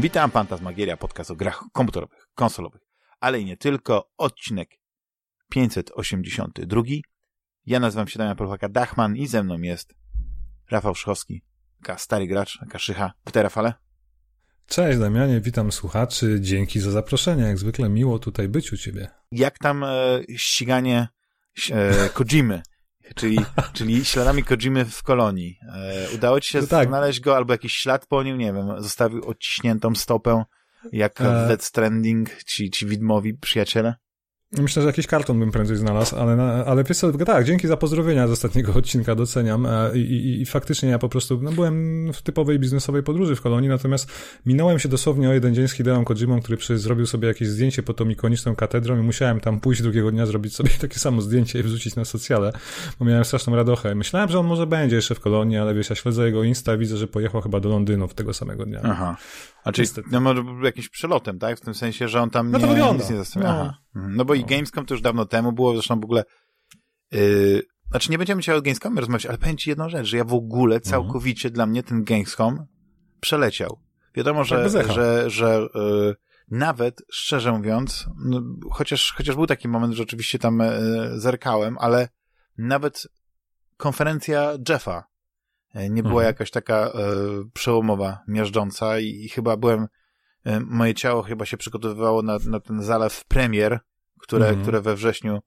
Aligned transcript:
Witam, 0.00 0.30
Fantasmagieria, 0.30 0.96
podcast 0.96 1.30
o 1.30 1.36
grach 1.36 1.64
komputerowych, 1.72 2.28
konsolowych, 2.34 2.80
ale 3.20 3.40
i 3.40 3.44
nie 3.44 3.56
tylko. 3.56 4.10
Odcinek 4.18 4.70
582. 5.48 6.82
Ja 7.66 7.80
nazywam 7.80 8.08
się 8.08 8.18
Damian 8.18 8.36
Polchaka 8.36 8.68
Dachman 8.68 9.16
i 9.16 9.26
ze 9.26 9.42
mną 9.42 9.58
jest 9.58 9.94
Rafał 10.70 10.94
Szchowski, 10.94 11.42
taka 11.82 11.98
stary 11.98 12.26
gracz, 12.26 12.58
taka 12.58 12.78
szycha. 12.78 13.12
Witaj, 13.26 13.42
Rafale. 13.42 13.74
Cześć 14.66 14.98
Damianie, 14.98 15.40
witam 15.40 15.72
słuchaczy. 15.72 16.38
Dzięki 16.40 16.80
za 16.80 16.90
zaproszenie. 16.90 17.42
Jak 17.42 17.58
zwykle 17.58 17.88
miło 17.88 18.18
tutaj 18.18 18.48
być 18.48 18.72
u 18.72 18.76
ciebie. 18.76 19.08
Jak 19.32 19.58
tam 19.58 19.84
e, 19.84 20.20
ściganie 20.36 21.08
e, 21.70 22.08
Kojimy? 22.08 22.62
Czyli, 23.14 23.38
czyli 23.72 24.04
śladami 24.04 24.44
Kojimy 24.44 24.84
w 24.84 25.02
kolonii. 25.02 25.58
E, 25.74 26.06
udało 26.14 26.40
ci 26.40 26.50
się 26.50 26.60
no 26.60 26.66
tak. 26.66 26.88
znaleźć 26.88 27.20
go 27.20 27.36
albo 27.36 27.52
jakiś 27.52 27.76
ślad 27.76 28.06
po 28.06 28.22
nim, 28.22 28.38
nie 28.38 28.52
wiem, 28.52 28.82
zostawił 28.82 29.24
odciśniętą 29.24 29.94
stopę, 29.94 30.44
jak 30.92 31.20
e... 31.20 31.24
w 31.24 31.48
Dead 31.48 31.64
Stranding 31.64 32.44
ci, 32.44 32.70
ci 32.70 32.86
widmowi 32.86 33.34
przyjaciele? 33.34 33.94
Myślę, 34.58 34.82
że 34.82 34.86
jakiś 34.86 35.06
karton 35.06 35.38
bym 35.38 35.50
prędzej 35.50 35.76
znalazł, 35.76 36.16
ale, 36.16 36.64
ale 36.66 36.84
wiesz 36.84 36.98
co, 36.98 37.12
tak, 37.12 37.44
dzięki 37.44 37.68
za 37.68 37.76
pozdrowienia 37.76 38.28
z 38.28 38.30
ostatniego 38.30 38.72
odcinka, 38.74 39.14
doceniam 39.14 39.66
e, 39.66 39.90
I, 39.94 40.00
i, 40.00 40.40
i, 40.40 40.46
faktycznie 40.46 40.88
ja 40.88 40.98
po 40.98 41.08
prostu, 41.08 41.38
no 41.42 41.52
byłem 41.52 42.12
w 42.12 42.22
typowej 42.22 42.58
biznesowej 42.58 43.02
podróży 43.02 43.36
w 43.36 43.40
kolonii, 43.40 43.68
natomiast 43.68 44.12
minąłem 44.46 44.78
się 44.78 44.88
dosłownie 44.88 45.28
o 45.30 45.32
jeden 45.32 45.54
dzień 45.54 45.68
z 45.68 45.72
Hideą 45.72 46.04
Kojimą, 46.04 46.40
który 46.40 46.56
przecież 46.56 46.80
zrobił 46.80 47.06
sobie 47.06 47.28
jakieś 47.28 47.48
zdjęcie 47.48 47.82
pod 47.82 47.96
tą 47.96 48.08
ikoniczną 48.08 48.56
katedrą 48.56 48.98
i 48.98 49.02
musiałem 49.02 49.40
tam 49.40 49.60
pójść 49.60 49.82
drugiego 49.82 50.10
dnia, 50.10 50.26
zrobić 50.26 50.54
sobie 50.54 50.70
takie 50.80 50.98
samo 50.98 51.20
zdjęcie 51.20 51.58
i 51.58 51.62
wrzucić 51.62 51.96
na 51.96 52.04
socjale, 52.04 52.52
bo 52.98 53.04
miałem 53.04 53.24
straszną 53.24 53.56
radochę. 53.56 53.94
Myślałem, 53.94 54.28
że 54.28 54.38
on 54.38 54.46
może 54.46 54.66
będzie 54.66 54.96
jeszcze 54.96 55.14
w 55.14 55.20
kolonii, 55.20 55.58
ale 55.58 55.74
wiesz, 55.74 55.90
ja 55.90 55.96
śledzę 55.96 56.26
jego 56.26 56.44
Insta, 56.44 56.76
widzę, 56.76 56.96
że 56.96 57.08
pojechał 57.08 57.40
chyba 57.40 57.60
do 57.60 57.68
Londynu 57.68 58.08
w 58.08 58.14
tego 58.14 58.34
samego 58.34 58.66
dnia. 58.66 58.80
Aha. 58.84 59.16
A 59.64 59.72
czyli 59.72 59.88
no, 60.10 60.20
może 60.20 60.42
był 60.42 60.62
jakimś 60.64 60.88
przelotem, 60.88 61.38
tak? 61.38 61.58
W 61.58 61.60
tym 61.60 61.74
sensie, 61.74 62.08
że 62.08 62.22
on 62.22 62.30
tam 62.30 62.50
no 62.50 62.58
to 62.58 62.66
nie, 62.66 62.72
wygląda. 62.72 63.02
nic 63.02 63.10
nie 63.10 63.16
zastanawiał. 63.16 63.54
No. 63.54 63.60
Aha. 63.60 63.78
Mhm. 63.96 64.16
No 64.16 64.24
bo 64.24 64.34
i 64.34 64.44
Gamescom 64.44 64.86
to 64.86 64.94
już 64.94 65.02
dawno 65.02 65.26
temu 65.26 65.52
było, 65.52 65.74
zresztą 65.74 66.00
w 66.00 66.04
ogóle 66.04 66.24
yy, 67.12 67.62
znaczy 67.90 68.10
nie 68.10 68.18
będziemy 68.18 68.40
dzisiaj 68.40 68.56
o 68.56 68.62
Gamescomie 68.62 69.00
rozmawiać, 69.00 69.26
ale 69.26 69.38
powiem 69.38 69.56
ci 69.56 69.70
jedną 69.70 69.88
rzecz, 69.88 70.06
że 70.06 70.16
ja 70.16 70.24
w 70.24 70.34
ogóle 70.34 70.76
mhm. 70.76 70.90
całkowicie 70.90 71.48
mhm. 71.48 71.54
dla 71.54 71.66
mnie 71.66 71.82
ten 71.82 72.04
Gamescom 72.04 72.66
przeleciał. 73.20 73.80
Wiadomo, 74.14 74.44
że, 74.44 74.70
tak 74.70 74.92
że, 74.92 75.30
że 75.30 75.68
yy, 75.74 76.16
nawet, 76.50 77.02
szczerze 77.12 77.52
mówiąc, 77.52 78.06
no, 78.24 78.42
chociaż, 78.70 79.14
chociaż 79.16 79.36
był 79.36 79.46
taki 79.46 79.68
moment, 79.68 79.94
że 79.94 80.02
oczywiście 80.02 80.38
tam 80.38 80.58
yy, 80.58 81.20
zerkałem, 81.20 81.76
ale 81.78 82.08
nawet 82.58 83.08
konferencja 83.76 84.52
Jeffa 84.68 85.09
nie 85.74 86.02
była 86.02 86.14
mhm. 86.14 86.26
jakaś 86.26 86.50
taka 86.50 86.74
e, 86.74 86.92
przełomowa, 87.52 88.18
miażdżąca 88.28 88.98
i, 88.98 89.06
i 89.06 89.28
chyba 89.28 89.56
byłem, 89.56 89.86
e, 90.44 90.60
moje 90.60 90.94
ciało 90.94 91.22
chyba 91.22 91.46
się 91.46 91.56
przygotowywało 91.56 92.22
na, 92.22 92.38
na 92.46 92.60
ten 92.60 92.82
zalew 92.82 93.24
premier, 93.24 93.80
które, 94.18 94.46
mhm. 94.46 94.62
które 94.62 94.80
we 94.80 94.94
wrześniu 94.94 95.40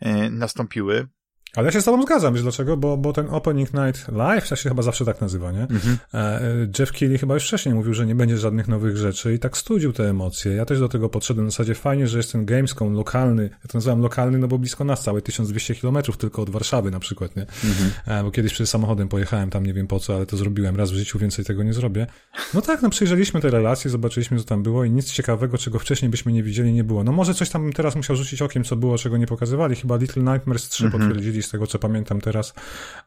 e, 0.00 0.30
nastąpiły. 0.30 1.08
Ale 1.56 1.66
ja 1.66 1.72
się 1.72 1.80
z 1.80 1.84
tobą 1.84 2.02
zgadzam, 2.02 2.34
wiesz 2.34 2.42
dlaczego? 2.42 2.76
Bo, 2.76 2.96
bo 2.96 3.12
ten 3.12 3.26
Opening 3.30 3.74
Night 3.74 4.08
Live, 4.08 4.48
to 4.48 4.56
się 4.56 4.68
chyba 4.68 4.82
zawsze 4.82 5.04
tak 5.04 5.20
nazywa, 5.20 5.52
nie? 5.52 5.62
Mhm. 5.62 5.98
E, 6.14 6.40
Jeff 6.78 6.92
Keighley 6.92 7.18
chyba 7.18 7.34
już 7.34 7.44
wcześniej 7.44 7.74
mówił, 7.74 7.94
że 7.94 8.06
nie 8.06 8.14
będzie 8.14 8.38
żadnych 8.38 8.68
nowych 8.68 8.96
rzeczy 8.96 9.34
i 9.34 9.38
tak 9.38 9.56
studził 9.56 9.92
te 9.92 10.10
emocje. 10.10 10.52
Ja 10.52 10.64
też 10.64 10.80
do 10.80 10.88
tego 10.88 11.08
podszedłem 11.08 11.46
w 11.46 11.50
zasadzie 11.50 11.74
fajnie, 11.74 12.06
że 12.06 12.16
jest 12.16 12.32
ten 12.32 12.46
Gamescom 12.46 12.94
lokalny, 12.94 13.42
ja 13.42 13.68
to 13.68 13.78
nazywam 13.78 14.00
lokalny, 14.00 14.38
no 14.38 14.48
bo 14.48 14.58
blisko 14.58 14.84
nas, 14.84 15.02
całe 15.02 15.22
1200 15.22 15.74
kilometrów 15.74 16.16
tylko 16.16 16.42
od 16.42 16.50
Warszawy 16.50 16.90
na 16.90 17.00
przykład, 17.00 17.36
nie? 17.36 17.42
Mhm. 17.42 17.90
E, 18.06 18.24
bo 18.24 18.30
kiedyś 18.30 18.52
przez 18.52 18.70
samochodem 18.70 19.08
pojechałem 19.08 19.50
tam, 19.50 19.66
nie 19.66 19.74
wiem 19.74 19.86
po 19.86 20.00
co, 20.00 20.16
ale 20.16 20.26
to 20.26 20.36
zrobiłem 20.36 20.76
raz 20.76 20.90
w 20.90 20.94
życiu, 20.94 21.18
więcej 21.18 21.44
tego 21.44 21.62
nie 21.62 21.72
zrobię. 21.72 22.06
No 22.54 22.62
tak, 22.62 22.82
no 22.82 22.90
przyjrzeliśmy 22.90 23.40
te 23.40 23.50
relacje, 23.50 23.90
zobaczyliśmy 23.90 24.38
co 24.38 24.44
tam 24.44 24.62
było 24.62 24.84
i 24.84 24.90
nic 24.90 25.12
ciekawego, 25.12 25.58
czego 25.58 25.78
wcześniej 25.78 26.08
byśmy 26.08 26.32
nie 26.32 26.42
widzieli, 26.42 26.72
nie 26.72 26.84
było. 26.84 27.04
No 27.04 27.12
może 27.12 27.34
coś 27.34 27.50
tam 27.50 27.72
teraz 27.72 27.96
musiał 27.96 28.16
rzucić 28.16 28.42
okiem, 28.42 28.64
co 28.64 28.76
było, 28.76 28.98
czego 28.98 29.16
nie 29.16 29.26
pokazywali. 29.26 29.76
Chyba 29.76 29.96
Little 29.96 30.22
Nightmares 30.22 30.68
3 30.68 30.84
mhm. 30.84 31.02
potwierdzili 31.02 31.37
z 31.42 31.50
tego, 31.50 31.66
co 31.66 31.78
pamiętam 31.78 32.20
teraz, 32.20 32.54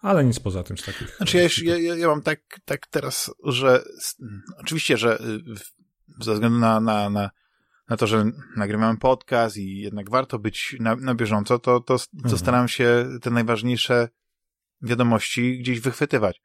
ale 0.02 0.26
nic 0.26 0.40
poza 0.40 0.64
tym 0.64 0.78
z 0.78 0.84
takich. 0.84 1.16
Znaczy 1.18 1.50
ja, 1.64 1.78
ja, 1.78 1.96
ja 1.96 2.08
mam 2.08 2.22
tak, 2.22 2.40
tak 2.66 2.88
teraz, 2.88 3.32
że 3.44 3.84
oczywiście, 4.58 4.98
że 4.98 5.20
y, 5.22 6.24
ze 6.24 6.34
względu 6.34 6.60
na, 6.60 6.80
na, 6.80 7.10
na, 7.10 7.30
na 7.90 7.98
to, 7.98 8.08
że 8.08 8.26
nagrywamy 8.56 9.00
podcast 9.00 9.58
i 9.58 9.78
jednak 9.78 10.10
warto 10.10 10.40
być 10.40 10.76
na, 10.80 10.96
na 10.96 11.16
bieżąco, 11.16 11.60
to, 11.60 11.80
to, 11.80 11.98
to 11.98 12.06
mhm. 12.16 12.38
staram 12.38 12.68
się 12.68 13.10
te 13.22 13.30
najważniejsze 13.30 14.10
wiadomości 14.82 15.60
gdzieś 15.60 15.80
wychwytywać. 15.80 16.42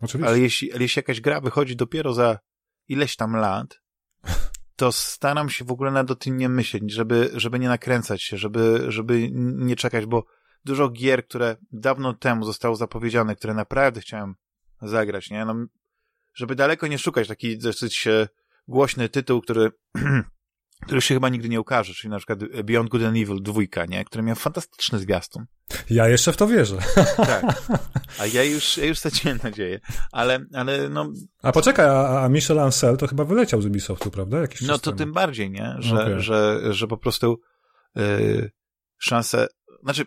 Oczywiście. 0.00 0.28
Ale 0.28 0.40
jeśli, 0.40 0.72
ale 0.72 0.82
jeśli 0.82 0.98
jakaś 1.00 1.20
gra 1.20 1.40
wychodzi 1.40 1.76
dopiero 1.76 2.14
za 2.14 2.38
ileś 2.88 3.16
tam 3.16 3.36
lat, 3.36 3.80
to 4.76 4.92
staram 4.92 5.50
się 5.50 5.64
w 5.64 5.72
ogóle 5.72 5.90
nad 5.90 6.10
o 6.10 6.14
tym 6.14 6.36
nie 6.36 6.48
myśleć, 6.48 6.92
żeby, 6.92 7.30
żeby 7.34 7.58
nie 7.58 7.68
nakręcać 7.68 8.22
się, 8.22 8.36
żeby, 8.36 8.84
żeby 8.88 9.28
nie 9.32 9.76
czekać, 9.76 10.06
bo 10.06 10.24
dużo 10.64 10.88
gier, 10.88 11.26
które 11.26 11.56
dawno 11.72 12.14
temu 12.14 12.44
zostało 12.44 12.76
zapowiedziane, 12.76 13.36
które 13.36 13.54
naprawdę 13.54 14.00
chciałem 14.00 14.34
zagrać, 14.82 15.30
nie? 15.30 15.44
No, 15.44 15.54
żeby 16.34 16.54
daleko 16.54 16.86
nie 16.86 16.98
szukać, 16.98 17.28
taki 17.28 17.58
dosyć 17.58 18.06
e, 18.06 18.28
głośny 18.68 19.08
tytuł, 19.08 19.40
który, 19.40 19.70
który 20.86 21.00
się 21.00 21.14
chyba 21.14 21.28
nigdy 21.28 21.48
nie 21.48 21.60
ukaże, 21.60 21.94
czyli 21.94 22.10
na 22.10 22.16
przykład 22.16 22.38
Beyond 22.64 22.90
Good 22.90 23.02
and 23.02 23.16
Evil 23.16 23.42
2, 23.42 23.84
nie? 23.88 24.04
Który 24.04 24.22
miał 24.22 24.36
fantastyczny 24.36 24.98
zwiastun. 24.98 25.46
Ja 25.90 26.08
jeszcze 26.08 26.32
w 26.32 26.36
to 26.36 26.46
wierzę. 26.46 26.78
Tak. 27.16 27.44
A 28.18 28.26
ja 28.26 28.44
już, 28.44 28.76
ja 28.76 28.86
już 28.86 28.98
straciłem 28.98 29.38
nadzieję. 29.42 29.80
Ale, 30.12 30.44
ale 30.54 30.88
no... 30.88 31.12
A 31.42 31.52
poczekaj, 31.52 31.86
a, 31.86 32.24
a 32.24 32.28
Michel 32.28 32.58
Ancel 32.58 32.96
to 32.96 33.06
chyba 33.06 33.24
wyleciał 33.24 33.62
z 33.62 33.66
Ubisoftu, 33.66 34.10
prawda? 34.10 34.38
Jakiś 34.38 34.60
no 34.62 34.78
to 34.78 34.92
tym 34.92 35.12
bardziej, 35.12 35.50
nie? 35.50 35.76
Że, 35.78 35.94
okay. 35.94 36.20
że, 36.20 36.60
że 36.70 36.86
po 36.86 36.96
prostu 36.96 37.40
yy, 37.94 38.50
szanse... 38.98 39.46
Znaczy, 39.82 40.06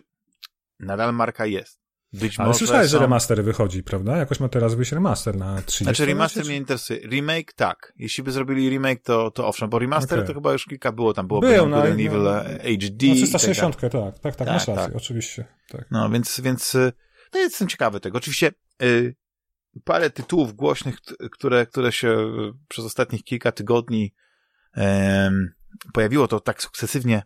nadal 0.82 1.14
marka 1.14 1.46
jest. 1.46 1.82
Być 2.12 2.38
Ale 2.38 2.46
może 2.48 2.58
słyszałeś, 2.58 2.90
są... 2.90 2.92
że 2.92 2.98
remaster 2.98 3.44
wychodzi, 3.44 3.82
prawda? 3.82 4.16
Jakoś 4.16 4.40
ma 4.40 4.48
teraz 4.48 4.74
wyjść 4.74 4.92
remaster 4.92 5.36
na 5.36 5.62
30 5.62 5.84
Znaczy 5.84 6.06
remaster 6.06 6.44
mnie 6.44 6.56
interesuje. 6.56 7.00
Remake 7.00 7.52
tak. 7.52 7.92
Jeśli 7.96 8.24
by 8.24 8.32
zrobili 8.32 8.70
remake, 8.70 9.02
to, 9.02 9.30
to 9.30 9.46
owszem, 9.46 9.70
bo 9.70 9.78
remaster 9.78 10.18
okay. 10.18 10.26
to 10.26 10.34
chyba 10.34 10.52
już 10.52 10.64
kilka 10.64 10.92
było. 10.92 11.14
Tam 11.14 11.28
było 11.28 11.40
Był, 11.40 11.68
na, 11.68 11.84
Evil 11.84 12.22
na, 12.22 12.42
HD. 12.42 13.06
Na 13.06 13.14
360, 13.14 13.80
tak, 13.80 13.92
tak, 13.92 14.18
tak, 14.18 14.36
tak, 14.36 14.48
masz 14.48 14.68
rację, 14.68 14.84
tak. 14.84 14.96
oczywiście. 14.96 15.44
Tak. 15.68 15.86
No, 15.90 16.10
więc, 16.10 16.40
więc 16.40 16.74
y, 16.74 16.92
no 17.34 17.40
jestem 17.40 17.68
ciekawy 17.68 18.00
tego. 18.00 18.18
Oczywiście 18.18 18.52
y, 18.82 19.16
parę 19.84 20.10
tytułów 20.10 20.54
głośnych, 20.54 20.96
które, 21.32 21.66
które 21.66 21.92
się 21.92 22.08
y, 22.08 22.52
przez 22.68 22.84
ostatnich 22.84 23.24
kilka 23.24 23.52
tygodni 23.52 24.14
y, 24.76 24.80
pojawiło, 25.92 26.28
to 26.28 26.40
tak 26.40 26.62
sukcesywnie 26.62 27.22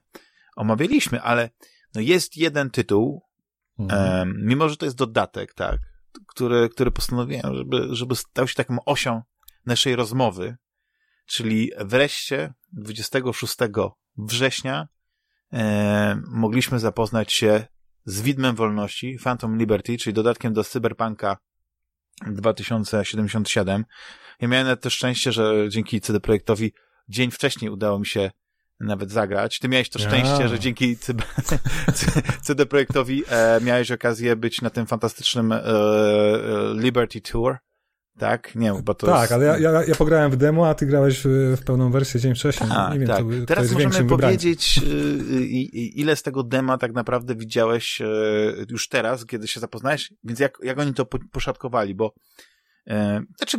omawialiśmy, 0.57 1.23
ale 1.23 1.51
no 1.95 2.01
jest 2.01 2.37
jeden 2.37 2.71
tytuł, 2.71 3.26
mhm. 3.79 4.35
mimo 4.47 4.69
że 4.69 4.77
to 4.77 4.85
jest 4.85 4.97
dodatek, 4.97 5.55
tak, 5.55 5.81
który, 6.27 6.69
który 6.69 6.91
postanowiłem, 6.91 7.55
żeby, 7.55 7.89
żeby 7.91 8.17
stał 8.17 8.49
się 8.49 8.55
taką 8.55 8.85
osią 8.85 9.23
naszej 9.67 9.97
rozmowy, 9.97 10.57
czyli 11.27 11.71
wreszcie 11.79 12.55
26 12.73 13.57
września 14.19 14.89
e, 15.53 16.21
mogliśmy 16.29 16.79
zapoznać 16.79 17.33
się 17.33 17.67
z 18.05 18.21
Widmem 18.23 18.57
Wolności, 18.57 19.19
Phantom 19.25 19.59
Liberty, 19.59 19.99
czyli 19.99 20.15
dodatkiem 20.15 20.53
do 20.53 20.65
Cyberpunka 20.65 21.37
2077. 22.27 23.85
Ja 24.41 24.49
miałem 24.49 24.77
też 24.77 24.95
szczęście, 24.95 25.33
że 25.33 25.69
dzięki 25.69 26.01
CD 26.01 26.21
Projektowi 26.21 26.73
dzień 27.09 27.31
wcześniej 27.31 27.71
udało 27.71 27.99
mi 27.99 28.07
się 28.07 28.31
nawet 28.81 29.11
zagrać. 29.11 29.59
Ty 29.59 29.69
miałeś 29.69 29.91
to 29.91 29.99
szczęście, 29.99 30.41
ja. 30.41 30.49
że 30.49 30.59
dzięki 30.59 30.97
CD 32.43 32.67
Projektowi 32.71 33.25
e, 33.29 33.61
miałeś 33.61 33.91
okazję 33.91 34.37
być 34.37 34.63
na 34.63 34.71
tym 34.71 34.87
fantastycznym 34.87 35.53
e, 35.53 35.65
e 35.65 36.75
Liberty 36.75 37.21
Tour. 37.21 37.57
Tak? 38.19 38.55
Nie, 38.55 38.73
bo 38.85 38.95
to 38.95 39.07
Tak, 39.07 39.21
jest... 39.21 39.33
ale 39.33 39.45
ja, 39.47 39.59
ja, 39.59 39.85
ja 39.85 39.95
pograłem 39.95 40.31
w 40.31 40.37
demo, 40.37 40.69
a 40.69 40.75
ty 40.75 40.87
grałeś 40.87 41.21
w, 41.25 41.57
w 41.57 41.65
pełną 41.65 41.91
wersję 41.91 42.21
dzień 42.21 42.35
wcześniej. 42.35 42.71
A, 42.73 42.93
nie 42.93 42.99
wiem, 42.99 43.09
tak. 43.09 43.19
to, 43.19 43.47
Teraz 43.47 43.69
to 43.71 43.79
możemy 43.79 44.09
powiedzieć, 44.09 44.81
y, 44.83 45.57
ile 45.75 46.17
z 46.17 46.23
tego 46.23 46.43
dema 46.43 46.79
tak 46.79 46.93
naprawdę 46.93 47.35
widziałeś 47.35 48.01
e, 48.01 48.07
już 48.71 48.89
teraz, 48.89 49.27
kiedy 49.27 49.49
się 49.49 49.61
zapoznałeś, 49.61 50.13
więc 50.25 50.41
jak, 50.41 50.59
jak 50.63 50.79
oni 50.79 50.95
to 50.95 51.07
poszatkowali, 51.33 51.95
bo 51.95 52.15
e, 52.87 53.23
znaczy 53.39 53.59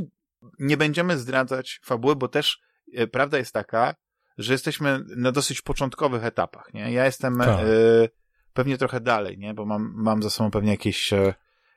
nie 0.59 0.77
będziemy 0.77 1.17
zdradzać 1.17 1.79
fabuły, 1.85 2.15
bo 2.15 2.27
też 2.27 2.59
e, 2.93 3.07
prawda 3.07 3.37
jest 3.37 3.53
taka, 3.53 3.95
że 4.37 4.53
jesteśmy 4.53 4.99
na 5.15 5.31
dosyć 5.31 5.61
początkowych 5.61 6.25
etapach, 6.25 6.73
nie? 6.73 6.91
Ja 6.91 7.05
jestem 7.05 7.37
tak. 7.37 7.65
y, 7.65 8.09
pewnie 8.53 8.77
trochę 8.77 9.01
dalej, 9.01 9.37
nie? 9.37 9.53
Bo 9.53 9.65
mam, 9.65 9.93
mam 9.95 10.23
za 10.23 10.29
sobą 10.29 10.51
pewnie 10.51 10.71
jakieś, 10.71 11.13
y, 11.13 11.33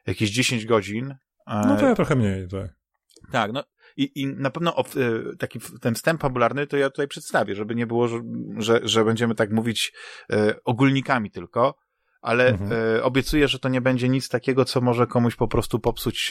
jakieś 0.07 0.31
10 0.31 0.67
godzin. 0.67 1.15
No 1.47 1.77
to 1.77 1.87
ja 1.87 1.95
trochę 1.95 2.17
mniej, 2.17 2.49
tak. 2.49 2.71
Tak, 3.33 3.53
no 3.53 3.65
i, 3.97 4.23
i 4.23 4.27
na 4.27 4.51
pewno 4.51 4.77
o, 4.77 4.85
taki 5.39 5.61
ten 5.81 5.95
wstęp 5.95 6.21
fabularny 6.21 6.67
to 6.67 6.77
ja 6.77 6.91
tutaj 6.91 7.09
przedstawię, 7.09 7.55
żeby 7.55 7.75
nie 7.75 7.87
było, 7.87 8.09
że, 8.59 8.81
że, 8.83 9.05
będziemy 9.05 9.35
tak 9.35 9.51
mówić 9.51 9.93
ogólnikami 10.65 11.31
tylko, 11.31 11.79
ale 12.21 12.49
mhm. 12.49 13.03
obiecuję, 13.03 13.49
że 13.49 13.59
to 13.59 13.69
nie 13.69 13.81
będzie 13.81 14.09
nic 14.09 14.29
takiego, 14.29 14.65
co 14.65 14.81
może 14.81 15.07
komuś 15.07 15.37
po 15.37 15.49
prostu 15.49 15.79
popsuć 15.79 16.31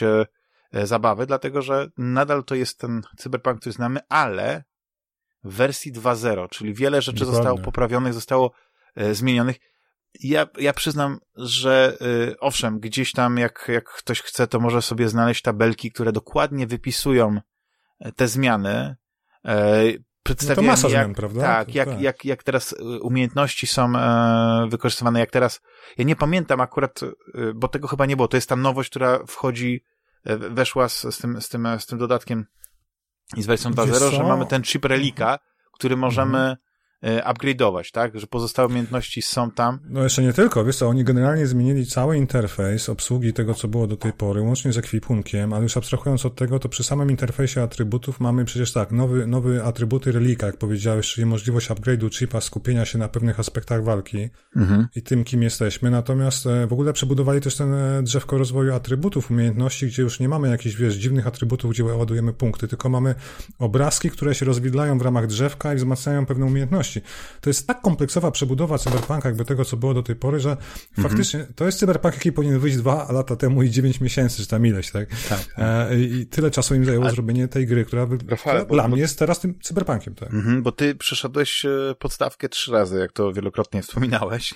zabawy, 0.72 1.26
dlatego 1.26 1.62
że 1.62 1.88
nadal 1.98 2.44
to 2.44 2.54
jest 2.54 2.78
ten 2.78 3.02
cyberpunk, 3.16 3.60
który 3.60 3.72
znamy, 3.72 4.00
ale 4.08 4.64
w 5.44 5.54
wersji 5.54 5.92
2.0, 5.92 6.48
czyli 6.48 6.74
wiele 6.74 7.02
rzeczy 7.02 7.18
Dokładnie. 7.18 7.36
zostało 7.36 7.58
poprawionych, 7.58 8.14
zostało 8.14 8.52
e, 8.96 9.14
zmienionych. 9.14 9.56
Ja, 10.20 10.46
ja 10.58 10.72
przyznam, 10.72 11.18
że 11.36 11.96
y, 12.02 12.38
owszem, 12.40 12.80
gdzieś 12.80 13.12
tam 13.12 13.36
jak, 13.36 13.64
jak 13.68 13.84
ktoś 13.84 14.22
chce, 14.22 14.46
to 14.46 14.60
może 14.60 14.82
sobie 14.82 15.08
znaleźć 15.08 15.42
tabelki, 15.42 15.92
które 15.92 16.12
dokładnie 16.12 16.66
wypisują 16.66 17.40
e, 18.00 18.12
te 18.12 18.28
zmiany. 18.28 18.96
E, 19.44 19.82
przedstawiają, 20.22 20.56
no 20.56 20.62
to 20.62 20.72
masa 20.72 20.88
jak, 20.88 21.04
zmian, 21.04 21.14
prawda? 21.14 21.40
Tak, 21.40 21.74
jak, 21.74 21.88
tak. 21.88 22.00
Jak, 22.00 22.24
jak 22.24 22.42
teraz 22.42 22.72
y, 22.72 23.00
umiejętności 23.00 23.66
są 23.66 23.96
e, 23.96 24.68
wykorzystywane, 24.68 25.20
jak 25.20 25.30
teraz. 25.30 25.60
Ja 25.98 26.04
nie 26.04 26.16
pamiętam 26.16 26.60
akurat, 26.60 27.00
bo 27.54 27.68
tego 27.68 27.88
chyba 27.88 28.06
nie 28.06 28.16
było. 28.16 28.28
To 28.28 28.36
jest 28.36 28.48
ta 28.48 28.56
nowość, 28.56 28.90
która 28.90 29.20
wchodzi, 29.26 29.84
e, 30.24 30.36
weszła 30.36 30.88
z, 30.88 31.00
z, 31.00 31.18
tym, 31.18 31.40
z, 31.40 31.48
tym, 31.48 31.68
z 31.78 31.86
tym 31.86 31.98
dodatkiem 31.98 32.46
i 33.36 33.42
z 33.42 33.46
wersją 33.46 33.70
2.0, 33.70 34.10
że 34.10 34.22
mamy 34.22 34.46
ten 34.46 34.62
chip 34.62 34.84
relika, 34.84 35.38
który 35.72 35.96
możemy 35.96 36.38
mhm 36.38 36.56
upgrade'ować, 37.02 37.90
tak? 37.92 38.18
Że 38.18 38.26
pozostałe 38.26 38.68
umiejętności 38.68 39.22
są 39.22 39.50
tam. 39.50 39.78
No 39.88 40.02
jeszcze 40.02 40.22
nie 40.22 40.32
tylko, 40.32 40.64
wiesz 40.64 40.76
co, 40.76 40.88
oni 40.88 41.04
generalnie 41.04 41.46
zmienili 41.46 41.86
cały 41.86 42.16
interfejs 42.16 42.88
obsługi 42.88 43.32
tego, 43.32 43.54
co 43.54 43.68
było 43.68 43.86
do 43.86 43.96
tej 43.96 44.12
pory, 44.12 44.40
łącznie 44.40 44.72
z 44.72 44.78
ekwipunkiem, 44.78 45.52
ale 45.52 45.62
już 45.62 45.76
abstrahując 45.76 46.26
od 46.26 46.34
tego, 46.34 46.58
to 46.58 46.68
przy 46.68 46.84
samym 46.84 47.10
interfejsie 47.10 47.62
atrybutów 47.62 48.20
mamy 48.20 48.44
przecież 48.44 48.72
tak, 48.72 48.92
nowy, 48.92 49.26
nowy 49.26 49.64
atrybuty 49.64 50.12
relika, 50.12 50.46
jak 50.46 50.56
powiedziałeś, 50.56 51.12
czyli 51.12 51.26
możliwość 51.26 51.70
upgrade'u 51.70 52.10
chipa, 52.10 52.40
skupienia 52.40 52.84
się 52.84 52.98
na 52.98 53.08
pewnych 53.08 53.40
aspektach 53.40 53.84
walki 53.84 54.28
mhm. 54.56 54.88
i 54.96 55.02
tym, 55.02 55.24
kim 55.24 55.42
jesteśmy. 55.42 55.90
Natomiast 55.90 56.46
e, 56.46 56.66
w 56.66 56.72
ogóle 56.72 56.92
przebudowali 56.92 57.40
też 57.40 57.56
ten 57.56 57.74
e, 57.74 58.02
drzewko 58.02 58.38
rozwoju 58.38 58.74
atrybutów, 58.74 59.30
umiejętności, 59.30 59.86
gdzie 59.86 60.02
już 60.02 60.20
nie 60.20 60.28
mamy 60.28 60.48
jakichś, 60.48 60.76
wiesz, 60.76 60.94
dziwnych 60.94 61.26
atrybutów, 61.26 61.70
gdzie 61.70 61.84
ładujemy 61.84 62.32
punkty, 62.32 62.68
tylko 62.68 62.88
mamy 62.88 63.14
obrazki, 63.58 64.10
które 64.10 64.34
się 64.34 64.46
rozwidlają 64.46 64.98
w 64.98 65.02
ramach 65.02 65.26
drzewka 65.26 65.74
i 65.74 65.76
wzmacniają 65.76 66.26
pewne 66.26 66.46
umiejętności 66.46 66.89
to 67.40 67.50
jest 67.50 67.66
tak 67.66 67.80
kompleksowa 67.80 68.30
przebudowa 68.30 68.78
cyberpunka, 68.78 69.28
jakby 69.28 69.44
tego, 69.44 69.64
co 69.64 69.76
było 69.76 69.94
do 69.94 70.02
tej 70.02 70.16
pory, 70.16 70.40
że 70.40 70.50
mhm. 70.50 71.08
faktycznie 71.08 71.46
to 71.54 71.66
jest 71.66 71.78
cyberpunk, 71.78 72.14
jaki 72.14 72.32
powinien 72.32 72.58
wyjść 72.58 72.76
dwa 72.76 73.12
lata 73.12 73.36
temu 73.36 73.62
i 73.62 73.70
dziewięć 73.70 74.00
miesięcy, 74.00 74.42
czy 74.42 74.48
tam 74.48 74.66
ileś, 74.66 74.90
tak? 74.90 75.08
tak, 75.28 75.44
tak. 75.44 75.90
E, 75.90 76.00
I 76.00 76.26
tyle 76.26 76.50
czasu 76.50 76.74
im 76.74 76.84
zajęło 76.84 77.06
A... 77.06 77.10
zrobienie 77.10 77.48
tej 77.48 77.66
gry, 77.66 77.84
która, 77.84 78.06
Rafale, 78.28 78.66
bo, 78.66 78.74
dla 78.74 78.82
bo... 78.82 78.88
mnie 78.88 79.00
jest 79.00 79.18
teraz 79.18 79.40
tym 79.40 79.58
cyberpunkiem, 79.62 80.14
tak? 80.14 80.32
Mhm, 80.32 80.62
bo 80.62 80.72
ty 80.72 80.94
przeszedłeś 80.94 81.64
e, 81.64 81.94
podstawkę 81.98 82.48
trzy 82.48 82.72
razy, 82.72 82.98
jak 82.98 83.12
to 83.12 83.32
wielokrotnie 83.32 83.82
wspominałeś. 83.82 84.54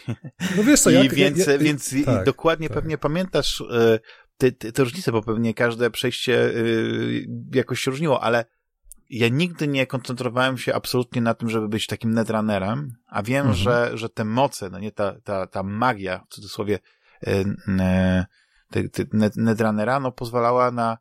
No 0.56 0.64
wiesz 0.64 0.81
co, 0.81 0.90
I 0.90 0.94
jak, 0.94 1.14
więc, 1.14 1.46
ja, 1.46 1.52
ja, 1.52 1.58
więc 1.58 1.94
tak, 2.04 2.25
dokładnie 2.25 2.69
tak. 2.69 2.75
pewnie 2.75 2.98
pamiętasz 2.98 3.60
e, 3.60 3.98
te, 4.36 4.52
te, 4.52 4.72
te 4.72 4.84
różnice, 4.84 5.12
bo 5.12 5.22
pewnie 5.22 5.54
każde 5.54 5.90
przejście 5.90 6.52
jakoś 7.54 7.81
się 7.81 7.90
różniło, 7.90 8.22
ale 8.22 8.44
ja 9.10 9.28
nigdy 9.28 9.68
nie 9.68 9.86
koncentrowałem 9.86 10.58
się 10.58 10.74
absolutnie 10.74 11.22
na 11.22 11.34
tym, 11.34 11.50
żeby 11.50 11.68
być 11.68 11.86
takim 11.86 12.14
netrunnerem, 12.14 12.92
a 13.06 13.22
wiem, 13.22 13.46
mhm. 13.46 13.56
że, 13.56 13.98
że 13.98 14.08
te 14.08 14.24
moce, 14.24 14.70
no 14.70 14.78
nie 14.78 14.92
ta, 14.92 15.20
ta, 15.24 15.46
ta 15.46 15.62
magia, 15.62 16.24
w 16.30 16.34
cudzysłowie, 16.34 16.78
e, 17.26 17.44
e, 17.78 18.26
netrunnera, 19.36 20.00
no 20.00 20.12
pozwalała 20.12 20.70
na 20.70 20.98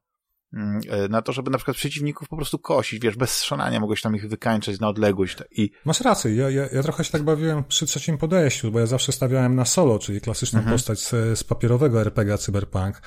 na 1.10 1.22
to, 1.22 1.34
żeby 1.34 1.52
na 1.52 1.58
przykład 1.58 1.78
przeciwników 1.78 2.30
po 2.30 2.36
prostu 2.36 2.60
kosić, 2.60 3.04
wiesz, 3.04 3.16
bez 3.16 3.30
strzelania 3.30 3.80
mogłeś 3.80 4.02
tam 4.02 4.16
ich 4.16 4.30
wykańczać 4.30 4.80
na 4.80 4.88
odległość. 4.88 5.38
I... 5.52 5.72
Masz 5.86 6.02
rację, 6.02 6.36
ja, 6.36 6.50
ja, 6.50 6.68
ja 6.74 6.84
trochę 6.84 7.04
się 7.04 7.12
tak 7.12 7.24
bawiłem 7.24 7.64
przy 7.64 7.86
trzecim 7.86 8.18
podejściu, 8.18 8.72
bo 8.72 8.80
ja 8.80 8.86
zawsze 8.86 9.12
stawiałem 9.12 9.56
na 9.56 9.66
solo, 9.66 10.00
czyli 10.00 10.22
klasyczną 10.22 10.60
mhm. 10.60 10.76
postać 10.76 11.00
z, 11.00 11.40
z 11.40 11.44
papierowego 11.44 12.02
RPG 12.02 12.38
Cyberpunk, 12.38 13.02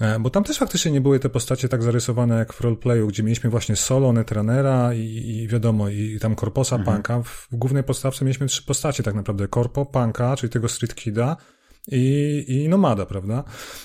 e, 0.00 0.18
bo 0.18 0.30
tam 0.30 0.44
też 0.44 0.58
faktycznie 0.58 0.90
nie 0.92 1.00
były 1.00 1.18
te 1.18 1.28
postacie 1.28 1.68
tak 1.68 1.82
zarysowane 1.82 2.38
jak 2.38 2.52
w 2.52 2.60
roleplayu, 2.60 3.06
gdzie 3.06 3.22
mieliśmy 3.22 3.50
właśnie 3.50 3.76
solo, 3.76 4.12
netrunnera 4.12 4.94
i, 4.94 5.00
i 5.26 5.48
wiadomo, 5.48 5.88
i, 5.88 6.18
tam 6.20 6.34
korposa 6.34 6.76
mhm. 6.76 6.96
punka. 6.96 7.22
W, 7.22 7.48
w 7.52 7.56
głównej 7.56 7.82
podstawce 7.82 8.24
mieliśmy 8.24 8.46
trzy 8.46 8.62
postacie 8.62 9.02
tak 9.02 9.14
naprawdę, 9.14 9.48
korpo, 9.48 9.86
punka, 9.86 10.36
czyli 10.36 10.50
tego 10.50 10.68
street 10.68 10.94
kida, 10.94 11.36
i, 11.88 12.44
i 12.48 12.68
nomada, 12.68 13.06
prawda? 13.06 13.44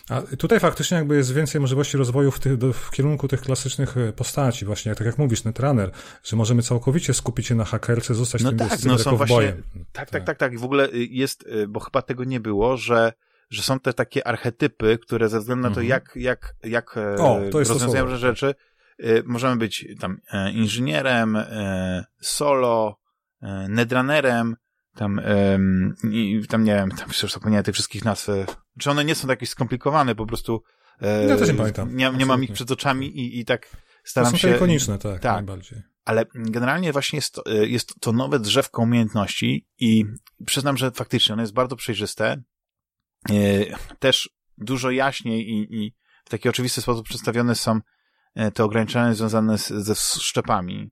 A 0.09 0.21
tutaj 0.21 0.59
faktycznie 0.59 0.97
jakby 0.97 1.15
jest 1.15 1.33
więcej 1.33 1.62
możliwości 1.62 1.97
rozwoju 1.97 2.31
w, 2.31 2.39
tych, 2.39 2.57
do, 2.57 2.74
w 2.74 2.92
kierunku 2.92 3.27
tych 3.27 3.42
klasycznych 3.42 3.97
e, 3.97 4.13
postaci, 4.13 4.65
właśnie 4.65 4.95
tak 4.95 5.07
jak 5.07 5.18
mówisz, 5.18 5.44
Netrunner, 5.44 5.92
że 6.24 6.36
możemy 6.36 6.62
całkowicie 6.62 7.13
skupić 7.13 7.47
się 7.47 7.56
na 7.56 7.65
hakerce, 7.65 8.15
zostać 8.15 8.44
no 8.44 8.50
tym 8.50 8.57
tak, 8.57 8.83
no 8.86 8.97
są 8.97 9.18
właśnie, 9.18 9.38
tak, 9.47 9.63
tak, 9.94 10.09
tak, 10.09 10.25
tak, 10.25 10.38
tak. 10.38 10.53
I 10.53 10.57
w 10.57 10.63
ogóle 10.63 10.89
y, 10.89 11.07
jest, 11.12 11.47
y, 11.47 11.68
bo 11.68 11.80
chyba 11.80 12.01
tego 12.01 12.24
nie 12.24 12.39
było, 12.39 12.77
że 12.77 13.13
że 13.50 13.62
są 13.62 13.80
te 13.80 13.94
takie 13.94 14.27
archetypy, 14.27 14.97
które 14.97 15.30
ze 15.30 15.39
względu 15.39 15.69
na 15.69 15.75
to, 15.75 15.81
mhm. 15.81 15.88
jak, 15.88 16.12
jak, 16.15 16.56
jak 16.63 16.97
e, 16.97 17.15
o, 17.15 17.42
to 17.51 17.59
jest 17.59 17.71
rozwiązują 17.71 18.06
to 18.06 18.18
rzeczy, 18.18 18.56
y, 19.03 19.24
możemy 19.25 19.56
być 19.56 19.88
tam 20.00 20.18
e, 20.31 20.51
inżynierem, 20.51 21.38
solo, 22.21 23.00
netrunnerem, 23.69 24.56
tam, 24.95 25.21
um, 25.51 25.95
i, 26.12 26.44
tam 26.50 26.63
nie 26.63 26.75
wiem, 26.75 26.92
tam 26.92 27.09
przecież 27.09 27.33
zapomniałem 27.33 27.63
tych 27.63 27.74
wszystkich 27.74 28.06
nazw. 28.06 28.30
E, 28.30 28.45
czy 28.80 28.92
one 28.92 29.06
nie 29.06 29.15
są 29.15 29.27
jakieś 29.27 29.50
skomplikowane, 29.50 30.15
po 30.15 30.25
prostu. 30.25 30.63
E, 31.01 31.25
ja 31.25 31.38
też 31.38 31.47
nie 31.47 31.53
pamiętam. 31.53 31.95
Nie, 31.95 32.12
nie 32.12 32.25
mam 32.25 32.44
ich 32.44 32.53
przed 32.53 32.71
oczami 32.71 33.07
i, 33.07 33.39
i 33.39 33.45
tak 33.45 33.77
staram 34.03 34.31
to 34.31 34.38
są 34.38 34.42
się. 34.42 34.56
ikoniczne, 34.56 34.97
tak, 34.97 35.19
tak. 35.19 35.36
Najbardziej. 35.36 35.81
Ale 36.06 36.25
generalnie 36.36 36.92
właśnie 36.92 37.18
jest 37.18 37.33
to, 37.33 37.45
e, 37.45 37.68
jest 37.68 38.00
to 38.00 38.12
nowe 38.12 38.39
drzewko 38.39 38.81
umiejętności 38.81 39.68
i 39.80 40.06
przyznam, 40.45 40.77
że 40.77 40.92
faktycznie 40.92 41.33
ono 41.33 41.44
jest 41.44 41.53
bardzo 41.53 41.75
przejrzyste. 41.75 42.42
E, 43.30 43.33
też 44.00 44.30
dużo 44.57 44.92
jaśniej 44.92 45.50
i, 45.50 45.75
i 45.75 45.94
w 46.25 46.30
taki 46.30 46.50
oczywisty 46.50 46.81
sposób 46.81 47.06
przedstawione 47.06 47.56
są 47.56 47.80
te 48.53 48.63
ograniczenia 48.63 49.13
związane 49.13 49.57
z, 49.57 49.68
ze 49.68 49.95
szczepami. 49.95 50.92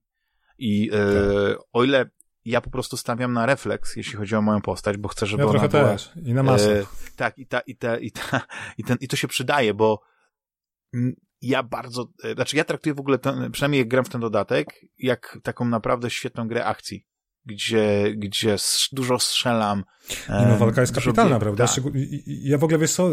I 0.58 0.90
e, 0.90 0.92
tak. 0.92 1.64
o 1.74 1.84
ile 1.84 2.06
ja 2.46 2.62
po 2.62 2.70
prostu 2.70 2.98
stawiam 2.98 3.34
na 3.34 3.46
refleks, 3.46 3.96
jeśli 3.96 4.14
chodzi 4.14 4.36
o 4.36 4.42
moją 4.42 4.62
postać, 4.62 4.98
bo 4.98 5.10
chcę, 5.10 5.26
żeby 5.26 5.44
ja 5.44 5.50
ona 5.50 5.68
była... 5.68 5.84
też. 5.84 6.12
I 6.26 6.34
na 6.34 6.44
masę. 6.44 6.80
E, 6.80 6.86
tak, 7.16 7.38
i 7.38 7.48
ta, 7.48 7.60
i 7.60 7.76
ta, 7.76 7.98
i 7.98 8.12
ta, 8.12 8.42
i 8.78 8.84
ten, 8.84 8.98
i 9.02 9.08
to 9.08 9.16
się 9.16 9.28
przydaje, 9.28 9.74
bo 9.74 10.02
ja 11.42 11.64
bardzo, 11.64 12.08
e, 12.24 12.34
znaczy 12.34 12.58
ja 12.58 12.64
traktuję 12.64 12.94
w 12.94 13.00
ogóle, 13.00 13.20
ten, 13.20 13.52
przynajmniej 13.52 13.80
jak 13.80 13.88
gram 13.88 14.06
w 14.06 14.10
ten 14.10 14.22
dodatek, 14.22 14.68
jak 14.98 15.38
taką 15.44 15.66
naprawdę 15.66 16.10
świetną 16.10 16.48
grę 16.48 16.66
akcji 16.66 17.06
gdzie, 17.46 18.14
gdzie 18.18 18.56
dużo 18.92 19.20
strzelam. 19.20 19.84
I 20.30 20.46
no, 20.50 20.58
walka 20.58 20.82
jest 20.82 20.96
kapitalna, 20.96 21.40
prawda? 21.40 21.68
Tak. 21.68 21.84
Ja 22.26 22.58
w 22.58 22.64
ogóle, 22.64 22.80
wiesz 22.80 22.92
co, 22.92 23.10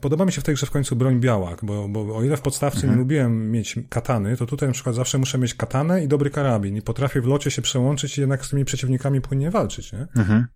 podoba 0.00 0.24
mi 0.24 0.32
się 0.32 0.40
w 0.40 0.44
tej 0.44 0.54
grze 0.54 0.66
w 0.66 0.70
końcu 0.70 0.96
broń 0.96 1.20
biała, 1.20 1.56
bo, 1.62 1.88
bo 1.88 2.16
o 2.16 2.24
ile 2.24 2.36
w 2.36 2.40
podstawce 2.40 2.76
mhm. 2.76 2.92
nie 2.92 2.98
lubiłem 2.98 3.50
mieć 3.50 3.78
katany, 3.88 4.36
to 4.36 4.46
tutaj 4.46 4.68
na 4.68 4.72
przykład 4.72 4.94
zawsze 4.94 5.18
muszę 5.18 5.38
mieć 5.38 5.54
katanę 5.54 6.04
i 6.04 6.08
dobry 6.08 6.30
karabin 6.30 6.76
i 6.76 6.82
potrafię 6.82 7.20
w 7.20 7.26
locie 7.26 7.50
się 7.50 7.62
przełączyć 7.62 8.18
i 8.18 8.20
jednak 8.20 8.46
z 8.46 8.50
tymi 8.50 8.64
przeciwnikami 8.64 9.20
płynnie 9.20 9.50
walczyć, 9.50 9.92
nie? 9.92 10.06
Mhm. 10.16 10.46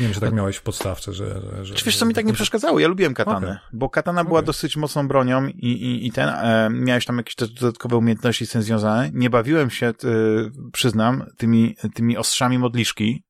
Nie 0.00 0.06
wiem, 0.06 0.14
czy 0.14 0.20
tak 0.20 0.32
miałeś 0.32 0.56
w 0.56 0.62
podstawce, 0.62 1.12
że... 1.12 1.42
że 1.62 1.74
czy 1.74 1.84
wiesz, 1.84 1.96
co 1.96 2.06
mi 2.06 2.14
tak 2.14 2.26
nie 2.26 2.32
przeszkadzało? 2.32 2.78
Ja 2.78 2.88
lubiłem 2.88 3.14
katanę, 3.14 3.46
okay. 3.46 3.58
bo 3.72 3.90
katana 3.90 4.20
okay. 4.20 4.28
była 4.28 4.42
dosyć 4.42 4.76
mocną 4.76 5.08
bronią 5.08 5.46
i, 5.46 5.66
i, 5.66 6.06
i 6.06 6.12
ten, 6.12 6.28
e, 6.28 6.70
miałeś 6.70 7.06
tam 7.06 7.16
jakieś 7.16 7.34
dodatkowe 7.36 7.96
umiejętności 7.96 8.46
z 8.46 8.50
tym 8.50 8.62
związane. 8.62 9.10
Nie 9.12 9.30
bawiłem 9.30 9.70
się, 9.70 9.86
e, 9.86 9.92
przyznam, 10.72 11.24
tymi, 11.36 11.76
tymi 11.94 12.16
ostrzami 12.16 12.58
modliszki, 12.58 13.24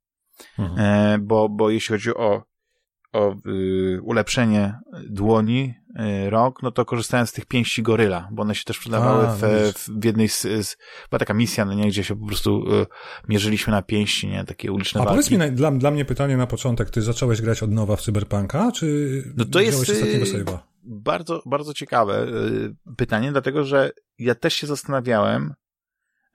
mhm. 0.58 0.78
e, 0.78 1.18
bo, 1.18 1.48
bo 1.48 1.70
jeśli 1.70 1.92
chodzi 1.92 2.14
o 2.14 2.52
o 3.12 3.34
y, 3.46 4.00
ulepszenie 4.02 4.78
dłoni, 5.08 5.74
y, 6.00 6.30
rąk, 6.30 6.62
no 6.62 6.70
to 6.70 6.84
korzystałem 6.84 7.26
z 7.26 7.32
tych 7.32 7.46
pięści 7.46 7.82
goryla, 7.82 8.28
bo 8.32 8.42
one 8.42 8.54
się 8.54 8.64
też 8.64 8.78
przydawały 8.78 9.28
A, 9.28 9.36
w, 9.36 9.40
w, 10.00 10.04
jednej 10.04 10.28
z, 10.28 10.40
z, 10.42 10.76
była 11.10 11.18
taka 11.18 11.34
misja, 11.34 11.64
no 11.64 11.74
nie, 11.74 11.88
gdzie 11.88 12.04
się 12.04 12.16
po 12.16 12.26
prostu 12.26 12.74
y, 12.74 12.86
mierzyliśmy 13.28 13.70
na 13.70 13.82
pięści, 13.82 14.28
nie, 14.28 14.44
takie 14.44 14.72
uliczne 14.72 15.00
A 15.00 15.04
walki. 15.04 15.16
powiedz 15.16 15.30
mi, 15.30 15.38
na, 15.38 15.48
dla, 15.48 15.70
dla 15.70 15.90
mnie 15.90 16.04
pytanie 16.04 16.36
na 16.36 16.46
początek, 16.46 16.90
ty 16.90 17.02
zacząłeś 17.02 17.42
grać 17.42 17.62
od 17.62 17.70
nowa 17.70 17.96
w 17.96 18.02
Cyberpunka, 18.02 18.72
czy 18.72 19.22
no 19.36 19.44
to 19.44 19.60
jest 19.60 19.88
y, 19.88 20.44
bardzo, 20.84 21.42
bardzo 21.46 21.74
ciekawe 21.74 22.26
y, 22.26 22.94
pytanie, 22.96 23.32
dlatego, 23.32 23.64
że 23.64 23.90
ja 24.18 24.34
też 24.34 24.54
się 24.54 24.66
zastanawiałem, 24.66 25.54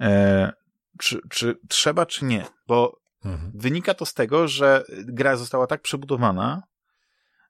e, 0.01 0.51
czy, 0.99 1.19
czy 1.29 1.55
trzeba, 1.67 2.05
czy 2.05 2.25
nie, 2.25 2.45
bo 2.67 3.07
Mhm. 3.25 3.51
Wynika 3.55 3.93
to 3.93 4.05
z 4.05 4.13
tego, 4.13 4.47
że 4.47 4.83
gra 5.05 5.37
została 5.37 5.67
tak 5.67 5.81
przebudowana, 5.81 6.63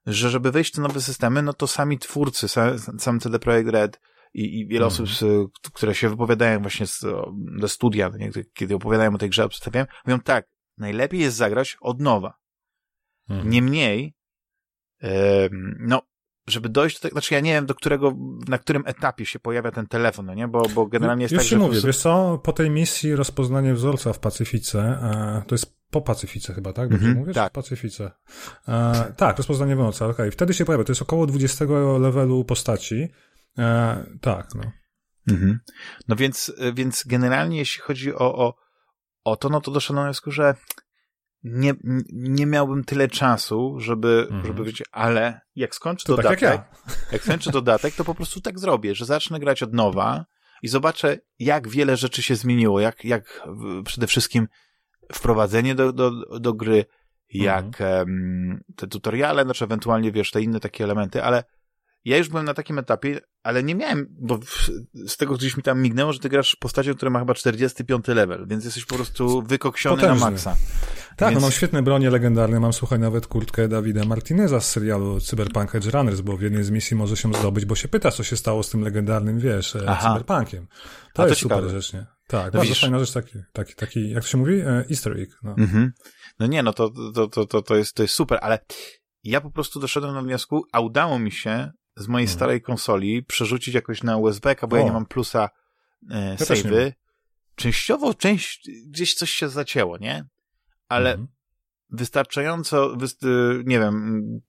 że 0.06 0.30
żeby 0.30 0.52
wejść 0.52 0.72
w 0.72 0.76
te 0.76 0.82
nowe 0.82 1.00
systemy, 1.00 1.42
no 1.42 1.52
to 1.52 1.66
sami 1.66 1.98
twórcy, 1.98 2.48
sam, 2.48 2.78
sam 2.78 3.20
CD 3.20 3.38
Projekt 3.38 3.70
Red 3.70 4.00
i, 4.34 4.60
i 4.60 4.66
wiele 4.66 4.86
mhm. 4.86 5.04
osób, 5.04 5.52
które 5.72 5.94
się 5.94 6.08
wypowiadają 6.08 6.60
właśnie 6.60 6.86
z, 6.86 7.04
do 7.58 7.68
studia, 7.68 8.10
kiedy 8.54 8.74
opowiadają 8.74 9.14
o 9.14 9.18
tej 9.18 9.30
grze, 9.30 9.48
przedstawiają, 9.48 9.86
mówią 10.06 10.20
tak, 10.20 10.46
najlepiej 10.76 11.20
jest 11.20 11.36
zagrać 11.36 11.76
od 11.80 12.00
nowa. 12.00 12.34
Mhm. 13.28 13.50
Niemniej, 13.50 14.14
no, 15.78 16.02
żeby 16.48 16.68
dojść 16.68 16.96
do 16.96 17.02
tego, 17.02 17.12
znaczy 17.12 17.34
ja 17.34 17.40
nie 17.40 17.52
wiem, 17.52 17.66
do 17.66 17.74
którego, 17.74 18.12
na 18.48 18.58
którym 18.58 18.82
etapie 18.86 19.26
się 19.26 19.38
pojawia 19.38 19.70
ten 19.70 19.86
telefon, 19.86 20.26
no 20.26 20.34
nie, 20.34 20.48
bo, 20.48 20.62
bo 20.74 20.86
generalnie 20.86 21.22
jest 21.22 21.32
Już 21.32 21.42
tak, 21.42 21.50
się 21.50 21.56
że... 21.56 21.62
mówię, 21.62 21.80
wiesz 21.84 21.98
co, 21.98 22.40
po 22.44 22.52
tej 22.52 22.70
misji 22.70 23.16
rozpoznanie 23.16 23.74
wzorca 23.74 24.12
w 24.12 24.18
Pacyfice, 24.18 24.78
e, 24.80 25.42
to 25.46 25.54
jest 25.54 25.78
po 25.90 26.00
Pacyfice 26.00 26.54
chyba, 26.54 26.72
tak? 26.72 26.88
Dobrze 26.88 27.06
mm 27.06 27.16
-hmm, 27.16 27.20
mówisz? 27.20 27.34
Tak. 27.34 27.52
Pacyfice. 27.52 28.10
E, 28.68 29.12
tak, 29.16 29.36
rozpoznanie 29.36 29.76
wzorca, 29.76 30.04
okej. 30.04 30.14
Okay. 30.14 30.30
Wtedy 30.30 30.54
się 30.54 30.64
pojawia, 30.64 30.84
to 30.84 30.92
jest 30.92 31.02
około 31.02 31.26
20 31.26 31.64
levelu 32.00 32.44
postaci. 32.44 33.08
E, 33.58 34.04
tak, 34.20 34.54
no. 34.54 34.62
Mhm. 35.28 35.60
No 36.08 36.16
więc, 36.16 36.52
więc 36.74 37.04
generalnie 37.06 37.58
jeśli 37.58 37.82
chodzi 37.82 38.14
o, 38.14 38.38
o, 38.38 38.54
o 39.24 39.36
to, 39.36 39.48
no 39.48 39.60
to 39.60 39.70
doszedłem 39.70 40.04
do 40.04 40.06
wniosku, 40.06 40.30
że 40.30 40.54
nie, 41.42 41.74
nie 42.12 42.46
miałbym 42.46 42.84
tyle 42.84 43.08
czasu, 43.08 43.80
żeby, 43.80 44.26
mhm. 44.30 44.46
żeby 44.46 44.64
wiecie, 44.64 44.84
ale 44.92 45.40
jak 45.54 45.74
skończę 45.74 46.06
to 46.06 46.16
dodatek, 46.16 46.40
tak 46.40 46.50
jak, 46.50 46.60
ja. 46.86 46.94
jak 47.12 47.22
skończę 47.22 47.50
dodatek, 47.50 47.94
to 47.94 48.04
po 48.04 48.14
prostu 48.14 48.40
tak 48.40 48.58
zrobię, 48.58 48.94
że 48.94 49.04
zacznę 49.04 49.40
grać 49.40 49.62
od 49.62 49.72
nowa 49.72 50.24
i 50.62 50.68
zobaczę, 50.68 51.18
jak 51.38 51.68
wiele 51.68 51.96
rzeczy 51.96 52.22
się 52.22 52.36
zmieniło, 52.36 52.80
jak, 52.80 53.04
jak 53.04 53.48
przede 53.84 54.06
wszystkim 54.06 54.48
wprowadzenie 55.12 55.74
do, 55.74 55.92
do, 55.92 56.10
do 56.40 56.54
gry, 56.54 56.84
jak 57.30 57.80
um, 57.80 58.60
te 58.76 58.86
tutoriale, 58.86 59.44
znaczy 59.44 59.64
ewentualnie, 59.64 60.12
wiesz, 60.12 60.30
te 60.30 60.42
inne 60.42 60.60
takie 60.60 60.84
elementy, 60.84 61.22
ale 61.22 61.44
ja 62.04 62.16
już 62.16 62.28
byłem 62.28 62.44
na 62.44 62.54
takim 62.54 62.78
etapie, 62.78 63.20
ale 63.42 63.62
nie 63.62 63.74
miałem, 63.74 64.06
bo 64.10 64.38
z 65.06 65.16
tego 65.16 65.34
gdzieś 65.34 65.56
mi 65.56 65.62
tam 65.62 65.82
mignęło, 65.82 66.12
że 66.12 66.18
ty 66.18 66.28
grasz 66.28 66.56
postacią, 66.56 66.94
która 66.94 67.10
ma 67.10 67.18
chyba 67.18 67.34
45 67.34 68.08
level, 68.08 68.46
więc 68.48 68.64
jesteś 68.64 68.84
po 68.84 68.94
prostu 68.94 69.42
wykoksiony 69.42 69.96
Potężny. 69.96 70.20
na 70.20 70.30
maksa. 70.30 70.56
Tak, 71.18 71.28
więc... 71.28 71.42
no 71.42 71.46
mam 71.46 71.52
świetne 71.52 71.82
bronie 71.82 72.10
legendarne, 72.10 72.60
mam 72.60 72.72
słuchaj 72.72 72.98
nawet 72.98 73.26
kurtkę 73.26 73.68
Dawida 73.68 74.04
Martineza 74.04 74.60
z 74.60 74.70
serialu 74.70 75.20
Cyberpunk 75.20 75.74
Edge 75.74 75.86
Runners, 75.86 76.20
bo 76.20 76.36
w 76.36 76.42
jednej 76.42 76.64
z 76.64 76.70
misji 76.70 76.96
może 76.96 77.16
się 77.16 77.34
zdobyć, 77.34 77.64
bo 77.64 77.74
się 77.74 77.88
pyta, 77.88 78.10
co 78.10 78.24
się 78.24 78.36
stało 78.36 78.62
z 78.62 78.70
tym 78.70 78.82
legendarnym, 78.82 79.38
wiesz, 79.38 79.76
e, 79.76 79.84
Aha. 79.88 80.08
Cyberpunkiem. 80.08 80.66
To, 80.66 81.22
to 81.22 81.28
jest 81.28 81.40
ciekawe. 81.40 81.62
super 81.62 81.74
rzecz, 81.74 81.92
nie? 81.92 82.06
Tak, 82.26 82.44
no 82.46 82.50
bardzo 82.50 82.60
widzisz... 82.60 82.80
fajna 82.80 82.98
rzecz, 82.98 83.12
taki, 83.12 83.38
taki, 83.52 83.74
taki, 83.74 84.10
jak 84.10 84.22
to 84.22 84.28
się 84.28 84.38
mówi? 84.38 84.60
E, 84.60 84.84
easter 84.90 85.20
egg. 85.20 85.38
No. 85.42 85.54
Mhm. 85.58 85.92
no 86.38 86.46
nie, 86.46 86.62
no 86.62 86.72
to, 86.72 86.90
to, 87.14 87.28
to, 87.28 87.46
to, 87.46 87.62
to, 87.62 87.76
jest, 87.76 87.94
to 87.94 88.02
jest 88.02 88.14
super, 88.14 88.38
ale 88.42 88.58
ja 89.24 89.40
po 89.40 89.50
prostu 89.50 89.80
doszedłem 89.80 90.14
do 90.14 90.22
wniosku, 90.22 90.64
a 90.72 90.80
udało 90.80 91.18
mi 91.18 91.32
się 91.32 91.70
z 91.96 92.08
mojej 92.08 92.26
hmm. 92.26 92.38
starej 92.38 92.62
konsoli 92.62 93.22
przerzucić 93.22 93.74
jakoś 93.74 94.02
na 94.02 94.16
USB, 94.16 94.54
bo 94.68 94.76
o. 94.76 94.78
ja 94.78 94.84
nie 94.84 94.92
mam 94.92 95.06
plusa 95.06 95.48
e, 96.10 96.24
ja 96.24 96.36
save'y. 96.36 96.92
Częściowo, 97.54 98.14
część, 98.14 98.70
gdzieś 98.86 99.14
coś 99.14 99.30
się 99.30 99.48
zacięło, 99.48 99.98
nie? 99.98 100.24
Ale 100.88 101.10
hmm. 101.10 101.28
wystarczająco, 101.90 102.96
nie 103.64 103.78
wiem, 103.78 104.40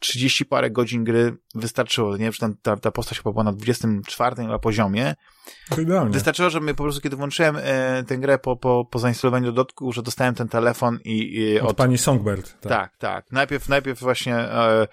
30 0.00 0.44
parę 0.46 0.70
godzin 0.70 1.04
gry 1.04 1.36
wystarczyło, 1.54 2.16
nie? 2.16 2.32
Że 2.32 2.48
ta, 2.62 2.76
ta 2.76 2.90
postać 2.90 3.18
chyba 3.18 3.32
była 3.32 3.44
na 3.44 3.52
24 3.52 4.42
na 4.42 4.58
poziomie. 4.58 5.14
Idealnie. 5.78 6.12
Wystarczyło, 6.12 6.50
że 6.50 6.60
po 6.60 6.82
prostu, 6.82 7.00
kiedy 7.00 7.16
włączyłem 7.16 7.56
e, 7.60 8.04
tę 8.04 8.18
grę 8.18 8.38
po, 8.38 8.56
po, 8.56 8.84
po 8.90 8.98
zainstalowaniu 8.98 9.46
dodatku, 9.52 9.92
że 9.92 10.02
dostałem 10.02 10.34
ten 10.34 10.48
telefon 10.48 10.98
i... 11.04 11.36
i 11.36 11.60
od, 11.60 11.70
od, 11.70 11.76
pani 11.76 11.98
Songbird. 11.98 12.60
Tak, 12.60 12.70
tak. 12.70 12.96
tak. 12.98 13.32
Najpierw, 13.32 13.68
najpierw 13.68 14.00
właśnie 14.00 14.36
e, 14.36 14.86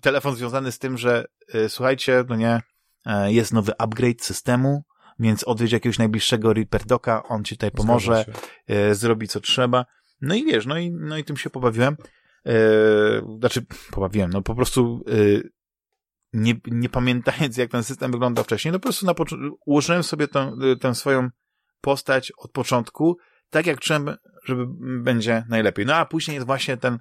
telefon 0.00 0.36
związany 0.36 0.72
z 0.72 0.78
tym, 0.78 0.98
że 0.98 1.24
e, 1.54 1.68
słuchajcie, 1.68 2.24
no 2.28 2.36
nie, 2.36 2.62
e, 3.06 3.32
jest 3.32 3.52
nowy 3.52 3.72
upgrade 3.78 4.22
systemu, 4.22 4.82
więc 5.18 5.44
odwiedź 5.44 5.72
jakiegoś 5.72 5.98
najbliższego 5.98 6.52
Reaper 6.52 6.84
Doka, 6.84 7.22
on 7.22 7.44
ci 7.44 7.56
tutaj 7.56 7.70
pomoże, 7.70 8.24
e, 8.66 8.94
zrobi 8.94 9.28
co 9.28 9.40
trzeba. 9.40 9.86
No 10.20 10.34
i 10.34 10.44
wiesz, 10.44 10.66
no 10.66 10.78
i, 10.78 10.90
no 10.90 11.18
i 11.18 11.24
tym 11.24 11.36
się 11.36 11.50
pobawiłem. 11.50 11.96
Yy, 12.44 12.54
znaczy, 13.38 13.66
pobawiłem, 13.90 14.30
no 14.30 14.42
po 14.42 14.54
prostu 14.54 15.04
yy, 15.06 15.50
nie, 16.32 16.54
nie 16.66 16.88
pamiętając, 16.88 17.56
jak 17.56 17.70
ten 17.70 17.84
system 17.84 18.12
wyglądał 18.12 18.44
wcześniej, 18.44 18.72
no 18.72 18.78
po 18.78 18.82
prostu 18.82 19.06
na 19.06 19.14
ułożyłem 19.66 20.02
sobie 20.02 20.28
tę, 20.28 20.52
tę 20.80 20.94
swoją 20.94 21.28
postać 21.80 22.32
od 22.38 22.52
początku, 22.52 23.16
tak 23.50 23.66
jak 23.66 23.80
czułem, 23.80 24.16
żeby 24.44 24.66
będzie 25.02 25.44
najlepiej. 25.48 25.86
No 25.86 25.94
a 25.94 26.06
później 26.06 26.34
jest 26.34 26.46
właśnie 26.46 26.76
ten, 26.76 26.98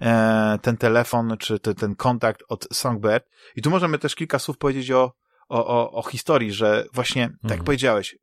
e, 0.00 0.58
ten 0.62 0.76
telefon, 0.76 1.36
czy 1.38 1.58
te, 1.58 1.74
ten 1.74 1.94
kontakt 1.94 2.42
od 2.48 2.68
Songbird. 2.72 3.24
I 3.56 3.62
tu 3.62 3.70
możemy 3.70 3.98
też 3.98 4.14
kilka 4.14 4.38
słów 4.38 4.58
powiedzieć 4.58 4.90
o, 4.90 5.12
o, 5.52 5.66
o, 5.66 5.92
o 5.92 6.02
historii, 6.02 6.52
że 6.52 6.84
właśnie, 6.92 7.26
tak 7.26 7.42
mhm. 7.42 7.64
powiedziałeś, 7.64 8.16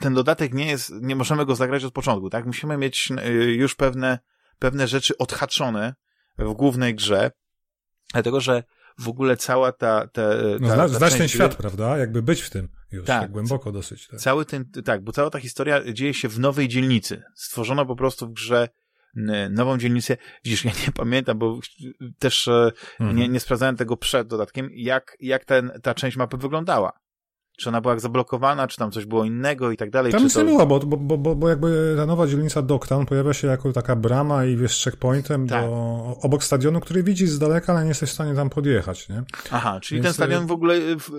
ten 0.00 0.14
dodatek 0.14 0.54
nie 0.54 0.66
jest, 0.66 0.92
nie 1.00 1.16
możemy 1.16 1.46
go 1.46 1.54
zagrać 1.54 1.84
od 1.84 1.92
początku, 1.92 2.30
tak? 2.30 2.46
Musimy 2.46 2.76
mieć 2.76 3.12
y, 3.26 3.32
już 3.52 3.74
pewne 3.74 4.18
pewne 4.58 4.88
rzeczy 4.88 5.18
odhaczone 5.18 5.94
w 6.38 6.52
głównej 6.52 6.94
grze, 6.94 7.30
dlatego 8.12 8.40
że 8.40 8.64
w 8.98 9.08
ogóle 9.08 9.36
cała 9.36 9.72
ta... 9.72 10.06
ta, 10.06 10.22
no, 10.60 10.68
ta, 10.68 10.76
ta 10.76 10.88
znać 10.88 11.14
ten 11.14 11.28
świat, 11.28 11.50
gry... 11.50 11.58
prawda? 11.58 11.98
Jakby 11.98 12.22
być 12.22 12.40
w 12.40 12.50
tym 12.50 12.68
już, 12.92 13.06
tak, 13.06 13.22
tak 13.22 13.30
głęboko 13.30 13.72
dosyć. 13.72 14.06
Tak. 14.06 14.20
Cały 14.20 14.44
ten, 14.44 14.64
tak, 14.84 15.04
bo 15.04 15.12
cała 15.12 15.30
ta 15.30 15.40
historia 15.40 15.92
dzieje 15.92 16.14
się 16.14 16.28
w 16.28 16.38
nowej 16.38 16.68
dzielnicy. 16.68 17.22
Stworzono 17.34 17.86
po 17.86 17.96
prostu 17.96 18.26
w 18.26 18.32
grze 18.32 18.68
nową 19.50 19.78
dzielnicę. 19.78 20.16
Widzisz, 20.44 20.64
ja 20.64 20.70
nie 20.86 20.92
pamiętam, 20.92 21.38
bo 21.38 21.60
też 22.18 22.48
e, 22.48 22.72
mhm. 23.00 23.18
nie, 23.18 23.28
nie 23.28 23.40
sprawdzałem 23.40 23.76
tego 23.76 23.96
przed 23.96 24.28
dodatkiem, 24.28 24.70
jak, 24.72 25.16
jak 25.20 25.44
ten, 25.44 25.72
ta 25.82 25.94
część 25.94 26.16
mapy 26.16 26.36
wyglądała 26.36 27.05
czy 27.56 27.68
ona 27.68 27.80
była 27.80 27.94
jak 27.94 28.00
zablokowana, 28.00 28.68
czy 28.68 28.76
tam 28.76 28.90
coś 28.90 29.04
było 29.04 29.24
innego 29.24 29.70
i 29.70 29.76
tak 29.76 29.90
dalej. 29.90 30.12
Tam 30.12 30.24
nic 30.24 30.34
to... 30.34 30.42
nie 30.42 30.46
było, 30.46 30.66
bo, 30.66 30.80
bo, 30.80 31.18
bo, 31.18 31.34
bo 31.34 31.48
jakby 31.48 31.94
ta 31.96 32.06
nowa 32.06 32.26
dzielnica 32.26 32.62
Dogtown 32.62 33.06
pojawia 33.06 33.32
się 33.32 33.48
jako 33.48 33.72
taka 33.72 33.96
brama 33.96 34.44
i 34.44 34.56
wiesz, 34.56 34.84
checkpointem 34.84 35.48
tak. 35.48 35.64
do, 35.64 36.16
obok 36.22 36.44
stadionu, 36.44 36.80
który 36.80 37.02
widzisz 37.02 37.30
z 37.30 37.38
daleka, 37.38 37.72
ale 37.72 37.82
nie 37.82 37.88
jesteś 37.88 38.10
w 38.10 38.12
stanie 38.12 38.34
tam 38.34 38.50
podjechać, 38.50 39.08
nie? 39.08 39.22
Aha, 39.50 39.80
czyli 39.80 40.02
Więc... 40.02 40.06
ten 40.06 40.14
stadion 40.14 40.46
w 40.46 40.52
ogóle 40.52 40.74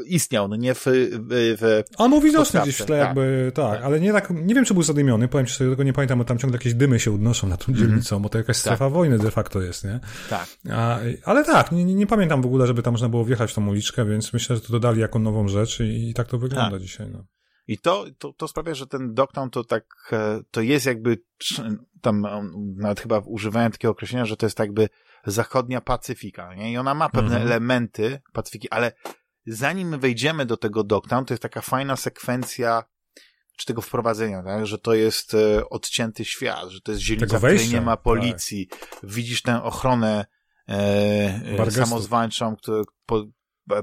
istniał, 0.06 0.48
no 0.48 0.56
nie 0.56 0.74
w... 0.76 0.86
w, 0.86 1.58
w 1.60 1.84
On 1.98 2.12
był 2.12 2.22
widoczny 2.22 2.62
gdzieś 2.62 2.76
w 2.76 2.86
tle 2.86 2.98
tak. 2.98 3.08
jakby, 3.08 3.52
tak, 3.56 3.76
tak, 3.76 3.86
ale 3.86 4.00
nie 4.00 4.14
tak, 4.14 4.30
nie 4.30 4.56
wiem 4.56 4.66
czy 4.66 4.74
był 4.74 4.84
zadymiony, 4.84 5.28
powiem 5.28 5.48
ci 5.48 5.54
sobie, 5.54 5.70
tego 5.70 5.84
nie 5.84 5.94
pamiętam, 5.94 6.20
bo 6.20 6.26
tam 6.26 6.38
ciągle 6.38 6.58
jakieś 6.58 6.74
dymy 6.74 7.00
się 7.00 7.14
odnoszą 7.14 7.48
na 7.48 7.58
tą 7.58 7.66
mm 7.68 7.76
-hmm. 7.76 7.86
dzielnicą, 7.86 8.22
bo 8.22 8.30
to 8.30 8.38
jakaś 8.38 8.58
strefa 8.58 8.86
tak. 8.86 8.94
wojny 8.94 9.18
de 9.18 9.32
facto 9.32 9.62
jest, 9.62 9.84
nie? 9.84 10.00
Tak. 10.30 10.48
A, 10.72 11.00
ale 11.26 11.46
tak, 11.46 11.72
nie, 11.72 11.86
nie, 11.86 12.08
pamiętam 12.08 12.42
w 12.42 12.46
ogóle, 12.46 12.68
żeby 12.68 12.84
tam 12.84 12.94
można 12.94 13.10
było 13.10 13.26
wjechać 13.26 13.52
w 13.52 13.56
tą 13.56 13.68
uliczkę, 13.68 14.06
więc 14.06 14.34
myślę, 14.34 14.56
że 14.56 14.62
to 14.62 14.72
dodali 14.72 15.02
jako 15.02 15.20
nową 15.20 15.48
rzecz 15.48 15.80
i, 15.80 16.10
i 16.10 16.14
tak 16.14 16.27
to 16.28 16.38
wygląda 16.38 16.72
tak. 16.72 16.82
dzisiaj 16.82 17.10
no. 17.12 17.26
I 17.68 17.78
to, 17.78 18.06
to, 18.18 18.34
to 18.34 18.48
sprawia, 18.48 18.74
że 18.74 18.88
ten 18.88 19.14
Dogtown 19.14 19.50
to 19.50 19.64
tak, 19.64 19.86
e, 20.12 20.42
to 20.52 20.62
jest 20.62 20.86
jakby, 20.86 21.18
tam 22.02 22.28
nawet 22.78 23.00
chyba 23.00 23.22
używają 23.26 23.72
takiego 23.72 23.92
określenia, 23.92 24.26
że 24.26 24.38
to 24.38 24.46
jest 24.46 24.60
jakby 24.60 24.90
zachodnia 25.26 25.82
Pacyfika, 25.82 26.56
nie? 26.56 26.72
I 26.72 26.78
ona 26.78 26.94
ma 26.94 27.10
pewne 27.10 27.36
mhm. 27.36 27.48
elementy 27.48 28.22
Pacyfiki, 28.34 28.70
ale 28.70 28.92
zanim 29.48 30.00
wejdziemy 30.00 30.46
do 30.46 30.58
tego 30.58 30.84
Dogtown, 30.84 31.26
to 31.26 31.34
jest 31.34 31.44
taka 31.44 31.62
fajna 31.62 31.96
sekwencja 31.96 32.84
czy 33.58 33.66
tego 33.66 33.82
wprowadzenia, 33.82 34.44
tak? 34.44 34.68
że 34.68 34.78
to 34.78 34.94
jest 34.94 35.34
e, 35.34 35.70
odcięty 35.70 36.26
świat, 36.26 36.70
że 36.70 36.82
to 36.82 36.92
jest 36.92 37.04
dzielnica, 37.04 37.38
w 37.38 37.40
której 37.40 37.70
nie 37.70 37.82
ma 37.82 37.98
policji. 37.98 38.68
Tak. 38.68 39.00
Widzisz 39.04 39.42
tę 39.42 39.64
ochronę 39.64 40.26
e, 40.70 41.72
samozwańczą, 41.72 42.56
którą, 42.56 42.82
po, 43.06 43.26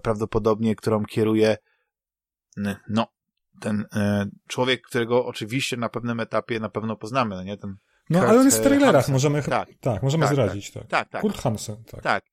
prawdopodobnie, 0.03 0.77
którą 0.77 1.05
kieruje 1.05 1.57
no, 2.89 3.07
ten 3.61 3.87
e, 3.93 4.27
człowiek, 4.49 4.83
którego 4.83 5.27
oczywiście 5.27 5.77
na 5.77 5.89
pewnym 5.89 6.21
etapie 6.21 6.61
na 6.61 6.69
pewno 6.69 6.97
poznamy, 6.97 7.35
no 7.35 7.43
nie? 7.43 7.57
Ten 7.57 7.77
no, 8.11 8.19
Kurt, 8.19 8.31
ale 8.31 8.41
on 8.41 8.45
jest 8.45 8.59
w 8.59 8.63
trailerach, 8.63 8.95
Hansen. 8.95 9.13
możemy, 9.13 9.43
tak, 9.43 9.69
tak 9.81 10.03
możemy 10.03 10.25
tak, 10.25 10.33
zdradzić, 10.33 10.71
tak. 10.71 10.87
Tak, 10.87 11.09
tak. 11.09 11.21
Kurt 11.21 11.39
Hansen, 11.39 11.85
tak. 11.85 12.03
Tak. 12.03 12.25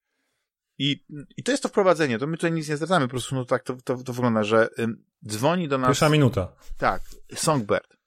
I, 0.78 1.06
I 1.38 1.44
to 1.44 1.52
jest 1.52 1.64
to 1.64 1.70
wprowadzenie, 1.70 2.20
to 2.20 2.28
my 2.28 2.38
tutaj 2.38 2.52
nic 2.52 2.70
nie 2.70 2.76
zdradzamy, 2.76 3.06
po 3.08 3.12
prostu 3.12 3.36
no 3.36 3.46
tak 3.46 3.64
to, 3.64 3.76
to, 3.84 3.98
to 3.98 4.14
wygląda, 4.14 4.44
że 4.44 4.70
dzwoni 5.28 5.68
do 5.68 5.78
nas... 5.78 5.88
Pierwsza 5.88 6.10
minuta. 6.10 6.56
Tak, 6.78 7.02
Songbird, 7.36 7.98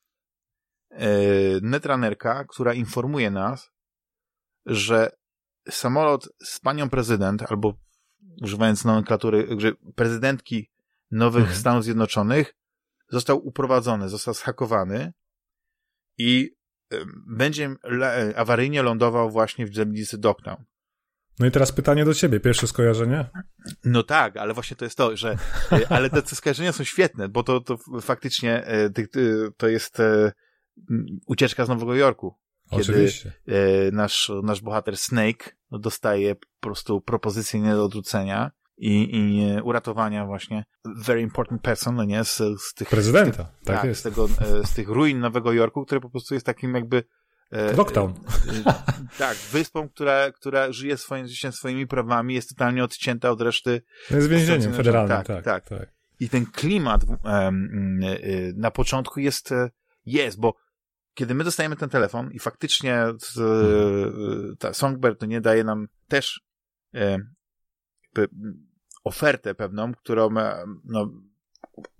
y, 0.92 1.60
netranerka, 1.62 2.44
która 2.44 2.74
informuje 2.74 3.30
nas, 3.30 3.70
że 4.66 5.10
samolot 5.70 6.28
z 6.44 6.60
panią 6.60 6.90
prezydent, 6.90 7.42
albo 7.42 7.74
używając 8.42 8.84
nomenklatury, 8.84 9.48
że 9.58 9.72
prezydentki 9.94 10.70
nowych 11.10 11.42
mhm. 11.42 11.60
Stanów 11.60 11.84
Zjednoczonych 11.84 12.54
został 13.08 13.46
uprowadzony, 13.46 14.08
został 14.08 14.34
zhakowany 14.34 15.12
i 16.18 16.50
będzie 17.26 17.74
awaryjnie 18.36 18.82
lądował 18.82 19.30
właśnie 19.30 19.66
w 19.66 19.70
dzielnicy 19.70 20.18
Dogtown. 20.18 20.64
No 21.38 21.46
i 21.46 21.50
teraz 21.50 21.72
pytanie 21.72 22.04
do 22.04 22.14
ciebie, 22.14 22.40
pierwsze 22.40 22.66
skojarzenie? 22.66 23.30
No 23.84 24.02
tak, 24.02 24.36
ale 24.36 24.54
właśnie 24.54 24.76
to 24.76 24.84
jest 24.84 24.96
to, 24.96 25.16
że 25.16 25.38
e, 25.72 25.92
ale 25.92 26.10
te 26.10 26.36
skojarzenia 26.36 26.72
są 26.72 26.84
świetne, 26.84 27.28
bo 27.28 27.42
to, 27.42 27.60
to 27.60 27.78
faktycznie 28.00 28.66
e, 28.66 28.90
to 29.56 29.68
jest 29.68 30.00
e, 30.00 30.32
ucieczka 31.26 31.64
z 31.64 31.68
Nowego 31.68 31.94
Jorku. 31.94 32.34
Kiedy 32.70 32.82
Oczywiście. 32.82 33.32
nasz, 33.92 34.32
nasz 34.42 34.60
bohater 34.60 34.96
Snake 34.96 35.56
dostaje 35.70 36.34
po 36.34 36.46
prostu 36.60 37.00
propozycję 37.00 37.60
nie 37.60 37.72
do 37.72 37.84
odrzucenia 37.84 38.50
i, 38.76 39.16
i 39.16 39.46
uratowania 39.62 40.26
właśnie 40.26 40.64
very 40.84 41.20
important 41.20 41.62
person, 41.62 41.96
no 41.96 42.04
nie, 42.04 42.24
z, 42.24 42.36
z 42.36 42.74
tych... 42.74 42.88
Prezydenta, 42.88 43.32
z 43.32 43.36
tych, 43.36 43.46
tak, 43.64 43.76
tak 43.76 43.84
jest. 43.84 44.00
Z, 44.00 44.02
tego, 44.02 44.28
e, 44.40 44.66
z 44.66 44.74
tych 44.74 44.88
ruin 44.88 45.20
Nowego 45.20 45.52
Jorku, 45.52 45.84
które 45.84 46.00
po 46.00 46.10
prostu 46.10 46.34
jest 46.34 46.46
takim 46.46 46.74
jakby 46.74 47.04
e, 47.50 47.72
Lockdown. 47.72 48.14
E, 48.66 48.74
tak, 49.18 49.36
wyspą, 49.36 49.88
która, 49.88 50.32
która 50.32 50.72
żyje 50.72 50.96
swoim 50.96 51.28
życiem, 51.28 51.52
swoimi 51.52 51.86
prawami, 51.86 52.34
jest 52.34 52.48
totalnie 52.48 52.84
odcięta 52.84 53.30
od 53.30 53.40
reszty. 53.40 53.82
Jest 54.10 54.28
więzieniem 54.28 54.72
federalnym, 54.74 55.16
tak, 55.16 55.26
tak, 55.26 55.44
tak, 55.44 55.68
tak. 55.68 55.94
I 56.20 56.28
ten 56.28 56.46
klimat 56.46 57.04
um, 57.04 58.00
na 58.56 58.70
początku 58.70 59.20
jest, 59.20 59.50
jest, 60.06 60.40
bo 60.40 60.54
kiedy 61.14 61.34
my 61.34 61.44
dostajemy 61.44 61.76
ten 61.76 61.88
telefon 61.88 62.30
i 62.32 62.38
faktycznie 62.38 63.04
ta 64.58 64.72
Songbird 64.72 65.22
nie 65.22 65.40
daje 65.40 65.64
nam 65.64 65.88
też 66.08 66.40
ofertę 69.04 69.54
pewną, 69.54 69.94
którą 69.94 70.38
e, 70.38 70.64
no, 70.84 71.10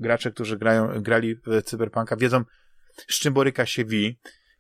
gracze, 0.01 0.31
którzy 0.31 0.59
grają, 0.59 1.03
grali 1.03 1.35
w 1.35 1.63
Cyberpunka 1.65 2.17
wiedzą, 2.17 2.45
z 3.09 3.19
czym 3.19 3.35
boryka 3.35 3.67
się 3.67 3.85
V 3.85 3.97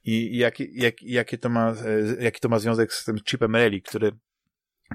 i, 0.05 0.37
jak, 0.37 0.61
jak, 0.61 1.03
jakie, 1.03 1.39
to 1.39 1.49
ma, 1.49 1.71
e, 1.71 2.23
jaki 2.25 2.41
to 2.41 2.49
ma 2.49 2.59
związek 2.59 2.93
z 2.93 3.05
tym 3.05 3.19
chipem 3.29 3.57
Relic, 3.57 3.89
który 3.89 4.13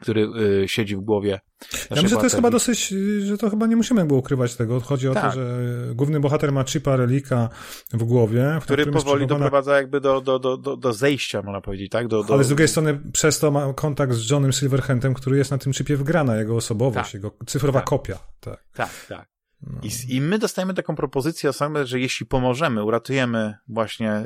który 0.01 0.29
y, 0.63 0.67
siedzi 0.67 0.95
w 0.95 0.99
głowie. 0.99 1.39
Ja 1.71 1.77
myślę, 1.89 2.09
że 2.09 2.15
to 2.15 2.23
jest 2.23 2.35
chyba 2.35 2.49
dosyć, 2.49 2.87
że 3.23 3.37
to 3.37 3.49
chyba 3.49 3.67
nie 3.67 3.75
musimy 3.75 4.05
było 4.05 4.19
ukrywać 4.19 4.55
tego. 4.55 4.79
Chodzi 4.79 5.07
o 5.07 5.13
tak. 5.13 5.23
to, 5.23 5.31
że 5.31 5.67
główny 5.95 6.19
bohater 6.19 6.51
ma 6.51 6.63
chipa 6.63 6.95
relika 6.95 7.49
w 7.93 8.03
głowie. 8.03 8.57
W 8.61 8.63
który 8.63 8.85
powoli 8.85 9.27
doprowadza 9.27 9.75
jakby 9.75 10.01
do, 10.01 10.21
do, 10.21 10.39
do, 10.39 10.57
do, 10.57 10.77
do 10.77 10.93
zejścia, 10.93 11.41
można 11.41 11.61
powiedzieć, 11.61 11.91
tak? 11.91 12.07
Do, 12.07 12.23
do... 12.23 12.33
Ale 12.33 12.43
z 12.43 12.47
drugiej 12.47 12.67
strony 12.67 12.99
przez 13.13 13.39
to 13.39 13.51
ma 13.51 13.73
kontakt 13.73 14.13
z 14.13 14.29
Johnem 14.29 14.51
Silverhantem, 14.51 15.13
który 15.13 15.37
jest 15.37 15.51
na 15.51 15.57
tym 15.57 15.73
chipie 15.73 15.97
wgrana, 15.97 16.35
jego 16.35 16.55
osobowość, 16.55 17.11
tak. 17.11 17.13
jego 17.13 17.31
cyfrowa 17.45 17.79
tak. 17.79 17.89
kopia. 17.89 18.19
Tak, 18.39 18.63
tak. 18.73 18.89
tak. 19.09 19.29
No. 19.61 19.81
I, 19.83 20.15
I 20.15 20.21
my 20.21 20.39
dostajemy 20.39 20.73
taką 20.73 20.95
propozycję 20.95 21.49
osobę, 21.49 21.85
że 21.85 21.99
jeśli 21.99 22.25
pomożemy, 22.25 22.83
uratujemy 22.83 23.55
właśnie 23.67 24.23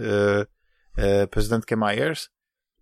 y, 0.98 1.03
y, 1.24 1.27
prezydentkę 1.27 1.77
Myers, 1.77 2.29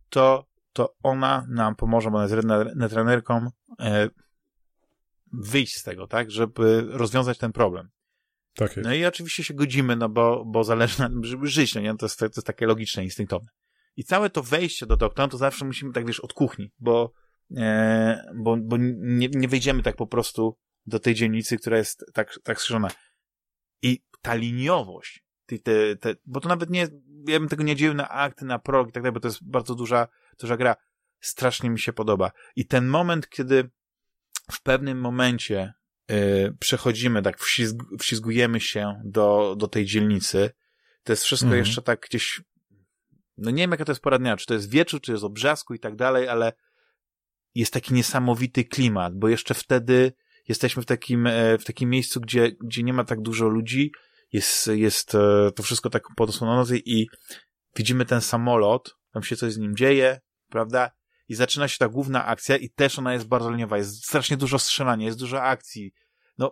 to 0.09 0.50
to 0.73 0.95
ona 1.03 1.45
nam 1.49 1.75
pomoże, 1.75 2.11
bo 2.11 2.17
ona 2.17 2.35
jest 2.35 2.47
netrenerką, 2.75 3.47
e, 3.79 4.09
wyjść 5.33 5.77
z 5.77 5.83
tego, 5.83 6.07
tak, 6.07 6.31
żeby 6.31 6.85
rozwiązać 6.89 7.37
ten 7.37 7.51
problem. 7.51 7.89
Tak. 8.55 8.77
No 8.77 8.93
i 8.93 9.05
oczywiście 9.05 9.43
się 9.43 9.53
godzimy, 9.53 9.95
no 9.95 10.09
bo, 10.09 10.45
bo 10.45 10.63
zależy 10.63 10.99
nam, 10.99 11.23
żeby 11.23 11.47
żyć, 11.47 11.75
no 11.75 11.81
nie? 11.81 11.97
To 11.97 12.05
jest, 12.05 12.19
to 12.19 12.25
jest 12.25 12.47
takie 12.47 12.65
logiczne, 12.65 13.03
instynktowne. 13.03 13.49
I 13.97 14.03
całe 14.03 14.29
to 14.29 14.43
wejście 14.43 14.85
do 14.85 14.97
doktora, 14.97 15.27
to 15.27 15.37
zawsze 15.37 15.65
musimy 15.65 15.93
tak, 15.93 16.05
wiesz, 16.05 16.19
od 16.19 16.33
kuchni, 16.33 16.71
bo, 16.79 17.13
e, 17.57 18.31
bo, 18.35 18.57
bo 18.57 18.77
nie, 18.79 19.27
nie 19.27 19.47
wejdziemy 19.47 19.83
tak 19.83 19.95
po 19.95 20.07
prostu 20.07 20.57
do 20.85 20.99
tej 20.99 21.15
dzielnicy, 21.15 21.57
która 21.57 21.77
jest 21.77 22.05
tak, 22.13 22.33
tak 22.43 22.61
skrzyżona. 22.61 22.87
I 23.81 24.03
ta 24.21 24.35
liniowość, 24.35 25.23
te, 25.45 25.95
te, 25.95 26.15
bo 26.25 26.39
to 26.39 26.49
nawet 26.49 26.69
nie, 26.69 26.87
ja 27.27 27.39
bym 27.39 27.49
tego 27.49 27.63
nie 27.63 27.75
dzielił 27.75 27.93
na 27.93 28.09
akty, 28.09 28.45
na 28.45 28.59
prolog 28.59 28.89
i 28.89 28.91
tak 28.91 29.03
dalej, 29.03 29.13
bo 29.13 29.19
to 29.19 29.27
jest 29.27 29.49
bardzo 29.49 29.75
duża 29.75 30.07
duża 30.41 30.57
gra. 30.57 30.75
Strasznie 31.19 31.69
mi 31.69 31.79
się 31.79 31.93
podoba. 31.93 32.31
I 32.55 32.65
ten 32.65 32.87
moment, 32.87 33.29
kiedy 33.29 33.69
w 34.51 34.61
pewnym 34.61 34.99
momencie 34.99 35.73
yy, 36.09 36.57
przechodzimy, 36.59 37.21
tak 37.21 37.39
wślizg 37.39 37.75
wślizgujemy 37.99 38.59
się 38.59 39.01
do, 39.05 39.55
do 39.57 39.67
tej 39.67 39.85
dzielnicy, 39.85 40.51
to 41.03 41.11
jest 41.11 41.23
wszystko 41.23 41.45
mhm. 41.45 41.59
jeszcze 41.59 41.81
tak 41.81 41.99
gdzieś, 42.09 42.41
no 43.37 43.51
nie 43.51 43.63
wiem 43.63 43.71
jaka 43.71 43.85
to 43.85 43.91
jest 43.91 44.01
pora 44.01 44.19
dnia, 44.19 44.37
czy 44.37 44.45
to 44.45 44.53
jest 44.53 44.71
wieczór, 44.71 45.01
czy 45.01 45.11
jest 45.11 45.23
obrzasku 45.23 45.73
i 45.73 45.79
tak 45.79 45.95
dalej, 45.95 46.27
ale 46.27 46.53
jest 47.55 47.73
taki 47.73 47.93
niesamowity 47.93 48.65
klimat, 48.65 49.15
bo 49.15 49.27
jeszcze 49.27 49.53
wtedy 49.53 50.13
jesteśmy 50.47 50.83
w 50.83 50.85
takim, 50.85 51.27
e, 51.27 51.57
w 51.57 51.65
takim 51.65 51.89
miejscu, 51.89 52.21
gdzie, 52.21 52.51
gdzie 52.63 52.83
nie 52.83 52.93
ma 52.93 53.03
tak 53.03 53.21
dużo 53.21 53.47
ludzi, 53.47 53.91
jest, 54.31 54.67
jest 54.67 55.15
e, 55.15 55.51
to 55.55 55.63
wszystko 55.63 55.89
tak 55.89 56.03
pod 56.15 56.29
osłoną 56.29 56.63
i 56.85 57.07
widzimy 57.75 58.05
ten 58.05 58.21
samolot, 58.21 58.97
tam 59.13 59.23
się 59.23 59.35
coś 59.35 59.53
z 59.53 59.57
nim 59.57 59.75
dzieje, 59.75 60.19
prawda? 60.51 60.91
I 61.27 61.35
zaczyna 61.35 61.67
się 61.67 61.77
ta 61.77 61.89
główna 61.89 62.25
akcja 62.25 62.57
i 62.57 62.69
też 62.69 62.99
ona 62.99 63.13
jest 63.13 63.27
bardzo 63.27 63.51
liniowa. 63.51 63.77
Jest 63.77 64.05
strasznie 64.05 64.37
dużo 64.37 64.59
strzelania, 64.59 65.05
jest 65.05 65.19
dużo 65.19 65.43
akcji. 65.43 65.93
No, 66.37 66.51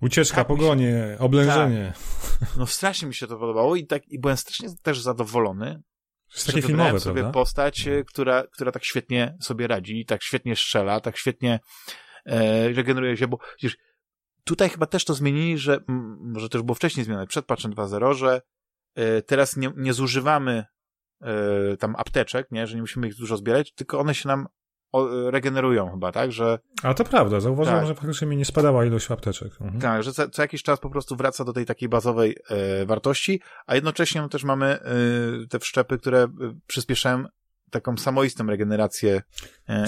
Ucieczka, 0.00 0.36
tak 0.36 0.46
pogonie, 0.46 0.90
się... 0.90 1.16
oblężenie. 1.18 1.92
Tak. 2.40 2.48
No 2.56 2.66
strasznie 2.66 3.08
mi 3.08 3.14
się 3.14 3.26
to 3.26 3.38
podobało 3.38 3.76
i 3.76 3.86
tak 3.86 4.08
i 4.08 4.18
byłem 4.18 4.36
strasznie 4.36 4.68
też 4.82 5.00
zadowolony. 5.00 5.82
Jest 6.34 6.46
takie 6.46 6.62
filmowe, 6.62 7.00
sobie 7.00 7.20
prawda? 7.20 7.32
postać, 7.32 7.86
no. 7.86 7.92
która, 8.06 8.44
która 8.52 8.72
tak 8.72 8.84
świetnie 8.84 9.36
sobie 9.40 9.66
radzi, 9.66 10.04
tak 10.06 10.22
świetnie 10.22 10.56
strzela, 10.56 11.00
tak 11.00 11.16
świetnie 11.16 11.60
e, 12.26 12.68
regeneruje 12.68 13.16
się, 13.16 13.28
bo 13.28 13.38
przecież 13.56 13.76
tutaj 14.44 14.68
chyba 14.68 14.86
też 14.86 15.04
to 15.04 15.14
zmienili, 15.14 15.58
że 15.58 15.80
może 16.20 16.48
też 16.48 16.62
było 16.62 16.74
wcześniej 16.74 17.04
zmienione, 17.04 17.26
przed 17.26 17.46
patchem 17.46 17.72
2.0, 17.72 18.14
że 18.14 18.42
e, 18.94 19.22
teraz 19.22 19.56
nie, 19.56 19.72
nie 19.76 19.92
zużywamy 19.92 20.64
y, 21.72 21.76
tam 21.76 21.96
apteczek, 21.96 22.46
nie, 22.50 22.66
że 22.66 22.74
nie 22.74 22.80
musimy 22.80 23.08
ich 23.08 23.14
dużo 23.14 23.36
zbierać, 23.36 23.74
tylko 23.74 23.98
one 24.00 24.14
się 24.14 24.28
nam 24.28 24.46
o, 24.92 25.30
regenerują 25.30 25.90
chyba, 25.90 26.12
tak, 26.12 26.32
że... 26.32 26.58
A 26.82 26.94
to 26.94 27.04
prawda, 27.04 27.40
zauważyłem, 27.40 27.80
tak. 27.80 27.88
że 27.88 27.94
faktycznie 27.94 28.26
mi 28.26 28.36
nie 28.36 28.44
spadała 28.44 28.84
ilość 28.84 29.10
apteczek. 29.10 29.52
Mhm. 29.60 29.80
Tak, 29.80 30.02
że 30.02 30.12
co, 30.12 30.28
co, 30.28 30.42
jakiś 30.42 30.62
czas 30.62 30.80
po 30.80 30.90
prostu 30.90 31.16
wraca 31.16 31.44
do 31.44 31.52
tej 31.52 31.66
takiej 31.66 31.88
bazowej 31.88 32.36
e, 32.48 32.86
wartości, 32.86 33.40
a 33.66 33.74
jednocześnie 33.74 34.20
no, 34.20 34.28
też 34.28 34.44
mamy 34.44 34.66
e, 34.66 34.80
te 35.48 35.58
wszczepy, 35.58 35.98
które 35.98 36.22
e, 36.22 36.28
przyspieszają 36.66 37.24
taką 37.70 37.96
samoistą 37.96 38.46
regenerację 38.46 39.22
e, 39.66 39.84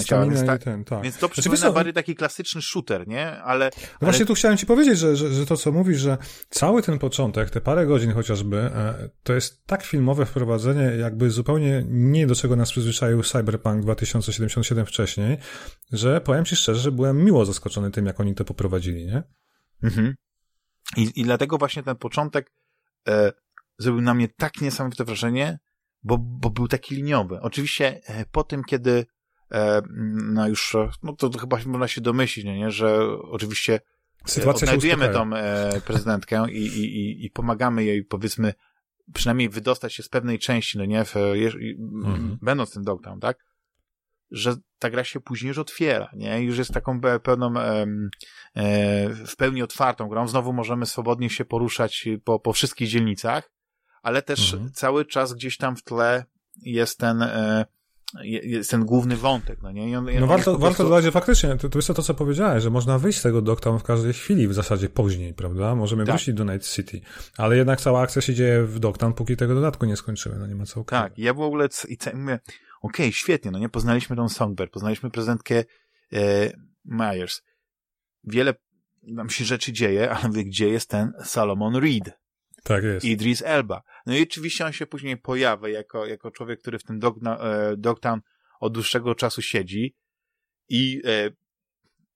tak, 0.46 0.62
ten, 0.62 0.84
tak. 0.84 1.02
więc 1.02 1.14
to 1.14 1.26
znaczy, 1.26 1.40
przypomina 1.40 1.60
znaczy, 1.60 1.74
bardziej 1.74 1.92
taki 1.92 2.14
klasyczny 2.14 2.62
shooter, 2.62 3.08
nie? 3.08 3.30
Ale, 3.30 3.62
ale... 3.62 3.70
No 3.92 4.06
właśnie 4.06 4.26
tu 4.26 4.34
chciałem 4.34 4.58
ci 4.58 4.66
powiedzieć, 4.66 4.98
że, 4.98 5.16
że, 5.16 5.28
że 5.34 5.46
to, 5.46 5.56
co 5.56 5.72
mówisz, 5.72 5.98
że 6.00 6.18
cały 6.50 6.82
ten 6.82 6.98
początek, 6.98 7.50
te 7.50 7.60
parę 7.60 7.86
godzin 7.86 8.12
chociażby, 8.12 8.56
e, 8.56 9.08
to 9.22 9.32
jest 9.32 9.66
tak 9.66 9.82
filmowe 9.82 10.26
wprowadzenie, 10.26 10.82
jakby 10.82 11.30
zupełnie 11.30 11.84
nie 11.88 12.26
do 12.26 12.34
czego 12.34 12.56
nas 12.56 12.70
przyzwyczaił 12.70 13.22
Cyberpunk 13.22 13.82
2077 13.82 14.86
wcześniej, 14.86 15.38
że 15.92 16.20
powiem 16.20 16.44
ci 16.44 16.56
szczerze, 16.56 16.80
że 16.80 16.92
byłem 16.92 17.24
miło 17.24 17.44
zaskoczony 17.44 17.90
tym, 17.90 18.06
jak 18.06 18.20
oni 18.20 18.34
to 18.34 18.44
poprowadzili, 18.44 19.06
nie? 19.06 19.22
Mhm. 19.82 20.14
I, 20.96 21.20
i 21.20 21.24
dlatego 21.24 21.58
właśnie 21.58 21.82
ten 21.82 21.96
początek 21.96 22.52
e, 23.08 23.32
zrobił 23.78 24.02
na 24.02 24.14
mnie 24.14 24.28
tak 24.28 24.60
niesamowite 24.60 25.04
wrażenie, 25.04 25.58
bo, 26.02 26.18
bo 26.18 26.50
był 26.50 26.68
taki 26.68 26.94
liniowy. 26.94 27.40
Oczywiście 27.40 28.00
e, 28.06 28.24
po 28.32 28.44
tym, 28.44 28.64
kiedy 28.64 29.06
e, 29.52 29.82
no 30.32 30.48
już, 30.48 30.76
no 31.02 31.16
to, 31.16 31.30
chyba 31.38 31.58
można 31.66 31.88
się 31.88 32.00
domyślić, 32.00 32.44
nie, 32.44 32.70
że 32.70 32.98
oczywiście 33.30 33.74
e, 33.74 33.80
Sytuacja 34.28 34.64
odnajdujemy 34.66 35.08
tą 35.08 35.30
prezydentkę 35.86 36.50
i, 36.50 36.66
i, 36.66 37.24
i 37.24 37.30
pomagamy 37.30 37.84
jej, 37.84 38.04
powiedzmy, 38.04 38.54
przynajmniej 39.14 39.48
wydostać 39.48 39.94
się 39.94 40.02
z 40.02 40.08
pewnej 40.08 40.38
części, 40.38 40.78
no 40.78 40.84
nie, 40.84 41.04
w, 41.04 41.16
mhm. 41.16 42.38
będąc 42.42 42.72
tym 42.72 42.84
dogtown, 42.84 43.20
tak? 43.20 43.38
Że 44.30 44.56
ta 44.78 44.90
gra 44.90 45.04
się 45.04 45.20
później 45.20 45.48
już 45.48 45.58
otwiera, 45.58 46.10
nie? 46.16 46.42
Już 46.42 46.58
jest 46.58 46.74
taką 46.74 47.00
pełną, 47.22 47.60
e, 47.60 47.86
w 49.26 49.36
pełni 49.36 49.62
otwartą 49.62 50.08
grą. 50.08 50.28
Znowu 50.28 50.52
możemy 50.52 50.86
swobodnie 50.86 51.30
się 51.30 51.44
poruszać 51.44 52.08
po, 52.24 52.40
po 52.40 52.52
wszystkich 52.52 52.88
dzielnicach 52.88 53.50
ale 54.02 54.22
też 54.22 54.52
mhm. 54.52 54.72
cały 54.72 55.04
czas 55.04 55.32
gdzieś 55.32 55.56
tam 55.56 55.76
w 55.76 55.82
tle 55.82 56.24
jest 56.62 56.98
ten, 56.98 57.22
e, 57.22 57.64
jest 58.24 58.70
ten 58.70 58.84
główny 58.84 59.16
wątek, 59.16 59.62
no 59.62 59.72
nie? 59.72 59.98
On, 59.98 60.06
no 60.20 60.26
warto, 60.26 60.58
warto 60.58 60.84
dodać, 60.84 61.04
że 61.04 61.12
faktycznie, 61.12 61.56
to, 61.56 61.68
to 61.68 61.78
jest 61.78 61.88
to, 61.88 62.02
co 62.02 62.14
powiedziałeś, 62.14 62.62
że 62.62 62.70
można 62.70 62.98
wyjść 62.98 63.18
z 63.18 63.22
tego 63.22 63.42
Dogtown 63.42 63.78
w 63.78 63.82
każdej 63.82 64.12
chwili, 64.12 64.48
w 64.48 64.54
zasadzie 64.54 64.88
później, 64.88 65.34
prawda? 65.34 65.74
Możemy 65.74 66.04
tak. 66.04 66.14
wrócić 66.14 66.34
do 66.34 66.44
Night 66.44 66.68
City, 66.68 67.00
ale 67.36 67.56
jednak 67.56 67.80
cała 67.80 68.00
akcja 68.00 68.22
się 68.22 68.34
dzieje 68.34 68.62
w 68.62 68.78
Dogtown, 68.78 69.12
póki 69.12 69.36
tego 69.36 69.54
dodatku 69.54 69.86
nie 69.86 69.96
skończymy, 69.96 70.38
no 70.38 70.46
nie 70.46 70.54
ma 70.54 70.66
co 70.66 70.80
ukrywać. 70.80 71.04
Tak, 71.04 71.18
ja 71.18 71.34
w 71.34 71.40
ogóle 71.40 71.68
i 71.88 71.96
mówię, 72.16 72.40
okej, 72.82 73.06
okay, 73.06 73.12
świetnie, 73.12 73.50
no 73.50 73.58
nie? 73.58 73.68
Poznaliśmy 73.68 74.16
tą 74.16 74.28
Songbird, 74.28 74.72
poznaliśmy 74.72 75.10
prezentkę 75.10 75.64
e, 76.12 76.52
Myers. 76.84 77.42
Wiele 78.24 78.54
nam 79.02 79.30
się 79.30 79.44
rzeczy 79.44 79.72
dzieje, 79.72 80.10
ale 80.10 80.28
mówię, 80.28 80.44
gdzie 80.44 80.68
jest 80.68 80.90
ten 80.90 81.12
Salomon 81.24 81.76
Reed? 81.76 82.21
Tak 82.62 82.84
jest. 82.84 83.04
Idris 83.06 83.42
Elba. 83.42 83.82
No 84.06 84.14
i 84.14 84.22
oczywiście 84.22 84.66
on 84.66 84.72
się 84.72 84.86
później 84.86 85.16
pojawia 85.16 85.68
jako, 85.68 86.06
jako 86.06 86.30
człowiek, 86.30 86.60
który 86.60 86.78
w 86.78 86.84
tym 86.84 86.98
Dogna, 86.98 87.38
e, 87.38 88.20
od 88.60 88.72
dłuższego 88.72 89.14
czasu 89.14 89.42
siedzi 89.42 89.96
i 90.68 91.02
e, 91.04 91.30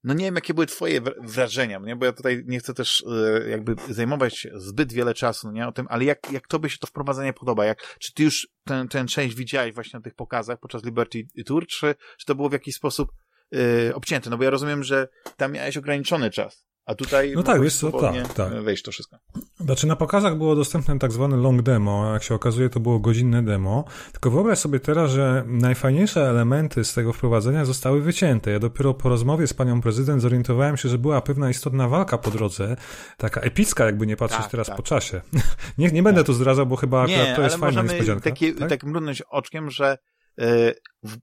no 0.05 0.15
nie 0.15 0.25
wiem, 0.25 0.35
jakie 0.35 0.55
były 0.55 0.67
twoje 0.67 1.01
wrażenia, 1.21 1.79
nie? 1.79 1.97
bo 1.97 2.07
ja 2.07 2.13
tutaj 2.13 2.43
nie 2.47 2.59
chcę 2.59 2.75
też 2.75 3.05
e, 3.07 3.49
jakby 3.49 3.75
zajmować 3.89 4.47
zbyt 4.55 4.93
wiele 4.93 5.15
czasu 5.15 5.53
nie? 5.53 5.69
o 5.69 5.73
tym, 5.73 5.87
ale 5.91 6.05
jak, 6.05 6.33
jak 6.33 6.49
tobie 6.49 6.71
się 6.71 6.79
to 6.79 6.87
wprowadzenie 6.87 7.33
podoba? 7.33 7.65
Jak, 7.65 7.97
czy 7.99 8.15
ty 8.15 8.23
już 8.23 8.49
ten, 8.65 8.89
ten 8.89 9.09
część 9.09 9.35
widziałeś 9.35 9.75
właśnie 9.75 9.99
na 9.99 10.03
tych 10.03 10.15
pokazach 10.15 10.61
podczas 10.61 10.85
Liberty 10.85 11.27
Tour, 11.47 11.67
czy, 11.67 11.95
czy 12.19 12.27
to 12.27 12.35
było 12.35 12.49
w 12.49 12.53
jakiś 12.53 12.75
sposób 12.75 13.13
e, 13.55 13.95
obcięte? 13.95 14.31
No 14.31 14.39
bo 14.39 14.45
ja 14.45 14.51
rozumiem, 14.51 14.85
że 14.85 15.09
tam 15.37 15.53
miałeś 15.53 15.77
ograniczony 15.77 16.31
czas. 16.31 16.67
A 16.87 16.95
tutaj 16.95 17.33
no 17.35 17.43
tak, 17.43 17.63
wiesz 17.63 17.77
co, 17.77 17.93
tak, 17.93 18.33
tak. 18.33 18.63
wejść 18.63 18.83
to 18.83 18.91
wszystko. 18.93 19.17
Znaczy 19.61 19.87
na 19.87 19.97
pokazach 19.97 20.37
było 20.37 20.57
dostępne 20.57 20.99
tak 20.99 21.13
zwane 21.13 21.37
long 21.37 21.63
demo, 21.63 22.11
a 22.11 22.13
jak 22.13 22.23
się 22.23 22.35
okazuje 22.35 22.71
to 22.71 22.81
było 22.81 22.99
godzinne 22.99 23.43
demo, 23.43 23.85
tylko 24.13 24.31
wyobraź 24.31 24.59
sobie 24.59 24.81
teraz, 24.81 25.11
że 25.11 25.45
najfajniejsze 25.47 26.29
elementy 26.31 26.85
z 26.85 26.95
tego 26.95 27.13
wprowadzenia 27.13 27.65
zostały 27.65 28.03
wycięte. 28.03 28.51
Ja 28.51 28.59
dopiero 28.59 28.95
po 28.95 29.09
rozmowie 29.09 29.47
z 29.47 29.55
panią 29.55 29.81
prezydent 29.81 30.23
zorientowałem 30.23 30.77
się, 30.77 30.89
że 30.89 30.99
była 30.99 31.21
pewna 31.21 31.51
istotna 31.51 31.89
walka 31.89 32.19
po 32.19 32.31
drodze, 32.31 32.77
taka 33.17 33.41
epicka 33.41 33.85
jakby 33.85 34.07
nie 34.07 34.17
patrzeć 34.17 34.43
tak, 34.43 34.51
teraz 34.51 34.67
tak. 34.67 34.77
po 34.77 34.83
czasie. 34.83 35.21
nie, 35.79 35.89
nie 35.89 36.03
będę 36.03 36.21
tak. 36.21 36.27
tu 36.27 36.33
zdradzał, 36.33 36.67
bo 36.67 36.77
chyba 36.77 37.07
nie, 37.07 37.21
akurat 37.21 37.37
to 37.37 37.43
jest 37.43 37.57
fajna 37.57 37.83
niespodzianka. 37.83 38.25
Taki, 38.25 38.55
tak? 38.55 38.69
tak 38.69 38.85
mrudnąć 38.85 39.23
oczkiem, 39.23 39.71
że 39.71 39.99
yy, 40.39 40.75
w 41.03 41.17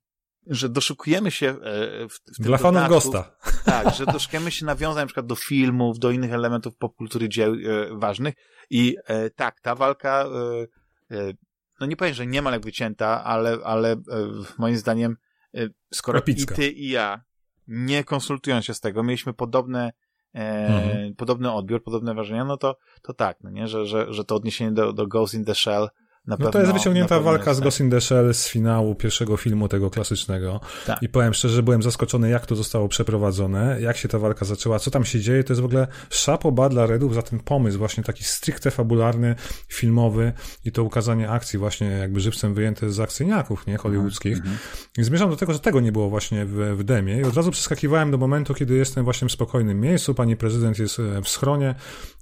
że 0.47 0.69
doszukujemy 0.69 1.32
się 1.32 1.47
e, 1.47 1.56
w, 2.10 2.19
w 2.39 2.41
Dla 2.41 2.58
fanów 2.58 2.88
Gosta. 2.89 3.32
Tak, 3.65 3.95
że 3.95 4.06
doszukujemy 4.06 4.51
się 4.51 4.65
nawiązań 4.65 5.03
na 5.03 5.08
przykład 5.08 5.25
do 5.25 5.36
filmów, 5.36 5.99
do 5.99 6.12
innych 6.12 6.34
elementów 6.34 6.75
popkultury 6.75 7.29
dzieł 7.29 7.53
e, 7.53 7.58
ważnych 7.97 8.34
i 8.69 8.95
e, 9.06 9.29
tak, 9.29 9.60
ta 9.60 9.75
walka 9.75 10.25
e, 11.12 11.17
e, 11.17 11.34
no 11.79 11.88
nie 11.88 11.95
powiem, 11.95 12.13
że 12.13 12.27
niemal 12.27 12.53
jak 12.53 12.63
wycięta, 12.63 13.23
ale, 13.23 13.58
ale 13.63 13.91
e, 13.91 13.97
moim 14.58 14.77
zdaniem 14.77 15.17
skoro 15.93 16.19
Epicka. 16.19 16.53
i 16.53 16.58
ty 16.58 16.69
i 16.69 16.89
ja 16.89 17.21
nie 17.67 18.03
konsultując 18.03 18.65
się 18.65 18.73
z 18.73 18.79
tego, 18.79 19.03
mieliśmy 19.03 19.34
podobne 19.34 19.91
mhm. 20.34 21.15
podobny 21.15 21.51
odbiór, 21.51 21.84
podobne 21.84 22.13
wrażenia, 22.13 22.45
no 22.45 22.58
to, 22.58 22.77
to 23.01 23.13
tak, 23.13 23.38
no 23.43 23.49
nie, 23.49 23.67
że, 23.67 23.86
że, 23.86 24.13
że 24.13 24.25
to 24.25 24.36
odniesienie 24.36 24.71
do, 24.71 24.93
do 24.93 25.08
Ghost 25.08 25.34
in 25.34 25.45
the 25.45 25.56
Shell 25.56 25.89
na 26.27 26.38
no 26.39 26.49
to 26.51 26.59
jest 26.59 26.73
wyciągnięta 26.73 27.19
walka 27.19 27.53
z 27.53 27.59
Ghost 27.59 27.79
in 27.79 27.91
the 27.91 28.01
Shell 28.01 28.33
z 28.33 28.47
finału 28.47 28.95
pierwszego 28.95 29.38
filmu 29.38 29.67
tego 29.67 29.89
klasycznego. 29.89 30.59
Tak. 30.86 31.03
I 31.03 31.09
powiem 31.09 31.33
szczerze, 31.33 31.63
byłem 31.63 31.83
zaskoczony, 31.83 32.29
jak 32.29 32.45
to 32.45 32.55
zostało 32.55 32.88
przeprowadzone, 32.88 33.81
jak 33.81 33.97
się 33.97 34.07
ta 34.07 34.19
walka 34.19 34.45
zaczęła, 34.45 34.79
co 34.79 34.91
tam 34.91 35.05
się 35.05 35.19
dzieje. 35.19 35.43
To 35.43 35.53
jest 35.53 35.62
w 35.62 35.65
ogóle 35.65 35.88
szapoba 36.09 36.69
dla 36.69 36.86
Redów 36.86 37.15
za 37.15 37.21
ten 37.21 37.39
pomysł, 37.39 37.77
właśnie 37.77 38.03
taki 38.03 38.23
stricte 38.23 38.71
fabularny, 38.71 39.36
filmowy 39.67 40.33
i 40.65 40.71
to 40.71 40.83
ukazanie 40.83 41.29
akcji 41.29 41.59
właśnie 41.59 41.88
jakby 41.88 42.19
żywcem 42.19 42.53
wyjęte 42.53 42.89
z 42.89 42.99
akcyjniaków, 42.99 43.67
nie, 43.67 43.77
hollywoodzkich. 43.77 44.38
Mm 44.38 44.49
-hmm. 44.49 44.99
I 44.99 45.03
zmierzam 45.03 45.29
do 45.29 45.36
tego, 45.36 45.53
że 45.53 45.59
tego 45.59 45.79
nie 45.79 45.91
było 45.91 46.09
właśnie 46.09 46.45
w, 46.45 46.75
w 46.77 46.83
demie 46.83 47.19
i 47.19 47.23
od 47.23 47.36
razu 47.36 47.51
przeskakiwałem 47.51 48.12
do 48.12 48.17
momentu, 48.17 48.53
kiedy 48.53 48.75
jestem 48.75 49.03
właśnie 49.03 49.27
w 49.27 49.31
spokojnym 49.31 49.81
miejscu, 49.81 50.13
pani 50.13 50.38
prezydent 50.38 50.79
jest 50.79 50.99
e, 50.99 51.21
w 51.21 51.29
schronie, 51.29 51.75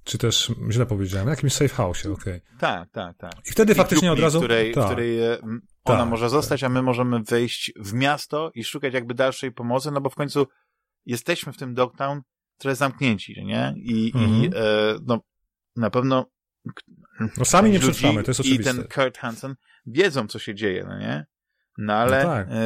czy 0.04 0.18
też, 0.18 0.52
źle 0.70 0.86
powiedziałem, 0.86 1.28
jakimś 1.28 1.54
safe 1.54 1.76
house, 1.76 2.06
okej. 2.06 2.14
Okay. 2.14 2.42
Tak, 2.60 2.90
tak, 2.90 3.18
tak. 3.18 3.34
I 3.48 3.52
wtedy 3.52 3.74
I 3.74 3.76
faktycznie 3.76 4.12
od 4.12 4.20
razu... 4.20 4.40
W 4.40 4.44
której, 4.44 4.74
tak. 4.74 4.84
w 4.84 4.88
której 4.88 5.20
e, 5.20 5.38
ona 5.84 6.00
tak, 6.00 6.10
może 6.10 6.30
zostać, 6.30 6.62
tak. 6.62 6.68
a 6.68 6.74
my 6.74 6.82
możemy 6.82 7.24
wejść 7.24 7.72
w 7.80 7.94
miasto 7.94 8.52
i 8.54 8.64
szukać 8.64 8.94
jakby 8.94 9.14
dalszej 9.14 9.52
pomocy, 9.52 9.92
no 9.92 10.02
bo 10.02 10.10
w 10.10 10.16
końcu 10.16 10.48
jesteśmy 11.06 11.54
w 11.54 11.58
tym 11.58 11.74
Dogtown 11.74 12.22
trochę 12.58 12.76
zamknięci, 12.76 13.46
nie? 13.46 13.74
I, 13.78 14.12
mhm. 14.16 14.44
i 14.44 14.46
e, 14.46 14.96
no, 15.06 15.20
na 15.76 15.90
pewno 15.90 16.26
no 17.38 17.46
sami 17.46 17.72
nie 17.72 17.80
przetrwamy, 17.80 18.24
to 18.24 18.32
jest 18.32 18.40
oczywiste. 18.40 18.72
I 18.72 18.76
ten 18.76 18.88
Kurt 18.88 19.18
Hansen 19.18 19.56
wiedzą, 19.86 20.28
co 20.28 20.40
się 20.40 20.56
dzieje, 20.56 20.86
no 20.90 21.00
nie? 21.00 21.26
No 21.78 21.94
ale 21.94 22.24
no 22.24 22.30
tak. 22.30 22.48
e, 22.48 22.52
e, 22.52 22.64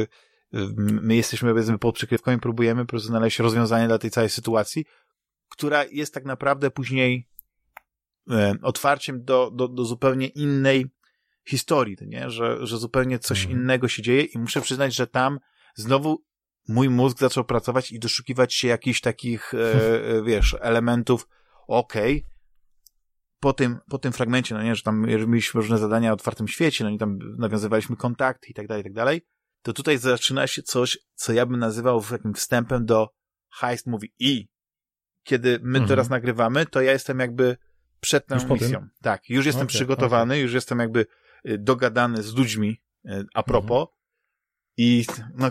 e, 0.00 0.06
e 0.52 0.68
my 0.76 1.16
jesteśmy 1.16 1.50
powiedzmy 1.50 1.78
pod 1.78 1.94
przykrywką 1.94 2.32
i 2.32 2.38
próbujemy 2.38 2.84
po 2.84 2.90
prostu 2.90 3.08
znaleźć 3.08 3.38
rozwiązanie 3.38 3.86
dla 3.86 3.98
tej 3.98 4.10
całej 4.10 4.30
sytuacji, 4.30 4.84
która 5.48 5.84
jest 5.84 6.14
tak 6.14 6.24
naprawdę 6.24 6.70
później 6.70 7.28
e, 8.30 8.54
otwarciem 8.62 9.24
do, 9.24 9.50
do, 9.50 9.68
do 9.68 9.84
zupełnie 9.84 10.26
innej 10.26 10.86
historii, 11.48 11.96
nie? 12.00 12.30
Że, 12.30 12.66
że 12.66 12.78
zupełnie 12.78 13.18
coś 13.18 13.40
mhm. 13.42 13.60
innego 13.60 13.88
się 13.88 14.02
dzieje 14.02 14.22
i 14.22 14.38
muszę 14.38 14.60
przyznać, 14.60 14.94
że 14.94 15.06
tam 15.06 15.38
znowu 15.74 16.24
mój 16.68 16.90
mózg 16.90 17.18
zaczął 17.18 17.44
pracować 17.44 17.92
i 17.92 17.98
doszukiwać 17.98 18.54
się 18.54 18.68
jakichś 18.68 19.00
takich, 19.00 19.54
e, 19.54 19.58
e, 20.16 20.22
wiesz, 20.28 20.56
elementów, 20.60 21.28
okej, 21.68 22.16
okay, 22.16 22.38
po 23.40 23.52
tym, 23.52 23.78
po 23.90 23.98
tym 23.98 24.12
fragmencie, 24.12 24.54
no 24.54 24.62
nie, 24.62 24.74
że 24.74 24.82
tam 24.82 25.00
mieliśmy 25.06 25.60
różne 25.60 25.78
zadania 25.78 26.10
o 26.10 26.14
otwartym 26.14 26.48
świecie, 26.48 26.84
no 26.84 26.90
i 26.90 26.98
tam 26.98 27.18
nawiązywaliśmy 27.38 27.96
kontakty 27.96 28.48
i 28.48 28.54
tak 28.54 28.66
dalej, 28.66 28.80
i 28.80 28.84
tak 28.84 28.92
dalej, 28.92 29.26
to 29.62 29.72
tutaj 29.72 29.98
zaczyna 29.98 30.46
się 30.46 30.62
coś, 30.62 30.98
co 31.14 31.32
ja 31.32 31.46
bym 31.46 31.58
nazywał 31.58 32.02
takim 32.02 32.34
wstępem 32.34 32.86
do 32.86 33.08
heist 33.60 33.86
movie 33.86 34.08
i 34.18 34.48
kiedy 35.28 35.58
my 35.62 35.78
mhm. 35.78 35.88
teraz 35.88 36.08
nagrywamy, 36.08 36.66
to 36.66 36.80
ja 36.80 36.92
jestem 36.92 37.18
jakby 37.18 37.56
przed 38.00 38.26
tą 38.26 38.34
już 38.34 38.44
misją. 38.44 38.88
Tak, 39.02 39.30
już 39.30 39.46
jestem 39.46 39.62
okay, 39.62 39.74
przygotowany, 39.74 40.34
okay. 40.34 40.42
już 40.42 40.52
jestem 40.52 40.78
jakby 40.78 41.06
y, 41.48 41.58
dogadany 41.58 42.22
z 42.22 42.34
ludźmi 42.34 42.80
y, 43.06 43.26
a 43.34 43.42
propos 43.42 43.80
mhm. 43.80 43.96
i 44.76 45.04
no, 45.34 45.50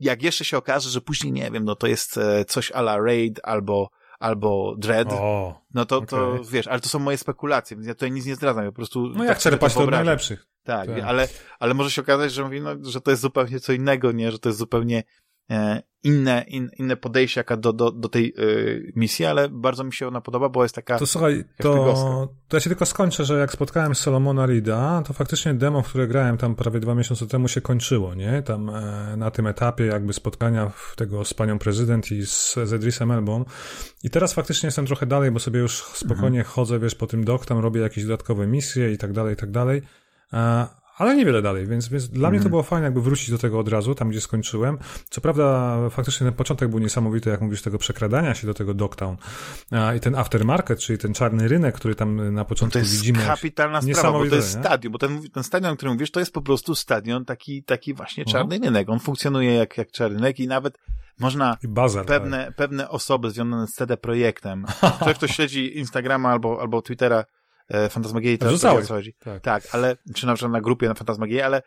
jak 0.00 0.22
jeszcze 0.22 0.44
się 0.44 0.56
okaże, 0.56 0.90
że 0.90 1.00
później, 1.00 1.32
nie 1.32 1.50
wiem, 1.50 1.64
no 1.64 1.74
to 1.74 1.86
jest 1.86 2.18
e, 2.18 2.44
coś 2.44 2.72
a 2.72 2.80
la 2.80 2.98
Raid 2.98 3.40
albo 3.42 3.90
albo 4.18 4.74
Dread, 4.78 5.12
o, 5.12 5.60
no 5.74 5.84
to, 5.84 5.96
okay. 5.96 6.06
to 6.06 6.44
wiesz, 6.44 6.66
ale 6.66 6.80
to 6.80 6.88
są 6.88 6.98
moje 6.98 7.18
spekulacje, 7.18 7.76
więc 7.76 7.86
ja 7.86 7.94
tutaj 7.94 8.12
nic 8.12 8.26
nie 8.26 8.34
zdradzam, 8.34 8.64
ja 8.64 8.70
po 8.70 8.76
prostu... 8.76 9.06
No 9.08 9.18
tak 9.18 9.28
jak 9.28 9.38
czerpać 9.38 9.76
od 9.76 9.90
najlepszych. 9.90 10.46
Tak, 10.62 10.88
tak, 10.88 11.04
ale, 11.04 11.28
ale 11.58 11.74
może 11.74 11.90
się 11.90 12.02
okazać, 12.02 12.32
że 12.32 12.44
mówi, 12.44 12.60
no, 12.60 12.70
że 12.82 13.00
to 13.00 13.10
jest 13.10 13.22
zupełnie 13.22 13.60
co 13.60 13.72
innego, 13.72 14.12
nie, 14.12 14.30
że 14.30 14.38
to 14.38 14.48
jest 14.48 14.58
zupełnie 14.58 15.02
inne, 16.04 16.44
in, 16.48 16.70
inne 16.78 16.96
podejście 16.96 17.40
jaka 17.40 17.56
do, 17.56 17.72
do, 17.72 17.90
do 17.90 18.08
tej 18.08 18.34
y, 18.38 18.92
misji, 18.96 19.24
ale 19.24 19.48
bardzo 19.48 19.84
mi 19.84 19.92
się 19.92 20.08
ona 20.08 20.20
podoba, 20.20 20.48
bo 20.48 20.62
jest 20.62 20.74
taka. 20.74 20.98
To 20.98 21.06
słuchaj, 21.06 21.44
to, 21.58 22.28
to 22.48 22.56
ja 22.56 22.60
się 22.60 22.70
tylko 22.70 22.86
skończę, 22.86 23.24
że 23.24 23.38
jak 23.38 23.52
spotkałem 23.52 23.94
Solomona 23.94 24.46
Rida, 24.46 25.02
to 25.06 25.12
faktycznie 25.12 25.54
demo, 25.54 25.82
w 25.82 25.88
które 25.88 26.08
grałem 26.08 26.38
tam 26.38 26.54
prawie 26.54 26.80
dwa 26.80 26.94
miesiące 26.94 27.26
temu 27.26 27.48
się 27.48 27.60
kończyło, 27.60 28.14
nie? 28.14 28.42
Tam 28.42 28.70
e, 28.70 29.16
na 29.16 29.30
tym 29.30 29.46
etapie 29.46 29.86
jakby 29.86 30.12
spotkania 30.12 30.72
tego 30.96 31.24
z 31.24 31.34
panią 31.34 31.58
prezydent 31.58 32.12
i 32.12 32.26
z, 32.26 32.54
z 32.54 32.72
Edrisem 32.72 33.10
Elbą. 33.10 33.44
I 34.02 34.10
teraz 34.10 34.34
faktycznie 34.34 34.66
jestem 34.66 34.86
trochę 34.86 35.06
dalej, 35.06 35.30
bo 35.30 35.38
sobie 35.38 35.60
już 35.60 35.82
spokojnie 35.82 36.38
mhm. 36.38 36.54
chodzę, 36.54 36.78
wiesz, 36.78 36.94
po 36.94 37.06
tym 37.06 37.24
dok, 37.24 37.46
tam 37.46 37.58
robię 37.58 37.80
jakieś 37.80 38.04
dodatkowe 38.04 38.46
misje 38.46 38.92
i 38.92 38.98
tak 38.98 39.12
dalej, 39.12 39.34
i 39.34 39.36
tak 39.36 39.50
dalej. 39.50 39.82
E, 40.32 40.66
ale 40.96 41.16
niewiele 41.16 41.42
dalej, 41.42 41.66
więc, 41.66 41.88
więc 41.88 42.08
dla 42.08 42.18
mm. 42.18 42.30
mnie 42.30 42.38
to 42.38 42.46
mhm. 42.46 42.50
było 42.50 42.62
fajne 42.62 42.84
jakby 42.84 43.02
wrócić 43.02 43.30
do 43.30 43.38
tego 43.38 43.58
od 43.58 43.68
razu, 43.68 43.94
tam 43.94 44.08
gdzie 44.08 44.20
skończyłem. 44.20 44.78
Co 45.10 45.20
prawda 45.20 45.76
faktycznie 45.90 46.26
ten 46.26 46.34
początek 46.34 46.68
był 46.68 46.78
niesamowity, 46.78 47.30
jak 47.30 47.40
mówisz, 47.40 47.62
tego 47.62 47.78
przekradania 47.78 48.34
się 48.34 48.46
do 48.46 48.54
tego 48.54 48.74
Dogtown 48.74 49.16
i 49.96 50.00
ten 50.00 50.14
aftermarket, 50.14 50.78
czyli 50.78 50.98
ten 50.98 51.14
czarny 51.14 51.48
rynek, 51.48 51.74
który 51.74 51.94
tam 51.94 52.34
na 52.34 52.44
początku 52.44 52.78
widzimy. 52.78 52.88
To 52.88 52.92
jest 52.92 53.06
widzimy, 53.06 53.26
kapitalna 53.26 53.82
sprawa, 53.82 54.18
bo 54.18 54.26
to 54.26 54.36
jest 54.36 54.56
nie? 54.56 54.62
stadion, 54.62 54.92
bo 54.92 54.98
ten, 54.98 55.30
ten 55.30 55.42
stadion, 55.42 55.72
o 55.72 55.76
którym 55.76 55.94
mówisz, 55.94 56.10
to 56.10 56.20
jest 56.20 56.32
po 56.32 56.42
prostu 56.42 56.74
stadion 56.74 57.24
taki, 57.24 57.64
taki 57.64 57.94
właśnie 57.94 58.24
czarny 58.24 58.56
uh 58.56 58.62
rynek. 58.64 58.90
On 58.90 59.00
funkcjonuje 59.00 59.54
jak, 59.54 59.78
jak 59.78 59.90
czarny 59.90 60.16
rynek 60.16 60.40
i 60.40 60.48
nawet 60.48 60.78
można 61.18 61.56
bazar, 61.64 62.06
pewne, 62.06 62.44
tak. 62.44 62.56
pewne 62.56 62.88
osoby 62.88 63.30
związane 63.30 63.66
z 63.66 63.72
CD 63.72 63.96
Projektem, 63.96 64.64
ktoś, 65.00 65.16
kto 65.16 65.28
śledzi 65.28 65.78
Instagrama 65.78 66.28
albo, 66.30 66.60
albo 66.60 66.82
Twittera, 66.82 67.24
Fantasmagierii, 67.90 68.38
to, 68.38 68.50
to 68.50 68.58
co 68.58 68.94
chodzi. 68.94 69.14
Tak. 69.14 69.42
tak, 69.42 69.62
ale, 69.72 69.96
czy 70.14 70.26
na 70.26 70.34
przykład 70.34 70.52
na 70.52 70.60
grupie 70.60 70.88
na 70.88 70.94
Fantasmagierii, 70.94 71.42
ale 71.42 71.62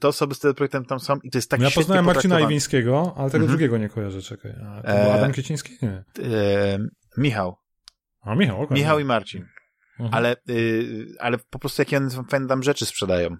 te 0.00 0.08
osoby 0.08 0.34
z 0.34 0.38
tym 0.38 0.54
projektem 0.54 0.84
tam 0.84 1.00
są 1.00 1.16
i 1.22 1.30
to 1.30 1.38
jest 1.38 1.50
tak 1.50 1.60
Ja 1.60 1.70
poznałem 1.70 2.04
Marcina 2.04 2.40
Iwińskiego, 2.40 3.14
ale 3.16 3.30
tego 3.30 3.42
mhm. 3.42 3.48
drugiego 3.48 3.78
nie 3.78 3.88
kojarzę, 3.88 4.22
czekaj. 4.22 4.52
A 4.66 4.82
to 4.82 4.88
e, 4.88 5.14
Adam 5.14 5.32
Kieciński? 5.32 5.78
Nie. 5.82 5.88
E, 5.88 6.78
Michał. 7.16 7.56
A, 8.20 8.34
Michał, 8.34 8.62
okay. 8.62 8.78
Michał 8.78 8.98
i 8.98 9.04
Marcin. 9.04 9.46
Mhm. 10.00 10.14
Ale, 10.14 10.36
y, 10.50 11.06
ale 11.18 11.38
po 11.50 11.58
prostu 11.58 11.82
jakie 11.82 11.96
one 11.96 12.10
fajne 12.10 12.48
tam 12.48 12.62
rzeczy 12.62 12.86
sprzedają. 12.86 13.36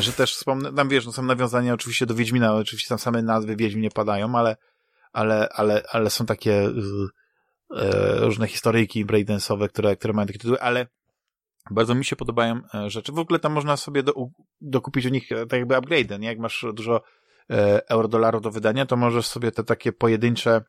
Że 0.00 0.12
też 0.12 0.34
wspomnę, 0.34 0.72
tam 0.72 0.88
wiesz, 0.88 1.06
no 1.06 1.12
są 1.12 1.22
nawiązania 1.22 1.74
oczywiście 1.74 2.06
do 2.06 2.14
Wiedźmina, 2.14 2.54
oczywiście 2.54 2.88
tam 2.88 2.98
same 2.98 3.22
nazwy 3.22 3.56
Wiedźmin 3.56 3.82
nie 3.82 3.90
padają, 3.90 4.34
ale, 4.38 4.56
ale, 5.12 5.48
ale, 5.48 5.82
ale 5.90 6.10
są 6.10 6.26
takie 6.26 6.52
y, 6.52 6.70
y, 6.70 8.20
różne 8.20 8.46
historyjki 8.48 9.06
breakdance'owe, 9.06 9.68
które, 9.68 9.96
które 9.96 10.14
mają 10.14 10.26
takie 10.26 10.38
tytuły, 10.38 10.60
ale 10.60 10.86
bardzo 11.70 11.94
mi 11.94 12.04
się 12.04 12.16
podobają 12.16 12.60
e, 12.74 12.90
rzeczy. 12.90 13.12
W 13.12 13.18
ogóle 13.18 13.38
tam 13.38 13.52
można 13.52 13.76
sobie 13.76 14.02
do, 14.02 14.12
dokupić 14.60 15.06
u 15.06 15.08
nich 15.08 15.32
e, 15.32 15.46
tak 15.46 15.58
jakby 15.58 15.76
upgrade, 15.76 16.20
nie? 16.20 16.28
Jak 16.28 16.38
masz 16.38 16.66
dużo 16.74 17.02
e, 17.50 17.90
euro 17.90 18.08
dolarów 18.08 18.42
do 18.42 18.50
wydania, 18.50 18.86
to 18.86 18.96
możesz 18.96 19.26
sobie 19.26 19.52
te 19.52 19.64
takie 19.64 19.92
pojedyncze 19.92 20.62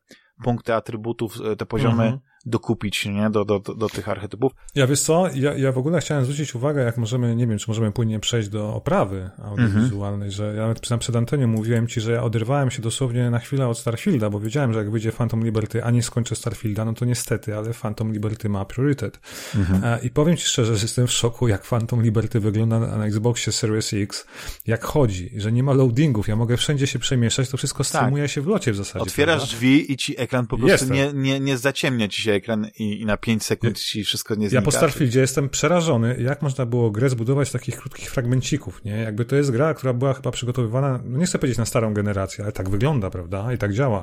punkty 0.44 0.74
atrybutów, 0.74 1.38
te 1.58 1.66
poziomy 1.66 2.04
mhm. 2.04 2.20
Dokupić, 2.46 3.06
nie? 3.06 3.30
Do, 3.30 3.44
do, 3.44 3.58
do, 3.58 3.88
tych 3.88 4.08
archetypów. 4.08 4.52
Ja 4.74 4.86
wiesz 4.86 5.00
co, 5.00 5.28
ja, 5.34 5.54
ja 5.54 5.72
w 5.72 5.78
ogóle 5.78 6.00
chciałem 6.00 6.24
zwrócić 6.24 6.54
uwagę, 6.54 6.84
jak 6.84 6.96
możemy, 6.96 7.36
nie 7.36 7.46
wiem, 7.46 7.58
czy 7.58 7.64
możemy 7.68 7.92
płynnie 7.92 8.20
przejść 8.20 8.48
do 8.48 8.74
oprawy 8.74 9.30
audiowizualnej, 9.42 10.30
że 10.30 10.54
ja 10.54 10.62
nawet 10.62 10.80
przed 10.80 11.16
antenie 11.16 11.46
mówiłem 11.46 11.88
ci, 11.88 12.00
że 12.00 12.12
ja 12.12 12.22
oderwałem 12.22 12.70
się 12.70 12.82
dosłownie 12.82 13.30
na 13.30 13.38
chwilę 13.38 13.68
od 13.68 13.78
Starfielda, 13.78 14.30
bo 14.30 14.40
wiedziałem, 14.40 14.72
że 14.72 14.78
jak 14.78 14.90
wyjdzie 14.90 15.12
Phantom 15.12 15.44
Liberty, 15.44 15.84
a 15.84 15.90
nie 15.90 16.02
skończę 16.02 16.36
Starfielda, 16.36 16.84
no 16.84 16.92
to 16.92 17.04
niestety, 17.04 17.56
ale 17.56 17.74
Phantom 17.74 18.12
Liberty 18.12 18.48
ma 18.48 18.64
priorytet. 18.64 19.20
Mhm. 19.56 19.84
E, 19.84 19.98
I 20.02 20.10
powiem 20.10 20.36
ci 20.36 20.46
szczerze, 20.46 20.76
że 20.76 20.82
jestem 20.82 21.06
w 21.06 21.12
szoku, 21.12 21.48
jak 21.48 21.62
Phantom 21.62 22.02
Liberty 22.02 22.40
wygląda 22.40 22.80
na, 22.80 22.96
na 22.96 23.06
Xboxie 23.06 23.52
Series 23.52 23.94
X, 23.94 24.26
jak 24.66 24.84
chodzi, 24.84 25.30
że 25.36 25.52
nie 25.52 25.62
ma 25.62 25.72
loadingów, 25.72 26.28
ja 26.28 26.36
mogę 26.36 26.56
wszędzie 26.56 26.86
się 26.86 26.98
przemieszać, 26.98 27.48
to 27.48 27.56
wszystko 27.56 27.84
streamuje 27.84 28.24
tak. 28.24 28.30
się 28.30 28.40
w 28.40 28.46
locie 28.46 28.72
w 28.72 28.76
zasadzie. 28.76 29.02
Otwierasz 29.02 29.36
prawda? 29.36 29.56
drzwi 29.56 29.92
i 29.92 29.96
ci 29.96 30.20
ekran 30.20 30.46
po 30.46 30.58
prostu 30.58 30.92
nie, 30.92 31.12
nie, 31.14 31.40
nie 31.40 31.58
zaciemnia 31.58 32.08
ci 32.08 32.22
się 32.22 32.27
ekran 32.32 32.66
i, 32.78 33.00
i 33.00 33.06
na 33.06 33.16
5 33.16 33.42
sekund 33.42 33.78
ci 33.78 34.04
wszystko 34.04 34.34
nie 34.34 34.48
znika. 34.48 34.60
Ja 34.60 34.64
po 34.64 34.70
Starfieldzie 34.70 35.20
jestem 35.20 35.48
przerażony, 35.48 36.16
jak 36.20 36.42
można 36.42 36.66
było 36.66 36.90
grę 36.90 37.08
zbudować 37.08 37.48
z 37.48 37.52
takich 37.52 37.76
krótkich 37.76 38.10
fragmencików, 38.10 38.84
nie? 38.84 38.96
Jakby 38.96 39.24
to 39.24 39.36
jest 39.36 39.50
gra, 39.50 39.74
która 39.74 39.92
była 39.92 40.14
chyba 40.14 40.30
przygotowywana, 40.30 41.00
no 41.04 41.18
nie 41.18 41.26
chcę 41.26 41.38
powiedzieć 41.38 41.58
na 41.58 41.66
starą 41.66 41.94
generację, 41.94 42.44
ale 42.44 42.52
tak 42.52 42.68
wygląda, 42.68 43.10
prawda? 43.10 43.52
I 43.52 43.58
tak 43.58 43.72
działa. 43.72 44.02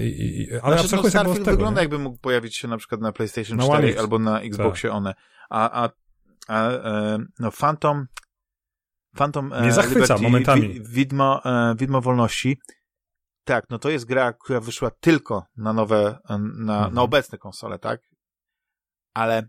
I, 0.00 0.04
i, 0.04 0.48
ale 0.62 0.78
znaczy, 0.78 0.96
no, 0.96 1.10
Starfield 1.10 1.38
tego, 1.38 1.50
wygląda 1.50 1.80
nie? 1.80 1.84
jakby 1.84 1.98
mógł 1.98 2.18
pojawić 2.18 2.56
się 2.56 2.68
na 2.68 2.76
przykład 2.76 3.00
na 3.00 3.12
PlayStation 3.12 3.56
no, 3.56 3.68
4 3.68 3.98
albo 3.98 4.18
na 4.18 4.40
Xboxie 4.40 4.90
tak. 4.90 4.96
one. 4.96 5.14
A, 5.50 5.84
a, 5.84 5.90
a 6.48 6.70
e, 6.70 7.18
no 7.38 7.50
Phantom 7.50 8.06
Phantom 9.16 9.52
Nie 9.62 9.72
zachwyca 9.72 10.00
Liberty, 10.00 10.22
momentami. 10.22 10.80
Widmo, 10.80 11.44
e, 11.44 11.74
Widmo 11.78 12.00
Wolności 12.00 12.58
tak, 13.44 13.70
no 13.70 13.78
to 13.78 13.90
jest 13.90 14.04
gra, 14.04 14.32
która 14.32 14.60
wyszła 14.60 14.90
tylko 14.90 15.46
na 15.56 15.72
nowe, 15.72 16.18
na, 16.28 16.76
mhm. 16.76 16.94
na 16.94 17.02
obecne 17.02 17.38
konsole, 17.38 17.78
tak? 17.78 18.00
Ale 19.14 19.48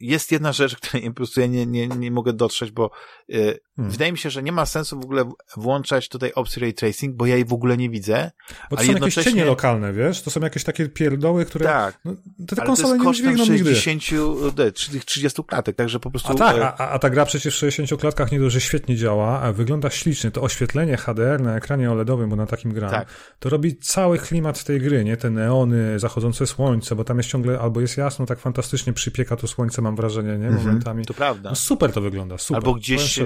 jest 0.00 0.32
jedna 0.32 0.52
rzecz, 0.52 0.76
której 0.80 1.08
po 1.08 1.14
prostu 1.14 1.40
ja 1.40 1.46
nie, 1.46 1.66
nie, 1.66 1.88
nie 1.88 2.10
mogę 2.10 2.32
dotrzeć, 2.32 2.70
bo 2.70 2.90
y, 3.30 3.58
hmm. 3.76 3.92
wydaje 3.92 4.12
mi 4.12 4.18
się, 4.18 4.30
że 4.30 4.42
nie 4.42 4.52
ma 4.52 4.66
sensu 4.66 5.00
w 5.00 5.04
ogóle 5.04 5.30
włączać 5.56 6.08
tutaj 6.08 6.32
opcji 6.32 6.62
ray 6.62 6.74
tracing, 6.74 7.16
bo 7.16 7.26
ja 7.26 7.34
jej 7.34 7.44
w 7.44 7.52
ogóle 7.52 7.76
nie 7.76 7.90
widzę. 7.90 8.30
Bo 8.70 8.76
to 8.76 8.82
są 8.82 8.88
jednocześnie... 8.88 9.20
jakieś 9.20 9.32
cienie 9.32 9.44
lokalne, 9.44 9.92
wiesz? 9.92 10.22
To 10.22 10.30
są 10.30 10.40
jakieś 10.40 10.64
takie 10.64 10.88
pierdoły, 10.88 11.44
które... 11.44 11.66
Tak. 11.66 12.00
No, 12.04 12.12
te 12.46 12.56
konsole 12.56 12.98
nie 12.98 13.12
dźwigną 13.12 13.44
60, 13.44 14.02
nigdy. 14.12 14.72
30 15.04 15.44
klatek, 15.44 15.76
także 15.76 16.00
po 16.00 16.10
prostu... 16.10 16.32
A 16.32 16.34
tak, 16.34 16.56
e, 16.56 16.64
a, 16.64 16.90
a 16.90 16.98
ta 16.98 17.10
gra 17.10 17.26
przecież 17.26 17.54
w 17.54 17.58
60 17.58 18.00
klatkach 18.00 18.32
nie 18.32 18.40
dość, 18.40 18.54
że 18.54 18.60
świetnie 18.60 18.96
działa, 18.96 19.40
a 19.40 19.52
wygląda 19.52 19.90
ślicznie. 19.90 20.30
To 20.30 20.42
oświetlenie 20.42 20.96
HDR 20.96 21.40
na 21.40 21.56
ekranie 21.56 21.90
OLEDowym, 21.90 22.30
bo 22.30 22.36
na 22.36 22.46
takim 22.46 22.72
gram, 22.72 22.90
tak. 22.90 23.08
to 23.38 23.48
robi 23.48 23.76
cały 23.76 24.18
klimat 24.18 24.64
tej 24.64 24.80
gry, 24.80 25.04
nie? 25.04 25.16
Te 25.16 25.30
neony, 25.30 25.98
zachodzące 25.98 26.46
słońce, 26.46 26.96
bo 26.96 27.04
tam 27.04 27.16
jest 27.16 27.28
ciągle, 27.28 27.58
albo 27.58 27.80
jest 27.80 27.96
jasno, 27.96 28.26
tak 28.26 28.38
fantastycznie 28.38 28.92
przypieka 28.92 29.36
to 29.36 29.46
słońce, 29.46 29.82
mam 29.86 29.96
wrażenie, 29.96 30.38
nie? 30.38 30.46
Mhm. 30.46 30.66
Momentami. 30.66 31.04
To 31.04 31.14
prawda. 31.14 31.50
No 31.50 31.56
super 31.56 31.92
to 31.92 32.00
wygląda, 32.00 32.38
super. 32.38 32.56
Albo 32.56 32.74
gdzieś 32.74 33.20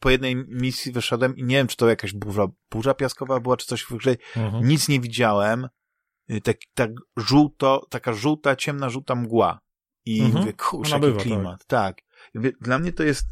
po 0.00 0.10
jednej 0.10 0.36
misji 0.36 0.92
wyszedłem 0.92 1.36
i 1.36 1.44
nie 1.44 1.56
wiem, 1.56 1.66
czy 1.66 1.76
to 1.76 1.88
jakaś 1.88 2.12
burza, 2.12 2.46
burza 2.70 2.94
piaskowa 2.94 3.40
była, 3.40 3.56
czy 3.56 3.66
coś 3.66 3.82
w 3.82 3.96
grze. 3.96 4.16
Mhm. 4.36 4.68
Nic 4.68 4.88
nie 4.88 5.00
widziałem. 5.00 5.68
Y, 6.30 6.40
tak, 6.40 6.56
tak 6.74 6.90
żółto, 7.16 7.86
taka 7.90 8.12
żółta, 8.12 8.56
ciemna, 8.56 8.90
żółta 8.90 9.14
mgła. 9.14 9.60
I 10.04 10.20
mhm. 10.20 10.40
mówię, 10.40 10.52
kurczę, 10.52 10.90
jaki 10.90 11.06
bywa, 11.06 11.20
klimat. 11.20 11.66
Tak. 11.66 11.96
tak. 12.34 12.52
dla 12.60 12.78
mnie 12.78 12.92
to 12.92 13.02
jest, 13.02 13.26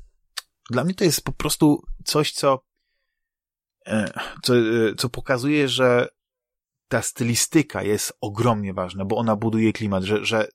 dla 0.71 0.85
mnie 0.85 0.95
to 0.95 1.05
jest 1.05 1.25
po 1.25 1.33
prostu 1.33 1.83
coś, 2.05 2.33
co, 2.33 2.65
e, 3.87 4.13
co, 4.43 4.57
e, 4.57 4.95
co 4.97 5.09
pokazuje, 5.09 5.69
że 5.69 6.09
ta 6.89 7.03
stylistyka 7.03 7.83
jest 7.83 8.13
ogromnie 8.21 8.75
ważna, 8.75 9.05
bo 9.05 9.17
ona 9.17 9.37
buduje 9.37 9.73
klimat, 9.73 10.05
że, 10.05 10.25
że 10.25 10.49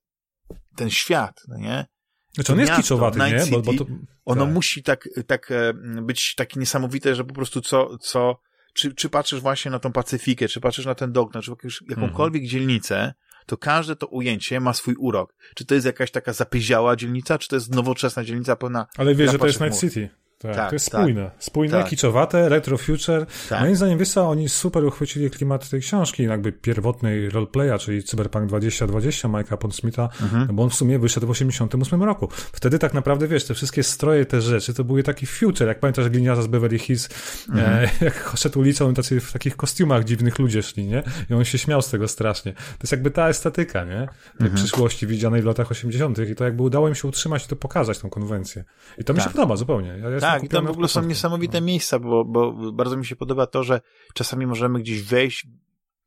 ten 0.75 0.89
świat, 0.89 1.41
no 1.47 1.57
nie? 1.57 1.85
Znaczy 2.33 2.53
on 2.53 2.59
jest 2.59 2.69
miasto, 2.69 2.83
kiczowaty, 2.83 3.19
nie? 3.19 3.39
City, 3.39 3.51
bo, 3.51 3.61
bo 3.61 3.73
to, 3.73 3.85
ono 4.25 4.45
tak. 4.45 4.53
musi 4.53 4.83
tak, 4.83 5.09
tak 5.27 5.51
e, 5.51 5.73
być 6.01 6.35
takie 6.35 6.59
niesamowite, 6.59 7.15
że 7.15 7.23
po 7.23 7.33
prostu 7.33 7.61
co, 7.61 7.97
co, 7.97 8.41
czy, 8.73 8.95
czy 8.95 9.09
patrzysz 9.09 9.41
właśnie 9.41 9.71
na 9.71 9.79
tą 9.79 9.91
Pacyfikę, 9.91 10.47
czy 10.47 10.61
patrzysz 10.61 10.85
na 10.85 10.95
ten 10.95 11.11
Dogna, 11.11 11.41
czy 11.41 11.51
jakąś, 11.51 11.83
jakąkolwiek 11.89 12.43
mhm. 12.43 12.49
dzielnicę, 12.51 13.13
to 13.45 13.57
każde 13.57 13.95
to 13.95 14.07
ujęcie 14.07 14.59
ma 14.59 14.73
swój 14.73 14.95
urok. 14.95 15.35
Czy 15.55 15.65
to 15.65 15.75
jest 15.75 15.85
jakaś 15.85 16.11
taka 16.11 16.33
zapyziała 16.33 16.95
dzielnica, 16.95 17.37
czy 17.37 17.47
to 17.47 17.55
jest 17.55 17.75
nowoczesna 17.75 18.23
dzielnica 18.23 18.55
pełna... 18.55 18.87
Ale 18.97 19.15
wiesz, 19.15 19.31
że 19.31 19.39
to 19.39 19.47
jest 19.47 19.61
Night 19.61 19.79
City. 19.79 20.09
Tak, 20.41 20.55
tak, 20.55 20.69
to 20.69 20.75
jest 20.75 20.91
tak. 20.91 21.01
spójne. 21.01 21.31
Spójne, 21.39 21.77
tak. 21.77 21.89
kiczowate, 21.89 22.49
retro 22.49 22.77
future. 22.77 23.25
Tak. 23.49 23.61
Moim 23.61 23.75
zdaniem, 23.75 23.99
wiesz 23.99 24.09
co, 24.09 24.29
oni 24.29 24.49
super 24.49 24.85
uchwycili 24.85 25.29
klimat 25.29 25.69
tej 25.69 25.81
książki, 25.81 26.23
jakby 26.23 26.51
pierwotnej 26.51 27.29
roleplaya, 27.29 27.77
czyli 27.79 28.03
Cyberpunk 28.03 28.45
2020 28.45 29.27
Mike'a 29.27 29.57
Pondsmitha, 29.57 30.09
mhm. 30.21 30.47
no 30.47 30.53
bo 30.53 30.63
on 30.63 30.69
w 30.69 30.75
sumie 30.75 30.99
wyszedł 30.99 31.27
w 31.27 31.29
88 31.29 32.03
roku. 32.03 32.29
Wtedy 32.31 32.79
tak 32.79 32.93
naprawdę, 32.93 33.27
wiesz, 33.27 33.45
te 33.45 33.53
wszystkie 33.53 33.83
stroje, 33.83 34.25
te 34.25 34.41
rzeczy, 34.41 34.73
to 34.73 34.83
były 34.83 35.03
taki 35.03 35.25
future, 35.25 35.67
jak 35.67 35.79
pamiętasz 35.79 36.09
gliniarza 36.09 36.41
z 36.41 36.47
Beverly 36.47 36.79
Hills, 36.79 37.09
mhm. 37.49 37.73
e, 37.73 37.89
jak 38.05 38.33
szedł 38.35 38.59
ulicą, 38.59 38.93
tacy 38.93 39.19
w 39.19 39.33
takich 39.33 39.55
kostiumach 39.55 40.03
dziwnych 40.03 40.39
ludzie 40.39 40.63
szli, 40.63 40.87
nie? 40.87 41.03
I 41.29 41.33
on 41.33 41.45
się 41.45 41.57
śmiał 41.57 41.81
z 41.81 41.89
tego 41.89 42.07
strasznie. 42.07 42.53
To 42.53 42.83
jest 42.83 42.91
jakby 42.91 43.11
ta 43.11 43.29
estetyka, 43.29 43.83
nie? 43.83 44.07
Tej 44.37 44.47
mhm. 44.47 44.55
przyszłości 44.55 45.07
widzianej 45.07 45.41
w 45.41 45.45
latach 45.45 45.71
80 45.71 46.19
i 46.19 46.35
to 46.35 46.43
jakby 46.43 46.63
udało 46.63 46.89
im 46.89 46.95
się 46.95 47.07
utrzymać 47.07 47.45
i 47.45 47.47
to 47.47 47.55
pokazać, 47.55 47.99
tą 47.99 48.09
konwencję. 48.09 48.63
I 48.97 49.03
to 49.03 49.13
mi 49.13 49.19
się 49.19 49.23
tak. 49.23 49.33
podoba 49.33 49.55
zupełnie. 49.55 49.97
Ja 50.01 50.09
tak, 50.31 50.43
i 50.43 50.49
tam 50.49 50.65
w 50.65 50.69
ogóle 50.69 50.87
są 50.87 51.03
niesamowite 51.03 51.61
miejsca, 51.61 51.99
bo, 51.99 52.25
bo 52.25 52.71
bardzo 52.71 52.97
mi 52.97 53.05
się 53.05 53.15
podoba 53.15 53.47
to, 53.47 53.63
że 53.63 53.81
czasami 54.13 54.47
możemy 54.47 54.79
gdzieś 54.79 55.01
wejść 55.01 55.47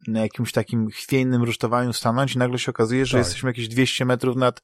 na 0.07 0.21
jakimś 0.21 0.53
takim 0.53 0.91
chwiejnym 0.91 1.43
rusztowaniu 1.43 1.93
stanąć 1.93 2.35
i 2.35 2.39
nagle 2.39 2.59
się 2.59 2.71
okazuje, 2.71 3.07
że 3.07 3.19
tak. 3.19 3.27
jesteśmy 3.27 3.51
jakieś 3.51 3.69
200 3.69 4.05
metrów 4.05 4.37
nad, 4.37 4.63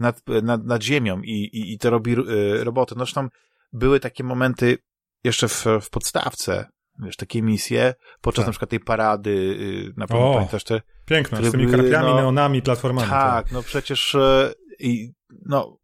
nad, 0.00 0.22
nad, 0.42 0.64
nad 0.64 0.82
ziemią 0.82 1.22
i, 1.22 1.32
i, 1.32 1.72
i 1.72 1.78
to 1.78 1.90
robi 1.90 2.12
y, 2.12 2.64
robotę. 2.64 2.94
No 2.98 3.04
zresztą 3.04 3.28
były 3.72 4.00
takie 4.00 4.24
momenty 4.24 4.78
jeszcze 5.24 5.48
w, 5.48 5.64
w 5.80 5.90
podstawce, 5.90 6.66
wiesz, 6.98 7.16
takie 7.16 7.42
misje, 7.42 7.94
podczas 8.20 8.42
tak. 8.42 8.46
na 8.46 8.52
przykład 8.52 8.70
tej 8.70 8.80
parady, 8.80 9.30
y, 9.30 9.92
na 9.96 10.06
pewno 10.06 10.34
pamiętasz 10.34 10.64
te... 10.64 10.80
Piękne, 11.06 11.44
z 11.44 11.50
tymi 11.50 11.70
karpiami, 11.70 12.06
no, 12.06 12.16
neonami, 12.16 12.62
platformami. 12.62 13.08
Tak, 13.08 13.44
tak. 13.44 13.52
no 13.52 13.62
przecież 13.62 14.14
y, 14.14 14.54
i, 14.78 15.12
no, 15.46 15.79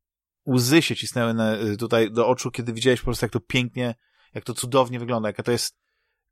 łzy 0.48 0.82
się 0.82 0.96
cisnęły 0.96 1.35
na, 1.35 1.56
tutaj 1.78 2.11
do 2.11 2.28
oczu, 2.28 2.50
kiedy 2.50 2.72
widziałeś 2.72 3.00
po 3.00 3.04
prostu, 3.04 3.24
jak 3.24 3.32
to 3.32 3.40
pięknie, 3.40 3.94
jak 4.35 4.44
to 4.44 4.54
cudownie 4.54 4.98
wygląda, 4.98 5.28
jaka 5.28 5.42
to 5.42 5.52
jest 5.52 5.76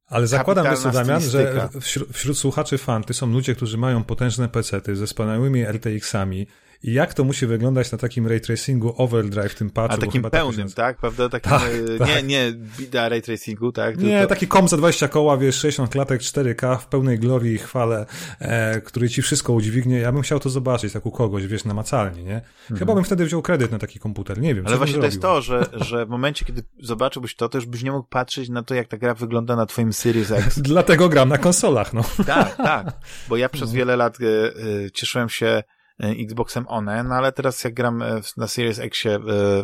ale 0.06 0.26
zakładam, 0.26 0.66
wiesz 0.70 0.92
Damian, 0.92 1.20
że 1.20 1.68
wśród, 1.80 2.12
wśród 2.12 2.38
słuchaczy 2.38 2.78
fanty 2.78 3.14
są 3.14 3.26
ludzie, 3.26 3.54
którzy 3.54 3.78
mają 3.78 4.04
potężne 4.04 4.48
pecety 4.48 4.96
ze 4.96 5.06
wspaniałymi 5.06 5.64
RTX-ami, 5.64 6.46
jak 6.84 7.14
to 7.14 7.24
musi 7.24 7.46
wyglądać 7.46 7.92
na 7.92 7.98
takim 7.98 8.26
ray 8.26 8.40
tracingu 8.40 8.94
overdrive, 8.96 9.54
tym 9.54 9.70
patchu. 9.70 9.98
A 9.98 10.00
takim 10.00 10.22
tak 10.22 10.32
pełnym, 10.32 10.66
tak, 10.66 10.76
tak? 10.76 10.96
Prawda? 10.96 11.28
Takim, 11.28 11.50
tak, 11.50 11.62
e, 11.94 11.98
tak. 11.98 12.08
Nie, 12.08 12.22
nie 12.22 12.52
bida 12.78 13.08
ray 13.08 13.22
tracingu, 13.22 13.72
tak? 13.72 13.98
Nie, 13.98 14.26
taki 14.26 14.46
kom 14.46 14.68
za 14.68 14.76
20 14.76 15.08
koła, 15.08 15.36
wiesz, 15.36 15.56
60 15.56 15.90
klatek, 15.90 16.20
4K 16.20 16.78
w 16.78 16.86
pełnej 16.86 17.18
glorii 17.18 17.54
i 17.54 17.58
chwale, 17.58 18.06
e, 18.38 18.80
który 18.80 19.08
ci 19.08 19.22
wszystko 19.22 19.52
udźwignie. 19.52 19.98
Ja 19.98 20.12
bym 20.12 20.22
chciał 20.22 20.40
to 20.40 20.50
zobaczyć, 20.50 20.92
tak 20.92 21.06
u 21.06 21.10
kogoś, 21.10 21.46
wiesz, 21.46 21.64
namacalnie, 21.64 22.22
nie? 22.22 22.40
Chyba 22.68 22.80
mhm. 22.80 22.94
bym 22.94 23.04
wtedy 23.04 23.24
wziął 23.24 23.42
kredyt 23.42 23.70
na 23.70 23.78
taki 23.78 23.98
komputer, 23.98 24.40
nie 24.40 24.54
wiem. 24.54 24.66
Ale 24.66 24.76
właśnie 24.76 24.98
to 24.98 25.04
jest 25.04 25.22
to, 25.22 25.42
że, 25.42 25.66
że 25.72 26.06
w 26.06 26.08
momencie, 26.08 26.44
kiedy 26.44 26.62
zobaczyłbyś 26.82 27.36
to, 27.36 27.48
to 27.48 27.58
już 27.58 27.66
byś 27.66 27.82
nie 27.82 27.92
mógł 27.92 28.08
patrzeć 28.08 28.48
na 28.48 28.62
to, 28.62 28.74
jak 28.74 28.88
ta 28.88 28.96
gra 28.96 29.14
wygląda 29.14 29.56
na 29.56 29.66
twoim 29.66 29.92
Series 29.92 30.30
X. 30.30 30.58
Dlatego 30.72 31.08
gram 31.08 31.28
na 31.28 31.38
konsolach, 31.38 31.92
no. 31.92 32.04
Tak, 32.26 32.56
tak. 32.56 32.92
Bo 33.28 33.36
ja 33.36 33.48
przez 33.48 33.70
no. 33.70 33.76
wiele 33.76 33.96
lat 33.96 34.18
e, 34.20 34.26
e, 34.26 34.90
cieszyłem 34.90 35.28
się 35.28 35.62
Xboxem 36.00 36.64
One, 36.68 37.02
no 37.02 37.14
ale 37.14 37.32
teraz 37.32 37.64
jak 37.64 37.74
gram 37.74 38.02
e, 38.02 38.20
na 38.36 38.48
Series 38.48 38.78
X 38.78 39.06
e, 39.06 39.18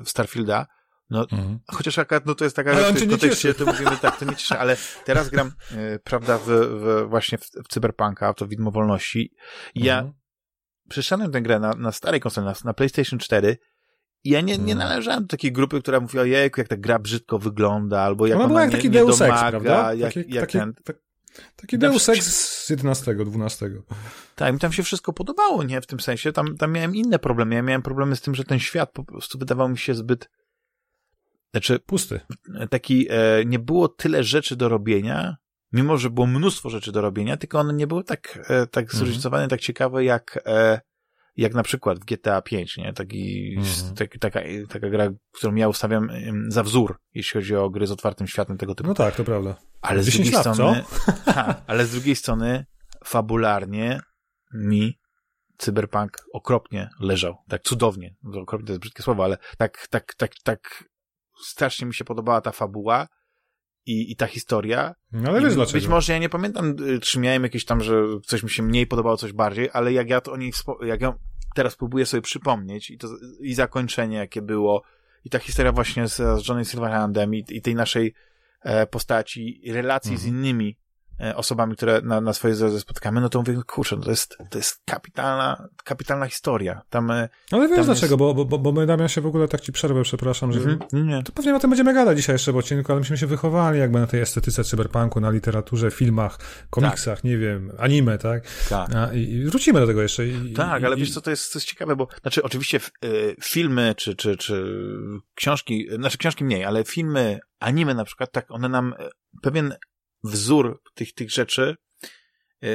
w 0.05 0.09
Starfielda, 0.11 0.67
no, 1.11 1.27
mhm. 1.33 1.59
chociaż 1.67 1.99
akurat, 1.99 2.27
no 2.27 2.35
to 2.35 2.45
jest 2.45 2.57
taka 2.57 2.75
rzecz, 2.75 3.05
w 3.05 3.11
kontekście, 3.11 3.55
to 3.55 3.67
mówimy 3.67 3.97
tak, 4.03 4.19
to 4.19 4.25
nie 4.25 4.37
cieszy, 4.37 4.59
ale 4.59 4.77
teraz 5.05 5.29
gram, 5.29 5.53
prawda, 6.05 6.39
w, 6.39 6.47
w 6.47 7.07
właśnie 7.09 7.39
w, 7.39 7.43
w 7.43 7.69
Cyberpunka, 7.69 8.33
w 8.33 8.37
to 8.37 8.47
widmo 8.47 8.71
wolności. 8.71 9.35
Ja 9.75 9.99
mhm. 9.99 10.15
przeszedłem 10.89 11.33
tę 11.33 11.43
grę 11.43 11.61
na, 11.61 11.73
na 11.73 11.93
starej 11.93 12.21
konsoli, 12.21 12.47
na, 12.47 12.55
na 12.65 12.75
PlayStation 12.75 13.19
4 13.19 13.57
i 14.25 14.31
ja 14.31 14.41
nie, 14.41 14.59
nie 14.59 14.73
mhm. 14.73 14.79
należałem 14.79 15.23
do 15.23 15.29
takiej 15.29 15.53
grupy, 15.53 15.81
która 15.81 16.01
mówi, 16.01 16.19
ojejku, 16.19 16.61
jak 16.61 16.69
ta 16.69 16.77
gra 16.77 16.99
brzydko 16.99 17.39
wygląda, 17.39 18.01
albo 18.01 18.27
jak 18.27 18.37
ona, 18.37 18.45
ona 18.45 18.49
była 18.49 18.61
jak 18.61 18.71
nie, 18.71 18.77
taki 18.77 18.91
nie 18.91 18.99
Deus 18.99 19.19
domaga, 19.19 19.41
Ex, 19.41 19.51
prawda? 19.51 19.95
Jak, 19.95 20.15
taki, 20.15 20.35
jak 20.35 20.43
taki, 20.47 20.59
ten... 20.59 20.75
Tak, 20.85 20.97
Taki 21.57 21.79
Deus 21.79 22.09
Ex 22.09 22.27
z 22.65 22.71
11, 22.71 23.15
12. 23.15 23.71
Tak, 24.35 24.53
mi 24.55 24.61
tam 24.61 24.73
się 24.73 24.83
wszystko 24.83 25.13
podobało, 25.13 25.63
nie? 25.63 25.81
W 25.81 25.87
tym 25.87 26.01
sensie. 26.01 26.33
Tam, 26.33 26.57
tam 26.57 26.73
miałem 26.73 26.97
inne 26.97 27.19
problemy. 27.19 27.55
Ja 27.55 27.63
miałem 27.63 27.83
problemy 27.83 28.17
z 28.17 28.21
tym, 28.21 28.35
że 28.35 28.45
ten 28.45 28.59
świat 28.59 28.93
po 28.93 29.05
prostu 29.05 29.39
wydawał 29.39 29.69
mi 29.69 29.79
się 29.79 29.95
zbyt 29.95 30.29
znaczy, 31.51 31.79
pusty. 31.79 32.21
Taki, 32.71 33.07
e, 33.11 33.45
nie 33.47 33.59
było 33.59 33.89
tyle 33.89 34.25
rzeczy 34.25 34.57
do 34.57 34.69
robienia, 34.69 35.37
mimo 35.73 35.97
że 35.97 36.11
było 36.11 36.27
mnóstwo 36.27 36.71
rzeczy 36.71 36.93
do 36.93 37.01
robienia, 37.01 37.37
tylko 37.37 37.59
one 37.59 37.73
nie 37.73 37.87
były 37.87 38.05
tak, 38.05 38.39
e, 38.49 38.67
tak 38.67 38.85
mhm. 38.85 38.99
zróżnicowane, 38.99 39.49
tak 39.49 39.61
ciekawe 39.61 40.05
jak, 40.05 40.43
e, 40.47 40.81
jak 41.41 41.55
na 41.55 41.63
przykład 41.63 41.99
w 41.99 42.05
GTA 42.05 42.43
5, 42.43 42.77
nie? 42.77 42.93
Taki, 42.93 43.55
mhm. 43.59 43.95
tak, 43.95 44.19
taka, 44.19 44.41
taka 44.69 44.91
gra, 44.91 45.11
którą 45.33 45.55
ja 45.55 45.69
ustawiam 45.69 46.09
za 46.49 46.63
wzór, 46.63 46.99
jeśli 47.15 47.41
chodzi 47.41 47.57
o 47.57 47.71
gry 47.71 47.87
z 47.87 47.91
otwartym 47.91 48.27
światem 48.27 48.59
tego 48.59 48.75
typu. 48.75 48.89
No 48.89 48.95
tak, 48.95 49.17
to 49.17 49.25
prawda. 49.25 49.57
Ale 49.81 50.03
z 50.03 50.07
drugiej 50.07 50.33
lat, 50.33 50.43
strony, 50.43 50.85
ta, 51.25 51.63
ale 51.67 51.87
z 51.87 51.91
drugiej 51.91 52.17
strony, 52.17 52.67
fabularnie 53.05 54.01
mi 54.55 54.99
cyberpunk 55.59 56.17
okropnie 56.33 56.91
leżał. 57.01 57.37
Tak 57.49 57.63
cudownie. 57.63 58.15
Okropnie 58.35 58.67
to 58.67 58.73
jest 58.73 58.81
brzydkie 58.81 59.03
słowo, 59.03 59.25
ale 59.25 59.39
tak, 59.59 59.87
tak, 59.91 60.15
tak, 60.15 60.33
tak 60.45 60.85
strasznie 61.45 61.87
mi 61.87 61.95
się 61.95 62.05
podobała 62.05 62.41
ta 62.41 62.53
fabuła 62.53 63.09
i, 63.87 64.13
i 64.13 64.17
ta 64.17 64.27
historia. 64.27 64.95
No 65.13 65.31
ale 65.31 65.41
wiesz 65.41 65.55
dlaczego. 65.55 65.79
Być 65.79 65.89
może 65.89 66.13
ja 66.13 66.19
nie 66.19 66.29
pamiętam, 66.29 66.77
y, 66.81 67.01
czy 67.01 67.19
miałem 67.19 67.43
jakieś 67.43 67.65
tam, 67.65 67.81
że 67.81 68.03
coś 68.27 68.43
mi 68.43 68.51
się 68.51 68.63
mniej 68.63 68.87
podobało, 68.87 69.17
coś 69.17 69.33
bardziej, 69.33 69.69
ale 69.73 69.93
jak 69.93 70.11
ja 70.11 70.21
to 70.21 70.33
o 70.33 70.37
niej, 70.37 70.53
jak 70.87 71.01
ja 71.01 71.15
teraz 71.55 71.77
próbuję 71.77 72.07
sobie 72.07 72.23
przypomnieć 72.23 72.91
i 72.91 72.99
to, 72.99 73.09
i 73.41 73.55
zakończenie 73.55 74.17
jakie 74.17 74.43
było, 74.43 74.83
i 75.25 75.31
ta 75.31 75.39
historia 75.39 75.73
właśnie 75.73 76.09
z, 76.09 76.17
z 76.17 76.49
Johnny 76.49 76.65
Silverhandem 76.65 77.35
i, 77.35 77.45
i 77.49 77.63
tej 77.63 77.75
naszej 77.75 78.15
e, 78.63 78.87
postaci, 78.87 79.69
i 79.69 79.73
relacji 79.73 80.13
mhm. 80.13 80.23
z 80.23 80.33
innymi 80.33 80.77
E, 80.77 80.80
osobami, 81.35 81.77
które 81.77 82.01
na, 82.05 82.21
na 82.21 82.33
swoje 82.33 82.55
drodze 82.55 82.81
spotykamy, 82.81 83.21
no 83.21 83.29
to 83.29 83.39
mówię, 83.39 83.61
kurczę, 83.67 83.97
no 83.97 84.03
to 84.03 84.11
jest, 84.11 84.39
to 84.51 84.59
jest 84.59 84.83
kapitalna, 84.85 85.69
kapitalna 85.85 86.27
historia. 86.27 86.83
Tam, 86.91 87.11
e, 87.11 87.29
Ale 87.53 87.69
wiesz 87.69 87.77
tam 87.77 87.85
dlaczego, 87.85 88.27
jest... 88.27 88.37
bo, 88.37 88.45
bo, 88.45 88.59
bo 88.59 88.73
my, 88.73 88.87
Damian, 88.87 89.09
się 89.09 89.21
w 89.21 89.27
ogóle 89.27 89.49
tak 89.49 89.61
ci 89.61 89.73
przerwę, 89.73 90.03
przepraszam, 90.03 90.53
że 90.53 90.61
mhm. 90.61 91.07
nie. 91.07 91.23
to 91.23 91.33
pewnie 91.33 91.55
o 91.55 91.59
tym 91.59 91.71
będziemy 91.71 91.95
gadać 91.95 92.17
dzisiaj 92.17 92.35
jeszcze 92.35 92.53
w 92.53 92.57
odcinku, 92.57 92.93
ale 92.93 93.01
myśmy 93.01 93.19
się 93.19 93.27
wychowali 93.27 93.79
jakby 93.79 94.01
na 94.01 94.07
tej 94.07 94.21
estetyce 94.21 94.65
cyberpunku, 94.65 95.21
na 95.21 95.31
literaturze, 95.31 95.91
filmach, 95.91 96.39
komiksach, 96.71 97.19
tak. 97.19 97.25
nie 97.25 97.39
wiem, 97.39 97.73
anime, 97.79 98.19
tak? 98.19 98.45
Tak. 98.69 98.95
A, 98.95 99.13
i, 99.13 99.33
I 99.33 99.45
wrócimy 99.45 99.81
do 99.81 99.87
tego 99.87 100.03
jeszcze. 100.03 100.27
I, 100.27 100.53
tak, 100.53 100.83
i, 100.83 100.87
ale 100.87 100.97
wiesz 100.97 101.15
co, 101.15 101.21
to 101.21 101.31
jest, 101.31 101.53
to 101.53 101.59
jest 101.59 101.69
ciekawe, 101.69 101.97
bo, 101.97 102.09
znaczy 102.23 102.43
oczywiście 102.43 102.81
y, 103.05 103.37
filmy, 103.43 103.95
czy, 103.97 104.17
czy, 104.17 104.37
czy 104.37 104.65
książki, 105.35 105.89
znaczy 105.95 106.19
książki 106.19 106.45
mniej, 106.45 106.65
ale 106.65 106.85
filmy, 106.85 107.41
anime 107.61 107.95
na 107.95 108.05
przykład, 108.05 108.33
tak, 108.33 108.51
one 108.51 108.69
nam 108.69 108.95
pewien 109.43 109.75
wzór 110.23 110.83
tych, 110.95 111.15
tych 111.15 111.31
rzeczy 111.31 111.77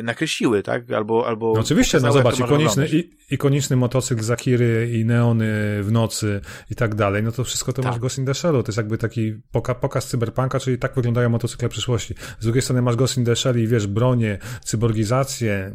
nakreśliły, 0.03 0.63
tak? 0.63 0.91
Albo, 0.91 1.27
albo 1.27 1.53
no 1.55 1.61
oczywiście, 1.61 1.99
no 1.99 2.11
zobacz, 2.11 2.39
ikoniczny, 2.39 2.87
i, 2.87 3.09
ikoniczny 3.31 3.75
motocykl 3.75 4.21
Zakiry 4.21 4.91
i 4.93 5.05
neony 5.05 5.45
w 5.83 5.91
nocy 5.91 6.41
i 6.71 6.75
tak 6.75 6.95
dalej, 6.95 7.23
no 7.23 7.31
to 7.31 7.43
wszystko 7.43 7.73
to 7.73 7.81
tak. 7.81 7.91
masz 7.91 7.99
Ghost 7.99 8.17
in 8.17 8.25
the 8.25 8.33
Shell, 8.33 8.51
to 8.51 8.67
jest 8.67 8.77
jakby 8.77 8.97
taki 8.97 9.33
poka 9.51 9.75
pokaz 9.75 10.07
cyberpunka, 10.07 10.59
czyli 10.59 10.77
tak 10.77 10.95
wyglądają 10.95 11.29
motocykle 11.29 11.69
przyszłości. 11.69 12.15
Z 12.39 12.43
drugiej 12.43 12.61
strony 12.61 12.81
masz 12.81 12.95
Ghost 12.95 13.17
in 13.17 13.25
the 13.25 13.35
Shell 13.35 13.63
i 13.63 13.67
wiesz, 13.67 13.87
bronie, 13.87 14.37
cyborgizację, 14.63 15.71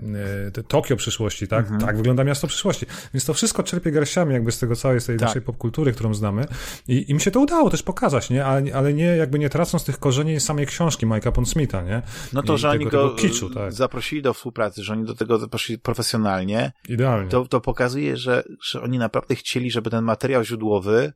y, 0.58 0.62
Tokio 0.62 0.96
przyszłości, 0.96 1.48
tak? 1.48 1.60
Mhm. 1.60 1.80
Tak 1.80 1.96
wygląda 1.96 2.24
miasto 2.24 2.46
przyszłości. 2.46 2.86
Więc 3.14 3.24
to 3.24 3.34
wszystko 3.34 3.62
czerpie 3.62 3.90
garściami 3.90 4.32
jakby 4.32 4.52
z 4.52 4.58
tego 4.58 4.76
całej, 4.76 5.00
z 5.00 5.06
tej 5.06 5.16
tak. 5.16 5.28
naszej 5.28 5.42
popkultury, 5.42 5.92
którą 5.92 6.14
znamy 6.14 6.44
I, 6.88 7.10
i 7.10 7.14
mi 7.14 7.20
się 7.20 7.30
to 7.30 7.40
udało 7.40 7.70
też 7.70 7.82
pokazać, 7.82 8.30
nie? 8.30 8.44
Ale, 8.44 8.74
ale 8.74 8.94
nie, 8.94 9.04
jakby 9.04 9.38
nie 9.38 9.50
tracąc 9.50 9.84
tych 9.84 9.98
korzeni 9.98 10.40
samej 10.40 10.66
książki 10.66 11.06
Mike'a 11.06 11.32
Pondsmitha, 11.32 11.82
nie? 11.82 12.02
No 12.32 12.42
to, 12.42 12.54
I 12.54 12.58
że 12.58 12.70
tego, 12.70 12.82
oni 12.82 12.90
go 12.90 13.14
kiczu, 13.14 13.50
tak. 13.50 13.72
Zaprosili 14.00 14.22
do 14.22 14.34
współpracy, 14.34 14.82
że 14.82 14.92
oni 14.92 15.04
do 15.04 15.14
tego 15.14 15.48
poszli 15.48 15.78
profesjonalnie. 15.78 16.72
Idealnie. 16.88 17.30
To, 17.30 17.46
to 17.46 17.60
pokazuje, 17.60 18.16
że, 18.16 18.44
że 18.62 18.82
oni 18.82 18.98
naprawdę 18.98 19.34
chcieli, 19.34 19.70
żeby 19.70 19.90
ten 19.90 20.04
materiał 20.04 20.44
źródłowy 20.44 21.12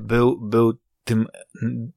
był, 0.00 0.40
był 0.40 0.78
tym 1.04 1.26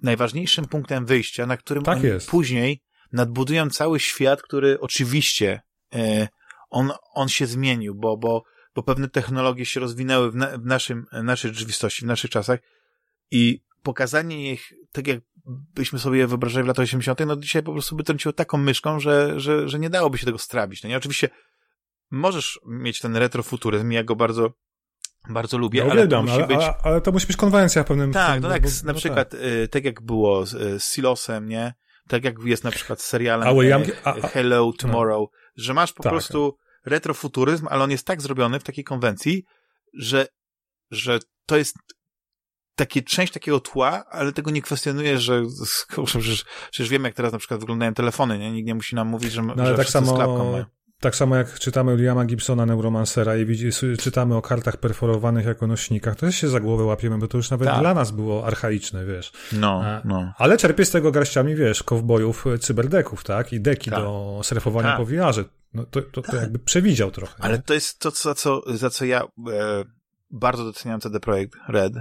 najważniejszym 0.02 0.66
punktem 0.66 1.06
wyjścia, 1.06 1.46
na 1.46 1.58
którym 1.58 1.84
tak 1.84 2.00
później 2.30 2.82
nadbudują 3.14 3.70
cały 3.70 4.00
świat, 4.00 4.42
który 4.42 4.80
oczywiście 4.80 5.62
e, 5.94 6.28
on, 6.70 6.92
on 7.14 7.30
się 7.30 7.46
zmienił, 7.46 7.96
bo, 7.96 8.18
bo, 8.18 8.44
bo 8.76 8.84
pewne 8.84 9.10
technologie 9.10 9.66
się 9.66 9.80
rozwinęły 9.80 10.32
w, 10.32 10.36
na, 10.36 10.58
w 10.58 10.66
naszym, 10.66 11.06
naszej 11.24 11.54
rzeczywistości, 11.54 12.02
w 12.02 12.08
naszych 12.08 12.32
czasach 12.32 12.60
i 13.32 13.62
pokazanie 13.84 14.52
ich 14.52 14.74
tak, 14.92 15.08
jak 15.08 15.20
byśmy 15.76 16.00
sobie 16.00 16.28
wyobrażali 16.28 16.64
w 16.64 16.68
latach 16.68 16.84
80., 16.84 17.20
no 17.26 17.36
dzisiaj 17.36 17.64
po 17.64 17.74
prostu 17.74 17.96
by 17.96 18.04
trąciło 18.04 18.34
taką 18.34 18.58
myszką, 18.58 19.00
że, 19.00 19.40
że, 19.40 19.70
że 19.70 19.80
nie 19.80 19.90
dałoby 19.90 20.18
się 20.18 20.26
tego 20.26 20.38
strawić. 20.38 20.84
No 20.84 20.90
nie, 20.90 20.98
oczywiście 20.98 21.30
możesz 22.12 22.60
mieć 22.66 23.00
ten 23.00 23.16
retrofuturyzm, 23.16 23.92
ja 23.92 24.04
go 24.04 24.16
bardzo 24.16 24.54
bardzo 25.30 25.58
lubię, 25.58 25.80
ja 25.80 25.92
ale 25.92 26.08
to 26.08 26.24
musi 26.24 26.44
być... 26.48 26.58
Ale, 26.58 26.74
ale, 26.84 27.02
to 27.02 27.12
musi 27.12 27.28
być 27.28 27.38
konwencja 27.38 27.84
w 27.84 27.88
pewnym... 27.88 28.12
Tak, 28.12 28.42
no 28.42 28.50
tak, 28.50 28.62
bo, 28.62 28.70
na 28.84 28.94
no 28.94 29.00
przykład 29.00 29.30
tak. 29.30 29.40
Y, 29.42 29.68
tak 29.68 29.86
jak 29.86 30.02
było 30.02 30.46
z, 30.46 30.54
y, 30.54 30.80
z 30.80 30.94
Silosem, 30.94 31.50
nie? 31.50 31.74
Tak 32.08 32.24
jak 32.24 32.36
jest 32.44 32.64
na 32.64 32.72
przykład 32.72 33.02
z 33.02 33.06
serialem 33.06 33.48
a, 33.48 33.64
y, 33.64 33.74
a, 34.04 34.16
a, 34.16 34.28
Hello 34.28 34.66
no. 34.66 34.74
Tomorrow, 34.74 35.30
no. 35.32 35.38
że 35.56 35.74
masz 35.74 35.94
po 35.94 36.04
tak. 36.04 36.12
prostu 36.12 36.58
retrofuturyzm, 36.86 37.68
ale 37.70 37.84
on 37.84 37.92
jest 37.92 38.08
tak 38.08 38.22
zrobiony 38.22 38.60
w 38.60 38.64
takiej 38.64 38.84
konwencji, 38.84 39.44
że, 39.94 40.28
że 40.92 41.20
to 41.46 41.58
jest 41.58 41.76
takie, 42.76 43.02
część 43.02 43.34
takiego 43.34 43.60
tła, 43.60 44.06
ale 44.10 44.32
tego 44.32 44.52
nie 44.52 44.62
kwestionuje, 44.62 45.18
że 45.18 45.44
kurczę, 45.96 46.20
przecież, 46.20 46.46
przecież 46.72 46.90
wiemy, 46.90 47.08
jak 47.08 47.16
teraz 47.16 47.34
na 47.34 47.40
przykład 47.40 47.60
wyglądają 47.60 47.94
telefony, 47.94 48.40
nie? 48.40 48.52
Nikt 48.52 48.68
nie 48.68 48.76
musi 48.76 48.96
nam 48.96 49.08
mówić, 49.08 49.32
że, 49.32 49.42
no, 49.42 49.54
ale 49.58 49.70
że 49.70 49.78
tak 49.78 49.90
samo, 49.90 50.12
z 50.12 50.16
klapką 50.16 50.52
mają. 50.52 50.66
Tak 51.02 51.16
samo 51.16 51.36
jak 51.36 51.60
czytamy 51.60 51.98
Williama 51.98 52.26
Gibsona, 52.26 52.66
Neuromancera 52.66 53.38
i 53.38 53.46
widzi, 53.46 53.70
czytamy 54.00 54.36
o 54.36 54.42
kartach 54.42 54.78
perforowanych 54.78 55.46
jako 55.46 55.68
nośnikach, 55.68 56.16
to 56.16 56.26
też 56.26 56.36
się 56.36 56.48
za 56.48 56.60
głowę 56.60 56.84
łapiemy, 56.84 57.18
bo 57.18 57.28
to 57.28 57.38
już 57.38 57.50
nawet 57.50 57.68
tak. 57.68 57.80
dla 57.80 57.94
nas 57.94 58.12
było 58.12 58.48
archaiczne, 58.48 59.06
wiesz. 59.06 59.32
No, 59.52 59.84
no. 60.06 60.34
Ale 60.38 60.58
czerpie 60.58 60.86
z 60.86 60.92
tego 60.92 61.12
garściami, 61.12 61.56
wiesz, 61.56 61.84
kowbojów 61.84 62.48
e, 62.48 62.58
cyberdeków, 62.58 63.24
tak? 63.24 63.54
I 63.54 63.62
deki 63.62 63.90
tak. 63.90 64.00
do 64.00 64.40
surfowania 64.44 64.90
tak. 64.90 64.98
po 64.98 65.06
VR-ze. 65.06 65.44
No 65.74 65.86
to, 65.86 66.02
to, 66.02 66.22
to, 66.22 66.36
jakby 66.36 66.60
przewidział 66.60 67.12
trochę. 67.12 67.34
Ale 67.40 67.58
nie? 67.58 67.64
to 67.64 67.74
jest 67.74 68.00
to, 68.00 68.12
za 68.12 68.36
co, 68.36 68.62
za 68.68 68.90
co 68.90 69.06
ja 69.06 69.22
e, 69.22 69.28
bardzo 70.32 70.64
doceniam 70.64 71.00
CD 71.00 71.20
Projekt 71.20 71.56
Red 71.68 71.94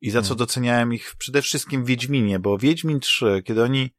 i 0.00 0.10
za 0.10 0.22
co 0.22 0.28
hmm. 0.28 0.38
doceniałem 0.38 0.92
ich 0.92 1.14
przede 1.18 1.42
wszystkim 1.42 1.84
w 1.84 1.86
Wiedźminie, 1.86 2.38
bo 2.38 2.58
Wiedźmin 2.58 3.00
3, 3.00 3.42
kiedy 3.44 3.62
oni 3.62 3.90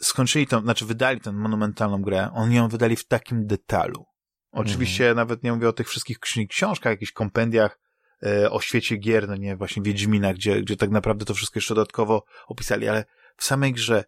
skończyli 0.00 0.46
to, 0.46 0.60
znaczy 0.60 0.86
wydali 0.86 1.20
tę 1.20 1.32
monumentalną 1.32 2.02
grę, 2.02 2.30
oni 2.32 2.56
ją 2.56 2.68
wydali 2.68 2.96
w 2.96 3.06
takim 3.06 3.46
detalu. 3.46 4.04
Oczywiście 4.52 5.04
mm. 5.04 5.16
nawet 5.16 5.42
nie 5.42 5.52
mówię 5.52 5.68
o 5.68 5.72
tych 5.72 5.88
wszystkich 5.88 6.18
książkach, 6.48 6.90
jakichś 6.90 7.12
kompendiach 7.12 7.80
e, 8.22 8.50
o 8.50 8.60
świecie 8.60 8.96
gier, 8.96 9.28
no 9.28 9.36
nie, 9.36 9.56
właśnie 9.56 9.82
Wiedźmina, 9.82 10.34
gdzie, 10.34 10.62
gdzie 10.62 10.76
tak 10.76 10.90
naprawdę 10.90 11.24
to 11.24 11.34
wszystko 11.34 11.58
jeszcze 11.58 11.74
dodatkowo 11.74 12.24
opisali, 12.46 12.88
ale 12.88 13.04
w 13.36 13.44
samej 13.44 13.72
grze 13.72 14.04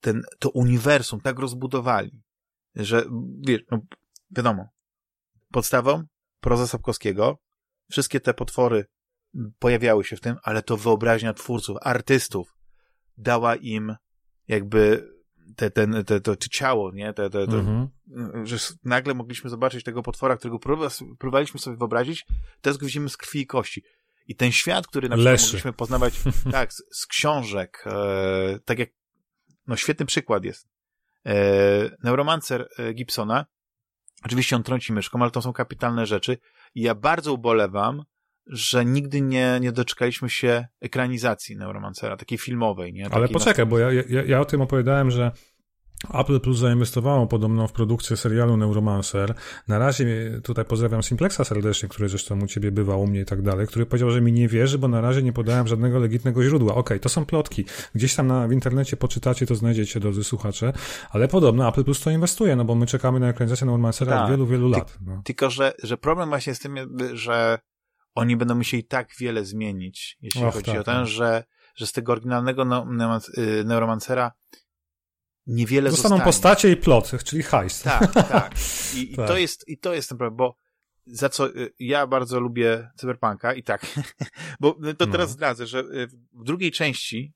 ten, 0.00 0.22
to 0.38 0.50
uniwersum 0.50 1.20
tak 1.20 1.38
rozbudowali, 1.38 2.22
że 2.74 3.04
wiesz, 3.46 3.60
no, 3.70 3.80
wiadomo, 4.30 4.68
podstawą 5.52 6.02
proza 6.40 6.66
Sapkowskiego, 6.66 7.38
wszystkie 7.90 8.20
te 8.20 8.34
potwory 8.34 8.86
pojawiały 9.58 10.04
się 10.04 10.16
w 10.16 10.20
tym, 10.20 10.36
ale 10.42 10.62
to 10.62 10.76
wyobraźnia 10.76 11.34
twórców, 11.34 11.76
artystów 11.82 12.56
dała 13.16 13.56
im 13.56 13.96
jakby 14.48 15.08
te, 15.56 15.70
ten, 15.70 16.04
te, 16.04 16.20
to, 16.20 16.36
to 16.36 16.48
ciało, 16.48 16.92
nie? 16.92 17.12
Te, 17.12 17.30
te, 17.30 17.46
te, 17.46 17.56
mhm. 17.56 17.88
Że 18.46 18.56
nagle 18.84 19.14
mogliśmy 19.14 19.50
zobaczyć 19.50 19.84
tego 19.84 20.02
potwora, 20.02 20.36
którego 20.36 20.58
próbowaliśmy 21.18 21.60
sobie 21.60 21.76
wyobrazić, 21.76 22.26
teraz 22.60 22.76
go 22.76 22.86
widzimy 22.86 23.08
z 23.08 23.16
krwi 23.16 23.40
i 23.40 23.46
kości. 23.46 23.82
I 24.26 24.36
ten 24.36 24.52
świat, 24.52 24.86
który 24.86 25.08
na 25.08 25.16
przykład 25.16 25.32
Leszy. 25.32 25.46
mogliśmy 25.46 25.72
poznawać 25.72 26.14
tak, 26.52 26.72
z, 26.72 26.82
z 26.92 27.06
książek, 27.06 27.84
e, 27.86 28.58
tak 28.64 28.78
jak, 28.78 28.90
no 29.66 29.76
świetny 29.76 30.06
przykład 30.06 30.44
jest. 30.44 30.68
E, 31.26 31.34
Neuromancer 32.02 32.68
e, 32.78 32.94
Gibsona, 32.94 33.46
oczywiście 34.24 34.56
on 34.56 34.62
trąci 34.62 34.92
myszką, 34.92 35.22
ale 35.22 35.30
to 35.30 35.42
są 35.42 35.52
kapitalne 35.52 36.06
rzeczy 36.06 36.38
i 36.74 36.82
ja 36.82 36.94
bardzo 36.94 37.32
ubolewam, 37.32 38.04
że 38.48 38.84
nigdy 38.84 39.20
nie, 39.20 39.58
nie 39.60 39.72
doczekaliśmy 39.72 40.30
się 40.30 40.66
ekranizacji 40.80 41.56
Neuromancera, 41.56 42.16
takiej 42.16 42.38
filmowej. 42.38 42.92
Nie? 42.92 43.08
Ale 43.10 43.28
poczekaj, 43.28 43.66
bo 43.66 43.78
ja, 43.78 43.92
ja, 43.92 44.22
ja 44.26 44.40
o 44.40 44.44
tym 44.44 44.60
opowiadałem, 44.60 45.10
że 45.10 45.32
Apple 46.14 46.40
Plus 46.40 46.58
zainwestowało 46.58 47.26
podobno 47.26 47.68
w 47.68 47.72
produkcję 47.72 48.16
serialu 48.16 48.56
Neuromancer. 48.56 49.34
Na 49.68 49.78
razie 49.78 50.30
tutaj 50.44 50.64
pozdrawiam 50.64 51.02
Simplexa 51.02 51.44
serdecznie, 51.44 51.88
który 51.88 52.08
zresztą 52.08 52.42
u 52.42 52.46
ciebie 52.46 52.72
bywał, 52.72 53.02
u 53.02 53.06
mnie 53.06 53.20
i 53.20 53.24
tak 53.24 53.42
dalej, 53.42 53.66
który 53.66 53.86
powiedział, 53.86 54.10
że 54.10 54.20
mi 54.20 54.32
nie 54.32 54.48
wierzy, 54.48 54.78
bo 54.78 54.88
na 54.88 55.00
razie 55.00 55.22
nie 55.22 55.32
podałem 55.32 55.68
żadnego 55.68 55.98
legitnego 55.98 56.42
źródła. 56.42 56.70
Okej, 56.70 56.80
okay, 56.80 57.00
to 57.00 57.08
są 57.08 57.24
plotki. 57.24 57.64
Gdzieś 57.94 58.14
tam 58.14 58.26
na, 58.26 58.48
w 58.48 58.52
internecie 58.52 58.96
poczytacie, 58.96 59.46
to 59.46 59.54
znajdziecie, 59.54 60.00
drodzy 60.00 60.24
słuchacze, 60.24 60.72
ale 61.10 61.28
podobno 61.28 61.68
Apple 61.68 61.84
Plus 61.84 62.00
to 62.00 62.10
inwestuje, 62.10 62.56
no 62.56 62.64
bo 62.64 62.74
my 62.74 62.86
czekamy 62.86 63.20
na 63.20 63.28
ekranizację 63.28 63.64
Neuromancera 63.64 64.12
tak. 64.12 64.24
od 64.24 64.30
wielu, 64.30 64.46
wielu 64.46 64.68
lat. 64.68 64.98
No. 65.06 65.22
Tylko, 65.24 65.50
że, 65.50 65.72
że 65.82 65.96
problem 65.96 66.28
właśnie 66.28 66.54
z 66.54 66.58
tym, 66.58 66.76
że 67.12 67.58
oni 68.14 68.36
będą 68.36 68.54
musieli 68.54 68.84
tak 68.84 69.08
wiele 69.18 69.44
zmienić, 69.44 70.18
jeśli 70.20 70.44
Och, 70.44 70.54
chodzi 70.54 70.70
tak, 70.70 70.80
o 70.80 70.84
ten, 70.84 70.94
tak. 70.94 71.06
że, 71.06 71.44
że 71.74 71.86
z 71.86 71.92
tego 71.92 72.12
oryginalnego 72.12 72.64
no, 72.64 72.86
Neuromancera 73.64 74.32
niewiele 75.46 75.90
Zostaną 75.90 76.16
zostanie. 76.16 76.24
postacie 76.24 76.70
i 76.70 76.76
plot, 76.76 77.10
czyli 77.24 77.42
hajs. 77.42 77.82
Tak, 77.82 78.12
tak. 78.12 78.54
I, 78.96 79.16
tak. 79.16 79.26
I, 79.26 79.28
to 79.28 79.38
jest, 79.38 79.68
I 79.68 79.78
to 79.78 79.94
jest 79.94 80.08
ten 80.08 80.18
problem, 80.18 80.36
bo 80.36 80.56
za 81.06 81.28
co 81.28 81.48
y, 81.48 81.72
ja 81.78 82.06
bardzo 82.06 82.40
lubię 82.40 82.90
Cyberpunka 82.96 83.54
i 83.54 83.62
tak, 83.62 83.86
bo 84.60 84.76
to 84.98 85.06
teraz 85.06 85.28
no. 85.28 85.32
zdradzę, 85.32 85.66
że 85.66 85.78
y, 85.80 86.08
w 86.32 86.44
drugiej 86.44 86.72
części 86.72 87.32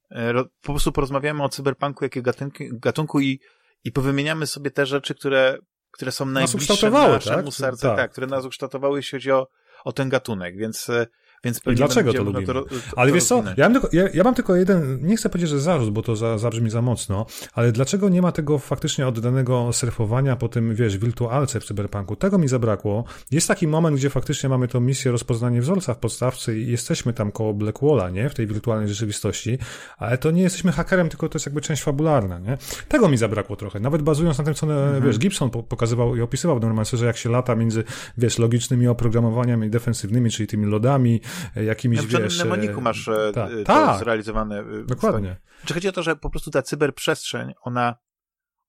po 0.62 0.72
prostu 0.72 0.92
porozmawiamy 0.92 1.42
o 1.42 1.48
Cyberpunku 1.48 2.04
jako 2.04 2.22
gatunku, 2.22 2.64
gatunku 2.72 3.20
i, 3.20 3.40
i 3.84 3.92
powymieniamy 3.92 4.46
sobie 4.46 4.70
te 4.70 4.86
rzeczy, 4.86 5.14
które, 5.14 5.58
które 5.90 6.12
są 6.12 6.26
najbliższe 6.26 6.90
naszemu 6.90 7.44
tak? 7.44 7.54
sercu, 7.54 7.82
tak. 7.82 7.96
tak, 7.96 8.12
które 8.12 8.26
nas 8.26 8.44
ukształtowały, 8.44 8.98
jeśli 8.98 9.18
chodzi 9.18 9.30
o, 9.30 9.48
o 9.84 9.92
ten 9.92 10.08
gatunek, 10.08 10.56
więc 10.56 10.88
e, 10.88 11.06
więc 11.44 11.60
I 11.66 11.74
dlaczego 11.74 12.12
to 12.12 12.22
lubimy? 12.22 12.46
To, 12.46 12.54
to, 12.54 12.68
ale 12.96 13.12
wiesz 13.12 13.24
co, 13.24 13.44
ja 13.56 13.68
mam, 13.68 13.72
tylko, 13.72 13.88
ja, 13.92 14.08
ja 14.14 14.24
mam 14.24 14.34
tylko 14.34 14.56
jeden, 14.56 14.98
nie 15.06 15.16
chcę 15.16 15.28
powiedzieć, 15.28 15.50
że 15.50 15.60
zarzut, 15.60 15.90
bo 15.90 16.02
to 16.02 16.16
za, 16.16 16.38
zabrzmi 16.38 16.70
za 16.70 16.82
mocno, 16.82 17.26
ale 17.52 17.72
dlaczego 17.72 18.08
nie 18.08 18.22
ma 18.22 18.32
tego 18.32 18.58
faktycznie 18.58 19.06
oddanego 19.06 19.72
surfowania 19.72 20.36
po 20.36 20.48
tym, 20.48 20.74
wiesz, 20.74 20.98
wirtualce 20.98 21.60
w 21.60 21.64
cyberpunku? 21.64 22.16
Tego 22.16 22.38
mi 22.38 22.48
zabrakło. 22.48 23.04
Jest 23.30 23.48
taki 23.48 23.68
moment, 23.68 23.96
gdzie 23.96 24.10
faktycznie 24.10 24.48
mamy 24.48 24.68
tą 24.68 24.80
misję 24.80 25.12
rozpoznanie 25.12 25.60
wzorca 25.60 25.94
w 25.94 25.98
podstawce 25.98 26.58
i 26.58 26.70
jesteśmy 26.70 27.12
tam 27.12 27.32
koło 27.32 27.54
Blackwalla, 27.54 28.10
nie? 28.10 28.28
W 28.28 28.34
tej 28.34 28.46
wirtualnej 28.46 28.88
rzeczywistości, 28.88 29.58
ale 29.98 30.18
to 30.18 30.30
nie 30.30 30.42
jesteśmy 30.42 30.72
hakerem, 30.72 31.08
tylko 31.08 31.28
to 31.28 31.36
jest 31.36 31.46
jakby 31.46 31.60
część 31.60 31.82
fabularna, 31.82 32.38
nie? 32.38 32.58
Tego 32.88 33.08
mi 33.08 33.16
zabrakło 33.16 33.56
trochę. 33.56 33.80
Nawet 33.80 34.02
bazując 34.02 34.38
na 34.38 34.44
tym, 34.44 34.54
co, 34.54 34.66
mhm. 34.66 35.04
wiesz, 35.04 35.18
Gibson 35.18 35.50
pokazywał 35.50 36.16
i 36.16 36.20
opisywał 36.20 36.58
w 36.58 36.62
normalce, 36.62 36.96
że 36.96 37.06
jak 37.06 37.16
się 37.16 37.30
lata 37.30 37.54
między, 37.54 37.84
wiesz, 38.18 38.38
logicznymi 38.38 38.88
oprogramowaniami 38.88 39.70
defensywnymi, 39.70 40.30
czyli 40.30 40.46
tymi 40.46 40.66
lodami, 40.66 41.20
jakimiś, 41.56 42.12
Na 42.12 42.18
wiesz... 42.18 42.38
W 42.38 42.44
mnemoniku 42.44 42.80
masz 42.80 43.08
e, 43.08 43.32
ta, 43.34 43.48
to 43.48 43.64
tak. 43.64 43.98
zrealizowane. 43.98 44.58
E, 44.60 44.84
Dokładnie. 44.84 45.36
Czy 45.64 45.74
chodzi 45.74 45.88
o 45.88 45.92
to, 45.92 46.02
że 46.02 46.16
po 46.16 46.30
prostu 46.30 46.50
ta 46.50 46.62
cyberprzestrzeń, 46.62 47.52
ona, 47.62 47.96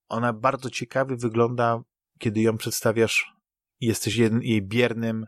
ona 0.10 0.34
bardzo 0.34 0.70
ciekawie 0.70 1.16
wygląda, 1.16 1.84
kiedy 2.20 2.42
ją 2.42 2.58
przedstawiasz 2.58 3.34
i 3.80 3.86
jesteś 3.86 4.16
jej 4.42 4.62
biernym 4.62 5.26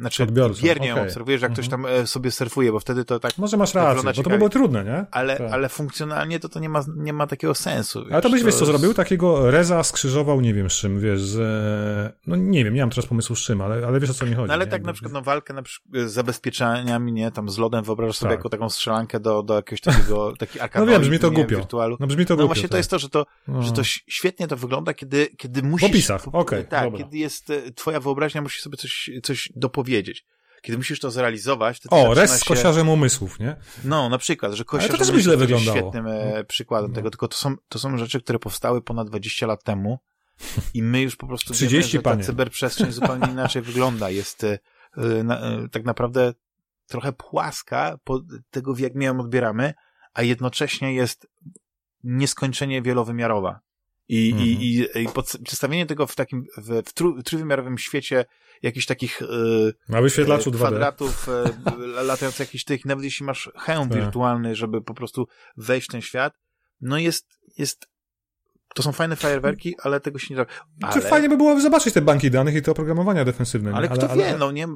znaczy 0.00 0.22
Odbiorcą, 0.22 0.62
biernie 0.62 0.92
okej. 0.92 1.04
obserwujesz, 1.04 1.42
jak 1.42 1.52
ktoś 1.52 1.64
Mhm. 1.64 1.82
tam 1.82 1.92
e, 1.92 2.06
sobie 2.06 2.30
surfuje, 2.30 2.72
bo 2.72 2.80
wtedy 2.80 3.04
to 3.04 3.20
tak, 3.20 3.38
Może 3.38 3.56
masz 3.56 3.72
To 3.72 3.78
rację, 3.78 3.94
bo 3.96 4.02
to 4.02 4.06
by 4.08 4.14
ciekawie. 4.14 4.38
było 4.38 4.50
trudne, 4.50 4.84
nie? 4.84 5.04
ale, 5.10 5.36
Tak. 5.36 5.52
ale 5.52 5.68
funkcjonalnie 5.68 6.40
to 6.40 6.48
to 6.48 6.60
nie 6.60 6.68
ma, 6.68 6.84
nie 6.96 7.12
ma 7.12 7.26
takiego 7.26 7.54
sensu. 7.54 8.04
Ale 8.12 8.22
to 8.22 8.30
byś, 8.30 8.42
wiesz 8.42 8.54
co 8.54 8.66
zrobił? 8.66 8.94
Takiego 8.94 9.50
Reza 9.50 9.82
skrzyżował, 9.82 10.40
nie 10.40 10.54
wiem 10.54 10.70
z 10.70 10.72
czym, 10.74 11.00
wiesz, 11.00 11.20
z... 11.22 11.38
e, 11.40 12.16
No 12.26 12.36
nie 12.36 12.64
wiem, 12.64 12.74
nie 12.74 12.80
mam 12.80 12.90
teraz 12.90 13.06
pomysłu 13.06 13.36
z 13.36 13.40
czym, 13.40 13.60
ale, 13.60 13.86
ale 13.86 14.00
wiesz 14.00 14.10
o 14.10 14.14
co 14.14 14.26
mi 14.26 14.34
chodzi. 14.34 14.48
No 14.48 14.54
ale 14.54 14.64
nie? 14.64 14.70
tak 14.70 14.82
na 14.84 14.92
przykład 14.92 15.12
no, 15.12 15.22
walkę 15.22 15.54
na 15.54 15.62
przykład 15.62 16.08
z 16.08 16.12
zabezpieczeniami, 16.12 17.12
nie, 17.12 17.30
tam 17.30 17.48
z 17.48 17.58
lodem 17.58 17.84
wyobrażasz 17.84 18.16
sobie 18.16 18.30
Tak. 18.30 18.38
jako 18.38 18.48
taką 18.48 18.70
strzelankę 18.70 19.20
do, 19.20 19.42
do 19.42 19.54
jakiegoś 19.54 19.80
takiego, 19.80 20.32
taki 20.38 20.58
No 20.58 20.64
arkanoid, 20.64 20.90
wiem, 20.90 21.00
brzmi 21.00 21.18
to 21.18 21.28
nie, 21.28 21.34
głupio. 21.34 21.56
wirtualu. 21.56 21.96
No 22.00 22.06
brzmi 22.06 22.26
to 22.26 22.34
No 22.34 22.36
głupio. 22.36 22.46
właśnie 22.48 22.62
to 22.68 22.72
tak. 22.72 22.78
jest 22.78 22.90
to, 22.90 22.98
że 22.98 23.08
to, 23.08 23.26
No. 23.48 23.62
że 23.62 23.72
to 23.72 23.84
świetnie 23.84 24.48
to 24.48 24.56
wygląda, 24.56 24.94
kiedy, 24.94 25.26
kiedy 25.36 25.62
musisz... 25.62 25.90
opisach, 25.90 26.22
okej, 26.32 26.64
Tak, 26.66 26.84
dobra. 26.84 26.98
kiedy 26.98 27.18
jest, 27.18 27.50
e, 27.50 27.72
twoja 27.72 28.00
wyobraźnia 28.00 28.42
musi 28.42 28.60
sobie 28.60 28.76
coś, 28.76 29.10
coś 29.22 29.52
dopowiedzieć. 29.56 29.75
Kiedy 30.62 30.76
musisz 30.78 31.00
to 31.00 31.10
zrealizować, 31.10 31.80
to 31.80 31.88
O, 31.90 32.14
rest 32.14 32.34
z 32.34 32.42
się... 32.44 32.48
kosiarzem 32.48 32.88
umysłów, 32.88 33.38
nie? 33.40 33.56
No, 33.84 34.08
na 34.08 34.18
przykład, 34.18 34.52
że 34.52 34.64
kościarz 34.64 34.90
to 34.90 34.98
też 34.98 35.10
by 35.10 35.20
źle 35.22 35.32
jest 35.32 35.40
wyglądało. 35.40 35.78
świetnym 35.78 36.06
e, 36.06 36.44
przykładem 36.44 36.90
No. 36.90 36.94
tego, 36.94 37.10
tylko 37.10 37.28
to 37.28 37.36
są, 37.36 37.54
to 37.68 37.78
są 37.78 37.98
rzeczy, 37.98 38.20
które 38.20 38.38
powstały 38.38 38.82
ponad 38.82 39.08
20 39.08 39.46
lat 39.46 39.64
temu 39.64 39.98
i 40.74 40.82
my 40.82 41.00
już 41.00 41.16
po 41.16 41.26
prostu 41.26 41.54
30, 41.54 41.92
wiemy, 41.92 42.02
że 42.14 42.16
ta 42.18 42.24
cyberprzestrzeń 42.24 42.92
zupełnie 42.92 43.28
inaczej 43.30 43.62
wygląda. 43.70 44.10
Jest 44.10 44.44
e, 44.44 44.58
na, 45.24 45.40
e, 45.40 45.68
tak 45.68 45.84
naprawdę 45.84 46.32
trochę 46.86 47.12
płaska 47.12 47.98
pod 48.04 48.22
tego, 48.50 48.74
jak 48.78 48.94
my 48.94 49.04
ją 49.04 49.20
odbieramy, 49.20 49.74
a 50.14 50.22
jednocześnie 50.22 50.94
jest 50.94 51.26
nieskończenie 52.04 52.82
wielowymiarowa. 52.82 53.60
I, 54.08 54.30
Mhm. 54.32 54.48
i, 54.48 54.52
i, 54.96 55.02
i 55.02 55.08
pod, 55.08 55.32
przedstawienie 55.44 55.86
tego 55.86 56.06
w 56.06 56.14
takim, 56.14 56.44
w, 56.56 56.82
w, 56.88 56.92
tru, 56.92 57.22
trójwymiarowym 57.22 57.78
świecie 57.78 58.24
jakichś 58.62 58.86
takich 58.86 59.22
e, 59.22 59.26
Na 59.88 60.02
wyświetlaczu 60.02 60.50
e, 60.50 60.52
2D. 60.52 60.56
kwadratów 60.56 61.28
e, 61.28 61.44
latających 62.02 62.40
jakichś 62.46 62.64
tych, 62.64 62.84
nawet 62.84 63.04
jeśli 63.04 63.26
masz 63.26 63.50
hełm 63.56 63.88
Tak. 63.88 63.98
wirtualny, 63.98 64.54
żeby 64.54 64.82
po 64.82 64.94
prostu 64.94 65.26
wejść 65.56 65.88
w 65.88 65.92
ten 65.92 66.02
świat, 66.02 66.32
no 66.80 66.98
jest, 66.98 67.26
jest 67.58 67.88
to 68.76 68.82
są 68.82 68.92
fajne 68.92 69.16
fajerwerki, 69.16 69.74
ale 69.82 70.00
tego 70.00 70.18
się 70.18 70.34
nie 70.34 70.36
da. 70.36 70.46
Ale, 70.82 70.92
Czy 70.92 71.00
fajnie 71.00 71.28
by 71.28 71.36
było 71.36 71.60
zobaczyć 71.60 71.94
te 71.94 72.00
banki 72.02 72.30
danych 72.30 72.54
i 72.54 72.62
te 72.62 72.70
oprogramowania 72.70 73.24
defensywne. 73.24 73.70
nie? 73.70 73.76
ale 73.76 73.88
kto 73.88 74.08
wie, 74.08 74.36
no 74.38 74.50
nie, 74.52 74.66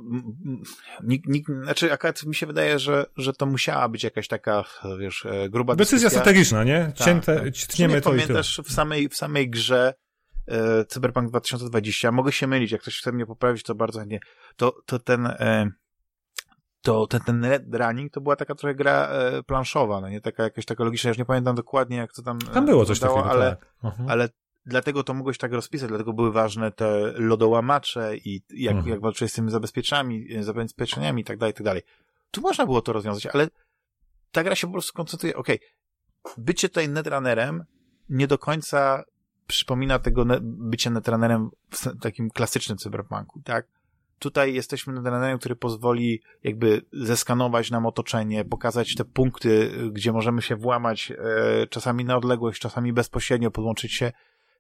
nikt, 1.03 1.29
nikt, 1.29 1.51
znaczy 1.63 1.93
akurat 1.93 2.25
mi 2.27 2.35
się 2.35 2.47
wydaje, 2.47 2.79
że, 2.79 3.07
że 3.17 3.33
to 3.33 3.47
musiała 3.47 3.89
być 3.89 4.05
jakaś 4.05 4.29
taka, 4.29 4.65
wiesz, 4.99 5.27
e, 5.27 5.49
gruba 5.49 5.75
Decyzja 5.75 5.97
dyskusja. 5.97 6.21
strategiczna, 6.21 6.65
nie? 6.65 6.93
Tak, 6.97 7.07
Cięte, 7.07 7.41
tak. 7.41 7.55
Tniemy 7.55 8.01
W 8.01 8.05
to 8.05 8.11
sumie 8.11 8.23
i 8.23 8.27
pamiętasz 8.27 8.61
w 8.65 8.73
samej, 8.73 9.09
w 9.09 9.17
samej 9.17 9.51
grze 9.51 9.95
e, 10.49 10.85
Cyberpunk 10.85 11.29
2020, 11.29 12.13
mogę 12.13 12.33
się 12.33 12.47
mylić, 12.47 12.73
jak 12.73 12.81
ktoś 12.81 12.99
chce 12.99 13.13
mnie 13.13 13.27
poprawić, 13.27 13.63
to 13.63 13.75
bardzo 13.75 13.99
chętnie, 13.99 14.21
to, 14.57 14.77
to 14.87 14.99
ten 14.99 15.27
e, 15.27 15.71
to 16.83 17.07
ten, 17.07 17.21
ten 17.21 17.45
Red 17.45 17.75
Running 17.75 18.13
to 18.13 18.21
była 18.21 18.37
taka 18.37 18.55
trochę 18.55 18.75
gra 18.75 19.09
e, 19.09 19.43
planszowa, 19.43 20.01
no 20.01 20.09
nie 20.09 20.21
taka 20.21 20.43
jakaś 20.43 20.65
taka 20.65 20.85
logiczna, 20.85 21.09
ja 21.09 21.11
już 21.11 21.19
nie 21.19 21.25
pamiętam 21.25 21.55
dokładnie 21.57 21.97
jak 21.97 22.13
to 22.13 22.23
tam 22.23 22.39
e, 22.51 22.55
Tam 22.55 22.67
było 22.67 22.85
coś 22.85 23.01
takiego, 23.01 23.31
ale, 23.31 23.51
tak. 23.57 23.75
Aha. 23.83 24.05
ale 24.09 24.29
dlatego 24.67 25.05
to 25.05 25.15
mogłeś 25.15 25.39
tak 25.39 25.53
rozpisać, 25.53 25.89
dlatego 25.89 26.13
były 26.13 26.33
ważne 26.33 26.73
te 26.73 27.13
lodołamacze 27.17 28.17
i 28.17 28.43
jak, 28.51 28.75
Mhm. 28.77 28.93
jak 28.93 29.01
walczyłeś 29.01 29.33
z 29.33 29.35
tymi 29.35 29.51
zabezpieczami, 29.51 30.35
e, 30.37 30.43
zabezpieczeniami 30.45 31.23
i 31.23 31.25
tak 31.25 31.39
dalej, 31.39 31.51
i 31.51 31.55
tak 31.55 31.65
dalej. 31.65 31.83
Tu 32.31 32.41
można 32.41 32.67
było 32.67 32.83
to 32.83 32.93
rozwiązać, 32.93 33.27
ale 33.27 33.49
ta 34.33 34.43
gra 34.45 34.55
się 34.55 34.67
po 34.67 34.73
prostu 34.73 34.93
koncentruje, 34.97 35.37
okej, 35.37 35.59
bycie 36.39 36.69
tutaj 36.69 36.89
netrunnerem 36.89 37.65
nie 38.09 38.27
do 38.27 38.39
końca 38.39 39.03
przypomina 39.47 39.99
tego 39.99 40.25
ne- 40.25 40.39
bycie 40.43 40.91
netrunnerem 40.91 41.51
w 41.71 42.01
takim 42.01 42.31
klasycznym 42.31 42.79
cyberpunku, 42.79 43.41
tak? 43.45 43.67
Tutaj 44.21 44.55
jesteśmy 44.55 44.93
netrunnerem, 44.93 45.39
który 45.39 45.57
pozwoli 45.57 46.23
jakby 46.43 46.83
zeskanować 46.93 47.71
nam 47.71 47.87
otoczenie, 47.87 48.45
pokazać 48.45 48.95
te 48.95 49.05
punkty, 49.05 49.71
gdzie 49.93 50.13
możemy 50.13 50.43
się 50.43 50.57
włamać, 50.57 51.13
e, 51.13 51.67
czasami 51.67 52.05
na 52.05 52.17
odległość, 52.17 52.61
czasami 52.61 52.93
bezpośrednio 52.93 53.51
podłączyć 53.51 53.93
się 53.93 54.13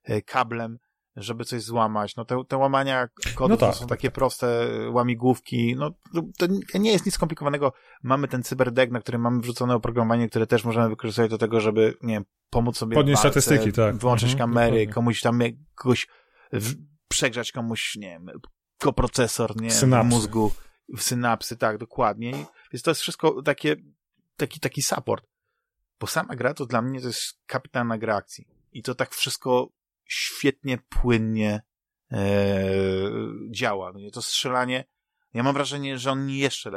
e, 0.05 0.23
kablem, 0.23 0.79
żeby 1.17 1.45
coś 1.45 1.63
złamać. 1.63 2.17
No 2.17 2.25
te, 2.25 2.43
te 2.49 2.57
łamania 2.57 3.09
kodów 3.35 3.61
No 3.61 3.67
tak, 3.67 3.75
są 3.75 3.81
tak, 3.81 3.89
takie 3.89 4.11
proste 4.11 4.47
e, 4.47 4.91
łamigłówki. 4.91 5.77
No 5.77 5.91
to, 6.39 6.47
nie 6.79 6.93
jest 6.93 7.07
nic 7.07 7.15
skomplikowanego. 7.15 7.73
Mamy 8.03 8.29
ten 8.29 8.43
cyberdeck, 8.43 8.93
na 8.93 9.01
którym 9.01 9.21
mamy 9.21 9.41
wrzucone 9.41 9.75
oprogramowanie, 9.75 10.29
które 10.29 10.47
też 10.47 10.65
możemy 10.65 10.89
wykorzystać 10.89 11.31
do 11.31 11.39
tego, 11.39 11.61
żeby, 11.61 11.95
nie 12.03 12.15
wiem, 12.15 12.25
pomóc 12.51 12.77
sobie 12.77 12.95
Podnieść 12.95 13.21
w 13.21 13.25
walce, 13.25 13.41
statystyki, 13.41 13.77
tak. 13.77 13.97
wyłączyć 13.97 14.33
Mhm, 14.33 14.49
kamery, 14.49 14.71
dokładnie. 14.71 14.95
komuś 14.95 15.21
tam 15.21 15.41
kogoś 15.75 16.09
w, 16.53 16.75
przegrzać 17.09 17.53
komuś, 17.53 17.97
nie 17.97 18.09
wiem, 18.09 18.27
koprocesor, 18.81 19.61
nie 19.61 19.70
Synapsy. 19.70 20.09
w 20.09 20.11
mózgu, 20.11 20.53
w 20.97 21.03
synapsy, 21.03 21.57
tak, 21.57 21.78
dokładnie. 21.78 22.33
Więc 22.72 22.83
to 22.83 22.91
jest 22.91 23.01
wszystko 23.01 23.43
takie, 23.43 23.76
taki, 24.37 24.61
taki 24.61 24.83
support. 24.83 25.26
Bo 26.01 26.07
sama 26.07 26.37
gra 26.37 26.55
to 26.55 26.66
dla 26.66 26.83
mnie 26.83 27.01
to 27.01 27.07
jest 27.07 27.41
kapitalna 27.47 27.99
gra 27.99 28.16
akcji. 28.16 28.49
I 28.72 28.83
to 28.83 28.95
tak 28.95 29.14
wszystko 29.14 29.68
świetnie, 30.05 30.78
płynnie 30.89 31.62
e, 32.12 32.70
działa. 33.51 33.93
No 33.93 34.01
nie, 34.01 34.11
to 34.11 34.22
strzelanie, 34.22 34.85
ja 35.35 35.43
mam 35.43 35.55
wrażenie, 35.55 35.99
że 35.99 36.11
oni 36.11 36.39
jeszcze 36.39 36.70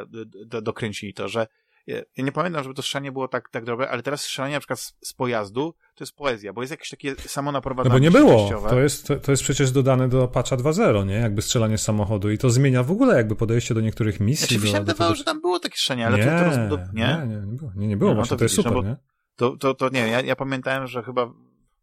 dokręcili 0.62 1.14
to, 1.14 1.28
że 1.28 1.47
ja 1.88 1.98
ja 2.18 2.24
nie 2.24 2.32
pamiętam, 2.32 2.64
żeby 2.64 2.76
to 2.76 2.82
strzelanie 2.82 3.12
było 3.12 3.28
tak, 3.28 3.50
tak 3.50 3.66
dobre, 3.66 3.90
ale 3.90 4.04
teraz 4.04 4.22
strzelanie 4.22 4.54
na 4.54 4.60
przykład 4.60 4.80
z, 4.80 4.94
z 5.02 5.14
pojazdu 5.14 5.74
to 5.96 6.04
jest 6.04 6.16
poezja, 6.16 6.54
bo 6.54 6.62
jest 6.62 6.72
jakieś 6.72 6.90
takie 6.90 7.16
samo 7.16 7.52
No 7.52 7.58
naprowadzanie 7.58 7.94
bo 7.94 8.00
nie 8.00 8.12
było. 8.12 8.50
To 8.70 8.80
jest, 8.80 9.08
to, 9.08 9.16
to 9.16 9.32
jest 9.32 9.44
przecież 9.44 9.72
dodane 9.72 10.10
do 10.10 10.28
patcha 10.28 10.58
2.0, 10.58 11.06
nie? 11.06 11.14
Jakby 11.16 11.42
strzelanie 11.42 11.78
z 11.78 11.82
samochodu 11.82 12.32
i 12.32 12.38
to 12.38 12.50
zmienia 12.50 12.84
w 12.84 12.92
ogóle 12.92 13.16
jakby 13.16 13.36
podejście 13.36 13.74
do 13.74 13.82
niektórych 13.82 14.20
misji. 14.20 14.48
Znaczy, 14.48 14.64
mi 14.64 14.68
się 14.68 14.74
do, 14.74 14.80
do 14.80 14.86
wydawało, 14.86 15.12
tego- 15.12 15.18
że 15.18 15.24
tam 15.24 15.42
było 15.42 15.60
takie 15.60 15.78
strzelanie, 15.78 16.08
ale 16.08 16.18
nie, 16.18 16.24
to, 16.26 16.30
to, 16.32 16.78
rozbud- 16.78 16.94
nie, 16.94 17.26
nie, 17.30 17.36
nie 17.48 17.58
było. 17.58 17.72
Nie, 17.76 17.88
nie 17.88 17.98
było 17.98 18.12
No, 18.12 18.16
właśnie, 18.16 18.30
to 18.30 18.38
to 18.40 18.46
jest 18.46 18.58
no 18.58 18.64
super, 18.64 18.74
bo- 18.78 18.84
nie? 18.90 18.96
To, 19.36 19.58
to, 19.58 19.74
to 19.74 19.90
nie, 19.90 20.00
ja, 20.08 20.22
ja 20.22 20.36
pamiętałem, 20.36 20.88
że 20.88 21.04
chyba 21.04 21.34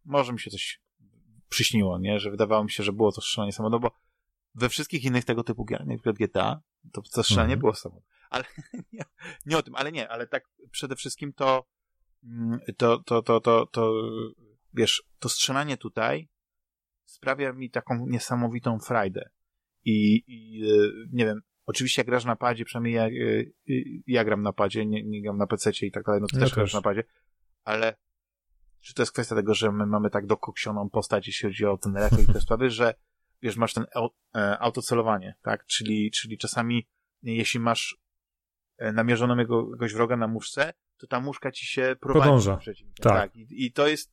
może 0.05 0.33
mi 0.33 0.39
się 0.39 0.51
coś 0.51 0.81
przyśniło, 1.49 1.99
nie? 1.99 2.19
Że 2.19 2.31
wydawało 2.31 2.63
mi 2.63 2.71
się, 2.71 2.83
że 2.83 2.93
było 2.93 3.11
to 3.11 3.21
strzelanie 3.21 3.53
samochodu, 3.53 3.79
bo 3.79 3.91
we 4.55 4.69
wszystkich 4.69 5.03
innych 5.03 5.25
tego 5.25 5.43
typu 5.43 5.65
gier, 5.65 5.85
przykład 5.95 6.15
GTA, 6.15 6.61
to 6.91 7.01
to 7.01 7.23
strzelanie 7.23 7.53
Mhm. 7.53 7.59
było 7.59 7.73
samochodu. 7.75 8.05
Ale 8.31 8.43
nie, 8.93 9.03
nie 9.45 9.57
o 9.57 9.63
tym, 9.63 9.75
ale 9.75 9.91
nie, 9.91 10.09
ale 10.09 10.27
tak 10.27 10.43
przede 10.71 10.95
wszystkim 10.95 11.33
to 11.33 11.67
mm, 12.23 12.59
to, 12.77 13.03
to, 13.03 13.21
to, 13.21 13.39
to, 13.39 13.65
to 13.65 13.93
wiesz, 14.73 15.03
to 15.19 15.29
strzelanie 15.29 15.77
tutaj 15.77 16.29
sprawia 17.05 17.53
mi 17.53 17.69
taką 17.69 18.07
niesamowitą 18.07 18.79
frajdę. 18.79 19.29
I, 19.85 20.23
i 20.27 20.63
e, 20.63 20.89
nie 21.11 21.25
wiem, 21.25 21.41
oczywiście 21.65 21.99
jak 21.99 22.07
grasz 22.07 22.25
na 22.25 22.35
padzie, 22.35 22.65
przynajmniej 22.65 22.93
ja, 22.93 23.05
e, 23.05 23.43
ja 24.07 24.23
gram 24.23 24.41
na 24.41 24.53
padzie, 24.53 24.85
nie, 24.85 25.03
nie 25.03 25.21
gram 25.21 25.37
na 25.37 25.47
PC 25.47 25.71
i 25.81 25.91
tak 25.91 26.03
dalej, 26.03 26.21
no 26.21 26.27
ty 26.27 26.35
Ja 26.35 26.41
też 26.41 26.55
grasz 26.55 26.71
też. 26.71 26.73
na 26.73 26.81
padzie, 26.81 27.03
ale 27.63 27.95
czy 28.79 28.93
to 28.93 29.01
jest 29.01 29.11
kwestia 29.11 29.35
tego, 29.35 29.53
że 29.53 29.71
my 29.71 29.85
mamy 29.85 30.09
tak 30.09 30.25
dokoksioną 30.25 30.89
postać, 30.89 31.27
jeśli 31.27 31.49
chodzi 31.49 31.65
o 31.65 31.77
ten 31.77 31.97
refleks 31.97 32.29
i 32.29 32.33
te 32.33 32.41
sprawy, 32.45 32.69
że 32.69 32.93
wiesz, 33.41 33.57
masz 33.57 33.73
ten 33.73 33.85
au, 33.95 34.09
e, 34.35 34.59
autocelowanie, 34.59 35.35
tak? 35.41 35.65
Czyli, 35.65 36.11
czyli 36.11 36.37
czasami 36.37 36.87
jeśli 37.23 37.59
masz 37.59 37.97
e, 37.97 38.00
namierzoną 38.93 39.37
jego, 39.37 39.65
jakiegoś 39.65 39.93
wroga 39.93 40.17
na 40.17 40.27
muszce, 40.27 40.73
to 40.97 41.07
ta 41.07 41.19
muszka 41.19 41.51
ci 41.51 41.65
się 41.65 41.95
prowadzi 41.99 42.25
Podąża. 42.25 42.57
przeciwnika. 42.57 43.09
Tak. 43.09 43.35
I, 43.35 43.65
I 43.65 43.71
to 43.71 43.87
jest 43.87 44.11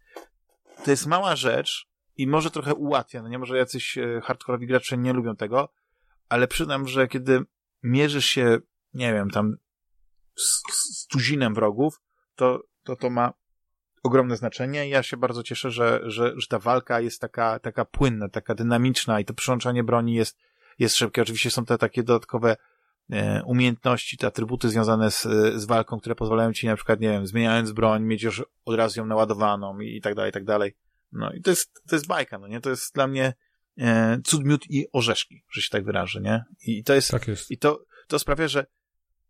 to 0.85 0.91
jest 0.91 1.07
mała 1.07 1.37
rzecz 1.37 1.89
i 2.17 2.27
może 2.27 2.51
trochę 2.51 2.75
ułatwia, 2.75 3.23
no 3.23 3.29
nie 3.29 3.39
może 3.39 3.59
jacyś 3.59 3.99
e, 3.99 4.21
hardkorowi 4.21 4.67
gracze 4.67 4.99
nie 4.99 5.13
lubią 5.13 5.37
tego, 5.37 5.69
ale 6.29 6.49
przyznam, 6.49 6.89
że 6.89 7.09
kiedy 7.09 7.41
mierzysz 7.83 8.27
się, 8.27 8.59
nie 8.95 9.13
wiem, 9.13 9.31
tam 9.31 9.57
z, 10.37 10.63
z 10.73 11.07
tuzinem 11.07 11.55
wrogów, 11.55 12.01
to, 12.35 12.63
to 12.85 12.97
to 12.97 13.11
ma 13.11 13.33
ogromne 14.03 14.37
znaczenie. 14.37 14.89
Ja 14.89 15.03
się 15.03 15.17
bardzo 15.17 15.43
cieszę, 15.43 15.71
że, 15.71 16.01
że, 16.05 16.33
że 16.37 16.47
ta 16.47 16.59
walka 16.59 17.01
jest 17.01 17.21
taka, 17.21 17.59
taka 17.59 17.85
płynna, 17.85 18.29
taka 18.29 18.55
dynamiczna 18.55 19.21
i 19.21 19.25
to 19.25 19.35
przyłączanie 19.35 19.85
broni 19.85 20.15
jest, 20.15 20.39
jest 20.79 20.97
szybkie. 20.97 21.23
Oczywiście 21.23 21.51
są 21.51 21.65
te 21.65 21.79
takie 21.79 22.03
dodatkowe 22.03 22.51
e, 22.53 22.57
umiejętności, 23.45 24.17
te 24.17 24.27
atrybuty 24.27 24.69
związane 24.69 25.11
z, 25.11 25.23
z 25.57 25.65
walką, 25.65 26.01
które 26.01 26.15
pozwalają 26.15 26.53
ci 26.53 26.67
na 26.67 26.77
przykład, 26.77 27.01
nie 27.01 27.09
wiem, 27.09 27.27
zmieniając 27.27 27.73
broń, 27.73 28.03
mieć 28.03 28.23
już 28.23 28.45
od 28.65 28.77
razu 28.77 29.01
ją 29.01 29.07
naładowaną 29.07 29.81
i, 29.81 29.97
i 29.97 30.01
tak 30.01 30.15
dalej, 30.15 30.31
i 30.31 30.33
tak 30.33 30.45
dalej. 30.45 30.77
No 31.13 31.33
i 31.33 31.43
to 31.43 31.51
jest, 31.51 31.83
to 31.89 31.97
jest 31.97 32.07
bajka, 32.07 32.39
no 32.39 32.49
nie? 32.49 32.61
To 32.61 32.71
jest 32.71 32.95
dla 32.95 33.07
mnie 33.07 33.35
e, 33.79 34.19
cud, 34.25 34.45
miód 34.45 34.71
i 34.71 34.87
orzeszki, 34.93 35.45
że 35.51 35.63
się 35.63 35.71
tak 35.71 35.85
wyrażę, 35.85 36.21
nie? 36.21 36.45
I 36.67 36.85
to 36.85 36.95
jest, 36.95 37.11
Tak 37.11 37.29
jest. 37.29 37.51
i 37.51 37.59
to, 37.59 37.85
to 38.09 38.19
sprawia, 38.19 38.49
że 38.49 38.67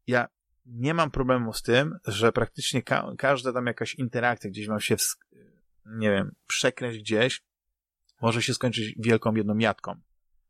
ja 0.06 0.28
nie 0.66 0.94
mam 0.94 1.10
problemu 1.10 1.52
z 1.52 1.62
tym, 1.62 1.98
że 2.06 2.32
praktycznie 2.32 2.82
ka 2.82 3.12
każda 3.18 3.52
tam 3.52 3.66
jakaś 3.66 3.94
interakcja 3.94 4.50
gdzieś 4.50 4.68
mam 4.68 4.80
się, 4.80 4.96
nie 5.86 6.10
wiem, 6.10 6.34
przekręć 6.46 6.98
gdzieś, 6.98 7.42
może 8.20 8.42
się 8.42 8.54
skończyć 8.54 8.94
wielką 8.98 9.34
jedną 9.34 9.58
jatką. 9.58 9.94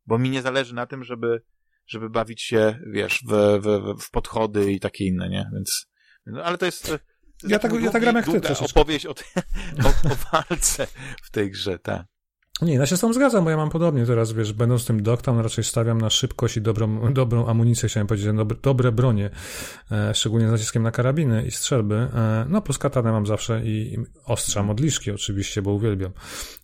Bo 0.06 0.18
mi 0.18 0.30
nie 0.30 0.42
zależy 0.42 0.74
na 0.74 0.86
tym, 0.86 1.04
żeby, 1.04 1.42
żeby 1.88 2.10
bawić 2.10 2.42
się, 2.42 2.78
wiesz, 2.86 3.22
w, 3.28 3.60
w, 3.62 4.02
w 4.02 4.10
podchody 4.10 4.72
i 4.72 4.80
takie 4.80 5.04
inne, 5.06 5.28
nie? 5.28 5.50
Więc, 5.54 5.86
no, 6.26 6.42
ale 6.44 6.58
to 6.58 6.66
jest... 6.66 6.86
To 6.86 6.92
jest 6.92 7.04
Ja 7.48 7.58
tak- 7.58 7.72
taki 7.72 7.84
ja 7.84 7.90
tak 7.90 8.02
gram 8.02 8.16
jak 8.16 8.24
ty 8.24 8.40
troszeczkę. 8.40 8.80
opowieść 8.80 9.06
o, 9.06 9.14
tej- 9.14 9.26
o, 9.84 9.88
o 9.88 10.16
walce 10.32 10.86
w 11.22 11.30
tej 11.30 11.50
grze, 11.50 11.78
tak. 11.78 12.02
Nie, 12.62 12.74
ja 12.74 12.86
się 12.86 12.96
z 12.96 13.00
tą 13.00 13.12
zgadzam, 13.12 13.44
bo 13.44 13.50
ja 13.50 13.56
mam 13.56 13.70
podobnie 13.70 14.06
teraz, 14.06 14.32
wiesz, 14.32 14.52
będąc 14.52 14.86
tym 14.86 15.02
doktorem, 15.02 15.40
raczej 15.40 15.64
stawiam 15.64 16.00
na 16.00 16.10
szybkość 16.10 16.56
i 16.56 16.60
dobrą, 16.62 17.12
dobrą 17.12 17.46
amunicję, 17.46 17.88
chciałem 17.88 18.06
powiedzieć, 18.06 18.32
dobre, 18.36 18.56
dobre 18.62 18.92
bronie, 18.92 19.30
e, 19.90 20.14
szczególnie 20.14 20.48
z 20.48 20.50
naciskiem 20.50 20.82
na 20.82 20.90
karabiny 20.90 21.46
i 21.46 21.50
strzelby. 21.50 21.94
E, 21.94 22.46
no 22.48 22.62
plus 22.62 22.78
katanę 22.78 23.12
mam 23.12 23.26
zawsze 23.26 23.64
i, 23.64 23.94
i 23.94 23.98
ostrza 24.24 24.62
modliszki 24.62 25.10
oczywiście, 25.10 25.62
bo 25.62 25.72
uwielbiam. 25.72 26.10
E, 26.10 26.12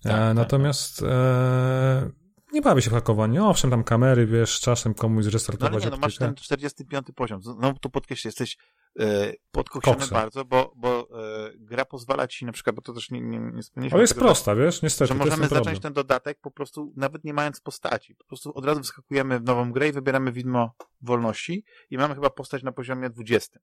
tak, 0.03 0.13
tak, 0.13 0.37
natomiast 0.37 1.03
e, 1.03 2.11
nie 2.55 2.63
bawię 2.63 2.83
się 2.83 2.91
w 2.91 2.93
hakowanie. 2.93 3.45
Owszem, 3.45 3.71
tam 3.71 3.85
kamery, 3.85 4.27
wiesz, 4.27 4.61
czasem 4.61 4.95
komuś 4.95 5.25
zrestartować. 5.25 5.73
No, 5.73 5.77
ale 5.77 5.85
nie, 5.85 5.91
no 5.91 5.97
masz 5.97 6.17
ten 6.17 6.35
45 6.35 7.07
poziom. 7.15 7.41
No 7.59 7.75
tu 7.81 7.91
podkreślę, 7.91 8.29
jesteś 8.29 8.57
e, 9.01 9.33
podkokszony 9.51 10.07
bardzo, 10.07 10.45
bo, 10.45 10.73
bo 10.77 11.09
e, 11.47 11.51
gra 11.57 11.85
pozwala 11.85 12.29
ci 12.29 12.45
na 12.45 12.53
przykład, 12.53 12.77
bo 12.77 12.83
to 12.83 12.93
też 12.93 13.11
nie, 13.11 13.21
nie, 13.21 13.39
nie 13.77 13.93
Ale 13.93 14.01
jest 14.01 14.15
tego, 14.15 14.27
prosta, 14.27 14.55
wiesz, 14.55 14.83
niestety. 14.83 15.09
Że 15.09 15.15
możemy 15.15 15.49
zacząć 15.49 15.81
ten 15.81 15.93
dodatek 15.93 16.39
po 16.41 16.51
prostu 16.51 16.93
nawet 16.97 17.25
nie 17.25 17.35
mając 17.35 17.61
postaci. 17.61 18.15
Po 18.15 18.25
prostu 18.25 18.55
od 18.55 18.65
razu 18.65 18.81
wyskakujemy 18.81 19.41
w 19.41 19.45
nową 19.45 19.73
grę 19.73 19.89
i 19.89 19.93
wybieramy 19.93 20.33
widmo 20.33 20.75
wolności 21.03 21.65
i 21.91 21.99
mamy 21.99 22.15
chyba 22.15 22.31
postać 22.31 22.63
na 22.63 22.73
poziomie 22.73 23.11
20. 23.11 23.61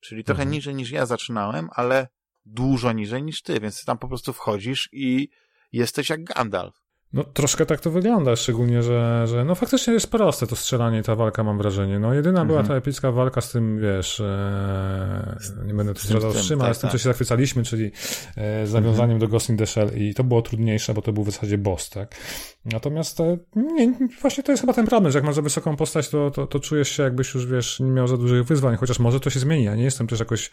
Czyli 0.00 0.24
trochę 0.24 0.42
mhm. 0.42 0.54
niżej 0.54 0.74
niż 0.74 0.90
ja 0.90 1.06
zaczynałem, 1.06 1.68
ale 1.72 2.08
dużo 2.44 2.92
niżej 2.92 3.22
niż 3.22 3.42
ty, 3.42 3.60
więc 3.60 3.80
ty 3.80 3.86
tam 3.86 3.98
po 3.98 4.08
prostu 4.08 4.32
wchodzisz 4.32 4.88
i 4.92 5.28
jesteś 5.72 6.10
jak 6.10 6.24
Gandalf. 6.24 6.79
No 7.12 7.24
troszkę 7.24 7.66
tak 7.66 7.80
to 7.80 7.90
wygląda, 7.90 8.36
szczególnie, 8.36 8.82
że, 8.82 9.24
że 9.26 9.44
no 9.44 9.54
faktycznie 9.54 9.92
jest 9.92 10.10
proste 10.10 10.46
to 10.46 10.56
strzelanie 10.56 10.98
i 10.98 11.02
ta 11.02 11.14
walka, 11.14 11.44
mam 11.44 11.58
wrażenie. 11.58 11.98
No 11.98 12.14
jedyna 12.14 12.40
mhm. 12.40 12.48
była 12.48 12.62
ta 12.62 12.74
epicka 12.74 13.12
walka 13.12 13.40
z 13.40 13.52
tym, 13.52 13.80
wiesz, 13.80 14.20
e, 14.20 15.36
nie 15.64 15.74
będę 15.74 15.94
tu 15.94 16.00
zdradzał 16.00 16.32
z 16.32 16.48
czym, 16.48 16.60
ale 16.60 16.70
tak, 16.70 16.76
z 16.76 16.80
tym, 16.80 16.88
tak. 16.88 16.92
co 16.92 16.98
się 16.98 17.08
zachwycaliśmy, 17.08 17.62
czyli 17.62 17.90
e, 18.36 18.66
z 18.66 18.72
nawiązaniem 18.72 19.16
mhm. 19.16 19.18
do 19.18 19.28
Ghost 19.28 19.50
in 19.50 19.56
the 19.56 19.66
Shell 19.66 19.90
i 19.96 20.14
to 20.14 20.24
było 20.24 20.42
trudniejsze, 20.42 20.94
bo 20.94 21.02
to 21.02 21.12
był 21.12 21.24
w 21.24 21.30
zasadzie 21.30 21.58
boss, 21.58 21.90
tak? 21.90 22.16
Natomiast 22.64 23.20
e, 23.20 23.38
nie, 23.56 23.94
właśnie 24.20 24.44
to 24.44 24.52
jest 24.52 24.60
chyba 24.60 24.72
ten 24.72 24.86
problem, 24.86 25.12
że 25.12 25.18
jak 25.18 25.24
masz 25.24 25.34
za 25.34 25.42
wysoką 25.42 25.76
postać, 25.76 26.08
to, 26.08 26.30
to, 26.30 26.46
to 26.46 26.60
czujesz 26.60 26.88
się 26.88 27.02
jakbyś 27.02 27.34
już, 27.34 27.46
wiesz, 27.46 27.80
nie 27.80 27.90
miał 27.90 28.08
za 28.08 28.16
dużych 28.16 28.44
wyzwań, 28.44 28.76
chociaż 28.76 28.98
może 28.98 29.20
to 29.20 29.30
się 29.30 29.40
zmieni, 29.40 29.64
ja 29.64 29.74
nie 29.74 29.84
jestem 29.84 30.06
też 30.06 30.20
jakoś 30.20 30.50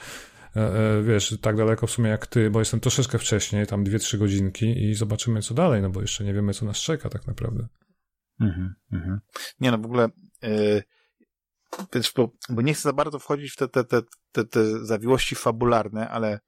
wiesz, 1.03 1.37
tak 1.41 1.57
daleko 1.57 1.87
w 1.87 1.91
sumie 1.91 2.09
jak 2.09 2.27
ty, 2.27 2.49
bo 2.49 2.59
jestem 2.59 2.79
troszeczkę 2.79 3.17
wcześniej, 3.17 3.67
tam 3.67 3.83
dwie, 3.83 3.99
trzy 3.99 4.17
godzinki 4.17 4.83
i 4.83 4.95
zobaczymy 4.95 5.41
co 5.41 5.53
dalej, 5.53 5.81
no 5.81 5.89
bo 5.89 6.01
jeszcze 6.01 6.23
nie 6.23 6.33
wiemy, 6.33 6.53
co 6.53 6.65
nas 6.65 6.77
czeka 6.77 7.09
tak 7.09 7.27
naprawdę. 7.27 7.67
Mhm, 8.39 8.75
mhm. 8.91 9.19
Nie 9.59 9.71
no, 9.71 9.77
w 9.77 9.85
ogóle 9.85 10.09
yy, 10.41 10.83
wiesz, 11.93 12.13
bo, 12.15 12.31
bo 12.49 12.61
nie 12.61 12.73
chcę 12.73 12.81
za 12.81 12.93
bardzo 12.93 13.19
wchodzić 13.19 13.51
w 13.51 13.55
te, 13.55 13.67
te, 13.67 13.83
te, 13.83 14.01
te, 14.31 14.45
te 14.45 14.85
zawiłości 14.85 15.35
fabularne, 15.35 16.09
ale 16.09 16.39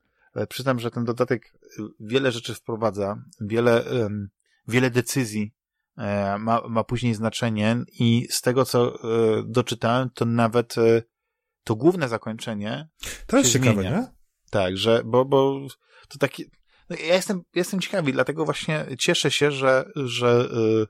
przyznam, 0.50 0.80
że 0.80 0.92
ten 0.92 1.04
dodatek 1.04 1.54
wiele 2.00 2.32
rzeczy 2.32 2.56
wprowadza, 2.56 3.24
wiele, 3.42 3.84
wiele 4.68 4.92
decyzji 4.92 5.54
ma, 6.40 6.62
ma 6.70 6.84
później 6.84 7.16
znaczenie 7.16 7.78
i 8.00 8.28
z 8.30 8.42
tego, 8.42 8.66
co 8.66 9.00
doczytałem, 9.46 10.10
to 10.10 10.26
nawet 10.26 10.76
to 11.70 11.76
główne 11.76 12.10
zakończenie. 12.10 12.88
To 13.28 13.38
jest 13.38 13.52
ciekawe, 13.52 13.84
nie? 13.84 14.08
Tak, 14.52 14.78
że, 14.78 15.02
bo, 15.06 15.26
bo 15.26 15.68
to 16.10 16.20
taki. 16.20 16.46
No 16.90 16.96
ja 16.96 17.16
jestem, 17.16 17.42
jestem 17.56 17.80
ciekawy, 17.80 18.12
dlatego 18.12 18.46
właśnie 18.46 18.86
cieszę 19.00 19.32
się, 19.32 19.52
że, 19.52 19.86
że 19.96 20.50
y, 20.54 20.86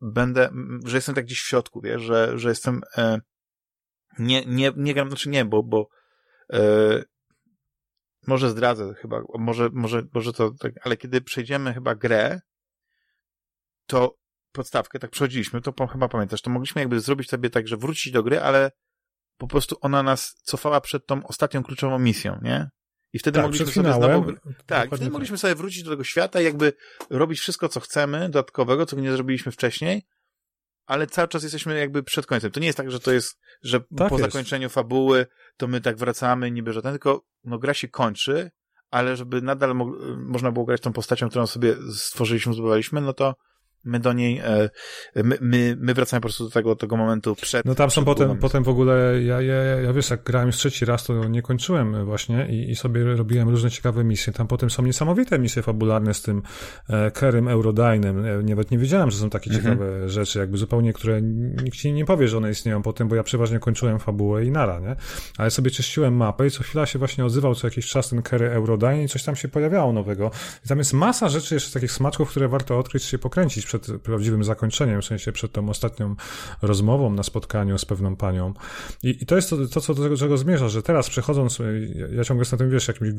będę, 0.00 0.50
że 0.84 0.96
jestem 0.96 1.14
tak 1.14 1.24
gdzieś 1.24 1.40
w 1.40 1.46
środku, 1.46 1.80
wiesz, 1.80 2.02
że, 2.02 2.38
że 2.38 2.48
jestem. 2.48 2.80
Y, 2.98 3.20
nie, 4.18 4.44
nie, 4.46 4.72
nie 4.76 4.94
gram, 4.94 5.08
znaczy 5.08 5.28
nie, 5.28 5.44
bo, 5.44 5.62
bo 5.62 5.88
y, 6.54 7.04
może 8.26 8.50
zdradzę 8.50 8.94
chyba, 8.94 9.22
może, 9.38 9.68
może, 9.72 10.02
może 10.14 10.32
to 10.32 10.50
tak, 10.50 10.72
ale 10.82 10.96
kiedy 10.96 11.20
przejdziemy 11.20 11.74
chyba 11.74 11.94
grę, 11.94 12.40
to 13.86 14.16
podstawkę, 14.52 14.98
tak 14.98 15.10
przechodziliśmy, 15.10 15.60
to 15.60 15.72
po, 15.72 15.86
chyba 15.86 16.08
pamiętasz, 16.08 16.42
to 16.42 16.50
mogliśmy 16.50 16.80
jakby 16.80 17.00
zrobić 17.00 17.28
sobie 17.28 17.50
tak, 17.50 17.68
że 17.68 17.76
wrócić 17.76 18.12
do 18.12 18.22
gry, 18.22 18.40
ale 18.40 18.70
po 19.36 19.46
prostu 19.46 19.76
ona 19.80 20.02
nas 20.02 20.34
cofała 20.42 20.80
przed 20.80 21.06
tą 21.06 21.26
ostatnią 21.26 21.62
kluczową 21.62 21.98
misją, 21.98 22.38
nie? 22.42 22.70
I 23.12 23.18
wtedy 23.18 23.36
tak, 23.36 23.44
mogliśmy 23.44 23.66
sobie 23.66 23.92
znowu, 23.92 24.32
tak, 24.66 24.88
wtedy 24.88 25.04
tak. 25.04 25.12
mogliśmy 25.12 25.38
sobie 25.38 25.54
wrócić 25.54 25.82
do 25.82 25.90
tego 25.90 26.04
świata 26.04 26.40
i 26.40 26.44
jakby 26.44 26.72
robić 27.10 27.40
wszystko, 27.40 27.68
co 27.68 27.80
chcemy, 27.80 28.20
dodatkowego, 28.20 28.86
co 28.86 28.96
nie 28.96 29.12
zrobiliśmy 29.12 29.52
wcześniej, 29.52 30.06
ale 30.86 31.06
cały 31.06 31.28
czas 31.28 31.42
jesteśmy 31.42 31.78
jakby 31.78 32.02
przed 32.02 32.26
końcem. 32.26 32.50
To 32.50 32.60
nie 32.60 32.66
jest 32.66 32.76
tak, 32.76 32.90
że 32.90 33.00
to 33.00 33.12
jest, 33.12 33.38
że 33.62 33.80
tak 33.80 34.08
po 34.08 34.18
jest. 34.18 34.32
zakończeniu 34.32 34.68
fabuły 34.68 35.26
to 35.56 35.66
my 35.66 35.80
tak 35.80 35.96
wracamy, 35.96 36.50
niby 36.50 36.72
że 36.72 36.82
ten, 36.82 36.92
tylko 36.92 37.24
no 37.44 37.58
gra 37.58 37.74
się 37.74 37.88
kończy, 37.88 38.50
ale 38.90 39.16
żeby 39.16 39.42
nadal 39.42 39.74
mo 39.74 39.92
można 40.16 40.52
było 40.52 40.64
grać 40.64 40.80
tą 40.80 40.92
postacią, 40.92 41.28
którą 41.28 41.46
sobie 41.46 41.76
stworzyliśmy, 41.96 42.52
zbudowaliśmy, 42.52 43.00
no 43.00 43.12
to 43.12 43.34
my 43.84 44.00
do 44.00 44.12
niej, 44.12 44.38
e, 44.38 44.70
my, 45.24 45.38
my, 45.40 45.76
my 45.80 45.94
wracamy 45.94 46.20
po 46.20 46.28
prostu 46.28 46.44
do 46.44 46.50
tego, 46.50 46.76
tego 46.76 46.96
momentu 46.96 47.34
przed. 47.34 47.64
No 47.66 47.74
tam 47.74 47.90
są 47.90 48.04
potem, 48.04 48.38
potem 48.38 48.64
w 48.64 48.68
ogóle, 48.68 49.22
ja, 49.22 49.40
ja, 49.40 49.54
ja 49.54 49.92
wiesz, 49.92 50.10
jak 50.10 50.22
grałem 50.22 50.46
już 50.46 50.56
trzeci 50.56 50.84
raz, 50.84 51.04
to 51.04 51.24
nie 51.24 51.42
kończyłem 51.42 52.04
właśnie 52.04 52.46
i, 52.50 52.70
i 52.70 52.76
sobie 52.76 53.04
robiłem 53.04 53.48
różne 53.48 53.70
ciekawe 53.70 54.04
misje. 54.04 54.32
Tam 54.32 54.46
potem 54.46 54.70
są 54.70 54.82
niesamowite 54.82 55.38
misje 55.38 55.62
fabularne 55.62 56.14
z 56.14 56.22
tym 56.22 56.42
e, 56.88 57.10
Kerem 57.10 57.48
Eurodynem. 57.48 58.46
Nawet 58.46 58.70
nie 58.70 58.78
wiedziałem, 58.78 59.10
że 59.10 59.18
są 59.18 59.30
takie 59.30 59.50
mhm. 59.50 59.64
ciekawe 59.64 60.08
rzeczy, 60.08 60.38
jakby 60.38 60.58
zupełnie, 60.58 60.92
które 60.92 61.22
nikt 61.22 61.76
ci 61.76 61.92
nie 61.92 62.04
powie, 62.04 62.28
że 62.28 62.36
one 62.36 62.50
istnieją 62.50 62.82
potem, 62.82 63.08
bo 63.08 63.16
ja 63.16 63.22
przeważnie 63.22 63.58
kończyłem 63.58 63.98
fabułę 63.98 64.44
i 64.44 64.50
nara, 64.50 64.80
nie? 64.80 64.96
Ale 65.38 65.50
sobie 65.50 65.70
czyściłem 65.70 66.16
mapę 66.16 66.46
i 66.46 66.50
co 66.50 66.62
chwila 66.62 66.86
się 66.86 66.98
właśnie 66.98 67.24
odzywał 67.24 67.54
co 67.54 67.66
jakiś 67.66 67.86
czas 67.86 68.08
ten 68.08 68.22
Kerry 68.22 68.50
Eurodyne 68.50 69.04
i 69.04 69.08
coś 69.08 69.22
tam 69.22 69.36
się 69.36 69.48
pojawiało 69.48 69.92
nowego. 69.92 70.30
I 70.64 70.68
tam 70.68 70.78
jest 70.78 70.92
masa 70.92 71.28
rzeczy 71.28 71.54
jeszcze 71.54 71.72
takich 71.72 71.92
smaczków, 71.92 72.30
które 72.30 72.48
warto 72.48 72.78
odkryć 72.78 73.04
się 73.04 73.18
pokręcić 73.18 73.66
przed 73.80 74.02
prawdziwym 74.02 74.44
zakończeniem, 74.44 75.02
w 75.02 75.04
sensie 75.04 75.32
przed 75.32 75.52
tą 75.52 75.68
ostatnią 75.68 76.16
rozmową 76.62 77.12
na 77.12 77.22
spotkaniu 77.22 77.78
z 77.78 77.84
pewną 77.84 78.16
panią. 78.16 78.54
I, 79.02 79.22
i 79.22 79.26
to 79.26 79.36
jest 79.36 79.50
to, 79.50 79.56
to, 79.68 79.80
co 79.80 79.94
do 79.94 80.16
czego 80.16 80.36
zmierza, 80.36 80.68
że 80.68 80.82
teraz 80.82 81.10
przechodząc, 81.10 81.58
ja, 81.58 82.06
ja 82.12 82.24
ciągle 82.24 82.40
jestem 82.40 82.56
na 82.56 82.58
tym, 82.58 82.70
wiesz, 82.70 82.88
jakimś 82.88 83.10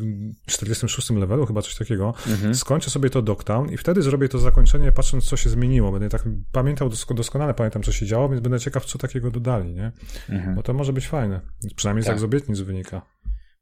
46 0.45 1.09
levelu, 1.09 1.45
chyba 1.45 1.61
coś 1.61 1.75
takiego, 1.75 2.13
mhm. 2.27 2.55
skończę 2.55 2.89
sobie 2.89 3.09
to 3.09 3.21
Dogtown 3.21 3.69
i 3.69 3.77
wtedy 3.77 4.01
zrobię 4.01 4.29
to 4.29 4.39
zakończenie, 4.39 4.91
patrząc, 4.91 5.29
co 5.29 5.37
się 5.37 5.49
zmieniło. 5.49 5.91
Będę 5.91 6.09
tak 6.09 6.23
pamiętał, 6.51 6.89
doskonale 7.15 7.53
pamiętam, 7.53 7.83
co 7.83 7.91
się 7.91 8.05
działo, 8.05 8.29
więc 8.29 8.41
będę 8.41 8.59
ciekaw, 8.59 8.85
co 8.85 8.97
takiego 8.97 9.31
dodali, 9.31 9.73
nie? 9.73 9.91
Mhm. 10.29 10.55
Bo 10.55 10.63
to 10.63 10.73
może 10.73 10.93
być 10.93 11.07
fajne. 11.07 11.41
Przynajmniej 11.75 12.05
tak. 12.05 12.13
tak 12.13 12.19
z 12.19 12.23
obietnic 12.23 12.59
wynika. 12.59 13.01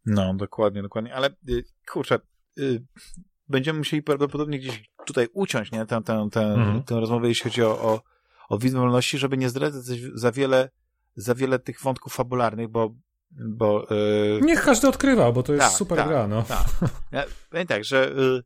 No, 0.06 0.34
dokładnie, 0.34 0.82
dokładnie. 0.82 1.16
Ale 1.16 1.30
y, 1.50 1.64
kurczę, 1.91 2.20
y, 2.60 2.86
będziemy 3.50 3.80
musieli 3.80 4.04
prawdopodobnie 4.04 4.60
gdzieś 4.60 4.91
tutaj 5.06 5.28
uciąć 5.34 5.72
nie, 5.72 5.86
tę, 5.86 6.01
tę, 6.04 6.30
tę, 6.32 6.41
mhm. 6.41 6.84
tę 6.84 6.99
rozmowę, 6.99 7.28
jeśli 7.28 7.43
chodzi 7.43 7.64
o, 7.64 7.82
o, 7.82 8.01
o 8.49 8.58
wolności, 8.58 9.18
żeby 9.18 9.38
nie 9.38 9.49
zdradzać 9.49 9.99
za 10.14 10.32
wiele, 10.32 10.70
za 11.16 11.36
wiele 11.36 11.60
tych 11.60 11.82
wątków 11.82 12.14
fabularnych, 12.14 12.68
bo 12.68 12.93
bo, 13.32 13.88
yy... 13.89 14.39
Niech 14.41 14.62
każdy 14.62 14.88
odkrywa, 14.88 15.32
bo 15.32 15.43
to 15.43 15.54
jest 15.54 15.66
tak, 15.66 15.74
super 15.74 15.97
tak, 15.97 16.08
gra, 16.08 16.28
no. 16.28 16.43
Tak. 16.43 16.66
Ja, 17.12 17.26
tak, 17.66 17.84
że 17.84 18.12
yy, 18.16 18.43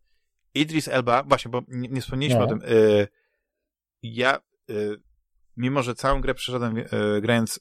Idris 0.53 0.87
Elba, 0.87 1.23
właśnie, 1.23 1.51
bo 1.51 1.61
nie, 1.67 1.89
nie 1.89 2.01
wspomnieliśmy 2.01 2.39
no. 2.39 2.45
o 2.45 2.49
tym, 2.49 2.59
yy, 2.59 3.07
ja, 4.03 4.39
y, 4.69 5.01
mimo 5.57 5.83
że 5.83 5.95
całą 5.95 6.21
grę 6.21 6.33
przeszedłem 6.33 6.77
y, 6.77 6.85
grając 7.21 7.59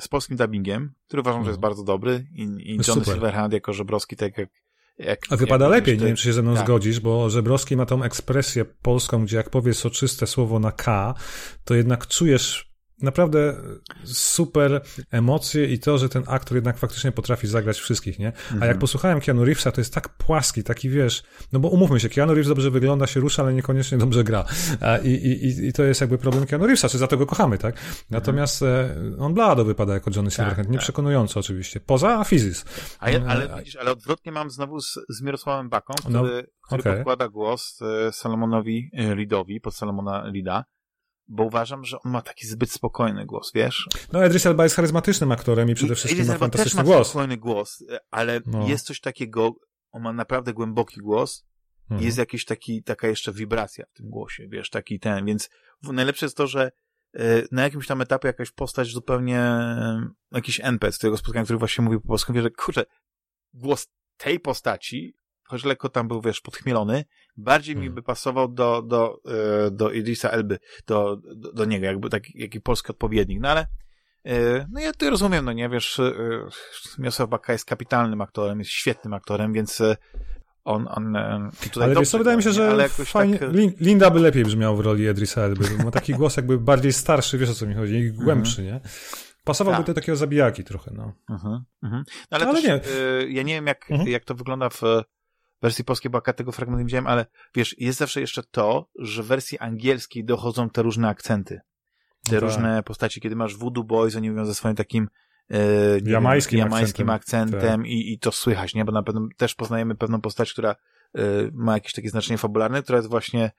z 0.00 0.08
polskim 0.08 0.36
dubbingiem, 0.36 0.94
który 1.06 1.20
uważam, 1.20 1.44
że 1.44 1.50
jest 1.50 1.58
mhm. 1.58 1.70
bardzo 1.70 1.84
dobry 1.84 2.26
i, 2.32 2.42
i 2.42 2.78
Johnny 2.88 3.04
Silverhand 3.04 3.52
jako 3.52 3.72
Żebrowski, 3.72 4.16
tak 4.16 4.38
jak 4.38 4.48
jak, 4.98 5.20
A 5.30 5.36
wypada 5.36 5.68
lepiej, 5.68 5.98
nie 5.98 6.06
wiem, 6.06 6.16
czy 6.16 6.24
się 6.24 6.32
ze 6.32 6.42
mną 6.42 6.54
tak. 6.54 6.64
zgodzisz, 6.64 7.00
bo 7.00 7.30
Żebrowski 7.30 7.76
ma 7.76 7.86
tą 7.86 8.02
ekspresję 8.02 8.64
polską, 8.64 9.24
gdzie 9.24 9.36
jak 9.36 9.50
powie 9.50 9.74
soczyste 9.74 10.26
słowo 10.26 10.58
na 10.58 10.72
K, 10.72 11.14
to 11.64 11.74
jednak 11.74 12.06
czujesz 12.06 12.73
naprawdę 13.02 13.54
super 14.04 14.80
emocje 15.10 15.72
i 15.72 15.78
to, 15.78 15.98
że 15.98 16.08
ten 16.08 16.22
aktor 16.26 16.56
jednak 16.56 16.78
faktycznie 16.78 17.12
potrafi 17.12 17.46
zagrać 17.46 17.78
wszystkich, 17.78 18.18
nie? 18.18 18.32
A 18.50 18.54
jak 18.54 18.62
mhm. 18.62 18.78
posłuchałem 18.78 19.20
Keanu 19.20 19.44
Reevesa, 19.44 19.72
to 19.72 19.80
jest 19.80 19.94
tak 19.94 20.08
płaski, 20.08 20.64
taki 20.64 20.90
wiesz, 20.90 21.22
no 21.52 21.60
bo 21.60 21.68
umówmy 21.68 22.00
się, 22.00 22.08
Keanu 22.08 22.34
Reeves 22.34 22.48
dobrze 22.48 22.70
wygląda, 22.70 23.06
się 23.06 23.20
rusza, 23.20 23.42
ale 23.42 23.54
niekoniecznie 23.54 23.98
dobrze 23.98 24.24
gra. 24.24 24.44
I, 25.02 25.08
i, 25.08 25.66
i 25.66 25.72
to 25.72 25.82
jest 25.82 26.00
jakby 26.00 26.18
problem 26.18 26.46
Keanu 26.46 26.66
Reevesa, 26.66 26.88
czy 26.88 26.98
za 26.98 27.06
to 27.06 27.16
go 27.16 27.26
kochamy, 27.26 27.58
tak? 27.58 27.76
Natomiast 28.10 28.62
mhm. 28.62 29.22
on 29.22 29.34
blado 29.34 29.64
wypada 29.64 29.94
jako 29.94 30.10
Johnny 30.14 30.30
tak, 30.30 30.36
Silverhand, 30.36 30.66
tak, 30.68 30.72
nieprzekonująco 30.72 31.34
tak. 31.34 31.40
oczywiście, 31.40 31.80
poza 31.80 32.24
Fizis. 32.24 32.64
A 33.00 33.10
ja, 33.10 33.24
ale 33.26 33.54
e, 33.54 33.58
widzisz, 33.58 33.76
ale 33.76 33.90
odwrotnie 33.90 34.32
mam 34.32 34.50
znowu 34.50 34.80
z, 34.80 34.98
z 35.08 35.22
Mirosławem 35.22 35.68
Baką, 35.68 35.94
który, 35.94 36.12
no, 36.12 36.22
który 36.66 36.80
okay. 36.80 36.94
podkłada 36.94 37.28
głos 37.28 37.78
e, 37.82 38.12
Salomonowi 38.12 38.90
Lidowi, 39.14 39.60
pod 39.60 39.74
Salomona 39.74 40.28
Lida, 40.28 40.64
bo 41.28 41.44
uważam, 41.44 41.84
że 41.84 41.96
on 42.04 42.12
ma 42.12 42.22
taki 42.22 42.46
zbyt 42.46 42.72
spokojny 42.72 43.26
głos, 43.26 43.52
wiesz? 43.54 43.88
No, 44.12 44.26
Idris 44.26 44.46
Elba 44.46 44.62
jest 44.62 44.76
charyzmatycznym 44.76 45.32
aktorem 45.32 45.70
i 45.70 45.74
przede 45.74 45.94
wszystkim 45.94 46.26
ma 46.26 46.38
fantastyczny 46.38 46.64
też 46.64 46.74
ma 46.74 46.82
głos. 46.94 47.08
spokojny 47.08 47.36
głos, 47.36 47.84
ale 48.10 48.40
no. 48.46 48.68
jest 48.68 48.86
coś 48.86 49.00
takiego, 49.00 49.54
on 49.90 50.02
ma 50.02 50.12
naprawdę 50.12 50.52
głęboki 50.52 51.00
głos 51.00 51.44
mhm. 51.90 52.06
jest 52.06 52.18
jakiś 52.18 52.44
taki, 52.44 52.82
taka 52.82 53.08
jeszcze 53.08 53.32
wibracja 53.32 53.84
w 53.86 53.96
tym 53.96 54.10
głosie, 54.10 54.48
wiesz, 54.48 54.70
taki 54.70 55.00
ten, 55.00 55.26
więc 55.26 55.50
najlepsze 55.82 56.26
jest 56.26 56.36
to, 56.36 56.46
że 56.46 56.72
e, 57.14 57.42
na 57.52 57.62
jakimś 57.62 57.86
tam 57.86 58.00
etapie 58.00 58.28
jakaś 58.28 58.50
postać 58.50 58.88
zupełnie, 58.88 59.38
e, 59.38 60.08
jakiś 60.32 60.60
NPC 60.60 60.98
tego 60.98 61.16
spotkania, 61.16 61.44
który 61.44 61.58
właśnie 61.58 61.84
mówi 61.84 62.00
po 62.00 62.08
polsku, 62.08 62.32
wie, 62.32 62.42
że 62.42 62.50
kurczę, 62.50 62.84
głos 63.54 63.88
tej 64.16 64.40
postaci 64.40 65.16
choć 65.44 65.64
lekko 65.64 65.88
tam 65.88 66.08
był, 66.08 66.20
wiesz, 66.20 66.40
podchmielony, 66.40 67.04
bardziej 67.36 67.74
hmm. 67.74 67.90
mi 67.90 67.94
by 67.94 68.02
pasował 68.02 68.48
do, 68.48 68.82
do, 68.82 69.20
e, 69.66 69.70
do 69.70 69.90
Idrisa 69.90 70.30
Elby, 70.30 70.58
do, 70.86 71.16
do, 71.36 71.52
do 71.52 71.64
niego, 71.64 71.86
jakby 71.86 72.10
taki, 72.10 72.32
jaki 72.38 72.60
polski 72.60 72.88
odpowiednik, 72.90 73.40
no 73.40 73.48
ale 73.48 73.66
e, 74.24 74.66
no 74.72 74.80
ja 74.80 74.92
to 74.92 75.10
rozumiem, 75.10 75.44
no 75.44 75.52
nie, 75.52 75.68
wiesz, 75.68 75.98
e, 75.98 76.12
Miosław 76.98 77.28
Baka 77.28 77.52
jest 77.52 77.64
kapitalnym 77.64 78.20
aktorem, 78.20 78.58
jest 78.58 78.70
świetnym 78.70 79.14
aktorem, 79.14 79.52
więc 79.52 79.82
on, 80.64 80.88
on 80.90 81.16
tutaj 81.72 81.82
Ale 81.84 81.94
wiesz 81.94 82.08
co, 82.08 82.18
wydaje 82.18 82.36
mi 82.36 82.42
się, 82.42 82.52
że 82.52 82.88
fajnie, 82.88 83.38
tak... 83.38 83.50
Linda 83.80 84.10
by 84.10 84.20
lepiej 84.20 84.44
brzmiał 84.44 84.76
w 84.76 84.80
roli 84.80 85.04
Idrisa 85.04 85.40
Elby, 85.40 85.64
bo 85.78 85.84
ma 85.84 85.90
taki 85.90 86.14
głos 86.18 86.36
jakby 86.36 86.58
bardziej 86.58 86.92
starszy, 86.92 87.38
wiesz 87.38 87.50
o 87.50 87.54
co 87.54 87.66
mi 87.66 87.74
chodzi, 87.74 87.94
i 87.94 88.12
głębszy, 88.12 88.62
nie? 88.62 88.80
Pasowałby 89.44 89.78
tak. 89.78 89.86
do 89.86 89.94
takiego 89.94 90.16
zabijaki 90.16 90.64
trochę, 90.64 90.90
no. 90.94 91.12
Uh-huh, 91.30 91.60
uh-huh. 91.84 92.02
no 92.02 92.04
ale, 92.30 92.46
ale 92.46 92.62
też, 92.62 92.64
nie. 92.64 92.80
Ja 93.28 93.42
nie 93.42 93.54
wiem, 93.54 93.66
jak, 93.66 93.88
uh-huh. 93.90 94.08
jak 94.08 94.24
to 94.24 94.34
wygląda 94.34 94.68
w 94.70 94.82
wersji 95.64 95.84
polskiej, 95.84 96.10
bo 96.10 96.20
tego 96.20 96.52
fragmentu 96.52 96.78
nie 96.78 96.84
widziałem, 96.84 97.06
ale 97.06 97.26
wiesz, 97.54 97.76
jest 97.78 97.98
zawsze 97.98 98.20
jeszcze 98.20 98.42
to, 98.42 98.88
że 98.98 99.22
w 99.22 99.26
wersji 99.26 99.58
angielskiej 99.58 100.24
dochodzą 100.24 100.70
te 100.70 100.82
różne 100.82 101.08
akcenty. 101.08 101.60
Te 102.24 102.30
tak. 102.30 102.40
różne 102.40 102.82
postaci, 102.82 103.20
kiedy 103.20 103.36
masz 103.36 103.56
Voodoo 103.56 103.84
Boys, 103.84 104.16
oni 104.16 104.30
mówią 104.30 104.44
ze 104.44 104.54
swoim 104.54 104.76
takim 104.76 105.08
e, 105.50 105.58
jamańskim, 106.04 106.58
wiem, 106.58 106.66
jamańskim 106.66 107.10
akcentem, 107.10 107.58
akcentem 107.58 107.80
tak. 107.80 107.90
i, 107.90 108.12
i 108.12 108.18
to 108.18 108.32
słychać, 108.32 108.74
nie? 108.74 108.84
Bo 108.84 108.92
na 108.92 109.02
pewno 109.02 109.28
też 109.36 109.54
poznajemy 109.54 109.94
pewną 109.94 110.20
postać, 110.20 110.52
która 110.52 110.70
e, 110.70 111.22
ma 111.52 111.74
jakieś 111.74 111.92
takie 111.92 112.08
znaczenie 112.08 112.38
fabularne, 112.38 112.82
która 112.82 112.98
jest 112.98 113.10
właśnie 113.10 113.50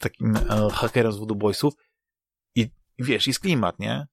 takim 0.00 0.36
e, 0.36 0.68
hakerem 0.72 1.12
z 1.12 1.16
Voodoo 1.16 1.36
Boysów 1.36 1.74
i 2.54 2.70
wiesz, 2.98 3.26
jest 3.26 3.40
klimat, 3.40 3.78
nie? 3.78 4.06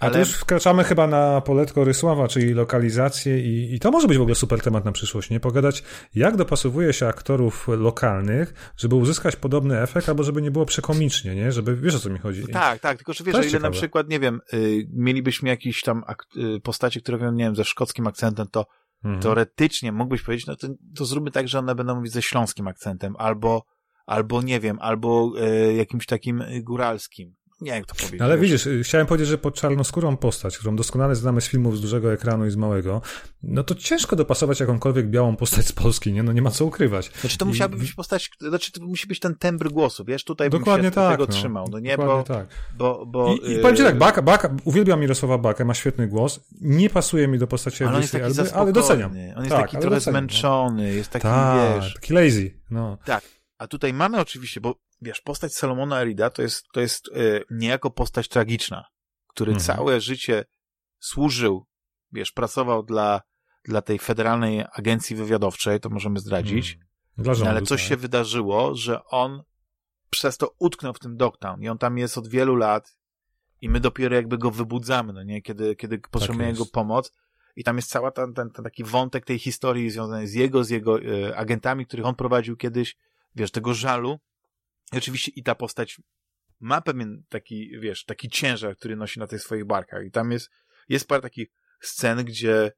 Ale... 0.00 0.10
A 0.10 0.12
tu 0.12 0.18
już 0.18 0.32
wkraczamy 0.32 0.84
chyba 0.84 1.06
na 1.06 1.40
poletko 1.40 1.84
Rysława, 1.84 2.28
czyli 2.28 2.54
lokalizację 2.54 3.40
i, 3.40 3.74
i 3.74 3.80
to 3.80 3.90
może 3.90 4.08
być 4.08 4.18
w 4.18 4.20
ogóle 4.20 4.34
super 4.34 4.60
temat 4.60 4.84
na 4.84 4.92
przyszłość, 4.92 5.30
nie? 5.30 5.40
Pogadać, 5.40 5.82
jak 6.14 6.36
dopasowuje 6.36 6.92
się 6.92 7.06
aktorów 7.06 7.68
lokalnych, 7.68 8.72
żeby 8.76 8.94
uzyskać 8.94 9.36
podobny 9.36 9.80
efekt, 9.80 10.08
albo 10.08 10.22
żeby 10.22 10.42
nie 10.42 10.50
było 10.50 10.66
przekomicznie, 10.66 11.34
nie? 11.34 11.52
Żeby, 11.52 11.76
wiesz 11.76 11.94
o 11.94 11.98
co 11.98 12.10
mi 12.10 12.18
chodzi. 12.18 12.40
No 12.40 12.48
tak, 12.52 12.80
tak, 12.80 12.96
tylko 12.96 13.12
że 13.12 13.24
wiesz, 13.24 13.34
że 13.34 13.40
ile 13.40 13.50
ciekawe. 13.50 13.68
na 13.68 13.70
przykład, 13.70 14.08
nie 14.08 14.20
wiem, 14.20 14.40
y, 14.54 14.86
mielibyśmy 14.92 15.48
jakieś 15.48 15.82
tam 15.82 16.04
y, 16.36 16.60
postacie, 16.60 17.00
które 17.00 17.18
mówią, 17.18 17.32
nie 17.32 17.44
wiem, 17.44 17.56
ze 17.56 17.64
szkockim 17.64 18.06
akcentem, 18.06 18.46
to 18.50 18.66
mhm. 19.04 19.22
teoretycznie 19.22 19.92
mógłbyś 19.92 20.22
powiedzieć, 20.22 20.46
no 20.46 20.56
to, 20.56 20.68
to 20.96 21.04
zróbmy 21.04 21.30
tak, 21.30 21.48
że 21.48 21.58
one 21.58 21.74
będą 21.74 21.94
mówić 21.94 22.12
ze 22.12 22.22
śląskim 22.22 22.68
akcentem, 22.68 23.14
albo, 23.18 23.64
albo 24.06 24.42
nie 24.42 24.60
wiem, 24.60 24.78
albo 24.80 25.32
y, 25.68 25.74
jakimś 25.74 26.06
takim 26.06 26.44
góralskim 26.62 27.34
nie 27.60 27.70
jak 27.70 27.86
to 27.86 27.94
powiedzieć. 27.94 28.20
Ale 28.20 28.38
widzisz, 28.38 28.68
chciałem 28.82 29.06
powiedzieć, 29.06 29.28
że 29.28 29.38
pod 29.38 29.54
czarnoskórą 29.54 30.16
postać, 30.16 30.58
którą 30.58 30.76
doskonale 30.76 31.14
znamy 31.14 31.40
z 31.40 31.48
filmów 31.48 31.78
z 31.78 31.80
dużego 31.80 32.12
ekranu 32.12 32.46
i 32.46 32.50
z 32.50 32.56
małego, 32.56 33.02
no 33.42 33.64
to 33.64 33.74
ciężko 33.74 34.16
dopasować 34.16 34.60
jakąkolwiek 34.60 35.06
białą 35.06 35.36
postać 35.36 35.66
z 35.66 35.72
Polski, 35.72 36.12
nie? 36.12 36.22
No 36.22 36.32
nie 36.32 36.42
ma 36.42 36.50
co 36.50 36.64
ukrywać. 36.64 37.10
Znaczy 37.20 37.38
to 37.38 37.46
musiałaby 37.46 37.76
być 37.76 37.92
postać, 37.92 38.30
znaczy 38.40 38.72
to 38.72 38.84
musi 38.84 39.06
być 39.06 39.20
ten 39.20 39.34
tembr 39.34 39.70
głosu, 39.70 40.04
wiesz? 40.04 40.24
Tutaj 40.24 40.50
Dokładnie 40.50 40.82
bym 40.82 40.90
się 40.90 40.94
tak, 40.94 41.10
tego 41.10 41.26
no. 41.26 41.32
trzymał, 41.32 41.66
no 41.70 41.78
nie? 41.78 41.96
Dokładnie 41.96 42.24
bo, 42.28 42.34
tak. 42.34 42.46
Bo, 42.76 43.06
bo, 43.06 43.34
I, 43.34 43.52
i 43.52 43.58
powiem 43.58 43.76
ci 43.76 43.82
tak, 43.82 43.98
Baka, 43.98 44.22
Baka, 44.22 44.56
uwielbiam 44.64 45.00
Mirosława 45.00 45.38
Bakę, 45.38 45.64
ma 45.64 45.74
świetny 45.74 46.08
głos, 46.08 46.40
nie 46.60 46.90
pasuje 46.90 47.28
mi 47.28 47.38
do 47.38 47.46
postaci 47.46 47.84
ale, 47.84 47.98
Elby, 47.98 48.52
ale 48.54 48.72
doceniam. 48.72 49.10
On 49.10 49.44
jest 49.44 49.48
tak, 49.48 49.60
taki 49.60 49.76
trochę 49.76 49.96
doceniam, 49.96 50.24
no. 50.24 50.30
zmęczony, 50.30 50.82
no. 50.82 50.88
jest 50.88 51.10
taki, 51.10 51.22
tak, 51.22 51.82
wiesz... 51.82 51.94
taki 51.94 52.12
lazy, 52.12 52.54
no. 52.70 52.98
Tak, 53.04 53.24
a 53.64 53.68
tutaj 53.68 53.92
mamy 53.92 54.20
oczywiście, 54.20 54.60
bo 54.60 54.74
wiesz, 55.02 55.20
postać 55.20 55.54
Salomona 55.54 56.00
Erida 56.00 56.30
to 56.30 56.42
jest, 56.42 56.66
to 56.72 56.80
jest 56.80 57.10
yy, 57.14 57.44
niejako 57.50 57.90
postać 57.90 58.28
tragiczna, 58.28 58.84
który 59.28 59.52
mhm. 59.52 59.66
całe 59.66 60.00
życie 60.00 60.44
służył, 60.98 61.66
wiesz, 62.12 62.32
pracował 62.32 62.82
dla, 62.82 63.22
dla 63.64 63.82
tej 63.82 63.98
federalnej 63.98 64.64
agencji 64.72 65.16
wywiadowczej, 65.16 65.80
to 65.80 65.90
możemy 65.90 66.20
zdradzić. 66.20 66.72
Mhm. 66.72 66.88
Dla 67.18 67.34
rządu, 67.34 67.50
ale 67.50 67.62
coś 67.62 67.80
tak. 67.80 67.88
się 67.88 67.96
wydarzyło, 67.96 68.74
że 68.74 69.04
on 69.04 69.42
przez 70.10 70.36
to 70.36 70.54
utknął 70.58 70.92
w 70.92 70.98
tym 70.98 71.16
Dogtown 71.16 71.62
i 71.62 71.68
on 71.68 71.78
tam 71.78 71.98
jest 71.98 72.18
od 72.18 72.28
wielu 72.28 72.56
lat 72.56 72.96
i 73.60 73.68
my 73.68 73.80
dopiero 73.80 74.14
jakby 74.14 74.38
go 74.38 74.50
wybudzamy, 74.50 75.12
no 75.12 75.22
nie, 75.22 75.42
kiedy, 75.42 75.76
kiedy 75.76 75.98
potrzebujemy 75.98 76.52
tak 76.52 76.58
jego 76.58 76.70
pomoc. 76.72 77.12
I 77.56 77.64
tam 77.64 77.76
jest 77.76 77.90
cały 77.90 78.12
ten, 78.12 78.34
ten, 78.34 78.50
ten, 78.50 78.64
taki 78.64 78.84
wątek 78.84 79.24
tej 79.24 79.38
historii 79.38 79.90
związany 79.90 80.28
z 80.28 80.34
jego, 80.34 80.64
z 80.64 80.70
jego 80.70 81.00
y, 81.00 81.36
agentami, 81.36 81.86
których 81.86 82.06
on 82.06 82.14
prowadził 82.14 82.56
kiedyś, 82.56 82.96
wiesz, 83.34 83.50
tego 83.50 83.74
żalu, 83.74 84.18
i 84.92 84.98
oczywiście 84.98 85.32
i 85.36 85.42
ta 85.42 85.54
postać 85.54 86.00
ma 86.60 86.80
pewien 86.80 87.22
taki, 87.28 87.78
wiesz, 87.80 88.04
taki 88.04 88.28
ciężar, 88.28 88.76
który 88.76 88.96
nosi 88.96 89.20
na 89.20 89.26
tych 89.26 89.42
swoich 89.42 89.64
barkach. 89.64 90.06
I 90.06 90.10
tam 90.10 90.30
jest, 90.30 90.50
jest 90.88 91.08
parę 91.08 91.22
takich 91.22 91.48
scen, 91.80 92.24
gdzie, 92.24 92.72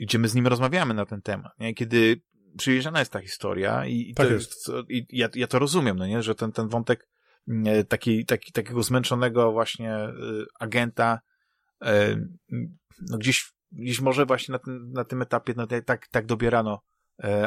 gdzie 0.00 0.18
my 0.18 0.28
z 0.28 0.34
nim 0.34 0.46
rozmawiamy 0.46 0.94
na 0.94 1.06
ten 1.06 1.22
temat, 1.22 1.52
nie? 1.58 1.74
Kiedy 1.74 2.22
przyjeżdżana 2.58 2.98
jest 2.98 3.12
ta 3.12 3.20
historia 3.20 3.86
i, 3.86 4.10
i, 4.10 4.14
tak 4.14 4.26
to, 4.26 4.32
jest. 4.32 4.70
i 4.88 5.06
ja, 5.08 5.28
ja 5.34 5.46
to 5.46 5.58
rozumiem, 5.58 5.96
no 5.96 6.06
nie? 6.06 6.22
Że 6.22 6.34
ten, 6.34 6.52
ten 6.52 6.68
wątek 6.68 7.08
mm, 7.48 7.86
taki, 7.86 8.26
taki, 8.26 8.52
takiego 8.52 8.82
zmęczonego 8.82 9.52
właśnie 9.52 9.96
y, 10.04 10.46
agenta 10.60 11.20
y, 11.84 12.28
no 13.10 13.18
gdzieś, 13.18 13.52
gdzieś 13.72 14.00
może 14.00 14.26
właśnie 14.26 14.52
na 14.52 14.58
tym, 14.58 14.92
na 14.92 15.04
tym 15.04 15.22
etapie 15.22 15.54
no, 15.56 15.66
tak, 15.86 16.08
tak 16.08 16.26
dobierano 16.26 16.80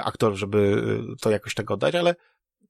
aktorów, 0.04 0.40
żeby 0.40 0.84
to 1.22 1.32
jakoś 1.32 1.54
tak 1.54 1.72
oddać, 1.72 1.96
ale 1.96 2.16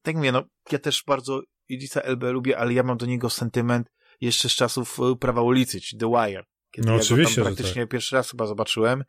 tak 0.05 0.15
mówię, 0.15 0.31
no, 0.31 0.43
ja 0.71 0.79
też 0.79 1.03
bardzo 1.07 1.41
Idrisa 1.69 2.01
Elbe 2.01 2.31
lubię, 2.31 2.57
ale 2.57 2.73
ja 2.73 2.83
mam 2.83 2.97
do 2.97 3.05
niego 3.05 3.29
sentyment 3.29 3.91
jeszcze 4.21 4.49
z 4.49 4.51
czasów 4.51 4.99
e, 4.99 5.15
Prawa 5.15 5.41
ulicy, 5.41 5.81
czy 5.81 5.97
The 5.97 6.09
Wire. 6.09 6.43
Kiedy 6.71 6.87
no 6.87 6.93
ja 6.93 7.01
oczywiście, 7.01 7.35
tam 7.35 7.43
praktycznie 7.43 7.81
tak. 7.81 7.89
pierwszy 7.89 8.15
raz 8.15 8.31
chyba 8.31 8.45
zobaczyłem. 8.45 9.03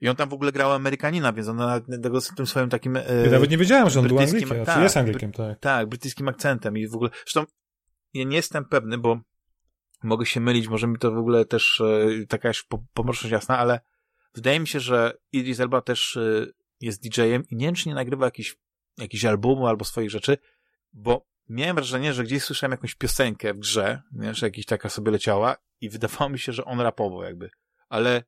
I 0.00 0.08
on 0.08 0.16
tam 0.16 0.28
w 0.28 0.32
ogóle 0.32 0.52
grał 0.52 0.72
Amerykanina, 0.72 1.32
więc 1.32 1.48
on 1.48 1.56
na 1.56 1.80
tego 2.02 2.20
tym 2.20 2.46
swoim 2.46 2.68
takim. 2.68 2.96
E, 2.96 3.04
ja 3.24 3.30
nawet 3.30 3.50
nie 3.50 3.58
wiedziałem, 3.58 3.90
że 3.90 4.00
on 4.00 4.08
był 4.08 4.18
Anglikiem, 4.18 4.64
tak, 4.64 4.82
jest 4.82 4.96
Anglikiem, 4.96 5.32
tak. 5.32 5.58
Tak, 5.58 5.88
brytyjskim 5.88 6.28
akcentem 6.28 6.78
i 6.78 6.88
w 6.88 6.94
ogóle. 6.94 7.10
Zresztą 7.10 7.44
ja 8.14 8.24
nie 8.24 8.36
jestem 8.36 8.64
pewny, 8.64 8.98
bo 8.98 9.20
mogę 10.02 10.26
się 10.26 10.40
mylić, 10.40 10.68
może 10.68 10.86
mi 10.86 10.98
to 10.98 11.12
w 11.12 11.18
ogóle 11.18 11.44
też 11.44 11.80
e, 11.80 12.26
taka 12.26 12.50
pomocność 12.94 13.32
jasna, 13.32 13.58
ale 13.58 13.80
wydaje 14.34 14.60
mi 14.60 14.68
się, 14.68 14.80
że 14.80 15.12
Idris 15.32 15.60
Elba 15.60 15.80
też 15.80 16.16
e, 16.16 16.46
jest 16.80 17.02
DJ-em 17.02 17.42
i 17.50 17.56
nie 17.56 17.66
wiem, 17.66 17.74
czy 17.74 17.88
nie 17.88 17.94
nagrywa 17.94 18.24
jakiś 18.24 18.56
jakiś 18.98 19.24
albumu 19.24 19.66
albo 19.66 19.84
swoich 19.84 20.10
rzeczy, 20.10 20.38
bo 20.92 21.26
miałem 21.48 21.76
wrażenie, 21.76 22.12
że 22.12 22.24
gdzieś 22.24 22.42
słyszałem 22.42 22.70
jakąś 22.70 22.94
piosenkę 22.94 23.54
w 23.54 23.58
grze, 23.58 24.02
nie, 24.12 24.34
że 24.34 24.46
jakiś 24.46 24.66
taka 24.66 24.88
sobie 24.88 25.12
leciała 25.12 25.56
i 25.80 25.90
wydawało 25.90 26.30
mi 26.30 26.38
się, 26.38 26.52
że 26.52 26.64
on 26.64 26.80
rapował 26.80 27.22
jakby. 27.22 27.50
Ale 27.88 28.22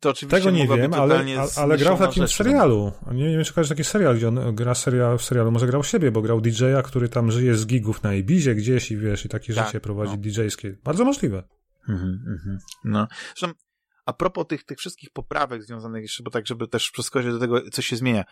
to 0.00 0.10
oczywiście 0.10 0.38
Tego 0.38 0.50
nie 0.50 0.68
wiem, 0.68 0.94
ale, 0.94 1.24
ale 1.56 1.78
grał 1.78 1.96
w 1.96 2.00
takim 2.00 2.22
rzecz, 2.22 2.36
serialu. 2.36 2.92
Nie, 3.12 3.30
nie 3.30 3.36
wiem, 3.36 3.44
czy 3.44 3.52
kojarzysz 3.52 3.68
taki 3.68 3.84
serial, 3.84 4.16
gdzie 4.16 4.28
on 4.28 4.54
gra 4.54 4.74
serial, 4.74 5.18
w 5.18 5.22
serialu. 5.22 5.50
Może 5.50 5.66
grał 5.66 5.84
siebie, 5.84 6.10
bo 6.10 6.22
grał 6.22 6.40
DJ-a, 6.40 6.82
który 6.82 7.08
tam 7.08 7.30
żyje 7.30 7.54
z 7.54 7.66
gigów 7.66 8.02
na 8.02 8.14
Ibizie 8.14 8.54
gdzieś 8.54 8.90
i 8.90 8.96
wiesz, 8.96 9.24
i 9.24 9.28
takie 9.28 9.54
tak, 9.54 9.66
życie 9.66 9.80
prowadzi 9.80 10.12
no. 10.12 10.18
DJ-skie. 10.18 10.76
Bardzo 10.84 11.04
możliwe. 11.04 11.42
Mhm, 11.88 12.24
mhm. 12.28 12.58
No. 12.84 13.08
Zresztą, 13.36 13.58
a 14.06 14.12
propos 14.12 14.46
tych, 14.46 14.64
tych 14.64 14.78
wszystkich 14.78 15.10
poprawek 15.10 15.62
związanych 15.62 16.02
jeszcze, 16.02 16.22
bo 16.22 16.30
tak, 16.30 16.46
żeby 16.46 16.68
też 16.68 16.90
przeskoczyć 16.90 17.32
do 17.32 17.38
tego, 17.38 17.70
co 17.70 17.82
się 17.82 17.96
zmienia. 17.96 18.24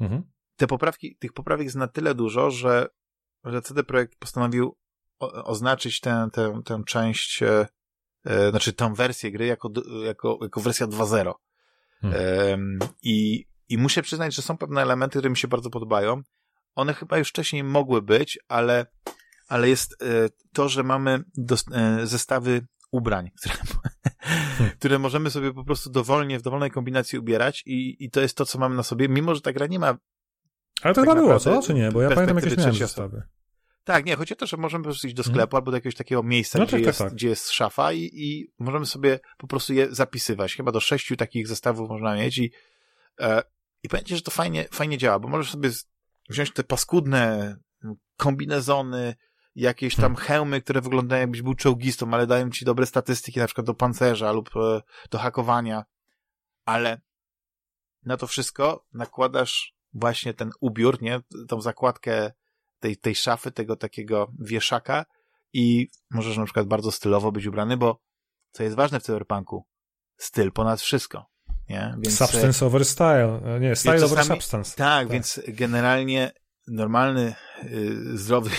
Mhm 0.00 0.22
te 0.58 0.66
poprawki, 0.66 1.16
tych 1.16 1.32
poprawek 1.32 1.64
jest 1.64 1.76
na 1.76 1.88
tyle 1.88 2.14
dużo, 2.14 2.50
że, 2.50 2.88
że 3.44 3.62
CD 3.62 3.84
Projekt 3.84 4.18
postanowił 4.18 4.76
o, 5.18 5.44
oznaczyć 5.44 6.00
tę, 6.00 6.28
tę, 6.32 6.60
tę 6.64 6.82
część, 6.86 7.42
e, 7.42 7.66
e, 8.24 8.50
znaczy 8.50 8.72
tę 8.72 8.94
wersję 8.94 9.32
gry 9.32 9.46
jako, 9.46 9.70
jako, 10.04 10.38
jako 10.42 10.60
wersja 10.60 10.86
2.0. 10.86 11.32
Hmm. 12.00 12.20
E, 12.20 12.88
i, 13.02 13.46
I 13.68 13.78
muszę 13.78 14.02
przyznać, 14.02 14.34
że 14.34 14.42
są 14.42 14.56
pewne 14.56 14.82
elementy, 14.82 15.18
które 15.18 15.30
mi 15.30 15.36
się 15.36 15.48
bardzo 15.48 15.70
podobają. 15.70 16.22
One 16.74 16.94
chyba 16.94 17.18
już 17.18 17.28
wcześniej 17.28 17.64
mogły 17.64 18.02
być, 18.02 18.38
ale, 18.48 18.86
ale 19.48 19.68
jest 19.68 20.02
e, 20.02 20.28
to, 20.52 20.68
że 20.68 20.82
mamy 20.82 21.24
do, 21.36 21.56
e, 21.72 22.06
zestawy 22.06 22.66
ubrań, 22.90 23.30
które, 23.40 23.54
hmm. 24.20 24.76
które 24.78 24.98
możemy 24.98 25.30
sobie 25.30 25.54
po 25.54 25.64
prostu 25.64 25.90
dowolnie, 25.90 26.38
w 26.38 26.42
dowolnej 26.42 26.70
kombinacji 26.70 27.18
ubierać 27.18 27.62
i, 27.66 28.04
i 28.04 28.10
to 28.10 28.20
jest 28.20 28.36
to, 28.36 28.46
co 28.46 28.58
mamy 28.58 28.76
na 28.76 28.82
sobie, 28.82 29.08
mimo 29.08 29.34
że 29.34 29.40
ta 29.40 29.52
gra 29.52 29.66
nie 29.66 29.78
ma 29.78 29.98
ale 30.82 30.94
to 30.94 31.00
tak 31.00 31.10
chyba 31.10 31.14
było, 31.14 31.40
co? 31.40 31.62
Czy 31.62 31.74
nie? 31.74 31.92
Bo 31.92 32.02
ja 32.02 32.08
pamiętam 32.10 32.36
jakieś 32.36 32.56
miałem 32.56 32.74
zestawy. 32.74 33.22
Tak, 33.84 34.04
nie, 34.04 34.16
chodzi 34.16 34.34
o 34.34 34.36
to, 34.36 34.46
że 34.46 34.56
możemy 34.56 34.84
po 34.84 34.90
prostu 34.90 35.06
iść 35.06 35.16
do 35.16 35.20
mhm. 35.20 35.34
sklepu 35.34 35.50
hmm. 35.50 35.60
albo 35.60 35.70
do 35.70 35.76
jakiegoś 35.76 35.94
takiego 35.94 36.22
miejsca, 36.22 36.58
no 36.58 36.66
gdzie, 36.66 36.76
tak, 36.76 36.86
jest, 36.86 36.98
tak. 36.98 37.12
gdzie 37.12 37.28
jest 37.28 37.50
szafa 37.50 37.92
i, 37.92 38.10
i 38.12 38.52
możemy 38.58 38.86
sobie 38.86 39.20
po 39.38 39.46
prostu 39.46 39.74
je 39.74 39.94
zapisywać. 39.94 40.54
Chyba 40.54 40.72
do 40.72 40.80
sześciu 40.80 41.16
takich 41.16 41.48
zestawów 41.48 41.90
można 41.90 42.14
mieć 42.14 42.38
i, 42.38 42.52
e, 43.20 43.42
i 43.82 43.88
pamiętajcie, 43.88 44.16
że 44.16 44.22
to 44.22 44.30
fajnie, 44.30 44.68
fajnie 44.72 44.98
działa, 44.98 45.18
bo 45.18 45.28
możesz 45.28 45.50
sobie 45.52 45.70
wziąć 46.28 46.52
te 46.52 46.64
paskudne 46.64 47.56
kombinezony, 48.16 49.14
jakieś 49.54 49.96
tam 49.96 50.14
hmm. 50.14 50.16
hełmy, 50.16 50.62
które 50.62 50.80
wyglądają 50.80 51.20
jakbyś 51.20 51.42
był 51.42 51.54
czołgistą, 51.54 52.14
ale 52.14 52.26
dają 52.26 52.50
ci 52.50 52.64
dobre 52.64 52.86
statystyki 52.86 53.40
na 53.40 53.46
przykład 53.46 53.66
do 53.66 53.74
pancerza 53.74 54.32
lub 54.32 54.50
e, 54.56 54.82
do 55.10 55.18
hakowania, 55.18 55.84
ale 56.64 57.00
na 58.04 58.16
to 58.16 58.26
wszystko 58.26 58.86
nakładasz 58.92 59.77
właśnie 59.92 60.34
ten 60.34 60.50
ubiór, 60.60 61.02
nie? 61.02 61.20
Tą 61.48 61.60
zakładkę 61.60 62.32
tej, 62.80 62.96
tej 62.96 63.14
szafy, 63.14 63.50
tego 63.50 63.76
takiego 63.76 64.32
wieszaka 64.40 65.04
i 65.52 65.88
możesz 66.10 66.36
na 66.36 66.44
przykład 66.44 66.66
bardzo 66.66 66.92
stylowo 66.92 67.32
być 67.32 67.46
ubrany, 67.46 67.76
bo 67.76 68.00
co 68.50 68.62
jest 68.62 68.76
ważne 68.76 69.00
w 69.00 69.02
cyberpunku? 69.02 69.66
Styl 70.16 70.52
ponad 70.52 70.80
wszystko. 70.80 71.26
nie? 71.68 71.94
Więc, 71.98 72.18
substance 72.18 72.66
over 72.66 72.84
style, 72.84 73.40
e, 73.44 73.60
nie, 73.60 73.76
style 73.76 74.00
czasami, 74.00 74.12
over 74.12 74.24
substance. 74.24 74.76
Tak, 74.76 74.76
tak, 74.76 75.12
więc 75.12 75.40
generalnie 75.48 76.32
normalny, 76.66 77.34
yy, 77.62 78.16
zdrowy 78.18 78.50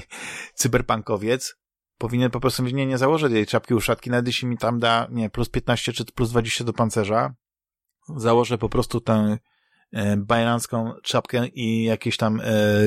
cyberpunkowiec 0.54 1.56
powinien 1.98 2.30
po 2.30 2.40
prostu 2.40 2.62
mieć, 2.62 2.74
nie, 2.74 2.86
nie 2.86 2.98
założyć 2.98 3.32
jej 3.32 3.46
czapki 3.46 3.74
uszatki, 3.74 4.10
nawet 4.10 4.26
jeśli 4.26 4.48
mi 4.48 4.58
tam 4.58 4.78
da, 4.78 5.08
nie, 5.10 5.30
plus 5.30 5.48
15 5.48 5.92
czy 5.92 6.04
plus 6.04 6.30
20 6.30 6.64
do 6.64 6.72
pancerza, 6.72 7.34
założę 8.16 8.58
po 8.58 8.68
prostu 8.68 9.00
tę 9.00 9.38
e, 9.92 10.16
bajerancką 10.16 10.92
czapkę 11.02 11.46
i 11.46 11.84
jakieś 11.84 12.16
tam 12.16 12.40
e, 12.40 12.44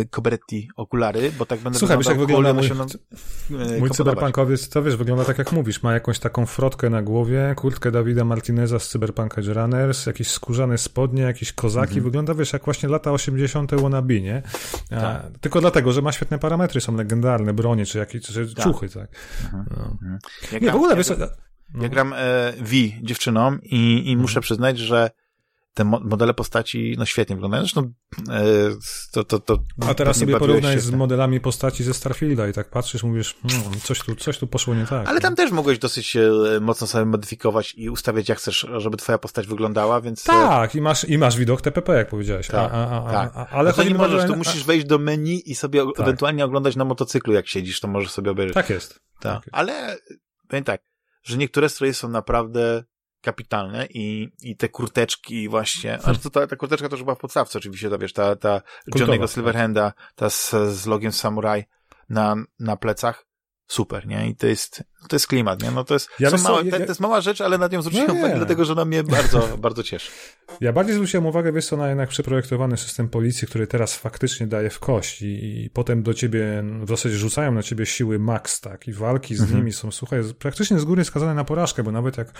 Cobretti 0.10 0.70
okulary, 0.76 1.32
bo 1.38 1.45
tak 1.45 1.60
będę 1.60 1.80
Słuchaj, 1.80 1.97
wiesz 1.97 2.08
jak 2.08 2.20
wygląda 2.20 2.54
mój, 2.54 2.68
e, 2.68 3.80
mój 3.80 3.89
cyberpunkowiec, 3.89 4.70
to 4.70 4.84
wiesz, 4.84 4.95
wygląda 4.95 5.26
tak 5.26 5.38
jak 5.38 5.52
mówisz, 5.52 5.84
ma 5.84 5.93
jakąś 5.93 6.20
taką 6.20 6.45
frotkę 6.45 6.89
na 6.89 7.02
głowie, 7.02 7.54
kurtkę 7.58 7.91
Dawida 7.91 8.24
Martineza 8.24 8.80
z 8.80 8.89
Cyberpunk 8.89 9.38
Edge 9.38 9.47
Runners, 9.47 10.06
jakieś 10.06 10.28
skórzane 10.28 10.78
spodnie, 10.78 11.24
jakieś 11.24 11.54
kozaki, 11.54 11.93
mhm. 11.93 12.04
wygląda 12.04 12.34
wiesz, 12.34 12.54
jak 12.54 12.66
właśnie 12.66 12.89
lata 12.89 13.12
80. 13.12 13.76
wannabe, 13.76 14.22
nie? 14.22 14.41
A, 14.91 14.95
tak. 14.95 15.24
Tylko 15.41 15.62
dlatego, 15.62 15.91
że 15.91 16.02
ma 16.02 16.12
świetne 16.12 16.39
parametry, 16.39 16.82
są 16.82 16.95
legendarne, 16.95 17.54
bronie, 17.54 17.86
czy 17.86 17.97
jakieś 17.97 18.22
czy 18.22 18.54
tak. 18.56 18.66
tak. 18.93 19.10
Mhm. 19.43 19.66
No. 19.78 19.84
Mhm. 19.91 20.20
nie, 20.62 20.72
w 20.72 20.76
ogóle, 20.76 20.95
wiesz, 20.95 21.10
no. 21.10 21.82
Ja 21.82 21.89
gram 21.89 22.14
e, 22.14 22.54
V 22.58 22.76
dziewczyną 23.02 23.58
i, 23.64 24.12
i 24.12 24.18
muszę 24.18 24.41
przyznać, 24.41 24.80
że 24.80 25.12
te 25.74 25.84
modele 25.84 26.34
postaci 26.34 26.96
no 26.98 27.06
świetnie 27.06 27.36
wyglądają. 27.36 27.64
Zresztą 27.64 27.94
e, 28.30 28.44
to, 29.12 29.24
to, 29.24 29.40
to 29.40 29.58
A 29.88 29.94
teraz 29.94 30.18
sobie 30.18 30.38
porównaj 30.38 30.80
z 30.80 30.92
modelami 30.92 31.40
postaci 31.40 31.84
ze 31.84 31.94
Starfielda 31.94 32.48
i 32.48 32.54
tak 32.54 32.70
patrzysz, 32.70 33.04
mówisz, 33.04 33.36
hmm, 33.50 33.80
coś, 33.80 34.00
tu, 34.00 34.16
coś 34.16 34.38
tu 34.38 34.48
poszło 34.48 34.76
nie 34.76 34.86
tak. 34.86 35.08
Ale 35.08 35.22
tam 35.22 35.36
też 35.36 35.52
mogłeś 35.52 35.80
dosyć 35.80 36.16
e, 36.16 36.30
mocno 36.62 36.88
sobie 36.88 37.06
modyfikować 37.06 37.74
i 37.78 37.90
ustawiać 37.90 38.30
jak 38.30 38.38
chcesz, 38.38 38.68
żeby 38.78 38.98
twoja 38.98 39.18
postać 39.18 39.48
wyglądała, 39.48 40.02
więc... 40.02 40.24
E, 40.24 40.26
tak, 40.26 40.76
i 40.76 40.82
masz, 40.82 41.10
i 41.10 41.18
masz 41.18 41.38
widok 41.38 41.62
TPP, 41.62 41.94
jak 41.94 42.10
powiedziałeś. 42.10 42.48
Tak, 42.48 42.72
a, 42.74 42.88
a, 42.88 43.08
a, 43.08 43.12
tak. 43.12 43.32
A, 43.36 43.48
ale 43.48 43.70
no 43.70 43.76
to 43.76 43.84
nie 43.84 43.94
możesz, 43.94 44.28
to 44.28 44.36
musisz 44.36 44.64
wejść 44.64 44.86
do 44.86 45.00
menu 45.00 45.52
i 45.52 45.56
sobie 45.56 45.86
tak. 45.86 46.00
ewentualnie 46.00 46.46
oglądać 46.46 46.76
na 46.76 46.86
motocyklu, 46.86 47.34
jak 47.34 47.48
siedzisz, 47.48 47.80
to 47.80 47.88
możesz 47.88 48.12
sobie 48.12 48.32
obejrzeć. 48.32 48.54
Tak 48.54 48.70
jest. 48.70 48.90
Tak. 48.94 49.02
tak 49.20 49.46
jest. 49.46 49.50
Ale 49.52 49.98
powiem 50.48 50.64
tak, 50.64 50.82
że 51.24 51.38
niektóre 51.38 51.70
stroje 51.70 51.94
są 51.94 52.10
naprawdę 52.10 52.84
kapitalne 53.22 53.88
i, 53.90 54.30
i 54.42 54.58
te 54.58 54.70
kurteczki 54.70 55.50
właśnie, 55.50 56.00
ale 56.04 56.18
to, 56.18 56.30
ta, 56.30 56.48
ta 56.48 56.56
kurteczka 56.56 56.90
to 56.90 56.96
już 56.96 57.04
była 57.04 57.16
w 57.16 57.20
podstawce 57.20 57.58
oczywiście, 57.60 57.90
to 57.90 57.98
wiesz, 57.98 58.14
ta, 58.14 58.36
ta 58.36 58.62
Johnny'ego 58.96 59.28
Silverhanda, 59.28 59.94
ta 60.16 60.30
z, 60.30 60.52
z 60.70 60.86
logiem 60.86 61.12
Samurai 61.12 61.64
na, 62.10 62.36
na 62.60 62.76
plecach, 62.76 63.26
super, 63.68 64.08
nie? 64.08 64.30
I 64.30 64.36
to 64.36 64.48
jest, 64.48 64.84
to 65.08 65.16
jest 65.16 65.28
klimat, 65.28 65.64
nie? 65.64 65.72
No 65.72 65.84
to 65.84 65.93
jest, 65.93 66.10
ja 66.20 66.32
małe, 66.43 66.64
ja, 66.66 66.72
to, 66.72 66.78
to 66.78 66.86
jest 66.86 66.99
mała 66.99 67.22
rzecz, 67.22 67.41
ale 67.41 67.58
nad 67.58 67.72
nią 67.72 67.82
zwróciłem 67.82 68.18
uwagę, 68.18 68.36
dlatego, 68.36 68.66
że 68.66 68.74
ona 68.74 68.86
mnie 68.86 69.04
bardzo, 69.04 69.47
bardzo 69.58 69.84
cieszy. 69.84 70.12
Ja 70.62 70.74
bardziej 70.74 70.95
zwróciłem 70.95 71.26
uwagę, 71.26 71.52
wiesz 71.52 71.66
co, 71.66 71.78
na 71.78 71.89
jednak 71.89 72.10
przeprojektowany 72.10 72.78
system 72.78 73.10
policji, 73.10 73.47
który 73.47 73.68
teraz 73.68 73.95
faktycznie 73.95 74.47
daje 74.47 74.70
w 74.70 74.80
kość 74.80 75.22
i, 75.22 75.66
i 75.66 75.70
potem 75.70 76.04
do 76.04 76.14
ciebie, 76.14 76.64
w 76.84 76.89
zasadzie 76.89 77.18
rzucają 77.18 77.52
na 77.52 77.64
ciebie 77.64 77.86
siły 77.86 78.20
max, 78.20 78.62
tak? 78.62 78.88
I 78.88 78.93
walki 78.93 79.36
z 79.36 79.41
mhm. 79.41 79.60
nimi 79.60 79.74
są, 79.74 79.91
słuchaj, 79.91 80.20
praktycznie 80.39 80.80
z 80.80 80.86
góry 80.86 81.06
skazane 81.06 81.34
na 81.34 81.43
porażkę, 81.43 81.84
bo 81.84 81.91
nawet 81.91 82.18
jak 82.18 82.34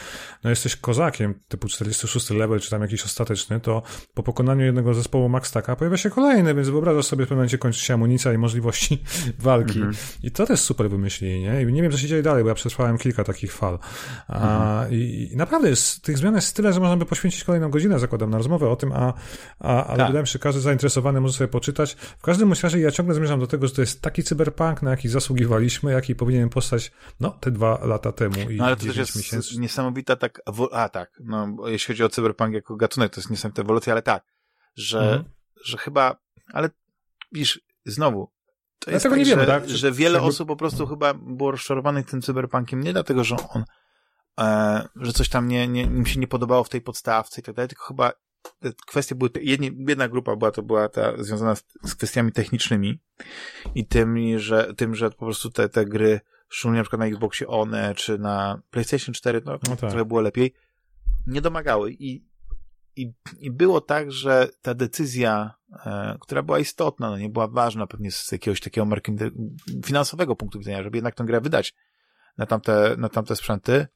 no, 0.44 0.50
jesteś 0.50 0.76
kozakiem 0.76 1.34
typu 1.48 1.68
46 1.68 2.30
level, 2.30 2.60
czy 2.60 2.70
tam 2.70 2.82
jakiś 2.82 3.04
ostateczny, 3.04 3.60
to 3.60 3.82
po 4.14 4.24
pokonaniu 4.24 4.66
jednego 4.66 4.94
zespołu 4.94 5.30
max 5.30 5.52
taka 5.52 5.76
pojawia 5.76 5.98
się 5.98 6.10
kolejny, 6.10 6.56
więc 6.56 6.70
wyobrażasz 6.70 7.06
sobie 7.06 7.26
w 7.26 7.28
pewnym 7.28 7.38
momencie 7.38 7.58
kończy 7.58 7.86
się 7.86 7.94
amunicja 7.94 8.34
i 8.34 8.38
możliwości 8.38 9.04
walki. 9.40 9.80
Mhm. 9.80 9.96
I 10.24 10.32
to 10.32 10.46
też 10.46 10.60
super 10.60 10.90
wymyślili, 10.90 11.40
nie? 11.40 11.62
I 11.62 11.74
nie 11.74 11.82
wiem, 11.82 11.92
co 11.92 11.98
się 11.98 12.08
dzieje 12.08 12.24
dalej, 12.24 12.44
bo 12.44 12.51
ja 12.52 12.56
przetrwałem 12.56 12.98
kilka 12.98 13.24
takich 13.24 13.54
fal. 13.54 13.80
A, 14.28 14.34
mhm. 14.36 14.94
i, 14.94 15.30
i, 15.34 15.38
naprawdę 15.38 15.70
jest, 15.70 16.04
tych 16.04 16.18
zmian 16.18 16.36
jest 16.36 16.56
tyle, 16.56 16.74
że 16.74 16.80
można 16.80 16.98
by 16.98 17.06
poświęcić 17.06 17.44
kolejną 17.44 17.70
godzinę 17.70 18.00
zakładam 18.00 18.30
na 18.30 18.38
rozmowę 18.38 18.70
o 18.70 18.76
tym, 18.76 18.92
a, 18.92 19.14
a, 19.60 19.86
ale 19.86 19.98
tak. 19.98 20.08
wydaje 20.08 20.22
mi 20.22 20.28
się, 20.28 20.32
że 20.32 20.40
każdy 20.40 20.62
zainteresowany 20.62 21.22
może 21.22 21.34
sobie 21.34 21.48
poczytać. 21.48 21.94
W 21.94 22.22
każdym 22.22 22.54
razie 22.64 22.80
ja 22.80 22.92
ciągle 22.92 23.16
zmierzam 23.16 23.40
do 23.40 23.48
tego, 23.48 23.68
że 23.68 23.74
to 23.74 23.82
jest 23.82 24.02
taki 24.02 24.24
cyberpunk, 24.24 24.82
na 24.82 24.92
jaki 24.92 25.10
zasługiwaliśmy, 25.10 25.92
jaki 25.92 26.16
powinien 26.16 26.50
postać, 26.50 26.92
no, 27.20 27.30
te 27.30 27.52
dwa 27.52 27.80
lata 27.86 28.12
temu 28.12 28.50
i 28.50 28.58
No 28.58 28.66
ale 28.66 28.76
to 28.76 28.86
też 28.86 28.98
jest 28.98 29.16
miesięcy. 29.16 29.60
niesamowita 29.60 30.16
tak, 30.16 30.42
a 30.72 30.90
tak, 30.90 31.12
no, 31.24 31.56
jeśli 31.66 31.88
chodzi 31.88 32.04
o 32.04 32.10
cyberpunk 32.10 32.54
jako 32.54 32.76
gatunek, 32.76 33.14
to 33.14 33.22
jest 33.22 33.30
niesamowita 33.30 33.62
ewolucja, 33.62 33.94
ale 33.94 34.02
tak, 34.02 34.24
że, 34.76 35.00
mhm. 35.00 35.24
że 35.66 35.78
chyba, 35.78 36.16
ale 36.54 36.70
widzisz, 37.32 37.62
znowu, 37.86 38.32
to 38.86 38.92
jest 38.92 39.04
tak, 39.04 39.18
nie 39.18 39.26
wiemy, 39.26 39.42
że, 39.42 39.48
tak? 39.48 39.70
że 39.70 39.92
wiele 39.92 40.14
jakby... 40.14 40.30
osób 40.30 40.48
po 40.48 40.56
prostu 40.56 40.88
chyba 40.88 41.14
było 41.14 41.52
rozczarowanych 41.52 42.06
tym 42.06 42.22
cyberpunkiem 42.22 42.82
nie 42.82 42.94
dlatego, 42.94 43.24
że 43.24 43.36
on 43.54 43.64
e, 44.40 44.88
że 44.96 45.14
coś 45.14 45.30
tam 45.30 45.48
nie, 45.48 45.68
nie, 45.68 45.82
im 45.82 46.06
się 46.06 46.20
nie 46.20 46.28
podobało 46.28 46.64
w 46.64 46.70
tej 46.70 46.82
podstawce 46.82 47.42
i 47.42 47.44
tak 47.44 47.56
dalej, 47.56 47.70
tylko 47.70 47.86
chyba 47.86 48.14
kwestie 48.88 49.16
były, 49.16 49.30
jedni, 49.42 49.72
jedna 49.88 50.08
grupa 50.08 50.36
była, 50.36 50.52
to 50.52 50.64
była 50.64 50.90
ta 50.90 51.24
związana 51.24 51.56
z, 51.56 51.64
z 51.84 51.96
kwestiami 51.96 52.32
technicznymi 52.32 53.00
i 53.76 53.88
tym, 53.88 54.40
że, 54.40 54.74
tym, 54.74 54.96
że 54.96 55.10
po 55.10 55.26
prostu 55.26 55.50
te, 55.50 55.70
te 55.70 55.86
gry, 55.86 56.20
szczególnie 56.50 56.78
na 56.78 56.84
przykład 56.84 57.00
na 57.00 57.06
Xboxie 57.06 57.48
One, 57.48 57.96
czy 57.96 58.18
na 58.18 58.62
PlayStation 58.70 59.14
4, 59.14 59.42
no, 59.46 59.52
no 59.52 59.58
tak. 59.76 59.80
trochę 59.80 60.06
było 60.06 60.22
lepiej, 60.22 60.54
nie 61.28 61.42
domagały 61.42 61.92
i, 61.92 62.26
i, 62.96 63.14
i 63.40 63.52
było 63.52 63.82
tak, 63.82 64.12
że 64.12 64.50
ta 64.62 64.74
decyzja, 64.74 65.54
która 66.20 66.44
była 66.44 66.60
istotna, 66.60 67.10
no 67.10 67.18
nie 67.18 67.30
była 67.30 67.48
ważna 67.48 67.88
pewnie 67.88 68.12
z 68.12 68.32
jakiegoś 68.32 68.60
takiego 68.60 68.88
finansowego 69.86 70.36
punktu 70.36 70.60
widzenia, 70.60 70.84
żeby 70.84 70.98
jednak 70.98 71.16
tę 71.16 71.24
grę 71.24 71.42
wydać 71.42 71.74
na 72.38 72.46
tamte, 72.46 72.96
na 72.98 73.10
tamte 73.10 73.36
sprzęty, 73.36 73.88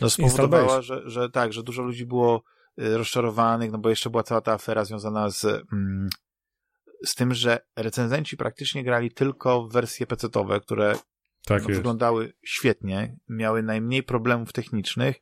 no 0.00 0.10
spowodowała, 0.10 0.82
że, 0.82 1.10
że 1.10 1.30
tak, 1.30 1.52
że 1.52 1.62
dużo 1.62 1.82
ludzi 1.82 2.06
było 2.06 2.42
y, 2.80 2.98
rozczarowanych, 2.98 3.72
no 3.72 3.78
bo 3.78 3.90
jeszcze 3.90 4.10
była 4.10 4.22
cała 4.22 4.40
ta 4.40 4.52
afera 4.52 4.84
związana 4.84 5.30
z, 5.30 5.44
mm, 5.44 6.08
z 7.04 7.14
tym, 7.14 7.34
że 7.34 7.58
recenzenci 7.76 8.36
praktycznie 8.36 8.84
grali 8.84 9.10
tylko 9.10 9.68
w 9.68 9.72
wersje 9.72 10.06
PC-owe, 10.06 10.60
które 10.60 10.94
tak 11.46 11.68
no, 11.68 11.74
wyglądały 11.74 12.32
świetnie, 12.44 13.16
miały 13.28 13.62
najmniej 13.62 14.02
problemów 14.02 14.52
technicznych 14.52 15.16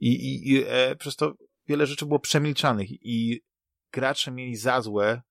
i, 0.00 0.08
i, 0.08 0.52
i 0.52 0.64
e, 0.68 0.96
przez 0.96 1.16
to 1.16 1.34
wiele 1.68 1.86
rzeczy 1.86 2.06
było 2.06 2.20
przemilczanych 2.20 2.88
i 2.90 3.42
gracze 3.92 4.30
mieli 4.30 4.56
za 4.56 4.80
złe 4.80 5.22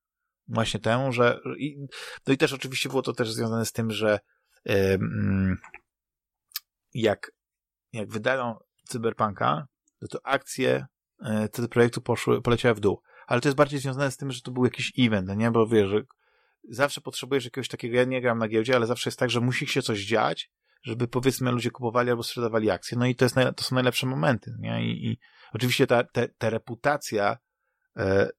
właśnie 0.51 0.79
temu, 0.79 1.11
że 1.11 1.39
i, 1.57 1.77
no 2.27 2.33
i 2.33 2.37
też 2.37 2.53
oczywiście 2.53 2.89
było 2.89 3.01
to 3.01 3.13
też 3.13 3.31
związane 3.31 3.65
z 3.65 3.71
tym, 3.71 3.91
że 3.91 4.19
jak 6.93 7.31
jak 7.93 8.09
wydają 8.09 8.55
Cyberpunka, 8.87 9.67
no 10.01 10.07
to 10.07 10.19
akcje 10.23 10.85
e, 11.25 11.49
tego 11.49 11.67
projektu 11.67 12.01
poszły, 12.01 12.41
poleciały 12.41 12.75
w 12.75 12.79
dół. 12.79 13.01
Ale 13.27 13.41
to 13.41 13.47
jest 13.47 13.57
bardziej 13.57 13.79
związane 13.79 14.11
z 14.11 14.17
tym, 14.17 14.31
że 14.31 14.41
to 14.41 14.51
był 14.51 14.65
jakiś 14.65 14.93
event, 14.99 15.27
no 15.27 15.33
nie? 15.33 15.51
Bo 15.51 15.67
wiesz, 15.67 15.89
że 15.89 16.01
zawsze 16.69 17.01
potrzebujesz 17.01 17.45
jakiegoś 17.45 17.67
takiego, 17.67 17.95
ja 17.95 18.03
nie 18.03 18.21
gram 18.21 18.37
na 18.37 18.47
giełdzie, 18.47 18.75
ale 18.75 18.87
zawsze 18.87 19.09
jest 19.09 19.19
tak, 19.19 19.29
że 19.29 19.41
musi 19.41 19.67
się 19.67 19.81
coś 19.81 20.05
dziać, 20.05 20.51
żeby 20.83 21.07
powiedzmy 21.07 21.51
ludzie 21.51 21.71
kupowali 21.71 22.09
albo 22.09 22.23
sprzedawali 22.23 22.69
akcje. 22.69 22.97
No 22.97 23.05
i 23.05 23.15
to, 23.15 23.25
jest 23.25 23.35
to 23.55 23.63
są 23.63 23.75
najlepsze 23.75 24.07
momenty, 24.07 24.55
nie? 24.59 24.85
I, 24.85 25.07
i 25.07 25.19
oczywiście 25.53 25.87
ta, 25.87 26.03
te, 26.03 26.27
ta 26.27 26.49
reputacja 26.49 27.37
e, 27.97 28.29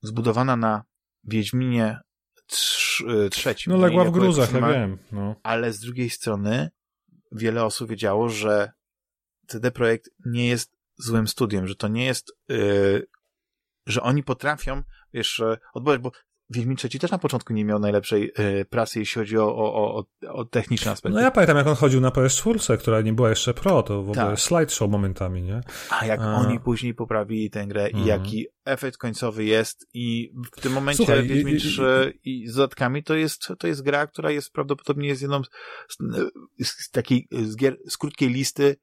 zbudowana 0.00 0.56
na 0.56 0.82
Wiedźminie 1.28 2.00
e, 3.08 3.28
trzecim. 3.30 3.72
No 3.72 3.78
legła 3.78 4.04
w 4.04 4.10
gruzach, 4.10 4.52
ja 4.52 4.72
wiem. 4.72 4.98
No. 5.12 5.36
Ale 5.42 5.72
z 5.72 5.80
drugiej 5.80 6.10
strony 6.10 6.70
wiele 7.32 7.64
osób 7.64 7.90
wiedziało, 7.90 8.28
że 8.28 8.72
CD 9.46 9.70
Projekt 9.70 10.10
nie 10.26 10.48
jest 10.48 10.78
złym 10.98 11.28
studiem, 11.28 11.66
że 11.66 11.74
to 11.74 11.88
nie 11.88 12.04
jest, 12.04 12.32
yy, 12.48 13.06
że 13.86 14.02
oni 14.02 14.22
potrafią, 14.22 14.82
wiesz, 15.12 15.42
odbywać, 15.74 16.00
bo 16.00 16.12
Wiedźmin 16.50 16.76
III 16.84 17.00
też 17.00 17.10
na 17.10 17.18
początku 17.18 17.52
nie 17.52 17.64
miał 17.64 17.78
najlepszej 17.78 18.32
y, 18.60 18.64
prasy, 18.64 18.98
jeśli 18.98 19.20
chodzi 19.20 19.38
o, 19.38 19.56
o, 19.56 19.98
o, 19.98 20.04
o 20.32 20.44
techniczne 20.44 20.92
aspekty. 20.92 21.14
No 21.14 21.20
ja 21.20 21.30
pamiętam, 21.30 21.56
jak 21.56 21.66
on 21.66 21.74
chodził 21.74 22.00
na 22.00 22.10
PS4, 22.10 22.78
która 22.78 23.00
nie 23.00 23.12
była 23.12 23.30
jeszcze 23.30 23.54
pro, 23.54 23.82
to 23.82 24.02
w 24.02 24.10
ogóle 24.10 24.26
tak. 24.26 24.40
slideshow 24.40 24.90
momentami, 24.90 25.42
nie? 25.42 25.60
A 25.90 26.06
jak 26.06 26.20
A... 26.20 26.34
oni 26.34 26.60
później 26.60 26.94
poprawili 26.94 27.50
tę 27.50 27.66
grę 27.66 27.84
mhm. 27.84 28.04
i 28.04 28.06
jaki 28.06 28.46
efekt 28.64 28.96
końcowy 28.96 29.44
jest 29.44 29.86
i 29.94 30.32
w 30.56 30.60
tym 30.60 30.72
momencie 30.72 30.96
Słuchaj, 30.96 31.26
Wiedźmin 31.26 31.56
i, 31.56 31.58
3 31.58 32.18
i, 32.24 32.42
i, 32.42 32.48
z 32.48 32.54
dodatkami 32.54 33.02
to 33.02 33.14
jest, 33.14 33.48
to 33.58 33.66
jest 33.66 33.82
gra, 33.82 34.06
która 34.06 34.30
jest 34.30 34.52
prawdopodobnie 34.52 35.08
jest 35.08 35.22
jedną 35.22 35.42
z, 35.88 35.96
z, 36.66 36.68
z 36.68 36.90
takiej, 36.90 37.28
z, 37.32 37.56
gier, 37.56 37.76
z 37.88 37.96
krótkiej 37.96 38.28
listy 38.28 38.76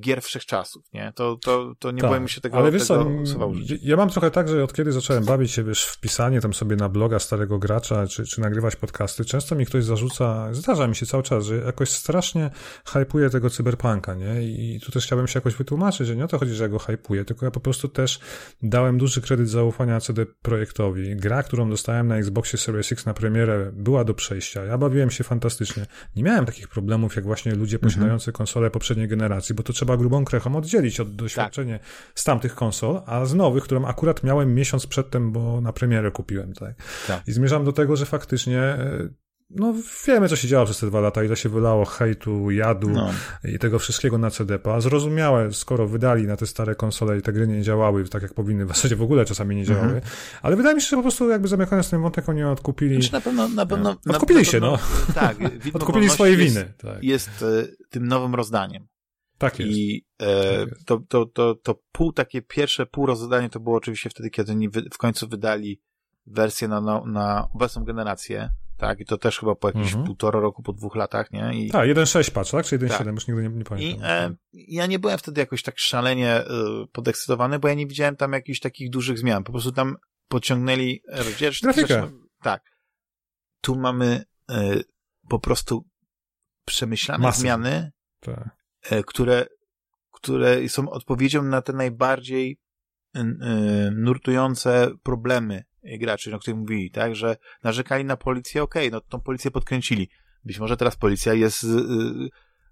gier 0.00 0.22
wszechczasów, 0.22 0.84
nie? 0.92 1.12
To, 1.14 1.36
to, 1.36 1.74
to 1.78 1.90
nie 1.90 2.00
tak, 2.00 2.10
boimy 2.10 2.28
się 2.28 2.40
tego, 2.40 2.58
ale 2.58 2.72
wiesz 2.72 2.88
tego 2.88 3.04
co, 3.24 3.52
Ja 3.82 3.96
mam 3.96 4.10
trochę 4.10 4.30
tak, 4.30 4.48
że 4.48 4.64
od 4.64 4.72
kiedy 4.72 4.92
zacząłem 4.92 5.24
bawić 5.24 5.50
się, 5.50 5.64
wiesz, 5.64 5.84
w 5.84 6.00
pisanie 6.00 6.40
tam 6.40 6.54
sobie 6.54 6.76
na 6.76 6.88
bloga 6.88 7.18
starego 7.18 7.58
gracza, 7.58 8.06
czy, 8.06 8.24
czy 8.24 8.40
nagrywać 8.40 8.76
podcasty, 8.76 9.24
często 9.24 9.54
mi 9.54 9.66
ktoś 9.66 9.84
zarzuca, 9.84 10.54
zdarza 10.54 10.88
mi 10.88 10.96
się 10.96 11.06
cały 11.06 11.22
czas, 11.22 11.44
że 11.44 11.56
jakoś 11.56 11.90
strasznie 11.90 12.50
hypuje 12.86 13.30
tego 13.30 13.50
cyberpunka, 13.50 14.14
nie? 14.14 14.42
I 14.42 14.80
tu 14.80 14.92
też 14.92 15.06
chciałbym 15.06 15.28
się 15.28 15.38
jakoś 15.38 15.54
wytłumaczyć, 15.54 16.06
że 16.06 16.16
nie 16.16 16.24
o 16.24 16.28
to 16.28 16.38
chodzi, 16.38 16.52
że 16.52 16.62
ja 16.62 16.68
go 16.68 16.78
hypuję, 16.78 17.24
tylko 17.24 17.46
ja 17.46 17.50
po 17.50 17.60
prostu 17.60 17.88
też 17.88 18.20
dałem 18.62 18.98
duży 18.98 19.20
kredyt 19.20 19.48
zaufania 19.48 20.00
CD 20.00 20.26
Projektowi. 20.42 21.16
Gra, 21.16 21.42
którą 21.42 21.70
dostałem 21.70 22.08
na 22.08 22.16
Xboxie 22.16 22.58
Series 22.58 22.92
X 22.92 23.06
na 23.06 23.14
premierę, 23.14 23.70
była 23.72 24.04
do 24.04 24.14
przejścia. 24.14 24.64
Ja 24.64 24.78
bawiłem 24.78 25.10
się 25.10 25.24
fantastycznie. 25.24 25.86
Nie 26.16 26.22
miałem 26.22 26.46
takich 26.46 26.68
problemów, 26.68 27.16
jak 27.16 27.24
właśnie 27.24 27.54
ludzie 27.54 27.76
mhm. 27.76 27.92
posiadający 27.92 28.32
konsolę 28.32 28.70
poprzedniej 28.70 29.08
generacji, 29.08 29.54
bo 29.56 29.62
to 29.62 29.72
trzeba 29.72 29.96
grubą 29.96 30.24
krechą 30.24 30.56
oddzielić 30.56 31.00
od 31.00 31.16
doświadczenia 31.16 31.78
tak. 31.78 31.88
z 32.14 32.24
tamtych 32.24 32.54
konsol, 32.54 33.02
a 33.06 33.24
z 33.24 33.34
nowych, 33.34 33.64
którą 33.64 33.86
akurat 33.86 34.22
miałem 34.24 34.54
miesiąc 34.54 34.86
przedtem, 34.86 35.32
bo 35.32 35.60
na 35.60 35.72
premierę 35.72 36.10
kupiłem, 36.10 36.52
tak? 36.52 36.74
tak. 37.06 37.28
I 37.28 37.32
zmierzam 37.32 37.64
do 37.64 37.72
tego, 37.72 37.96
że 37.96 38.06
faktycznie 38.06 38.58
e, 38.58 39.08
no 39.50 39.74
wiemy, 40.06 40.28
co 40.28 40.36
się 40.36 40.48
działo 40.48 40.64
przez 40.64 40.78
te 40.78 40.86
dwa 40.86 41.00
lata, 41.00 41.24
ile 41.24 41.36
się 41.36 41.48
wylało 41.48 41.84
hejtu, 41.84 42.50
jadu 42.50 42.90
no. 42.90 43.10
i 43.44 43.58
tego 43.58 43.78
wszystkiego 43.78 44.18
na 44.18 44.30
CD-a. 44.30 44.80
Zrozumiałe, 44.80 45.52
skoro 45.52 45.88
wydali 45.88 46.26
na 46.26 46.36
te 46.36 46.46
stare 46.46 46.74
konsole 46.74 47.18
i 47.18 47.22
te 47.22 47.32
gry 47.32 47.48
nie 47.48 47.62
działały 47.62 48.08
tak, 48.08 48.22
jak 48.22 48.34
powinny, 48.34 48.64
w 48.64 48.68
zasadzie 48.68 48.96
w 48.96 49.02
ogóle 49.02 49.24
czasami 49.24 49.56
nie 49.56 49.64
działały. 49.64 49.86
Mhm. 49.86 50.02
Ale 50.42 50.56
wydaje 50.56 50.74
mi 50.74 50.80
się, 50.80 50.88
że 50.88 50.96
po 50.96 51.02
prostu 51.02 51.30
jakby 51.30 51.48
zamykając 51.48 51.90
ten 51.90 52.02
wątek, 52.02 52.28
oni 52.28 52.44
odkupili... 52.44 52.94
Znaczy 52.94 53.12
na 53.12 53.20
pewno, 53.20 53.48
na 53.48 53.66
pewno... 53.66 53.96
Odkupili 54.08 54.38
na, 54.38 54.44
się, 54.44 54.60
no. 54.60 54.78
Tak. 55.14 55.36
odkupili 55.74 56.10
swoje 56.10 56.32
jest, 56.32 56.42
winy. 56.42 56.72
Tak. 56.78 57.02
Jest 57.02 57.30
e, 57.42 57.66
tym 57.90 58.08
nowym 58.08 58.34
rozdaniem. 58.34 58.86
Tak 59.38 59.58
jest. 59.58 59.72
I 59.72 60.06
e, 60.18 60.58
tak 60.58 60.68
jest. 60.68 60.86
To, 60.86 61.00
to, 61.08 61.26
to, 61.26 61.54
to 61.54 61.80
pół, 61.92 62.12
takie 62.12 62.42
pierwsze 62.42 62.86
pół 62.86 63.06
rozdanie 63.06 63.50
to 63.50 63.60
było 63.60 63.76
oczywiście 63.76 64.10
wtedy, 64.10 64.30
kiedy 64.30 64.52
oni 64.52 64.68
w 64.68 64.98
końcu 64.98 65.28
wydali 65.28 65.80
wersję 66.26 66.68
na, 66.68 66.80
na, 66.80 67.02
na 67.04 67.48
obecną 67.54 67.84
generację, 67.84 68.50
tak, 68.76 69.00
i 69.00 69.04
to 69.04 69.18
też 69.18 69.38
chyba 69.38 69.54
po 69.54 69.68
jakimś 69.68 69.86
mhm. 69.86 70.04
półtora 70.04 70.40
roku, 70.40 70.62
po 70.62 70.72
dwóch 70.72 70.96
latach, 70.96 71.30
nie? 71.30 71.50
I... 71.54 71.70
Tak, 71.70 71.88
1.6 71.88 72.30
patch, 72.30 72.50
tak? 72.50 72.66
Czy 72.66 72.78
1.7, 72.78 72.88
tak. 72.88 73.06
już 73.06 73.28
nigdy 73.28 73.42
nie, 73.42 73.48
nie 73.48 73.64
pamiętam. 73.64 74.00
I 74.00 74.04
e, 74.04 74.36
ja 74.52 74.86
nie 74.86 74.98
byłem 74.98 75.18
wtedy 75.18 75.40
jakoś 75.40 75.62
tak 75.62 75.78
szalenie 75.78 76.40
y, 76.40 76.44
podekscytowany, 76.92 77.58
bo 77.58 77.68
ja 77.68 77.74
nie 77.74 77.86
widziałem 77.86 78.16
tam 78.16 78.32
jakichś 78.32 78.60
takich 78.60 78.90
dużych 78.90 79.18
zmian. 79.18 79.44
Po 79.44 79.52
prostu 79.52 79.72
tam 79.72 79.96
podciągnęli 80.28 81.02
rozdzielczość. 81.08 81.62
Grafikę. 81.62 81.86
Zresztą, 81.86 82.18
tak. 82.42 82.62
Tu 83.60 83.76
mamy 83.76 84.24
y, 84.50 84.84
po 85.28 85.38
prostu 85.38 85.84
przemyślane 86.64 87.22
Masy. 87.22 87.40
zmiany, 87.40 87.92
tak. 88.20 88.55
Y, 88.92 89.02
które, 89.06 89.46
które 90.12 90.68
są 90.68 90.90
odpowiedzią 90.90 91.42
na 91.42 91.62
te 91.62 91.72
najbardziej 91.72 92.58
nurtujące 93.92 94.90
problemy 95.02 95.64
graczy, 95.82 96.34
o 96.34 96.38
których 96.38 96.60
mówili, 96.60 96.90
tak, 96.90 97.16
że 97.16 97.36
narzekali 97.62 98.04
na 98.04 98.16
policję, 98.16 98.62
okej, 98.62 98.88
okay, 98.88 98.90
no 98.90 99.00
tą 99.00 99.20
policję 99.20 99.50
podkręcili. 99.50 100.10
Być 100.44 100.58
może 100.58 100.76
teraz 100.76 100.96
policja 100.96 101.34
jest 101.34 101.64
y, 101.64 101.68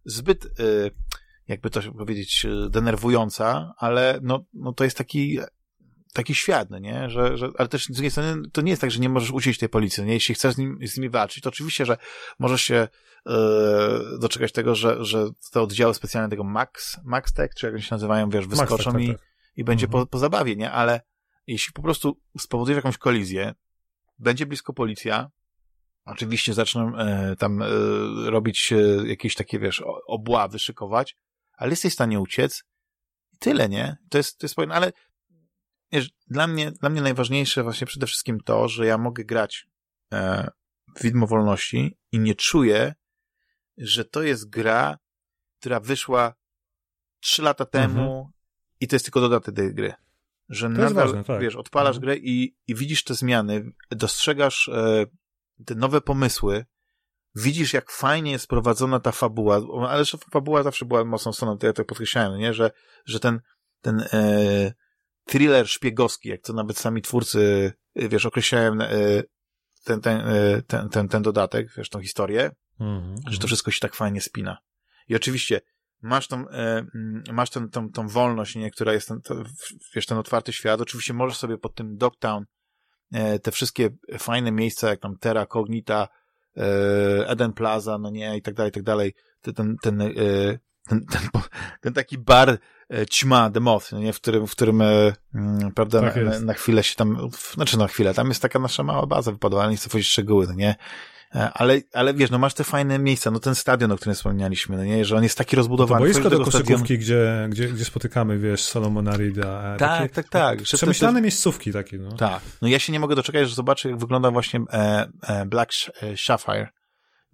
zbyt, 0.05 0.47
jakby 1.49 1.71
to 1.71 1.93
powiedzieć, 1.93 2.47
denerwująca, 2.71 3.75
ale 3.79 4.19
no, 4.23 4.45
no 4.55 4.73
to 4.73 4.85
jest 4.85 4.99
taki 4.99 5.39
taki 6.15 6.35
świat, 6.35 6.71
no 6.71 6.79
nie? 6.79 7.11
Że, 7.11 7.37
że, 7.37 7.51
ale 7.59 7.69
też 7.69 7.85
z 7.85 7.91
drugiej 7.91 8.11
strony 8.11 8.43
to 8.53 8.63
nie 8.63 8.71
jest 8.71 8.81
tak, 8.81 8.91
że 8.91 9.01
nie 9.01 9.09
możesz 9.09 9.31
uciec 9.31 9.59
tej 9.59 9.69
policji, 9.69 10.03
no 10.03 10.07
nie? 10.07 10.15
Jeśli 10.15 10.35
chcesz 10.35 10.55
z, 10.55 10.59
nim, 10.59 10.79
z 10.83 10.97
nimi 10.97 11.11
walczyć, 11.11 11.43
to 11.43 11.49
oczywiście, 11.49 11.87
że 11.87 11.97
możesz 12.39 12.63
się 12.63 12.89
yy, 13.27 13.35
doczekać 14.21 14.53
tego, 14.53 14.75
że, 14.75 15.05
że 15.05 15.29
te 15.53 15.61
oddziały 15.61 15.95
specjalne 15.95 16.31
tego 16.31 16.45
Max, 16.45 17.01
Max 17.05 17.33
Tech, 17.33 17.55
czy 17.55 17.67
jak 17.67 17.75
oni 17.75 17.83
się 17.83 17.95
nazywają, 17.95 18.31
wiesz, 18.31 18.47
wyskoczą 18.47 18.75
Max, 18.75 18.85
tak, 18.85 18.95
tak, 18.95 19.17
tak. 19.17 19.27
i, 19.57 19.61
i 19.61 19.65
będzie 19.65 19.87
mhm. 19.87 20.05
po, 20.05 20.11
po 20.11 20.19
zabawie, 20.19 20.57
nie? 20.57 20.71
Ale 20.71 21.01
jeśli 21.47 21.73
po 21.73 21.83
prostu 21.83 22.21
spowodujesz 22.39 22.77
jakąś 22.77 22.99
kolizję, 22.99 23.55
będzie 24.19 24.47
blisko 24.47 24.73
policja, 24.73 25.31
oczywiście 26.05 26.55
zaczną 26.55 26.97
e, 26.97 27.37
tam 27.37 27.63
e, 27.63 27.67
robić 28.31 28.73
e, 28.73 28.77
jakieś 29.07 29.35
takie, 29.35 29.59
wiesz, 29.59 29.83
obławy, 30.07 30.59
szykować, 30.59 31.17
ale 31.57 31.71
jesteś 31.71 31.93
w 31.93 31.95
stanie 31.95 32.21
uciec 32.21 32.65
i 33.33 33.39
tyle, 33.39 33.69
nie? 33.69 33.97
To 34.11 34.19
jest, 34.19 34.39
to 34.39 34.45
jest 34.45 34.55
powiem, 34.55 34.73
ale 34.73 34.93
wiesz, 35.95 36.11
dla 36.27 36.47
mnie, 36.47 36.73
dla 36.73 36.91
mnie 36.91 37.01
najważniejsze 37.01 37.63
właśnie 37.63 37.87
przede 37.87 38.07
wszystkim 38.07 38.41
to, 38.41 38.69
że 38.69 38.87
ja 38.87 38.99
mogę 38.99 39.25
grać 39.25 39.69
e, 40.13 40.51
w 40.97 41.03
Widmo 41.03 41.27
Wolności 41.27 41.99
i 42.13 42.19
nie 42.19 42.35
czuję, 42.35 42.95
że 43.79 44.05
to 44.05 44.23
jest 44.23 44.51
gra, 44.51 44.99
która 45.61 45.81
wyszła 45.81 46.35
trzy 47.21 47.43
lata 47.43 47.65
temu 47.65 48.01
mhm. 48.01 48.33
i 48.81 48.89
to 48.89 48.97
jest 48.97 49.05
tylko 49.05 49.21
dodatek 49.21 49.55
tej 49.55 49.75
gry 49.75 49.95
że 50.49 50.67
to 50.67 50.73
nadal, 50.73 50.95
ważne, 50.95 51.25
tak. 51.25 51.41
wiesz, 51.41 51.57
odpalasz 51.57 51.97
mhm. 51.97 52.03
grę 52.03 52.17
i, 52.17 52.57
i 52.67 52.75
widzisz 52.75 53.05
te 53.05 53.15
zmiany, 53.15 53.73
dostrzegasz 53.91 54.69
e, 54.69 55.07
te 55.67 55.75
nowe 55.75 56.01
pomysły, 56.01 56.65
widzisz, 57.35 57.73
jak 57.73 57.91
fajnie 57.91 58.33
jest 58.33 58.47
prowadzona 58.47 59.01
ta 59.01 59.13
fabuła, 59.13 59.61
ale 59.89 60.05
że 60.05 60.19
fabuła 60.33 60.63
zawsze 60.63 60.85
była 60.85 61.05
mocną 61.05 61.33
stroną, 61.33 61.59
to 61.59 61.67
ja 61.67 61.73
to 61.73 61.85
podkreślałem, 61.85 62.41
nie? 62.41 62.55
Że, 62.55 62.71
że 63.05 63.21
ten, 63.21 63.41
ten 63.81 64.05
e, 64.13 64.75
thriller 65.25 65.69
szpiegowski, 65.69 66.29
jak 66.29 66.41
to 66.41 66.53
nawet 66.53 66.79
sami 66.79 67.03
twórcy, 67.03 67.73
e, 67.95 68.09
wiesz, 68.09 68.27
określałem 68.27 68.81
e, 68.81 68.89
ten, 69.85 70.01
ten, 70.01 70.21
e, 70.21 70.63
ten, 70.63 70.89
ten, 70.89 71.09
ten 71.09 71.23
dodatek, 71.23 71.69
wiesz, 71.77 71.89
tą 71.89 72.01
historię, 72.01 72.51
mhm. 72.81 73.17
że 73.29 73.39
to 73.39 73.47
wszystko 73.47 73.71
się 73.71 73.81
tak 73.81 73.95
fajnie 73.95 74.21
spina. 74.21 74.59
I 75.09 75.17
oczywiście 75.17 75.61
masz 76.03 76.29
tą, 76.29 76.49
mm, 76.49 77.23
masz 77.33 77.51
ten, 77.51 77.71
tą, 77.71 77.91
tą 77.91 78.09
wolność, 78.09 78.57
nie, 78.57 78.71
która 78.71 78.93
jest 78.93 79.09
ten, 79.09 79.21
to, 79.21 79.35
wiesz, 79.95 80.07
ten 80.07 80.19
otwarty 80.19 80.53
świat. 80.53 80.81
Oczywiście 80.81 81.15
możesz 81.15 81.39
sobie 81.39 81.59
pod 81.59 81.75
tym 81.75 81.97
Dogtown 81.97 82.45
te 83.43 83.53
wszystkie 83.53 83.91
fajne 84.19 84.53
miejsca, 84.53 84.89
jak 84.89 85.01
tam 85.01 85.19
Terra 85.19 85.47
Cognita, 85.47 86.09
Eden 87.27 87.53
Plaza, 87.53 87.99
no 87.99 88.11
nie, 88.11 88.37
i 88.37 88.43
tak 88.43 88.55
dalej, 88.55 88.71
i 88.71 88.73
tak 88.73 88.83
dalej. 88.83 89.15
Ten, 89.41 89.55
ten, 89.55 89.77
ten, 89.83 89.99
ten, 90.89 91.07
ten, 91.81 91.93
taki 91.93 92.19
bar 92.19 92.59
ćma, 93.11 93.51
The 93.51 93.61
Moth, 93.61 93.93
no 93.93 93.99
nie, 93.99 94.13
w 94.13 94.21
którym, 94.21 94.47
w 94.47 94.51
którym 94.51 94.83
e, 94.83 95.13
mm, 95.35 95.73
prawda, 95.73 96.01
tak 96.01 96.17
na, 96.17 96.41
na, 96.41 96.55
chwilę 96.55 96.83
się 96.83 96.95
tam, 96.95 97.31
znaczy 97.55 97.79
na 97.79 97.89
chwilę, 97.89 98.15
tam 98.15 98.29
jest 98.29 98.43
taka 98.43 98.59
nasza 98.59 98.83
mała 98.83 99.07
baza 99.07 99.33
wypadła, 99.33 99.63
ale 99.63 99.71
nie 99.71 99.77
chcę 99.77 99.91
powiedzieć 99.91 100.11
szczegóły, 100.11 100.47
no 100.47 100.55
nie, 100.55 100.77
E, 101.35 101.53
ale, 101.53 101.81
ale 101.93 102.15
wiesz, 102.15 102.31
no 102.31 102.39
masz 102.39 102.55
te 102.55 102.65
fajne 102.65 102.99
miejsca, 102.99 103.31
no 103.31 103.41
ten 103.41 103.55
stadion, 103.55 103.93
o 103.93 103.97
którym 103.97 104.15
wspomnialiśmy, 104.15 104.77
no 104.77 104.85
nie, 104.85 105.05
że 105.05 105.17
on 105.17 105.23
jest 105.23 105.39
taki 105.39 105.57
rozbudowany. 105.57 106.01
No 106.01 106.13
to 106.13 106.21
boisko 106.21 106.31
do 106.31 106.45
koszykówki, 106.45 106.99
gdzie, 106.99 107.47
gdzie, 107.51 107.69
gdzie 107.69 107.85
spotykamy, 107.85 108.39
wiesz, 108.39 108.63
Solomona 108.63 109.17
Rida. 109.17 109.75
E, 109.75 109.77
tak, 109.77 110.01
takie, 110.01 110.15
tak, 110.15 110.29
tak. 110.29 110.63
Przemyślane 110.63 111.21
miejscówki 111.21 111.73
takie, 111.73 111.99
no. 111.99 112.13
Tak. 112.13 112.41
No 112.63 112.69
ja 112.69 112.79
się 112.79 112.93
nie 112.93 113.01
mogę 113.01 113.17
doczekać, 113.17 113.49
że 113.49 113.55
zobaczę, 113.55 113.91
jak 113.91 113.99
wygląda 113.99 114.31
właśnie 114.31 114.61
e, 114.73 115.09
e, 115.23 115.47
Black 115.47 115.73
Sapphire. 116.17 116.69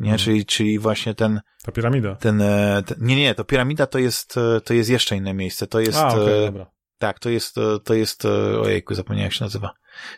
Nie, 0.00 0.10
hmm. 0.10 0.18
czyli, 0.18 0.46
czyli 0.46 0.78
właśnie 0.78 1.14
ten... 1.14 1.40
Ta 1.62 1.72
piramida. 1.72 2.14
Ten, 2.14 2.42
e, 2.42 2.82
ten, 2.86 2.98
nie, 3.00 3.16
nie, 3.16 3.34
to 3.34 3.44
piramida 3.44 3.86
to 3.86 3.98
jest, 3.98 4.34
to 4.64 4.74
jest 4.74 4.90
jeszcze 4.90 5.16
inne 5.16 5.34
miejsce. 5.34 5.66
To 5.66 5.80
jest... 5.80 5.98
A, 5.98 6.08
okay, 6.08 6.46
dobra. 6.46 6.70
Tak, 6.98 7.18
to 7.18 7.30
jest, 7.30 7.54
to 7.84 7.94
jest, 7.94 8.24
ojejku, 8.62 8.94
zapomniałem 8.94 9.26
jak 9.26 9.32
się 9.32 9.44
nazywa. 9.44 9.70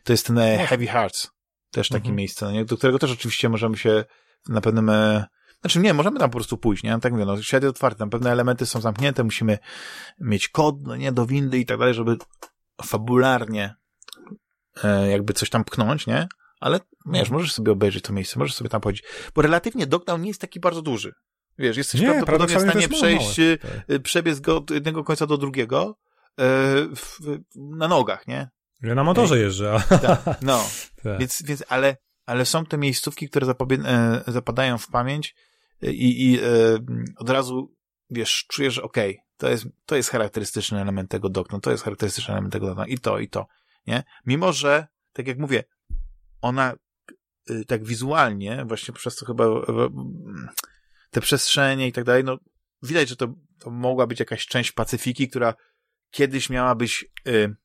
To 0.05 0.13
jest 0.13 0.27
ten 0.27 0.37
Heavy 0.67 0.87
Hearts. 0.87 1.31
Też 1.71 1.89
takie 1.89 1.99
mhm. 1.99 2.17
miejsce, 2.17 2.47
no 2.47 2.53
nie? 2.53 2.65
do 2.65 2.77
którego 2.77 2.99
też 2.99 3.13
oczywiście 3.13 3.49
możemy 3.49 3.77
się 3.77 4.05
na 4.49 4.61
pewnym... 4.61 4.91
E... 4.91 5.25
Znaczy 5.61 5.79
nie, 5.79 5.95
możemy 5.95 6.19
tam 6.19 6.31
po 6.31 6.39
prostu 6.39 6.59
pójść, 6.59 6.83
nie? 6.83 6.91
No, 6.91 7.01
tak 7.01 7.13
mówię, 7.13 7.25
no, 7.25 7.43
świat 7.43 7.63
jest 7.63 7.77
otwarty, 7.77 7.99
tam 7.99 8.11
pewne 8.11 8.31
elementy 8.31 8.67
są 8.67 8.81
zamknięte, 8.81 9.25
musimy 9.25 9.59
mieć 10.21 10.49
kod, 10.49 10.77
no 10.83 10.97
nie, 10.97 11.13
do 11.13 11.27
windy 11.27 11.59
i 11.59 11.67
tak 11.67 11.79
dalej, 11.79 11.95
żeby 11.95 12.17
fabularnie 12.85 13.75
e, 14.85 15.09
jakby 15.11 15.33
coś 15.33 15.51
tam 15.51 15.65
pchnąć, 15.65 16.07
nie? 16.07 16.29
Ale 16.63 16.81
wiesz, 17.07 17.31
możesz 17.31 17.53
sobie 17.53 17.73
obejrzeć 17.73 18.05
to 18.05 18.13
miejsce, 18.13 18.39
możesz 18.39 18.55
sobie 18.55 18.71
tam 18.71 18.83
chodzić. 18.83 19.05
Bo 19.35 19.43
relatywnie 19.43 19.87
Dogtown 19.87 20.23
nie 20.23 20.29
jest 20.29 20.41
taki 20.41 20.61
bardzo 20.61 20.83
duży. 20.83 21.13
Wiesz, 21.59 21.77
jesteś 21.77 22.01
nie, 22.01 22.07
prawdopodobnie 22.07 22.59
w 22.59 22.71
stanie 22.71 22.89
przejść, 22.89 23.39
e, 23.39 23.59
tak. 23.59 24.03
przebiec 24.03 24.41
go 24.41 24.57
od 24.57 24.71
jednego 24.71 25.05
końca 25.05 25.27
do 25.27 25.39
drugiego 25.39 25.99
e, 26.39 26.45
w, 26.97 27.19
na 27.57 27.89
nogach, 27.89 28.27
nie? 28.27 28.49
Ja 28.83 28.95
na 28.95 29.05
motorze 29.05 29.39
jeżdżę. 29.39 29.83
Tak, 30.03 30.43
no, 30.43 30.65
tak. 31.03 31.19
Więc, 31.21 31.43
więc 31.43 31.65
ale, 31.69 31.97
ale 32.27 32.45
są 32.45 32.67
te 32.67 32.79
miejscówki, 32.79 33.29
które 33.29 33.47
e, 33.71 34.23
zapadają 34.27 34.79
w 34.79 34.87
pamięć 34.87 35.35
i, 35.83 36.33
i 36.33 36.39
e, 36.39 36.43
od 37.17 37.31
razu, 37.31 37.75
wiesz, 38.11 38.47
czujesz, 38.49 38.75
że 38.75 38.83
okej, 38.83 39.11
okay, 39.11 39.25
to 39.37 39.49
jest, 39.49 39.67
to 39.87 39.97
jest 39.97 40.11
charakterystyczny 40.11 40.81
element 40.81 41.11
tego 41.11 41.29
dokna, 41.29 41.61
to 41.61 41.71
jest 41.71 41.85
charakterystyczny 41.85 42.35
element 42.35 42.53
tego 42.53 42.67
dokna 42.67 42.87
i 42.87 42.99
to, 42.99 43.19
i 43.19 43.29
to, 43.29 43.47
nie? 43.87 44.03
Mimo, 44.27 44.53
że, 44.53 44.87
tak 45.13 45.27
jak 45.27 45.39
mówię, 45.39 45.65
ona 46.43 46.75
y, 47.51 47.65
tak 47.65 47.85
wizualnie, 47.85 48.65
właśnie 48.65 48.95
przez 48.95 49.17
to 49.17 49.27
chyba 49.27 49.45
te 51.11 51.21
przestrzenie 51.21 51.89
i 51.89 51.93
tak 51.93 52.05
dalej, 52.05 52.25
no 52.25 52.39
widać, 52.83 53.09
że 53.09 53.17
to, 53.17 53.35
to 53.59 53.71
mogła 53.71 54.07
być 54.07 54.21
jakaś 54.21 54.47
część 54.47 54.73
Pacyfiki, 54.73 55.29
która 55.29 55.55
kiedyś 56.11 56.51
miała 56.51 56.75
być 56.75 57.05
y, 57.29 57.57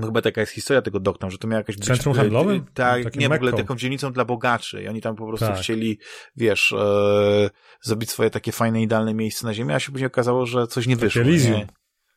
no 0.00 0.06
chyba 0.06 0.22
taka 0.22 0.40
jest 0.40 0.52
historia 0.52 0.82
tego 0.82 1.00
Doktam, 1.00 1.30
że 1.30 1.38
to 1.38 1.48
miała 1.48 1.60
jakaś... 1.60 1.76
Centrum 1.76 2.12
być, 2.12 2.20
handlowym? 2.20 2.66
Tak, 2.74 3.16
nie, 3.16 3.28
w 3.28 3.32
ogóle 3.32 3.52
taką 3.52 3.76
dzielnicą 3.76 4.12
dla 4.12 4.24
bogaczy 4.24 4.82
i 4.82 4.88
oni 4.88 5.00
tam 5.00 5.16
po 5.16 5.26
prostu 5.26 5.46
tak. 5.46 5.58
chcieli, 5.58 5.98
wiesz, 6.36 6.72
e, 6.72 7.50
zrobić 7.82 8.10
swoje 8.10 8.30
takie 8.30 8.52
fajne, 8.52 8.82
idealne 8.82 9.14
miejsce 9.14 9.46
na 9.46 9.54
ziemi, 9.54 9.72
a 9.72 9.80
się 9.80 9.92
później 9.92 10.06
okazało, 10.06 10.46
że 10.46 10.66
coś 10.66 10.86
nie 10.86 10.96
wyszło. 10.96 11.22
Nie? 11.22 11.66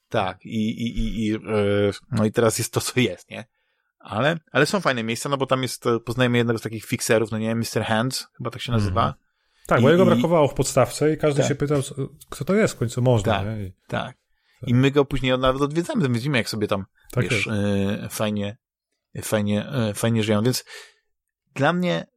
Tak, 0.10 0.46
i, 0.46 0.70
i, 0.70 1.00
i, 1.00 1.28
i 1.28 1.36
e, 1.36 1.40
no 2.12 2.26
i 2.26 2.32
teraz 2.32 2.58
jest 2.58 2.74
to, 2.74 2.82
co 2.82 3.00
jest, 3.00 3.30
nie? 3.30 3.46
Ale, 4.00 4.40
ale 4.52 4.66
są 4.66 4.80
fajne 4.80 5.04
miejsca, 5.04 5.30
no 5.30 5.38
bo 5.38 5.46
tam 5.46 5.62
jest, 5.62 5.86
e, 5.86 6.00
poznajemy 6.00 6.38
jednego 6.38 6.60
z 6.60 6.62
takich 6.62 6.86
fixerów, 6.86 7.32
no 7.32 7.38
nie, 7.38 7.56
Mr. 7.56 7.84
Hands, 7.86 8.28
chyba 8.38 8.50
tak 8.50 8.62
się 8.62 8.72
nazywa. 8.72 9.04
Mm. 9.04 9.14
Tak, 9.68 9.80
I, 9.80 9.84
bo 9.84 9.90
jego 9.90 10.06
brakowało 10.06 10.48
w 10.48 10.54
podstawce 10.54 11.14
i 11.14 11.18
każdy 11.18 11.42
tak. 11.42 11.50
się 11.50 11.56
pytał, 11.56 11.82
kto 12.30 12.46
to 12.46 12.56
jest, 12.56 12.74
w 12.74 12.78
końcu 12.78 13.02
można, 13.02 13.34
tak? 13.34 13.48
I... 13.48 13.74
tak. 13.88 14.18
I 14.68 14.74
my 14.74 14.92
go 14.92 15.06
później 15.06 15.38
nawet 15.40 15.62
odwiedzamy, 15.62 16.10
widzimy 16.10 16.38
jak 16.38 16.50
sobie 16.50 16.68
tam, 16.68 16.86
tak 17.12 17.28
wiesz, 17.28 17.48
e, 17.48 18.08
fajnie, 18.12 18.58
fajnie, 19.22 19.70
e, 19.70 19.94
fajnie 19.94 20.24
żyją. 20.24 20.44
Więc 20.44 20.66
dla 21.56 21.74
mnie 21.74 22.08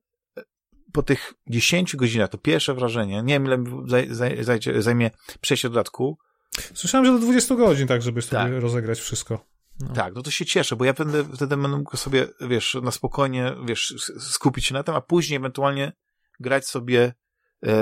po 0.93 1.03
tych 1.03 1.35
10 1.47 1.97
godzinach, 1.97 2.29
to 2.29 2.39
pierwsze 2.39 2.75
wrażenie, 2.75 3.23
nie 3.23 3.41
wiem 3.41 3.47
ile 3.47 4.83
zajmie 4.83 5.11
przejście 5.41 5.69
dodatku, 5.69 6.19
Słyszałem, 6.75 7.07
że 7.07 7.13
do 7.13 7.19
20 7.19 7.55
godzin, 7.55 7.87
tak, 7.87 8.03
żeby 8.03 8.23
sobie 8.23 8.43
tak. 8.43 8.63
rozegrać 8.63 9.01
wszystko. 9.01 9.45
No. 9.81 9.95
Tak, 9.95 10.15
no 10.15 10.23
to 10.23 10.31
się 10.31 10.45
cieszę, 10.45 10.77
bo 10.77 10.85
ja 10.85 10.93
będę, 10.93 11.25
wtedy 11.25 11.57
będę 11.57 11.79
mógł 11.79 11.97
sobie, 11.97 12.27
wiesz, 12.41 12.77
na 12.83 12.91
spokojnie, 12.91 13.55
wiesz, 13.67 13.95
skupić 14.19 14.67
się 14.67 14.75
na 14.75 14.83
tym, 14.83 14.95
a 14.95 15.01
później 15.01 15.37
ewentualnie 15.37 15.93
grać 16.41 16.67
sobie, 16.67 17.15
e, 17.67 17.73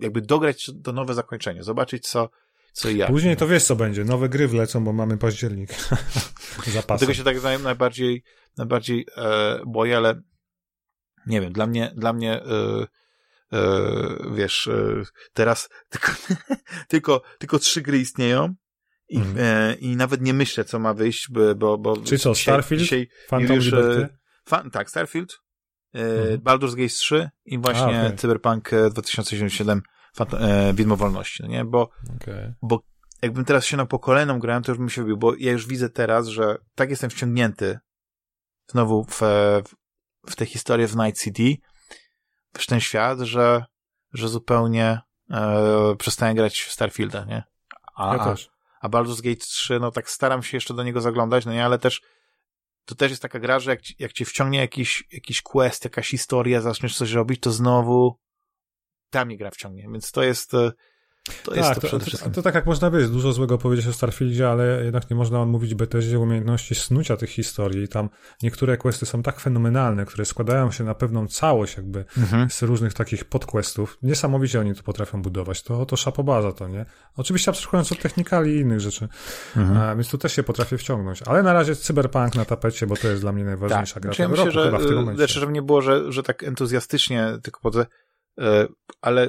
jakby 0.00 0.20
dograć 0.20 0.70
do 0.74 0.92
nowe 0.92 1.14
zakończenie, 1.14 1.64
zobaczyć 1.64 2.08
co, 2.08 2.30
co 2.72 2.88
i 2.88 2.96
jak. 2.96 3.08
Później 3.08 3.36
to 3.36 3.48
wiesz, 3.48 3.64
co 3.64 3.76
będzie, 3.76 4.04
nowe 4.04 4.28
gry 4.28 4.48
wlecą, 4.48 4.84
bo 4.84 4.92
mamy 4.92 5.18
październik. 5.18 5.70
Zapasy. 6.66 7.00
Tego 7.00 7.14
się 7.14 7.24
tak 7.24 7.36
najbardziej, 7.62 8.22
najbardziej 8.56 9.06
e, 9.16 9.60
boję, 9.66 9.96
ale 9.96 10.22
nie 11.26 11.40
wiem, 11.40 11.52
dla 11.52 11.66
mnie, 11.66 11.92
dla 11.96 12.12
mnie 12.12 12.42
e, 12.42 12.86
e, 13.52 13.60
wiesz, 14.34 14.66
e, 14.66 15.02
teraz 15.32 15.68
tylko, 15.88 16.12
tylko, 16.88 17.22
tylko 17.38 17.58
trzy 17.58 17.82
gry 17.82 17.98
istnieją 17.98 18.54
i, 19.08 19.16
mm. 19.16 19.36
e, 19.38 19.74
i 19.74 19.96
nawet 19.96 20.20
nie 20.20 20.34
myślę, 20.34 20.64
co 20.64 20.78
ma 20.78 20.94
wyjść, 20.94 21.28
bo... 21.56 21.78
bo 21.78 21.96
Czy 21.96 22.18
co, 22.18 22.34
dzisiaj, 22.34 22.54
Starfield? 22.54 22.82
Dzisiaj 22.82 23.08
Phantom 23.28 23.56
już, 23.56 23.72
e, 23.72 24.08
fan, 24.48 24.70
tak, 24.70 24.90
Starfield, 24.90 25.38
e, 25.94 26.00
mm. 26.00 26.40
Baldur's 26.40 26.76
Gate 26.76 26.88
3 26.88 27.30
i 27.44 27.58
właśnie 27.58 28.00
A, 28.00 28.06
okay. 28.06 28.16
Cyberpunk 28.16 28.70
2077 28.90 29.82
e, 30.32 30.74
Widmo 30.74 30.96
Wolności, 30.96 31.42
no 31.42 31.48
nie? 31.48 31.64
Bo, 31.64 31.90
okay. 32.22 32.54
bo 32.62 32.82
jakbym 33.22 33.44
teraz 33.44 33.64
się 33.64 33.76
na 33.76 33.86
po 33.86 33.98
kolejną 33.98 34.38
grałem, 34.38 34.62
to 34.62 34.72
już 34.72 34.78
bym 34.78 34.88
się 34.88 35.02
wybił, 35.02 35.16
bo 35.16 35.34
ja 35.34 35.52
już 35.52 35.66
widzę 35.66 35.88
teraz, 35.88 36.26
że 36.26 36.56
tak 36.74 36.90
jestem 36.90 37.10
wciągnięty 37.10 37.78
znowu 38.70 39.04
w, 39.04 39.20
w 40.26 40.36
tę 40.36 40.46
historię 40.46 40.86
w 40.86 40.96
Night 40.96 41.22
City, 41.22 41.56
w 42.54 42.66
ten 42.66 42.80
świat, 42.80 43.18
że, 43.18 43.64
że 44.12 44.28
zupełnie 44.28 45.00
e, 45.30 45.96
przestaję 45.98 46.34
grać 46.34 46.60
w 46.60 46.72
Starfielda, 46.72 47.24
nie? 47.24 47.42
A, 47.96 48.16
ja 48.16 48.24
też. 48.24 48.50
A 48.80 48.88
Baldur's 48.88 49.22
Gate 49.22 49.40
3, 49.40 49.80
no 49.80 49.90
tak 49.90 50.10
staram 50.10 50.42
się 50.42 50.56
jeszcze 50.56 50.74
do 50.74 50.82
niego 50.82 51.00
zaglądać, 51.00 51.46
no 51.46 51.52
nie, 51.52 51.64
ale 51.64 51.78
też 51.78 52.00
to 52.84 52.94
też 52.94 53.10
jest 53.10 53.22
taka 53.22 53.38
gra, 53.38 53.58
że 53.58 53.70
jak, 53.70 53.80
jak 53.98 54.12
cię 54.12 54.24
wciągnie 54.24 54.58
jakiś, 54.58 55.04
jakiś 55.12 55.42
quest, 55.42 55.84
jakaś 55.84 56.08
historia, 56.08 56.60
zaczniesz 56.60 56.96
coś 56.96 57.12
robić, 57.12 57.40
to 57.40 57.52
znowu 57.52 58.18
tam 59.10 59.26
mnie 59.26 59.36
gra 59.36 59.50
wciągnie, 59.50 59.88
więc 59.92 60.12
to 60.12 60.22
jest 60.22 60.54
e, 60.54 60.72
to 61.44 61.50
tak, 61.50 61.56
jest 61.56 61.80
to, 61.80 61.86
przede 61.86 62.04
wszystkim. 62.04 62.32
To, 62.32 62.34
to, 62.34 62.42
tak 62.42 62.54
jak 62.54 62.66
można 62.66 62.90
być, 62.90 63.08
dużo 63.08 63.32
złego 63.32 63.58
powiedzieć 63.58 63.86
o 63.86 63.92
Starfieldzie, 63.92 64.48
ale 64.48 64.84
jednak 64.84 65.10
nie 65.10 65.16
można 65.16 65.42
odmówić 65.42 65.74
Bethesdzie 65.74 66.18
umiejętności 66.18 66.74
snucia 66.74 67.16
tych 67.16 67.30
historii. 67.30 67.88
Tam 67.88 68.08
niektóre 68.42 68.76
questy 68.76 69.06
są 69.06 69.22
tak 69.22 69.40
fenomenalne, 69.40 70.06
które 70.06 70.24
składają 70.24 70.70
się 70.70 70.84
na 70.84 70.94
pewną 70.94 71.26
całość 71.26 71.76
jakby 71.76 72.04
mhm. 72.18 72.50
z 72.50 72.62
różnych 72.62 72.94
takich 72.94 73.24
podquestów. 73.24 73.98
Niesamowicie 74.02 74.60
oni 74.60 74.74
to 74.74 74.82
potrafią 74.82 75.22
budować. 75.22 75.62
To, 75.62 75.86
to 75.86 75.96
szapobaza 75.96 76.52
to, 76.52 76.68
nie? 76.68 76.86
Oczywiście 77.16 77.50
abstrahując 77.50 77.92
od 77.92 77.98
technikali 77.98 78.56
i 78.56 78.58
innych 78.60 78.80
rzeczy. 78.80 79.08
Mhm. 79.56 79.78
A, 79.78 79.96
więc 79.96 80.10
tu 80.10 80.18
też 80.18 80.32
się 80.32 80.42
potrafię 80.42 80.78
wciągnąć. 80.78 81.22
Ale 81.22 81.42
na 81.42 81.52
razie 81.52 81.76
Cyberpunk 81.76 82.34
na 82.34 82.44
tapecie, 82.44 82.86
bo 82.86 82.96
to 82.96 83.08
jest 83.08 83.22
dla 83.22 83.32
mnie 83.32 83.44
najważniejsza 83.44 83.94
tak. 83.94 84.02
gra 84.02 84.12
znaczy, 84.12 84.22
ja 84.22 84.28
myślę, 84.28 84.50
że, 84.50 84.64
chyba 84.64 84.78
w 84.78 84.86
tym 84.86 84.94
momencie. 84.94 85.18
Znaczy, 85.18 85.40
żeby 85.40 85.52
nie 85.52 85.62
było, 85.62 85.82
że, 85.82 86.12
że 86.12 86.22
tak 86.22 86.42
entuzjastycznie 86.42 87.38
tylko 87.42 87.60
podzę, 87.60 87.86
e, 88.38 88.66
ale 89.00 89.28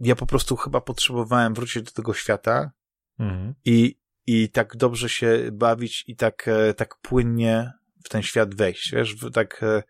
ja 0.00 0.16
po 0.16 0.26
prostu 0.26 0.56
chyba 0.56 0.80
potrzebowałem 0.80 1.54
wrócić 1.54 1.82
do 1.82 1.90
tego 1.90 2.14
świata 2.14 2.70
mhm. 3.18 3.54
i, 3.64 3.98
i 4.26 4.48
tak 4.50 4.76
dobrze 4.76 5.08
się 5.08 5.48
bawić 5.52 6.04
i 6.06 6.16
tak, 6.16 6.48
e, 6.48 6.74
tak 6.74 6.96
płynnie 7.02 7.72
w 8.04 8.08
ten 8.08 8.22
świat 8.22 8.54
wejść, 8.54 8.92
wiesz, 8.92 9.16
tak, 9.32 9.62
e, 9.62 9.82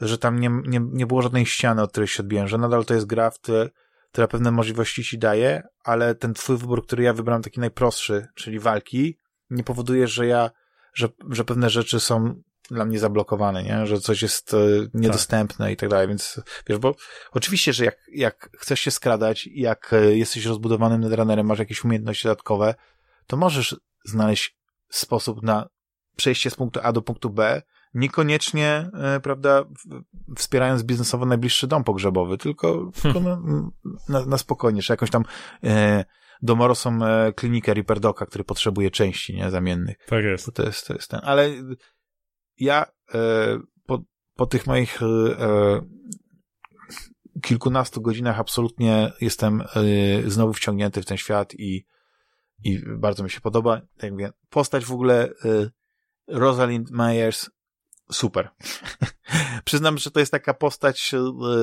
że 0.00 0.18
tam 0.18 0.40
nie, 0.40 0.50
nie, 0.66 0.80
nie 0.92 1.06
było 1.06 1.22
żadnej 1.22 1.46
ściany, 1.46 1.82
od 1.82 1.90
której 1.90 2.08
się 2.08 2.22
odbiłem, 2.22 2.48
że 2.48 2.58
nadal 2.58 2.84
to 2.84 2.94
jest 2.94 3.06
gra, 3.06 3.30
w 3.30 3.38
tle, 3.38 3.70
która 4.12 4.28
pewne 4.28 4.50
możliwości 4.50 5.04
ci 5.04 5.18
daje, 5.18 5.62
ale 5.84 6.14
ten 6.14 6.34
twój 6.34 6.56
wybór, 6.56 6.86
który 6.86 7.02
ja 7.02 7.12
wybrałem, 7.12 7.42
taki 7.42 7.60
najprostszy, 7.60 8.26
czyli 8.34 8.58
walki, 8.58 9.18
nie 9.50 9.64
powoduje, 9.64 10.08
że 10.08 10.26
ja, 10.26 10.50
że, 10.94 11.08
że 11.30 11.44
pewne 11.44 11.70
rzeczy 11.70 12.00
są 12.00 12.42
dla 12.70 12.84
mnie 12.84 12.98
zablokowane, 12.98 13.62
nie? 13.62 13.86
że 13.86 14.00
coś 14.00 14.22
jest 14.22 14.54
e, 14.54 14.56
niedostępne 14.94 15.64
tak. 15.64 15.72
i 15.72 15.76
tak 15.76 15.88
dalej, 15.88 16.08
więc 16.08 16.40
wiesz, 16.66 16.78
bo 16.78 16.94
oczywiście, 17.32 17.72
że 17.72 17.84
jak, 17.84 17.96
jak 18.12 18.50
chcesz 18.58 18.80
się 18.80 18.90
skradać, 18.90 19.48
jak 19.52 19.92
e, 19.92 20.16
jesteś 20.16 20.44
rozbudowanym 20.44 21.00
netrunnerem, 21.00 21.46
masz 21.46 21.58
jakieś 21.58 21.84
umiejętności 21.84 22.24
dodatkowe, 22.24 22.74
to 23.26 23.36
możesz 23.36 23.76
znaleźć 24.04 24.56
sposób 24.90 25.42
na 25.42 25.68
przejście 26.16 26.50
z 26.50 26.54
punktu 26.54 26.80
A 26.82 26.92
do 26.92 27.02
punktu 27.02 27.30
B, 27.30 27.62
niekoniecznie, 27.94 28.90
e, 28.94 29.20
prawda, 29.20 29.64
wspierając 30.36 30.82
biznesowo 30.82 31.26
najbliższy 31.26 31.66
dom 31.66 31.84
pogrzebowy, 31.84 32.38
tylko, 32.38 32.90
tylko 33.02 33.20
na, 33.20 33.40
na, 34.08 34.26
na 34.26 34.38
spokojnie, 34.38 34.82
czy 34.82 34.92
jakąś 34.92 35.10
tam 35.10 35.24
e, 35.64 36.04
domorosą 36.42 37.04
e, 37.04 37.32
klinikę 37.32 37.74
Riperdoka, 37.74 38.26
który 38.26 38.44
potrzebuje 38.44 38.90
części, 38.90 39.34
nie, 39.34 39.50
zamiennych. 39.50 39.96
Tak 40.06 40.24
jest. 40.24 40.54
To 40.54 40.62
jest, 40.62 40.86
to 40.86 40.94
jest 40.94 41.10
ten, 41.10 41.20
ale 41.22 41.50
ja 42.58 42.86
e, 43.14 43.18
po, 43.86 44.02
po 44.34 44.46
tych 44.46 44.66
moich 44.66 45.02
e, 45.02 45.06
kilkunastu 47.42 48.00
godzinach 48.00 48.40
absolutnie 48.40 49.12
jestem 49.20 49.60
e, 49.60 49.66
znowu 50.30 50.52
wciągnięty 50.52 51.02
w 51.02 51.06
ten 51.06 51.16
świat 51.16 51.54
i, 51.54 51.86
i 52.64 52.82
bardzo 52.86 53.24
mi 53.24 53.30
się 53.30 53.40
podoba. 53.40 53.80
Tak 53.96 54.12
mówię, 54.12 54.32
postać 54.50 54.84
w 54.84 54.92
ogóle 54.92 55.28
Rosalind 56.28 56.90
Myers 56.90 57.50
super. 58.12 58.50
Przyznam, 59.64 59.98
że 59.98 60.10
to 60.10 60.20
jest 60.20 60.32
taka 60.32 60.54
postać 60.54 61.12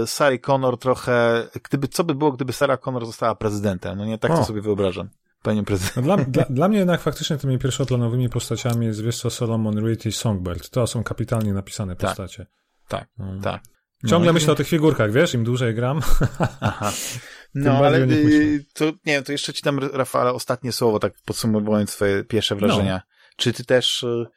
Sarah 0.06 0.42
Connor 0.42 0.80
trochę, 0.80 1.48
gdyby, 1.64 1.88
co 1.88 2.04
by 2.04 2.16
było, 2.16 2.32
gdyby 2.32 2.54
Sarah 2.54 2.80
Connor 2.80 3.06
została 3.06 3.36
prezydentem? 3.36 3.98
No 3.98 4.06
nie, 4.06 4.18
tak 4.18 4.32
to 4.32 4.46
sobie 4.46 4.62
wyobrażam 4.62 5.10
panie 5.42 5.64
prezydencie. 5.64 6.02
No 6.02 6.16
dla, 6.16 6.26
dla, 6.26 6.46
dla, 6.50 6.68
mnie 6.68 6.78
jednak 6.78 7.02
faktycznie 7.02 7.38
tymi 7.38 7.60
pierwszoplanowymi 7.60 8.30
postaciami 8.30 8.86
jest, 8.86 9.02
wiesz 9.02 9.22
co, 9.22 9.30
Solomon 9.30 9.86
Reed 9.86 10.06
i 10.06 10.12
Songbird. 10.12 10.70
To 10.70 10.88
są 10.88 11.04
kapitalnie 11.04 11.54
napisane 11.54 11.96
tak. 11.96 12.10
postacie. 12.10 12.46
Tak, 12.88 13.08
tak. 13.18 13.44
tak. 13.44 13.62
Ciągle 14.08 14.28
no, 14.28 14.34
myślę 14.34 14.54
o 14.54 14.56
tych 14.56 14.68
figurkach, 14.68 15.12
wiesz, 15.12 15.34
im 15.34 15.44
dłużej 15.44 15.76
gram. 15.76 16.02
Aha. 16.62 16.92
No, 17.56 17.78
ale 17.78 17.98
y, 18.00 18.66
to 18.74 18.86
nie 18.86 18.94
wiem, 19.06 19.24
to 19.24 19.32
jeszcze 19.32 19.54
ci 19.54 19.62
dam, 19.62 19.80
Rafale, 19.80 20.34
ostatnie 20.34 20.72
słowo, 20.72 21.00
tak 21.00 21.14
podsumowując 21.26 21.92
twoje 21.92 22.24
pierwsze 22.24 22.56
wrażenia. 22.56 22.94
No. 22.94 23.36
Czy 23.36 23.54
ty 23.54 23.66
też 23.66 24.04
y, 24.04 24.28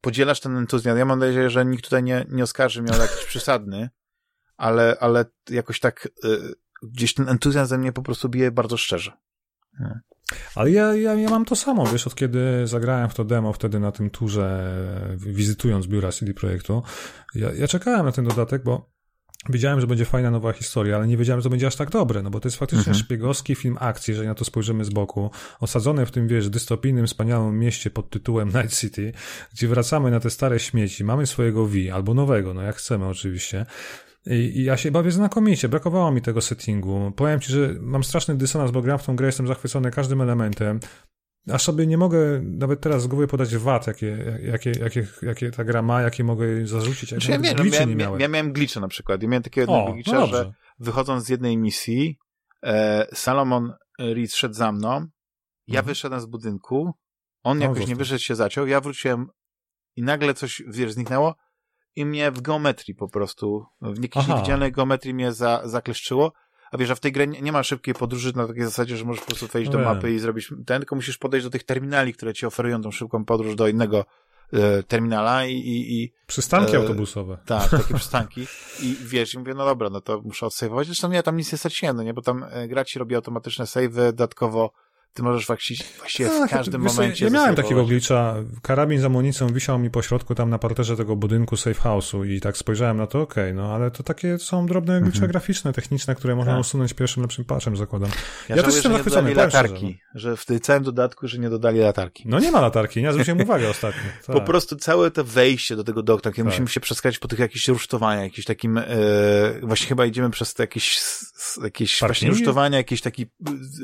podzielasz 0.00 0.40
ten 0.40 0.56
entuzjazm? 0.56 0.98
Ja 0.98 1.04
mam 1.04 1.18
nadzieję, 1.18 1.50
że 1.50 1.64
nikt 1.64 1.84
tutaj 1.84 2.02
nie, 2.02 2.26
nie 2.28 2.42
oskarży 2.42 2.82
mnie 2.82 2.92
o 2.92 2.96
jakiś 2.96 3.24
przesadny, 3.24 3.90
ale, 4.56 4.96
ale 5.00 5.24
jakoś 5.50 5.80
tak 5.80 6.08
y, 6.24 6.54
gdzieś 6.82 7.14
ten 7.14 7.28
entuzjazm 7.28 7.68
ze 7.68 7.78
mnie 7.78 7.92
po 7.92 8.02
prostu 8.02 8.28
bije 8.28 8.50
bardzo 8.50 8.76
szczerze. 8.76 9.12
Ale 10.54 10.70
ja, 10.70 10.94
ja, 10.94 11.14
ja 11.14 11.30
mam 11.30 11.44
to 11.44 11.56
samo, 11.56 11.86
wiesz, 11.86 12.06
od 12.06 12.14
kiedy 12.14 12.66
zagrałem 12.66 13.10
w 13.10 13.14
to 13.14 13.24
demo 13.24 13.52
wtedy 13.52 13.80
na 13.80 13.92
tym 13.92 14.10
turze, 14.10 14.76
wizytując 15.16 15.86
biura 15.86 16.12
CD 16.12 16.34
Projektu, 16.34 16.82
ja, 17.34 17.52
ja 17.52 17.68
czekałem 17.68 18.06
na 18.06 18.12
ten 18.12 18.24
dodatek, 18.24 18.62
bo 18.62 18.90
Wiedziałem, 19.48 19.80
że 19.80 19.86
będzie 19.86 20.04
fajna 20.04 20.30
nowa 20.30 20.52
historia, 20.52 20.96
ale 20.96 21.06
nie 21.06 21.16
wiedziałem, 21.16 21.40
że 21.40 21.44
to 21.44 21.50
będzie 21.50 21.66
aż 21.66 21.76
tak 21.76 21.90
dobre, 21.90 22.22
no 22.22 22.30
bo 22.30 22.40
to 22.40 22.48
jest 22.48 22.58
faktycznie 22.58 22.90
mhm. 22.90 22.96
szpiegowski 22.96 23.54
film 23.54 23.76
akcji, 23.80 24.12
jeżeli 24.12 24.28
na 24.28 24.34
to 24.34 24.44
spojrzymy 24.44 24.84
z 24.84 24.90
boku, 24.90 25.30
osadzony 25.60 26.06
w 26.06 26.10
tym, 26.10 26.28
wiesz, 26.28 26.48
dystopijnym, 26.48 27.06
wspaniałym 27.06 27.58
mieście 27.58 27.90
pod 27.90 28.10
tytułem 28.10 28.48
Night 28.56 28.78
City, 28.78 29.12
gdzie 29.52 29.68
wracamy 29.68 30.10
na 30.10 30.20
te 30.20 30.30
stare 30.30 30.60
śmieci, 30.60 31.04
mamy 31.04 31.26
swojego 31.26 31.66
V, 31.66 31.74
albo 31.92 32.14
nowego, 32.14 32.54
no 32.54 32.62
jak 32.62 32.76
chcemy 32.76 33.06
oczywiście, 33.06 33.66
i, 34.26 34.64
ja 34.64 34.76
się 34.76 34.90
bawię 34.90 35.10
znakomicie, 35.10 35.68
brakowało 35.68 36.12
mi 36.12 36.22
tego 36.22 36.40
settingu. 36.40 37.12
Powiem 37.16 37.40
ci, 37.40 37.52
że 37.52 37.74
mam 37.80 38.04
straszny 38.04 38.34
dysonans, 38.34 38.70
bo 38.70 38.82
gram 38.82 38.98
w 38.98 39.04
tą 39.04 39.16
grę, 39.16 39.26
jestem 39.26 39.46
zachwycony 39.46 39.90
każdym 39.90 40.20
elementem. 40.20 40.80
Aż 41.48 41.62
sobie 41.62 41.86
nie 41.86 41.98
mogę 41.98 42.40
nawet 42.42 42.80
teraz 42.80 43.02
z 43.02 43.06
głowy 43.06 43.26
podać 43.26 43.56
wad, 43.56 43.86
jakie, 43.86 44.38
jakie, 44.42 44.70
jakie, 44.70 45.06
jakie 45.22 45.50
ta 45.50 45.64
gra 45.64 45.82
ma, 45.82 46.02
jakie 46.02 46.24
mogę 46.24 46.66
zarzucić. 46.66 47.08
Znaczy, 47.08 47.30
ja, 47.30 47.38
no, 47.38 47.64
miałem, 47.64 47.88
nie 47.88 47.96
miałem. 47.96 48.20
ja 48.20 48.28
miałem 48.28 48.52
glicze 48.52 48.80
na 48.80 48.88
przykład. 48.88 49.22
Ja 49.22 49.28
miałem 49.28 49.42
takiego 49.42 49.72
jednego 49.72 49.92
glitcha, 49.92 50.20
no 50.20 50.26
że 50.26 50.52
wychodząc 50.78 51.24
z 51.24 51.28
jednej 51.28 51.56
misji, 51.56 52.18
e, 52.62 53.06
Salomon 53.14 53.72
Reed 53.98 54.32
szedł 54.32 54.54
za 54.54 54.72
mną, 54.72 55.06
ja 55.66 55.78
mhm. 55.78 55.86
wyszedłem 55.86 56.20
z 56.20 56.26
budynku, 56.26 56.92
on 57.42 57.58
no, 57.58 57.64
jakoś 57.64 57.86
nie 57.86 57.96
wyszedł, 57.96 58.20
się 58.20 58.34
zaciął, 58.34 58.66
ja 58.66 58.80
wróciłem 58.80 59.26
i 59.96 60.02
nagle 60.02 60.34
coś, 60.34 60.62
wiesz, 60.66 60.92
zniknęło, 60.92 61.34
i 61.96 62.06
mnie 62.06 62.30
w 62.30 62.40
geometrii 62.40 62.94
po 62.94 63.08
prostu, 63.08 63.66
w 63.82 64.02
jakiejś 64.02 64.24
Aha. 64.24 64.34
niewidzialnej 64.34 64.72
geometrii 64.72 65.14
mnie 65.14 65.32
za, 65.32 65.62
zakleszczyło. 65.64 66.32
A 66.72 66.78
wiesz, 66.78 66.90
a 66.90 66.94
w 66.94 67.00
tej 67.00 67.12
grze 67.12 67.26
nie, 67.26 67.40
nie 67.40 67.52
ma 67.52 67.62
szybkiej 67.62 67.94
podróży 67.94 68.32
na 68.36 68.46
takiej 68.46 68.64
zasadzie, 68.64 68.96
że 68.96 69.04
możesz 69.04 69.20
po 69.20 69.26
prostu 69.26 69.46
wejść 69.46 69.70
no 69.70 69.78
do 69.78 69.84
mapy 69.84 70.12
i 70.12 70.18
zrobić 70.18 70.48
ten, 70.66 70.80
tylko 70.80 70.96
musisz 70.96 71.18
podejść 71.18 71.46
do 71.46 71.50
tych 71.50 71.64
terminali, 71.64 72.14
które 72.14 72.34
ci 72.34 72.46
oferują 72.46 72.82
tą 72.82 72.90
szybką 72.90 73.24
podróż 73.24 73.54
do 73.54 73.68
innego 73.68 74.04
e, 74.52 74.82
terminala 74.82 75.46
i, 75.46 75.52
i, 75.52 76.02
i 76.02 76.12
Przystanki 76.26 76.76
e, 76.76 76.78
autobusowe. 76.78 77.38
Tak, 77.46 77.70
takie 77.70 77.94
przystanki. 78.00 78.46
I 78.82 78.96
wiesz, 79.04 79.34
i 79.34 79.38
mówię, 79.38 79.54
no 79.54 79.64
dobra, 79.64 79.90
no 79.90 80.00
to 80.00 80.20
muszę 80.24 80.46
odsejwować. 80.46 80.86
Zresztą 80.86 81.10
ja 81.10 81.22
tam 81.22 81.36
nic 81.36 81.52
nie 81.52 81.58
straciłem, 81.58 81.96
no 81.96 82.02
nie, 82.02 82.14
bo 82.14 82.22
tam 82.22 82.44
e, 82.50 82.68
gra 82.68 82.84
ci 82.84 82.98
robi 82.98 83.14
automatyczne 83.14 83.66
savey, 83.66 83.88
dodatkowo 84.06 84.72
ty 85.14 85.22
możesz 85.22 85.46
właściwie, 85.46 85.84
właściwie 85.98 86.28
tak, 86.28 86.48
w 86.48 86.52
każdym 86.52 86.82
wiesz, 86.82 86.92
momencie... 86.92 87.24
Ja 87.24 87.30
miałem 87.30 87.54
takiego 87.54 87.84
glitcha, 87.84 88.34
karabin 88.62 89.00
z 89.00 89.04
amunicją 89.04 89.48
wisiał 89.48 89.78
mi 89.78 89.90
po 89.90 90.02
środku 90.02 90.34
tam 90.34 90.50
na 90.50 90.58
parterze 90.58 90.96
tego 90.96 91.16
budynku 91.16 91.56
safe 91.56 91.80
house'u 91.80 92.26
i 92.26 92.40
tak 92.40 92.56
spojrzałem 92.56 92.96
na 92.96 93.06
to, 93.06 93.20
okej, 93.20 93.44
okay, 93.44 93.54
no 93.54 93.74
ale 93.74 93.90
to 93.90 94.02
takie 94.02 94.38
są 94.38 94.66
drobne 94.66 94.96
mhm. 94.96 95.30
graficzne, 95.30 95.72
techniczne, 95.72 96.14
które 96.14 96.36
można 96.36 96.52
tak. 96.52 96.60
usunąć 96.60 96.94
pierwszym 96.94 97.22
lepszym 97.22 97.44
patchem, 97.44 97.76
zakładam. 97.76 98.10
Ja, 98.48 98.56
ja 98.56 98.62
też 98.62 98.74
jestem 98.74 98.92
zachwycony. 98.92 99.34
latarki, 99.34 99.98
że 100.14 100.36
w 100.36 100.46
tym 100.46 100.60
całym 100.60 100.82
dodatku, 100.82 101.28
że 101.28 101.38
nie 101.38 101.50
dodali 101.50 101.78
latarki. 101.78 102.24
No 102.26 102.38
nie 102.38 102.50
ma 102.50 102.60
latarki, 102.60 103.02
nie 103.02 103.12
zwróciłem 103.12 103.40
uwagi 103.46 103.66
ostatnio. 103.66 104.02
Tak. 104.26 104.36
Po 104.36 104.40
prostu 104.40 104.76
całe 104.76 105.10
to 105.10 105.24
wejście 105.24 105.76
do 105.76 105.84
tego 105.84 106.02
doktora, 106.02 106.32
kiedy 106.32 106.44
tak. 106.44 106.52
musimy 106.52 106.68
się 106.68 106.80
przeskać 106.80 107.18
po 107.18 107.28
tych 107.28 107.38
jakichś 107.38 107.68
rusztowaniach, 107.68 108.24
jakieś 108.24 108.44
takim, 108.44 108.78
e, 108.78 108.84
właśnie 109.62 109.86
chyba 109.86 110.06
idziemy 110.06 110.30
przez 110.30 110.54
te 110.54 110.62
jakieś, 110.62 111.00
jakieś 111.62 112.00
właśnie 112.00 112.28
rusztowania, 112.28 112.78
jakiś 112.78 113.00
taki 113.00 113.26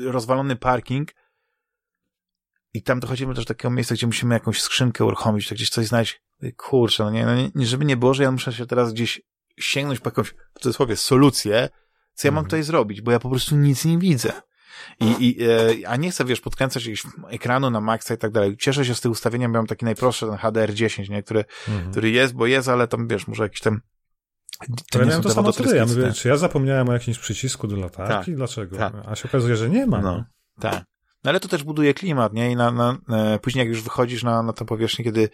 rozwalony 0.05 0.55
parking, 0.55 1.16
i 2.77 2.81
tam 2.81 2.99
dochodzimy 2.99 3.35
też 3.35 3.45
do 3.45 3.53
takiego 3.53 3.69
miejsca, 3.69 3.95
gdzie 3.95 4.07
musimy 4.07 4.33
jakąś 4.33 4.61
skrzynkę 4.61 5.05
uruchomić, 5.05 5.47
tak 5.47 5.57
gdzieś 5.57 5.69
coś 5.69 5.87
znaleźć. 5.87 6.21
Kurczę, 6.57 7.03
no 7.03 7.11
nie, 7.11 7.25
no 7.25 7.35
nie, 7.55 7.65
żeby 7.65 7.85
nie 7.85 7.97
było, 7.97 8.13
że 8.13 8.23
ja 8.23 8.31
muszę 8.31 8.53
się 8.53 8.65
teraz 8.65 8.93
gdzieś 8.93 9.21
sięgnąć 9.59 9.99
po 9.99 10.09
jakąś, 10.09 10.29
w 10.29 10.59
cudzysłowie, 10.59 10.95
solucję, 10.95 11.69
co 12.13 12.27
ja 12.27 12.31
mam 12.31 12.39
mhm. 12.39 12.49
tutaj 12.49 12.63
zrobić, 12.63 13.01
bo 13.01 13.11
ja 13.11 13.19
po 13.19 13.29
prostu 13.29 13.55
nic 13.55 13.85
nie 13.85 13.97
widzę. 13.97 14.31
I, 14.99 15.15
i, 15.19 15.43
e, 15.43 15.89
a 15.89 15.95
nie 15.95 16.11
chcę, 16.11 16.25
wiesz, 16.25 16.41
podkręcać 16.41 16.85
jakiegoś 16.85 17.13
ekranu 17.29 17.69
na 17.69 17.81
maksa 17.81 18.13
i 18.13 18.17
tak 18.17 18.31
dalej. 18.31 18.57
Cieszę 18.57 18.85
się 18.85 18.95
z 18.95 19.01
tych 19.01 19.11
ustawienia, 19.11 19.47
miałem 19.47 19.67
taki 19.67 19.85
najprostszy, 19.85 20.25
ten 20.25 20.35
HDR10, 20.35 21.09
nie, 21.09 21.23
który, 21.23 21.45
mhm. 21.67 21.91
który 21.91 22.11
jest, 22.11 22.33
bo 22.33 22.45
jest, 22.45 22.69
ale 22.69 22.87
tam, 22.87 23.07
wiesz, 23.07 23.27
może 23.27 23.43
jakiś 23.43 23.61
tam 23.61 23.81
to 24.91 24.99
ja 24.99 25.05
miałem 25.05 25.23
to 25.23 25.29
samo 25.29 25.51
ja 25.75 25.85
mówię, 25.85 26.13
czy 26.13 26.27
ja 26.27 26.37
zapomniałem 26.37 26.89
o 26.89 26.93
jakimś 26.93 27.19
przycisku 27.19 27.67
do 27.67 27.75
latarki? 27.75 28.31
Tak, 28.31 28.35
Dlaczego? 28.35 28.77
Tak. 28.77 28.93
A 29.05 29.15
się 29.15 29.29
okazuje, 29.29 29.55
że 29.55 29.69
nie 29.69 29.87
ma. 29.87 30.01
No, 30.01 30.25
tak. 30.59 30.83
No 31.27 31.31
ale 31.31 31.39
to 31.39 31.47
też 31.47 31.63
buduje 31.63 31.93
klimat, 31.93 32.33
nie? 32.33 32.51
I 32.51 32.55
na, 32.55 32.71
na, 32.71 32.97
e, 33.09 33.39
później 33.39 33.61
jak 33.61 33.69
już 33.69 33.81
wychodzisz 33.81 34.23
na, 34.23 34.43
na 34.43 34.53
tę 34.53 34.65
powierzchnię, 34.65 35.05
kiedy 35.05 35.29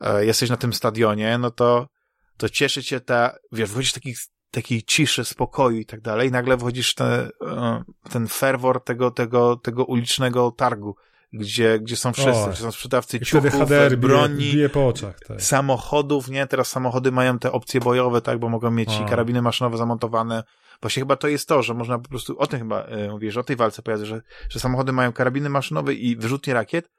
e, 0.00 0.24
jesteś 0.24 0.50
na 0.50 0.56
tym 0.56 0.72
stadionie, 0.72 1.38
no 1.38 1.50
to, 1.50 1.88
to 2.36 2.48
cieszy 2.48 2.82
cię 2.82 3.00
ta, 3.00 3.34
wiesz, 3.52 3.68
wychodzisz 3.68 3.92
taki, 3.92 4.14
takiej 4.50 4.82
ciszy, 4.82 5.24
spokoju 5.24 5.78
i 5.78 5.86
tak 5.86 6.00
dalej, 6.00 6.28
i 6.28 6.32
nagle 6.32 6.58
wchodzisz 6.58 6.94
te, 6.94 7.30
e, 7.46 7.84
ten 8.10 8.28
ferwor 8.28 8.84
tego, 8.84 9.10
tego, 9.10 9.56
tego 9.56 9.84
ulicznego 9.84 10.50
targu, 10.50 10.96
gdzie, 11.38 11.80
gdzie 11.80 11.96
są 11.96 12.12
wszyscy, 12.12 12.50
gdzie 12.50 12.62
są 12.62 12.72
sprzedawcy 12.72 13.20
ciuchów, 13.20 13.52
HDR 13.52 13.96
broni, 13.96 14.36
bije, 14.36 14.52
bije 14.52 14.68
po 14.68 14.86
oczach, 14.86 15.20
tak. 15.20 15.42
samochodów, 15.42 16.28
nie? 16.28 16.46
Teraz 16.46 16.68
samochody 16.68 17.12
mają 17.12 17.38
te 17.38 17.52
opcje 17.52 17.80
bojowe, 17.80 18.20
tak, 18.20 18.38
bo 18.38 18.48
mogą 18.48 18.70
mieć 18.70 18.88
o. 19.00 19.02
i 19.02 19.10
karabiny 19.10 19.42
maszynowe 19.42 19.76
zamontowane, 19.76 20.42
Właśnie 20.80 21.00
chyba 21.00 21.16
to 21.16 21.28
jest 21.28 21.48
to, 21.48 21.62
że 21.62 21.74
można 21.74 21.98
po 21.98 22.08
prostu, 22.08 22.38
o 22.38 22.46
tym 22.46 22.58
chyba 22.58 22.82
e, 22.82 23.10
mówisz, 23.10 23.36
o 23.36 23.42
tej 23.42 23.56
walce 23.56 23.82
pojazdów, 23.82 24.08
że, 24.08 24.22
że 24.48 24.60
samochody 24.60 24.92
mają 24.92 25.12
karabiny 25.12 25.48
maszynowe 25.48 25.94
i 25.94 26.16
wyrzutnie 26.16 26.54
rakiet, 26.54 26.90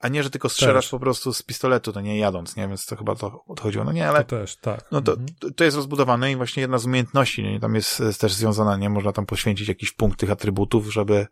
a 0.00 0.08
nie, 0.08 0.22
że 0.22 0.30
tylko 0.30 0.48
strzelasz 0.48 0.84
też. 0.84 0.90
po 0.90 0.98
prostu 0.98 1.32
z 1.32 1.42
pistoletu, 1.42 1.92
to 1.92 2.00
nie 2.00 2.18
jadąc, 2.18 2.56
nie? 2.56 2.68
Więc 2.68 2.86
to 2.86 2.96
chyba 2.96 3.14
to 3.14 3.44
odchodziło. 3.46 3.84
No 3.84 3.92
nie, 3.92 4.08
ale... 4.08 4.24
To 4.24 4.36
też, 4.36 4.56
tak. 4.56 4.84
No 4.92 5.02
to, 5.02 5.12
mhm. 5.12 5.54
to 5.56 5.64
jest 5.64 5.76
rozbudowane 5.76 6.32
i 6.32 6.36
właśnie 6.36 6.60
jedna 6.60 6.78
z 6.78 6.86
umiejętności, 6.86 7.42
nie? 7.42 7.60
Tam 7.60 7.74
jest, 7.74 8.00
jest 8.00 8.20
też 8.20 8.32
związana, 8.32 8.76
nie? 8.76 8.90
Można 8.90 9.12
tam 9.12 9.26
poświęcić 9.26 9.68
jakiś 9.68 9.92
punkt 9.92 10.20
tych 10.20 10.30
atrybutów, 10.30 10.92
żeby, 10.92 11.26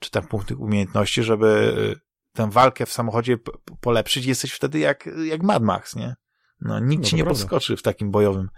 czy 0.00 0.10
tam 0.10 0.26
punkt 0.26 0.48
tych 0.48 0.60
umiejętności, 0.60 1.22
żeby 1.22 1.74
e, 1.92 2.00
tę 2.32 2.50
walkę 2.50 2.86
w 2.86 2.92
samochodzie 2.92 3.36
polepszyć. 3.80 4.24
Jesteś 4.26 4.52
wtedy 4.52 4.78
jak, 4.78 5.08
jak 5.24 5.42
Mad 5.42 5.62
Max, 5.62 5.96
nie? 5.96 6.14
No, 6.64 6.80
nikt 6.80 7.02
no, 7.02 7.08
ci 7.08 7.16
nie 7.16 7.24
prawda. 7.24 7.40
podskoczy 7.40 7.76
w 7.76 7.82
takim 7.82 8.10
bojowym. 8.10 8.48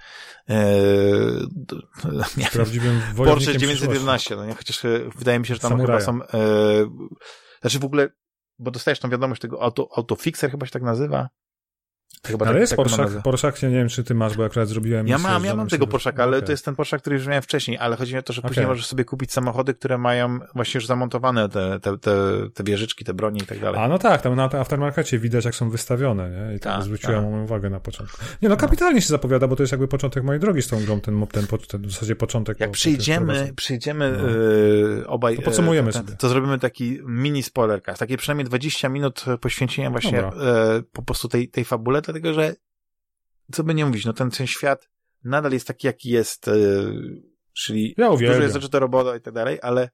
Nie, 2.37 2.47
Prawdziwym 2.53 3.01
Porsche 3.17 3.59
911, 3.59 4.37
no 4.37 4.47
nie? 4.47 4.55
Chociaż 4.55 4.85
e, 4.85 5.01
wydaje 5.17 5.39
mi 5.39 5.47
się, 5.47 5.55
że 5.55 5.61
tam 5.61 5.71
Samuraja. 5.71 6.01
chyba 6.01 6.13
są, 6.13 6.39
e, 6.39 6.39
znaczy 7.61 7.79
w 7.79 7.85
ogóle, 7.85 8.09
bo 8.59 8.71
dostajesz 8.71 9.01
tą 9.01 9.11
wiadomość 9.11 9.41
tego 9.41 9.63
auto, 9.63 9.89
autofixer 9.97 10.51
chyba 10.51 10.67
się 10.67 10.73
tak 10.73 10.83
nazywa, 10.83 11.29
Chyba 12.27 12.47
ale 12.47 12.55
tak, 12.55 12.61
jest 12.61 12.71
tak 12.71 12.77
Porszak, 12.77 13.23
Porszak, 13.23 13.63
nie 13.63 13.71
wiem, 13.71 13.89
czy 13.89 14.05
ty 14.05 14.15
masz, 14.15 14.37
bo 14.37 14.45
akurat 14.45 14.69
zrobiłem... 14.69 15.09
Ja 15.09 15.19
mam, 15.19 15.45
ja 15.45 15.57
mam 15.57 15.69
tego 15.69 15.87
Porszaka, 15.87 16.23
ale 16.23 16.37
okay. 16.37 16.47
to 16.47 16.53
jest 16.53 16.65
ten 16.65 16.75
Porszak, 16.75 17.01
który 17.01 17.17
już 17.17 17.27
miałem 17.27 17.43
wcześniej, 17.43 17.79
ale 17.79 17.97
chodzi 17.97 18.13
mi 18.13 18.19
o 18.19 18.23
to, 18.23 18.33
że 18.33 18.41
okay. 18.41 18.49
później 18.49 18.67
możesz 18.67 18.87
sobie 18.87 19.05
kupić 19.05 19.33
samochody, 19.33 19.75
które 19.75 19.99
mają 19.99 20.39
właśnie 20.55 20.79
już 20.79 20.87
zamontowane 20.87 21.49
te, 21.49 21.81
te, 21.81 21.99
te, 21.99 22.17
te 22.55 22.65
wieżyczki, 22.65 23.05
te 23.05 23.15
broni 23.15 23.43
i 23.43 23.47
tak 23.47 23.61
dalej. 23.61 23.81
A 23.81 23.89
no 23.89 23.99
tak, 23.99 24.23
tam 24.23 24.37
na 24.37 24.45
aftermarkecie 24.45 25.19
widać, 25.19 25.45
jak 25.45 25.55
są 25.55 25.71
wystawione, 25.71 26.31
nie? 26.31 26.57
I 26.57 26.61
tak, 26.61 26.75
tak 26.75 26.83
zwróciłem 26.83 27.23
tak. 27.23 27.31
moją 27.31 27.45
uwagę 27.45 27.71
na 27.71 27.81
początku. 27.81 28.17
Nie 28.43 28.49
no, 28.49 28.57
kapitalnie 28.57 28.95
no. 28.95 29.01
się 29.01 29.09
zapowiada, 29.09 29.49
bo 29.49 29.57
to 29.57 29.63
jest 29.63 29.73
jakby 29.73 29.89
początek 29.89 30.25
mojej 30.25 30.41
drogi 30.41 30.63
z 30.63 30.69
tą 30.69 30.85
grą, 30.85 31.01
ten, 31.01 31.27
ten, 31.27 31.47
ten, 31.47 31.59
ten 31.59 31.83
w 31.83 31.93
zasadzie 31.93 32.17
początek... 32.17 32.61
Jak 32.61 32.71
przyjdziemy, 32.71 33.53
przyjdziemy 33.57 34.19
no. 34.19 34.29
yy, 34.29 35.05
obaj... 35.07 35.37
To 35.37 35.43
podsumujemy 35.43 35.87
yy, 35.89 35.93
sobie. 35.93 36.13
To 36.13 36.29
zrobimy 36.29 36.59
taki 36.59 37.01
mini 37.07 37.43
spoilercast, 37.43 37.99
takie 37.99 38.17
przynajmniej 38.17 38.45
20 38.45 38.89
minut 38.89 39.25
poświęcenia 39.41 39.91
właśnie 39.91 40.19
yy, 40.19 40.83
po 40.93 41.03
prostu 41.03 41.29
tej, 41.29 41.49
tej 41.49 41.65
fabule, 41.65 42.03
dlatego 42.05 42.35
że 42.35 42.55
co 43.53 43.65
by 43.65 43.75
nie 43.75 43.87
mówić, 43.87 44.05
no 44.05 44.13
ten, 44.13 44.31
ten 44.31 44.47
świat 44.47 44.89
nadal 45.25 45.53
jest 45.53 45.67
taki, 45.67 45.87
jaki 45.87 46.11
jest, 46.11 46.47
yy, 46.47 47.23
czyli 47.53 47.95
ja 47.99 48.11
dużo 48.11 48.43
jest 48.43 48.55
rzeczy 48.55 48.69
do 48.69 48.81
robota 48.81 49.17
i 49.17 49.21
tak 49.21 49.35
dalej, 49.35 49.59
ale, 49.63 49.91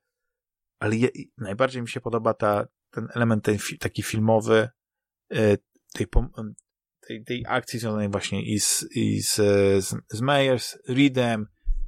ale 0.79 0.97
je, 0.97 1.09
najbardziej 1.39 1.83
mi 1.83 1.89
się 1.89 2.01
podoba 2.01 2.35
ta, 2.35 2.67
ten 2.91 3.09
element 3.15 3.45
ten, 3.45 3.59
taki 3.79 4.03
filmowy, 4.03 4.69
yy, 5.31 5.59
tej, 5.93 6.07
tej, 7.01 7.25
tej 7.25 7.45
akcji 7.49 7.79
związanej 7.79 8.09
właśnie 8.09 8.43
i 8.43 8.61
z, 8.61 8.87
i 8.95 9.23
z, 9.23 9.35
z, 9.85 9.95
z 10.09 10.21
Meyers, 10.21 10.79
Reedem, 10.89 11.47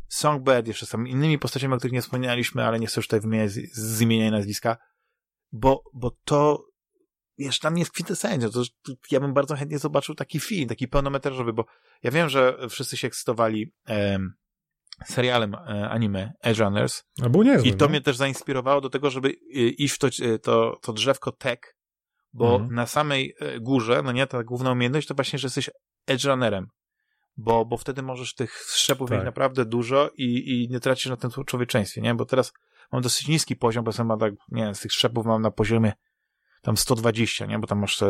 Songbird, 0.09 0.67
jeszcze 0.67 0.87
z 0.87 0.95
innymi 0.95 1.39
postaciami, 1.39 1.75
o 1.75 1.77
których 1.77 1.93
nie 1.93 2.03
wspomnieliśmy, 2.03 2.65
ale 2.65 2.81
nie 2.81 2.87
chcę 2.87 2.99
już 2.99 3.07
tutaj 3.07 3.21
wymieniać 3.21 3.51
z, 3.51 3.75
z 3.75 4.01
imienia 4.01 4.29
i 4.29 4.31
nazwiska, 4.31 4.77
bo, 5.53 5.85
bo 5.95 6.17
to 6.25 6.72
wiesz, 7.45 7.59
tam 7.59 7.79
jest 7.79 7.91
kwintesencja. 7.91 8.49
To, 8.49 8.63
to, 8.83 8.93
ja 9.11 9.21
bym 9.21 9.35
bardzo 9.35 9.57
chętnie 9.57 9.79
zobaczył 9.79 10.15
taki 10.15 10.41
film, 10.41 10.69
taki 10.69 10.89
pełnometrażowy, 10.89 11.53
bo 11.53 11.65
ja 12.03 12.11
wiem, 12.11 12.29
że 12.29 12.57
wszyscy 12.69 12.97
się 12.97 13.07
ekscytowali 13.07 13.73
em, 13.87 14.35
serialem 15.05 15.55
e, 15.55 15.89
anime 15.91 16.33
Edge 16.41 16.59
Runners. 16.59 17.05
A 17.23 17.29
był 17.29 17.43
niezły, 17.43 17.69
I 17.69 17.75
to 17.75 17.85
no? 17.85 17.89
mnie 17.89 18.01
też 18.01 18.17
zainspirowało 18.17 18.81
do 18.81 18.91
tego, 18.91 19.11
żeby 19.11 19.31
iść 19.53 19.95
w 19.95 19.99
to, 19.99 20.07
e, 20.07 20.39
to, 20.39 20.79
to 20.83 20.93
drzewko 20.93 21.33
tech, 21.33 21.59
bo 22.33 22.55
mhm. 22.55 22.75
na 22.75 22.87
samej 22.87 23.35
e, 23.41 23.61
górze, 23.61 24.03
no 24.05 24.13
nie, 24.13 24.27
ta 24.27 24.45
główna 24.45 24.73
umiejętność 24.73 25.09
to 25.09 25.15
właśnie, 25.15 25.39
że 25.39 25.47
jesteś 25.47 25.71
Edge 26.07 26.25
Runnerem. 26.25 26.67
Bo, 27.37 27.65
bo 27.65 27.77
wtedy 27.77 28.03
możesz 28.03 28.35
tych 28.35 28.53
szczepów 28.69 29.09
tak. 29.09 29.19
mieć 29.19 29.25
naprawdę 29.25 29.65
dużo 29.65 30.11
i, 30.17 30.25
i 30.25 30.69
nie 30.71 30.81
tracisz 30.81 31.07
na 31.07 31.17
tym 31.17 31.31
człowieczeństwie, 31.47 32.01
nie? 32.01 32.15
Bo 32.15 32.25
teraz 32.25 32.53
mam 32.93 33.03
dosyć 33.03 33.29
niski 33.29 33.57
poziom, 33.57 33.85
bo 33.85 33.93
sam 33.93 34.19
tak, 34.21 34.33
nie 34.49 34.63
wiem, 34.63 34.75
z 34.75 34.81
tych 34.81 34.93
szczepów 34.93 35.27
mam 35.27 35.43
na 35.43 35.51
poziomie 35.51 35.93
tam 36.63 36.77
120, 36.77 37.47
nie? 37.47 37.59
Bo 37.59 37.67
tam 37.67 37.79
masz, 37.79 38.01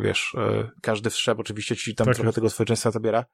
wiesz, 0.00 0.34
e, 0.38 0.70
każdy 0.82 1.10
wszczep 1.10 1.38
oczywiście 1.38 1.76
ci 1.76 1.94
tam 1.94 2.04
tak 2.04 2.14
trochę 2.14 2.28
jest. 2.28 2.34
tego 2.34 2.50
społeczeństwa 2.50 2.90
zabiera, 2.90 3.24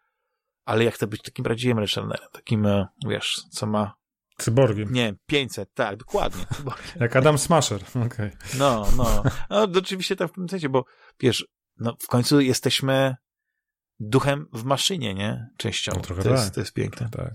ale 0.65 0.85
ja 0.85 0.91
chcę 0.91 1.07
być 1.07 1.23
takim 1.23 1.45
prawdziwym 1.45 1.79
Rechenerem, 1.79 2.29
takim, 2.33 2.67
e, 2.67 2.87
wiesz, 3.07 3.43
co 3.51 3.67
ma 3.67 3.95
Cyborgiem. 4.39 4.93
Nie, 4.93 5.15
500, 5.27 5.75
tak, 5.75 5.97
dokładnie. 5.97 6.45
Jak 7.01 7.17
Adam 7.17 7.39
Smasher, 7.39 7.81
okej. 7.91 8.07
Okay. 8.07 8.31
No, 8.59 8.87
no. 8.97 9.23
No, 9.51 9.62
oczywiście 9.79 10.17
tam 10.17 10.29
w 10.29 10.33
tym 10.33 10.49
sensie, 10.49 10.69
bo 10.69 10.85
wiesz, 11.21 11.47
no 11.79 11.97
w 12.01 12.07
końcu 12.07 12.41
jesteśmy 12.41 13.17
duchem 14.01 14.47
w 14.53 14.64
maszynie, 14.64 15.14
nie? 15.14 15.49
Częściowo. 15.57 16.01
No, 16.11 16.22
to, 16.22 16.30
jest, 16.30 16.45
tak. 16.45 16.55
to 16.55 16.61
jest 16.61 16.72
piękne. 16.72 17.09
Tak. 17.12 17.34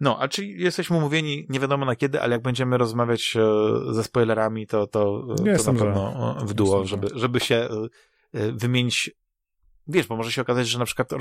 No, 0.00 0.18
a 0.20 0.28
czyli 0.28 0.62
jesteśmy 0.62 0.96
umówieni, 0.96 1.46
nie 1.48 1.60
wiadomo 1.60 1.86
na 1.86 1.96
kiedy, 1.96 2.20
ale 2.22 2.32
jak 2.32 2.42
będziemy 2.42 2.78
rozmawiać 2.78 3.36
e, 3.36 3.94
ze 3.94 4.04
spoilerami, 4.04 4.66
to, 4.66 4.86
to, 4.86 5.26
to 5.36 5.72
na 5.72 5.78
pewno 5.78 6.36
w 6.46 6.54
duo, 6.54 6.86
żeby, 6.86 7.08
żeby 7.14 7.40
się 7.40 7.68
e, 8.34 8.52
wymienić 8.52 9.10
wiesz, 9.88 10.06
bo 10.06 10.16
może 10.16 10.32
się 10.32 10.42
okazać, 10.42 10.68
że 10.68 10.78
na 10.78 10.84
przykład 10.84 11.12
e, 11.12 11.16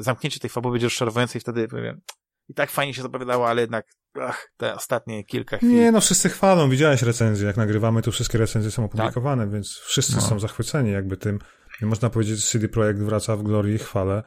zamknięcie 0.00 0.40
tej 0.40 0.50
fabuły 0.50 0.72
będzie 0.72 0.86
rozczarowujące 0.86 1.38
i 1.38 1.40
wtedy 1.40 1.68
powiem, 1.68 2.00
i 2.48 2.54
tak 2.54 2.70
fajnie 2.70 2.94
się 2.94 3.02
zapowiadało, 3.02 3.48
ale 3.48 3.60
jednak 3.60 3.86
ach, 4.20 4.50
te 4.56 4.74
ostatnie 4.74 5.24
kilka 5.24 5.56
chwil. 5.56 5.70
Nie, 5.70 5.92
no 5.92 6.00
wszyscy 6.00 6.28
chwalą, 6.28 6.70
widziałeś 6.70 7.02
recenzję, 7.02 7.46
jak 7.46 7.56
nagrywamy, 7.56 8.02
to 8.02 8.12
wszystkie 8.12 8.38
recenzje 8.38 8.70
są 8.70 8.84
opublikowane, 8.84 9.42
tak? 9.42 9.52
więc 9.52 9.70
wszyscy 9.70 10.16
no. 10.16 10.20
są 10.22 10.38
zachwyceni 10.38 10.90
jakby 10.90 11.16
tym, 11.16 11.38
i 11.82 11.86
można 11.86 12.10
powiedzieć, 12.10 12.38
że 12.38 12.46
CD 12.46 12.68
Projekt 12.68 13.00
wraca 13.00 13.36
w 13.36 13.42
glorii 13.42 13.74
i 13.74 13.78
chwale 13.78 14.22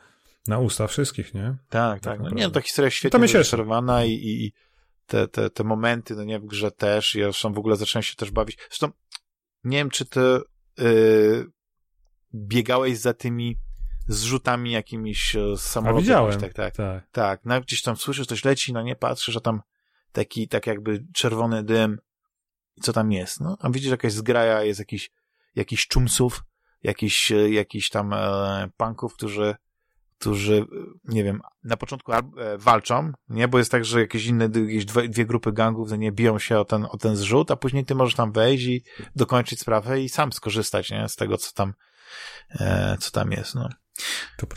na 0.47 0.59
usta 0.59 0.87
wszystkich, 0.87 1.33
nie? 1.33 1.55
Tak, 1.69 1.99
tak. 1.99 2.03
tak 2.03 2.19
no 2.19 2.29
nie, 2.29 2.43
no, 2.43 2.51
ta 2.51 2.61
historia 2.61 2.87
jest 2.87 2.97
świetnie 2.97 3.19
wyreżyserowana 3.19 4.05
i, 4.05 4.11
i 4.11 4.53
te, 5.05 5.27
te, 5.27 5.49
te 5.49 5.63
momenty, 5.63 6.15
no 6.15 6.23
nie, 6.23 6.39
w 6.39 6.45
grze 6.45 6.71
też. 6.71 7.15
Ja 7.15 7.25
zresztą 7.25 7.53
w 7.53 7.59
ogóle 7.59 7.75
zacząłem 7.75 8.03
się 8.03 8.15
też 8.15 8.31
bawić. 8.31 8.57
Zresztą 8.69 8.91
nie 9.63 9.77
wiem, 9.77 9.89
czy 9.89 10.05
ty 10.05 10.39
yy, 10.77 11.45
biegałeś 12.33 12.97
za 12.97 13.13
tymi 13.13 13.57
zrzutami 14.07 14.71
jakimiś 14.71 15.35
e, 15.35 15.57
z 15.57 15.61
samolotu. 15.61 15.97
A 15.97 16.01
widziałem. 16.01 16.39
Tak, 16.39 16.53
tak. 16.53 16.75
Tak, 16.75 17.07
tak. 17.11 17.41
No, 17.45 17.61
gdzieś 17.61 17.81
tam 17.81 17.97
słyszysz, 17.97 18.27
coś 18.27 18.45
leci, 18.45 18.73
no 18.73 18.81
nie, 18.81 18.95
patrzysz, 18.95 19.33
że 19.33 19.41
tam 19.41 19.61
taki, 20.11 20.47
tak 20.47 20.67
jakby 20.67 21.05
czerwony 21.13 21.63
dym. 21.63 21.99
I 22.75 22.81
co 22.81 22.93
tam 22.93 23.11
jest? 23.11 23.41
No, 23.41 23.57
tam 23.57 23.71
widzisz 23.71 23.91
jakaś 23.91 24.13
zgraja, 24.13 24.63
jest 24.63 24.79
jakiś, 24.79 25.11
jakiś 25.55 25.87
czumsów, 25.87 26.43
jakiś, 26.83 27.31
jakiś 27.49 27.89
tam 27.89 28.13
e, 28.13 28.69
punków, 28.77 29.13
którzy 29.13 29.55
którzy, 30.21 30.65
nie 31.03 31.23
wiem, 31.23 31.41
na 31.63 31.77
początku 31.77 32.13
e, 32.13 32.21
walczą, 32.57 33.11
nie, 33.29 33.47
bo 33.47 33.57
jest 33.57 33.71
tak, 33.71 33.85
że 33.85 33.99
jakieś 33.99 34.25
inne, 34.25 34.45
jakieś 34.45 34.85
dwie, 34.85 35.09
dwie 35.09 35.25
grupy 35.25 35.51
gangów, 35.51 35.89
no 35.89 35.95
nie, 35.95 36.11
biją 36.11 36.39
się 36.39 36.59
o 36.59 36.65
ten, 36.65 36.87
o 36.89 36.97
ten 36.97 37.15
zrzut, 37.15 37.51
a 37.51 37.55
później 37.55 37.85
ty 37.85 37.95
możesz 37.95 38.15
tam 38.15 38.31
wejść 38.31 38.65
i 38.65 38.83
dokończyć 39.15 39.59
sprawę 39.59 40.01
i 40.01 40.09
sam 40.09 40.33
skorzystać, 40.33 40.91
nie, 40.91 41.09
z 41.09 41.15
tego, 41.15 41.37
co 41.37 41.51
tam, 41.53 41.73
e, 42.51 42.97
co 42.99 43.11
tam 43.11 43.31
jest, 43.31 43.55
no. 43.55 43.69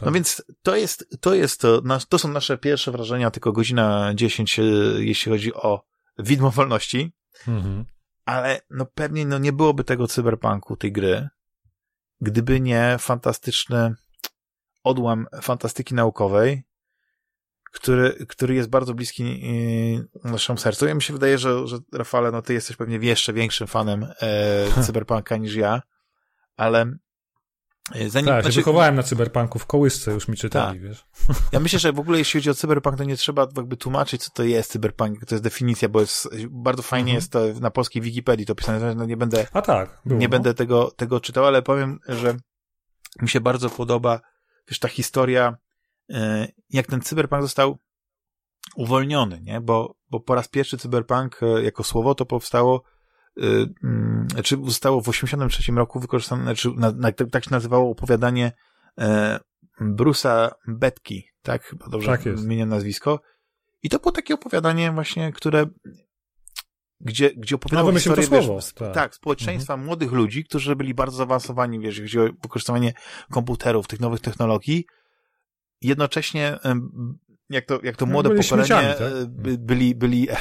No 0.07 0.13
więc 0.13 0.45
to 0.63 0.77
jest, 0.77 1.07
to 1.21 1.35
jest, 1.35 1.61
to, 1.61 1.83
to 2.09 2.19
są 2.19 2.29
nasze 2.29 2.59
pierwsze 2.59 2.93
wrażenia, 2.93 3.31
tylko 3.31 3.53
godzina 3.53 4.13
10, 4.15 4.59
e, 4.59 4.63
jeśli 4.99 5.33
chodzi 5.33 5.55
o 5.55 5.85
widmo 6.19 6.51
wolności, 6.51 7.13
mhm. 7.49 7.85
ale 8.25 8.61
no 8.71 8.87
pewnie 8.87 9.27
no 9.27 9.39
nie 9.39 9.53
byłoby 9.53 9.85
tego 9.85 10.07
cyberpunku, 10.09 10.77
tej 10.77 10.93
gry, 10.93 11.29
gdyby 12.21 12.61
nie 12.61 12.97
fantastyczny 12.99 13.95
odłam 14.85 15.27
fantastyki 15.43 15.95
naukowej, 15.95 16.65
który, 17.73 18.27
który 18.29 18.55
jest 18.55 18.69
bardzo 18.69 18.95
bliski 18.95 19.41
yy, 19.93 20.31
naszemu 20.31 20.59
sercu. 20.59 20.87
Ja 20.87 20.95
mi 20.95 21.03
się 21.03 21.13
wydaje, 21.13 21.39
że, 21.39 21.67
że 21.67 21.79
Rafale, 21.93 22.31
no 22.31 22.43
ty 22.43 22.55
jesteś 22.55 22.77
pewnie 22.77 22.97
jeszcze 22.97 23.33
większym 23.33 23.67
fanem 23.67 24.07
e, 24.21 24.83
cyberpunka 24.87 25.37
niż 25.37 25.55
ja, 25.55 25.83
ale 26.57 26.97
zanim... 28.09 28.29
Tak, 28.29 28.43
znaczy, 28.43 28.57
wychowałem 28.57 28.95
na 28.95 29.03
cyberpunku 29.03 29.59
w 29.59 29.67
kołysce, 29.67 30.13
już 30.13 30.29
mi 30.29 30.37
czytali, 30.37 30.81
tak. 30.81 30.89
wiesz. 30.89 31.05
Ja 31.53 31.61
myślę, 31.61 31.79
że 31.79 31.93
w 31.93 31.99
ogóle 31.99 32.19
jeśli 32.19 32.41
chodzi 32.41 32.51
o 32.51 32.55
cyberpunk, 32.55 32.99
to 32.99 33.05
nie 33.05 33.17
trzeba 33.17 33.47
jakby 33.57 33.77
tłumaczyć, 33.77 34.25
co 34.25 34.31
to 34.31 34.45
jest 34.45 34.73
cyberpunk, 34.73 35.25
to 35.25 35.35
jest 35.35 35.45
definicja, 35.45 35.89
bo 35.89 36.01
jest, 36.01 36.29
bardzo 36.51 36.83
fajnie 36.83 37.13
mhm. 37.13 37.17
jest 37.17 37.33
to 37.33 37.61
na 37.61 37.71
polskiej 37.71 38.03
Wikipedii 38.03 38.47
to 38.47 38.55
pisane, 38.55 38.95
no 38.95 39.05
nie 39.05 39.17
będę, 39.17 39.47
A 39.53 39.63
tak, 39.63 40.01
było, 40.07 40.21
nie 40.21 40.27
no. 40.27 40.31
będę 40.31 40.55
tego, 40.55 40.91
tego 40.91 41.21
czytał, 41.21 41.45
ale 41.45 41.63
powiem, 41.63 41.99
że 42.09 42.37
mi 43.23 43.29
się 43.29 43.41
bardzo 43.41 43.71
podoba 43.71 44.21
wiesz, 44.69 44.79
ta 44.79 44.89
historia, 44.89 45.57
e, 46.11 46.49
jak 46.71 46.87
ten 46.87 47.01
cyberpunk 47.01 47.43
został 47.43 47.79
uwolniony, 48.77 49.41
nie? 49.41 49.61
Bo, 49.61 49.95
bo 50.11 50.21
po 50.21 50.35
raz 50.35 50.49
pierwszy 50.49 50.79
cyberpunk 50.79 51.43
e, 51.43 51.63
jako 51.63 51.85
słowo 51.85 52.15
to 52.15 52.27
powstało, 52.27 52.83
e, 52.85 52.94
czy 54.45 54.57
zostało 54.65 55.01
w 55.01 55.09
83 55.09 55.73
roku 55.73 56.01
wykorzystane, 56.01 56.43
znaczy 56.43 56.71
na, 56.77 56.93
na, 56.93 57.13
tak 57.13 57.45
się 57.45 57.51
nazywało 57.51 57.91
opowiadanie 57.91 58.53
Bruce'a 59.81 60.51
Betki, 60.69 61.25
tak? 61.43 61.65
Chyba 61.65 61.89
dobrze 61.89 62.07
tak 62.07 62.21
nazwisko. 62.67 63.21
I 63.83 63.89
to 63.89 63.99
było 63.99 64.13
takie 64.13 64.35
opowiadanie 64.35 64.93
właśnie, 64.93 65.33
które 65.33 65.67
gdzie, 67.01 67.31
gdzie 67.37 67.55
opowiadał 67.55 67.87
no, 67.87 67.93
historię, 67.93 68.29
wiesz, 68.31 68.45
słowo, 68.45 68.61
tak. 68.75 68.95
tak, 68.95 69.15
społeczeństwa 69.15 69.73
mhm. 69.75 69.87
młodych 69.87 70.13
ludzi, 70.13 70.45
którzy 70.45 70.77
byli 70.77 70.95
bardzo 70.95 71.17
zaawansowani, 71.17 71.81
wiesz, 71.81 72.17
o 72.17 72.23
wykorzystywanie 72.43 72.93
komputerów, 73.31 73.87
tych 73.87 74.01
nowych 74.01 74.21
technologii. 74.21 74.87
Jednocześnie 75.81 76.59
jak 77.55 77.65
to, 77.65 77.81
jak 77.83 77.97
to 77.97 78.07
no, 78.07 78.13
młode 78.13 78.29
byli 78.29 78.43
pokolenie 78.43 78.69
tak? 78.69 79.01
E, 79.01 79.27
byli, 79.59 79.95
byli 79.95 80.29
e, 80.31 80.37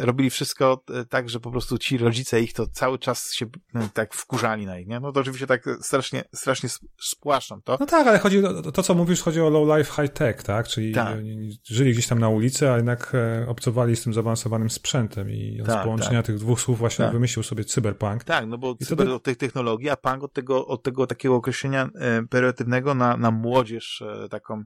robili 0.00 0.30
wszystko 0.30 0.84
e, 0.94 1.04
tak, 1.04 1.28
że 1.28 1.40
po 1.40 1.50
prostu 1.50 1.78
ci 1.78 1.98
rodzice 1.98 2.40
ich 2.40 2.52
to 2.52 2.66
cały 2.66 2.98
czas 2.98 3.32
się 3.32 3.46
tak 3.94 4.14
wkurzali 4.14 4.66
na 4.66 4.78
ich, 4.78 4.86
nie? 4.86 5.00
No 5.00 5.12
to 5.12 5.20
oczywiście 5.20 5.46
tak 5.46 5.64
strasznie, 5.80 6.24
strasznie 6.34 6.68
spłaszczam 7.00 7.62
to. 7.62 7.76
No 7.80 7.86
tak, 7.86 8.06
ale 8.06 8.18
chodzi 8.18 8.44
o 8.44 8.72
to, 8.72 8.82
co 8.82 8.94
mówisz, 8.94 9.22
chodzi 9.22 9.40
o 9.40 9.50
low 9.50 9.78
life 9.78 10.02
high 10.02 10.12
tech, 10.12 10.42
tak? 10.42 10.68
Czyli 10.68 10.92
tak. 10.92 11.18
żyli 11.64 11.92
gdzieś 11.92 12.06
tam 12.06 12.18
na 12.18 12.28
ulicy, 12.28 12.70
a 12.70 12.76
jednak 12.76 13.12
obcowali 13.46 13.96
z 13.96 14.02
tym 14.02 14.14
zaawansowanym 14.14 14.70
sprzętem 14.70 15.30
i 15.30 15.60
on 15.60 15.66
tak, 15.66 15.80
z 15.80 15.84
połączenia 15.84 16.18
tak. 16.18 16.26
tych 16.26 16.38
dwóch 16.38 16.60
słów 16.60 16.78
właśnie 16.78 17.04
tak. 17.04 17.12
wymyślił 17.12 17.42
sobie 17.42 17.64
cyberpunk. 17.64 18.24
Tak, 18.24 18.46
no 18.46 18.58
bo 18.58 18.76
I 18.80 18.84
cyber 18.84 19.08
od 19.08 19.22
tych 19.22 19.36
technologii, 19.36 19.90
a 19.90 19.96
punk 19.96 20.24
od 20.24 20.32
tego, 20.32 20.66
od 20.66 20.82
tego 20.82 21.06
takiego 21.06 21.34
określenia 21.34 21.88
pejoratywnego 22.30 22.94
na, 22.94 23.16
na 23.16 23.30
młodzież 23.30 24.02
taką 24.30 24.64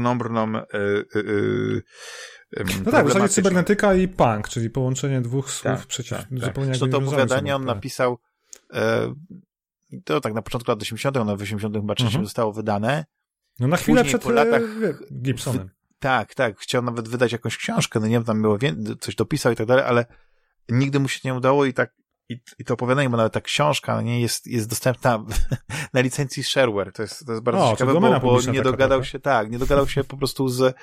chronobrną 0.00 0.56
e, 0.56 0.62
e, 0.62 0.64
e, 2.56 2.64
no 2.84 2.90
tak, 2.92 3.06
w 3.06 3.12
zasadzie 3.12 3.28
cybernetyka 3.28 3.94
i 3.94 4.08
punk, 4.08 4.48
czyli 4.48 4.70
połączenie 4.70 5.20
dwóch 5.20 5.50
słów 5.50 5.78
tak, 5.78 5.86
przeciw 5.86 6.18
tak, 6.18 6.28
tak. 6.28 6.38
zupełnie 6.40 6.78
tak. 6.78 6.90
to 6.90 6.98
opowiadanie 6.98 7.56
on 7.56 7.66
tak. 7.66 7.74
napisał 7.76 8.18
e, 8.74 9.14
to 10.04 10.20
tak 10.20 10.34
na 10.34 10.42
początku 10.42 10.70
lat 10.70 10.82
80., 10.82 11.16
ono 11.16 11.36
w 11.36 11.42
80 11.42 11.74
chyba 11.74 11.94
mhm. 12.00 12.24
zostało 12.24 12.52
wydane. 12.52 13.04
No 13.60 13.68
na 13.68 13.76
chwilę 13.76 14.02
Później 14.02 14.08
przed 14.08 14.22
po 14.22 14.30
latach, 14.30 14.62
Gibsonem. 15.22 15.68
W, 15.68 15.98
tak, 15.98 16.34
tak. 16.34 16.58
Chciał 16.58 16.82
nawet 16.82 17.08
wydać 17.08 17.32
jakąś 17.32 17.56
książkę, 17.56 18.00
no 18.00 18.06
nie 18.06 18.12
wiem, 18.12 18.24
tam 18.24 18.42
było 18.42 18.58
coś 19.00 19.14
dopisał 19.14 19.52
i 19.52 19.56
tak 19.56 19.66
dalej, 19.66 19.84
ale 19.84 20.06
nigdy 20.68 21.00
mu 21.00 21.08
się 21.08 21.20
nie 21.24 21.34
udało 21.34 21.64
i 21.64 21.74
tak 21.74 21.94
i, 22.30 22.40
i 22.58 22.64
to 22.64 22.74
opowiadanie, 22.74 23.10
bo 23.10 23.16
nawet 23.16 23.32
ta 23.32 23.40
książka 23.40 24.02
nie 24.02 24.20
jest, 24.20 24.46
jest 24.46 24.68
dostępna 24.68 25.24
na 25.94 26.00
licencji 26.00 26.42
shareware. 26.42 26.92
To 26.92 27.02
jest, 27.02 27.26
to 27.26 27.32
jest 27.32 27.44
bardzo 27.44 27.68
o, 27.68 27.70
ciekawe, 27.70 28.00
bo, 28.00 28.20
bo 28.20 28.40
nie 28.52 28.62
dogadał 28.62 29.04
się, 29.04 29.20
tak, 29.20 29.50
nie 29.50 29.58
dogadał 29.58 29.88
się 29.88 30.04
po 30.04 30.16
prostu 30.16 30.48
z, 30.48 30.76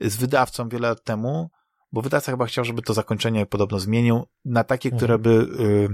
z 0.00 0.16
wydawcą 0.16 0.68
wiele 0.68 0.88
lat 0.88 1.04
temu, 1.04 1.50
bo 1.92 2.02
wydawca 2.02 2.32
chyba 2.32 2.46
chciał, 2.46 2.64
żeby 2.64 2.82
to 2.82 2.94
zakończenie 2.94 3.46
podobno 3.46 3.78
zmienił 3.78 4.26
na 4.44 4.64
takie, 4.64 4.88
mhm. 4.88 4.98
które 4.98 5.18
by 5.18 5.30
y, 5.30 5.88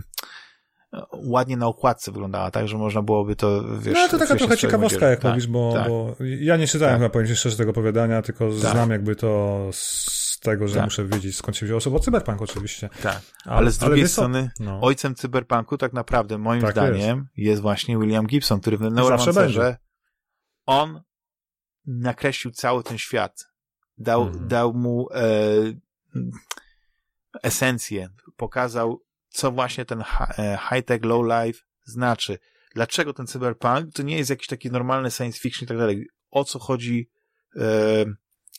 ładnie 1.12 1.57
na 1.57 1.66
okładce 1.66 2.12
wyglądała, 2.12 2.51
tak, 2.51 2.69
że 2.69 2.78
można 2.78 3.03
byłoby 3.03 3.37
to, 3.37 3.65
wiesz... 3.78 3.95
No, 3.95 4.09
to 4.09 4.19
taka 4.19 4.37
trochę 4.37 4.57
ciekawostka, 4.57 5.09
jak 5.09 5.20
tak, 5.20 5.33
mówisz, 5.33 5.47
bo, 5.47 5.73
tak. 5.74 5.89
bo 5.89 6.16
ja 6.20 6.57
nie 6.57 6.66
czytałem 6.66 6.95
tak. 6.95 7.01
chyba, 7.01 7.11
powiem 7.11 7.37
szczerze, 7.37 7.57
tego 7.57 7.70
opowiadania, 7.70 8.23
tylko 8.23 8.49
tak. 8.49 8.57
znam 8.57 8.91
jakby 8.91 9.16
to 9.16 9.69
z 9.73 10.26
tego, 10.51 10.68
że 10.68 10.74
tak. 10.74 10.85
muszę 10.85 11.05
wiedzieć, 11.05 11.36
skąd 11.36 11.56
się 11.56 11.66
wzięło 11.66 11.81
słowo 11.81 11.98
cyberpunk 11.98 12.43
oczywiście. 12.43 12.89
Tak, 13.02 13.20
ale, 13.44 13.56
ale 13.56 13.70
z 13.70 13.78
drugiej 13.78 14.01
ale 14.01 14.09
strony 14.09 14.51
no. 14.60 14.81
ojcem 14.81 15.14
cyberpunku 15.14 15.78
tak 15.78 15.93
naprawdę 15.93 16.39
moim 16.39 16.60
tak 16.60 16.73
zdaniem 16.73 17.18
jest. 17.18 17.48
jest. 17.48 17.62
właśnie 17.62 17.98
William 17.98 18.27
Gibson, 18.27 18.60
który 18.60 18.77
w 18.77 18.81
Neuromancerze 18.81 19.77
on 20.66 21.02
nakreślił 21.86 22.52
cały 22.52 22.82
ten 22.82 22.98
świat. 22.98 23.47
Dał, 23.98 24.23
mhm. 24.23 24.48
dał 24.48 24.74
mu 24.74 25.09
e, 25.14 25.20
esencję, 27.43 28.09
pokazał, 28.36 29.02
co 29.28 29.52
właśnie 29.52 29.85
ten 29.85 30.01
e, 30.39 30.59
high-tech, 30.70 31.02
low-life 31.02 31.60
znaczy. 31.85 32.39
Dlaczego 32.74 33.12
ten 33.12 33.27
cyberpunk 33.27 33.94
to 33.94 34.02
nie 34.02 34.18
jest 34.18 34.31
jakiś 34.31 34.47
taki 34.47 34.70
normalny 34.70 35.10
science 35.10 35.39
fiction 35.39 35.64
i 35.64 35.68
tak 35.68 35.78
dalej. 35.78 36.09
O 36.31 36.44
co 36.44 36.59
chodzi 36.59 37.10
e, 37.56 38.05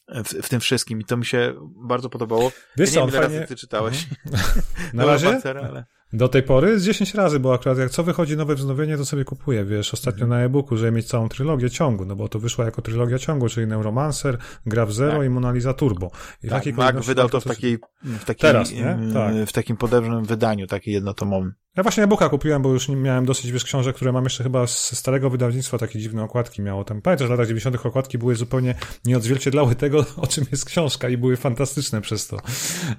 w, 0.08 0.34
w, 0.34 0.50
tym 0.50 0.60
wszystkim 0.60 1.02
i 1.02 1.06
to 1.06 1.18
mi 1.18 1.26
się 1.26 1.54
bardzo 1.76 2.10
podobało. 2.10 2.52
Wiesz 2.78 2.94
ja 2.94 3.06
nie 3.06 3.12
wiem, 3.12 3.48
ty 3.48 3.56
czytałeś. 3.56 4.08
Mhm. 4.26 4.62
Na 4.94 5.06
razie? 5.06 5.40
ale... 5.46 5.86
Do 6.14 6.28
tej 6.28 6.44
pory 6.44 6.80
z 6.80 6.86
10 6.86 7.14
razy, 7.14 7.40
bo 7.40 7.54
akurat 7.54 7.78
jak 7.78 7.92
co 7.92 8.04
wychodzi 8.04 8.38
nowe 8.38 8.56
wznowienie, 8.56 8.98
to 8.98 9.06
sobie 9.06 9.26
kupuję, 9.26 9.66
wiesz, 9.66 9.94
ostatnio 9.94 10.24
mhm. 10.24 10.30
na 10.30 10.46
e-booku, 10.46 10.78
żeby 10.78 10.92
mieć 10.92 11.08
całą 11.08 11.30
trylogię 11.30 11.70
ciągu, 11.70 12.06
no 12.06 12.16
bo 12.16 12.30
to 12.30 12.40
wyszła 12.40 12.66
jako 12.66 12.82
trylogia 12.82 13.20
ciągu, 13.20 13.50
czyli 13.50 13.68
Neuromancer, 13.68 14.38
Graf 14.66 14.92
Zero 14.92 15.18
tak. 15.18 15.26
i 15.26 15.30
Mona 15.30 15.52
Lisa 15.52 15.74
Turbo. 15.74 16.12
I 16.44 16.50
tak, 16.50 16.66
Mac 16.66 17.06
wydał 17.06 17.30
to 17.30 17.42
w 17.42 17.44
takiej, 17.44 17.78
w 18.04 18.26
takiej, 18.26 18.42
Teraz, 18.42 18.72
nie? 18.72 18.98
Tak. 19.14 19.36
w 19.48 19.52
takim 19.52 19.78
podobnym 19.78 20.26
wydaniu, 20.26 20.68
takiej 20.68 20.94
jednotomowym. 20.94 21.54
Ja 21.78 21.84
właśnie 21.84 22.04
e-booka 22.04 22.30
kupiłem, 22.30 22.62
bo 22.62 22.70
już 22.74 22.90
miałem 22.90 23.26
dosyć 23.26 23.52
wiesz 23.52 23.64
książek, 23.64 23.96
które 23.96 24.12
mam 24.12 24.24
jeszcze 24.24 24.44
chyba 24.44 24.68
z 24.68 24.98
starego 24.98 25.30
wydawnictwa, 25.30 25.78
takie 25.78 26.00
dziwne 26.00 26.24
okładki 26.24 26.62
miało 26.62 26.84
tam. 26.84 27.02
Pamiętasz, 27.02 27.28
w 27.28 27.32
latach 27.32 27.48
90. 27.48 27.86
okładki 27.86 28.18
były 28.18 28.36
zupełnie 28.36 28.76
nie 29.06 29.18
odzwierciedlały 29.18 29.76
tego, 29.76 30.06
o 30.18 30.28
czym 30.28 30.46
jest 30.52 30.66
książka 30.66 31.10
i 31.10 31.18
były 31.18 31.38
fantastyczne 31.38 32.02
przez 32.02 32.28
to. 32.28 32.38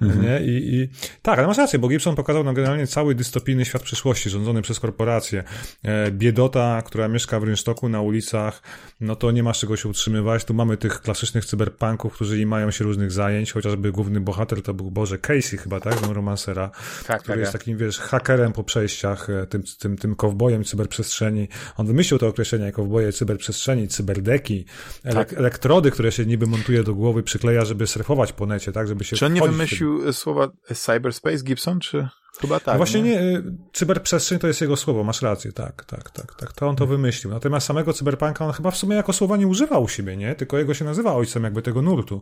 Mhm. 0.01 0.21
Nie? 0.21 0.39
I, 0.45 0.75
I 0.75 0.89
tak, 1.21 1.39
ale 1.39 1.47
masz 1.47 1.57
rację, 1.57 1.79
bo 1.79 1.87
Gibson 1.87 2.15
pokazał 2.15 2.43
nam 2.43 2.55
generalnie 2.55 2.87
cały 2.87 3.15
dystopijny 3.15 3.65
świat 3.65 3.81
przyszłości, 3.81 4.29
rządzony 4.29 4.61
przez 4.61 4.79
korporacje. 4.79 5.43
E, 5.83 6.11
biedota, 6.11 6.81
która 6.85 7.07
mieszka 7.07 7.39
w 7.39 7.43
rynsztoku 7.43 7.89
na 7.89 8.01
ulicach, 8.01 8.61
no 9.01 9.15
to 9.15 9.31
nie 9.31 9.43
masz 9.43 9.59
czego 9.59 9.77
się 9.77 9.89
utrzymywać. 9.89 10.45
Tu 10.45 10.53
mamy 10.53 10.77
tych 10.77 11.01
klasycznych 11.01 11.45
cyberpunków, 11.45 12.13
którzy 12.13 12.39
nie 12.39 12.47
mają 12.47 12.71
się 12.71 12.83
różnych 12.83 13.11
zajęć, 13.11 13.51
chociażby 13.51 13.91
główny 13.91 14.21
bohater 14.21 14.61
to 14.61 14.73
był 14.73 14.91
Boże 14.91 15.17
Casey 15.17 15.57
chyba, 15.57 15.79
tak? 15.79 16.01
No, 16.01 16.13
romansera, 16.13 16.71
tak, 17.07 17.21
który 17.21 17.33
tak, 17.33 17.39
jest 17.39 17.51
tak. 17.51 17.61
takim, 17.61 17.77
wiesz, 17.77 17.99
hakerem 17.99 18.53
po 18.53 18.68
przejściach, 18.69 19.29
e, 19.29 19.47
tym, 19.47 19.63
tym, 19.79 19.97
tym 19.97 20.15
kowbojem 20.15 20.63
cyberprzestrzeni. 20.63 21.47
On 21.77 21.87
wymyślił 21.87 22.19
to 22.19 22.27
określenie 22.27 22.71
kowboje 22.71 23.13
cyberprzestrzeni, 23.13 23.87
cyberdeki, 23.87 24.65
tak. 25.13 25.33
elektrody, 25.33 25.91
które 25.91 26.11
się 26.11 26.25
niby 26.25 26.47
montuje 26.47 26.83
do 26.83 26.95
głowy, 26.95 27.23
przykleja, 27.23 27.65
żeby 27.65 27.87
surfować 27.87 28.33
po 28.33 28.45
necie, 28.45 28.71
tak? 28.71 28.87
Żeby 28.87 29.03
się 29.03 29.15
Czy 29.15 29.25
on 29.25 29.33
nie 29.33 29.41
wymyślił 29.41 30.13
słowa 30.13 30.51
cyberspace 30.73 31.43
Gibson, 31.43 31.79
czy... 31.79 32.07
Chyba 32.41 32.59
tak. 32.59 32.67
No 32.67 32.77
właśnie 32.77 33.01
nie? 33.01 33.09
nie, 33.11 33.21
y, 33.21 33.43
cyberprzestrzeń 33.73 34.39
to 34.39 34.47
jest 34.47 34.61
jego 34.61 34.77
słowo, 34.77 35.03
masz 35.03 35.21
rację, 35.21 35.51
tak, 35.51 35.85
tak, 35.85 36.09
tak, 36.09 36.35
tak. 36.35 36.53
To 36.53 36.67
on 36.67 36.75
to 36.75 36.85
hmm. 36.85 36.97
wymyślił. 36.97 37.33
Natomiast 37.33 37.67
samego 37.67 37.93
cyberpunka 37.93 38.45
on 38.45 38.51
chyba 38.51 38.71
w 38.71 38.77
sumie 38.77 38.95
jako 38.95 39.13
słowa 39.13 39.37
nie 39.37 39.47
używał 39.47 39.83
u 39.83 39.87
siebie, 39.87 40.17
nie? 40.17 40.35
Tylko 40.35 40.57
jego 40.57 40.73
się 40.73 40.85
nazywa 40.85 41.15
ojcem 41.15 41.43
jakby 41.43 41.61
tego 41.61 41.81
nurtu. 41.81 42.21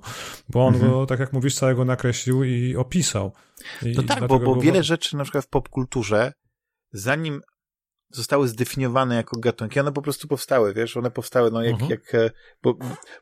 Bo 0.50 0.66
on 0.66 0.74
mhm. 0.74 0.92
go, 0.92 1.06
tak 1.06 1.20
jak 1.20 1.34
mówisz, 1.34 1.56
całego 1.56 1.86
nakreślił 1.86 2.44
i 2.44 2.76
opisał. 2.76 3.32
I 3.86 3.94
no 3.96 4.04
tak, 4.04 4.28
bo, 4.28 4.40
bo 4.40 4.56
wiele 4.56 4.84
rzeczy 4.84 5.18
na 5.18 5.24
przykład 5.24 5.46
w 5.46 5.50
popkulturze, 5.50 6.34
zanim 6.92 7.42
zostały 8.10 8.48
zdefiniowane 8.48 9.16
jako 9.16 9.40
gatunki, 9.40 9.80
one 9.80 9.92
po 9.92 10.02
prostu 10.02 10.28
powstały, 10.28 10.74
wiesz, 10.74 10.98
one 10.98 11.12
powstały, 11.12 11.52
no 11.52 11.64
jak, 11.64 11.74
mhm. 11.74 11.92
jak 11.92 12.16
e, 12.16 12.32
bo 12.64 12.78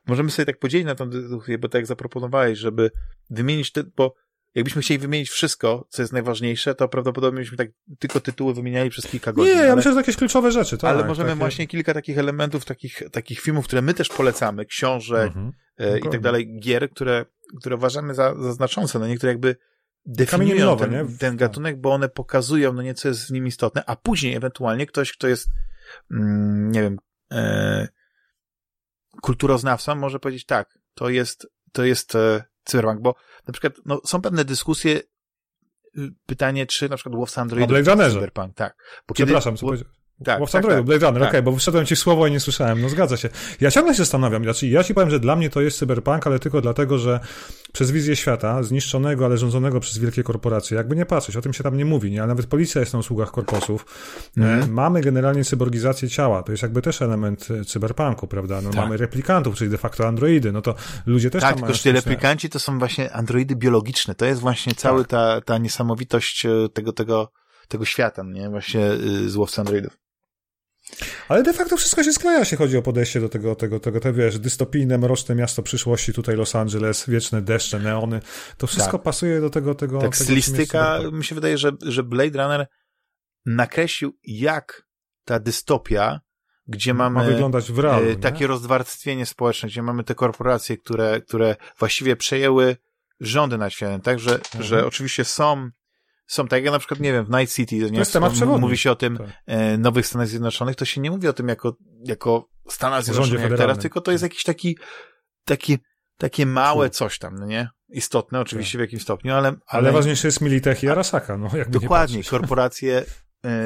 możemy 0.07 0.32
sobie 0.32 0.45
tak 0.45 0.60
podzielić 0.60 0.88
na 0.88 0.95
tą 0.95 1.10
dyskusję, 1.10 1.57
bo 1.57 1.70
tak 1.70 1.80
jak 1.80 1.88
zaproponowałeś, 1.88 2.60
żeby 2.60 2.91
wymienić 3.30 3.72
te, 3.72 3.84
bo 3.84 4.14
jakbyśmy 4.56 4.82
chcieli 4.82 4.98
wymienić 4.98 5.30
wszystko, 5.30 5.88
co 5.90 6.02
jest 6.02 6.14
najważniejsze, 6.14 6.76
to 6.76 6.88
prawdopodobnie 6.88 7.40
byśmy 7.40 7.57
tak 7.57 7.68
tylko 7.99 8.19
tytuły 8.19 8.53
wymieniali 8.53 8.90
przez 8.90 9.07
kilka 9.07 9.34
godzin. 9.34 9.53
Nie, 9.53 9.60
ja 9.60 9.65
ale, 9.65 9.76
myślę, 9.76 9.91
że 9.91 9.98
jakieś 9.98 10.15
kluczowe 10.15 10.52
rzeczy, 10.52 10.77
tak. 10.77 10.95
Ale 10.95 11.06
możemy 11.06 11.30
takie... 11.30 11.40
właśnie 11.40 11.68
kilka 11.68 11.94
takich 11.94 12.18
elementów, 12.18 12.65
takich, 12.65 13.02
takich 13.11 13.40
filmów, 13.40 13.65
które 13.65 13.82
my 13.82 13.94
też 13.94 14.10
polecamy, 14.10 14.65
książek 14.65 15.27
mhm. 15.27 15.52
e, 15.77 15.99
i 15.99 16.02
tak 16.02 16.22
dalej, 16.22 16.60
gier, 16.60 16.90
które, 16.90 17.26
które 17.60 17.76
uważamy 17.76 18.15
za, 18.15 18.36
za 18.36 18.53
znaczące, 18.53 18.99
no 18.99 19.07
niektóre 19.07 19.32
jakby 19.32 19.56
definiują 20.06 20.65
nowe, 20.65 20.86
ten, 20.88 21.07
nie? 21.07 21.18
ten 21.18 21.38
gatunek, 21.38 21.82
bo 21.82 21.94
one 21.94 22.10
pokazują, 22.10 22.73
no 22.73 22.82
nieco 22.82 23.07
jest 23.07 23.27
w 23.27 23.32
nim 23.32 23.48
istotne, 23.48 23.84
a 23.86 23.95
później 23.95 24.36
ewentualnie 24.36 24.86
ktoś, 24.86 25.11
kto 25.11 25.27
jest, 25.27 25.48
mm, 26.11 26.72
nie 26.72 26.82
wiem, 26.82 26.98
e, 27.32 27.88
kulturoznawcą 29.22 29.95
może 29.95 30.19
powiedzieć 30.19 30.45
tak, 30.45 30.80
to 30.94 31.10
jest, 31.10 31.48
to 31.72 31.86
jest 31.86 32.15
e, 32.15 32.44
cyberpunk, 32.66 33.02
bo 33.02 33.16
na 33.48 33.52
przykład 33.52 33.74
no, 33.86 34.02
są 34.06 34.22
pewne 34.22 34.46
dyskusje, 34.46 35.02
y, 35.98 36.12
pytanie, 36.26 36.66
czy 36.66 36.90
na 36.90 36.96
przykład 36.96 37.16
łowca 37.16 37.42
Androidów 37.42 37.86
to 37.86 38.10
cyberpunk, 38.10 38.56
tak. 38.56 38.76
Bo 39.08 39.14
Przepraszam, 39.14 39.54
kiedy, 39.54 39.60
co 39.60 39.66
powiedziałeś? 39.66 39.96
Tak, 40.24 40.40
Bo 40.40 40.46
w 40.46 40.52
tak, 40.52 40.60
Androidu, 40.60 40.80
tak, 40.82 40.86
Blade 40.86 41.06
Runner, 41.06 41.22
tak. 41.22 41.30
okej, 41.30 41.40
okay, 41.42 41.52
bo 41.52 41.58
wszedłem 41.58 41.86
ci 41.86 41.96
słowo 41.96 42.28
i 42.28 42.32
nie 42.32 42.40
słyszałem, 42.40 42.82
no 42.82 42.90
zgadza 42.90 43.18
się. 43.18 43.30
Ja 43.62 43.72
ciągle 43.72 43.94
się 43.94 43.98
zastanawiam, 43.98 44.44
znaczy 44.44 44.68
ja 44.68 44.84
ci 44.84 44.94
powiem, 44.94 45.10
że 45.10 45.20
dla 45.20 45.36
mnie 45.36 45.50
to 45.50 45.62
jest 45.62 45.78
cyberpunk, 45.78 46.28
ale 46.28 46.40
tylko 46.40 46.62
dlatego, 46.62 46.98
że 46.98 47.20
przez 47.74 47.92
wizję 47.92 48.16
świata, 48.16 48.64
zniszczonego, 48.64 49.26
ale 49.26 49.38
rządzonego 49.38 49.80
przez 49.80 49.98
wielkie 49.98 50.24
korporacje, 50.24 50.78
jakby 50.78 50.96
nie 50.96 51.06
patrzeć, 51.06 51.36
o 51.36 51.42
tym 51.42 51.54
się 51.54 51.64
tam 51.64 51.78
nie 51.78 51.86
mówi, 51.86 52.12
nie? 52.12 52.20
ale 52.20 52.28
nawet 52.28 52.46
policja 52.46 52.80
jest 52.82 52.94
na 52.94 53.00
usługach 53.00 53.32
korposów. 53.32 53.86
Mm. 54.38 54.72
Mamy 54.72 55.02
generalnie 55.02 55.44
cyborgizację 55.44 56.10
ciała, 56.10 56.44
to 56.44 56.52
jest 56.52 56.64
jakby 56.64 56.82
też 56.82 57.02
element 57.02 57.48
e, 57.62 57.66
cyberpunku, 57.66 58.28
prawda? 58.28 58.62
No, 58.62 58.70
tak. 58.70 58.76
Mamy 58.76 58.98
replikantów, 58.98 59.56
czyli 59.56 59.72
de 59.72 59.78
facto 59.78 60.08
androidy, 60.08 60.52
no 60.52 60.62
to 60.62 60.76
ludzie 61.06 61.30
też 61.30 61.42
tak, 61.42 61.54
tam 61.54 61.62
mają... 61.62 61.74
Tak, 61.74 61.82
tylko 61.82 61.96
replikanci 61.96 62.50
to 62.50 62.60
są 62.60 62.80
właśnie 62.80 63.14
androidy 63.14 63.56
biologiczne, 63.56 64.16
to 64.16 64.26
jest 64.26 64.42
właśnie 64.42 64.76
cała 64.76 65.00
tak. 65.00 65.08
ta, 65.08 65.42
ta 65.42 65.58
niesamowitość 65.58 66.46
e, 66.46 66.50
tego, 66.74 66.94
tego, 66.94 67.32
tego 67.68 67.86
świata, 67.86 68.24
nie? 68.24 68.50
Właśnie 68.50 68.90
złowcy 69.28 69.62
androidów. 69.62 70.05
Ale 71.28 71.44
de 71.44 71.53
facto 71.53 71.78
wszystko 71.78 72.03
się 72.03 72.14
skleja, 72.14 72.40
jeśli 72.40 72.57
chodzi 72.57 72.78
o 72.78 72.82
podejście 72.82 73.20
do 73.20 73.30
tego, 73.30 73.56
tego, 73.56 73.80
tego, 73.80 73.99
te, 73.99 74.14
wiesz, 74.14 74.40
dystopijne, 74.40 74.98
mroczne 74.98 75.36
miasto 75.36 75.64
przyszłości, 75.64 76.14
tutaj 76.14 76.36
Los 76.36 76.56
Angeles, 76.56 77.10
wieczne 77.10 77.41
deszcze, 77.41 77.80
neony, 77.80 78.22
to 78.57 78.68
wszystko 78.68 78.91
tak. 78.91 79.03
pasuje 79.03 79.41
do 79.41 79.49
tego, 79.49 79.76
tego. 79.76 80.02
Tak, 80.02 80.12
tego, 80.12 80.24
stylistyka, 80.24 80.99
mi 81.12 81.24
się 81.24 81.36
wydaje, 81.36 81.57
że, 81.57 81.72
że 81.82 82.03
Blade 82.03 82.44
Runner 82.44 82.68
nakreślił, 83.45 84.18
jak 84.24 84.88
ta 85.26 85.40
dystopia, 85.40 86.20
gdzie 86.68 86.94
mamy 86.94 87.20
Ma 87.20 87.26
wyglądać 87.26 87.72
w 87.72 87.80
realu, 87.80 88.10
e, 88.10 88.16
takie 88.16 88.48
rozwarstwienie 88.48 89.26
społeczne, 89.26 89.70
gdzie 89.70 89.82
mamy 89.82 90.03
te 90.03 90.16
korporacje, 90.16 90.78
które, 90.78 91.22
które 91.22 91.56
właściwie 91.80 92.16
przejęły 92.16 92.78
rządy 93.20 93.57
nad 93.57 93.74
światem, 93.74 94.02
tak, 94.02 94.20
że, 94.20 94.36
mhm. 94.36 94.64
że 94.64 94.86
oczywiście 94.86 95.26
są 95.26 95.70
są 96.27 96.47
tak 96.47 96.64
jak 96.64 96.72
na 96.72 96.80
przykład, 96.80 96.99
nie 96.99 97.14
wiem, 97.14 97.26
w 97.26 97.30
Night 97.30 97.56
City, 97.56 97.81
to 97.81 97.89
nie 97.89 97.99
jest 97.99 98.14
temat 98.14 98.34
mówi 98.60 98.77
się 98.77 98.91
o 98.91 98.95
tym 98.95 99.18
tak. 99.18 99.27
e, 99.45 99.77
nowych 99.77 100.07
Stanach 100.07 100.27
Zjednoczonych, 100.27 100.76
to 100.76 100.85
się 100.85 101.02
nie 101.02 101.11
mówi 101.11 101.27
o 101.27 101.34
tym 101.34 101.47
jako, 101.47 101.77
jako 102.03 102.49
Stanach 102.69 103.03
Zjednoczonych 103.03 103.41
jak 103.41 103.57
teraz, 103.57 103.77
tylko 103.77 104.02
to 104.02 104.11
jest 104.11 104.23
jakiś 104.23 104.43
taki, 104.43 104.77
taki, 105.45 105.77
takie 106.18 106.45
małe 106.45 106.89
coś 106.89 107.19
tam, 107.19 107.35
no 107.35 107.45
nie? 107.45 107.69
Istotne 107.89 108.39
oczywiście 108.39 108.72
tak. 108.72 108.80
w 108.80 108.81
jakimś 108.81 109.02
stopniu, 109.02 109.34
ale... 109.34 109.47
Ale, 109.47 109.60
ale 109.68 109.91
ważniejsze 109.91 110.27
jest 110.27 110.41
Militech 110.41 110.84
i 110.84 110.89
Arasaka, 110.89 111.38
no 111.38 111.49
jakby 111.57 111.80
Dokładnie, 111.80 112.23
korporacje 112.23 112.97
e, 112.97 113.03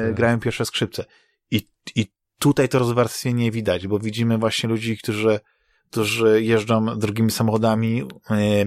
tak. 0.06 0.14
grają 0.14 0.40
pierwsze 0.40 0.64
skrzypce. 0.64 1.04
I, 1.50 1.68
I 1.94 2.06
tutaj 2.38 2.68
to 2.68 2.78
rozwarstwienie 2.78 3.50
widać, 3.50 3.86
bo 3.86 3.98
widzimy 3.98 4.38
właśnie 4.38 4.68
ludzi, 4.68 4.98
którzy, 4.98 5.40
którzy 5.90 6.42
jeżdżą 6.42 6.98
drogimi 6.98 7.30
samochodami, 7.30 8.02
e, 8.30 8.64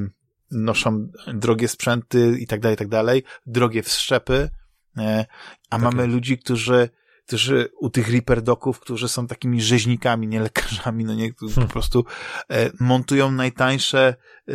noszą 0.54 1.08
drogie 1.28 1.68
sprzęty 1.68 2.38
i 2.40 2.48
tak 2.48 2.60
dalej, 2.60 2.74
i 2.74 2.78
tak 2.78 2.88
dalej, 2.88 3.24
drogie 3.46 3.84
wszczepy, 3.84 4.50
e, 4.98 5.26
a 5.70 5.76
tak 5.76 5.82
mamy 5.82 6.08
ludzi, 6.08 6.38
którzy 6.38 6.90
którzy 7.28 7.70
u 7.80 7.90
tych 7.90 8.12
Reaper 8.12 8.44
którzy 8.82 9.08
są 9.08 9.28
takimi 9.28 9.62
rzeźnikami, 9.62 10.28
nie 10.28 10.40
lekarzami, 10.40 11.06
no 11.06 11.14
nie, 11.14 11.34
hmm. 11.34 11.68
po 11.68 11.74
prostu 11.74 12.06
e, 12.50 12.72
montują 12.80 13.32
najtańsze 13.32 14.16
e, 14.48 14.54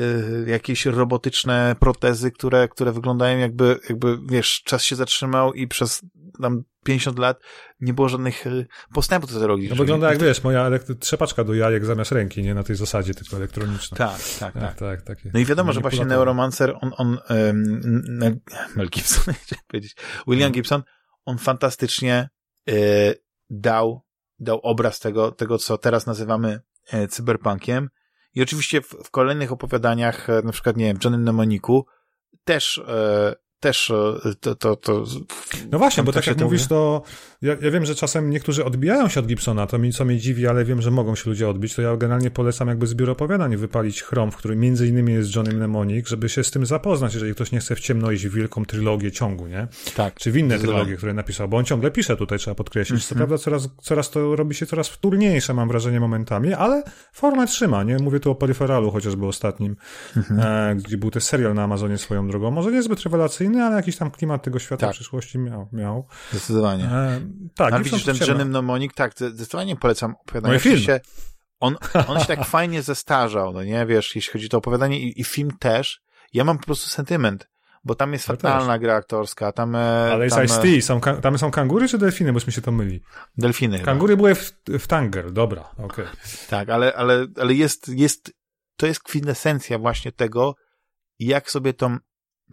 jakieś 0.51 0.87
robotyczne 0.87 1.77
protezy, 1.81 2.31
które, 2.31 2.69
które 2.69 2.93
wyglądają 2.93 3.39
jakby, 3.39 3.81
jakby, 3.89 4.19
wiesz, 4.31 4.63
czas 4.65 4.83
się 4.83 4.97
zatrzymał 4.97 5.53
i 5.53 5.69
przez 5.69 6.03
tam 6.43 6.63
50 6.85 7.19
lat 7.19 7.41
nie 7.81 7.95
było 7.95 8.09
żadnych 8.09 8.47
e, 8.47 8.51
postępów 8.95 9.31
technologicznych. 9.31 9.79
No 9.79 9.85
wygląda 9.85 10.11
jak, 10.11 10.23
wiesz, 10.23 10.45
moja 10.45 10.71
trzepaczka 11.01 11.45
do 11.45 11.55
jajek 11.55 11.85
zamiast 11.85 12.13
ręki, 12.13 12.43
nie? 12.43 12.55
Na 12.55 12.63
tej 12.63 12.77
zasadzie, 12.77 13.15
tylko 13.15 13.37
elektroniczna. 13.37 13.97
Tak, 13.97 14.21
tak, 14.39 14.55
tak. 14.55 14.79
tak, 14.79 15.03
tak 15.03 15.19
no 15.35 15.41
i 15.41 15.45
wiadomo, 15.45 15.73
że 15.73 15.81
właśnie 15.81 16.05
Neuromancer, 16.05 16.75
on, 16.81 16.93
on 16.97 17.19
um, 17.31 17.83
Mel 18.77 18.89
Gibson, 18.89 19.35
chciałem 19.43 19.65
powiedzieć, 19.67 19.97
William 20.27 20.51
no. 20.51 20.55
Gibson, 20.55 20.83
on 21.25 21.39
fantastycznie 21.39 22.29
dał, 23.51 24.03
dał 24.39 24.61
obraz 24.63 25.01
tego, 25.01 25.33
tego, 25.33 25.59
co 25.59 25.79
teraz 25.79 26.07
nazywamy 26.07 26.61
e, 26.93 27.09
cyberpunkiem. 27.09 27.89
I 28.35 28.43
oczywiście 28.43 28.83
w, 28.83 28.89
w 29.05 29.11
kolejnych 29.11 29.53
opowiadaniach, 29.53 30.31
e, 30.31 30.43
na 30.43 30.53
przykład, 30.53 30.77
nie 30.77 30.85
wiem, 30.85 30.99
Johnny 31.05 31.19
Mnemoniku, 31.19 31.87
też 32.45 32.79
e, 32.79 33.35
też 33.61 33.91
e, 33.91 34.35
to, 34.41 34.55
to, 34.55 34.77
to 34.77 35.05
No 35.71 35.79
właśnie, 35.79 36.03
bo 36.03 36.13
tak 36.13 36.27
jak 36.27 36.41
mówisz, 36.41 36.67
to 36.67 37.03
ja, 37.43 37.57
ja, 37.63 37.71
wiem, 37.71 37.85
że 37.85 37.95
czasem 37.95 38.31
niektórzy 38.31 38.65
odbijają 38.65 39.09
się 39.09 39.21
od 39.21 39.27
Gibsona, 39.27 39.67
to 39.67 39.79
mi, 39.79 39.93
co 39.93 40.05
mnie 40.05 40.19
dziwi, 40.19 40.47
ale 40.47 40.65
wiem, 40.65 40.83
że 40.83 40.91
mogą 40.91 41.15
się 41.15 41.31
ludzie 41.31 41.49
odbić, 41.49 41.75
to 41.75 41.83
ja 41.83 41.97
generalnie 41.97 42.31
polecam 42.31 42.69
jakby 42.69 42.87
zbiór 42.87 43.11
opowiadań 43.11 43.57
wypalić 43.57 44.03
Chrome, 44.03 44.33
w 44.33 44.37
którym 44.37 44.61
między 44.61 44.89
innymi 44.89 45.13
jest 45.13 45.37
Johnny 45.37 45.55
Mnemonic, 45.55 46.09
żeby 46.09 46.29
się 46.29 46.45
z 46.45 46.51
tym 46.51 46.67
zapoznać, 46.67 47.15
jeżeli 47.15 47.35
ktoś 47.35 47.53
nie 47.53 47.59
chce 47.59 47.75
w 47.75 47.81
ciemno 47.81 48.11
iść 48.11 48.27
w 48.27 48.35
wielką 48.35 48.65
trylogię 48.65 49.13
ciągu, 49.13 49.47
nie? 49.47 49.69
Tak. 49.97 50.15
Czy 50.15 50.33
w 50.33 50.37
inne 50.37 50.59
trylogie, 50.59 50.97
które 50.97 51.15
napisał, 51.15 51.49
bo 51.49 51.57
on 51.57 51.65
ciągle 51.65 51.91
pisze 51.91 52.17
tutaj, 52.17 52.39
trzeba 52.39 52.55
podkreślić. 52.55 53.07
Co 53.07 53.15
mhm. 53.15 53.29
prawda 53.29 53.45
coraz, 53.45 53.69
coraz 53.83 54.11
to 54.11 54.37
robi 54.37 54.55
się 54.55 54.67
coraz 54.67 54.89
wtórniejsze, 54.89 55.55
mam 55.55 55.69
wrażenie, 55.69 56.01
momentami, 56.01 56.55
ale 56.55 56.83
formę 57.13 57.47
trzyma, 57.47 57.83
nie? 57.83 57.99
Mówię 57.99 58.21
tu 58.21 58.31
o 58.31 58.35
Peryferalu 58.35 58.91
chociażby 58.91 59.27
ostatnim, 59.27 59.77
mhm. 60.17 60.41
e, 60.41 60.77
gdzie 60.77 60.99
był 60.99 61.11
też 61.11 61.25
serial 61.25 61.55
na 61.55 61.63
Amazonie 61.63 61.99
swoją 61.99 62.29
drogą. 62.29 62.51
Może 62.51 62.73
niezbyt 62.73 63.03
rewelacyjny, 63.03 63.63
ale 63.63 63.77
jakiś 63.77 63.97
tam 63.97 64.11
klimat 64.11 64.43
tego 64.43 64.59
świata 64.59 64.87
tak. 64.87 64.95
przyszłości 64.95 65.39
miał. 65.39 65.69
miał. 65.73 66.07
Zdecydowanie. 66.31 66.85
E, 66.85 67.28
tak. 67.55 67.73
A 67.75 67.79
widzisz 67.79 68.05
ten 68.05 68.17
Jenny 68.29 68.45
Mnemonik, 68.45 68.95
tak, 68.95 69.13
zdecydowanie 69.13 69.77
polecam 69.77 70.15
opowiadanie. 70.21 70.55
No 70.55 70.61
film. 70.61 70.79
Się, 70.79 71.01
on, 71.61 71.77
on 72.09 72.21
się 72.21 72.27
tak 72.27 72.45
fajnie 72.57 72.83
zestarzał, 72.83 73.53
no 73.53 73.65
nie, 73.65 73.87
wiesz, 73.87 74.17
jeśli 74.17 74.33
chodzi 74.33 74.47
o 74.47 74.49
to 74.49 74.59
opowiadanie 74.59 75.01
i, 75.01 75.21
i 75.21 75.25
film 75.25 75.51
też. 75.59 76.01
Ja 76.33 76.45
mam 76.45 76.59
po 76.59 76.65
prostu 76.65 76.89
sentyment 76.89 77.49
bo 77.85 77.95
tam 77.95 78.13
jest 78.13 78.27
fatalna 78.27 78.79
gra 78.79 78.95
aktorska, 78.95 79.53
tam... 79.53 79.75
E, 79.75 80.13
Ale 80.13 80.25
jest 80.25 80.37
Ice-T, 80.37 80.83
są, 80.83 81.01
tam 81.01 81.39
są 81.39 81.51
kangury 81.51 81.89
czy 81.89 81.99
delfiny, 81.99 82.33
bośmy 82.33 82.53
się 82.53 82.63
to 82.63 82.73
myli? 82.73 83.01
Delfiny. 83.39 83.81
Kangury 83.81 84.13
chyba. 84.13 84.23
były 84.23 84.35
w, 84.35 84.53
w 84.69 84.87
Tanger, 84.87 85.33
dobra, 85.33 85.71
okej. 85.73 85.87
Okay. 85.87 86.07
Tak, 86.49 86.69
ale, 86.69 86.95
ale, 86.95 87.27
ale 87.41 87.55
jest, 87.55 87.89
jest, 87.89 88.33
to 88.77 88.87
jest 88.87 89.03
kwintesencja 89.03 89.79
właśnie 89.79 90.13
tego, 90.13 90.55
jak 91.19 91.51
sobie 91.51 91.73
tą 91.73 91.97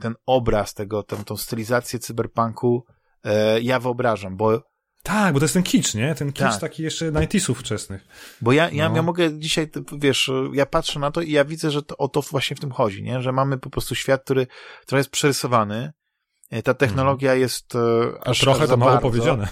ten 0.01 0.15
obraz 0.25 0.73
tego, 0.73 1.03
tą, 1.03 1.23
tą 1.23 1.37
stylizację 1.37 1.99
cyberpunku 1.99 2.85
e, 3.25 3.61
ja 3.61 3.79
wyobrażam, 3.79 4.37
bo 4.37 4.61
tak, 5.05 5.33
bo 5.33 5.39
to 5.39 5.45
jest 5.45 5.53
ten 5.53 5.63
kicz, 5.63 5.93
nie? 5.93 6.15
Ten 6.15 6.33
kicz 6.33 6.43
tak. 6.43 6.59
taki 6.59 6.83
jeszcze 6.83 7.11
90 7.11 7.57
wczesnych. 7.57 8.07
Bo 8.41 8.51
ja, 8.51 8.69
ja, 8.69 8.89
no. 8.89 8.95
ja 8.95 9.01
mogę 9.01 9.39
dzisiaj, 9.39 9.69
wiesz, 9.97 10.31
ja 10.53 10.65
patrzę 10.65 10.99
na 10.99 11.11
to 11.11 11.21
i 11.21 11.31
ja 11.31 11.45
widzę, 11.45 11.71
że 11.71 11.83
to, 11.83 11.97
o 11.97 12.07
to 12.07 12.21
właśnie 12.21 12.55
w 12.55 12.59
tym 12.59 12.71
chodzi, 12.71 13.03
nie? 13.03 13.21
Że 13.21 13.31
mamy 13.31 13.57
po 13.57 13.69
prostu 13.69 13.95
świat, 13.95 14.23
który 14.23 14.47
trochę 14.85 14.99
jest 14.99 15.09
przerysowany, 15.09 15.93
e, 16.51 16.63
ta 16.63 16.73
technologia 16.73 17.31
mm. 17.31 17.41
jest 17.41 17.75
e, 17.75 17.79
aż 18.27 18.39
Trochę 18.39 18.67
to 18.67 18.77
mało 18.77 18.97
powiedziane. 18.97 19.47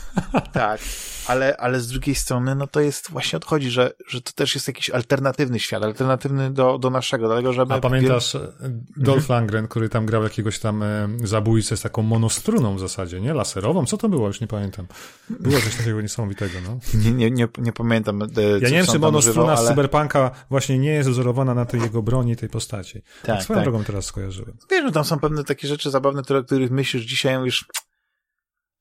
Tak, 0.54 0.82
ale, 1.28 1.58
ale 1.58 1.80
z 1.80 1.88
drugiej 1.88 2.16
strony, 2.16 2.56
no 2.56 2.68
to 2.68 2.80
jest 2.80 3.12
właśnie 3.12 3.38
odchodzi, 3.38 3.72
że, 3.72 3.92
że 4.08 4.22
to 4.22 4.32
też 4.32 4.56
jest 4.56 4.68
jakiś 4.68 4.90
alternatywny 4.90 5.60
świat, 5.60 5.84
alternatywny 5.84 6.52
do, 6.52 6.78
do 6.78 6.90
naszego, 6.90 7.28
dlatego, 7.28 7.54
żeby... 7.54 7.74
A 7.74 7.80
pamiętasz 7.80 8.34
wiel... 8.34 8.82
Dolph. 8.98 9.30
Langren, 9.30 9.68
który 9.68 9.90
tam 9.90 10.06
grał 10.06 10.24
jakiegoś 10.24 10.60
tam 10.60 10.84
e, 10.84 11.10
zabójcę 11.24 11.78
z 11.78 11.82
taką 11.82 12.02
monostruną 12.02 12.76
w 12.76 12.80
zasadzie, 12.80 13.22
nie? 13.22 13.34
Laserową? 13.34 13.86
Co 13.86 13.98
to 13.98 14.10
było? 14.10 14.28
Już 14.28 14.42
nie 14.42 14.48
pamiętam. 14.48 14.88
Było 15.30 15.60
coś 15.60 15.76
takiego 15.76 16.02
niesamowitego, 16.02 16.54
no. 16.68 16.80
Nie, 16.94 17.12
nie, 17.12 17.32
nie, 17.32 17.48
nie 17.58 17.74
pamiętam. 17.74 18.22
E, 18.22 18.28
ja 18.62 18.70
nie 18.70 18.78
wiem, 18.78 18.86
czy 18.86 19.00
monostruna 19.00 19.58
z 19.58 19.68
Cyberpunka 19.68 20.32
właśnie 20.50 20.80
nie 20.80 20.92
jest 20.92 21.10
wzorowana 21.10 21.54
na 21.54 21.66
tej 21.66 21.82
jego 21.82 22.02
broni, 22.02 22.36
tej 22.36 22.50
postaci. 22.50 23.02
Tak, 23.02 23.26
tak 23.26 23.44
swoją 23.44 23.58
tak. 23.58 23.66
drogą 23.66 23.84
teraz 23.84 24.06
skojarzyłem. 24.06 24.58
Wiesz, 24.72 24.84
no 24.84 24.92
tam 24.92 25.04
są 25.04 25.20
pewne 25.20 25.44
takie 25.44 25.68
rzeczy 25.68 25.92
zabawne, 25.92 26.22
o 26.40 26.44
których 26.44 26.72
myślisz 26.72 27.04
dzisiaj, 27.04 27.36
już 27.46 27.66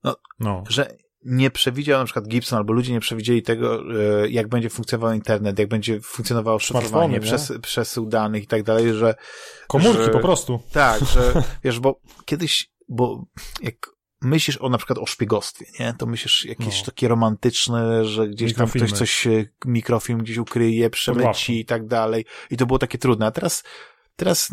no, 0.05 0.16
no. 0.40 0.64
że 0.69 0.97
nie 1.24 1.50
przewidział 1.50 1.98
na 1.98 2.04
przykład 2.04 2.28
Gibson 2.28 2.58
albo 2.58 2.72
ludzie 2.72 2.92
nie 2.92 3.00
przewidzieli 3.00 3.42
tego, 3.42 3.82
e, 4.22 4.28
jak 4.28 4.48
będzie 4.48 4.70
funkcjonował 4.70 5.14
internet, 5.14 5.58
jak 5.58 5.68
będzie 5.68 6.00
funkcjonowało 6.00 6.58
szyfrowanie, 6.58 7.20
przes 7.20 7.52
przesył 7.62 8.06
danych 8.06 8.42
i 8.42 8.46
tak 8.46 8.62
dalej, 8.62 8.94
że... 8.94 9.14
Komórki 9.68 10.04
że, 10.04 10.10
po 10.10 10.20
prostu. 10.20 10.60
Tak, 10.72 11.04
że 11.14 11.42
wiesz, 11.64 11.80
bo 11.80 12.00
kiedyś, 12.24 12.70
bo 12.88 13.24
jak 13.62 13.74
myślisz 14.22 14.58
o 14.60 14.68
na 14.68 14.78
przykład 14.78 14.98
o 14.98 15.06
szpiegostwie, 15.06 15.66
nie? 15.80 15.94
To 15.98 16.06
myślisz 16.06 16.44
jakieś 16.44 16.80
no. 16.80 16.86
takie 16.86 17.08
romantyczne, 17.08 18.04
że 18.04 18.28
gdzieś 18.28 18.54
tam 18.54 18.68
ktoś 18.68 18.92
coś, 18.92 19.28
mikrofilm 19.66 20.18
gdzieś 20.18 20.38
ukryje, 20.38 20.90
przemyci 20.90 21.60
i 21.60 21.64
tak 21.64 21.86
dalej. 21.86 22.24
I 22.50 22.56
to 22.56 22.66
było 22.66 22.78
takie 22.78 22.98
trudne. 22.98 23.26
A 23.26 23.30
teraz 23.30 23.62
teraz 24.16 24.50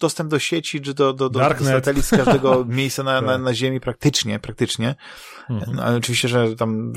dostęp 0.00 0.30
do 0.30 0.38
sieci, 0.38 0.80
czy 0.80 0.94
do, 0.94 1.12
do, 1.12 1.30
do, 1.30 1.40
do 1.40 1.64
satelit 1.64 2.04
z 2.04 2.10
każdego 2.10 2.64
miejsca 2.68 3.02
na, 3.02 3.20
na, 3.20 3.32
tak. 3.32 3.42
na 3.42 3.54
Ziemi 3.54 3.80
praktycznie, 3.80 4.38
praktycznie. 4.38 4.94
Mhm. 5.50 5.76
No, 5.76 5.82
ale 5.82 5.96
oczywiście, 5.96 6.28
że 6.28 6.56
tam 6.56 6.92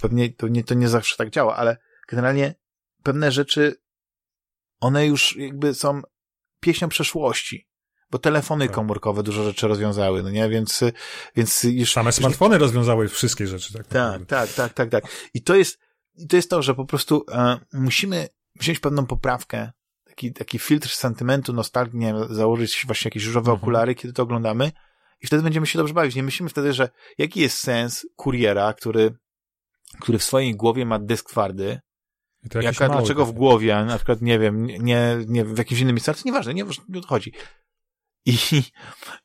pewnie 0.00 0.32
to 0.32 0.48
nie, 0.48 0.64
to 0.64 0.74
nie 0.74 0.88
zawsze 0.88 1.16
tak 1.16 1.30
działa, 1.30 1.56
ale 1.56 1.76
generalnie 2.08 2.54
pewne 3.02 3.32
rzeczy, 3.32 3.76
one 4.80 5.06
już 5.06 5.36
jakby 5.36 5.74
są 5.74 6.02
pieśnią 6.60 6.88
przeszłości 6.88 7.68
bo 8.14 8.18
telefony 8.18 8.66
tak. 8.66 8.74
komórkowe 8.74 9.22
dużo 9.22 9.44
rzeczy 9.44 9.68
rozwiązały, 9.68 10.22
no 10.22 10.30
nie, 10.30 10.48
więc, 10.48 10.80
więc 11.36 11.64
już... 11.64 11.92
Same 11.92 12.12
smartfony 12.12 12.58
rozwiązały 12.58 13.08
wszystkie 13.08 13.46
rzeczy, 13.46 13.72
tak? 13.72 13.86
Tak, 13.86 14.26
tak, 14.26 14.52
tak, 14.52 14.72
tak, 14.72 14.90
tak. 14.90 15.04
I 15.34 15.42
to 15.42 15.54
jest, 15.54 15.78
i 16.14 16.26
to 16.26 16.36
jest 16.36 16.50
to, 16.50 16.62
że 16.62 16.74
po 16.74 16.84
prostu 16.84 17.24
e, 17.32 17.58
musimy 17.72 18.28
wziąć 18.60 18.80
pewną 18.80 19.06
poprawkę, 19.06 19.72
taki, 20.14 20.32
taki 20.32 20.58
filtr 20.58 20.88
sentymentu, 20.88 21.52
nostalgii, 21.52 21.98
nie 21.98 22.06
wiem, 22.06 22.34
założyć 22.34 22.82
właśnie 22.86 23.08
jakieś 23.08 23.24
różowe 23.24 23.50
mhm. 23.50 23.62
okulary, 23.62 23.94
kiedy 23.94 24.14
to 24.14 24.22
oglądamy 24.22 24.72
i 25.20 25.26
wtedy 25.26 25.42
będziemy 25.42 25.66
się 25.66 25.78
dobrze 25.78 25.94
bawić. 25.94 26.14
Nie 26.14 26.22
myślimy 26.22 26.50
wtedy, 26.50 26.72
że 26.72 26.88
jaki 27.18 27.40
jest 27.40 27.58
sens 27.58 28.06
kuriera, 28.16 28.72
który, 28.72 29.14
który 30.00 30.18
w 30.18 30.24
swojej 30.24 30.56
głowie 30.56 30.86
ma 30.86 30.98
dysk 30.98 31.30
twardy, 31.30 31.80
Jaka, 32.62 32.88
dlaczego 32.88 33.26
w 33.26 33.32
głowie, 33.32 33.76
a 33.76 33.84
na 33.84 33.96
przykład, 33.96 34.22
nie 34.22 34.38
wiem, 34.38 34.66
nie, 34.66 35.18
nie 35.26 35.44
w 35.44 35.58
jakimś 35.58 35.80
innym 35.80 35.94
miejscu, 35.94 36.12
nieważne, 36.24 36.54
nie, 36.54 36.64
nie 36.88 36.98
odchodzi 36.98 37.32
i 38.26 38.36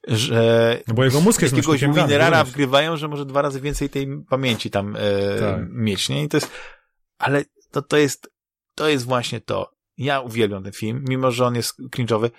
że 0.08 0.80
no 0.88 0.94
bo 0.94 1.04
jego 1.04 1.22
mózg 1.22 1.42
jest 1.42 1.56
jakiegoś 1.56 1.82
minerala 1.82 2.44
wgrywają, 2.44 2.98
że 2.98 3.08
może 3.08 3.26
dwa 3.26 3.42
razy 3.42 3.62
więcej 3.62 3.90
tej 3.90 4.08
pamięci 4.30 4.70
tam 4.70 4.96
e, 4.96 5.00
tak. 5.40 5.60
mieć, 5.70 6.10
nie? 6.10 6.24
I 6.24 6.30
to 6.30 6.38
jest, 6.38 6.52
ale 7.18 7.46
to, 7.72 7.82
to 7.82 7.98
jest, 7.98 8.32
to 8.76 8.90
jest 8.90 9.06
właśnie 9.06 9.42
to. 9.42 9.79
Ja 10.00 10.22
uwielbiam 10.22 10.64
ten 10.64 10.74
film, 10.74 11.06
mimo 11.10 11.32
że 11.32 11.46
on 11.46 11.56
jest 11.56 11.80
cringe'owy. 11.80 12.30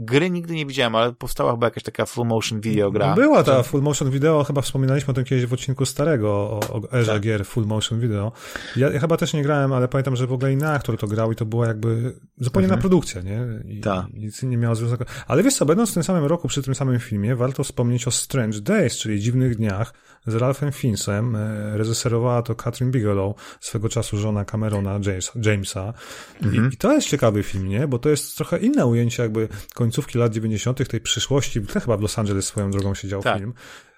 Gry 0.00 0.30
nigdy 0.30 0.54
nie 0.54 0.66
widziałem, 0.66 0.94
ale 0.94 1.12
powstała 1.12 1.52
chyba 1.52 1.66
jakaś 1.66 1.82
taka 1.82 2.06
full 2.06 2.26
motion 2.26 2.60
video 2.60 2.90
gra. 2.90 3.14
Była 3.14 3.42
ta 3.42 3.62
full 3.62 3.82
motion 3.82 4.10
video, 4.10 4.44
chyba 4.44 4.60
wspominaliśmy 4.60 5.10
o 5.10 5.14
tym 5.14 5.24
kiedyś 5.24 5.46
w 5.46 5.52
odcinku 5.52 5.86
starego, 5.86 6.30
o, 6.30 6.60
o 6.72 6.92
erze 6.92 7.12
tak. 7.12 7.22
gier 7.22 7.46
full 7.46 7.66
motion 7.66 8.00
video. 8.00 8.32
Ja, 8.76 8.90
ja, 8.90 9.00
chyba 9.00 9.16
też 9.16 9.32
nie 9.32 9.42
grałem, 9.42 9.72
ale 9.72 9.88
pamiętam, 9.88 10.16
że 10.16 10.26
w 10.26 10.32
ogóle 10.32 10.52
inny 10.52 10.70
aktor 10.70 10.98
to 10.98 11.06
grał 11.06 11.32
i 11.32 11.36
to 11.36 11.44
była 11.44 11.66
jakby 11.66 12.14
zupełnie 12.36 12.66
mhm. 12.66 12.78
na 12.78 12.80
produkcję, 12.80 13.22
nie? 13.22 13.72
I, 13.74 13.80
tak. 13.80 14.06
Nic 14.14 14.42
nie 14.42 14.56
miało 14.56 14.74
związku. 14.74 15.04
Ale 15.26 15.42
wiesz 15.42 15.54
co, 15.54 15.66
będąc 15.66 15.90
w 15.90 15.94
tym 15.94 16.02
samym 16.02 16.24
roku 16.24 16.48
przy 16.48 16.62
tym 16.62 16.74
samym 16.74 17.00
filmie, 17.00 17.36
warto 17.36 17.64
wspomnieć 17.64 18.08
o 18.08 18.10
Strange 18.10 18.60
Days, 18.60 18.96
czyli 18.96 19.20
Dziwnych 19.20 19.56
Dniach, 19.56 19.94
z 20.26 20.34
Ralphem 20.34 20.72
Fiennesem. 20.72 21.36
E, 21.36 21.78
reżyserowała 21.78 22.42
to 22.42 22.54
Catherine 22.54 22.90
Bigelow, 22.90 23.36
swego 23.60 23.88
czasu 23.88 24.16
żona 24.16 24.44
Camerona 24.44 25.00
Jamesa. 25.44 25.94
Mhm. 26.42 26.70
I, 26.70 26.74
I, 26.74 26.76
to 26.76 26.92
jest 26.92 27.03
ciekawy 27.06 27.42
film, 27.42 27.68
nie? 27.68 27.88
Bo 27.88 27.98
to 27.98 28.08
jest 28.08 28.36
trochę 28.36 28.58
inne 28.58 28.86
ujęcie 28.86 29.22
jakby 29.22 29.48
końcówki 29.74 30.18
lat 30.18 30.32
90., 30.32 30.88
tej 30.88 31.00
przyszłości. 31.00 31.60
To 31.60 31.80
chyba 31.80 31.96
w 31.96 32.00
Los 32.00 32.18
Angeles 32.18 32.46
swoją 32.46 32.70
drogą 32.70 32.94
siedział 32.94 33.22
tak. 33.22 33.38
film. 33.38 33.54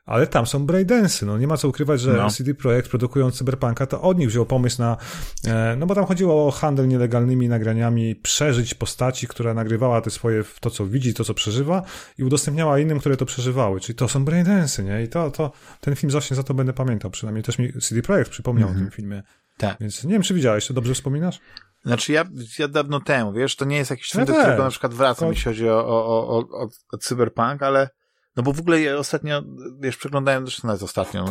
Ale 0.06 0.26
tam 0.26 0.46
są 0.46 0.66
breakdance'y, 0.66 1.26
no 1.26 1.38
nie 1.38 1.46
ma 1.46 1.56
co 1.56 1.68
ukrywać, 1.68 2.00
że 2.00 2.12
no. 2.12 2.30
CD 2.30 2.54
Projekt 2.54 2.90
produkując 2.90 3.38
Cyberpunka, 3.38 3.86
to 3.86 4.02
od 4.02 4.18
nich 4.18 4.28
wziął 4.28 4.46
pomysł 4.46 4.82
na, 4.82 4.96
e, 5.44 5.76
no 5.78 5.86
bo 5.86 5.94
tam 5.94 6.06
chodziło 6.06 6.46
o 6.46 6.50
handel 6.50 6.88
nielegalnymi 6.88 7.48
nagraniami, 7.48 8.16
przeżyć 8.16 8.74
postaci, 8.74 9.26
która 9.28 9.54
nagrywała 9.54 10.00
te 10.00 10.10
swoje, 10.10 10.44
to 10.60 10.70
co 10.70 10.86
widzi, 10.86 11.14
to 11.14 11.24
co 11.24 11.34
przeżywa 11.34 11.82
i 12.18 12.24
udostępniała 12.24 12.78
innym, 12.78 13.00
które 13.00 13.16
to 13.16 13.26
przeżywały, 13.26 13.80
czyli 13.80 13.96
to 13.96 14.08
są 14.08 14.24
breakdance'y, 14.24 14.84
nie? 14.84 15.02
I 15.02 15.08
to, 15.08 15.30
to, 15.30 15.52
ten 15.80 15.96
film 15.96 16.10
właśnie 16.10 16.36
za 16.36 16.42
to 16.42 16.54
będę 16.54 16.72
pamiętał, 16.72 17.10
przynajmniej 17.10 17.42
też 17.42 17.58
mi 17.58 17.72
CD 17.72 18.02
Projekt 18.02 18.30
przypomniał 18.30 18.68
-hmm. 18.68 18.76
o 18.76 18.78
tym 18.78 18.90
filmie. 18.90 19.22
Tak. 19.56 19.76
Więc 19.80 20.04
nie 20.04 20.12
wiem, 20.12 20.22
czy 20.22 20.34
widziałeś, 20.34 20.66
to 20.66 20.74
dobrze 20.74 20.94
wspominasz? 20.94 21.40
Znaczy 21.86 22.12
ja, 22.12 22.24
ja 22.58 22.68
dawno 22.68 23.00
temu, 23.00 23.32
wiesz, 23.32 23.56
to 23.56 23.64
nie 23.64 23.76
jest 23.76 23.90
jakiś 23.90 24.10
film, 24.10 24.20
ja 24.20 24.26
do 24.26 24.40
którego 24.40 24.64
na 24.64 24.70
przykład 24.70 24.94
wracam, 24.94 25.28
jeśli 25.28 25.44
chodzi 25.44 25.68
o, 25.68 25.86
o, 25.86 26.28
o, 26.28 26.38
o, 26.38 26.68
o 26.92 26.98
cyberpunk, 26.98 27.62
ale 27.62 27.90
no 28.36 28.42
bo 28.42 28.52
w 28.52 28.60
ogóle 28.60 28.80
ja 28.80 28.96
ostatnio, 28.96 29.42
wiesz, 29.80 29.96
przeglądałem, 29.96 30.46
zresztą 30.46 30.68
nawet 30.68 30.82
ostatnio, 30.82 31.24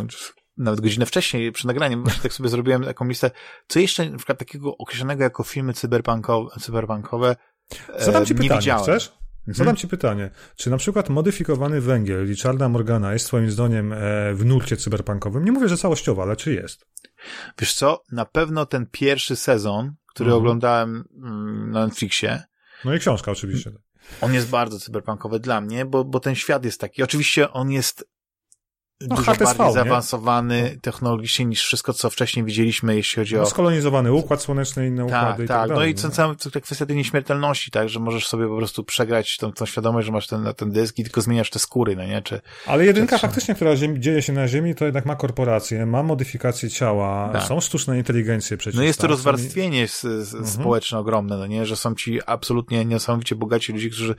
nawet 0.57 0.81
godzinę 0.81 1.05
wcześniej 1.05 1.51
przy 1.51 1.67
nagraniu, 1.67 2.03
właśnie 2.03 2.21
tak 2.21 2.33
sobie 2.33 2.49
zrobiłem 2.49 2.83
taką 2.83 3.07
listę, 3.07 3.31
co 3.67 3.79
jeszcze 3.79 4.09
na 4.09 4.17
przykład 4.17 4.39
takiego 4.39 4.77
określonego 4.77 5.23
jako 5.23 5.43
filmy 5.43 5.73
cyberpunkowe, 5.73 6.49
cyberpunkowe 6.59 7.35
Zadam 7.99 8.25
ci 8.25 8.33
e, 8.33 8.35
nie 8.35 8.41
pytanie, 8.41 8.59
widziałem. 8.59 8.83
chcesz? 8.83 9.07
Mhm. 9.39 9.55
Zadam 9.55 9.75
ci 9.75 9.87
pytanie, 9.87 10.29
czy 10.55 10.69
na 10.69 10.77
przykład 10.77 11.09
modyfikowany 11.09 11.81
węgiel 11.81 12.27
Richarda 12.27 12.69
Morgana 12.69 13.13
jest 13.13 13.27
twoim 13.27 13.51
zdaniem 13.51 13.93
e, 13.93 13.97
w 14.33 14.45
nurcie 14.45 14.77
cyberpunkowym? 14.77 15.45
Nie 15.45 15.51
mówię, 15.51 15.67
że 15.69 15.77
całościowo, 15.77 16.21
ale 16.21 16.35
czy 16.35 16.53
jest? 16.53 16.87
Wiesz 17.59 17.73
co, 17.73 18.03
na 18.11 18.25
pewno 18.25 18.65
ten 18.65 18.85
pierwszy 18.91 19.35
sezon, 19.35 19.95
który 20.15 20.29
mhm. 20.29 20.41
oglądałem 20.41 21.03
mm, 21.17 21.71
na 21.71 21.85
Netflixie. 21.85 22.43
No 22.85 22.93
i 22.93 22.99
książka 22.99 23.31
oczywiście. 23.31 23.71
On 24.21 24.33
jest 24.33 24.49
bardzo 24.49 24.79
cyberpunkowy 24.79 25.39
dla 25.39 25.61
mnie, 25.61 25.85
bo, 25.85 26.03
bo 26.03 26.19
ten 26.19 26.35
świat 26.35 26.65
jest 26.65 26.81
taki. 26.81 27.03
Oczywiście 27.03 27.51
on 27.51 27.71
jest 27.71 28.09
no, 29.01 29.15
dużo 29.15 29.31
HTSV, 29.31 29.57
bardziej 29.57 29.73
zaawansowany 29.73 30.61
nie? 30.61 30.79
technologicznie 30.81 31.45
niż 31.45 31.63
wszystko, 31.63 31.93
co 31.93 32.09
wcześniej 32.09 32.45
widzieliśmy, 32.45 32.95
jeśli 32.95 33.15
chodzi 33.15 33.35
no, 33.35 33.41
o... 33.41 33.45
Skolonizowany 33.45 34.13
układ 34.13 34.41
słoneczny, 34.41 34.87
inne 34.87 35.05
tak, 35.05 35.07
układy 35.07 35.37
tak, 35.37 35.45
i 35.45 35.47
tak, 35.47 35.57
tak 35.57 35.69
dalej, 35.69 35.83
No 35.83 35.91
i 35.91 35.95
co, 35.95 36.09
cała 36.09 36.35
ta 36.53 36.61
kwestia 36.61 36.85
tej 36.85 36.95
nieśmiertelności, 36.95 37.71
tak, 37.71 37.89
że 37.89 37.99
możesz 37.99 38.27
sobie 38.27 38.47
po 38.47 38.57
prostu 38.57 38.83
przegrać 38.83 39.37
tą, 39.37 39.51
tą 39.51 39.65
świadomość, 39.65 40.05
że 40.05 40.11
masz 40.11 40.27
ten, 40.27 40.53
ten 40.57 40.71
dysk 40.71 40.99
i 40.99 41.03
tylko 41.03 41.21
zmieniasz 41.21 41.49
te 41.49 41.59
skóry, 41.59 41.95
no 41.95 42.05
nie? 42.05 42.21
Czy, 42.21 42.41
Ale 42.65 42.85
jedynka 42.85 43.15
czy, 43.15 43.21
faktycznie, 43.21 43.55
która 43.55 43.75
ziemi, 43.75 43.99
dzieje 43.99 44.21
się 44.21 44.33
na 44.33 44.47
Ziemi, 44.47 44.75
to 44.75 44.85
jednak 44.85 45.05
ma 45.05 45.15
korporacje, 45.15 45.85
ma 45.85 46.03
modyfikacje 46.03 46.69
ciała, 46.69 47.29
tak. 47.33 47.43
są 47.43 47.61
sztuczne 47.61 47.97
inteligencje 47.97 48.57
przecież. 48.57 48.77
No 48.77 48.83
jest 48.83 48.99
to 48.99 49.03
tak, 49.03 49.11
rozwarstwienie 49.11 49.83
i... 49.83 50.07
mhm. 50.07 50.45
społeczne 50.47 50.97
ogromne, 50.97 51.37
no 51.37 51.47
nie? 51.47 51.65
Że 51.65 51.75
są 51.75 51.95
ci 51.95 52.19
absolutnie 52.25 52.85
niesamowicie 52.85 53.35
bogaci 53.35 53.73
ludzie, 53.73 53.89
którzy 53.89 54.15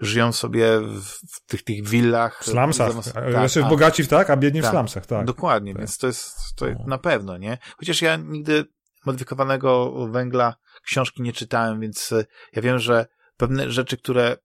żyją 0.00 0.32
sobie 0.32 0.80
w, 0.80 1.02
w 1.30 1.46
tych, 1.46 1.64
tych 1.64 1.88
willach. 1.88 2.40
W 2.42 2.44
slumsach. 2.44 2.90
Zamiast... 2.90 3.12
Tak, 3.12 3.30
znaczy 3.30 3.62
bogaci 3.62 4.04
w 4.04 4.13
tak, 4.18 4.30
a 4.30 4.36
biedni 4.36 4.60
tak. 4.60 4.70
w 4.70 4.72
slumsach, 4.74 5.06
tak. 5.06 5.26
Dokładnie, 5.26 5.72
tak. 5.72 5.80
więc 5.80 5.98
to 5.98 6.06
jest 6.06 6.36
to 6.56 6.66
no. 6.66 6.84
na 6.86 6.98
pewno, 6.98 7.36
nie? 7.36 7.58
Chociaż 7.76 8.02
ja 8.02 8.16
nigdy 8.16 8.64
modyfikowanego 9.06 9.94
węgla 10.10 10.54
książki 10.84 11.22
nie 11.22 11.32
czytałem, 11.32 11.80
więc 11.80 12.12
e, 12.12 12.24
ja 12.52 12.62
wiem, 12.62 12.78
że 12.78 13.06
pewne 13.36 13.70
rzeczy, 13.70 13.96
które 13.96 14.36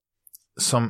są 0.60 0.90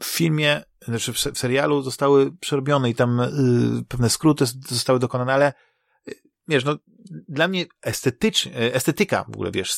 w 0.00 0.06
filmie, 0.06 0.62
znaczy 0.82 1.12
w 1.12 1.18
serialu 1.18 1.82
zostały 1.82 2.32
przerobione 2.36 2.90
i 2.90 2.94
tam 2.94 3.20
y, 3.20 3.84
pewne 3.88 4.10
skróty 4.10 4.44
zostały 4.68 4.98
dokonane, 4.98 5.34
ale 5.34 5.52
wiesz, 6.48 6.64
no, 6.64 6.78
dla 7.28 7.48
mnie 7.48 7.66
estetycznie, 7.82 8.52
estetyka 8.74 9.24
w 9.24 9.28
ogóle, 9.28 9.50
wiesz, 9.50 9.72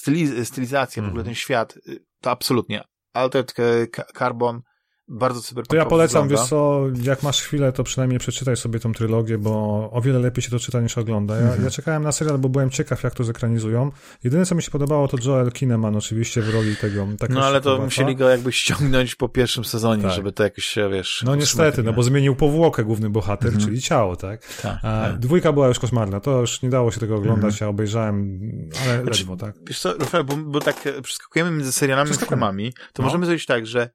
stylizacja, 0.45 1.03
w 1.03 1.07
ogóle 1.07 1.21
mhm. 1.21 1.25
ten 1.25 1.35
świat, 1.35 1.79
to 2.21 2.31
absolutnie. 2.31 2.85
Altered 3.13 3.55
Carbon 4.19 4.63
bardzo 5.11 5.41
cyberpunkowy. 5.41 5.79
To 5.79 5.85
ja 5.85 5.91
polecam, 5.91 6.23
wygląda. 6.23 6.43
wiesz 6.43 6.51
co, 6.51 6.83
jak 7.03 7.23
masz 7.23 7.43
chwilę, 7.43 7.73
to 7.73 7.85
przynajmniej 7.85 8.19
przeczytaj 8.21 8.57
sobie 8.57 8.81
tą 8.81 8.93
trylogię, 8.93 9.39
bo 9.39 9.51
o 9.93 10.01
wiele 10.01 10.19
lepiej 10.19 10.43
się 10.43 10.51
to 10.51 10.59
czyta 10.59 10.81
niż 10.81 10.99
ogląda. 10.99 11.37
Ja, 11.37 11.43
mhm. 11.43 11.65
ja 11.65 11.71
czekałem 11.71 12.03
na 12.03 12.13
serial, 12.13 12.39
bo 12.39 12.49
byłem 12.49 12.71
ciekaw, 12.71 13.03
jak 13.03 13.15
to 13.15 13.25
zekranizują. 13.25 13.91
Jedyne, 14.25 14.47
co 14.47 14.55
mi 14.55 14.63
się 14.63 14.71
podobało, 14.71 15.09
to 15.09 15.17
Joel 15.25 15.53
Kinnaman 15.53 15.97
oczywiście 15.97 16.43
w 16.43 16.55
roli 16.55 16.77
tego. 16.77 17.09
No 17.29 17.45
ale 17.45 17.61
to 17.61 17.79
musieli 17.79 18.17
go 18.17 18.29
jakby 18.29 18.53
ściągnąć 18.53 19.15
po 19.15 19.29
pierwszym 19.29 19.65
sezonie, 19.65 20.03
tak. 20.03 20.13
żeby 20.13 20.33
to 20.33 20.43
jakoś, 20.43 20.75
wiesz... 20.93 21.23
No 21.27 21.37
niestety, 21.37 21.83
no 21.83 21.93
bo 21.93 22.03
zmienił 22.03 22.37
powłokę 22.37 22.85
główny 22.85 23.11
bohater, 23.11 23.49
mhm. 23.49 23.65
czyli 23.65 23.81
ciało, 23.83 24.17
tak? 24.17 24.47
tak, 24.63 24.79
A, 24.83 25.07
tak. 25.07 25.19
Dwójka 25.19 25.53
była 25.53 25.69
już 25.69 25.79
koszmarna, 25.79 26.21
to 26.21 26.41
już 26.41 26.63
nie 26.63 26.71
dało 26.71 26.91
się 26.91 27.01
tego 27.01 27.17
oglądać, 27.17 27.53
mhm. 27.53 27.67
ja 27.67 27.69
obejrzałem, 27.69 28.41
ale 28.85 29.03
znaczy, 29.03 29.21
ledwo, 29.21 29.37
tak? 29.37 29.55
Wiesz 29.67 29.81
co, 29.81 29.97
Rafael, 29.97 30.25
bo, 30.25 30.37
bo 30.37 30.61
tak 30.61 30.89
przeskakujemy 31.03 31.51
między 31.51 31.73
serialami 31.73 32.11
i 32.11 32.15
filmami, 32.15 32.73
to 32.73 33.03
no. 33.03 33.05
możemy 33.05 33.27
zrobić 33.27 33.47
tak, 33.47 33.67
że 33.67 33.91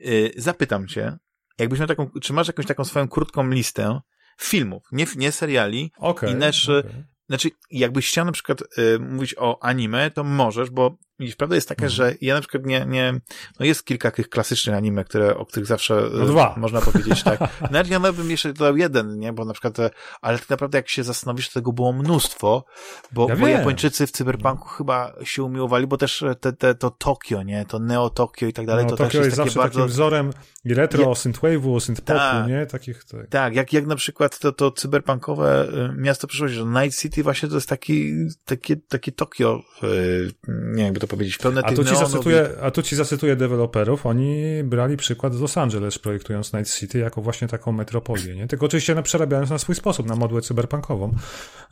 yy, 0.00 0.32
zapytam 0.36 0.88
cię, 0.88 1.18
jakbyś 1.58 1.78
miał 1.78 1.88
taką, 1.88 2.10
czy 2.22 2.32
masz 2.32 2.46
jakąś 2.46 2.66
taką 2.66 2.84
swoją 2.84 3.08
krótką 3.08 3.48
listę 3.50 4.00
filmów, 4.40 4.82
nie, 4.92 5.06
nie 5.16 5.32
seriali, 5.32 5.92
okay, 5.98 6.32
i 6.32 6.40
też, 6.40 6.68
okay. 6.68 7.04
znaczy, 7.28 7.50
jakbyś 7.70 8.08
chciał 8.08 8.24
na 8.24 8.32
przykład 8.32 8.60
y, 8.60 8.98
mówić 8.98 9.34
o 9.38 9.62
anime, 9.62 10.10
to 10.10 10.24
możesz, 10.24 10.70
bo 10.70 10.96
Widzisz, 11.20 11.36
prawda 11.36 11.54
jest 11.54 11.68
taka, 11.68 11.84
mhm. 11.84 11.90
że 11.90 12.14
ja 12.20 12.34
na 12.34 12.40
przykład 12.40 12.66
nie, 12.66 12.86
nie, 12.86 13.20
no 13.60 13.66
jest 13.66 13.84
kilka 13.84 14.10
tych 14.10 14.28
klasycznych 14.28 14.76
anime, 14.76 15.04
które, 15.04 15.36
o 15.36 15.46
których 15.46 15.66
zawsze 15.66 16.02
no 16.12 16.26
dwa. 16.26 16.54
można 16.56 16.80
powiedzieć, 16.80 17.22
tak. 17.22 17.40
Nawet 17.70 17.88
ja 17.88 18.00
bym 18.00 18.30
jeszcze 18.30 18.52
dodał 18.52 18.76
jeden, 18.76 19.18
nie, 19.18 19.32
bo 19.32 19.44
na 19.44 19.52
przykład, 19.52 19.76
ale 20.20 20.38
tak 20.38 20.50
naprawdę 20.50 20.78
jak 20.78 20.88
się 20.88 21.04
zastanowisz, 21.04 21.48
to 21.48 21.54
tego 21.54 21.72
było 21.72 21.92
mnóstwo, 21.92 22.64
bo, 23.12 23.28
ja 23.28 23.36
bo 23.36 23.46
Japończycy 23.46 24.06
w 24.06 24.10
cyberpunku 24.10 24.68
chyba 24.68 25.12
się 25.24 25.42
umiłowali, 25.42 25.86
bo 25.86 25.96
też 25.96 26.24
te, 26.40 26.52
te, 26.52 26.74
to 26.74 26.90
Tokio, 26.90 27.42
nie, 27.42 27.64
to 27.64 27.78
Neo 27.78 28.10
Tokio 28.10 28.48
i 28.48 28.52
tak 28.52 28.66
dalej, 28.66 28.84
no, 28.84 28.90
to 28.90 28.96
Tokio 28.96 29.10
też 29.10 29.14
jest, 29.14 29.26
jest 29.26 29.36
takie 29.36 29.50
zawsze 29.50 29.60
bardzo... 29.60 29.78
takim 29.78 29.92
wzorem 29.92 30.30
i 30.64 30.74
retro, 30.74 31.02
ja... 31.02 31.08
synthwave'u, 31.08 31.80
synthpopu, 31.80 32.18
tak, 32.18 32.48
nie, 32.48 32.66
takich, 32.66 33.04
tak. 33.04 33.28
Tak, 33.28 33.54
jak, 33.54 33.72
jak 33.72 33.86
na 33.86 33.96
przykład 33.96 34.38
to, 34.38 34.52
to 34.52 34.70
cyberpunkowe 34.70 35.68
miasto 35.96 36.26
przyszłości, 36.26 36.56
że 36.56 36.64
Night 36.64 37.00
City 37.00 37.22
właśnie 37.22 37.48
to 37.48 37.54
jest 37.54 37.68
taki, 37.68 38.12
takie, 38.44 38.76
takie 38.76 39.12
Tokio, 39.12 39.62
y, 39.82 40.32
nie 40.48 40.76
wiem, 40.76 40.84
jakby 40.84 41.00
to 41.00 41.07
powiedzieć, 41.08 41.38
pełne 41.38 41.62
a 41.64 41.72
tu 41.72 41.84
ci 41.84 41.96
zacytuję, 41.96 42.48
A 42.62 42.70
tu 42.70 42.82
ci 42.82 42.96
zacytuję 42.96 43.36
deweloperów, 43.36 44.06
oni 44.06 44.44
brali 44.64 44.96
przykład 44.96 45.34
z 45.34 45.40
Los 45.40 45.58
Angeles, 45.58 45.98
projektując 45.98 46.52
Night 46.52 46.74
City 46.74 46.98
jako 46.98 47.22
właśnie 47.22 47.48
taką 47.48 47.72
metropolię, 47.72 48.36
nie? 48.36 48.46
Tylko 48.46 48.66
oczywiście 48.66 48.94
no, 48.94 49.02
przerabiając 49.02 49.50
na 49.50 49.58
swój 49.58 49.74
sposób, 49.74 50.06
na 50.06 50.16
modłę 50.16 50.40
cyberpunkową. 50.40 51.14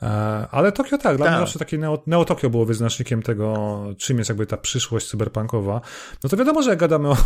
E, 0.02 0.06
ale 0.50 0.72
Tokio 0.72 0.98
tak, 0.98 1.16
dla 1.16 1.26
tak. 1.26 1.34
mnie 1.34 1.40
zawsze 1.40 1.58
takie 1.58 1.78
Neo, 1.78 2.02
Neo 2.06 2.24
Tokio 2.24 2.50
było 2.50 2.64
wyznacznikiem 2.64 3.22
tego, 3.22 3.78
czym 3.98 4.18
jest 4.18 4.28
jakby 4.28 4.46
ta 4.46 4.56
przyszłość 4.56 5.10
cyberpunkowa. 5.10 5.80
No 6.24 6.30
to 6.30 6.36
wiadomo, 6.36 6.62
że 6.62 6.70
jak 6.70 6.78
gadamy 6.78 7.08
o 7.14 7.16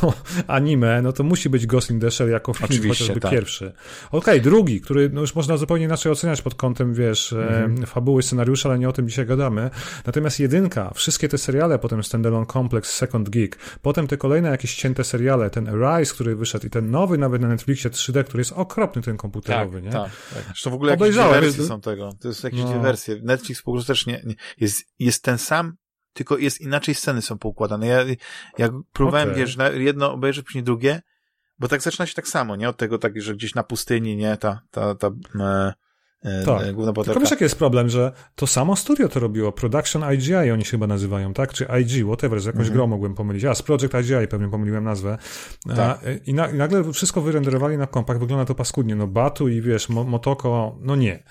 anime, 0.47 1.03
no 1.03 1.13
to 1.13 1.25
musi 1.25 1.51
być 1.51 1.67
Ghost 1.67 1.91
in 1.91 2.01
the 2.01 2.11
Shell 2.11 2.31
jako 2.31 2.53
film, 2.55 2.65
Oczywiście, 2.71 3.05
chociażby 3.05 3.21
tak. 3.21 3.31
pierwszy. 3.31 3.73
Okej, 4.13 4.19
okay, 4.19 4.41
drugi, 4.41 4.81
który 4.81 5.11
no 5.13 5.21
już 5.21 5.35
można 5.35 5.57
zupełnie 5.57 5.85
inaczej 5.85 6.13
oceniać 6.13 6.43
pod 6.43 6.55
kątem, 6.55 6.95
wiesz, 6.95 7.33
mm 7.33 7.77
-hmm. 7.77 7.87
fabuły, 7.87 8.23
scenariusza, 8.23 8.69
ale 8.69 8.79
nie 8.79 8.89
o 8.89 8.93
tym 8.93 9.09
dzisiaj 9.09 9.27
gadamy. 9.27 9.71
Natomiast 10.07 10.41
jedynka, 10.41 10.91
wszystkie 10.95 11.29
te 11.29 11.39
seriale, 11.39 11.79
potem 11.79 12.00
Standalone 12.03 12.47
Complex, 12.47 12.93
Second 12.93 13.29
Geek, 13.29 13.59
potem 13.83 14.07
te 14.07 14.17
kolejne 14.17 14.49
jakieś 14.49 14.75
cięte 14.75 15.05
seriale, 15.05 15.51
ten 15.51 15.69
Rise, 15.69 16.15
który 16.15 16.37
wyszedł 16.37 16.67
i 16.67 16.71
ten 16.71 16.91
nowy 16.91 17.19
nawet 17.19 17.43
na 17.43 17.49
Netflixie 17.49 17.91
3D, 17.91 18.25
który 18.25 18.41
jest 18.41 18.53
okropny 18.53 19.03
ten 19.03 19.17
komputerowy, 19.17 19.83
tak, 19.83 19.85
nie? 19.85 19.91
Tak, 19.91 20.11
tak. 20.35 20.45
Zresztą 20.45 20.71
w 20.71 20.75
ogóle 20.75 20.91
jakieś 20.93 21.17
wersje 21.17 21.65
są 21.65 21.81
tego. 21.81 22.13
To 22.21 22.29
jest 22.29 22.45
jakieś 22.45 22.61
no. 22.61 22.81
wersje. 22.81 23.21
Netflix 23.23 23.63
po 23.63 23.73
prostu 23.73 23.87
też 23.87 24.07
nie, 24.07 24.23
nie, 24.25 24.35
jest, 24.59 24.85
jest 24.99 25.23
ten 25.23 25.39
sam, 25.39 25.77
tylko 26.13 26.39
jest 26.39 26.61
inaczej 26.61 26.95
sceny 26.95 27.23
są 27.23 27.39
poukładane. 27.39 27.87
Ja, 27.87 28.05
jak 28.59 28.73
próbowałem, 28.93 29.29
okay. 29.29 29.41
wiesz, 29.41 29.59
jedno 29.75 30.13
obejrzeć, 30.13 30.47
później 30.47 30.65
drugie, 30.65 31.03
bo 31.59 31.69
tak 31.69 31.83
zaczyna 31.83 32.07
się 32.07 32.15
tak 32.15 32.29
samo, 32.29 32.57
nie? 32.57 32.69
Od 32.69 32.77
tego 32.77 32.99
tak, 32.99 33.23
że 33.23 33.35
gdzieś 33.35 33.55
na 33.55 33.63
pustyni, 33.63 34.17
nie? 34.17 34.37
Ta, 34.37 34.63
ta, 34.71 34.95
ta, 34.95 35.11
E, 35.41 35.73
tak. 36.23 36.73
główna 36.73 36.93
bohaterka. 36.93 37.05
Tylko 37.05 37.21
wiesz, 37.21 37.31
jaki 37.31 37.45
jest 37.45 37.59
problem, 37.59 37.89
że 37.89 38.13
to 38.35 38.47
samo 38.47 38.77
studio 38.77 39.09
to 39.09 39.21
robiło, 39.21 39.53
Production 39.53 40.05
IGI 40.15 40.51
oni 40.53 40.65
się 40.65 40.71
chyba 40.71 40.87
nazywają, 40.87 41.35
tak? 41.35 41.53
Czy 41.53 41.67
IG, 41.81 42.07
whatever, 42.07 42.41
z 42.41 42.47
jakąś 42.47 42.61
mhm. 42.61 42.75
grą 42.75 42.87
mogłem 42.87 43.15
pomylić. 43.15 43.45
A, 43.45 43.55
z 43.55 43.63
Project 43.63 43.95
IGI 43.95 44.29
pewnie 44.31 44.49
pomyliłem 44.49 44.85
nazwę. 44.85 45.19
Tak. 45.77 46.01
I, 46.27 46.35
na, 46.35 46.49
I, 46.49 46.55
nagle 46.55 46.93
wszystko 46.93 47.21
wyrenderowali 47.21 47.79
na 47.79 47.87
kompach, 47.87 48.19
wygląda 48.19 48.45
to 48.45 48.55
paskudnie. 48.55 48.97
No 48.97 49.07
Batu 49.07 49.49
i 49.49 49.61
wiesz, 49.61 49.89
Motoko, 49.89 50.79
no 50.81 50.97
nie. 50.97 51.23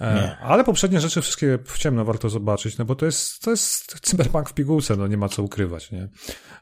E, 0.00 0.14
nie. 0.14 0.36
Ale 0.38 0.64
poprzednie 0.64 1.00
rzeczy 1.00 1.22
wszystkie 1.22 1.58
w 1.64 1.78
ciemno 1.78 2.04
warto 2.04 2.28
zobaczyć, 2.28 2.78
no 2.78 2.84
bo 2.84 2.94
to 2.94 3.06
jest, 3.06 3.42
to 3.42 3.50
jest 3.50 4.00
cyberpunk 4.00 4.48
w 4.48 4.54
pigułce, 4.54 4.96
no 4.96 5.06
nie 5.06 5.16
ma 5.16 5.28
co 5.28 5.42
ukrywać, 5.42 5.92
nie? 5.92 6.08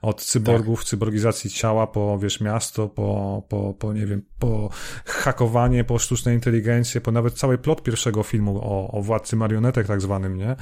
Od 0.03 0.23
cyborgów, 0.23 0.81
tak. 0.81 0.89
cyborgizacji 0.89 1.51
ciała, 1.51 1.87
po, 1.87 2.19
wiesz, 2.19 2.41
miasto, 2.41 2.89
po, 2.89 3.43
po, 3.49 3.75
po, 3.75 3.93
nie 3.93 4.07
wiem, 4.07 4.23
po 4.39 4.71
hakowanie, 5.05 5.85
po 5.85 5.99
sztucznej 5.99 6.35
inteligencję, 6.35 7.01
po 7.01 7.13
nawet 7.13 7.35
cały 7.35 7.59
plot 7.71 7.83
pierwszego 7.83 8.23
filmu 8.23 8.61
o, 8.63 8.91
o 8.91 9.03
władcy 9.03 9.37
marionetek 9.37 9.87
tak 9.87 10.01
zwanym, 10.01 10.37
nie? 10.37 10.57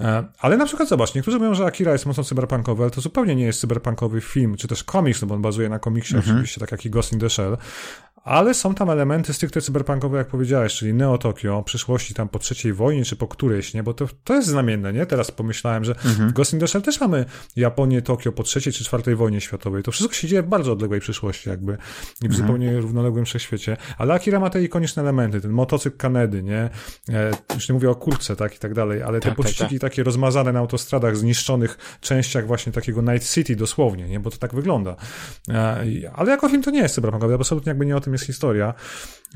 E, 0.00 0.24
ale 0.38 0.56
na 0.56 0.66
przykład 0.66 0.88
zobacz, 0.88 1.14
niektórzy 1.14 1.38
mówią, 1.38 1.54
że 1.54 1.66
Akira 1.66 1.92
jest 1.92 2.06
mocno 2.06 2.24
cyberpunkowy, 2.24 2.82
ale 2.82 2.90
to 2.90 3.00
zupełnie 3.00 3.34
nie 3.34 3.44
jest 3.44 3.60
cyberpunkowy 3.60 4.20
film, 4.20 4.56
czy 4.56 4.68
też 4.68 4.84
komiks, 4.84 5.22
no 5.22 5.28
bo 5.28 5.34
on 5.34 5.42
bazuje 5.42 5.68
na 5.68 5.78
komiksie 5.78 6.16
mhm. 6.16 6.36
oczywiście, 6.36 6.60
tak 6.60 6.72
jak 6.72 6.86
i 6.86 6.90
Ghost 6.90 7.12
in 7.12 7.18
the 7.18 7.30
Shell, 7.30 7.56
ale 8.24 8.54
są 8.54 8.74
tam 8.74 8.90
elementy 8.90 9.32
stricte 9.32 9.60
cyberpunkowe, 9.60 10.18
jak 10.18 10.26
powiedziałeś, 10.26 10.74
czyli 10.74 10.94
Neo 10.94 11.18
Tokio, 11.18 11.62
przyszłości 11.62 12.14
tam 12.14 12.28
po 12.28 12.38
trzeciej 12.38 12.72
wojnie, 12.72 13.04
czy 13.04 13.16
po 13.16 13.28
którejś, 13.28 13.74
nie? 13.74 13.82
Bo 13.82 13.94
to, 13.94 14.06
to 14.24 14.34
jest 14.34 14.48
znamienne, 14.48 14.92
nie? 14.92 15.06
Teraz 15.06 15.30
pomyślałem, 15.30 15.84
że 15.84 15.92
mhm. 15.92 16.28
w 16.28 16.32
Ghost 16.32 16.52
in 16.52 16.60
the 16.60 16.68
Shell 16.68 16.82
też 16.82 17.00
mamy 17.00 17.24
Japonię, 17.56 18.02
Tokio 18.02 18.32
po 18.32 18.42
trzeciej 18.42 18.72
czy 18.72 18.84
czwartej 18.84 19.16
wojnie 19.16 19.40
światowej. 19.40 19.82
To 19.82 19.92
wszystko 19.92 20.14
się 20.14 20.28
dzieje 20.28 20.42
w 20.42 20.46
bardzo 20.46 20.72
odległej 20.72 21.00
przyszłości, 21.00 21.48
jakby, 21.48 21.72
i 21.72 21.76
w 22.20 22.24
mhm. 22.24 22.34
zupełnie 22.34 22.80
równoległym 22.80 23.24
wszechświecie. 23.24 23.76
Ale 23.98 24.14
Akira 24.14 24.40
ma 24.40 24.50
te 24.50 24.62
ikoniczne 24.62 25.02
elementy, 25.02 25.40
ten 25.40 25.50
motocykl 25.50 25.96
Kanedy, 25.96 26.41
nie? 26.42 26.70
E, 27.08 27.30
już 27.54 27.68
nie 27.68 27.72
mówię 27.72 27.90
o 27.90 27.94
kurce, 27.94 28.36
tak, 28.36 28.56
i 28.56 28.58
tak 28.58 28.74
dalej, 28.74 29.02
ale 29.02 29.20
te 29.20 29.28
tak, 29.28 29.36
pościgi 29.36 29.58
tak, 29.58 29.70
tak. 29.70 29.90
takie 29.90 30.02
rozmazane 30.02 30.52
na 30.52 30.58
autostradach, 30.58 31.16
zniszczonych 31.16 31.98
częściach 32.00 32.46
właśnie 32.46 32.72
takiego 32.72 33.02
Night 33.02 33.30
City 33.30 33.56
dosłownie, 33.56 34.08
nie? 34.08 34.20
Bo 34.20 34.30
to 34.30 34.36
tak 34.36 34.54
wygląda. 34.54 34.96
E, 35.48 35.84
ale 36.14 36.30
jako 36.30 36.48
film 36.48 36.62
to 36.62 36.70
nie 36.70 36.80
jest 36.80 36.94
cyberpunkowy, 36.94 37.34
absolutnie 37.34 37.70
jakby 37.70 37.86
nie 37.86 37.96
o 37.96 38.00
tym 38.00 38.12
jest 38.12 38.26
historia. 38.26 38.74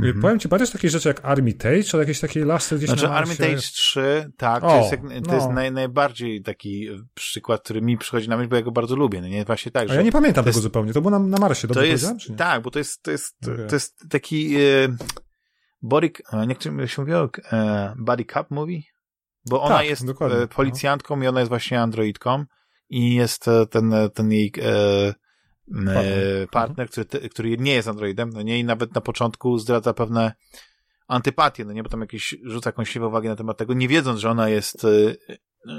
Mhm. 0.00 0.20
Powiem 0.20 0.38
ci, 0.38 0.48
pamiętasz 0.48 0.72
takie 0.72 0.90
rzeczy 0.90 1.08
jak 1.08 1.24
Army 1.24 1.52
Tage, 1.52 1.82
czy 1.82 1.96
jakieś 1.96 2.20
takie 2.20 2.44
lasy 2.44 2.76
gdzieś 2.76 2.88
znaczy, 2.88 3.04
na 3.04 3.10
Army 3.10 3.36
Tage 3.36 3.56
3, 3.56 4.32
tak, 4.36 4.64
o, 4.64 4.68
to 4.68 4.76
jest, 4.76 4.92
jak, 4.92 5.00
to 5.00 5.30
no. 5.30 5.34
jest 5.34 5.48
naj, 5.50 5.72
najbardziej 5.72 6.42
taki 6.42 6.88
przykład, 7.14 7.62
który 7.62 7.82
mi 7.82 7.98
przychodzi 7.98 8.28
na 8.28 8.36
myśl, 8.36 8.48
bo 8.48 8.56
ja 8.56 8.62
go 8.62 8.72
bardzo 8.72 8.96
lubię, 8.96 9.20
no 9.20 9.28
nie? 9.28 9.44
Właśnie 9.44 9.72
tak, 9.72 9.90
A 9.90 9.94
ja 9.94 10.02
nie 10.02 10.12
pamiętam 10.12 10.44
tego 10.44 10.56
jest, 10.56 10.62
zupełnie, 10.62 10.92
to 10.92 11.00
było 11.00 11.10
na, 11.10 11.18
na 11.18 11.38
Marsie, 11.38 11.68
dobrze 11.68 11.80
to 11.80 11.86
jest, 11.86 12.12
Tak, 12.36 12.62
bo 12.62 12.70
to 12.70 12.78
jest, 12.78 13.02
to 13.02 13.10
jest, 13.10 13.36
okay. 13.44 13.66
to 13.66 13.76
jest 13.76 14.04
taki 14.10 14.56
e, 14.56 14.60
body, 15.82 16.10
niektórzy 16.46 16.88
się 16.88 17.02
mówią, 17.02 17.28
e, 17.52 17.94
body 17.98 18.24
cup 18.24 18.50
movie, 18.50 18.80
bo 19.46 19.62
ona 19.62 19.76
tak, 19.76 19.86
jest 19.86 20.02
e, 20.02 20.14
no. 20.20 20.48
policjantką 20.48 21.16
no. 21.16 21.24
i 21.24 21.26
ona 21.26 21.40
jest 21.40 21.48
właśnie 21.48 21.80
androidką 21.80 22.44
i 22.88 23.14
jest 23.14 23.48
e, 23.48 23.66
ten, 23.66 23.94
ten 24.14 24.32
jej 24.32 24.52
e, 24.62 25.14
partner, 25.84 26.48
partner 26.50 26.90
który, 26.90 27.28
który 27.28 27.56
nie 27.58 27.74
jest 27.74 27.88
Androidem, 27.88 28.30
no 28.30 28.42
nie, 28.42 28.58
i 28.58 28.64
nawet 28.64 28.94
na 28.94 29.00
początku 29.00 29.58
zdradza 29.58 29.94
pewne 29.94 30.32
antypatie, 31.08 31.64
no 31.64 31.72
nie, 31.72 31.82
bo 31.82 31.88
tam 31.88 32.00
jakieś 32.00 32.34
rzuca 32.44 32.68
jakąś 32.68 32.90
siwą 32.90 33.06
uwagę 33.06 33.28
na 33.28 33.36
temat 33.36 33.56
tego, 33.56 33.74
nie 33.74 33.88
wiedząc, 33.88 34.20
że 34.20 34.30
ona 34.30 34.48
jest 34.48 34.86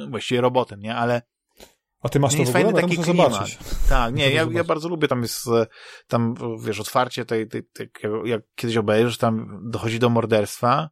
właściwie 0.10 0.42
robotem, 0.42 0.80
nie, 0.80 0.96
ale 0.96 1.22
a 2.08 2.10
ty 2.10 2.20
masz 2.20 2.34
to 2.34 2.40
jest 2.40 2.54
fajny 2.54 2.74
taki 2.74 2.98
klimat. 2.98 3.34
Zobaczyć. 3.34 3.58
Tak, 3.90 4.14
nie, 4.14 4.32
ja, 4.38 4.48
ja 4.52 4.64
bardzo 4.64 4.90
lubię, 4.90 5.08
tam 5.08 5.22
jest, 5.22 5.48
e, 5.48 5.68
tam, 6.08 6.36
wiesz, 6.64 6.80
otwarcie 6.80 7.26
tej, 7.26 7.48
tej, 7.48 7.64
tej 7.64 7.90
jak 8.26 8.42
kiedyś 8.56 8.78
obejrzysz, 8.78 9.18
tam 9.18 9.60
dochodzi 9.64 10.00
do 10.00 10.10
morderstwa, 10.10 10.90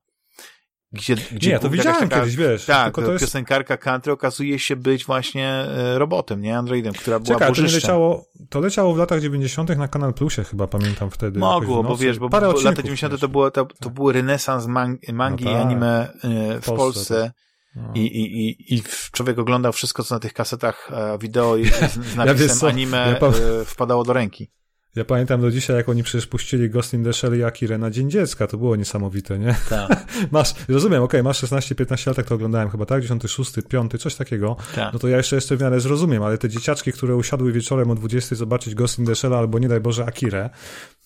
gdzie, 0.92 1.16
gdzie 1.32 1.52
nie, 1.52 1.60
to 1.60 1.70
widziałem 1.70 2.10
taka, 2.10 2.20
kiedyś, 2.20 2.36
wiesz. 2.36 2.66
Tak, 2.66 2.96
to 2.96 3.12
jest... 3.12 3.26
piosenkarka 3.26 3.78
country 3.78 4.14
okazuje 4.14 4.60
się 4.60 4.76
być 4.76 5.06
właśnie 5.06 5.50
e, 5.50 6.00
robotem, 6.00 6.42
nie? 6.42 6.58
Androidem, 6.58 6.94
która 6.94 7.20
była 7.20 7.40
Czekaj, 7.40 7.56
to 7.56 7.62
leciało, 7.62 8.26
to 8.50 8.60
leciało 8.60 8.94
w 8.94 8.98
latach 8.98 9.22
90. 9.22 9.78
na 9.78 9.88
Kanal 9.88 10.14
Plusie 10.14 10.44
chyba, 10.44 10.68
pamiętam 10.68 11.12
wtedy. 11.12 11.40
Mogło, 11.40 11.84
bo 11.84 11.98
wiesz, 11.98 12.20
bo, 12.20 12.30
Parę 12.30 12.48
bo 12.54 12.62
lata 12.62 12.84
90. 12.84 13.20
to, 13.20 13.28
było, 13.28 13.52
to, 13.52 13.66
to 13.66 13.74
tak. 13.80 13.94
był 13.94 14.12
renesans 14.12 14.68
mang, 14.68 15.00
mangi 15.14 15.46
no 15.46 15.52
tak. 15.52 15.62
anime 15.62 16.14
e, 16.24 16.62
w 16.62 16.66
Polsce. 16.66 16.76
Polsce. 16.76 17.32
No. 17.76 17.92
I, 17.96 18.00
i, 18.00 18.50
i, 18.50 18.76
I 18.76 18.84
człowiek 19.12 19.40
oglądał 19.40 19.74
wszystko, 19.74 20.04
co 20.04 20.16
na 20.16 20.20
tych 20.20 20.34
kasetach 20.34 20.90
e, 20.92 21.18
wideo 21.18 21.58
i 21.58 21.66
z, 21.66 21.94
z 21.94 22.16
napisem 22.26 22.58
ja 22.62 22.74
anime 22.74 23.20
ja 23.22 23.30
wpadało 23.66 24.04
do 24.04 24.14
ręki. 24.14 24.50
Ja 24.96 25.06
pamiętam 25.06 25.42
do 25.42 25.52
dzisiaj, 25.52 25.76
jak 25.76 25.90
oni 25.90 26.04
przecież 26.04 26.28
puścili 26.28 26.70
Ghost 26.70 26.94
in 26.94 27.04
the 27.04 27.14
Shell 27.14 27.40
i 27.40 27.44
Akirę 27.44 27.78
na 27.78 27.92
Dzień 27.92 28.10
Dziecka. 28.10 28.48
To 28.48 28.58
było 28.58 28.76
niesamowite, 28.76 29.40
nie? 29.40 29.56
Tak. 29.70 30.06
masz, 30.32 30.54
rozumiem, 30.70 31.04
okej, 31.04 31.20
okay, 31.20 31.24
masz 31.24 31.44
16-15 31.44 32.08
lat, 32.08 32.16
tak 32.16 32.26
to 32.26 32.36
oglądałem 32.36 32.70
chyba, 32.70 32.86
tak? 32.86 33.02
96, 33.02 33.52
5, 33.70 33.92
coś 34.02 34.16
takiego. 34.16 34.56
Tak. 34.76 34.94
No 34.94 35.00
to 35.00 35.08
ja 35.08 35.18
jeszcze 35.18 35.36
jeszcze 35.36 35.58
w 35.58 35.62
miarę 35.62 35.80
zrozumiem, 35.80 36.24
ale 36.24 36.38
te 36.38 36.50
dzieciaczki, 36.50 36.92
które 36.92 37.16
usiadły 37.16 37.52
wieczorem 37.52 37.92
o 37.92 37.96
20 37.96 38.36
zobaczyć 38.36 38.76
Ghost 38.76 39.00
in 39.00 39.06
the 39.06 39.16
Shell 39.16 39.34
albo 39.34 39.60
nie 39.60 39.68
daj 39.68 39.80
Boże 39.80 40.06
Akirę, 40.06 40.50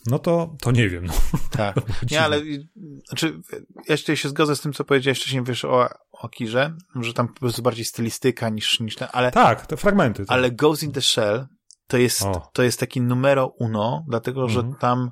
no 0.05 0.19
to, 0.19 0.55
to 0.61 0.71
nie 0.71 0.89
wiem. 0.89 1.05
No. 1.05 1.13
Tak. 1.51 1.75
nie, 2.11 2.21
ale 2.21 2.41
znaczy, 3.07 3.41
ja 4.07 4.15
się 4.15 4.29
zgodzę 4.29 4.55
z 4.55 4.61
tym, 4.61 4.73
co 4.73 4.83
powiedziałeś 4.83 5.19
wcześniej, 5.19 5.43
wiesz, 5.43 5.65
o, 5.65 5.89
o 6.11 6.25
Akirze, 6.25 6.77
że 6.95 7.13
tam 7.13 7.27
po 7.27 7.39
prostu 7.39 7.61
bardziej 7.61 7.85
stylistyka 7.85 8.49
niż, 8.49 8.79
niż 8.79 8.95
ten, 8.95 9.07
ale... 9.11 9.31
Tak, 9.31 9.67
te 9.67 9.77
fragmenty. 9.77 10.25
Tak. 10.25 10.37
Ale 10.37 10.51
Ghost 10.51 10.83
in 10.83 10.91
the 10.91 11.01
Shell 11.01 11.47
to 11.87 11.97
jest, 11.97 12.23
to 12.53 12.63
jest 12.63 12.79
taki 12.79 13.01
numero 13.01 13.47
uno, 13.47 14.05
dlatego, 14.07 14.49
że 14.49 14.59
mhm. 14.59 14.77
tam 14.79 15.11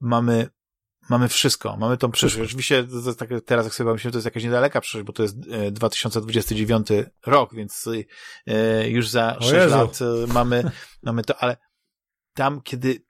mamy, 0.00 0.48
mamy 1.10 1.28
wszystko. 1.28 1.76
Mamy 1.76 1.96
tą 1.96 2.10
przyszłość. 2.10 2.50
Oczywiście 2.50 2.84
to 2.84 3.14
tak, 3.14 3.28
teraz 3.46 3.66
jak 3.66 3.74
sobie 3.74 3.92
myślę, 3.92 4.10
to 4.10 4.16
jest 4.16 4.24
jakaś 4.24 4.44
niedaleka 4.44 4.80
przyszłość, 4.80 5.06
bo 5.06 5.12
to 5.12 5.22
jest 5.22 5.36
2029 5.72 6.90
e, 6.90 7.10
rok, 7.26 7.54
więc 7.54 7.88
e, 8.46 8.88
już 8.88 9.08
za 9.08 9.36
6 9.40 9.52
lat 9.52 9.98
e, 10.02 10.32
mamy, 10.32 10.70
mamy 11.02 11.24
to, 11.24 11.42
ale 11.42 11.56
tam, 12.34 12.60
kiedy, 12.60 13.04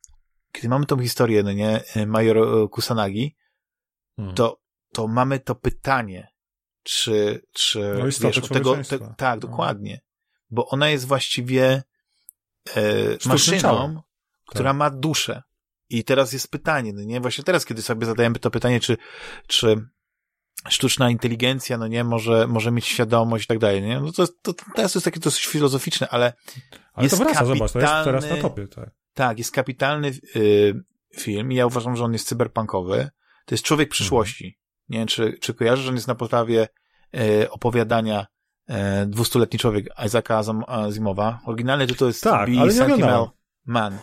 kiedy 0.55 0.69
mamy 0.69 0.87
tą 0.87 0.99
historię, 0.99 1.43
no 1.43 1.53
nie, 1.53 1.85
Major 2.07 2.71
Kusanagi, 2.71 3.37
mhm. 4.19 4.37
to, 4.37 4.61
to 4.93 5.09
mamy 5.09 5.41
to 5.41 5.55
pytanie, 5.55 6.29
czy, 6.83 7.47
czy, 7.53 7.95
no 7.99 8.05
wiesz, 8.05 8.19
tego, 8.49 8.77
te, 8.77 8.99
tak, 9.17 9.43
no. 9.43 9.49
dokładnie. 9.49 10.01
Bo 10.51 10.69
ona 10.69 10.89
jest 10.89 11.07
właściwie, 11.07 11.83
e, 12.77 12.83
maszyną, 13.27 14.03
która 14.47 14.71
tak. 14.71 14.77
ma 14.77 14.91
duszę. 14.91 15.43
I 15.89 16.05
teraz 16.05 16.33
jest 16.33 16.51
pytanie, 16.51 16.93
no 16.93 17.03
nie? 17.03 17.21
Właśnie 17.21 17.45
teraz, 17.45 17.65
kiedy 17.65 17.83
sobie 17.83 18.07
zadajemy 18.07 18.39
to 18.39 18.51
pytanie, 18.51 18.81
czy, 18.81 18.97
czy 19.47 19.77
sztuczna 20.69 21.11
inteligencja, 21.11 21.79
no 21.79 21.87
nie, 21.87 22.05
może, 22.05 22.47
może 22.47 22.71
mieć 22.71 22.87
świadomość 22.87 23.45
i 23.45 23.49
tak 23.49 23.59
dalej, 23.59 23.83
nie? 23.83 24.01
No 24.01 24.13
to, 24.13 24.27
to, 24.43 24.55
teraz 24.75 24.95
jest 24.95 25.05
takie 25.05 25.21
dosyć 25.21 25.47
filozoficzne, 25.47 26.09
ale, 26.09 26.33
ale 26.93 27.05
jest 27.05 27.19
to 27.19 27.25
wraca, 27.25 27.35
kapitalny, 27.35 27.59
zobacz, 27.59 27.73
to 27.73 27.79
jest 27.81 28.05
teraz 28.05 28.31
na 28.31 28.37
topie, 28.37 28.69
tak. 28.69 29.04
Tak, 29.15 29.39
jest 29.39 29.53
kapitalny 29.53 30.13
y, 30.37 30.75
film 31.17 31.53
i 31.53 31.55
ja 31.55 31.67
uważam, 31.67 31.97
że 31.97 32.05
on 32.05 32.13
jest 32.13 32.29
cyberpunkowy. 32.29 33.11
To 33.45 33.55
jest 33.55 33.65
człowiek 33.65 33.87
mhm. 33.87 33.93
przyszłości. 33.93 34.45
Mhm. 34.45 34.65
Nie 34.89 34.99
wiem, 34.99 35.09
czy, 35.09 35.39
czy 35.41 35.55
kojarzysz, 35.55 35.85
że 35.85 35.89
on 35.91 35.95
jest 35.95 36.09
na 36.09 36.15
podstawie 36.15 36.69
y, 37.15 37.51
opowiadania 37.51 38.27
e, 38.67 39.07
dwustuletni 39.07 39.59
człowiek 39.59 39.87
Isaaca 40.07 40.43
Azimowa. 40.67 41.41
Oryginalny 41.47 41.87
to 41.87 42.07
jest 42.07 42.23
tak, 42.23 42.51
Be 42.51 42.73
Sentinel 42.73 43.27
Man. 43.65 43.99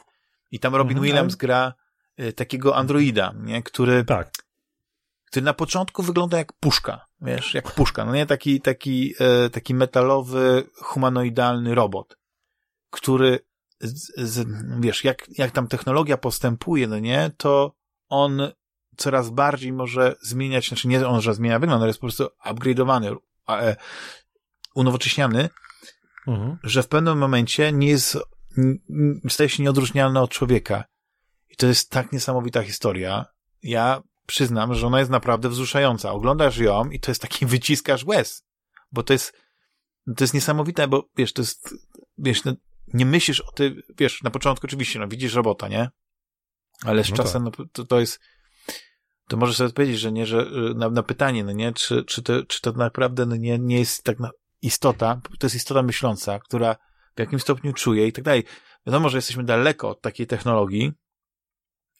I 0.51 0.59
tam 0.59 0.75
Robin 0.75 0.97
mhm, 0.97 1.03
Williams 1.03 1.35
gra 1.35 1.73
e, 2.17 2.33
takiego 2.33 2.75
androida, 2.75 3.33
nie? 3.43 3.63
Który, 3.63 4.05
tak. 4.05 4.31
który 5.25 5.43
na 5.43 5.53
początku 5.53 6.03
wygląda 6.03 6.37
jak 6.37 6.53
puszka, 6.53 7.05
wiesz, 7.21 7.53
jak 7.53 7.71
puszka, 7.71 8.05
no 8.05 8.15
nie? 8.15 8.25
Taki, 8.25 8.61
taki, 8.61 9.15
taki 9.51 9.73
metalowy, 9.73 10.63
humanoidalny 10.75 11.75
robot. 11.75 12.17
który, 12.89 13.39
z, 13.81 14.11
z, 14.17 14.47
wiesz, 14.79 15.03
jak, 15.03 15.27
jak 15.37 15.51
tam 15.51 15.67
technologia 15.67 16.17
postępuje, 16.17 16.87
no 16.87 16.99
nie, 16.99 17.31
to 17.37 17.75
on 18.09 18.41
coraz 18.97 19.29
bardziej 19.29 19.73
może 19.73 20.15
zmieniać, 20.21 20.67
znaczy 20.67 20.87
nie 20.87 21.07
on, 21.07 21.21
że 21.21 21.33
zmienia 21.33 21.59
wygląd, 21.59 21.81
ale 21.81 21.89
jest 21.89 21.99
po 21.99 22.05
prostu 22.05 22.27
upgrade'owany, 22.45 23.15
e, 23.49 23.75
unowocześniany, 24.75 25.49
mhm. 26.27 26.57
że 26.63 26.83
w 26.83 26.87
pewnym 26.87 27.17
momencie 27.17 27.71
nie 27.71 27.87
jest, 27.87 28.17
staje 29.29 29.49
się 29.49 29.63
nieodróżnialny 29.63 30.19
od 30.19 30.31
człowieka. 30.31 30.83
I 31.49 31.55
to 31.55 31.67
jest 31.67 31.89
tak 31.89 32.11
niesamowita 32.11 32.63
historia. 32.63 33.25
Ja 33.63 34.01
przyznam, 34.25 34.73
że 34.73 34.87
ona 34.87 34.99
jest 34.99 35.11
naprawdę 35.11 35.49
wzruszająca. 35.49 36.11
Oglądasz 36.11 36.57
ją 36.57 36.89
i 36.89 36.99
to 36.99 37.11
jest 37.11 37.21
taki 37.21 37.45
wyciskasz 37.55 38.03
łez, 38.03 38.45
bo 38.91 39.03
to 39.03 39.13
jest, 39.13 39.33
to 40.17 40.23
jest 40.23 40.33
niesamowite, 40.33 40.87
bo 40.87 41.09
wiesz, 41.17 41.33
to 41.33 41.41
jest, 41.41 41.75
wiesz, 42.17 42.43
no, 42.43 42.53
nie 42.93 43.05
myślisz 43.05 43.41
o 43.41 43.51
tym, 43.51 43.81
wiesz, 43.97 44.21
na 44.21 44.29
początku 44.29 44.67
oczywiście, 44.67 44.99
no 44.99 45.07
widzisz 45.07 45.33
robota, 45.33 45.67
nie? 45.67 45.89
Ale 46.85 47.03
z 47.03 47.09
no 47.09 47.15
czasem, 47.15 47.45
tak. 47.45 47.59
no, 47.59 47.65
to, 47.73 47.85
to 47.85 47.99
jest, 47.99 48.19
to 49.27 49.37
możesz 49.37 49.57
sobie 49.57 49.67
odpowiedzieć, 49.67 49.99
że 49.99 50.11
nie, 50.11 50.25
że 50.25 50.45
na, 50.75 50.89
na 50.89 51.03
pytanie, 51.03 51.43
no 51.43 51.51
nie, 51.51 51.73
czy, 51.73 52.03
czy, 52.03 52.23
to, 52.23 52.45
czy 52.45 52.61
to 52.61 52.71
naprawdę 52.71 53.25
no 53.25 53.35
nie, 53.35 53.59
nie 53.59 53.79
jest 53.79 54.03
tak 54.03 54.19
na, 54.19 54.29
istota, 54.61 55.21
to 55.39 55.45
jest 55.45 55.55
istota 55.55 55.83
myśląca, 55.83 56.39
która 56.39 56.75
w 57.15 57.19
jakim 57.19 57.39
stopniu 57.39 57.73
czuje 57.73 58.07
i 58.07 58.13
tak 58.13 58.23
dalej. 58.23 58.43
Wiadomo, 58.85 59.09
że 59.09 59.17
jesteśmy 59.17 59.43
daleko 59.43 59.89
od 59.89 60.01
takiej 60.01 60.27
technologii, 60.27 60.91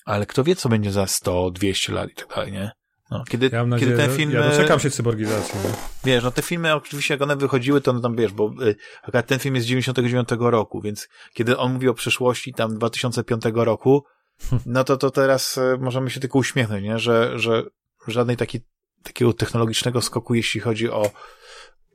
ale 0.06 0.26
kto 0.26 0.44
wie, 0.44 0.56
co 0.56 0.70
będzie 0.70 0.92
za 0.92 1.08
100, 1.08 1.52
200 1.52 1.94
lat 1.94 2.10
i 2.10 2.16
tak 2.16 2.28
dalej, 2.28 2.52
nie? 2.52 2.72
No, 3.12 3.24
kiedy, 3.30 3.50
ja 3.52 3.60
mam 3.60 3.70
nadzieję, 3.70 3.92
kiedy 3.92 4.08
ten 4.08 4.18
film... 4.18 4.32
Ja 4.32 4.50
doczekam 4.50 4.80
się 4.80 4.92
cyborgizacji. 4.92 5.60
Nie? 5.60 5.70
Wiesz, 6.04 6.24
no 6.24 6.32
te 6.32 6.42
filmy 6.42 6.76
oczywiście 6.76 7.14
jak 7.14 7.22
one 7.22 7.36
wychodziły, 7.36 7.82
to 7.82 7.94
no 7.94 8.00
tam 8.00 8.16
wiesz, 8.16 8.32
bo 8.32 8.54
y, 8.64 8.76
akurat 9.02 9.28
ten 9.28 9.40
film 9.40 9.56
jest 9.56 9.68
z 9.68 9.70
99 9.70 10.30
roku, 10.40 10.82
więc 10.82 11.10
kiedy 11.34 11.58
on 11.58 11.74
mówi 11.74 11.88
o 11.90 11.94
przyszłości 11.94 12.54
tam 12.54 12.76
2005 12.76 13.44
roku, 13.54 14.06
no 14.66 14.84
to, 14.84 14.98
to 14.98 15.12
teraz 15.12 15.58
y, 15.58 15.78
możemy 15.80 16.10
się 16.10 16.20
tylko 16.20 16.40
uśmiechnąć, 16.40 16.84
nie? 16.84 17.00
Że, 17.00 17.40
że 17.40 17.64
żadnej 18.08 18.38
takiej, 18.38 18.62
takiego 19.04 19.34
technologicznego 19.34 20.02
skoku, 20.02 20.34
jeśli 20.34 20.60
chodzi 20.60 20.90
o, 20.90 21.12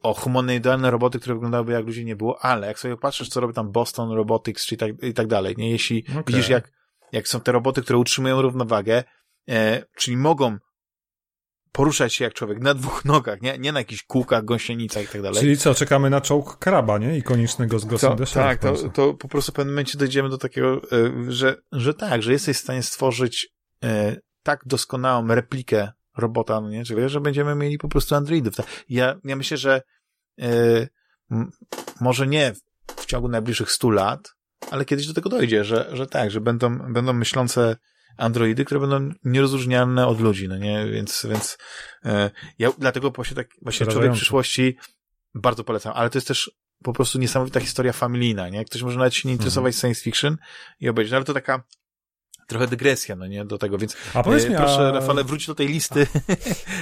o 0.03 0.15
humanoidalne 0.15 0.91
roboty, 0.91 1.21
które 1.21 1.35
wyglądałyby 1.35 1.73
jak 1.73 1.87
ludzie 1.87 2.05
nie 2.05 2.17
było, 2.17 2.45
ale 2.45 2.67
jak 2.67 2.79
sobie 2.79 2.97
patrzysz, 2.97 3.29
co 3.29 3.41
robi 3.41 3.55
tam 3.55 3.73
Boston 3.73 4.11
Robotics 4.11 4.67
czy 4.67 4.77
tak, 4.77 4.91
i 5.03 5.15
tak 5.15 5.27
dalej, 5.27 5.55
nie? 5.59 5.71
Jeśli 5.71 6.05
okay. 6.11 6.23
widzisz, 6.27 6.49
jak, 6.49 6.73
jak 7.13 7.29
są 7.29 7.41
te 7.41 7.53
roboty, 7.53 7.83
które 7.83 7.99
utrzymują 7.99 8.43
równowagę, 8.43 9.05
e, 9.49 9.83
czyli 9.97 10.17
mogą 10.17 10.59
poruszać 11.77 12.15
się 12.15 12.25
jak 12.25 12.35
człowiek 12.35 12.61
na 12.61 12.75
dwóch 12.75 13.05
nogach, 13.15 13.43
nie, 13.43 13.59
nie 13.59 13.73
na 13.73 13.81
jakichś 13.81 14.03
kółkach, 14.03 14.45
gąsienicach 14.45 15.05
i 15.05 15.09
tak 15.09 15.23
dalej. 15.23 15.41
Czyli 15.41 15.57
co, 15.57 15.75
czekamy 15.75 16.11
na 16.11 16.21
czołg 16.21 16.59
kraba, 16.59 16.99
nie? 16.99 17.19
Ikonicznego 17.19 17.79
z 17.79 17.85
Ghost 17.85 18.05
in 18.05 18.27
Tak, 18.35 18.59
to, 18.59 18.75
to 18.89 19.15
po 19.15 19.29
prostu 19.29 19.53
w 19.53 19.55
pewnym 19.55 19.75
momencie 19.75 19.99
dojdziemy 19.99 20.29
do 20.29 20.39
takiego, 20.39 20.81
e, 20.93 21.33
że, 21.33 21.57
że 21.73 21.95
tak, 21.95 22.23
że 22.23 22.33
jesteś 22.33 22.57
w 22.57 22.61
stanie 22.61 22.83
stworzyć 22.83 23.49
e, 23.85 24.17
tak 24.43 24.61
doskonałą 24.67 25.27
replikę 25.29 25.93
robota, 26.17 26.61
no 26.61 26.71
nie? 26.71 26.85
Czyli, 26.85 27.09
że 27.09 27.21
będziemy 27.21 27.55
mieli 27.55 27.79
po 27.79 27.89
prostu 27.89 28.15
androidów. 28.15 28.55
Ja, 28.89 29.17
ja 29.25 29.37
myślę, 29.37 29.57
że 29.57 29.83
e, 30.41 30.89
może 32.01 32.27
nie 32.27 32.53
w 32.97 33.07
ciągu 33.07 33.29
najbliższych 33.29 33.71
stu 33.71 33.91
lat, 33.91 34.29
ale 34.71 34.85
kiedyś 34.85 35.07
do 35.07 35.15
tego 35.15 35.29
dojdzie, 35.29 35.65
że, 35.65 35.89
że 35.93 36.07
tak, 36.07 36.31
że 36.31 36.41
będą, 36.41 36.79
będą 36.93 37.13
myślące 37.13 37.77
androidy, 38.17 38.65
które 38.65 38.81
będą 38.81 39.11
nierozróżnialne 39.25 40.07
od 40.07 40.21
ludzi, 40.21 40.49
no 40.49 40.59
nie? 40.59 40.87
Więc, 40.87 41.27
więc 41.31 41.59
e, 42.05 42.31
ja 42.59 42.71
dlatego 42.79 43.11
właśnie 43.11 43.37
tak, 43.37 43.49
właśnie 43.63 43.87
Człowiek 43.87 44.13
przyszłości 44.13 44.77
bardzo 45.35 45.65
polecam, 45.65 45.93
ale 45.97 46.11
to 46.11 46.19
jest 46.19 46.29
też 46.29 46.51
po 46.83 46.93
prostu 46.93 47.19
niesamowita 47.19 47.61
historia 47.61 47.93
familijna, 47.93 48.49
nie? 48.49 48.65
Ktoś 48.65 48.83
może 48.83 48.99
nawet 48.99 49.15
się 49.15 49.29
nie 49.29 49.33
interesować 49.33 49.75
mhm. 49.75 49.81
science 49.81 50.03
fiction 50.05 50.37
i 50.81 50.89
obejrzeć, 50.89 51.11
no 51.11 51.17
ale 51.17 51.25
to 51.25 51.35
taka 51.35 51.63
trochę 52.47 52.67
dygresja, 52.67 53.17
no 53.17 53.27
nie, 53.27 53.45
do 53.45 53.59
tego, 53.59 53.79
więc 53.79 53.97
a 54.15 54.23
powiedz 54.23 54.45
e, 54.45 54.51
mi, 54.51 54.57
proszę, 54.57 54.89
a... 54.89 54.93
Rafale, 54.93 55.25
wróć 55.25 55.47
do 55.47 55.55
tej 55.55 55.69
listy 55.69 56.07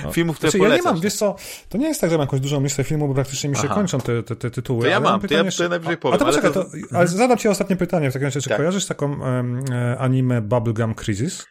a... 0.04 0.10
filmów, 0.12 0.36
które 0.36 0.50
znaczy, 0.50 0.58
polecasz. 0.58 0.84
Ja 0.84 0.90
nie 0.90 0.94
mam, 0.94 1.02
wiesz 1.02 1.14
co, 1.14 1.36
to 1.68 1.78
nie 1.78 1.88
jest 1.88 2.00
tak, 2.00 2.10
że 2.10 2.18
mam 2.18 2.26
jakąś 2.26 2.40
dużą 2.40 2.62
listę 2.62 2.84
filmów, 2.84 3.08
bo 3.08 3.14
praktycznie 3.14 3.50
mi 3.50 3.56
się 3.56 3.62
Aha. 3.64 3.74
kończą 3.74 4.00
te, 4.00 4.22
te, 4.22 4.36
te 4.36 4.50
tytuły. 4.50 4.82
To 4.82 4.88
ja 4.88 5.00
mam, 5.00 5.20
to 5.20 5.34
ja, 5.34 5.50
to 5.50 5.62
ja 5.62 5.68
najwyżej 5.68 5.96
powiem. 5.96 6.14
A 6.14 6.18
to 6.18 6.24
poczekaj, 6.24 6.52
to... 6.52 6.64
to, 6.64 6.70
ale 6.92 7.08
zadam 7.08 7.38
ci 7.38 7.48
ostatnie 7.48 7.76
pytanie 7.76 8.10
w 8.10 8.12
takim 8.12 8.24
razie, 8.24 8.40
czy 8.40 8.48
tak. 8.48 8.58
kojarzysz 8.58 8.86
taką 8.86 9.20
um, 9.20 9.64
anime 9.98 10.42
Bubblegum 10.42 10.94
Crisis? 10.94 11.46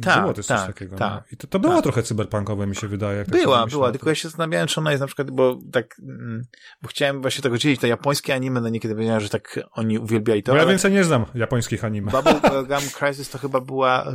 Tak, 0.00 0.22
było 0.22 0.34
też 0.34 0.46
tak, 0.46 0.58
coś 0.58 0.66
takiego. 0.66 0.96
Tak, 0.96 1.12
no. 1.12 1.22
I 1.32 1.36
to, 1.36 1.46
to 1.46 1.58
było 1.58 1.74
tak. 1.74 1.82
trochę 1.82 2.02
cyberpunkowe, 2.02 2.66
mi 2.66 2.76
się 2.76 2.88
wydaje. 2.88 3.18
Jak 3.18 3.28
była, 3.28 3.60
tak 3.60 3.70
była, 3.70 3.90
tylko 3.92 4.08
ja 4.08 4.14
się 4.14 4.28
zastanawiałem, 4.28 4.66
czy 4.66 4.80
ona 4.80 4.90
jest 4.90 5.00
na 5.00 5.06
przykład, 5.06 5.30
bo 5.30 5.58
tak, 5.72 5.96
mm, 6.02 6.42
bo 6.82 6.88
chciałem 6.88 7.22
właśnie 7.22 7.42
tego 7.42 7.58
dzielić, 7.58 7.80
to 7.80 7.86
japońskie 7.86 8.34
anime, 8.34 8.60
no 8.60 8.68
niekiedy 8.68 8.94
powiedziałem, 8.94 9.20
że 9.20 9.28
tak 9.28 9.60
oni 9.72 9.98
uwielbiali 9.98 10.42
to. 10.42 10.52
Bo 10.52 10.56
ja 10.56 10.62
ale... 10.62 10.70
więcej 10.70 10.92
nie 10.92 11.04
znam 11.04 11.24
japońskich 11.34 11.84
anime. 11.84 12.12
Bubblegum 12.12 12.90
Crisis 12.98 13.30
to 13.30 13.38
chyba 13.38 13.60
była 13.60 14.14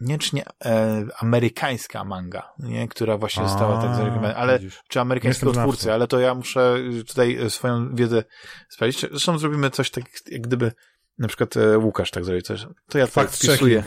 nie 0.00 0.18
czy 0.18 0.36
nie 0.36 0.44
e, 0.64 1.06
amerykańska 1.18 2.04
manga, 2.04 2.52
nie, 2.58 2.88
która 2.88 3.18
właśnie 3.18 3.42
została 3.42 3.82
tak 3.82 3.94
zareklamowana, 3.94 4.34
ale 4.34 4.58
widzisz. 4.58 4.82
czy 4.88 5.00
amerykańskiego 5.00 5.52
twórcy, 5.52 5.92
ale 5.92 6.06
to 6.06 6.20
ja 6.20 6.34
muszę 6.34 6.76
tutaj 7.06 7.38
swoją 7.48 7.94
wiedzę 7.94 8.24
sprawdzić. 8.68 9.00
Zresztą 9.00 9.38
zrobimy 9.38 9.70
coś 9.70 9.90
tak, 9.90 10.04
jak 10.30 10.42
gdyby 10.42 10.72
na 11.18 11.28
przykład 11.28 11.56
e, 11.56 11.78
Łukasz 11.78 12.10
tak 12.10 12.24
zrobi 12.24 12.42
coś. 12.42 12.66
To 12.88 12.98
ja 12.98 13.06
tak 13.06 13.30
wpisuję. 13.30 13.84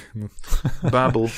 Bubble. 0.84 1.28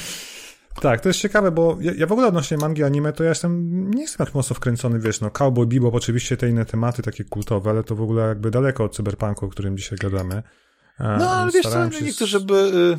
Tak, 0.81 1.01
to 1.01 1.09
jest 1.09 1.19
ciekawe, 1.19 1.51
bo 1.51 1.77
ja, 1.81 1.91
ja, 1.97 2.07
w 2.07 2.11
ogóle 2.11 2.27
odnośnie 2.27 2.57
mangi 2.57 2.83
anime, 2.83 3.13
to 3.13 3.23
ja 3.23 3.29
jestem, 3.29 3.91
nie 3.91 4.01
jestem 4.01 4.25
tak 4.25 4.35
mocno 4.35 4.55
wkręcony, 4.55 4.99
wiesz, 4.99 5.21
no 5.21 5.29
Cowboy 5.29 5.65
Bebop, 5.65 5.95
oczywiście 5.95 6.37
te 6.37 6.49
inne 6.49 6.65
tematy 6.65 7.01
takie 7.01 7.23
kultowe, 7.23 7.69
ale 7.69 7.83
to 7.83 7.95
w 7.95 8.01
ogóle 8.01 8.27
jakby 8.27 8.51
daleko 8.51 8.83
od 8.83 8.95
cyberpunku, 8.95 9.45
o 9.45 9.49
którym 9.49 9.77
dzisiaj 9.77 9.97
gadamy. 9.97 10.43
E, 10.99 11.17
no, 11.19 11.29
ale 11.29 11.51
wiesz 11.51 11.65
co, 11.65 11.85
no, 11.85 11.91
się... 11.91 12.05
niektórzy 12.05 12.39
by 12.39 12.55
y, 12.55 12.97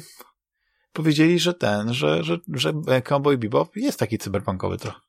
powiedzieli, 0.92 1.38
że 1.38 1.54
ten, 1.54 1.94
że, 1.94 2.24
że, 2.24 2.38
że 2.54 2.72
Cowboy 3.04 3.38
Bebop 3.38 3.76
jest 3.76 3.98
taki 3.98 4.18
cyberpunkowy 4.18 4.78
trochę. 4.78 5.05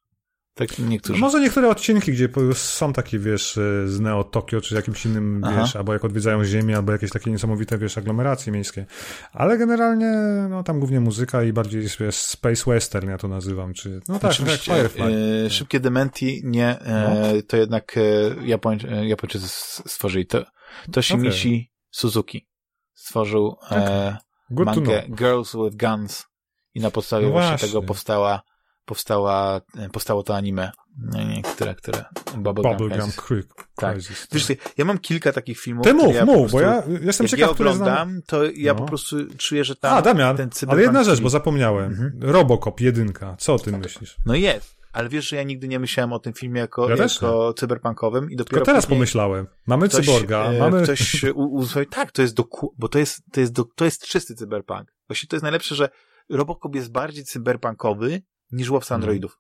Tak 0.57 0.79
niektórzy. 0.79 1.19
No 1.19 1.25
może 1.25 1.39
niektóre 1.39 1.69
odcinki, 1.69 2.11
gdzie 2.11 2.29
są 2.53 2.93
takie, 2.93 3.19
wiesz, 3.19 3.57
e, 3.57 3.88
z 3.88 3.99
Neo 3.99 4.23
Tokio, 4.23 4.61
czy 4.61 4.75
jakimś 4.75 5.05
innym, 5.05 5.41
Aha. 5.43 5.61
wiesz, 5.61 5.75
albo 5.75 5.93
jak 5.93 6.05
odwiedzają 6.05 6.45
Ziemię, 6.45 6.75
albo 6.75 6.91
jakieś 6.91 7.11
takie 7.11 7.31
niesamowite, 7.31 7.77
wiesz, 7.77 7.97
aglomeracje 7.97 8.53
miejskie. 8.53 8.85
Ale 9.34 9.57
generalnie, 9.57 10.11
no 10.49 10.63
tam 10.63 10.79
głównie 10.79 10.99
muzyka 10.99 11.43
i 11.43 11.53
bardziej, 11.53 11.81
wiesz, 11.99 12.15
space 12.15 12.71
western, 12.71 13.09
ja 13.09 13.17
to 13.17 13.27
nazywam, 13.27 13.73
czy, 13.73 14.01
no 14.07 14.19
tak, 14.19 14.39
jak 14.39 14.59
Firefly. 14.59 15.15
E, 15.45 15.49
szybkie 15.49 15.79
dementi, 15.79 16.41
nie, 16.43 16.79
e, 16.79 17.34
no. 17.34 17.41
to 17.47 17.57
jednak 17.57 17.95
e, 17.97 18.01
Japoń, 18.45 18.79
e, 18.89 19.07
Japończycy 19.07 19.47
stworzyli. 19.88 20.27
To, 20.27 20.45
to 20.91 21.01
Shimichi 21.01 21.55
okay. 21.55 21.77
Suzuki 21.91 22.47
stworzył 22.93 23.55
e, 23.71 24.17
mangę 24.49 25.03
Girls 25.09 25.55
with 25.55 25.77
Guns 25.77 26.25
i 26.73 26.79
na 26.79 26.91
podstawie 26.91 27.25
no 27.25 27.31
właśnie. 27.31 27.49
właśnie 27.49 27.67
tego 27.67 27.81
powstała 27.81 28.41
powstała, 28.88 29.61
powstało 29.91 30.23
to 30.23 30.35
anime, 30.35 30.72
no 30.97 31.19
które, 31.53 31.76
które 31.76 32.05
Bubblegum, 32.38 32.77
Bubblegum 32.77 33.11
Creek. 33.11 33.47
Tak. 33.76 33.97
Wiesz, 34.31 34.47
ja 34.77 34.85
mam 34.85 34.97
kilka 34.97 35.34
takich 35.34 35.59
filmów. 35.59 35.84
Ty 35.84 35.93
mów, 35.93 36.15
ja 36.15 36.26
mów, 36.26 36.51
bo 36.51 36.61
ja 36.61 36.84
jestem 37.01 37.27
ciekaw, 37.27 37.47
ja 37.47 37.49
oglądam, 37.49 38.09
znam... 38.09 38.22
to 38.26 38.43
ja 38.55 38.73
no. 38.73 38.80
po 38.80 38.85
prostu 38.85 39.18
czuję, 39.38 39.64
że 39.64 39.76
tam 39.76 39.97
A, 39.97 40.01
Damian, 40.01 40.38
ten 40.38 40.49
ale 40.68 40.81
jedna 40.81 41.03
rzecz, 41.03 41.22
bo 41.22 41.30
zapomniałem. 41.30 41.91
Mhm. 41.91 42.19
Robocop, 42.22 42.81
jedynka. 42.81 43.35
Co 43.39 43.53
o 43.53 43.59
tym 43.59 43.80
myślisz? 43.80 44.18
No 44.26 44.35
jest. 44.35 44.77
Ale 44.93 45.09
wiesz, 45.09 45.27
że 45.30 45.35
ja 45.35 45.43
nigdy 45.43 45.68
nie 45.68 45.80
myślałem 45.80 46.14
o 46.14 46.19
tym 46.19 46.34
filmie 46.34 46.61
jako, 46.61 46.89
ja 46.89 46.95
jako 46.95 47.53
cyberpunkowym 47.53 48.31
i 48.31 48.35
dopiero 48.35 48.55
Tylko 48.55 48.65
teraz 48.65 48.85
pomyślałem. 48.85 49.47
Mamy 49.68 49.89
ktoś, 49.89 50.05
cyborga, 50.05 50.43
e, 50.43 50.59
mamy... 50.59 50.84
Ktoś 50.84 51.23
u, 51.35 51.65
tak, 51.89 52.11
to 52.11 52.22
jest 52.22 52.34
do, 52.34 52.43
bo 52.77 52.88
to 52.88 52.99
jest, 52.99 53.22
to 53.31 53.39
jest, 53.39 53.53
do, 53.53 53.64
to 53.76 53.85
jest 53.85 54.07
czysty 54.07 54.35
cyberpunk. 54.35 54.93
Właśnie 55.07 55.27
to 55.27 55.35
jest 55.35 55.43
najlepsze, 55.43 55.76
że 55.76 55.89
Robocop 56.30 56.76
jest 56.76 56.91
bardziej 56.91 57.23
cyberpunkowy 57.23 58.22
niż 58.51 58.69
łowca 58.69 58.95
mhm. 58.95 59.01
androidów. 59.01 59.39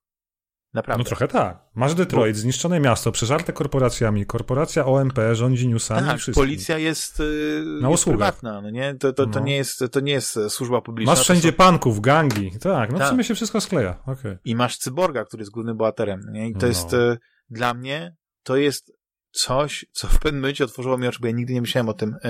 Naprawdę. 0.73 1.03
No 1.03 1.07
trochę 1.07 1.27
tak. 1.27 1.59
Masz 1.75 1.93
Detroit, 1.93 2.35
Bo... 2.35 2.41
zniszczone 2.41 2.79
miasto, 2.79 3.11
przeżarte 3.11 3.53
korporacjami, 3.53 4.25
korporacja 4.25 4.85
OMP 4.85 5.19
rządzi 5.33 5.67
newsami 5.67 6.07
tak, 6.07 6.35
policja 6.35 6.77
jest, 6.77 7.19
yy, 7.19 7.79
Na 7.81 7.89
jest 7.89 8.05
prywatna, 8.05 8.61
no 8.61 8.69
nie? 8.69 8.95
To, 8.95 9.13
to, 9.13 9.27
to, 9.27 9.39
no. 9.39 9.45
nie 9.45 9.55
jest, 9.55 9.83
to 9.91 9.99
nie 9.99 10.11
jest 10.11 10.39
służba 10.49 10.81
publiczna. 10.81 11.11
Masz 11.11 11.21
wszędzie 11.21 11.49
są... 11.49 11.55
panków, 11.55 12.01
gangi, 12.01 12.51
tak, 12.59 12.91
no 12.91 12.97
tak. 12.97 13.07
w 13.07 13.09
sumie 13.09 13.23
się 13.23 13.35
wszystko 13.35 13.61
skleja. 13.61 14.03
Okay. 14.05 14.39
I 14.45 14.55
masz 14.55 14.77
cyborga, 14.77 15.25
który 15.25 15.41
jest 15.41 15.51
głównym 15.51 15.77
bohaterem, 15.77 16.21
nie? 16.31 16.49
I 16.49 16.53
to 16.53 16.61
no. 16.61 16.67
jest, 16.67 16.93
y, 16.93 17.17
dla 17.49 17.73
mnie, 17.73 18.15
to 18.43 18.57
jest 18.57 18.96
coś, 19.31 19.85
co 19.91 20.07
w 20.07 20.19
pewnym 20.19 20.41
momencie 20.41 20.63
otworzyło 20.63 20.97
mi 20.97 21.07
oczy, 21.07 21.19
bo 21.21 21.27
ja 21.27 21.33
nigdy 21.33 21.53
nie 21.53 21.61
myślałem 21.61 21.89
o 21.89 21.93
tym, 21.93 22.15
e, 22.23 22.29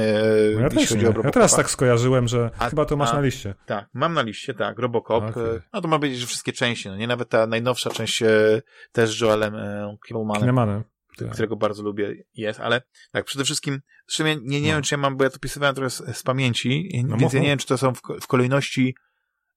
no 0.56 0.62
ja 0.62 0.70
jeśli 0.72 0.88
chodzi 0.88 1.02
nie. 1.02 1.10
o 1.10 1.12
Robocop. 1.12 1.26
Ja 1.26 1.32
teraz 1.32 1.56
tak 1.56 1.70
skojarzyłem, 1.70 2.28
że 2.28 2.50
a, 2.60 2.70
chyba 2.70 2.86
to 2.86 2.98
masz 2.98 3.10
a, 3.10 3.14
na 3.14 3.22
liście. 3.22 3.56
Tak, 3.66 3.90
mam 3.94 4.14
na 4.14 4.22
liście, 4.22 4.54
tak, 4.54 4.80
Robocop. 4.80 5.24
Okay. 5.24 5.62
No 5.74 5.82
to 5.82 5.88
ma 5.88 6.00
być, 6.00 6.18
że 6.18 6.28
wszystkie 6.28 6.54
części, 6.54 6.90
no 6.90 6.96
nie? 6.96 7.08
Nawet 7.08 7.30
ta 7.30 7.48
najnowsza 7.48 7.90
część 7.90 8.22
e, 8.22 8.62
też 8.92 9.18
z 9.18 9.22
Joelem 9.22 9.56
e. 9.56 9.98
Tak. 11.18 11.32
którego 11.32 11.56
bardzo 11.56 11.84
lubię, 11.84 12.24
jest, 12.34 12.60
ale 12.60 12.82
tak, 13.12 13.26
przede 13.26 13.44
wszystkim, 13.44 13.82
zresztą 14.08 14.26
ja 14.26 14.34
nie, 14.34 14.62
nie 14.62 14.68
no. 14.68 14.76
wiem, 14.76 14.84
czy 14.84 14.96
ja 14.96 14.98
mam, 14.98 15.18
bo 15.18 15.24
ja 15.24 15.30
to 15.30 15.40
pisywałem 15.40 15.76
trochę 15.76 15.90
z, 15.90 16.18
z 16.18 16.24
pamięci, 16.24 17.04
no, 17.08 17.18
więc 17.18 17.34
ja 17.34 17.40
nie 17.40 17.48
wiem, 17.48 17.58
czy 17.58 17.68
to 17.68 17.78
są 17.78 17.94
w, 17.94 18.02
w, 18.22 18.28
kolejności, 18.28 18.96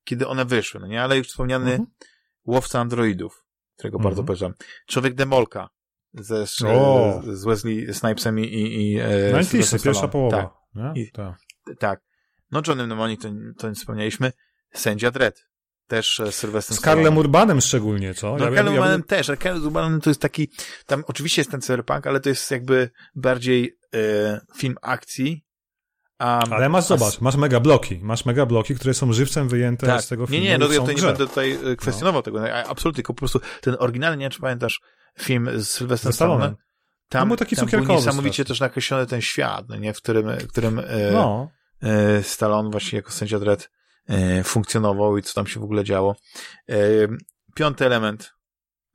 kiedy 0.05 0.27
one 0.27 0.45
wyszły, 0.45 0.81
no 0.81 0.87
nie, 0.87 1.03
ale 1.03 1.19
już 1.19 1.29
wspomniany 1.29 1.65
uh 1.65 1.71
mhm. 1.71 1.89
-huh. 1.89 2.07
Łowca 2.45 2.81
Androidów, 2.81 3.45
którego 3.77 3.97
uh 3.97 4.01
-huh. 4.01 4.05
bardzo 4.05 4.21
mhm. 4.21 4.27
polecam. 4.27 4.55
Człowiek 4.87 5.15
Demolka, 5.15 5.69
ze, 6.15 6.47
z 7.37 7.45
Wesley 7.45 7.95
Snipesem 7.95 8.39
i... 8.39 8.45
i 8.45 9.01
e, 9.01 9.43
90 9.43 9.83
pierwsza 9.83 10.09
połowa. 10.09 10.61
Tak? 10.75 10.97
I, 10.97 11.11
tak. 11.13 11.35
tak. 11.79 12.01
No 12.51 12.63
Johnny 12.67 12.87
Mnemonic, 12.87 13.23
to, 13.23 13.29
to 13.59 13.69
nie 13.69 13.75
wspomnieliśmy. 13.75 14.33
Sędzia 14.75 15.11
Dredd. 15.11 15.51
Też 15.87 16.21
e, 16.21 16.33
Sylwestrem 16.33 16.77
Z 16.77 16.81
Karlem 16.81 17.19
Urbanem 17.19 17.61
szczególnie, 17.61 18.15
co? 18.15 18.37
No 18.37 18.45
ja, 18.45 18.45
Karlem 18.45 18.67
ja, 18.67 18.73
Urbanem 18.73 19.01
ja... 19.01 19.07
też, 19.07 19.29
ale 19.29 19.37
Karl 19.37 19.67
Urbanem 19.67 20.01
to 20.01 20.11
jest 20.11 20.21
taki, 20.21 20.49
tam 20.87 21.05
oczywiście 21.07 21.41
jest 21.41 21.51
ten 21.51 21.61
cyberpunk, 21.61 22.07
ale 22.07 22.21
to 22.21 22.29
jest 22.29 22.51
jakby 22.51 22.91
bardziej 23.15 23.77
e, 23.95 24.41
film 24.57 24.77
akcji, 24.83 25.45
Um, 26.21 26.53
Ale 26.53 26.69
masz, 26.69 26.85
zobacz, 26.85 27.21
masz 27.21 27.37
mega 27.37 27.61
bloki, 27.61 27.99
masz 28.03 28.25
mega 28.25 28.47
bloki, 28.47 28.75
które 28.75 28.95
są 28.95 29.13
żywcem 29.13 29.49
wyjęte 29.49 29.87
tak. 29.87 30.03
z 30.03 30.09
tego 30.09 30.27
filmu. 30.27 30.45
Nie, 30.45 30.51
nie, 30.51 30.59
no 30.59 30.73
ja 30.73 30.81
tutaj 30.81 30.95
nie 30.95 31.03
będę 31.03 31.27
tutaj 31.27 31.59
e, 31.73 31.77
kwestionował 31.77 32.19
no. 32.19 32.23
tego, 32.23 32.55
absolutnie, 32.55 32.97
tylko 32.97 33.15
po 33.15 33.19
prostu 33.19 33.41
ten 33.61 33.77
oryginalny, 33.79 34.17
nie 34.17 34.25
wiem, 34.25 34.31
czy 34.31 34.41
pamiętasz 34.41 34.81
film 35.19 35.61
z 35.61 35.69
Sylwestrem 35.69 36.13
Stallonem, 36.13 36.57
tam, 37.09 37.29
był 37.29 37.37
taki 37.37 37.57
tam 37.57 37.67
był 37.67 37.85
niesamowicie 37.85 38.45
też 38.45 38.61
nakreślony 38.61 39.07
ten 39.07 39.21
świat, 39.21 39.69
no 39.69 39.77
nie, 39.77 39.95
w 39.95 39.97
którym, 39.97 40.39
w 40.39 40.49
którym 40.49 40.79
e, 40.79 41.11
no. 41.13 41.51
e, 41.83 42.23
Stallone 42.23 42.71
właśnie 42.71 42.97
jako 42.97 43.11
sędzia 43.11 43.39
Dredd 43.39 43.71
e, 44.09 44.45
funkcjonował 44.45 45.19
i 45.19 45.23
co 45.23 45.35
tam 45.35 45.47
się 45.47 45.61
w 45.61 45.65
ogóle 45.65 45.85
działo. 45.85 46.17
E, 46.69 46.77
piąty 47.55 47.87
element, 47.87 48.33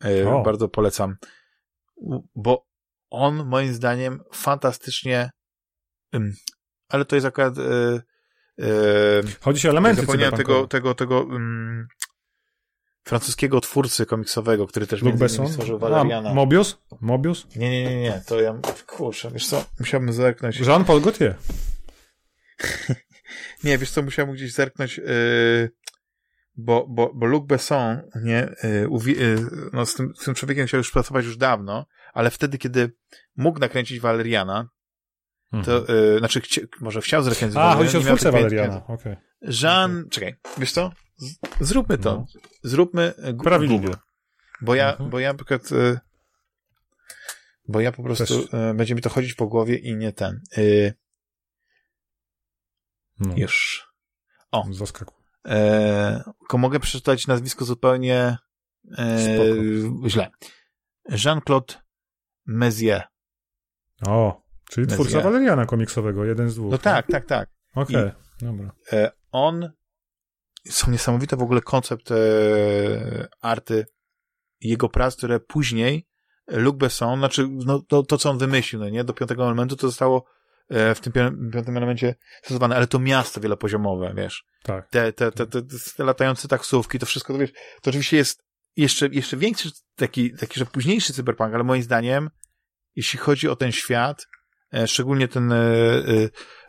e, 0.03 0.43
bardzo 0.43 0.69
polecam, 0.69 1.15
bo 2.35 2.65
on 3.09 3.45
moim 3.45 3.73
zdaniem 3.73 4.19
fantastycznie 4.33 5.29
ale 6.89 7.05
to 7.05 7.15
jest 7.15 7.27
akurat 7.27 7.53
e, 7.57 8.01
Chodzi 9.41 9.67
o 9.67 9.71
elementy 9.71 10.01
Zapomniałem 10.01 10.35
tego, 10.35 10.67
tego, 10.67 10.95
tego 10.95 11.23
um, 11.23 11.87
francuskiego 13.05 13.61
twórcy 13.61 14.05
komiksowego, 14.05 14.67
który 14.67 14.87
też 14.87 15.01
Luke 15.01 15.17
między 15.17 15.47
stworzył 15.47 15.79
Valeriana. 15.79 16.29
A, 16.29 16.33
Mobius? 16.33 16.77
Mobius? 17.01 17.47
Nie, 17.55 17.69
nie, 17.69 17.83
nie, 17.83 18.01
nie, 18.01 18.21
to 18.27 18.41
ja, 18.41 18.59
kurczę, 18.87 19.31
wiesz 19.31 19.47
co, 19.47 19.65
musiałbym 19.79 20.13
zerknąć. 20.13 20.59
Jean-Paul 20.59 21.01
Gaultier. 21.01 21.35
nie, 23.63 23.77
wiesz 23.77 23.91
co, 23.91 24.01
musiałem 24.01 24.33
gdzieś 24.33 24.53
zerknąć, 24.53 24.97
yy, 24.97 25.71
bo, 26.55 26.85
bo, 26.89 27.11
bo 27.13 27.25
Luc 27.25 27.45
Besson, 27.45 28.01
nie, 28.23 28.55
yy, 28.63 29.13
yy, 29.13 29.37
no 29.73 29.85
z 29.85 29.95
tym, 29.95 30.13
z 30.15 30.25
tym 30.25 30.35
człowiekiem 30.35 30.67
chciał 30.67 30.77
już 30.77 30.91
pracować 30.91 31.25
już 31.25 31.37
dawno, 31.37 31.85
ale 32.13 32.31
wtedy, 32.31 32.57
kiedy 32.57 32.91
mógł 33.35 33.59
nakręcić 33.59 33.99
Valeriana, 33.99 34.69
to, 35.51 35.77
mhm. 35.77 35.97
y, 35.97 36.19
znaczy, 36.19 36.41
chci 36.41 36.61
może 36.81 37.01
chciał 37.01 37.23
zrecenzować. 37.23 37.73
A, 37.73 37.75
chodzi 37.75 37.97
o 37.97 38.01
twórcę 38.01 38.31
Valeriana, 38.31 38.83
okej. 38.87 38.95
Okay. 38.95 39.17
Jean, 39.61 39.97
okay. 39.97 40.09
czekaj, 40.09 40.35
wiesz 40.57 40.71
co? 40.71 40.91
Z 41.17 41.37
zróbmy 41.59 41.97
to. 41.97 42.15
No. 42.15 42.25
Zróbmy 42.63 43.13
Google. 43.67 43.93
Bo 44.61 44.75
ja, 44.75 44.91
mhm. 44.91 45.09
bo 45.09 45.19
ja 45.19 45.29
na 45.29 45.37
przykład, 45.37 45.71
y, 45.71 45.99
bo 47.67 47.79
ja 47.79 47.91
po 47.91 48.03
prostu, 48.03 48.41
y, 48.41 48.73
będzie 48.75 48.95
mi 48.95 49.01
to 49.01 49.09
chodzić 49.09 49.33
po 49.33 49.47
głowie 49.47 49.77
i 49.77 49.95
nie 49.95 50.13
ten. 50.13 50.41
Y, 50.57 50.93
no. 53.19 53.33
Już. 53.37 53.85
O. 54.51 54.65
Zaskakuj. 54.71 55.25
E, 55.47 56.23
mogę 56.57 56.79
przeczytać 56.79 57.27
nazwisko 57.27 57.65
zupełnie 57.65 58.37
e, 58.97 59.17
źle. 60.07 60.31
Jean-Claude 61.09 61.73
Mezier. 62.45 63.03
O. 64.07 64.44
Czyli 64.69 64.87
twórca 64.87 65.21
Valeriana 65.21 65.65
komiksowego, 65.65 66.25
jeden 66.25 66.49
z 66.49 66.55
dwóch. 66.55 66.71
No 66.71 66.77
tak, 66.77 67.07
tak, 67.07 67.25
tak. 67.25 67.49
Okej, 67.75 67.95
okay, 67.95 68.11
dobra. 68.41 68.71
E, 68.93 69.11
on, 69.31 69.71
są 70.69 70.91
niesamowite 70.91 71.37
w 71.37 71.41
ogóle 71.41 71.61
koncept 71.61 72.11
e, 72.11 72.15
arty 73.41 73.85
jego 74.61 74.89
prac, 74.89 75.15
które 75.15 75.39
później 75.39 76.07
Luc 76.47 76.75
Besson, 76.75 77.19
znaczy 77.19 77.47
no, 77.51 77.79
to, 77.79 78.03
to, 78.03 78.17
co 78.17 78.29
on 78.29 78.37
wymyślił, 78.37 78.81
no 78.81 78.89
nie, 78.89 79.03
do 79.03 79.13
piątego 79.13 79.45
elementu 79.45 79.75
to 79.75 79.87
zostało 79.87 80.25
e, 80.69 80.95
w 80.95 80.99
tym 80.99 81.13
piątym 81.53 81.77
elemencie 81.77 82.15
stosowane, 82.43 82.75
ale 82.75 82.87
to 82.87 82.99
miasto 82.99 83.41
wielopoziomowe, 83.41 84.13
wiesz. 84.15 84.45
Tak. 84.63 84.89
Te, 84.89 85.13
te, 85.13 85.31
te, 85.31 85.47
te, 85.47 85.61
te 85.97 86.03
latające 86.03 86.47
taksówki, 86.47 86.99
to 86.99 87.05
wszystko, 87.05 87.33
to 87.33 87.39
wiesz, 87.39 87.51
to 87.81 87.89
oczywiście 87.89 88.17
jest 88.17 88.43
jeszcze, 88.75 89.07
jeszcze 89.07 89.37
większy 89.37 89.69
taki, 89.95 90.33
taki, 90.33 90.59
że 90.59 90.65
późniejszy 90.65 91.13
cyberpunk, 91.13 91.53
ale 91.53 91.63
moim 91.63 91.83
zdaniem, 91.83 92.29
jeśli 92.95 93.19
chodzi 93.19 93.49
o 93.49 93.55
ten 93.55 93.71
świat, 93.71 94.27
szczególnie 94.87 95.27
ten, 95.27 95.51
e, 95.51 95.55
e, 95.55 96.03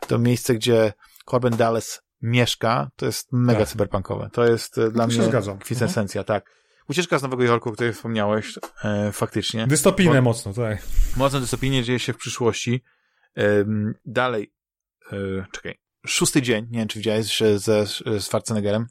to 0.07 0.19
miejsce, 0.19 0.55
gdzie 0.55 0.93
Corbin 1.25 1.57
Dallas 1.57 2.01
mieszka, 2.21 2.89
to 2.95 3.05
jest 3.05 3.27
mega 3.31 3.59
tak. 3.59 3.67
cyberpunkowe. 3.67 4.29
To 4.33 4.45
jest 4.45 4.79
dla 4.91 5.07
mnie 5.07 5.17
kwintesencja, 5.59 6.21
mhm. 6.21 6.25
tak. 6.25 6.57
Ucieczka 6.89 7.19
z 7.19 7.23
Nowego 7.23 7.43
Jorku, 7.43 7.69
o 7.69 7.71
której 7.71 7.93
wspomniałeś, 7.93 8.59
e, 8.83 9.11
faktycznie. 9.11 9.67
Dystopijne 9.67 10.15
Bo, 10.15 10.21
mocno, 10.21 10.53
tak. 10.53 10.77
Mocno 11.17 11.39
dystopijnie 11.39 11.83
dzieje 11.83 11.99
się 11.99 12.13
w 12.13 12.17
przyszłości. 12.17 12.83
E, 13.37 13.65
dalej, 14.05 14.53
e, 15.11 15.15
czekaj, 15.51 15.79
szósty 16.07 16.41
dzień, 16.41 16.67
nie 16.71 16.79
wiem, 16.79 16.87
czy 16.87 16.99
widziałeś, 16.99 17.37
że 17.37 17.59
ze, 17.59 17.85
Schwarzeneggerem. 18.19 18.87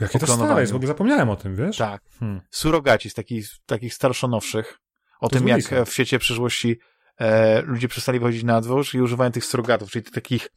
Jakie 0.00 0.18
to 0.18 0.26
stare 0.26 0.60
jest, 0.60 0.72
w 0.72 0.76
ogóle 0.76 0.88
zapomniałem 0.88 1.30
o 1.30 1.36
tym, 1.36 1.56
wiesz? 1.56 1.76
Tak. 1.76 2.02
Hmm. 2.18 2.40
Surogaci 2.50 3.10
z 3.10 3.14
takich, 3.14 3.48
takich 3.66 3.94
starszonowszych. 3.94 4.78
O 5.20 5.28
to 5.28 5.36
tym, 5.36 5.48
jak 5.48 5.62
w 5.86 5.92
świecie 5.92 6.18
przyszłości 6.18 6.78
e, 7.18 7.62
ludzie 7.62 7.88
przestali 7.88 8.18
wychodzić 8.18 8.44
na 8.44 8.60
dwór 8.60 8.86
i 8.94 9.00
używają 9.00 9.32
tych 9.32 9.44
strogatów, 9.44 9.90
czyli 9.90 10.04
takich, 10.04 10.48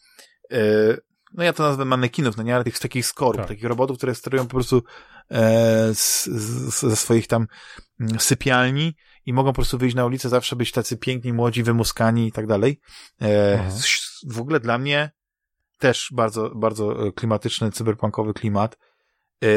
e, 0.51 0.57
no 1.33 1.43
ja 1.43 1.53
to 1.53 1.63
nazwę 1.63 1.85
manekinów, 1.85 2.37
no 2.37 2.43
nie, 2.43 2.55
ale 2.55 2.63
tych 2.63 2.79
takich 2.79 3.05
skorup, 3.05 3.37
tak. 3.37 3.47
takich 3.47 3.65
robotów, 3.65 3.97
które 3.97 4.15
sterują 4.15 4.43
po 4.43 4.49
prostu 4.49 4.83
e, 5.31 5.95
z, 5.95 6.25
z, 6.25 6.79
ze 6.79 6.95
swoich 6.95 7.27
tam 7.27 7.47
mm, 7.99 8.19
sypialni 8.19 8.95
i 9.25 9.33
mogą 9.33 9.49
po 9.49 9.55
prostu 9.55 9.77
wyjść 9.77 9.95
na 9.95 10.05
ulicę, 10.05 10.29
zawsze 10.29 10.55
być 10.55 10.71
tacy 10.71 10.97
piękni, 10.97 11.33
młodzi, 11.33 11.63
wymuskani 11.63 12.27
i 12.27 12.31
tak 12.31 12.47
dalej. 12.47 12.79
E, 13.21 13.69
w 14.27 14.39
ogóle 14.39 14.59
dla 14.59 14.77
mnie 14.77 15.11
też 15.79 16.09
bardzo, 16.11 16.49
bardzo 16.55 17.07
e, 17.07 17.11
klimatyczny, 17.11 17.71
cyberpunkowy 17.71 18.33
klimat. 18.33 18.77
E, 19.43 19.47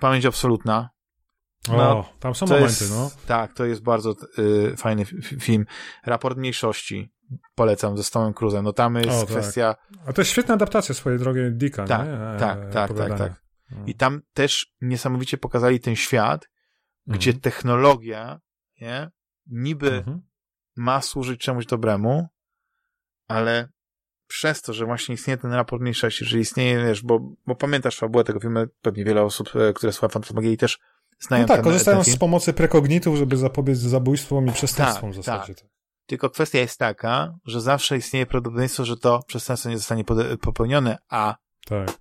pamięć 0.00 0.26
absolutna, 0.26 0.90
no, 1.68 1.98
o, 1.98 2.12
tam 2.20 2.34
są 2.34 2.46
momenty, 2.46 2.66
jest, 2.66 2.90
no. 2.90 3.10
Tak, 3.26 3.52
to 3.52 3.64
jest 3.64 3.82
bardzo 3.82 4.14
y, 4.38 4.76
fajny 4.76 5.04
film. 5.40 5.66
Raport 6.06 6.38
mniejszości 6.38 7.12
polecam 7.54 7.96
ze 7.96 8.04
Stonem 8.04 8.34
Cruzem. 8.34 8.64
No 8.64 8.72
tam 8.72 8.94
jest 8.94 9.08
o, 9.10 9.20
tak. 9.20 9.28
kwestia... 9.28 9.74
Tak. 9.74 10.08
A 10.08 10.12
to 10.12 10.20
jest 10.20 10.30
świetna 10.30 10.54
adaptacja 10.54 10.94
swojej 10.94 11.18
drogi 11.18 11.40
Dicka, 11.52 11.84
tak, 11.84 12.08
nie? 12.08 12.38
Tak, 12.38 12.58
e, 12.58 12.70
tak, 12.70 12.92
tak, 12.94 13.18
tak. 13.18 13.46
I 13.86 13.94
tam 13.94 14.22
też 14.32 14.74
niesamowicie 14.80 15.38
pokazali 15.38 15.80
ten 15.80 15.96
świat, 15.96 16.48
mhm. 17.06 17.18
gdzie 17.18 17.34
technologia, 17.34 18.40
nie, 18.80 19.10
niby 19.46 19.92
mhm. 19.92 20.22
ma 20.76 21.00
służyć 21.00 21.40
czemuś 21.40 21.66
dobremu, 21.66 22.28
ale 23.28 23.68
przez 24.26 24.62
to, 24.62 24.72
że 24.72 24.86
właśnie 24.86 25.14
istnieje 25.14 25.38
ten 25.38 25.52
raport 25.52 25.82
mniejszości, 25.82 26.24
że 26.24 26.38
istnieje, 26.38 26.84
wiesz, 26.84 27.02
bo, 27.02 27.20
bo 27.46 27.54
pamiętasz 27.54 27.98
fabułę 27.98 28.24
tego 28.24 28.40
filmu, 28.40 28.60
pewnie 28.82 29.04
wiele 29.04 29.22
osób, 29.22 29.56
e, 29.56 29.72
które 29.72 29.92
słucha 29.92 30.08
Fantasmagierii 30.08 30.58
też 30.58 30.78
znają 31.18 31.42
no 31.42 31.48
tak, 31.48 31.56
ten, 31.56 31.64
korzystają 31.64 32.04
z 32.04 32.16
pomocy 32.16 32.52
prekognitów, 32.52 33.16
żeby 33.16 33.36
zapobiec 33.36 33.78
zabójstwom 33.78 34.46
i 34.46 34.52
przestępstwom 34.52 35.10
tak, 35.12 35.20
w 35.20 35.24
zasadzie. 35.24 35.54
Tak. 35.54 35.68
Tylko 36.06 36.30
kwestia 36.30 36.58
jest 36.58 36.78
taka, 36.78 37.38
że 37.44 37.60
zawsze 37.60 37.96
istnieje 37.96 38.26
prawdopodobieństwo, 38.26 38.84
że 38.84 38.96
to 38.96 39.22
przestępstwo 39.26 39.70
nie 39.70 39.78
zostanie 39.78 40.04
popełnione, 40.40 40.98
a 41.08 41.36
tak. 41.66 41.98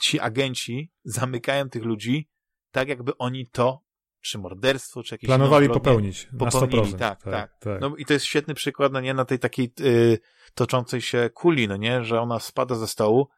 ci 0.00 0.20
agenci 0.20 0.90
zamykają 1.04 1.68
tych 1.68 1.84
ludzi 1.84 2.28
tak, 2.70 2.88
jakby 2.88 3.18
oni 3.18 3.46
to, 3.46 3.82
czy 4.20 4.38
morderstwo, 4.38 5.02
czy 5.02 5.14
jakieś 5.14 5.26
Planowali 5.28 5.68
popełnić. 5.68 6.28
Popełnili, 6.38 6.92
tak, 6.92 7.22
tak, 7.22 7.32
tak, 7.32 7.58
tak, 7.60 7.80
No 7.80 7.96
i 7.96 8.04
to 8.04 8.12
jest 8.12 8.26
świetny 8.26 8.54
przykład, 8.54 8.92
no 8.92 9.00
nie, 9.00 9.14
na 9.14 9.24
tej 9.24 9.38
takiej 9.38 9.72
y, 9.80 10.18
toczącej 10.54 11.00
się 11.00 11.30
kuli, 11.34 11.68
no 11.68 11.76
nie, 11.76 12.04
że 12.04 12.20
ona 12.20 12.38
spada 12.38 12.74
ze 12.74 12.88
stołu. 12.88 13.28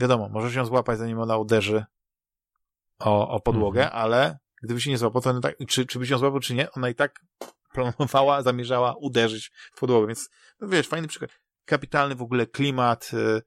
Wiadomo, 0.00 0.28
możesz 0.28 0.54
ją 0.54 0.64
złapać, 0.64 0.98
zanim 0.98 1.18
ona 1.18 1.36
uderzy 1.36 1.84
o, 3.04 3.28
o 3.28 3.40
podłogę, 3.40 3.84
mhm. 3.84 4.02
ale 4.02 4.38
gdyby 4.62 4.80
się 4.80 4.90
nie 4.90 4.98
złapał, 4.98 5.22
to 5.22 5.40
tak, 5.40 5.56
czy, 5.68 5.86
czy 5.86 5.98
by 5.98 6.06
się 6.06 6.18
złapał, 6.18 6.40
czy 6.40 6.54
nie, 6.54 6.70
ona 6.72 6.88
i 6.88 6.94
tak 6.94 7.20
planowała, 7.72 8.42
zamierzała 8.42 8.94
uderzyć 9.00 9.50
w 9.74 9.80
podłogę, 9.80 10.06
więc 10.06 10.30
no 10.60 10.68
wiesz, 10.68 10.88
fajny 10.88 11.08
przykład. 11.08 11.30
Kapitalny 11.64 12.14
w 12.14 12.22
ogóle 12.22 12.46
klimat, 12.46 13.10
y, 13.14 13.42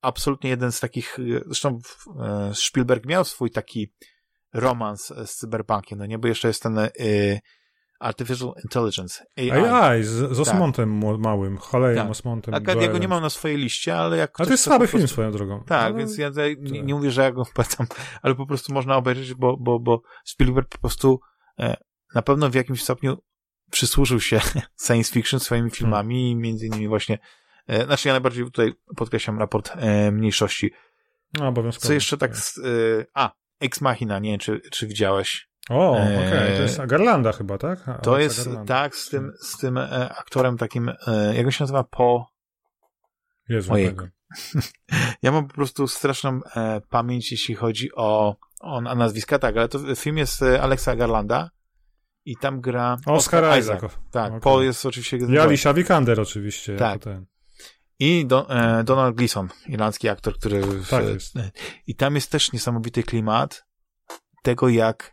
absolutnie 0.00 0.50
jeden 0.50 0.72
z 0.72 0.80
takich, 0.80 1.18
y, 1.18 1.42
zresztą 1.46 1.78
y, 2.50 2.54
Spielberg 2.54 3.06
miał 3.06 3.24
swój 3.24 3.50
taki 3.50 3.92
romans 4.52 5.12
z 5.26 5.34
cyberpunkiem, 5.34 5.98
no 5.98 6.06
nie, 6.06 6.18
bo 6.18 6.28
jeszcze 6.28 6.48
jest 6.48 6.62
ten 6.62 6.78
y, 6.78 6.90
Artificial 8.02 8.54
Intelligence, 8.64 9.24
AI. 9.38 9.50
AI, 9.50 10.04
z, 10.04 10.36
z 10.36 10.40
Osmontem 10.40 11.00
tak. 11.00 11.18
małym, 11.18 11.58
Halejem 11.58 11.98
tak. 11.98 12.10
Osmontem. 12.10 12.54
Tak, 12.54 12.82
ja 12.82 12.88
go 12.88 12.98
nie 12.98 13.08
mam 13.08 13.22
na 13.22 13.30
swojej 13.30 13.58
liście, 13.58 13.96
ale 13.96 14.16
jak 14.16 14.40
Ale 14.40 14.46
to 14.46 14.52
jest 14.52 14.64
słaby 14.64 14.86
film 14.86 15.08
swoją 15.08 15.32
drogą. 15.32 15.64
Tak, 15.66 15.84
ale... 15.84 15.94
więc 15.94 16.18
ja 16.18 16.28
nie, 16.28 16.34
tak. 16.34 16.84
nie 16.84 16.94
mówię, 16.94 17.10
że 17.10 17.22
ja 17.22 17.32
go 17.32 17.44
wpłacam, 17.44 17.86
ale 18.22 18.34
po 18.34 18.46
prostu 18.46 18.72
można 18.72 18.96
obejrzeć, 18.96 19.34
bo, 19.34 19.56
bo, 19.56 19.78
bo 19.80 20.02
Spielberg 20.24 20.68
po 20.68 20.78
prostu 20.78 21.20
e, 21.58 21.76
na 22.14 22.22
pewno 22.22 22.50
w 22.50 22.54
jakimś 22.54 22.82
stopniu 22.82 23.18
przysłużył 23.70 24.20
się 24.20 24.40
science 24.86 25.12
fiction 25.12 25.40
swoimi 25.40 25.70
hmm. 25.70 25.76
filmami 25.76 26.24
hmm. 26.24 26.42
między 26.42 26.66
innymi 26.66 26.88
właśnie, 26.88 27.18
e, 27.66 27.84
znaczy 27.84 28.08
ja 28.08 28.14
najbardziej 28.14 28.44
tutaj 28.44 28.72
podkreślam 28.96 29.38
raport 29.38 29.72
e, 29.76 30.12
mniejszości. 30.12 30.72
No, 31.38 31.48
obowiązkowo. 31.48 31.86
Co 31.86 31.92
jeszcze 31.92 32.18
tak, 32.18 32.30
tak. 32.30 32.40
z, 32.40 32.58
e, 32.58 32.62
a, 33.14 33.32
Ex 33.60 33.80
Machina, 33.80 34.18
nie 34.18 34.30
wiem, 34.30 34.38
czy, 34.38 34.60
czy 34.72 34.86
widziałeś. 34.86 35.51
O, 35.70 35.92
okej, 35.92 36.28
okay. 36.28 36.56
to 36.56 36.62
jest 36.62 36.86
Garlanda 36.86 37.32
chyba, 37.32 37.58
tak? 37.58 37.88
A, 37.88 37.94
to 37.94 38.18
jest, 38.18 38.44
Garlanda. 38.44 38.74
tak, 38.74 38.96
z 38.96 39.08
tym, 39.08 39.32
z 39.40 39.58
tym 39.58 39.78
e, 39.78 40.14
aktorem 40.18 40.58
takim, 40.58 40.88
e, 41.06 41.34
jak 41.34 41.46
on 41.46 41.52
się 41.52 41.64
nazywa, 41.64 41.84
po... 41.84 42.26
Jezu, 43.48 43.72
Ojej. 43.72 43.94
Ja 45.22 45.32
mam 45.32 45.48
po 45.48 45.54
prostu 45.54 45.88
straszną 45.88 46.40
e, 46.56 46.80
pamięć, 46.88 47.32
jeśli 47.32 47.54
chodzi 47.54 47.90
o, 47.94 48.36
o 48.60 48.80
nazwiska, 48.80 49.38
tak, 49.38 49.56
ale 49.56 49.68
to 49.68 49.94
film 49.94 50.18
jest 50.18 50.42
e, 50.42 50.62
Alexa 50.62 50.96
Garlanda 50.96 51.50
i 52.24 52.36
tam 52.36 52.60
gra 52.60 52.96
Oscar, 53.06 53.58
Isaac. 53.58 53.80
Tak, 54.10 54.28
Okay. 54.28 54.40
Paul 54.40 54.64
jest 54.64 54.86
oczywiście... 54.86 55.16
I 55.16 55.38
Alicia 55.38 55.74
Vikander 55.74 56.20
oczywiście. 56.20 56.76
Tak. 56.76 57.02
Ten. 57.02 57.26
I 57.98 58.26
Don, 58.26 58.44
e, 58.48 58.84
Donald 58.84 59.16
Gleason, 59.16 59.48
irlandzki 59.66 60.08
aktor, 60.08 60.34
który... 60.34 60.60
W, 60.60 60.88
Tak 60.88 61.04
jest. 61.04 61.34
I 61.86 61.94
tam 61.94 62.14
jest 62.14 62.30
też 62.30 62.52
niesamowity 62.52 63.02
klimat 63.02 63.64
tego, 64.42 64.68
jak 64.68 65.12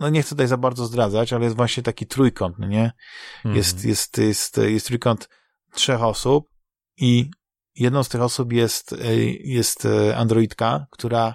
no 0.00 0.08
nie 0.08 0.22
chcę 0.22 0.30
tutaj 0.30 0.46
za 0.46 0.56
bardzo 0.56 0.86
zdradzać, 0.86 1.32
ale 1.32 1.44
jest 1.44 1.56
właśnie 1.56 1.82
taki 1.82 2.06
trójkąt, 2.06 2.58
no 2.58 2.66
nie? 2.66 2.92
Mhm. 3.36 3.56
Jest, 3.56 3.84
jest, 3.84 4.18
jest, 4.18 4.56
jest 4.58 4.86
trójkąt 4.86 5.28
trzech 5.72 6.02
osób 6.02 6.48
i 6.96 7.30
jedną 7.74 8.04
z 8.04 8.08
tych 8.08 8.20
osób 8.22 8.52
jest, 8.52 8.92
e, 8.92 9.16
jest 9.40 9.84
e, 9.84 10.16
androidka, 10.16 10.86
która 10.90 11.34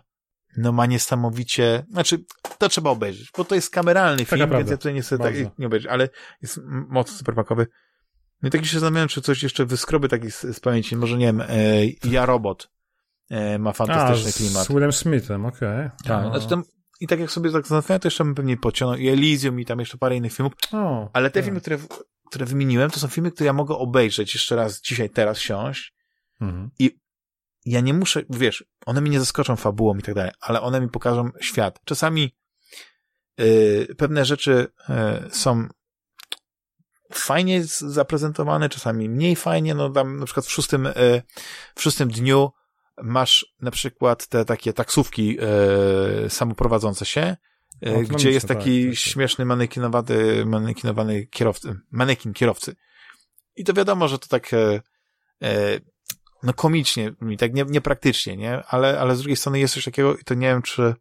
no 0.58 0.72
ma 0.72 0.86
niesamowicie, 0.86 1.86
znaczy 1.92 2.24
to 2.58 2.70
trzeba 2.70 2.90
obejrzeć, 2.90 3.30
bo 3.38 3.46
to 3.46 3.56
jest 3.56 3.70
kameralny 3.70 4.26
Taka 4.26 4.36
film, 4.36 4.40
prawda. 4.40 4.58
więc 4.58 4.72
ja 4.72 4.78
tutaj 4.78 4.94
nie 4.94 5.02
chcę 5.02 5.18
tak, 5.18 5.36
nie 5.60 5.68
obejrzeć, 5.68 5.92
ale 5.92 6.10
jest 6.42 6.60
mocno 6.90 7.18
superpakowy. 7.18 7.68
No 8.42 8.48
i 8.48 8.52
tak 8.52 8.66
się 8.66 8.74
zastanawiałem, 8.74 9.10
czy 9.10 9.22
coś 9.22 9.44
jeszcze 9.44 9.66
wyskroby 9.66 10.10
takich 10.10 10.36
z, 10.36 10.42
z 10.42 10.60
pamięci, 10.60 10.96
może 10.96 11.18
nie 11.18 11.26
wiem, 11.26 11.42
e, 11.42 11.48
Ja 12.04 12.26
Robot 12.26 12.70
e, 13.30 13.60
ma 13.60 13.70
A, 13.70 13.74
fantastyczny 13.74 14.32
z 14.32 14.36
klimat. 14.38 14.68
Willem 14.68 14.92
Smithem, 14.92 15.46
okej. 15.46 15.90
Tak, 16.06 16.24
No. 16.24 16.30
znaczy 16.30 16.48
tam, 16.48 16.64
i 17.02 17.07
tak 17.07 17.19
jak 17.19 17.32
sobie 17.32 17.52
tak 17.52 17.61
zastanawiałem, 17.61 17.99
to 17.99 18.07
jeszcze 18.07 18.23
bym 18.23 18.36
pewnie 18.36 18.57
pociągnął 18.57 18.99
i 18.99 19.10
Elysium 19.10 19.60
i 19.60 19.65
tam 19.65 19.80
jeszcze 19.80 19.98
parę 19.98 20.15
innych 20.15 20.34
filmów, 20.34 20.53
O, 20.72 21.10
ale 21.14 21.30
te 21.30 21.34
tak. 21.34 21.45
filmy, 21.45 21.61
które, 21.61 21.78
które 22.28 22.45
wymieniłem, 22.45 22.91
to 22.91 22.99
są 22.99 23.07
filmy, 23.07 23.32
które 23.32 23.45
ja 23.45 23.53
mogę 23.53 23.76
obejrzeć 23.76 24.34
jeszcze 24.34 24.56
raz 24.56 24.82
dzisiaj, 24.82 25.10
teraz 25.10 25.40
siąść. 25.40 25.94
Mhm. 26.41 26.69
Ja 27.65 27.82
nie 27.82 27.94
muszę, 27.94 28.22
wiesz, 28.30 28.65
one 28.86 29.02
mi 29.02 29.10
nie 29.10 29.19
zaskoczą 29.19 29.56
fabułą 29.56 29.98
i 29.98 30.02
tak 30.02 30.15
dalej, 30.15 30.32
ale 30.41 30.61
one 30.61 30.82
mi 30.82 30.90
pokażą 30.90 31.30
świat. 31.40 31.80
Czasami 31.86 32.36
y, 33.40 33.95
pewne 33.98 34.26
rzeczy 34.26 34.68
y, 34.90 34.94
są 35.32 35.68
fajnie 37.14 37.64
zaprezentowane, 37.80 38.69
czasami 38.69 39.10
mniej 39.10 39.36
fajnie, 39.36 39.76
no 39.76 39.90
tam 39.90 40.18
na 40.18 40.26
przykład 40.26 40.45
w 40.45 40.52
szóstym, 40.52 40.86
y, 40.86 41.22
w 41.76 41.82
szóstym 41.82 42.10
dniu 42.10 42.52
masz 43.03 43.53
na 43.61 43.72
przykład 43.72 44.28
te 44.28 44.45
takie 44.45 44.73
taksówki 44.73 45.38
y, 46.26 46.30
samoprowadzące 46.30 47.06
się, 47.06 47.22
y, 47.22 47.38
Autonomiczne, 47.86 48.15
gdzie 48.15 48.32
jest 48.32 48.48
tak, 48.48 48.57
taki 48.57 48.84
tak, 48.84 48.91
tak. 48.91 48.99
śmieszny 48.99 49.45
manekinowany, 49.45 50.45
manekinowany 50.45 51.26
kierowcy, 51.26 51.80
manekin 51.91 52.34
kierowcy. 52.34 52.76
I 53.56 53.64
to 53.64 53.73
wiadomo, 53.73 54.07
że 54.07 54.19
to 54.19 54.28
tak 54.28 54.53
e, 54.53 54.82
e, 55.44 55.80
no 56.44 56.53
komicznie, 56.53 57.14
mi 57.22 57.38
tak 57.38 57.53
nie, 57.53 57.65
niepraktycznie, 57.69 58.38
nie? 58.38 58.64
Ale, 58.68 58.99
ale 58.99 59.15
z 59.15 59.19
drugiej 59.19 59.38
strony 59.38 59.60
jest 59.60 59.73
coś 59.73 59.86
takiego 59.86 60.18
i 60.18 60.23
to 60.23 60.34
nie 60.34 60.48
wiem, 60.48 60.61
czy 60.61 60.95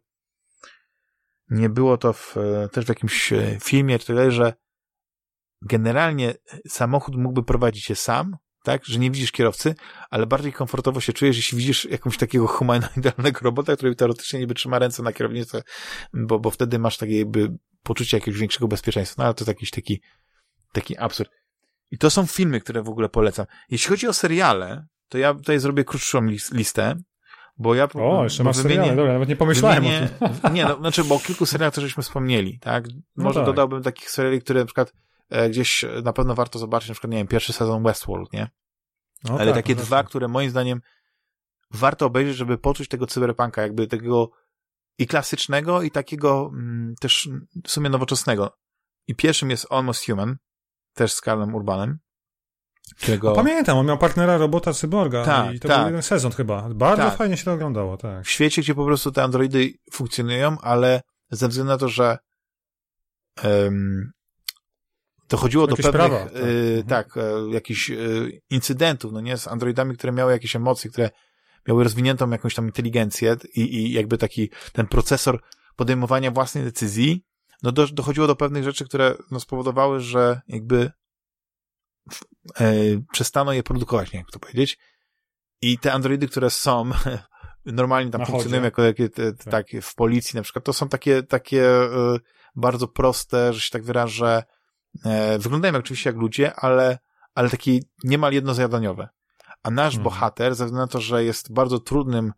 nie 1.49 1.69
było 1.69 1.97
to 1.97 2.13
w, 2.13 2.37
e, 2.37 2.69
też 2.69 2.85
w 2.85 2.89
jakimś 2.89 3.33
e, 3.33 3.57
filmie, 3.63 3.99
czy 3.99 4.05
tyle, 4.05 4.31
że 4.31 4.53
generalnie 5.61 6.33
samochód 6.67 7.15
mógłby 7.15 7.43
prowadzić 7.43 7.85
się 7.85 7.95
sam, 7.95 8.37
tak, 8.63 8.85
że 8.85 8.99
nie 8.99 9.11
widzisz 9.11 9.31
kierowcy, 9.31 9.75
ale 10.09 10.25
bardziej 10.25 10.53
komfortowo 10.53 11.01
się 11.01 11.13
czujesz, 11.13 11.37
jeśli 11.37 11.57
widzisz 11.57 11.85
jakąś 11.85 12.17
takiego 12.17 12.47
humanoidalnego 12.47 13.39
robota, 13.49 13.75
który 13.75 13.95
teoretycznie 13.95 14.39
niby 14.39 14.53
trzyma 14.53 14.79
ręce 14.79 15.03
na 15.03 15.13
kierownicy, 15.13 15.63
bo, 16.13 16.39
bo 16.39 16.51
wtedy 16.51 16.79
masz 16.79 16.97
takie 16.97 17.19
jakby 17.19 17.57
poczucie 17.83 18.17
jakiegoś 18.17 18.39
większego 18.39 18.67
bezpieczeństwa. 18.67 19.21
No 19.21 19.25
ale 19.25 19.33
to 19.33 19.41
jest 19.41 19.47
jakiś 19.47 19.71
taki, 19.71 20.01
taki 20.73 20.97
absurd. 20.97 21.31
I 21.91 21.97
to 21.97 22.09
są 22.09 22.25
filmy, 22.25 22.59
które 22.59 22.83
w 22.83 22.89
ogóle 22.89 23.09
polecam. 23.09 23.45
Jeśli 23.69 23.89
chodzi 23.89 24.07
o 24.07 24.13
seriale, 24.13 24.85
to 25.09 25.17
ja 25.17 25.33
tutaj 25.33 25.59
zrobię 25.59 25.83
krótszą 25.83 26.21
lis- 26.21 26.53
listę, 26.53 26.95
bo 27.57 27.75
ja 27.75 27.87
O, 27.93 28.23
jeszcze 28.23 28.43
masz 28.43 28.55
seriale, 28.55 28.95
dobra, 28.95 29.13
nawet 29.13 29.29
nie 29.29 29.35
pomyślałem 29.35 29.83
wymienię, 29.83 30.09
o 30.19 30.29
tym. 30.29 30.53
Nie, 30.55 30.65
no, 30.65 30.77
znaczy, 30.77 31.03
bo 31.03 31.15
o 31.15 31.19
kilku 31.19 31.45
serialach 31.45 31.73
też 31.73 31.83
żeśmy 31.83 32.03
wspomnieli, 32.03 32.59
tak? 32.59 32.85
Może 33.15 33.39
tak. 33.39 33.45
dodałbym 33.45 33.83
takich 33.83 34.09
seriali, 34.09 34.41
które 34.41 34.59
na 34.59 34.65
przykład 34.65 34.93
gdzieś 35.49 35.83
e, 35.83 36.01
na 36.03 36.13
pewno 36.13 36.35
warto 36.35 36.59
zobaczyć, 36.59 36.89
na 36.89 36.93
przykład, 36.93 37.11
nie 37.11 37.17
wiem, 37.17 37.27
pierwszy 37.27 37.53
sezon 37.53 37.83
Westworld, 37.83 38.33
nie? 38.33 38.49
No 39.23 39.33
Ale 39.39 39.45
tak, 39.45 39.55
takie 39.55 39.75
no 39.75 39.81
dwa, 39.81 39.87
właśnie. 39.87 40.09
które 40.09 40.27
moim 40.27 40.49
zdaniem 40.49 40.81
warto 41.71 42.05
obejrzeć, 42.05 42.35
żeby 42.35 42.57
poczuć 42.57 42.87
tego 42.87 43.07
cyberpunka, 43.07 43.61
jakby 43.61 43.87
tego 43.87 44.31
i 44.97 45.07
klasycznego, 45.07 45.81
i 45.81 45.91
takiego 45.91 46.49
mm, 46.53 46.95
też 46.99 47.29
w 47.63 47.71
sumie 47.71 47.89
nowoczesnego. 47.89 48.57
I 49.07 49.15
pierwszym 49.15 49.49
jest 49.49 49.67
Almost 49.69 50.05
Human, 50.05 50.37
też 50.93 51.13
z 51.13 51.21
Karlem 51.21 51.55
Urbanem, 51.55 51.99
którego 52.97 53.33
Pamiętam, 53.33 53.77
on 53.77 53.85
miał 53.85 53.97
partnera 53.97 54.37
robota 54.37 54.73
cyborga 54.73 55.25
Tak, 55.25 55.55
i 55.55 55.59
to 55.59 55.67
tak. 55.67 55.77
był 55.77 55.85
jeden 55.85 56.03
sezon 56.03 56.31
chyba. 56.31 56.69
Bardzo 56.69 57.03
Tak. 57.03 57.17
fajnie 57.17 57.37
się 57.37 57.45
to 57.45 57.53
oglądało, 57.53 57.97
tak. 57.97 58.25
w 58.25 58.29
świecie, 58.29 58.61
gdzie 58.61 58.75
po 58.75 58.85
prostu 58.85 59.11
te 59.11 59.23
androidy 59.23 59.73
funkcjonują, 59.91 60.57
ale 60.61 61.01
ze 61.29 61.47
względu 61.47 61.71
na 61.71 61.77
to, 61.77 61.89
że 61.89 62.17
um, 63.43 64.11
dochodziło 65.31 65.67
do 65.67 65.75
pewnych 65.75 65.93
prawa, 65.93 66.19
tak. 66.25 66.35
y, 66.35 66.83
tak, 66.87 67.17
e, 67.17 67.21
jakichś 67.51 67.89
y, 67.89 68.41
incydentów, 68.49 69.11
no 69.11 69.21
nie, 69.21 69.37
z 69.37 69.47
androidami, 69.47 69.97
które 69.97 70.13
miały 70.13 70.31
jakieś 70.31 70.55
emocje, 70.55 70.91
które 70.91 71.09
miały 71.67 71.83
rozwiniętą 71.83 72.29
jakąś 72.29 72.55
tam 72.55 72.65
inteligencję 72.65 73.35
i, 73.55 73.61
i 73.61 73.91
jakby 73.91 74.17
taki 74.17 74.49
ten 74.73 74.87
procesor 74.87 75.41
podejmowania 75.75 76.31
własnej 76.31 76.63
decyzji, 76.63 77.25
no 77.63 77.71
do, 77.71 77.87
dochodziło 77.87 78.27
do 78.27 78.35
pewnych 78.35 78.63
rzeczy, 78.63 78.85
które 78.85 79.15
no, 79.31 79.39
spowodowały, 79.39 79.99
że 79.99 80.41
jakby 80.47 80.91
e, 82.59 82.73
przestano 83.11 83.53
je 83.53 83.63
produkować, 83.63 84.07
nie 84.07 84.11
wiem 84.19 84.25
jak 84.27 84.31
to 84.31 84.39
powiedzieć. 84.39 84.77
I 85.61 85.77
te 85.77 85.93
androidy, 85.93 86.27
które 86.27 86.49
są 86.49 86.91
normalnie 87.65 88.11
tam 88.11 88.21
Na 88.21 88.27
funkcjonują 88.27 88.61
chodzie. 88.61 88.65
jako 88.65 88.83
jakie, 88.83 89.09
te, 89.09 89.33
Tak. 89.33 89.67
w 89.81 89.95
policji 89.95 90.37
na 90.37 90.43
przykład, 90.43 90.65
to 90.65 90.73
są 90.73 90.89
takie, 90.89 91.23
takie 91.23 91.65
e, 91.83 91.89
bardzo 92.55 92.87
proste, 92.87 93.53
że 93.53 93.59
się 93.59 93.69
tak 93.71 93.83
wyrażę, 93.83 94.43
e, 95.05 95.39
wyglądają 95.39 95.75
oczywiście 95.75 96.09
jak 96.09 96.17
ludzie, 96.17 96.55
ale, 96.55 96.99
ale 97.35 97.49
takie 97.49 97.79
niemal 98.03 98.33
jednozadaniowe. 98.33 99.09
A 99.63 99.71
nasz 99.71 99.93
Mhm. 99.93 100.03
bohater, 100.03 100.55
ze 100.55 100.65
względu 100.65 100.83
na 100.83 100.87
to, 100.87 101.01
że 101.01 101.23
jest 101.23 101.53
bardzo 101.53 101.79
trudnym 101.79 102.33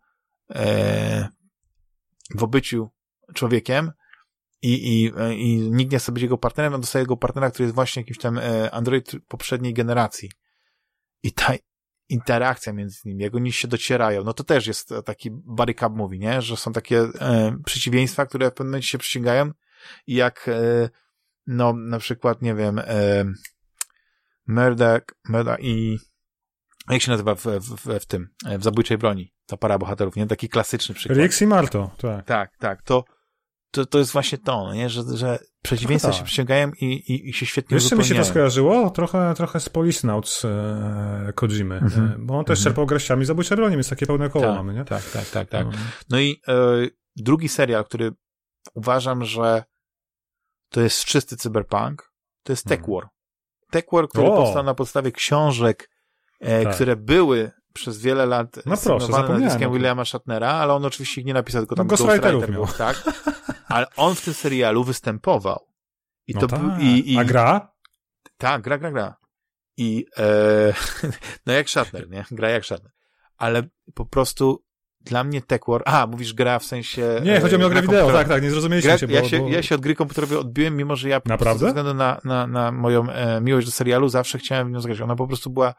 e, 0.50 1.28
w 2.34 2.42
obyciu 2.42 2.90
człowiekiem 3.34 3.92
i, 4.62 4.72
i, 4.72 5.12
i 5.36 5.70
nikt 5.70 5.92
nie 5.92 5.98
chce 5.98 6.12
być 6.12 6.22
jego 6.22 6.38
partnerem, 6.38 6.74
on 6.74 6.80
dostaje 6.80 7.02
jego 7.02 7.16
partnera, 7.16 7.50
który 7.50 7.64
jest 7.64 7.74
właśnie 7.74 8.02
jakimś 8.02 8.18
tam 8.18 8.38
e, 8.38 8.70
android 8.70 9.12
poprzedniej 9.28 9.74
generacji. 9.74 10.30
I 11.22 11.32
ta 11.32 11.54
interakcja 12.08 12.72
między 12.72 12.98
nimi, 13.04 13.22
jak 13.22 13.34
oni 13.34 13.52
się 13.52 13.68
docierają, 13.68 14.24
no 14.24 14.32
to 14.32 14.44
też 14.44 14.66
jest 14.66 14.94
taki 15.04 15.30
Barry 15.32 15.74
Cub 15.74 15.92
mówi, 15.96 16.18
nie? 16.18 16.42
Że 16.42 16.56
są 16.56 16.72
takie 16.72 17.00
e, 17.00 17.56
przeciwieństwa, 17.64 18.26
które 18.26 18.50
w 18.50 18.54
pewnym 18.54 18.70
momencie 18.70 18.88
się 18.88 18.98
przyciągają 18.98 19.50
i 20.06 20.14
jak 20.14 20.48
e, 20.48 20.90
no 21.46 21.72
na 21.72 21.98
przykład, 21.98 22.42
nie 22.42 22.54
wiem, 22.54 22.78
e, 22.78 23.24
Murdoch, 24.46 25.02
Murdoch 25.28 25.60
i 25.60 25.98
jak 26.90 27.02
się 27.02 27.10
nazywa 27.10 27.34
w, 27.34 27.44
w, 27.44 28.00
w, 28.00 28.06
tym, 28.06 28.28
e, 28.46 28.58
w 28.58 28.64
Zabójczej 28.64 28.98
Broni, 28.98 29.32
ta 29.46 29.56
para 29.56 29.78
bohaterów, 29.78 30.16
nie? 30.16 30.26
Taki 30.26 30.48
klasyczny 30.48 30.94
przykład. 30.94 31.18
Rix 31.18 31.42
i 31.42 31.46
Marto, 31.46 31.90
tak. 31.98 32.26
Tak, 32.26 32.56
tak, 32.58 32.82
to, 32.82 33.04
to, 33.70 33.86
to 33.86 33.98
jest 33.98 34.12
właśnie 34.12 34.38
to, 34.38 34.64
no 34.64 34.74
nie? 34.74 34.90
Że, 34.90 35.16
że 35.16 35.38
przeciwieństwa 35.62 36.10
tak. 36.10 36.18
się 36.18 36.24
przyciągają 36.24 36.70
i, 36.80 36.84
i, 36.84 37.28
i 37.28 37.32
się 37.32 37.46
świetnie 37.46 37.74
Wiesz, 37.76 37.92
mi 37.92 38.04
się 38.04 38.14
to 38.14 38.24
skojarzyło? 38.24 38.90
Trochę, 38.90 39.34
trochę 39.36 39.60
z 39.60 39.68
Policenauts 39.68 40.44
e, 40.44 41.32
Kojimy, 41.34 41.76
Mhm. 41.76 42.12
e, 42.12 42.16
bo 42.18 42.38
on 42.38 42.44
też 42.44 42.58
Mhm. 42.58 42.64
czerpał 42.64 42.86
greściami 42.86 43.24
zabójcze 43.24 43.56
broni, 43.56 43.74
więc 43.76 43.88
takie 43.88 44.06
pełne 44.06 44.30
koło 44.30 44.44
tak, 44.44 44.54
mamy, 44.54 44.74
nie? 44.74 44.84
tak, 44.84 45.10
tak, 45.10 45.30
tak, 45.30 45.48
tak. 45.48 45.66
No. 45.66 45.72
No 46.10 46.20
i 46.20 46.40
e, 46.48 46.54
drugi 47.16 47.48
serial, 47.48 47.84
który 47.84 48.12
uważam, 48.74 49.24
że 49.24 49.64
to 50.74 50.80
jest 50.80 51.04
czysty 51.04 51.36
cyberpunk, 51.36 52.10
to 52.42 52.52
jest 52.52 52.64
Tech 52.66 52.78
Mhm. 52.80 52.94
War. 52.94 53.08
Tech 53.70 53.84
War, 53.92 54.08
który 54.08 54.26
O! 54.26 54.36
powstał 54.36 54.62
na 54.64 54.74
podstawie 54.74 55.12
książek, 55.12 55.90
e, 56.40 56.64
Tak. 56.64 56.74
które 56.74 56.96
były 56.96 57.50
przez 57.72 57.98
wiele 57.98 58.26
lat 58.26 58.50
proszę, 58.64 58.76
sygnowane 58.76 59.06
zapomniałem 59.06 59.42
nazwiskiem. 59.42 59.72
Williama 59.72 60.04
Shatnera, 60.04 60.50
ale 60.52 60.74
on 60.74 60.84
oczywiście 60.84 61.20
ich 61.20 61.26
nie 61.26 61.34
napisał, 61.34 61.62
tylko 61.62 61.74
tam 61.76 61.86
No, 61.86 61.90
ghostwriter 61.90 62.50
miał. 62.50 62.66
tak? 62.66 63.02
Ale 63.68 63.86
on 63.96 64.14
w 64.14 64.20
tym 64.24 64.34
serialu 64.34 64.84
występował. 64.84 65.66
I 66.26 66.34
No 66.34 66.40
to 66.40 66.46
był, 66.46 66.70
i, 66.80 67.12
i, 67.12 67.18
A 67.18 67.24
gra? 67.24 67.72
tak, 68.36 68.62
gra, 68.62 68.78
gra, 68.78 68.90
gra. 68.90 69.16
I 69.76 70.06
e, 70.18 70.74
no 71.46 71.52
jak 71.52 71.70
Shatner, 71.70 72.10
nie? 72.10 72.24
Gra 72.30 72.50
jak 72.50 72.64
Shatner. 72.64 72.92
Ale 73.36 73.62
po 73.94 74.06
prostu 74.06 74.64
dla 75.04 75.24
mnie 75.24 75.42
Tech 75.42 75.60
War... 75.68 75.82
A, 75.84 76.06
mówisz 76.06 76.34
gra 76.34 76.58
w 76.58 76.64
sensie... 76.64 77.20
Nie, 77.24 77.40
chodzi 77.40 77.58
mi 77.58 77.64
o 77.64 77.66
e, 77.66 77.70
grę 77.70 77.82
wideo, 77.82 78.12
tak, 78.12 78.28
tak, 78.28 78.42
nie 78.42 78.50
zrozumieliśmy 78.50 78.88
Gra, 78.90 78.98
się, 78.98 79.06
bo, 79.06 79.12
ja, 79.12 79.24
się, 79.24 79.38
bo... 79.38 79.48
ja 79.48 79.62
się 79.62 79.74
od 79.74 79.80
gry 79.80 79.94
komputerowej 79.94 80.38
odbiłem, 80.38 80.76
mimo 80.76 80.96
że 80.96 81.08
ja 81.08 81.20
Naprawdę? 81.24 81.60
ze 81.60 81.66
względu 81.66 81.94
na, 81.94 82.20
na, 82.24 82.46
na 82.46 82.72
moją 82.72 83.10
e, 83.10 83.40
miłość 83.40 83.66
do 83.66 83.72
serialu 83.72 84.08
zawsze 84.08 84.38
chciałem 84.38 84.68
w 84.68 84.70
nią 84.70 84.80
zagrać. 84.80 85.00
Ona 85.00 85.16
po 85.16 85.26
prostu 85.26 85.50
była 85.50 85.74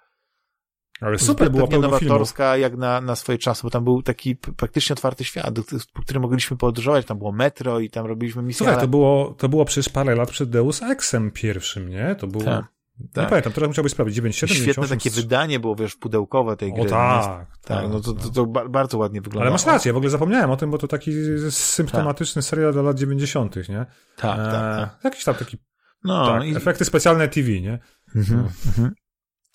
Ale 1.02 1.20
super 1.20 1.52
filmów. 1.52 1.72
nowatorska 1.72 2.58
jak 2.58 2.78
na, 2.78 3.02
na 3.02 3.16
swoje 3.16 3.38
czasy, 3.38 3.64
bo 3.64 3.70
tam 3.70 3.84
był 3.84 4.02
taki 4.02 4.36
praktycznie 4.36 4.94
otwarty 4.94 5.24
świat, 5.24 5.56
po 5.94 6.02
którym 6.02 6.22
mogliśmy 6.22 6.58
podróżować. 6.58 7.06
Tam 7.06 7.18
było 7.18 7.32
metro 7.32 7.80
i 7.80 7.90
tam 7.90 8.06
robiliśmy 8.06 8.44
misje. 8.44 8.58
Słuchaj, 8.58 8.74
ale- 8.74 8.82
to 8.82 8.88
było, 8.88 9.36
to 9.38 9.50
było 9.50 9.66
przecież 9.66 9.90
parę 9.94 10.16
lat 10.16 10.32
przed 10.32 10.50
Deus 10.50 10.84
Exem 10.84 11.32
pierwszym, 11.32 11.90
nie? 11.90 12.16
To 12.20 12.28
było... 12.28 12.44
Tak. 12.44 12.75
Tak. 13.14 13.24
Nie 13.24 13.30
pamiętam, 13.30 13.54
teraz 13.54 13.68
musiałbyś 13.68 13.92
sprawdzić, 13.92 14.16
97, 14.16 14.56
Świetne 14.56 14.74
98, 14.74 15.00
takie 15.00 15.22
wydanie 15.22 15.60
było, 15.60 15.76
wiesz, 15.76 15.96
pudełkowe 15.96 16.58
tej 16.58 16.74
gry. 16.74 16.84
O 16.84 16.86
tak, 16.86 17.26
tak, 17.26 17.48
tak. 17.62 17.90
no 17.90 18.00
to, 18.00 18.14
to, 18.14 18.30
to, 18.30 18.46
bardzo 18.46 18.98
ładnie 18.98 19.22
wygląda. 19.22 19.42
Ale 19.42 19.52
masz 19.52 19.66
rację, 19.66 19.94
w 19.94 19.98
ogóle 19.98 20.10
zapomniałem 20.10 20.52
o 20.52 20.58
tym, 20.58 20.72
bo 20.72 20.78
to 20.78 20.88
taki 20.88 21.12
symptomatyczny 21.50 22.42
tak. 22.42 22.50
serial 22.50 22.74
dla 22.74 22.82
lat 22.82 23.00
90., 23.00 23.56
nie? 23.56 23.86
Tak, 24.16 24.38
tak, 24.38 24.52
tak. 24.52 25.00
Jakiś 25.04 25.24
tam 25.24 25.36
taki 25.36 25.58
no, 26.04 26.26
tak, 26.28 26.46
i... 26.46 26.56
efekty 26.56 26.86
specjalne 26.86 27.28
TV, 27.28 27.50
nie? 27.50 27.80
Mhm, 28.16 28.48
no. 28.78 28.90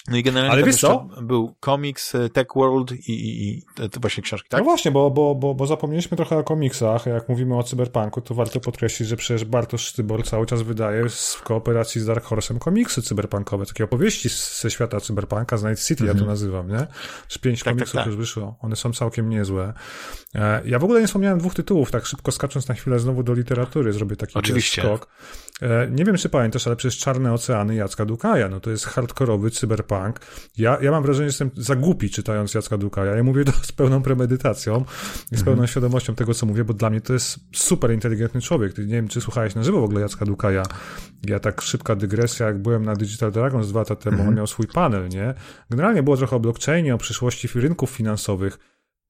Mhm. 0.07 0.11
No 0.11 0.17
i 0.17 0.23
generalnie 0.23 0.53
Ale 0.53 0.63
wiesz 0.63 0.77
co? 0.77 1.09
był 1.23 1.55
komiks, 1.61 2.15
e, 2.15 2.29
Tech 2.29 2.47
World 2.57 2.93
i, 2.93 3.13
i, 3.13 3.59
i 3.59 3.63
to 3.91 4.01
właśnie 4.01 4.23
książki, 4.23 4.49
tak? 4.49 4.61
No 4.61 4.65
właśnie, 4.65 4.91
bo, 4.91 5.11
bo, 5.11 5.35
bo, 5.35 5.55
bo 5.55 5.67
zapomnieliśmy 5.67 6.17
trochę 6.17 6.39
o 6.39 6.45
komiksach. 6.45 7.07
Jak 7.07 7.29
mówimy 7.29 7.57
o 7.57 7.63
cyberpunku, 7.63 8.21
to 8.21 8.35
warto 8.35 8.61
podkreślić, 8.61 9.09
że 9.09 9.17
przecież 9.17 9.45
Bartosz 9.45 9.87
Sztybor 9.87 10.25
cały 10.25 10.47
czas 10.47 10.63
wydaje 10.63 11.09
w 11.09 11.43
kooperacji 11.43 12.01
z 12.01 12.07
Dark 12.07 12.25
Horse'em 12.25 12.59
komiksy 12.59 13.03
cyberpunkowe, 13.03 13.67
takie 13.67 13.85
opowieści 13.85 14.29
ze 14.61 14.71
świata 14.71 15.01
cyberpunka, 15.01 15.57
z 15.57 15.65
Night 15.65 15.87
City, 15.87 16.05
ja 16.05 16.13
to 16.13 16.19
mhm. 16.19 16.31
nazywam, 16.31 16.69
nie? 16.69 16.87
Z 17.29 17.39
pięć 17.39 17.59
tak, 17.59 17.65
tak 17.65 17.75
komiksów 17.75 17.93
tak, 17.95 18.01
tak. 18.01 18.07
już 18.07 18.17
wyszło. 18.17 18.57
One 18.61 18.77
są 18.77 18.93
całkiem 18.93 19.29
niezłe. 19.29 19.73
E, 20.35 20.63
ja 20.65 20.79
w 20.79 20.85
ogóle 20.85 21.01
nie 21.01 21.07
wspomniałem 21.07 21.39
dwóch 21.39 21.55
tytułów, 21.55 21.91
tak 21.91 22.07
szybko 22.07 22.33
skacząc 22.33 22.69
na 22.69 22.75
chwilę 22.75 22.99
znowu 22.99 23.23
do 23.23 23.35
literatury, 23.35 23.93
zrobię 23.93 24.17
taki 24.17 24.39
Oczywiście. 24.39 24.83
skok. 24.83 25.09
E, 25.63 25.91
nie 25.91 26.05
wiem, 26.05 26.17
czy 26.17 26.29
pamiętasz, 26.29 26.67
ale 26.67 26.77
przecież 26.77 26.99
Czarne 26.99 27.33
Oceany 27.33 27.75
Jacka 27.75 28.05
Dukaja, 28.05 28.49
no 28.49 28.61
to 28.61 28.71
jest 28.71 28.87
hardkorowy 28.87 29.51
cyberpunk. 29.51 29.90
Ja, 30.59 30.79
ja 30.83 30.91
mam 30.91 31.03
wrażenie, 31.03 31.31
że 31.31 31.45
jestem 31.45 31.51
za 31.57 31.77
głupi 31.77 32.11
czytając 32.11 32.55
Jacka 32.55 32.79
Dukaja. 32.79 33.17
Ja 33.17 33.23
mówię 33.23 33.45
to 33.45 33.53
z 33.53 33.73
pełną 33.73 34.03
premedytacją 34.03 34.85
i 35.33 35.37
z 35.37 35.39
pełną 35.39 35.53
mhm. 35.53 35.69
świadomością 35.69 36.15
tego, 36.15 36.35
co 36.35 36.47
mówię, 36.47 36.65
bo 36.65 36.75
dla 36.75 36.91
mnie 36.91 37.01
to 37.01 37.13
jest 37.13 37.41
super 37.53 37.93
inteligentny 37.93 38.41
człowiek. 38.41 38.79
Nie 38.79 38.87
wiem, 38.87 39.09
czy 39.09 39.21
słuchałeś 39.21 39.55
na 39.55 39.63
żywo 39.63 39.81
w 39.81 39.85
ogóle 39.85 40.01
Jacka 40.01 40.25
Dukaja. 40.25 40.63
Ja 41.27 41.41
tak 41.41 41.61
szybka 41.61 41.97
dygresja, 41.97 42.47
jak 42.47 42.63
byłem 42.63 42.85
na 42.85 42.97
Digital 42.97 43.33
Dragons 43.33 43.69
dwa 43.69 43.81
lata 43.81 43.97
temu, 43.97 44.17
on 44.17 44.21
mhm. 44.21 44.37
miał 44.37 44.47
swój 44.47 44.67
panel, 44.67 45.09
nie? 45.09 45.35
Generalnie 45.71 46.03
było 46.03 46.17
trochę 46.17 46.37
o 46.37 46.41
blockchainie, 46.41 46.95
o 46.95 46.99
przyszłości 46.99 47.49
rynków 47.55 47.91
finansowych 47.91 48.59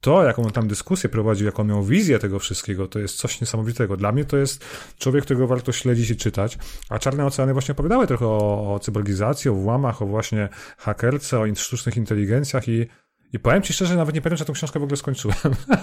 to, 0.01 0.25
jaką 0.25 0.43
on 0.43 0.51
tam 0.51 0.69
dyskusję 0.69 1.11
prowadził, 1.11 1.47
jaką 1.47 1.65
miał 1.65 1.83
wizję 1.83 2.19
tego 2.19 2.39
wszystkiego, 2.39 2.89
to 2.89 2.99
jest 2.99 3.17
coś 3.17 3.41
niesamowitego. 3.41 3.97
Dla 3.97 4.13
mnie 4.13 4.25
to 4.25 4.37
jest 4.37 4.65
człowiek, 4.99 5.25
którego 5.25 5.47
warto 5.47 5.73
śledzić 5.73 6.11
i 6.11 6.17
czytać. 6.17 6.59
A 6.89 6.99
Czarne 6.99 7.27
Oceany 7.27 7.53
właśnie 7.53 7.73
opowiadały 7.73 8.07
trochę 8.07 8.27
o, 8.27 8.75
o 8.75 8.79
cyborgizacji, 8.79 9.51
o 9.51 9.55
włamach, 9.55 10.03
o 10.03 10.07
właśnie 10.07 10.49
hakerce, 10.79 11.41
o 11.41 11.55
sztucznych 11.55 11.97
inteligencjach 11.97 12.69
i 12.69 12.87
i 13.33 13.39
powiem 13.39 13.63
ci 13.63 13.73
szczerze, 13.73 13.97
nawet 13.97 14.15
nie 14.15 14.21
pamiętam, 14.21 14.39
że 14.39 14.45
tę 14.45 14.53
książkę 14.53 14.81
w 14.81 14.83
ogóle 14.83 14.97
skończyłem. 14.97 15.37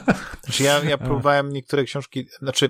Znaczy 0.43 0.63
ja, 0.63 0.83
ja 0.83 0.97
próbowałem 0.97 1.53
niektóre 1.53 1.83
książki, 1.83 2.27
znaczy 2.39 2.69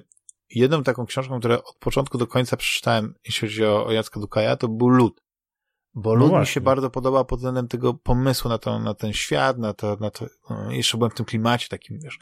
jedną 0.50 0.84
taką 0.84 1.06
książką, 1.06 1.40
którą 1.40 1.56
od 1.56 1.78
początku 1.80 2.18
do 2.18 2.28
końca 2.28 2.58
przeczytałem, 2.58 3.14
jeśli 3.26 3.48
chodzi 3.48 3.66
o, 3.66 3.86
o 3.86 3.92
Jacka 3.92 4.20
Dukaja, 4.20 4.56
to 4.56 4.68
był 4.68 4.90
Lud. 4.90 5.22
Bo 6.00 6.16
no 6.16 6.26
lud 6.26 6.40
mi 6.40 6.48
się 6.48 6.62
bardzo 6.62 6.90
podoba 6.90 7.24
pod 7.24 7.40
względem 7.40 7.68
tego 7.68 7.94
pomysłu 7.94 8.50
na, 8.50 8.58
to, 8.58 8.80
na 8.80 8.94
ten 8.94 9.14
świat, 9.14 9.58
na 9.58 9.74
to, 9.74 9.98
na 10.00 10.12
to, 10.12 10.26
no, 10.50 10.72
jeszcze 10.72 10.98
byłem 10.98 11.12
w 11.12 11.16
tym 11.16 11.26
klimacie 11.26 11.68
takim, 11.68 12.00
wiesz. 12.04 12.20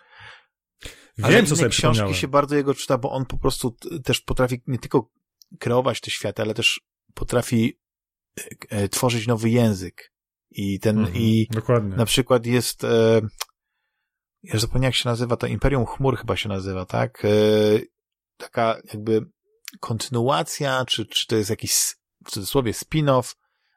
Wiem, 1.18 1.26
Ale 1.26 1.44
co 1.44 1.56
sobie 1.56 1.70
książki 1.70 2.14
się 2.14 2.28
bardzo 2.28 2.56
jego 2.56 2.74
czyta, 2.74 2.98
bo 2.98 3.12
on 3.12 3.26
po 3.26 3.38
prostu 3.38 3.76
też 4.04 4.22
potrafi 4.22 4.62
nie 4.68 4.80
tylko 4.80 5.12
kreować 5.60 6.02
te 6.02 6.12
światy, 6.12 6.42
ale 6.42 6.54
też 6.54 6.82
potrafi 7.14 7.80
e, 8.40 8.44
e 8.70 8.90
tworzyć 8.90 9.28
nowy 9.28 9.50
język. 9.50 10.14
I 10.52 10.80
ten, 10.80 11.00
mhm, 11.00 11.18
i 11.18 11.48
dokładnie. 11.52 11.96
na 11.96 12.06
przykład 12.06 12.46
jest, 12.46 12.84
e, 12.84 13.22
ja 14.44 14.60
zapomniałem 14.60 14.84
jak 14.84 14.96
się 14.96 15.10
nazywa, 15.10 15.38
to 15.38 15.48
Imperium 15.48 15.86
Chmur 15.86 16.18
chyba 16.18 16.36
się 16.36 16.50
nazywa, 16.50 16.86
tak? 16.86 17.26
E, 17.26 17.30
taka 18.38 18.78
jakby 18.94 19.26
kontynuacja, 19.80 20.86
czy, 20.86 21.06
czy 21.06 21.28
to 21.28 21.36
jest 21.36 21.50
jakiś 21.50 21.74
w 22.26 22.32
cudzysłowie 22.32 22.72
spin-off 22.72 23.36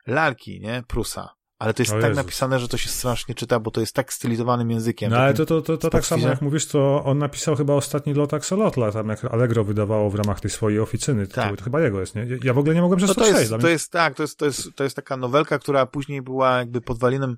lalki, 0.09 0.61
nie? 0.61 0.83
Prusa. 0.89 1.39
Ale 1.59 1.75
to 1.75 1.83
jest 1.83 1.93
o 1.93 1.95
tak 1.95 2.03
Jezus. 2.03 2.17
napisane, 2.17 2.59
że 2.59 2.69
to 2.69 2.77
się 2.77 2.89
strasznie 2.89 3.35
czyta, 3.35 3.61
bo 3.61 3.71
to 3.71 3.81
jest 3.81 3.95
tak 3.95 4.13
stylizowanym 4.13 4.71
językiem. 4.71 5.11
No 5.11 5.17
ale 5.17 5.35
to, 5.35 5.47
to, 5.47 5.63
to, 5.63 5.77
to 5.77 5.91
tak 5.91 6.07
samo 6.07 6.29
jak 6.29 6.43
mówisz, 6.43 6.67
to 6.67 7.05
on 7.05 7.19
napisał 7.19 7.57
chyba 7.57 7.75
ostatni 7.75 8.15
lot 8.15 8.35
Axolotla, 8.35 8.93
tam 8.93 9.09
jak 9.09 9.25
Allegro 9.25 9.65
wydawało 9.65 10.11
w 10.11 10.15
ramach 10.15 10.41
tej 10.41 10.51
swojej 10.51 10.81
oficyny. 10.81 11.27
Tak. 11.27 11.51
To, 11.51 11.57
to 11.57 11.65
chyba 11.65 11.81
jego 11.81 12.01
jest, 12.01 12.15
nie? 12.15 12.27
Ja 12.45 12.55
w 12.55 12.59
ogóle 12.59 12.75
nie 12.75 12.81
mogłem 12.81 12.99
przez 12.99 13.09
no 13.09 13.15
to, 13.15 13.21
to 13.21 13.41
jest, 13.41 13.53
to 13.61 13.69
jest 13.69 13.93
tak, 13.93 14.15
to 14.15 14.23
jest, 14.23 14.39
to, 14.39 14.45
jest, 14.45 14.69
to 14.75 14.85
jest 14.85 14.97
taka 14.97 15.17
nowelka, 15.17 15.59
która 15.59 15.87
później 15.87 16.23
była 16.23 16.59
jakby 16.59 16.81
podwalinem 16.81 17.37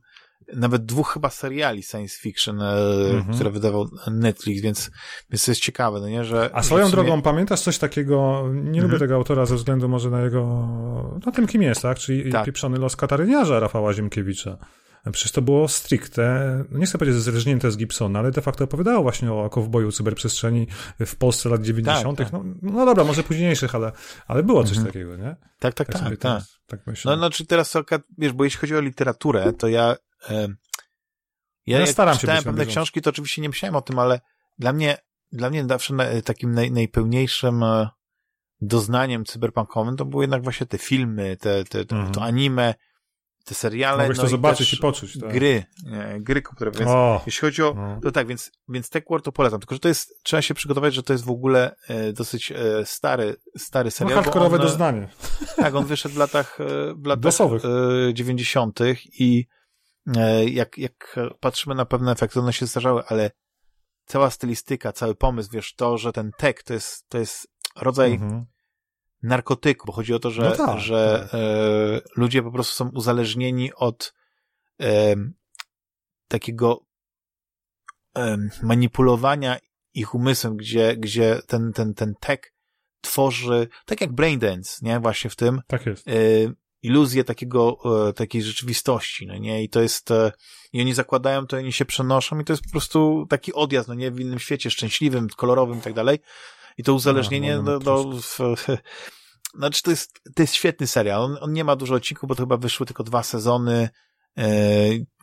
nawet 0.54 0.84
dwóch 0.84 1.12
chyba 1.12 1.30
seriali 1.30 1.82
science 1.82 2.18
fiction, 2.20 2.56
mm-hmm. 2.58 3.34
które 3.34 3.50
wydawał 3.50 3.88
Netflix, 4.10 4.62
więc, 4.62 4.90
więc 5.30 5.44
to 5.44 5.50
jest 5.50 5.60
ciekawe, 5.60 6.00
no 6.00 6.08
nie, 6.08 6.24
że... 6.24 6.50
A 6.52 6.62
swoją 6.62 6.84
sumie... 6.84 6.92
drogą, 6.92 7.22
pamiętasz 7.22 7.60
coś 7.60 7.78
takiego, 7.78 8.44
nie 8.52 8.80
lubię 8.80 8.94
mhm. 8.94 8.98
tego 9.00 9.14
autora 9.14 9.46
ze 9.46 9.56
względu 9.56 9.88
może 9.88 10.10
na 10.10 10.22
jego, 10.22 10.68
na 11.26 11.32
tym 11.32 11.46
kim 11.46 11.62
jest, 11.62 11.82
tak, 11.82 11.98
czyli 11.98 12.32
tak. 12.32 12.46
pieprzony 12.46 12.78
los 12.78 12.96
kataryniarza 12.96 13.60
Rafała 13.60 13.92
Ziemkiewicza. 13.92 14.58
Przecież 15.12 15.32
to 15.32 15.42
było 15.42 15.68
stricte, 15.68 16.64
no 16.70 16.78
nie 16.78 16.86
chcę 16.86 16.98
powiedzieć 16.98 17.22
zależnięte 17.22 17.70
z 17.70 17.76
Gibsona, 17.76 18.18
ale 18.18 18.30
de 18.30 18.40
facto 18.40 18.64
opowiadało 18.64 19.02
właśnie 19.02 19.32
o 19.32 19.50
kowboju 19.50 19.92
cyberprzestrzeni 19.92 20.66
w 21.06 21.16
Polsce 21.16 21.48
lat 21.48 21.62
90. 21.62 22.18
Tak, 22.18 22.30
tak. 22.30 22.32
No, 22.32 22.54
no 22.62 22.86
dobra, 22.86 23.04
może 23.04 23.22
późniejszych, 23.22 23.74
ale, 23.74 23.92
ale 24.26 24.42
było 24.42 24.64
coś 24.64 24.76
mhm. 24.76 24.86
takiego, 24.86 25.16
nie? 25.16 25.36
Tak, 25.58 25.74
tak, 25.74 25.92
tak. 25.92 26.02
tak, 26.02 26.18
tak. 26.18 26.42
tak 26.66 26.80
myślę. 26.86 27.12
No, 27.12 27.18
znaczy 27.18 27.46
teraz, 27.46 27.74
wiesz, 28.18 28.32
bo 28.32 28.44
jeśli 28.44 28.60
chodzi 28.60 28.76
o 28.76 28.80
literaturę, 28.80 29.52
to 29.52 29.68
ja 29.68 29.96
ja, 31.66 31.80
ja 31.80 31.86
staram 31.86 32.14
się 32.14 32.20
czytałem 32.20 32.44
pewne 32.44 32.66
książki, 32.66 33.02
to 33.02 33.10
oczywiście 33.10 33.42
nie 33.42 33.48
myślałem 33.48 33.76
o 33.76 33.82
tym, 33.82 33.98
ale 33.98 34.20
dla 34.58 34.72
mnie, 34.72 34.96
dla 35.32 35.50
mnie 35.50 35.64
zawsze 35.68 36.22
takim 36.24 36.52
naj, 36.52 36.70
najpełniejszym 36.70 37.62
e, 37.62 37.88
doznaniem 38.60 39.24
cyberpunkowym 39.24 39.96
to 39.96 40.04
były 40.04 40.24
jednak 40.24 40.42
właśnie 40.42 40.66
te 40.66 40.78
filmy, 40.78 41.36
te, 41.36 41.64
te, 41.64 41.84
te 41.84 41.96
mhm. 41.96 42.14
to 42.14 42.22
anime, 42.22 42.74
te 43.44 43.54
seriale. 43.54 43.98
Mogłeś 43.98 44.18
no 44.18 44.24
to 44.24 44.30
zobaczyć 44.30 44.72
i 44.72 44.76
poczuć. 44.76 45.18
Tak. 45.20 45.32
Gry, 45.32 45.64
nie, 45.84 46.20
gry 46.20 46.42
komputerowe. 46.42 46.78
Więc 46.78 46.90
o, 46.90 47.22
jeśli 47.26 47.40
chodzi 47.40 47.62
o, 47.62 47.74
no. 47.74 48.00
to 48.02 48.12
tak, 48.12 48.26
więc, 48.26 48.52
więc 48.68 48.90
Techworld 48.90 49.24
to 49.24 49.32
polecam. 49.32 49.60
Tylko, 49.60 49.74
że 49.74 49.78
to 49.78 49.88
jest, 49.88 50.22
trzeba 50.22 50.42
się 50.42 50.54
przygotować, 50.54 50.94
że 50.94 51.02
to 51.02 51.12
jest 51.12 51.24
w 51.24 51.30
ogóle 51.30 51.76
e, 51.88 52.12
dosyć 52.12 52.52
e, 52.52 52.56
stary, 52.86 53.36
stary 53.58 53.90
serial. 53.90 54.16
No, 54.16 54.22
hardkorowe 54.22 54.58
doznanie. 54.58 55.08
Tak, 55.56 55.74
on 55.74 55.86
wyszedł 55.86 56.14
w 56.14 56.18
latach, 56.18 56.58
e, 56.60 56.94
w 56.94 57.06
latach 57.06 57.34
e, 58.08 58.14
90. 58.14 58.80
i 59.18 59.46
jak, 60.46 60.78
jak 60.78 61.18
patrzymy 61.40 61.74
na 61.74 61.84
pewne 61.84 62.12
efekty, 62.12 62.40
one 62.40 62.52
się 62.52 62.66
zdarzały, 62.66 63.02
ale 63.06 63.30
cała 64.10 64.30
stylistyka, 64.30 64.92
cały 64.92 65.14
pomysł, 65.14 65.50
wiesz, 65.52 65.74
to, 65.74 65.98
że 65.98 66.12
ten 66.12 66.30
tek 66.38 66.62
to 66.62 66.74
jest, 66.74 67.08
to 67.08 67.18
jest 67.18 67.48
rodzaj 67.76 68.12
mhm. 68.12 68.46
narkotyku, 69.22 69.86
bo 69.86 69.92
chodzi 69.92 70.14
o 70.14 70.18
to, 70.18 70.30
że, 70.30 70.42
no 70.42 70.66
tak, 70.66 70.80
że 70.80 71.28
tak. 71.32 71.40
E, 71.40 72.00
ludzie 72.16 72.42
po 72.42 72.50
prostu 72.50 72.74
są 72.74 72.90
uzależnieni 72.94 73.74
od 73.74 74.14
e, 74.80 75.14
takiego 76.28 76.86
e, 78.16 78.36
manipulowania 78.62 79.58
ich 79.94 80.14
umysłem, 80.14 80.56
gdzie, 80.56 80.96
gdzie 80.96 81.40
ten, 81.46 81.72
ten, 81.72 81.94
ten 81.94 82.14
tek 82.20 82.54
tworzy, 83.00 83.68
tak 83.86 84.00
jak 84.00 84.12
Braindance, 84.12 84.78
nie, 84.82 85.00
właśnie 85.00 85.30
w 85.30 85.36
tym. 85.36 85.60
Tak 85.66 85.86
jest. 85.86 86.08
E, 86.08 86.12
iluzję 86.82 87.24
takiego, 87.24 87.78
e, 88.08 88.12
takiej 88.12 88.42
rzeczywistości, 88.42 89.26
no 89.26 89.38
nie? 89.38 89.62
I 89.62 89.68
to 89.68 89.80
jest, 89.80 90.10
e, 90.10 90.32
i 90.72 90.80
oni 90.80 90.94
zakładają 90.94 91.46
to, 91.46 91.56
i 91.56 91.60
oni 91.60 91.72
się 91.72 91.84
przenoszą 91.84 92.38
i 92.38 92.44
to 92.44 92.52
jest 92.52 92.62
po 92.62 92.70
prostu 92.70 93.26
taki 93.28 93.52
odjazd, 93.52 93.88
no 93.88 93.94
nie? 93.94 94.10
W 94.10 94.20
innym 94.20 94.38
świecie, 94.38 94.70
szczęśliwym, 94.70 95.28
kolorowym 95.36 95.78
i 95.78 95.82
tak 95.82 95.94
dalej. 95.94 96.18
I 96.78 96.82
to 96.82 96.94
uzależnienie 96.94 97.58
no, 97.58 97.78
no, 97.84 98.04
w, 98.04 98.38
znaczy 99.58 99.82
to 99.82 99.90
jest, 99.90 100.20
to 100.34 100.42
jest 100.42 100.54
świetny 100.54 100.86
serial. 100.86 101.22
On, 101.22 101.36
on 101.40 101.52
nie 101.52 101.64
ma 101.64 101.76
dużo 101.76 101.94
odcinków, 101.94 102.28
bo 102.28 102.34
to 102.34 102.42
chyba 102.42 102.56
wyszły 102.56 102.86
tylko 102.86 103.04
dwa 103.04 103.22
sezony, 103.22 103.88
yy, 104.36 104.44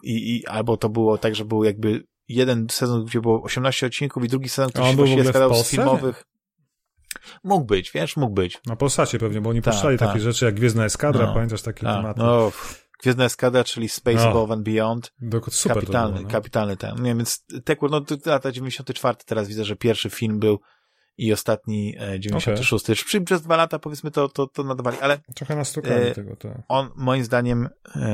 i, 0.03 0.45
albo 0.47 0.77
to 0.77 0.89
było 0.89 1.17
tak, 1.17 1.35
że 1.35 1.45
był 1.45 1.63
jakby 1.63 2.03
jeden 2.27 2.67
sezon, 2.69 3.05
gdzie 3.05 3.21
było 3.21 3.43
18 3.43 3.87
odcinków 3.87 4.23
i 4.23 4.27
drugi 4.27 4.49
sezon, 4.49 4.71
który 4.71 4.87
się 4.87 4.95
właściwie 4.95 5.23
składał 5.23 5.53
z 5.53 5.69
filmowych. 5.69 6.23
Mógł 7.43 7.65
być, 7.65 7.91
wiesz, 7.91 8.17
mógł 8.17 8.33
być. 8.33 8.59
Na 8.65 8.75
Polsacie 8.75 9.19
pewnie, 9.19 9.41
bo 9.41 9.49
oni 9.49 9.61
ta, 9.61 9.71
puszczali 9.71 9.97
ta. 9.97 10.07
takie 10.07 10.19
rzeczy 10.19 10.45
jak 10.45 10.55
Gwiezdna 10.55 10.85
Eskadra, 10.85 11.25
no, 11.25 11.33
pamiętasz 11.33 11.61
takie 11.61 11.83
ta, 11.83 11.95
tematy? 11.95 12.19
No, 12.19 12.51
Gwiezdna 13.01 13.25
Eskadra, 13.25 13.63
czyli 13.63 13.89
Space 13.89 14.17
no. 14.17 14.29
Above 14.29 14.51
and 14.53 14.63
Beyond. 14.63 15.13
Super 15.49 15.77
kapitalny, 15.77 16.13
było, 16.13 16.27
no. 16.27 16.31
kapitalny 16.31 16.77
ten. 16.77 17.01
Nie, 17.01 17.15
więc 17.15 17.45
Tekworld, 17.65 18.11
no 18.11 18.17
lata 18.25 18.51
94, 18.51 19.17
teraz 19.25 19.47
widzę, 19.47 19.65
że 19.65 19.75
pierwszy 19.75 20.09
film 20.09 20.39
był 20.39 20.59
i 21.17 21.33
ostatni 21.33 21.95
96. 22.19 22.85
Okay. 22.85 22.95
Przy, 22.95 23.21
przez 23.21 23.41
dwa 23.41 23.57
lata 23.57 23.79
powiedzmy 23.79 24.11
to, 24.11 24.29
to, 24.29 24.47
to 24.47 24.63
nadawali, 24.63 24.97
ale 25.01 25.19
trochę 25.35 25.55
nastukali 25.55 26.07
e, 26.07 26.11
tego, 26.11 26.35
tak. 26.35 26.51
On 26.67 26.89
moim 26.95 27.23
zdaniem 27.23 27.69
e, 27.95 28.11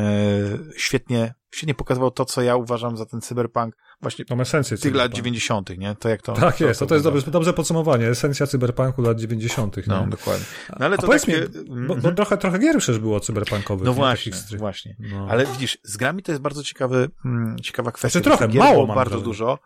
świetnie, 0.77 1.33
świetnie 1.51 1.73
pokazywał 1.73 2.11
to, 2.11 2.25
co 2.25 2.41
ja 2.41 2.55
uważam 2.55 2.97
za 2.97 3.05
ten 3.05 3.21
cyberpunk 3.21 3.75
właśnie 4.03 4.25
Tą 4.25 4.41
esencję 4.41 4.77
tych 4.77 4.95
lat 4.95 5.13
90., 5.13 5.77
nie? 5.77 5.95
To 5.95 6.09
jak 6.09 6.21
to. 6.21 6.33
Tak 6.33 6.57
to, 6.57 6.65
jest, 6.65 6.79
to, 6.79 6.85
to, 6.85 6.95
jest 6.95 7.05
dobre, 7.05 7.21
dobrze 7.21 7.53
podsumowanie. 7.53 8.07
Esencja 8.07 8.47
cyberpunku 8.47 9.01
lat 9.01 9.19
90. 9.19 9.87
No, 9.87 10.01
nie? 10.01 10.07
dokładnie. 10.09 10.45
No, 10.79 10.85
ale 10.85 10.97
to 10.97 11.07
powiedz 11.07 11.25
takie... 11.25 11.39
mi, 11.39 11.47
bo, 11.47 11.87
bo, 11.87 11.93
mhm. 11.93 12.15
trochę, 12.15 12.37
trochę 12.37 12.59
gier 12.59 12.77
przecież 12.77 12.99
było 12.99 13.19
cyberpunkowych. 13.19 13.85
No 13.85 13.93
właśnie, 13.93 14.31
właśnie. 14.57 14.95
No. 14.99 15.27
Ale 15.29 15.45
widzisz, 15.45 15.77
z 15.83 15.97
grami 15.97 16.23
to 16.23 16.31
jest 16.31 16.41
bardzo 16.41 16.63
ciekawy, 16.63 17.09
mm, 17.25 17.59
ciekawa 17.59 17.91
kwestia. 17.91 18.19
Znaczy 18.19 18.37
trochę, 18.37 18.59
mało 18.59 18.87
bardzo 18.87 19.21
dużo, 19.21 19.59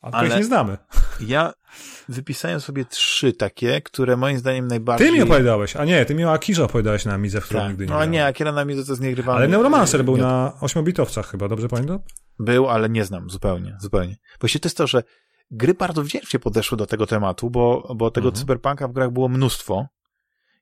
A 0.00 0.10
ale 0.10 0.36
nie 0.36 0.44
znamy. 0.44 0.76
Ja 1.20 1.52
wypisałem 2.08 2.60
sobie 2.60 2.84
trzy 2.84 3.32
takie, 3.32 3.80
które 3.80 4.16
moim 4.16 4.38
zdaniem 4.38 4.66
najbardziej... 4.66 5.08
Ty 5.08 5.14
mi 5.14 5.22
opowiadałeś, 5.22 5.76
a 5.76 5.84
nie, 5.84 6.04
ty 6.04 6.14
mi 6.14 6.24
o 6.24 6.32
Akirze 6.32 6.64
opowiadałeś 6.64 7.04
na 7.04 7.14
Amidze, 7.14 7.40
w 7.40 7.44
którą 7.44 7.60
tak. 7.60 7.68
nigdy 7.68 7.86
nie 7.86 7.92
No 7.92 8.04
nie, 8.04 8.26
Akira 8.26 8.52
na 8.52 8.60
Amidze 8.60 8.84
to 8.84 8.92
jest 8.92 9.02
niegrywalne. 9.02 9.38
Ale 9.38 9.48
Neuromancer 9.48 10.04
był 10.04 10.16
na 10.16 10.52
8-bitowcach 10.60 11.24
chyba, 11.24 11.48
dobrze 11.48 11.68
pamiętam? 11.68 11.98
Był, 12.38 12.68
ale 12.68 12.88
nie 12.88 13.04
znam 13.04 13.30
zupełnie, 13.30 13.76
zupełnie. 13.80 14.16
Właściwie 14.40 14.60
to 14.60 14.66
jest 14.66 14.76
to, 14.76 14.86
że 14.86 15.02
gry 15.50 15.74
bardzo 15.74 16.02
wdzięcznie 16.02 16.40
podeszły 16.40 16.78
do 16.78 16.86
tego 16.86 17.06
tematu, 17.06 17.50
bo, 17.50 17.94
bo 17.96 18.10
tego 18.10 18.28
mhm. 18.28 18.40
cyberpunka 18.40 18.88
w 18.88 18.92
grach 18.92 19.10
było 19.10 19.28
mnóstwo. 19.28 19.86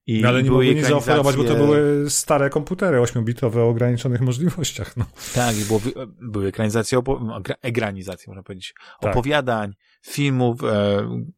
I 0.06 0.22
no, 0.22 0.28
ale 0.28 0.42
nie 0.42 0.50
mogli 0.50 0.74
nic 0.74 0.86
zaoferować, 0.86 1.36
bo 1.36 1.44
to 1.44 1.54
były 1.54 2.10
stare 2.10 2.50
komputery 2.50 2.98
8-bitowe 2.98 3.58
o 3.58 3.68
ograniczonych 3.68 4.20
możliwościach. 4.20 4.96
No. 4.96 5.04
Tak, 5.34 5.56
i 5.58 5.64
było, 5.64 5.80
były 6.20 6.46
ekranizacje, 6.46 6.98
opo- 6.98 7.54
egranizacje, 7.62 8.24
można 8.28 8.42
powiedzieć, 8.42 8.74
tak. 9.00 9.10
opowiadań, 9.10 9.74
filmów 10.02 10.64
e, 10.64 10.66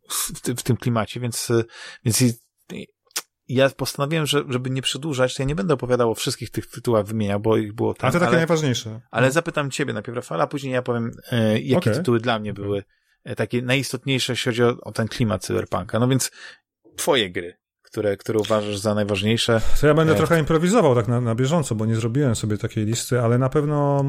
w, 0.09 0.33
w, 0.57 0.63
tym 0.63 0.77
klimacie, 0.77 1.21
więc, 1.21 1.53
więc 2.05 2.23
ja 3.49 3.71
postanowiłem, 3.71 4.27
że, 4.27 4.45
żeby 4.49 4.71
nie 4.71 4.83
przedłużać, 4.83 5.35
to 5.35 5.43
ja 5.43 5.47
nie 5.47 5.55
będę 5.55 5.75
opowiadał 5.75 6.11
o 6.11 6.15
wszystkich 6.15 6.51
tych 6.51 6.67
tytułach 6.67 7.07
wymieniał, 7.07 7.41
bo 7.41 7.57
ich 7.57 7.73
było 7.73 7.95
tam. 7.95 8.09
A 8.09 8.13
to 8.13 8.19
takie 8.19 8.29
ale, 8.29 8.37
najważniejsze. 8.37 9.01
Ale 9.11 9.27
no. 9.27 9.33
zapytam 9.33 9.71
ciebie 9.71 9.93
najpierw, 9.93 10.17
Rafał, 10.17 10.41
a 10.41 10.47
później 10.47 10.73
ja 10.73 10.83
powiem, 10.83 11.11
e, 11.33 11.61
jakie 11.61 11.91
okay. 11.91 11.95
tytuły 11.95 12.21
dla 12.21 12.39
mnie 12.39 12.53
były 12.53 12.85
e, 13.25 13.37
takie 13.37 13.63
najistotniejsze, 13.63 14.33
jeśli 14.33 14.51
chodzi 14.51 14.63
o, 14.63 14.77
o 14.81 14.93
ten 14.93 15.09
klimat 15.09 15.45
cyberpunka. 15.45 15.99
No 15.99 16.09
więc 16.09 16.31
twoje 16.97 17.31
gry 17.31 17.57
które, 17.99 18.17
które 18.17 18.39
uważasz 18.39 18.79
za 18.79 18.95
najważniejsze? 18.95 19.61
To 19.81 19.87
ja 19.87 19.95
będę 19.95 20.13
e... 20.13 20.17
trochę 20.17 20.39
improwizował 20.39 20.95
tak 20.95 21.09
na, 21.09 21.21
na 21.21 21.35
bieżąco, 21.35 21.75
bo 21.75 21.87
nie 21.87 21.97
zrobiłem 21.97 22.37
sobie 22.37 22.59
takiej 22.59 22.85
listy, 22.85 23.21
ale 23.21 23.39
na 23.39 23.49
pewno, 23.49 24.05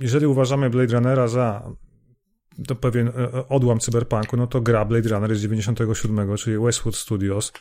jeżeli 0.00 0.26
uważamy 0.26 0.70
Blade 0.70 0.94
Runnera 0.94 1.28
za 1.28 1.62
to 2.66 2.74
pewien 2.74 3.08
e, 3.08 3.12
e, 3.12 3.48
odłam 3.48 3.78
cyberpunku, 3.80 4.36
no 4.36 4.46
to 4.46 4.60
gra 4.60 4.84
Blade 4.84 5.08
Runner 5.08 5.36
z 5.36 5.40
97, 5.40 6.36
czyli 6.36 6.58
Westwood 6.58 6.96
Studios, 6.96 7.52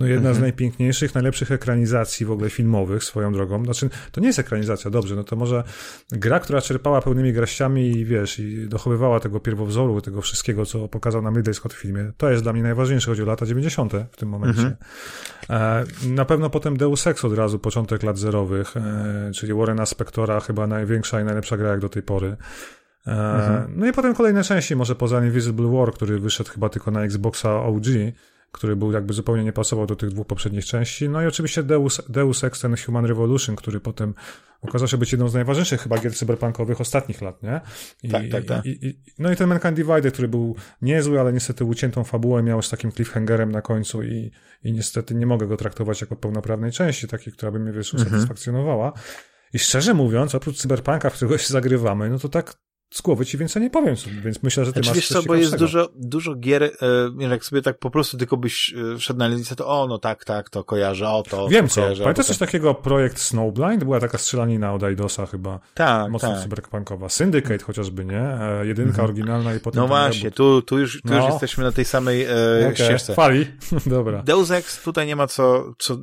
no 0.00 0.06
jedna 0.06 0.28
mhm. 0.28 0.34
z 0.34 0.40
najpiękniejszych, 0.40 1.14
najlepszych 1.14 1.50
ekranizacji 1.50 2.26
w 2.26 2.30
ogóle 2.30 2.50
filmowych 2.50 3.04
swoją 3.04 3.32
drogą. 3.32 3.64
Znaczy, 3.64 3.90
to 4.12 4.20
nie 4.20 4.26
jest 4.26 4.38
ekranizacja, 4.38 4.90
dobrze, 4.90 5.16
no 5.16 5.24
to 5.24 5.36
może 5.36 5.64
gra, 6.12 6.40
która 6.40 6.60
czerpała 6.60 7.02
pełnymi 7.02 7.32
garściami 7.32 7.90
i 7.90 8.04
wiesz, 8.04 8.38
i 8.38 8.68
dochowywała 8.68 9.20
tego 9.20 9.40
pierwowzoru, 9.40 10.00
tego 10.00 10.20
wszystkiego, 10.22 10.66
co 10.66 10.88
pokazał 10.88 11.22
nam 11.22 11.36
Ridley 11.36 11.54
Scott 11.54 11.74
w 11.74 11.76
filmie. 11.76 12.12
To 12.16 12.30
jest 12.30 12.42
dla 12.42 12.52
mnie 12.52 12.62
najważniejsze, 12.62 13.10
chodzi 13.10 13.22
o 13.22 13.26
lata 13.26 13.46
90. 13.46 13.92
w 14.12 14.16
tym 14.16 14.28
momencie. 14.28 14.60
Mhm. 14.60 14.76
E, 15.50 16.08
na 16.08 16.24
pewno 16.24 16.50
potem 16.50 16.76
Deus 16.76 17.06
Ex 17.06 17.24
od 17.24 17.34
razu, 17.34 17.58
początek 17.58 18.02
lat 18.02 18.18
zerowych, 18.18 18.76
e, 18.76 19.30
czyli 19.34 19.54
Warrena 19.54 19.86
Spectora, 19.86 20.40
chyba 20.40 20.66
największa 20.66 21.20
i 21.20 21.24
najlepsza 21.24 21.56
gra 21.56 21.70
jak 21.70 21.80
do 21.80 21.88
tej 21.88 22.02
pory. 22.02 22.36
E, 23.06 23.10
mhm. 23.10 23.72
No 23.76 23.86
i 23.86 23.92
potem 23.92 24.14
kolejne 24.14 24.44
części, 24.44 24.76
może 24.76 24.94
poza 24.94 25.24
Invisible 25.24 25.70
War, 25.72 25.92
który 25.92 26.18
wyszedł 26.18 26.50
chyba 26.50 26.68
tylko 26.68 26.90
na 26.90 27.04
Xboxa 27.04 27.62
OG, 27.62 27.86
który 28.52 28.76
był 28.76 28.92
jakby 28.92 29.14
zupełnie 29.14 29.44
nie 29.44 29.52
pasował 29.52 29.86
do 29.86 29.96
tych 29.96 30.10
dwóch 30.10 30.26
poprzednich 30.26 30.64
części. 30.64 31.08
No 31.08 31.22
i 31.22 31.26
oczywiście 31.26 31.62
Deus, 31.62 32.02
Deus 32.08 32.44
Ex 32.44 32.60
ten 32.60 32.76
Human 32.76 33.04
Revolution, 33.04 33.56
który 33.56 33.80
potem 33.80 34.14
okazał 34.62 34.88
się 34.88 34.98
być 34.98 35.12
jedną 35.12 35.28
z 35.28 35.34
najważniejszych 35.34 35.80
chyba 35.80 35.98
gier 35.98 36.14
cyberpunkowych 36.14 36.80
ostatnich 36.80 37.22
lat, 37.22 37.42
nie? 37.42 37.60
I, 38.02 38.08
tak, 38.08 38.22
tak, 38.32 38.44
tak. 38.44 38.66
I, 38.66 38.86
i, 38.86 39.02
no 39.18 39.32
i 39.32 39.36
ten 39.36 39.48
Mankind 39.48 39.74
Divided, 39.74 40.12
który 40.12 40.28
był 40.28 40.56
niezły, 40.82 41.20
ale 41.20 41.32
niestety 41.32 41.64
uciętą 41.64 42.04
fabułę 42.04 42.42
miał 42.42 42.62
z 42.62 42.70
takim 42.70 42.92
cliffhangerem 42.92 43.52
na 43.52 43.62
końcu 43.62 44.02
i, 44.02 44.30
i 44.62 44.72
niestety 44.72 45.14
nie 45.14 45.26
mogę 45.26 45.46
go 45.46 45.56
traktować 45.56 46.00
jako 46.00 46.16
pełnoprawnej 46.16 46.72
części, 46.72 47.08
takiej, 47.08 47.32
która 47.32 47.52
by 47.52 47.58
mnie, 47.58 47.72
wiesz, 47.72 47.94
mhm. 47.94 48.08
usatysfakcjonowała. 48.08 48.92
I 49.52 49.58
szczerze 49.58 49.94
mówiąc, 49.94 50.34
oprócz 50.34 50.56
cyberpunka, 50.56 51.10
w 51.10 51.14
którego 51.14 51.38
się 51.38 51.48
zagrywamy, 51.48 52.10
no 52.10 52.18
to 52.18 52.28
tak 52.28 52.54
z 52.96 53.00
głowy 53.00 53.26
ci 53.26 53.38
więcej 53.38 53.62
nie 53.62 53.70
powiem, 53.70 53.94
więc 54.24 54.42
myślę, 54.42 54.64
że 54.64 54.72
ty 54.72 54.76
znaczy, 54.78 54.88
masz 54.88 54.96
wiesz 54.96 55.08
co, 55.08 55.22
bo 55.22 55.34
jest 55.34 55.56
dużo, 55.56 55.88
dużo 55.94 56.34
gier, 56.34 56.62
e, 56.62 56.70
jak 57.18 57.44
sobie 57.44 57.62
tak 57.62 57.78
po 57.78 57.90
prostu 57.90 58.16
tylko 58.16 58.36
byś 58.36 58.74
e, 58.94 58.98
wszedł 58.98 59.18
na 59.18 59.28
listę, 59.28 59.56
to 59.56 59.68
o, 59.68 59.86
no 59.86 59.98
tak, 59.98 60.24
tak, 60.24 60.50
to 60.50 60.64
kojarzę, 60.64 61.08
o, 61.08 61.22
to 61.22 61.48
Wiem 61.48 61.68
to 61.68 61.74
co, 61.74 61.80
kojarzę, 61.80 62.02
pamiętasz 62.02 62.26
coś 62.26 62.38
takiego 62.38 62.74
projekt 62.74 63.18
Snowblind? 63.18 63.84
Była 63.84 64.00
taka 64.00 64.18
strzelanina 64.18 64.74
od 64.74 64.82
Idosa 64.92 65.26
chyba, 65.26 65.60
tak, 65.74 66.10
mocno 66.10 66.32
tak. 66.32 66.42
cyberpunkowa. 66.42 67.08
Syndicate 67.08 67.64
chociażby, 67.64 68.04
nie? 68.04 68.20
E, 68.20 68.66
jedynka 68.66 68.90
mhm. 68.90 69.04
oryginalna 69.04 69.54
i 69.54 69.60
potem 69.60 69.80
No 69.80 69.88
właśnie, 69.88 70.30
tu, 70.30 70.62
tu, 70.62 70.78
już, 70.78 71.02
tu 71.02 71.08
no. 71.08 71.16
już 71.16 71.26
jesteśmy 71.26 71.64
na 71.64 71.72
tej 71.72 71.84
samej 71.84 72.24
e, 72.24 72.28
okay. 72.60 72.74
ścieżce. 72.74 73.14
Fali, 73.14 73.46
dobra. 73.86 74.22
Deus 74.22 74.50
Ex, 74.50 74.82
tutaj 74.82 75.06
nie 75.06 75.16
ma 75.16 75.26
co, 75.26 75.74
co 75.78 75.96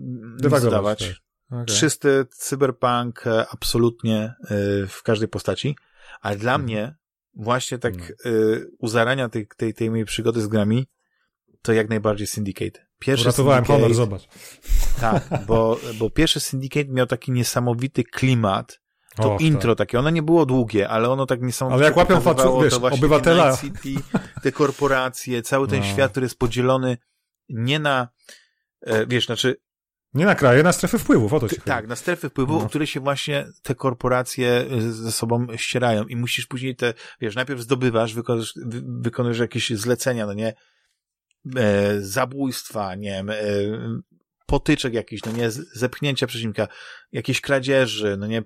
zdawać. 0.60 1.24
Okay. 1.54 1.66
Czysty 1.66 2.26
cyberpunk, 2.30 3.28
e, 3.28 3.46
absolutnie 3.52 4.34
e, 4.44 4.56
w 4.88 5.04
każdej 5.04 5.28
postaci. 5.28 5.76
Ale 6.24 6.36
dla 6.36 6.56
mhm. 6.56 6.64
mnie 6.64 6.96
właśnie 7.34 7.78
tak 7.78 7.94
no. 8.00 8.32
y, 8.32 8.68
u 8.80 8.88
zarania 8.88 9.30
tej, 9.30 9.48
tej, 9.58 9.74
tej 9.74 9.90
mojej 9.90 10.06
przygody 10.06 10.42
z 10.42 10.48
grami 10.48 10.88
to 11.62 11.74
jak 11.74 11.90
najbardziej 11.90 12.28
Syndicate. 12.28 12.88
Pierwszy 13.00 13.26
Uratowałem 13.26 13.66
Syndicate, 13.66 13.82
honor, 13.82 13.96
zobacz. 13.96 14.28
Tak, 15.02 15.24
bo, 15.48 15.80
bo 16.00 16.10
pierwszy 16.10 16.40
Syndicate 16.40 16.90
miał 16.90 17.06
taki 17.06 17.32
niesamowity 17.32 18.04
klimat, 18.04 18.80
to 19.16 19.34
Och, 19.34 19.42
intro 19.42 19.76
tak. 19.76 19.88
takie, 19.88 20.00
ono 20.00 20.10
nie 20.10 20.22
było 20.22 20.46
długie, 20.46 20.90
ale 20.90 21.10
ono 21.10 21.26
tak 21.26 21.42
niesamowicie 21.42 21.76
Ale 21.76 21.86
jak 21.86 21.98
łapią 21.98 22.22
faczu, 22.22 22.62
wiesz, 22.62 22.74
obywatela. 22.74 23.58
City, 23.58 23.96
te 24.42 24.52
korporacje, 24.52 25.42
cały 25.42 25.68
ten 25.68 25.80
no. 25.80 25.86
świat, 25.86 26.12
który 26.12 26.26
jest 26.26 26.40
podzielony 26.40 26.98
nie 27.50 27.80
na, 27.80 28.08
e, 28.82 29.08
wiesz, 29.08 29.26
znaczy 29.26 29.56
nie 30.14 30.26
na 30.26 30.36
kraje, 30.36 30.64
na 30.64 30.72
strefy 30.72 31.00
wpływów, 31.00 31.34
o 31.34 31.40
to 31.40 31.50
ci 31.50 31.62
Tak, 31.62 31.88
na 31.88 31.96
strefy 31.96 32.30
wpływów, 32.30 32.64
no. 32.64 32.70
które 32.70 32.88
się 32.88 33.00
właśnie 33.00 33.46
te 33.62 33.76
korporacje 33.76 34.66
ze 34.80 35.12
sobą 35.12 35.48
ścierają. 35.56 36.04
I 36.04 36.16
musisz 36.16 36.46
później 36.46 36.76
te, 36.76 36.94
wiesz, 37.22 37.36
najpierw 37.36 37.62
zdobywasz, 37.62 38.14
wykonujesz, 38.14 38.54
wykonujesz 39.02 39.40
jakieś 39.40 39.70
zlecenia, 39.70 40.26
no 40.26 40.34
nie, 40.34 40.54
e, 41.56 42.02
zabójstwa, 42.02 42.96
nie 42.96 43.10
wiem, 43.10 43.30
e, 43.30 43.36
potyczek 44.46 44.94
jakichś, 44.94 45.24
no 45.24 45.32
nie, 45.32 45.52
zepchnięcia 45.52 46.28
przeciwnika, 46.28 46.68
jakieś 47.14 47.42
kradzieży, 47.42 48.18
no 48.20 48.28
nie, 48.28 48.44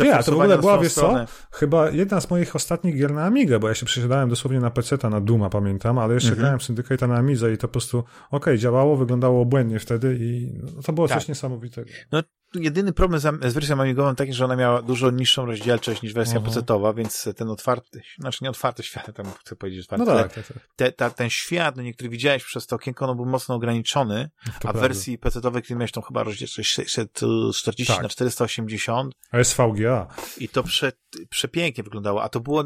Nie, 0.00 0.22
to 0.22 0.32
w 0.32 0.34
ogóle 0.34 0.58
była, 0.58 0.78
wiesz 0.78 0.92
co, 0.92 1.26
chyba 1.52 1.90
jedna 1.90 2.20
z 2.20 2.30
moich 2.30 2.56
ostatnich 2.56 2.96
gier 2.96 3.12
na 3.12 3.24
Amigę, 3.24 3.58
bo 3.58 3.68
ja 3.68 3.74
się 3.74 3.86
przesiadałem 3.86 4.28
dosłownie 4.28 4.60
na 4.60 4.70
PC, 4.70 4.98
na 5.10 5.20
Duma, 5.20 5.50
pamiętam, 5.50 5.98
ale 5.98 6.14
jeszcze 6.14 6.30
mhm. 6.30 6.42
grałem 6.42 6.58
Syndicate'a 6.58 7.08
na 7.08 7.16
Amidze 7.16 7.52
i 7.52 7.58
to 7.58 7.68
po 7.68 7.72
prostu, 7.72 7.98
okej, 7.98 8.08
okay, 8.30 8.58
działało, 8.58 8.96
wyglądało 8.96 9.40
obłędnie 9.40 9.78
wtedy 9.78 10.18
i 10.20 10.52
no, 10.62 10.82
to 10.82 10.92
było 10.92 11.08
tak. 11.08 11.18
coś 11.18 11.28
niesamowitego. 11.28 11.90
No 12.12 12.22
jedyny 12.54 12.92
problem 12.92 13.20
z, 13.20 13.22
z 13.22 13.54
wersją 13.54 13.80
amigową 13.80 14.14
taki, 14.14 14.32
że 14.32 14.44
ona 14.44 14.56
miała 14.56 14.82
dużo 14.82 15.10
niższą 15.10 15.46
rozdzielczość 15.46 16.02
niż 16.02 16.12
wersja 16.12 16.38
uh 16.38 16.46
-huh. 16.46 16.96
więc 16.96 17.28
ten 17.36 17.48
otwarty, 17.48 18.02
znaczy 18.18 18.38
nie 18.42 18.50
otwarty 18.50 18.82
świat, 18.82 19.16
tam 19.16 19.26
chcę 19.40 19.56
powiedzieć 19.56 19.84
otwarty, 19.84 20.04
no 20.04 20.12
tak, 20.12 20.32
tak, 20.32 20.46
tak. 20.46 20.56
Te, 20.76 20.92
ta, 20.92 21.10
ten 21.10 21.30
świat, 21.30 21.76
no 21.76 21.82
niektóry 21.82 22.10
widziałeś 22.10 22.44
przez 22.44 22.66
to 22.66 22.76
okienko, 22.76 23.08
on 23.08 23.16
był 23.16 23.26
mocno 23.26 23.54
ograniczony, 23.54 24.30
to 24.60 24.68
a 24.68 24.72
w 24.72 24.76
wersji 24.76 25.18
PC-owej, 25.18 25.62
kiedy 25.62 25.74
miałeś 25.74 25.92
tą 25.92 26.00
chyba 26.00 26.22
rozdzielczość 26.22 26.72
640 26.72 27.93
tak. 27.94 28.02
na 28.02 28.08
480. 28.08 29.14
A 29.30 29.44
SVGA. 29.44 30.06
I 30.38 30.48
to 30.48 30.62
prze, 30.62 30.92
przepięknie 31.30 31.84
wyglądało, 31.84 32.22
a 32.22 32.28
to 32.28 32.40
było 32.40 32.64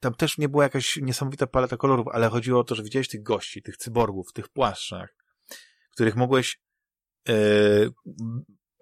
tam 0.00 0.14
też 0.14 0.38
nie 0.38 0.48
była 0.48 0.62
jakaś 0.62 0.96
niesamowita 0.96 1.46
paleta 1.46 1.76
kolorów, 1.76 2.08
ale 2.08 2.28
chodziło 2.28 2.60
o 2.60 2.64
to, 2.64 2.74
że 2.74 2.82
widziałeś 2.82 3.08
tych 3.08 3.22
gości, 3.22 3.62
tych 3.62 3.76
cyborgów, 3.76 4.32
tych 4.32 4.48
płaszczach, 4.48 5.14
których 5.92 6.16
mogłeś 6.16 6.60
yy, 7.28 7.92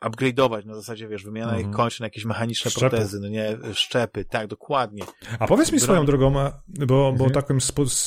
upgrade'ować, 0.05 0.65
na 0.67 0.75
zasadzie, 0.75 1.09
wiesz, 1.09 1.25
wymiana 1.25 1.53
mhm. 1.53 1.71
ich 1.71 1.77
kończyn, 1.77 2.05
jakieś 2.05 2.25
mechaniczne 2.25 2.71
Szczepy. 2.71 2.91
protezy, 2.91 3.21
no 3.21 3.29
nie, 3.29 3.59
szczepy, 3.73 4.25
tak, 4.25 4.47
dokładnie. 4.47 5.05
A 5.39 5.47
powiedz 5.47 5.73
mi 5.73 5.81
swoją 5.81 6.07
drogą, 6.07 6.33
bo, 6.33 6.87
bo 6.87 7.11
mhm. 7.11 7.31
takim, 7.31 7.59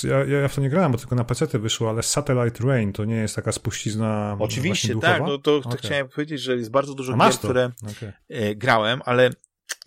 ja, 0.04 0.40
ja 0.40 0.48
w 0.48 0.56
to 0.56 0.62
nie 0.62 0.70
grałem, 0.70 0.92
bo 0.92 0.98
tylko 0.98 1.16
na 1.16 1.24
PC 1.24 1.60
wyszło, 1.60 1.90
ale 1.90 2.04
Satellite 2.04 2.64
Rain 2.68 2.94
to 2.94 3.06
nie 3.06 3.16
jest 3.16 3.36
taka 3.36 3.52
spuścizna 3.52 4.38
Oczywiście, 4.40 4.96
tak, 5.00 5.22
no 5.22 5.38
to, 5.38 5.62
to 5.62 5.70
okay. 5.70 5.78
chciałem 5.78 6.10
powiedzieć, 6.10 6.42
że 6.42 6.56
jest 6.56 6.72
bardzo 6.72 6.94
dużo 6.94 7.18
gier, 7.18 7.34
które 7.34 7.72
okay. 7.98 8.14
E, 8.30 8.56
grałem, 8.56 9.02
ale 9.06 9.30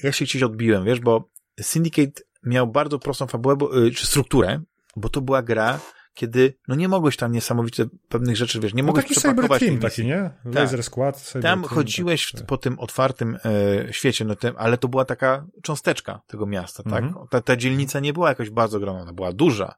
ja 0.03 0.13
się 0.13 0.25
gdzieś 0.25 0.43
odbiłem, 0.43 0.85
wiesz, 0.85 1.01
bo 1.01 1.31
Syndicate 1.61 2.23
miał 2.43 2.67
bardzo 2.67 2.99
prostą 2.99 3.27
fabułę, 3.27 3.57
bo, 3.57 3.87
e, 3.87 3.91
czy 3.91 4.07
strukturę, 4.07 4.61
bo 4.97 5.09
to 5.09 5.21
była 5.21 5.43
gra, 5.43 5.81
kiedy 6.21 6.55
no 6.69 6.75
nie 6.75 6.89
mogłeś 6.89 7.17
tam 7.17 7.33
niesamowicie 7.33 7.87
pewnych 8.09 8.37
rzeczy, 8.37 8.61
wiesz, 8.61 8.75
nie 8.75 8.83
no 8.83 8.87
mogłeś 8.87 9.05
taki 9.05 9.21
przepakować 9.21 9.61
team 9.61 9.79
taki, 9.79 10.05
nie? 10.05 10.31
Tak. 10.45 10.55
Laser 10.55 10.79
tak. 10.79 10.87
Squad. 10.87 11.17
Cyber 11.17 11.43
tam 11.43 11.63
team, 11.63 11.75
chodziłeś 11.75 12.33
tak, 12.33 12.47
po 12.47 12.57
tym 12.57 12.79
otwartym 12.79 13.39
e, 13.45 13.93
świecie, 13.93 14.25
no 14.25 14.37
tym, 14.37 14.55
ale 14.59 14.79
to 14.79 14.89
była 14.89 15.05
taka 15.05 15.47
cząsteczka 15.63 16.21
tego 16.27 16.47
miasta, 16.47 16.83
tak? 16.83 17.05
Mhm. 17.05 17.27
Ta, 17.31 17.41
ta 17.41 17.57
dzielnica 17.57 18.01
nie 18.01 18.13
była 18.13 18.29
jakoś 18.29 18.51
bardzo 18.51 18.77
ogromna, 18.77 19.03
ona 19.03 19.13
była 19.13 19.33
duża. 19.33 19.75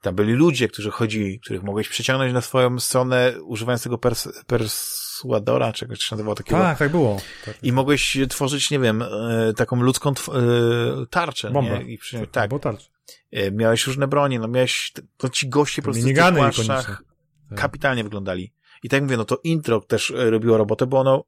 Tam 0.00 0.14
byli 0.14 0.32
ludzie, 0.32 0.68
którzy 0.68 0.90
chodzili, 0.90 1.40
których 1.40 1.62
mogłeś 1.62 1.88
przeciągnąć 1.88 2.32
na 2.32 2.40
swoją 2.40 2.78
stronę, 2.78 3.34
używając 3.42 3.82
tego 3.82 3.98
pers 3.98 4.28
perswadora, 4.46 5.72
czegoś 5.72 5.98
się 5.98 6.16
nazywało 6.16 6.34
takiego. 6.34 6.58
Tak, 6.58 6.78
tak 6.78 6.90
było. 6.90 7.20
Tak. 7.44 7.58
I 7.62 7.72
mogłeś 7.72 8.18
tworzyć, 8.28 8.70
nie 8.70 8.78
wiem, 8.78 9.02
e, 9.02 9.52
taką 9.56 9.82
ludzką 9.82 10.10
e, 10.10 10.14
tarczę. 11.10 11.50
Bombę. 11.50 11.78
Nie? 11.78 11.92
I 11.92 11.98
przyjąć, 11.98 12.28
tak. 12.32 12.50
tak. 12.50 12.62
tarczę. 12.62 12.86
E, 13.32 13.50
miałeś 13.50 13.86
różne 13.86 14.08
bronie, 14.08 14.38
no 14.38 14.48
miałeś, 14.48 14.92
to 15.16 15.28
ci 15.28 15.48
goście 15.48 15.82
po 15.82 15.86
prostu 15.86 16.08
w 16.08 16.34
płaszczach 16.34 17.02
tak. 17.48 17.58
kapitalnie 17.58 18.04
wyglądali. 18.04 18.52
I 18.82 18.88
tak 18.88 19.02
mówię, 19.02 19.16
no 19.16 19.24
to 19.24 19.38
intro 19.44 19.80
też 19.80 20.10
e, 20.10 20.30
robiło 20.30 20.56
robotę, 20.56 20.86
bo 20.86 21.00
ono 21.00 21.24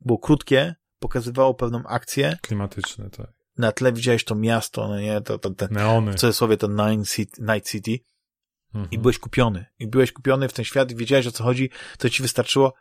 było 0.00 0.18
krótkie, 0.18 0.74
pokazywało 0.98 1.54
pewną 1.54 1.82
akcję. 1.86 2.38
Klimatyczne, 2.42 3.10
tak. 3.10 3.26
na 3.58 3.72
tle 3.72 3.92
widziałeś 3.92 4.24
to 4.24 4.34
miasto, 4.34 4.88
no 4.88 5.00
nie, 5.00 5.20
to, 5.20 5.38
to, 5.38 5.50
to 5.50 5.66
Neony. 5.70 6.12
w 6.12 6.14
cudzysłowie 6.14 6.56
to 6.56 6.68
Night 6.68 7.14
City, 7.14 7.42
Night 7.42 7.70
City 7.70 7.98
Mhm. 8.76 8.90
i 8.90 8.98
byłeś 8.98 9.18
kupiony. 9.18 9.66
I 9.78 9.86
byłeś 9.86 10.12
kupiony 10.12 10.48
w 10.48 10.52
ten 10.52 10.64
świat 10.64 10.90
i 10.90 10.96
wiedziałeś 10.96 11.26
o 11.26 11.32
co 11.32 11.44
chodzi, 11.44 11.70
to 11.98 12.10
ci 12.10 12.22
wystarczyło. 12.22 12.74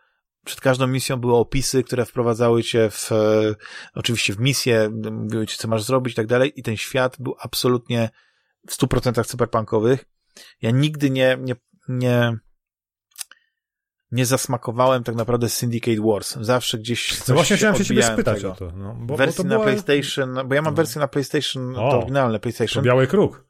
Przed 0.46 0.62
każdą 0.62 0.88
misją 0.88 1.18
były 1.18 1.36
opisy, 1.36 1.84
które 1.84 2.06
wprowadzały 2.06 2.64
cię 2.64 2.90
w, 2.90 3.12
e, 3.12 3.56
oczywiście 3.94 4.34
w 4.34 4.40
misję, 4.40 4.90
mówiły 5.12 5.48
ci 5.48 5.58
co 5.58 5.68
masz 5.68 5.84
zrobić 5.84 6.14
i 6.14 6.16
tak 6.16 6.28
dalej 6.28 6.54
i 6.56 6.64
ten 6.64 6.78
świat 6.78 7.18
był 7.20 7.36
absolutnie 7.40 8.10
w 8.68 8.78
100% 8.78 9.26
cyberpunkowych. 9.26 10.06
Ja 10.62 10.72
nigdy 10.72 11.10
nie, 11.10 11.38
nie, 11.42 11.56
nie, 11.90 12.34
nie 14.12 14.26
zasmakowałem 14.26 15.04
tak 15.04 15.16
naprawdę 15.16 15.50
Syndicate 15.50 16.02
Wars. 16.02 16.36
Zawsze 16.42 16.78
gdzieś 16.78 17.18
coś 17.20 17.28
No 17.28 17.36
właśnie 17.36 17.58
chciałem 17.58 17.76
się 17.76 17.86
ciebie 17.86 18.04
spytać 18.04 18.38
tego. 18.38 18.52
o 18.52 18.56
to. 18.56 18.72
No, 18.76 18.96
bo, 19.00 19.18
wersji 19.18 19.38
bo 19.38 19.44
to 19.44 19.50
na 19.50 19.56
była... 19.56 19.66
PlayStation, 19.66 20.48
bo 20.48 20.56
ja 20.56 20.62
mam 20.62 20.74
No. 20.74 20.78
wersję 20.78 21.00
na 21.02 21.08
PlayStation, 21.08 21.76
O, 21.76 21.92
to 21.92 21.98
oryginalne 21.98 22.40
To 22.40 22.42
PlayStation, 22.44 22.84
biały 22.84 23.08
kruk. 23.08 23.46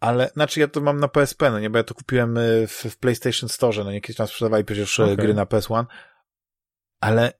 ale, 0.00 0.30
znaczy 0.34 0.60
ja 0.60 0.68
to 0.68 0.80
mam 0.80 1.00
na 1.00 1.08
PSP, 1.08 1.50
no 1.50 1.60
nie, 1.60 1.70
bo 1.70 1.78
ja 1.78 1.84
to 1.84 1.94
kupiłem 1.94 2.36
y, 2.36 2.66
w, 2.66 2.84
w 2.84 2.96
PlayStation 2.98 3.48
Store, 3.48 3.84
no 3.84 3.92
nie, 3.92 4.00
kiedyś 4.00 4.16
tam 4.16 4.26
sprzedawali 4.26 4.64
przecież 4.64 5.00
Okej. 5.00 5.14
okay. 5.14 5.24
gry 5.26 5.34
na 5.34 5.44
PS1, 5.44 5.84
ale 7.00 7.32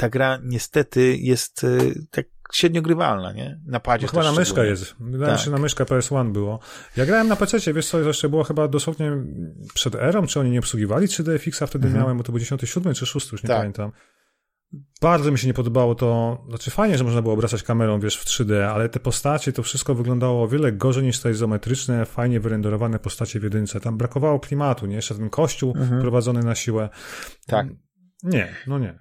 ta 0.00 0.08
gra 0.08 0.38
niestety 0.42 1.16
jest 1.16 1.64
y, 1.64 2.06
tak 2.10 2.26
średnio 2.52 2.82
grywalna, 2.82 3.32
nie? 3.32 3.60
Na 3.66 3.80
padzie 3.80 4.06
Bo 4.06 4.10
chyba 4.10 4.32
na 4.32 4.44
szczególnie. 4.44 4.70
jest. 4.70 4.94
Wydaje 5.00 5.32
mi 5.32 5.36
Tak. 5.38 5.44
się, 5.44 5.50
na 5.50 5.58
myszkę 5.58 5.84
PS1 5.84 6.32
było. 6.32 6.60
Ja 6.96 7.06
grałem 7.06 7.28
na 7.28 7.36
PC, 7.36 7.72
wiesz 7.74 7.86
co, 7.88 8.00
jeszcze 8.00 8.28
było 8.28 8.44
chyba 8.44 8.68
dosłownie 8.68 9.12
przed 9.74 9.94
erą, 9.94 10.26
czy 10.26 10.40
oni 10.40 10.50
nie 10.50 10.58
obsługiwali 10.58 11.06
3DFX-a 11.06 11.66
wtedy 11.66 11.86
Mhm. 11.86 12.02
miałem, 12.02 12.18
bo 12.18 12.24
to 12.24 12.32
był 12.32 12.38
97 12.38 12.94
czy 12.94 13.06
6, 13.06 13.32
już 13.32 13.42
nie 13.42 13.48
Tak. 13.48 13.58
pamiętam. 13.58 13.92
Bardzo 15.00 15.32
mi 15.32 15.38
się 15.38 15.46
nie 15.46 15.54
podobało 15.54 15.94
to, 15.94 16.38
znaczy 16.48 16.70
fajnie, 16.70 16.98
że 16.98 17.04
można 17.04 17.22
było 17.22 17.34
obracać 17.34 17.62
kamerą, 17.62 18.00
wiesz, 18.00 18.16
w 18.16 18.24
3D, 18.24 18.54
ale 18.74 18.88
te 18.88 19.00
postacie, 19.00 19.52
to 19.52 19.62
wszystko 19.62 19.94
wyglądało 19.94 20.42
o 20.42 20.48
wiele 20.48 20.72
gorzej 20.72 21.04
niż 21.04 21.20
te 21.20 21.30
izometryczne, 21.30 22.04
fajnie 22.06 22.40
wyrenderowane 22.40 22.98
postacie 22.98 23.40
w 23.40 23.42
jedynce. 23.42 23.80
Tam 23.80 23.98
brakowało 23.98 24.40
klimatu, 24.40 24.86
nie? 24.86 24.96
Jeszcze 24.96 25.14
ten 25.14 25.30
kościół 25.30 25.74
Mhm. 25.76 26.00
prowadzony 26.00 26.40
na 26.42 26.54
siłę. 26.54 26.88
Tak. 27.46 27.66
Nie, 28.22 28.54
no 28.66 28.78
nie. 28.78 29.00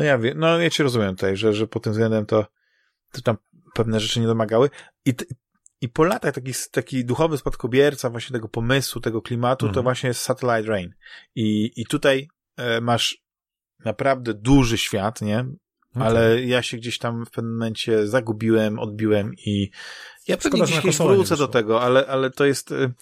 No 0.00 0.06
ja 0.06 0.18
wiem, 0.18 0.38
no 0.38 0.58
ja 0.58 0.70
cię 0.70 0.82
rozumiem 0.82 1.16
tutaj, 1.16 1.36
że, 1.36 1.52
że 1.52 1.66
pod 1.66 1.82
tym 1.82 1.92
względem 1.92 2.26
to, 2.26 2.46
to 3.12 3.22
tam 3.22 3.36
pewne 3.74 4.00
rzeczy 4.00 4.20
nie 4.20 4.26
domagały 4.26 4.70
i, 5.04 5.14
i 5.80 5.88
po 5.88 6.04
latach 6.04 6.34
taki, 6.34 6.52
taki 6.70 7.04
duchowy 7.04 7.38
spadkobierca 7.38 8.10
właśnie 8.10 8.32
tego 8.32 8.48
pomysłu, 8.48 9.00
tego 9.00 9.22
klimatu, 9.22 9.66
to 9.66 9.68
Mhm. 9.68 9.84
właśnie 9.84 10.08
jest 10.08 10.20
Satellite 10.20 10.68
Rain. 10.68 10.94
I, 11.34 11.70
i 11.76 11.86
tutaj 11.86 12.28
e, 12.56 12.80
masz 12.80 13.18
naprawdę 13.84 14.34
duży 14.34 14.78
świat, 14.78 15.22
nie? 15.22 15.46
No 15.94 16.04
ale 16.04 16.42
ja 16.42 16.62
się 16.62 16.76
gdzieś 16.76 16.98
tam 16.98 17.26
w 17.26 17.30
pewnym 17.30 17.52
momencie 17.52 18.06
zagubiłem, 18.06 18.78
odbiłem 18.78 19.34
i 19.34 19.70
ja 20.28 20.36
pewnie 20.36 20.66
Szkoda, 20.66 20.80
gdzieś 20.80 20.98
wrócę 20.98 21.36
do 21.36 21.48
tego, 21.48 21.82
ale, 21.82 22.06
ale 22.06 22.30
to 22.30 22.44
jest 22.44 22.72
y, 22.72 22.92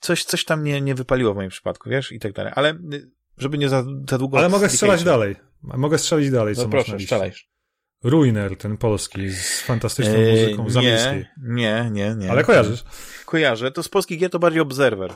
coś, 0.00 0.24
coś 0.24 0.44
tam 0.44 0.64
nie, 0.64 0.80
nie 0.80 0.94
wypaliło 0.94 1.32
w 1.32 1.36
moim 1.36 1.50
przypadku, 1.50 1.90
wiesz, 1.90 2.12
i 2.12 2.18
tak 2.18 2.32
dalej. 2.32 2.52
Ale 2.56 2.70
y, 2.92 3.10
żeby 3.38 3.58
nie 3.58 3.68
za, 3.68 3.84
za 4.10 4.18
długo... 4.18 4.38
Ale 4.38 4.48
mogę 4.48 4.68
strzelać 4.68 5.04
dalej. 5.04 5.36
Mogę 5.64 5.98
strzelić 5.98 6.30
dalej, 6.30 6.54
co 6.54 6.62
No 6.62 6.68
masz 6.68 6.72
na 6.74 6.78
proszę, 6.78 6.92
liście. 6.92 7.06
strzelaj. 7.06 7.32
Ruiner, 8.04 8.56
ten 8.56 8.76
polski, 8.76 9.30
z 9.30 9.60
fantastyczną 9.62 10.14
Eee, 10.14 10.42
muzyką 10.44 10.70
zamiejskiej. 10.70 11.26
nie, 11.42 11.88
nie, 11.92 12.14
nie. 12.18 12.30
Ale 12.30 12.44
kojarzysz? 12.44 12.84
Kojarzę. 13.26 13.70
To 13.70 13.82
z 13.82 13.88
polskich 13.88 14.18
gier 14.20 14.30
to 14.30 14.38
bardziej 14.38 14.60
Observer. 14.62 15.12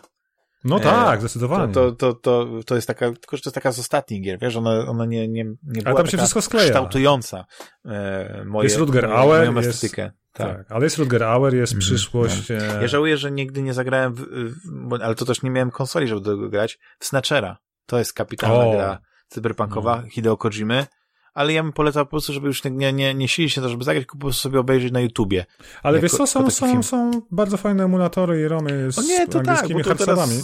No 0.64 0.76
Eee, 0.76 0.82
tak, 0.82 1.20
zdecydowanie. 1.20 1.72
to, 1.72 1.92
to, 1.92 2.12
to, 2.14 2.46
to 2.66 2.74
jest 2.74 2.86
taka, 2.86 3.06
tylko 3.12 3.36
że 3.36 3.42
to 3.42 3.48
jest 3.48 3.54
taka 3.54 3.72
z 3.72 3.78
ostatnich 3.78 4.22
gier, 4.22 4.38
wiesz, 4.38 4.56
ona, 4.56 4.86
ona 4.86 5.04
nie, 5.06 5.28
nie, 5.28 5.44
nie 5.62 5.82
była 5.82 5.96
tam 5.96 6.06
się 6.06 6.16
wszystko 6.18 6.42
skleja. 6.42 6.64
kształtująca 6.70 7.44
e, 7.84 8.42
moje, 8.46 8.66
Jest 8.66 8.78
Rutger 8.78 9.06
Auer, 9.06 9.46
moją 9.52 9.56
jest- 9.56 9.68
estetykę. 9.68 10.10
Tak. 10.32 10.56
tak. 10.56 10.66
ale 10.72 10.84
jest 10.84 10.98
Rutger 10.98 11.24
Auer, 11.24 11.54
jest 11.54 11.72
Mhm, 11.72 11.80
przyszłość. 11.80 12.50
e, 12.50 12.78
Ja 12.80 12.88
żałuję, 12.88 13.16
że 13.16 13.30
nigdy 13.30 13.62
nie 13.62 13.74
zagrałem, 13.74 14.14
w, 14.14 14.20
w, 14.20 14.54
bo, 14.88 14.96
ale 15.02 15.14
to 15.14 15.24
też 15.24 15.42
nie 15.42 15.50
miałem 15.50 15.70
konsoli, 15.70 16.08
żeby 16.08 16.20
do 16.20 16.30
tego 16.36 16.48
grać, 16.48 16.78
w 16.98 17.04
Snatchera. 17.06 17.58
To 17.86 17.98
jest 17.98 18.12
kapitalna 18.12 18.64
O. 18.64 18.72
gra 18.72 18.98
cyberpunkowa 19.28 20.02
Hideo 20.10 20.36
Kojimy, 20.36 20.86
ale 21.34 21.52
ja 21.52 21.62
bym 21.62 21.72
polecał 21.72 22.04
po 22.06 22.10
prostu, 22.10 22.32
żeby 22.32 22.46
już 22.46 22.64
nie, 22.64 22.92
nie, 22.92 23.14
nie 23.14 23.28
silić 23.28 23.52
się 23.52 23.60
to, 23.60 23.68
żeby 23.68 23.84
zagrać, 23.84 24.02
tylko 24.04 24.18
po 24.18 24.20
prostu 24.26 24.42
sobie 24.42 24.60
obejrzeć 24.60 24.92
na 24.92 25.00
YouTubie. 25.00 25.46
ale 25.82 25.96
jako- 25.98 26.02
wiesz 26.02 26.12
co, 26.12 26.26
są, 26.26 26.50
są, 26.50 26.66
film. 26.68 26.82
są 26.82 27.10
bardzo 27.30 27.56
fajne 27.56 27.84
emulatory 27.84 28.40
i 28.40 28.48
romy 28.48 28.92
z 28.92 28.98
O 28.98 29.02
nie, 29.02 29.26
to 29.26 29.32
tak, 29.32 29.48
angielskimi 29.48 29.82
bo 29.82 29.88
to 29.96 30.04
teraz 30.06 30.30
y, 30.30 30.42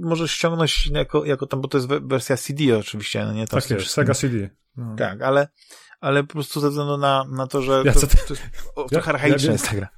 możesz 0.00 0.30
ściągnąć 0.32 0.90
jako, 0.94 1.24
jako 1.24 1.46
tam, 1.46 1.60
bo 1.60 1.68
to 1.68 1.78
jest 1.78 1.88
we- 1.88 2.00
wersja 2.00 2.36
CD 2.36 2.78
oczywiście, 2.78 3.24
no 3.24 3.32
nie? 3.32 3.46
Tam 3.46 3.60
Tak 3.60 3.70
jest. 3.70 3.86
Sega 3.86 4.14
CD. 4.14 4.50
No. 4.76 4.96
Tak, 4.96 5.22
ale, 5.22 5.48
ale 6.00 6.22
po 6.24 6.32
prostu 6.32 6.60
ze 6.60 6.68
względu 6.70 6.96
na, 6.96 7.24
na 7.30 7.46
to, 7.46 7.62
że 7.62 7.82
Ja 7.86 7.92
to, 7.92 8.00
co 8.00 8.06
ty- 8.06 8.16
to 8.16 8.34
jest 8.34 8.42
o, 8.76 8.86
Ja- 8.90 9.02
archaiczna 9.04 9.46
ja- 9.46 9.52
jest 9.52 9.68
ta 9.68 9.76
gra. 9.76 9.88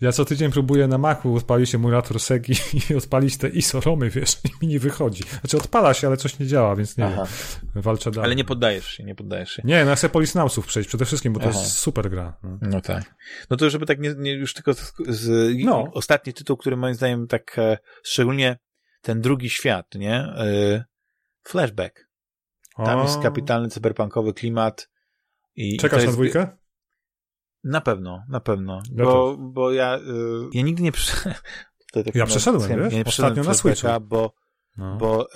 Ja 0.00 0.12
co 0.12 0.24
tydzień 0.24 0.52
próbuję 0.52 0.88
na 0.88 0.98
Macu 0.98 1.34
odpalić 1.34 1.74
emulator 1.74 2.20
Segi 2.20 2.54
i 2.90 2.94
odpalić 2.98 3.36
te 3.36 3.48
ISO 3.48 3.80
romy, 3.80 4.10
wiesz, 4.10 4.36
i 4.44 4.48
mi 4.62 4.68
nie 4.68 4.78
wychodzi. 4.80 5.24
Znaczy 5.40 5.56
odpala 5.56 5.94
się, 5.94 6.06
ale 6.06 6.16
coś 6.16 6.38
nie 6.38 6.46
działa, 6.46 6.76
więc 6.76 6.96
nie 6.96 7.04
Aha. 7.06 7.24
wiem. 7.74 7.82
Walczę 7.82 8.10
dalej. 8.10 8.24
Ale 8.24 8.34
nie 8.36 8.44
poddajesz 8.44 8.86
się, 8.88 9.04
nie 9.04 9.14
poddajesz 9.14 9.50
się. 9.52 9.62
Nie, 9.64 9.84
no 9.84 9.90
ja 9.90 9.96
chcę 9.96 10.08
Polisnausów 10.08 10.66
przejść 10.66 10.88
przede 10.88 11.04
wszystkim, 11.04 11.32
bo 11.32 11.40
to 11.40 11.48
Aha. 11.48 11.58
jest 11.58 11.72
super 11.78 12.10
gra. 12.10 12.36
No. 12.42 12.58
No 12.62 12.80
tak. 12.80 13.14
No 13.50 13.56
to 13.56 13.70
żeby 13.70 13.86
tak 13.86 13.98
nie, 14.00 14.14
nie 14.18 14.32
już 14.32 14.54
tylko 14.54 14.74
z, 14.74 14.92
z 15.08 15.54
No. 15.64 15.84
ostatni 15.92 16.32
tytuł, 16.32 16.56
który 16.56 16.76
moim 16.76 16.94
zdaniem 16.94 17.26
tak 17.26 17.58
e, 17.58 17.78
szczególnie 18.02 18.58
ten 19.02 19.20
drugi 19.20 19.50
świat, 19.50 19.94
nie? 19.94 20.14
E, 20.14 20.84
flashback. 21.42 22.06
Tam 22.76 22.98
O, 22.98 23.02
jest 23.02 23.22
kapitalny 23.22 23.68
cyberpunkowy 23.68 24.34
klimat. 24.34 24.88
I 25.56 25.74
i 25.74 25.76
Czekasz 25.76 25.98
na 25.98 26.02
jest, 26.04 26.14
dwójkę? 26.16 26.48
Na 27.64 27.80
pewno, 27.80 28.24
na 28.28 28.40
pewno. 28.40 28.82
Ja 28.94 29.04
bo, 29.04 29.36
bo 29.36 29.72
ja, 29.72 29.98
y, 29.98 30.00
ja 30.52 30.62
nigdy 30.62 30.82
nie 30.82 30.92
przeszedłem. 30.92 31.34
Ja 32.14 32.26
przeszedłem, 32.26 32.68
wiesz? 32.68 32.92
Ja 32.92 32.98
nie 32.98 33.04
przeszedłem 33.04 33.32
Ostatnio 33.32 33.50
na 33.50 33.54
Switchu. 33.54 33.88
bo, 34.00 34.34
No. 34.76 34.96
bo 34.96 35.28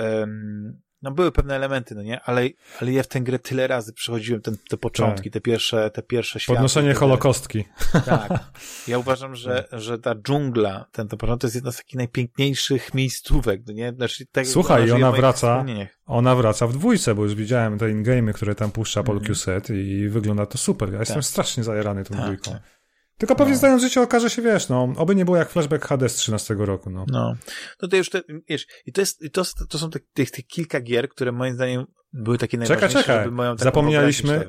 no 1.03 1.11
były 1.11 1.33
pewne 1.33 1.57
elementy, 1.57 1.95
no 1.95 2.03
nie? 2.03 2.21
Ale, 2.21 2.49
ale 2.81 2.93
ja 2.93 3.03
w 3.03 3.07
tę 3.07 3.21
grę 3.21 3.39
tyle 3.39 3.67
razy 3.67 3.93
przechodziłem 3.93 4.43
ten, 4.43 4.57
te 4.71 4.77
początki, 4.77 5.31
te 5.31 5.41
pierwsze, 5.41 5.91
te 5.91 6.03
pierwsze 6.03 6.41
światy. 6.41 6.47
Tak. 6.47 6.57
Podnoszenie 6.57 6.89
tak 6.89 6.99
holokostki. 6.99 7.65
Tak. 8.05 8.33
Ja 8.89 8.99
uważam, 8.99 9.35
że, 9.37 9.69
że 9.73 9.99
ta 9.99 10.15
dżungla, 10.15 10.87
ten, 10.93 11.09
ten 11.09 11.19
początek 11.19 11.41
to 11.41 11.47
jest 11.47 11.55
jedna 11.55 11.73
z 11.73 11.77
takich 11.77 11.95
najpiękniejszych 11.95 12.95
miejscówek, 12.95 13.61
no 13.67 13.73
nie? 13.73 13.93
Znaczy, 13.93 14.27
tak, 14.33 14.47
Słuchaj, 14.47 14.91
ona 14.91 15.13
wraca. 15.13 15.65
Ona 16.07 16.35
wraca 16.37 16.67
w 16.67 16.73
dwójce, 16.73 17.15
bo 17.15 17.23
już 17.25 17.35
widziałem 17.35 17.79
te 17.79 17.91
in-game'y, 17.91 18.33
które 18.33 18.55
tam 18.55 18.71
puszcza 18.71 19.03
Paul 19.03 19.17
Mhm. 19.17 19.27
Q-Set 19.27 19.71
i 19.71 20.09
wygląda 20.09 20.47
to 20.47 20.59
super. 20.59 20.93
Ja 20.93 20.99
jestem 20.99 21.15
Tak. 21.17 21.25
strasznie 21.25 21.65
zajarany 21.65 22.05
tą 22.05 22.15
Tak, 22.15 22.25
dwójką. 22.25 22.51
tak. 22.53 22.63
Tylko 23.21 23.37
pewnie 23.37 23.53
No. 23.53 23.59
zdając 23.59 23.83
życie 23.83 24.03
okaże 24.03 24.31
się, 24.31 24.43
wiesz, 24.43 24.69
no, 24.69 24.89
oby 24.97 25.15
nie 25.15 25.25
było 25.25 25.37
jak 25.37 25.51
flashback 25.51 25.85
HD 25.87 26.09
z 26.09 26.15
13 26.15 26.55
roku, 26.59 26.91
no. 26.91 27.05
No, 27.09 27.35
no 27.83 27.89
to 27.89 27.97
już 27.97 28.11
te, 28.11 28.21
wiesz, 28.49 28.67
i 28.87 28.93
to 28.93 29.01
jest, 29.01 29.23
i 29.23 29.31
to, 29.31 29.43
to 29.69 29.79
są 29.79 29.91
te, 29.91 29.99
tych, 30.15 30.31
tych 30.31 30.47
kilka 30.47 30.81
gier, 30.81 31.09
które 31.09 31.33
moim 31.33 31.55
zdaniem 31.55 31.87
były 32.13 32.39
takie 32.39 32.59
Czekaj, 32.59 32.69
najważniejsze, 32.69 33.03
czekaj. 33.09 33.25
żeby 33.25 33.37
moją 33.37 33.57
Zapomnieliśmy-. 33.57 34.45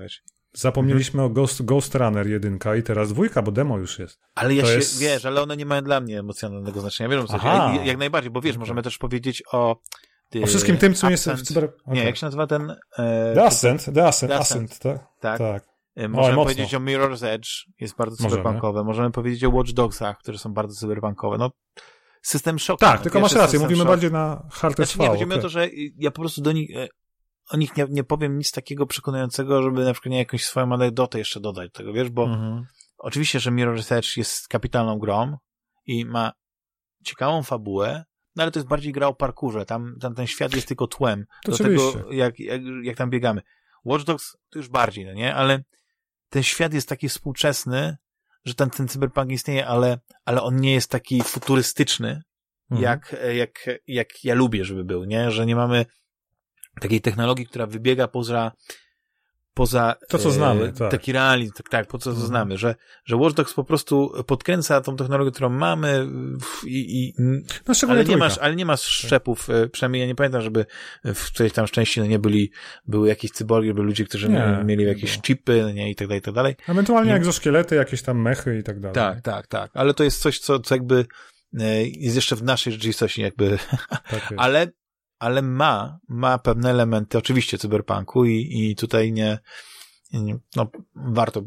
Zapomnieliśmy 0.53 1.21
Mhm. 1.21 1.31
o 1.31 1.33
Ghost, 1.33 1.65
Ghost 1.65 1.95
Runner 1.95 2.27
1 2.27 2.59
i 2.79 2.83
teraz 2.83 3.09
dwójka, 3.13 3.41
bo 3.41 3.51
demo 3.51 3.77
już 3.77 3.99
jest. 3.99 4.19
Ale 4.35 4.55
ja 4.55 4.61
To 4.63 4.69
się, 4.69 4.75
jest- 4.75 4.99
wiesz, 4.99 5.25
ale 5.25 5.41
one 5.41 5.57
nie 5.57 5.65
mają 5.65 5.81
dla 5.81 5.99
mnie 6.01 6.19
emocjonalnego 6.19 6.81
znaczenia, 6.81 7.09
wiesz, 7.09 7.25
co 7.25 7.31
chodzi? 7.31 7.45
Aha. 7.47 7.73
jak, 7.77 7.85
jak 7.85 7.97
najbardziej, 7.97 8.31
bo 8.31 8.41
wiesz, 8.41 8.57
możemy 8.57 8.81
też 8.83 8.97
powiedzieć 8.97 9.43
o... 9.51 9.81
O 10.43 10.47
wszystkim 10.47 10.77
tym, 10.77 10.93
co 10.93 11.09
jest 11.09 11.25
w 11.25 11.27
Ascent. 11.27 11.47
cyber... 11.47 11.63
Nie, 11.87 11.93
okej. 11.93 12.05
jak 12.05 12.17
się 12.17 12.25
nazywa 12.25 12.47
ten... 12.47 12.71
E, 12.97 13.31
The 13.35 13.43
Ascent, 13.43 13.85
The 13.93 14.07
Ascent, 14.07 14.31
The 14.31 14.37
Ascent, 14.39 14.79
tak? 14.79 14.97
tak. 15.19 15.37
Tak. 15.37 15.63
Możemy 16.09 16.35
powiedzieć 16.37 16.75
o 16.75 16.79
Mirror's 16.79 17.25
Edge, 17.27 17.47
jest 17.79 17.95
bardzo 17.95 18.23
Możemy. 18.23 18.41
cyberpunkowe. 18.41 18.83
Możemy 18.83 19.11
powiedzieć 19.11 19.43
o 19.43 19.49
Watch 19.49 19.71
Dogsach, 19.71 20.17
które 20.17 20.37
są 20.37 20.53
bardzo 20.53 20.75
cyberpunkowe. 20.75 21.37
No, 21.37 21.51
system 22.21 22.59
shock. 22.59 22.79
Tak, 22.79 22.97
no, 22.99 23.03
tylko 23.03 23.19
masz 23.19 23.33
rację, 23.33 23.59
mówimy 23.59 23.77
Shock. 23.77 23.87
bardziej 23.89 24.11
na 24.11 24.47
hard 24.51 24.75
Znaczy, 24.75 24.91
SV. 24.91 25.03
nie, 25.03 25.09
chodzi 25.09 25.25
mi 25.25 25.33
o 25.33 25.37
to, 25.39 25.49
że 25.49 25.67
ja 25.97 26.11
po 26.11 26.21
prostu 26.21 26.41
do 26.41 26.51
nich, 26.51 26.75
e, 26.77 26.87
o 27.51 27.57
nich 27.57 27.77
nie, 27.77 27.85
nie 27.89 28.03
powiem 28.03 28.37
nic 28.37 28.51
takiego 28.51 28.85
przekonującego, 28.85 29.61
żeby 29.63 29.83
na 29.85 29.93
przykład 29.93 30.11
nie 30.11 30.17
jakąś 30.17 30.45
swoją 30.45 30.73
anegdotę 30.73 31.19
jeszcze 31.19 31.39
dodać 31.39 31.71
do 31.71 31.77
tego, 31.77 31.93
wiesz, 31.93 32.09
bo 32.09 32.23
Mhm. 32.23 32.65
oczywiście, 32.97 33.39
że 33.39 33.51
Mirror's 33.51 33.95
Edge 33.95 34.17
jest 34.17 34.47
kapitalną 34.47 34.99
grą 34.99 35.37
i 35.85 36.05
ma 36.05 36.31
ciekawą 37.05 37.43
fabułę, 37.43 38.03
no 38.35 38.43
ale 38.43 38.51
to 38.51 38.59
jest 38.59 38.69
bardziej 38.69 38.93
gra 38.93 39.07
o 39.07 39.13
parkurze, 39.13 39.65
tam, 39.65 39.95
tam 40.01 40.15
ten 40.15 40.27
świat 40.27 40.53
jest 40.55 40.67
tylko 40.67 40.87
tłem 40.87 41.25
To 41.43 41.51
do 41.51 41.55
oczywiście. 41.55 41.93
tego, 41.93 42.11
jak, 42.11 42.39
jak, 42.39 42.61
jak 42.83 42.97
tam 42.97 43.09
biegamy. 43.09 43.41
Watch 43.85 44.05
Dogs 44.05 44.37
to 44.49 44.59
już 44.59 44.69
bardziej, 44.69 45.05
no 45.05 45.13
nie, 45.13 45.35
ale 45.35 45.63
ten 46.31 46.43
świat 46.43 46.73
jest 46.73 46.89
taki 46.89 47.09
współczesny, 47.09 47.97
że 48.45 48.55
ten, 48.55 48.69
ten 48.69 48.87
cyberpunk 48.87 49.31
istnieje, 49.31 49.67
ale, 49.67 49.99
ale 50.25 50.41
on 50.41 50.55
nie 50.55 50.73
jest 50.73 50.91
taki 50.91 51.21
futurystyczny, 51.21 52.21
Mhm. 52.71 52.83
jak, 52.83 53.15
jak, 53.33 53.69
jak 53.87 54.23
ja 54.23 54.35
lubię, 54.35 54.65
żeby 54.65 54.83
był, 54.83 55.03
nie? 55.03 55.31
Że 55.31 55.45
nie 55.45 55.55
mamy 55.55 55.85
takiej 56.81 57.01
technologii, 57.01 57.47
która 57.47 57.67
wybiega 57.67 58.07
poza, 58.07 58.51
poza 59.53 59.95
to, 60.09 60.17
co 60.17 60.31
znamy, 60.31 60.63
e, 60.65 60.71
tak. 60.73 60.91
taki 60.91 61.11
realizm, 61.11 61.51
tak, 61.53 61.69
tak, 61.69 61.87
po 61.87 61.97
co, 61.97 62.03
co 62.03 62.09
Mhm. 62.09 62.27
znamy, 62.27 62.57
że, 62.57 62.75
że 63.05 63.15
Watch 63.15 63.35
Dogs 63.35 63.53
po 63.53 63.63
prostu 63.63 64.11
podkręca 64.27 64.81
tą 64.81 64.95
technologię, 64.95 65.31
którą 65.31 65.49
mamy 65.49 66.07
i, 66.65 67.03
i 67.07 67.13
No 67.67 67.73
ale 67.89 68.05
nie 68.05 68.17
masz, 68.17 68.37
ale 68.37 68.55
nie 68.55 68.65
masz 68.65 68.81
szczepów, 68.81 69.49
e, 69.49 69.69
przynajmniej 69.69 70.01
ja 70.01 70.07
nie 70.07 70.15
pamiętam, 70.15 70.41
żeby 70.41 70.65
w 71.05 71.25
którejś 71.25 71.53
tam 71.53 71.65
części 71.67 71.99
no 71.99 72.05
nie 72.05 72.19
byli, 72.19 72.51
były 72.87 73.07
jakieś 73.07 73.31
cyborgi, 73.31 73.73
były 73.73 73.85
ludzie, 73.85 74.05
którzy 74.05 74.29
Nie, 74.29 74.61
mieli 74.65 74.83
jakieś 74.83 75.11
było. 75.11 75.21
chipy, 75.21 75.61
no 75.61 75.71
nie, 75.71 75.91
i 75.91 75.95
tak 75.95 76.07
dalej, 76.07 76.19
i 76.19 76.21
tak 76.21 76.33
dalej. 76.33 76.55
Ewentualnie 76.67 77.09
Nie- 77.11 77.17
egzoszkielety, 77.17 77.75
jakieś 77.75 78.01
tam 78.01 78.21
mechy 78.21 78.57
i 78.59 78.63
tak 78.63 78.79
dalej. 78.79 78.95
Tak, 78.95 79.21
tak, 79.21 79.47
tak, 79.47 79.71
ale 79.73 79.93
to 79.93 80.03
jest 80.03 80.21
coś, 80.21 80.39
co, 80.39 80.59
co 80.59 80.75
jakby 80.75 81.05
e, 81.59 81.83
jest 81.87 82.15
jeszcze 82.15 82.35
w 82.35 82.43
naszej 82.43 82.73
rzeczywistości 82.73 83.21
jakby, 83.21 83.57
tak 84.09 84.33
ale, 84.37 84.67
ale 85.21 85.41
ma, 85.41 85.99
ma 86.07 86.37
pewne 86.37 86.69
elementy, 86.69 87.17
oczywiście 87.17 87.57
cyberpunku 87.57 88.25
i, 88.25 88.49
i 88.51 88.75
tutaj 88.75 89.11
nie, 89.11 89.39
nie, 90.13 90.37
no, 90.55 90.67
warto, 90.95 91.43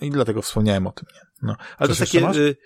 i 0.00 0.10
dlatego 0.10 0.42
wspomniałem 0.42 0.86
o 0.86 0.92
tym, 0.92 1.06
nie? 1.14 1.20
No, 1.42 1.56
ale 1.78 1.88
Coś 1.88 1.98
to 1.98 2.04
takie, 2.04 2.20
masz? 2.20 2.36
y, 2.36 2.56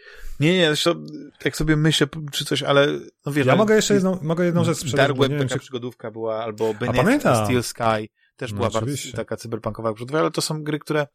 nie, 0.40 0.58
nie, 0.58 0.66
zresztą, 0.66 1.04
tak 1.38 1.56
sobie 1.56 1.76
myślę, 1.76 2.06
czy 2.32 2.44
coś, 2.44 2.62
ale, 2.62 2.86
no 3.26 3.32
wiesz, 3.32 3.46
Ja 3.46 3.52
ale 3.52 3.58
mogę 3.58 3.74
jeszcze 3.76 3.94
jedną, 3.94 4.18
mogę 4.22 4.44
jedną 4.44 4.64
rzecz 4.64 4.78
sprzedać, 4.78 5.06
Dark 5.08 5.18
Web, 5.20 5.38
taka 5.38 5.54
czy... 5.54 5.58
przygodówka 5.58 6.10
była, 6.10 6.44
albo 6.44 6.74
pamiętam. 6.74 7.44
Steel 7.46 7.62
Sky, 7.62 8.08
też 8.36 8.50
No, 8.52 8.56
była 8.56 8.70
bardzo 8.70 8.78
oczywiście. 8.78 9.12
taka 9.12 9.36
cyberpunkowa 9.36 9.94
przygodówka, 9.94 10.20
ale 10.20 10.30
to 10.30 10.40
są 10.40 10.62
gry, 10.62 10.78
które 10.78 11.06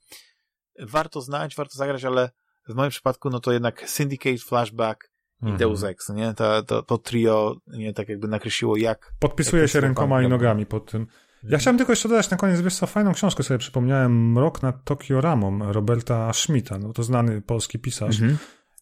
warto 0.80 1.22
znać, 1.22 1.56
warto 1.56 1.78
zagrać, 1.78 2.06
ale 2.06 2.30
w 2.68 2.74
moim 2.74 2.92
przypadku, 2.92 3.30
no 3.30 3.40
to 3.40 3.52
jednak 3.52 3.90
Syndicate, 3.90 4.38
Flashback 4.38 5.11
i 5.42 5.46
Mhm. 5.46 5.58
Deus 5.58 5.84
Ex, 5.84 6.10
nie? 6.10 6.34
To, 6.34 6.64
to, 6.64 6.84
to 6.84 6.98
trio, 6.98 7.56
nie, 7.68 7.94
tak 7.94 8.10
jakby 8.10 8.28
nakreśliło, 8.28 8.78
jak 8.78 9.14
Podpisuję 9.20 9.62
jak 9.62 9.72
się 9.72 9.80
rękoma 9.80 10.22
i 10.22 10.28
nogami 10.28 10.66
pod 10.66 10.92
tym. 10.92 11.08
Ja 11.44 11.58
chciałem 11.58 11.78
tylko 11.78 11.92
jeszcze 11.92 12.10
dodać 12.10 12.30
na 12.30 12.38
koniec, 12.38 12.62
wiesz 12.62 12.76
co, 12.76 12.88
fajną 12.88 13.14
książkę 13.14 13.44
sobie 13.44 13.58
przypomniałem, 13.58 14.32
Mrok 14.32 14.64
nad 14.64 14.84
Tokio 14.84 15.22
Ramą, 15.22 15.72
Roberta 15.72 16.34
Schmidta, 16.34 16.78
no 16.78 16.94
to 16.94 17.04
znany 17.04 17.42
polski 17.42 17.80
pisarz. 17.80 18.22
Mhm. 18.22 18.38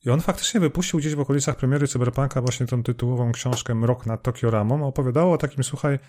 I 0.06 0.10
on 0.10 0.22
faktycznie 0.22 0.60
wypuścił 0.60 1.00
gdzieś 1.00 1.16
w 1.16 1.20
okolicach 1.20 1.56
premiery 1.56 1.88
Cyberpunka 1.88 2.42
właśnie 2.42 2.66
tą 2.68 2.84
tytułową 2.84 3.32
książkę 3.32 3.76
Mrok 3.76 4.06
nad 4.06 4.24
Tokio 4.24 4.50
Ramą. 4.52 4.88
Opowiadało 4.88 5.34
o 5.34 5.38
takim, 5.38 5.64
słuchaj, 5.64 6.00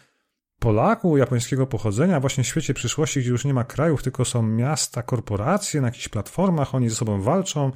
Polaku 0.61 1.17
japońskiego 1.17 1.67
pochodzenia, 1.67 2.21
właśnie 2.21 2.45
w 2.45 2.47
świecie 2.47 2.75
przyszłości, 2.75 3.21
gdzie 3.21 3.31
już 3.31 3.45
nie 3.45 3.55
ma 3.55 3.65
krajów, 3.65 4.03
tylko 4.03 4.25
są 4.25 4.43
miasta, 4.43 5.03
korporacje 5.03 5.81
na 5.81 5.89
jakichś 5.89 6.09
platformach, 6.09 6.75
oni 6.75 6.89
ze 6.89 6.97
sobą 6.97 7.23
walczą. 7.23 7.73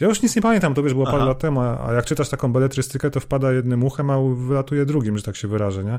Ja 0.00 0.08
już 0.08 0.22
nic 0.22 0.36
nie 0.36 0.42
pamiętam, 0.42 0.74
to 0.74 0.82
wiesz, 0.82 0.94
było 0.94 1.04
parę 1.04 1.18
Aha. 1.18 1.26
lat 1.26 1.38
temu, 1.38 1.60
a 1.60 1.92
jak 1.92 2.04
czytasz 2.04 2.28
taką 2.28 2.52
beletrystykę, 2.52 3.10
to 3.10 3.20
wpada 3.20 3.52
jednym 3.52 3.84
uchem, 3.84 4.10
a 4.10 4.18
wylatuje 4.36 4.86
drugim, 4.86 5.18
że 5.18 5.24
tak 5.24 5.36
się 5.36 5.48
wyrażę, 5.48 5.84
nie? 5.84 5.98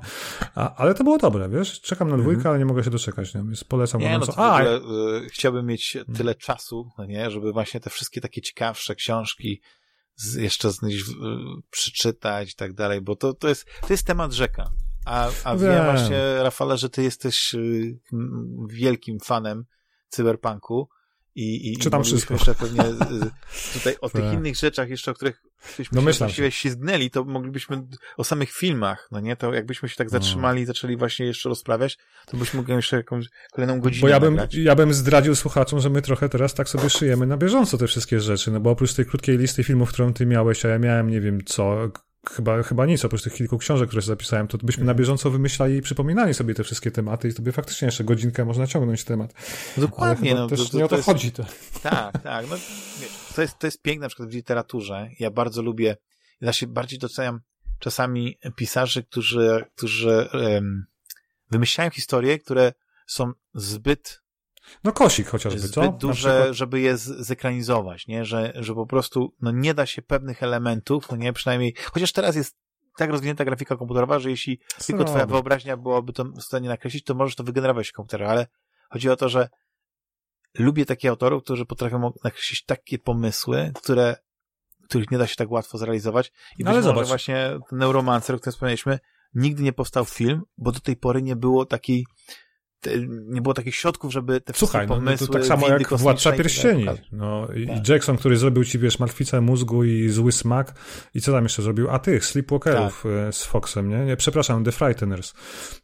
A, 0.55 0.75
ale 0.75 0.93
to 0.93 1.03
było 1.03 1.17
dobre, 1.17 1.49
wiesz? 1.49 1.81
Czekam 1.81 2.09
na 2.09 2.17
dwójkę, 2.17 2.49
ale 2.49 2.59
nie 2.59 2.65
mogę 2.65 2.83
się 2.83 2.89
doczekać, 2.89 3.33
nie? 3.33 3.41
Więc 3.41 3.63
polecam 3.63 4.01
Mhm. 4.01 4.21
Nie, 4.21 4.27
no 4.27 4.33
w 4.33 4.39
A, 4.39 4.55
ogóle 4.55 4.77
y, 5.25 5.29
chciałbym 5.29 5.65
mieć 5.65 5.97
tyle 6.15 6.35
czasu, 6.35 6.91
no 6.97 7.05
nie, 7.05 7.31
żeby 7.31 7.53
właśnie 7.53 7.79
te 7.79 7.89
wszystkie 7.89 8.21
takie 8.21 8.41
ciekawsze 8.41 8.95
książki 8.95 9.61
z, 10.15 10.35
jeszcze 10.35 10.71
z, 10.71 10.83
y, 10.83 10.89
przeczytać 11.69 12.51
i 12.51 12.55
tak 12.55 12.73
dalej, 12.73 13.01
bo 13.01 13.15
to, 13.15 13.33
to 13.33 13.47
jest, 13.47 13.67
to 13.87 13.93
jest 13.93 14.07
temat 14.07 14.31
rzeka. 14.31 14.71
A, 15.05 15.29
a 15.43 15.55
wiem 15.57 15.71
Wiem. 15.71 15.83
właśnie, 15.85 16.19
Rafale, 16.43 16.77
że 16.77 16.89
ty 16.89 17.03
jesteś 17.03 17.53
y, 17.53 17.97
wielkim 18.69 19.19
fanem 19.19 19.65
cyberpunku 20.09 20.89
i, 21.35 21.73
i, 21.73 21.77
Czytam 21.77 22.01
i 22.01 22.03
wszystko. 22.03 22.33
jeszcze 22.33 22.55
pewnie 22.55 22.85
y, 22.85 22.95
tutaj 23.73 23.95
o 24.01 24.09
tych 24.09 24.33
innych 24.33 24.55
rzeczach 24.55 24.89
jeszcze, 24.89 25.11
o 25.11 25.13
których 25.13 25.41
byśmy 25.77 26.13
się 26.13 26.17
właściwie 26.17 26.51
to 27.09 27.23
moglibyśmy 27.25 27.83
o 28.17 28.23
samych 28.23 28.51
filmach, 28.51 29.07
no 29.11 29.19
nie, 29.19 29.35
to 29.35 29.53
jakbyśmy 29.53 29.89
się 29.89 29.95
tak 29.95 30.07
No. 30.07 30.11
zatrzymali 30.11 30.61
i 30.61 30.65
zaczęli 30.65 30.97
właśnie 30.97 31.25
jeszcze 31.25 31.49
rozprawiać, 31.49 31.97
to 32.27 32.37
byśmy 32.37 32.57
mogli 32.57 32.73
jeszcze 32.75 32.97
jakąś 32.97 33.25
kolejną 33.51 33.79
godzinę 33.79 34.01
Bo 34.01 34.07
ja 34.07 34.19
bym, 34.19 34.33
nagrać. 34.35 34.55
ja 34.55 34.75
bym 34.75 34.93
zdradził 34.93 35.35
słuchaczom, 35.35 35.79
że 35.79 35.89
my 35.89 36.01
trochę 36.01 36.29
teraz 36.29 36.53
tak 36.53 36.69
sobie 36.69 36.89
szyjemy 36.89 37.27
na 37.27 37.37
bieżąco 37.37 37.77
te 37.77 37.87
wszystkie 37.87 38.19
rzeczy, 38.19 38.51
no 38.51 38.59
bo 38.59 38.69
oprócz 38.69 38.93
tej 38.93 39.05
krótkiej 39.05 39.37
listy 39.37 39.63
filmów, 39.63 39.89
którą 39.89 40.13
ty 40.13 40.25
miałeś, 40.25 40.65
a 40.65 40.69
ja 40.69 40.79
miałem 40.79 41.09
nie 41.09 41.21
wiem 41.21 41.39
co, 41.45 41.77
chyba, 42.29 42.63
chyba 42.63 42.85
nic, 42.85 43.05
oprócz 43.05 43.23
tych 43.23 43.33
kilku 43.33 43.57
książek, 43.57 43.87
które 43.87 44.01
sobie 44.01 44.15
zapisałem, 44.15 44.47
to 44.47 44.57
byśmy 44.57 44.83
na 44.83 44.93
bieżąco 44.93 45.31
wymyślali 45.31 45.75
i 45.75 45.81
przypominali 45.81 46.33
sobie 46.33 46.53
te 46.53 46.63
wszystkie 46.63 46.91
tematy 46.91 47.27
i 47.27 47.31
sobie 47.31 47.51
faktycznie 47.51 47.85
jeszcze 47.85 48.03
godzinkę 48.03 48.45
można 48.45 48.67
ciągnąć 48.67 49.03
temat. 49.03 49.33
Dokładnie, 49.77 50.31
Ale 50.31 50.41
no 50.41 50.47
chyba 50.47 50.57
to, 50.57 50.63
też 50.63 50.71
to, 50.71 50.77
nie 50.77 50.85
o 50.85 50.87
to 50.87 51.01
chodzi. 51.01 51.31
To. 51.31 51.45
Tak, 51.83 52.21
tak. 52.23 52.45
No, 52.49 52.55
wiesz, 53.01 53.33
to, 53.35 53.41
jest, 53.41 53.59
to 53.59 53.67
jest 53.67 53.81
piękne 53.81 54.05
na 54.05 54.09
przykład 54.09 54.29
w 54.29 54.33
literaturze. 54.33 55.09
Ja 55.19 55.31
bardzo 55.31 55.61
lubię, 55.61 55.97
ja 56.41 56.53
się 56.53 56.67
bardziej 56.67 56.99
doceniam 56.99 57.39
czasami 57.79 58.37
pisarzy, 58.55 59.03
którzy, 59.03 59.65
którzy 59.75 60.29
um, 60.33 60.85
wymyślają 61.51 61.89
historie, 61.89 62.39
które 62.39 62.73
są 63.07 63.31
zbyt, 63.53 64.21
No 64.83 64.91
kosik 64.91 65.27
chociażby, 65.27 65.59
co? 65.59 65.67
zbyt 65.67 65.91
Na 65.91 65.97
duże, 65.97 66.53
żeby 66.53 66.79
je 66.79 66.97
zekranizować, 66.97 68.07
nie? 68.07 68.25
Że, 68.25 68.53
że 68.55 68.73
po 68.73 68.85
prostu 68.85 69.33
no, 69.41 69.51
nie 69.51 69.73
da 69.73 69.85
się 69.85 70.01
pewnych 70.01 70.43
elementów, 70.43 71.11
no 71.11 71.17
nie, 71.17 71.33
przynajmniej, 71.33 71.75
chociaż 71.91 72.11
teraz 72.11 72.35
jest 72.35 72.57
tak 72.97 73.09
rozwinięta 73.09 73.45
grafika 73.45 73.75
komputerowa, 73.77 74.19
że 74.19 74.29
jeśli 74.29 74.59
tylko 74.87 75.03
twoja 75.03 75.19
Zrobię. 75.19 75.31
wyobraźnia 75.31 75.77
byłaby 75.77 76.13
to 76.13 76.23
w 76.23 76.41
stanie 76.41 76.69
nakreślić, 76.69 77.03
to 77.03 77.15
możesz 77.15 77.35
to 77.35 77.43
wygenerować 77.43 77.89
w 77.89 77.93
komputerze, 77.93 78.27
ale 78.27 78.47
chodzi 78.89 79.09
o 79.09 79.15
to, 79.15 79.29
że 79.29 79.49
lubię 80.59 80.85
takich 80.85 81.09
autorów, 81.09 81.43
którzy 81.43 81.65
potrafią 81.65 82.11
nakreślić 82.23 82.65
takie 82.65 82.99
pomysły, 82.99 83.71
które, 83.75 84.15
których 84.89 85.11
nie 85.11 85.17
da 85.17 85.27
się 85.27 85.35
tak 85.35 85.51
łatwo 85.51 85.77
zrealizować. 85.77 86.27
I 86.27 86.63
być 86.63 86.67
Ale 86.67 86.75
może 86.75 86.89
zobacz. 86.89 87.07
właśnie 87.07 87.59
ten 87.69 87.79
Neuromancer, 87.79 88.35
o 88.35 88.39
którym 88.39 88.51
wspomnieliśmy, 88.51 88.99
nigdy 89.33 89.63
nie 89.63 89.73
powstał 89.73 90.05
film, 90.05 90.41
bo 90.57 90.71
do 90.71 90.79
tej 90.79 90.95
pory 90.95 91.21
nie 91.21 91.35
było 91.35 91.65
takiej 91.65 92.05
nie 93.27 93.41
było 93.41 93.53
takich 93.53 93.75
środków, 93.75 94.11
żeby 94.13 94.41
te 94.41 94.53
wszystkie 94.53 94.71
Słuchaj, 94.71 94.87
no, 94.87 94.95
no 94.95 95.01
pomysły 95.01 95.27
to 95.27 95.33
tak 95.33 95.45
samo 95.45 95.67
jak 95.67 95.93
Władca 95.93 96.29
tak 96.29 96.37
Pierścieni. 96.39 96.85
No, 97.11 97.47
i, 97.55 97.67
Tak. 97.67 97.89
Jackson, 97.89 98.17
który 98.17 98.37
zrobił 98.37 98.63
ci, 98.63 98.79
wiesz, 98.79 98.99
martwicę 98.99 99.41
mózgu 99.41 99.83
i 99.83 100.09
zły 100.09 100.31
smak. 100.31 100.73
I 101.13 101.21
co 101.21 101.31
tam 101.31 101.43
jeszcze 101.43 101.61
zrobił? 101.61 101.89
A 101.89 101.99
tych, 101.99 102.25
Sleepwalkerów 102.25 103.03
Tak. 103.03 103.11
e, 103.29 103.31
z 103.33 103.43
Foxem, 103.43 103.89
nie? 103.89 104.05
nie? 104.05 104.17
Przepraszam, 104.17 104.63
The 104.63 104.71
Frighteners. 104.71 105.33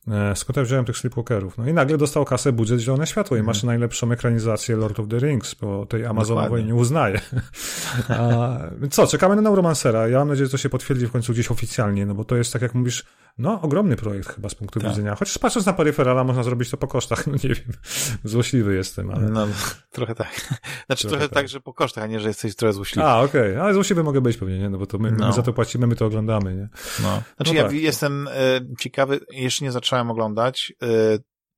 E, 0.08 0.36
Skąd 0.36 0.58
ja 0.58 0.64
wziąłem 0.64 0.86
tych 0.86 0.98
Sleepwalkerów? 0.98 1.58
No 1.58 1.68
i 1.68 1.74
nagle 1.74 1.98
dostał 1.98 2.26
kasę, 2.26 2.52
budżet, 2.52 2.80
zielone 2.80 3.08
światło 3.08 3.38
i 3.38 3.40
Mhm. 3.40 3.46
masz 3.56 3.64
najlepszą 3.64 4.12
ekranizację 4.12 4.76
Lord 4.76 5.00
of 5.00 5.08
the 5.08 5.20
Rings, 5.20 5.54
bo 5.56 5.86
tej 5.86 6.06
Amazonowej 6.06 6.46
Dokładnie. 6.48 6.68
nie 6.68 6.76
uznaje. 6.76 7.22
A, 8.10 8.60
co, 8.92 9.08
czekamy 9.08 9.36
na 9.36 9.42
Neuromancera. 9.42 10.08
Ja 10.08 10.20
mam 10.20 10.28
nadzieję, 10.28 10.46
że 10.46 10.52
to 10.52 10.58
się 10.58 10.70
potwierdzi 10.70 11.08
w 11.08 11.12
końcu 11.12 11.34
gdzieś 11.34 11.52
oficjalnie, 11.52 12.06
no 12.06 12.14
bo 12.16 12.26
to 12.26 12.36
jest, 12.36 12.54
tak 12.54 12.62
jak 12.62 12.76
mówisz, 12.76 13.06
no 13.38 13.62
ogromny 13.62 13.96
projekt 13.96 14.30
chyba 14.36 14.50
z 14.50 14.56
punktu 14.56 14.80
Tak. 14.80 14.90
widzenia. 14.90 15.16
Chociaż 15.16 15.38
patrząc 15.38 15.66
na 15.66 15.74
peryferala, 15.74 16.24
można 16.24 16.44
zrobić 16.44 16.70
to 16.70 16.78
po 16.82 16.88
kosztach, 16.88 17.28
no 17.28 17.34
nie 17.34 17.50
wiem. 17.56 17.74
Złośliwy 18.24 18.76
jestem, 18.76 19.12
ale... 19.12 19.30
No, 19.30 19.48
trochę 19.92 20.16
tak. 20.16 20.32
Znaczy 20.88 21.02
trochę, 21.08 21.18
Trochę 21.18 21.20
tak. 21.28 21.34
tak. 21.34 21.48
że 21.48 21.62
po 21.62 21.74
kosztach, 21.74 22.04
a 22.04 22.08
nie, 22.08 22.20
że 22.20 22.28
jesteś 22.28 22.56
trochę 22.56 22.74
złośliwy. 22.74 23.08
A, 23.08 23.22
okej, 23.22 23.58
ale 23.58 23.74
złośliwy 23.74 24.04
mogę 24.04 24.22
być 24.22 24.38
pewnie, 24.38 24.60
nie? 24.60 24.70
No 24.70 24.78
bo 24.78 24.86
to 24.86 24.98
my, 24.98 25.12
No. 25.12 25.28
my 25.28 25.34
za 25.34 25.42
to 25.42 25.54
płacimy, 25.54 25.88
my 25.88 25.96
to 25.96 26.06
oglądamy, 26.06 26.56
nie? 26.56 26.70
No. 27.04 27.24
Znaczy 27.36 27.54
No 27.54 27.58
ja 27.60 27.64
tak. 27.64 27.74
jestem 27.74 28.28
e, 28.28 28.32
ciekawy, 28.80 29.20
jeszcze 29.32 29.66
nie 29.66 29.72
zacząłem 29.72 30.12
oglądać, 30.12 30.74
e, 30.84 30.88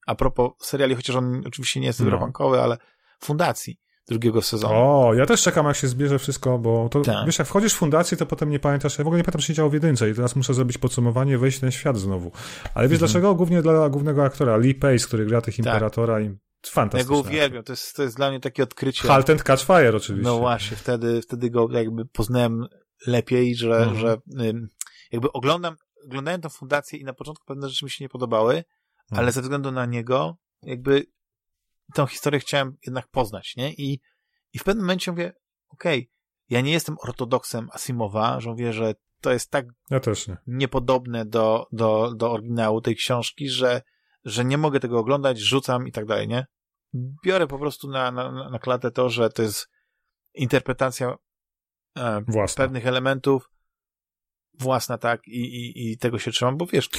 a 0.08 0.16
propos 0.16 0.52
seriali, 0.62 0.95
chociaż 0.95 1.16
on 1.16 1.44
oczywiście 1.48 1.80
nie 1.80 1.88
jest 1.88 2.00
No. 2.00 2.30
ale 2.64 2.78
Fundacji 3.20 3.80
drugiego 4.09 4.41
sezonu. 4.41 4.73
O, 4.75 5.13
ja 5.13 5.25
też 5.25 5.41
czekam, 5.41 5.65
jak 5.65 5.75
się 5.75 5.88
zbierze 5.88 6.19
wszystko, 6.19 6.59
bo 6.59 6.89
to, 6.89 7.01
Tak. 7.01 7.25
wiesz, 7.25 7.39
jak 7.39 7.47
wchodzisz 7.47 7.73
w 7.73 7.77
fundację, 7.77 8.17
to 8.17 8.25
potem 8.25 8.49
nie 8.49 8.59
pamiętasz, 8.59 8.97
ja 8.97 9.03
w 9.03 9.07
ogóle 9.07 9.17
nie 9.17 9.23
pamiętam, 9.23 9.41
co 9.41 9.47
się 9.47 9.53
działo 9.53 9.69
w 9.69 9.73
jedynce 9.73 10.09
i 10.09 10.13
teraz 10.13 10.35
muszę 10.35 10.53
zrobić 10.53 10.77
podsumowanie, 10.77 11.38
wejść 11.38 11.57
w 11.57 11.61
ten 11.61 11.71
świat 11.71 11.97
znowu. 11.97 12.31
Ale 12.75 12.88
wiesz 12.88 12.95
Mhm. 12.95 12.99
dlaczego? 12.99 13.35
Głównie 13.35 13.61
dla 13.61 13.89
głównego 13.89 14.23
aktora, 14.23 14.57
Lee 14.57 14.75
Pace, 14.75 15.07
który 15.07 15.25
gra 15.25 15.41
tych 15.41 15.55
Tak. 15.57 15.65
Imperatora 15.65 16.21
i 16.21 16.25
ja 16.25 16.31
fantastyczny. 16.71 17.15
go 17.15 17.21
uwielbiam, 17.21 17.63
to 17.63 17.73
jest, 17.73 17.95
to 17.95 18.03
jest 18.03 18.15
dla 18.15 18.30
mnie 18.30 18.39
takie 18.39 18.63
odkrycie. 18.63 19.07
Halt 19.07 19.30
and 19.30 19.43
Catch 19.43 19.63
Fire 19.65 19.95
oczywiście. 19.97 20.30
No 20.31 20.38
właśnie, 20.38 20.77
wtedy, 20.77 21.21
wtedy 21.21 21.49
go 21.49 21.67
jakby 21.71 22.05
poznałem 22.05 22.65
lepiej, 23.07 23.55
że, 23.55 23.77
Mhm. 23.77 23.97
że 23.97 24.17
jakby 25.11 25.31
oglądam, 25.31 25.75
oglądałem 26.07 26.41
tę 26.41 26.49
fundację 26.49 26.99
i 26.99 27.03
na 27.03 27.13
początku 27.13 27.45
pewne 27.45 27.69
rzeczy 27.69 27.85
mi 27.85 27.91
się 27.91 28.03
nie 28.05 28.09
podobały, 28.09 28.53
Mhm. 28.55 28.65
ale 29.13 29.31
ze 29.31 29.41
względu 29.41 29.71
na 29.71 29.85
niego 29.85 30.38
jakby 30.63 31.05
tę 31.94 32.07
historię 32.07 32.40
chciałem 32.40 32.78
jednak 32.86 33.07
poznać, 33.07 33.56
nie? 33.56 33.74
I, 33.74 33.99
i 34.53 34.60
w 34.60 34.64
pewnym 34.64 34.86
momencie 34.86 35.11
mówię, 35.11 35.34
okej, 35.70 36.11
ja 36.49 36.61
nie 36.61 36.72
jestem 36.72 36.95
ortodoksem 36.99 37.70
Asimowa, 37.72 38.40
że 38.40 38.49
mówię, 38.49 38.74
że 38.74 38.94
to 39.22 39.32
jest 39.32 39.52
tak 39.52 39.65
Ja 39.90 39.99
nie. 40.28 40.38
niepodobne 40.48 41.26
do, 41.26 41.68
do, 41.72 42.14
do 42.15 42.32
oryginału 42.32 42.82
tej 42.82 42.95
książki, 42.95 43.49
że, 43.49 43.82
że 44.26 44.45
nie 44.45 44.57
mogę 44.57 44.80
tego 44.80 44.99
oglądać, 44.99 45.40
rzucam 45.40 45.88
i 45.88 45.91
tak 45.91 46.06
dalej, 46.06 46.28
nie? 46.28 46.45
Biorę 47.26 47.48
po 47.48 47.60
prostu 47.60 47.90
na, 47.90 48.11
na, 48.11 48.49
na 48.49 48.60
klatę 48.60 48.91
to, 48.91 49.10
że 49.10 49.30
to 49.30 49.41
jest 49.41 49.70
interpretacja 50.34 51.15
e, 51.98 52.24
pewnych 52.57 52.88
elementów 52.88 53.52
własna, 54.60 54.98
tak, 54.98 55.28
i, 55.28 55.40
i, 55.40 55.91
i 55.91 55.98
tego 55.98 56.20
się 56.20 56.32
trzymam, 56.32 56.57
bo 56.57 56.65
wiesz, 56.65 56.90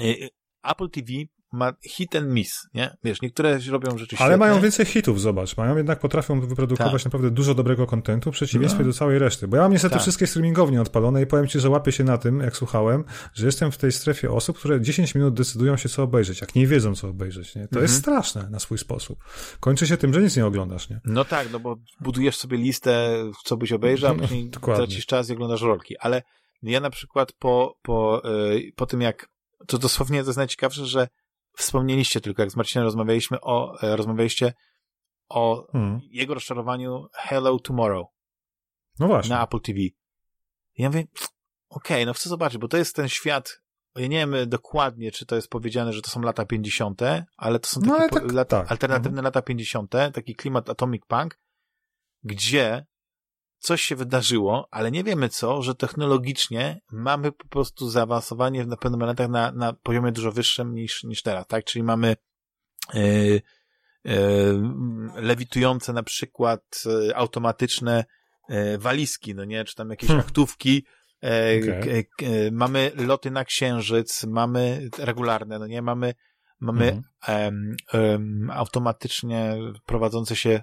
e, 0.00 0.04
Apple 0.62 0.90
TV 0.90 1.12
ma 1.54 1.72
hit 1.82 2.16
and 2.16 2.28
miss, 2.28 2.68
nie? 2.74 2.96
Wiesz, 3.04 3.22
niektóre 3.22 3.58
robią 3.70 3.98
rzeczy 3.98 4.16
Ale 4.18 4.36
mają 4.36 4.60
więcej 4.60 4.86
hitów, 4.86 5.20
zobacz. 5.20 5.56
Mają 5.56 5.76
jednak, 5.76 6.00
potrafią 6.00 6.40
wyprodukować 6.40 7.02
Tak. 7.02 7.04
naprawdę 7.04 7.30
dużo 7.30 7.54
dobrego 7.54 7.86
kontentu 7.86 8.30
w 8.32 8.34
przeciwieństwie 8.34 8.80
No. 8.82 8.86
do 8.86 8.92
całej 8.92 9.18
reszty. 9.18 9.48
Bo 9.48 9.56
ja 9.56 9.62
mam 9.62 9.72
niestety 9.72 9.92
Tak. 9.92 10.02
wszystkie 10.02 10.26
streamingownie 10.26 10.80
odpalone 10.80 11.22
i 11.22 11.26
powiem 11.26 11.48
ci, 11.48 11.60
że 11.60 11.70
łapię 11.70 11.92
się 11.92 12.04
na 12.04 12.18
tym, 12.18 12.40
jak 12.40 12.56
słuchałem, 12.56 13.04
że 13.34 13.46
jestem 13.46 13.72
w 13.72 13.76
tej 13.78 13.92
strefie 13.92 14.30
osób, 14.30 14.58
które 14.58 14.80
10 14.80 15.14
minut 15.14 15.34
decydują 15.34 15.76
się, 15.76 15.88
co 15.88 16.02
obejrzeć, 16.02 16.40
jak 16.40 16.54
nie 16.54 16.66
wiedzą, 16.66 16.94
co 16.94 17.08
obejrzeć, 17.08 17.54
nie? 17.54 17.62
To 17.62 17.68
Mhm. 17.68 17.82
jest 17.82 17.94
straszne 17.94 18.50
na 18.50 18.58
swój 18.58 18.78
sposób. 18.78 19.18
Kończy 19.60 19.86
się 19.86 19.96
tym, 19.96 20.14
że 20.14 20.22
nic 20.22 20.36
nie 20.36 20.46
oglądasz, 20.46 20.88
nie? 20.90 21.00
No 21.04 21.24
tak, 21.24 21.52
no 21.52 21.60
bo 21.60 21.76
budujesz 22.00 22.36
sobie 22.36 22.56
listę, 22.58 23.14
co 23.44 23.56
byś 23.56 23.72
obejrzał, 23.72 24.14
a 24.14 24.18
później 24.18 24.50
tracisz 24.76 25.06
czas 25.06 25.28
i 25.30 25.32
oglądasz 25.32 25.62
rolki. 25.62 25.98
Ale 25.98 26.22
ja 26.62 26.80
na 26.80 26.90
przykład 26.90 27.32
po, 27.32 27.76
po, 27.82 28.22
yy, 28.24 28.72
po 28.76 28.86
tym 28.86 29.00
jak, 29.00 29.28
to 29.66 29.78
dosłownie 29.78 30.22
to 30.22 30.28
jest 30.28 30.36
najciekawsze, 30.36 30.86
że 30.86 31.08
wspomnieliście 31.56 32.20
tylko, 32.20 32.42
jak 32.42 32.50
z 32.50 32.56
Marcinem 32.56 32.84
rozmawialiśmy 32.84 33.40
o, 33.40 33.82
e, 33.82 33.96
rozmawialiście 33.96 34.52
o 35.28 35.66
Hmm. 35.72 36.00
jego 36.10 36.34
rozczarowaniu 36.34 37.06
Hello 37.12 37.58
Tomorrow 37.58 38.06
No 38.98 39.06
właśnie. 39.06 39.30
na 39.36 39.44
Apple 39.44 39.60
TV. 39.60 39.78
I 39.80 39.92
ja 40.78 40.88
mówię, 40.88 41.04
okej, 41.68 42.06
no 42.06 42.12
chcę 42.14 42.28
zobaczyć, 42.28 42.58
bo 42.58 42.68
to 42.68 42.76
jest 42.76 42.96
ten 42.96 43.08
świat, 43.08 43.60
ja 43.96 44.06
nie 44.06 44.18
wiem 44.18 44.34
dokładnie, 44.48 45.12
czy 45.12 45.26
to 45.26 45.36
jest 45.36 45.48
powiedziane, 45.48 45.92
że 45.92 46.02
to 46.02 46.10
są 46.10 46.20
lata 46.20 46.46
50., 46.46 47.02
ale 47.36 47.58
to 47.58 47.68
są 47.68 47.80
No, 47.84 47.96
takie 47.96 48.08
po- 48.08 48.20
tak- 48.20 48.32
lata, 48.32 48.60
tak. 48.60 48.70
alternatywne 48.70 49.22
lata 49.22 49.42
50., 49.42 49.90
taki 50.14 50.34
klimat 50.34 50.70
Atomic 50.70 51.02
Punk, 51.06 51.38
gdzie 52.22 52.86
coś 53.64 53.82
się 53.82 53.96
wydarzyło, 53.96 54.68
ale 54.70 54.90
nie 54.90 55.04
wiemy 55.04 55.28
co, 55.28 55.62
że 55.62 55.74
technologicznie 55.74 56.80
mamy 56.92 57.32
po 57.32 57.48
prostu 57.48 57.90
zaawansowanie 57.90 58.66
na 58.66 58.76
pewnych 58.76 59.00
momentach 59.00 59.28
na, 59.28 59.52
na 59.52 59.72
poziomie 59.72 60.12
dużo 60.12 60.32
wyższym 60.32 60.74
niż, 60.74 61.04
niż 61.04 61.22
teraz, 61.22 61.46
tak? 61.46 61.64
Czyli 61.64 61.82
mamy 61.82 62.16
yy, 62.94 63.40
yy, 64.04 64.12
lewitujące 65.16 65.92
na 65.92 66.02
przykład 66.02 66.60
yy, 66.86 67.16
automatyczne 67.16 68.04
walizki, 68.78 69.34
no 69.34 69.44
nie? 69.44 69.64
Czy 69.64 69.74
tam 69.74 69.90
jakieś 69.90 70.08
Hmm. 70.08 70.26
aktówki, 70.26 70.84
k- 72.18 72.24
mamy 72.52 72.92
loty 72.94 73.30
na 73.30 73.44
księżyc, 73.44 74.24
mamy 74.24 74.88
regularne, 74.98 75.58
no 75.58 75.66
nie? 75.66 75.82
Mamy, 75.82 76.14
mamy 76.60 77.02
Mhm. 77.28 78.50
automatycznie 78.50 79.56
prowadzące 79.86 80.36
się 80.36 80.62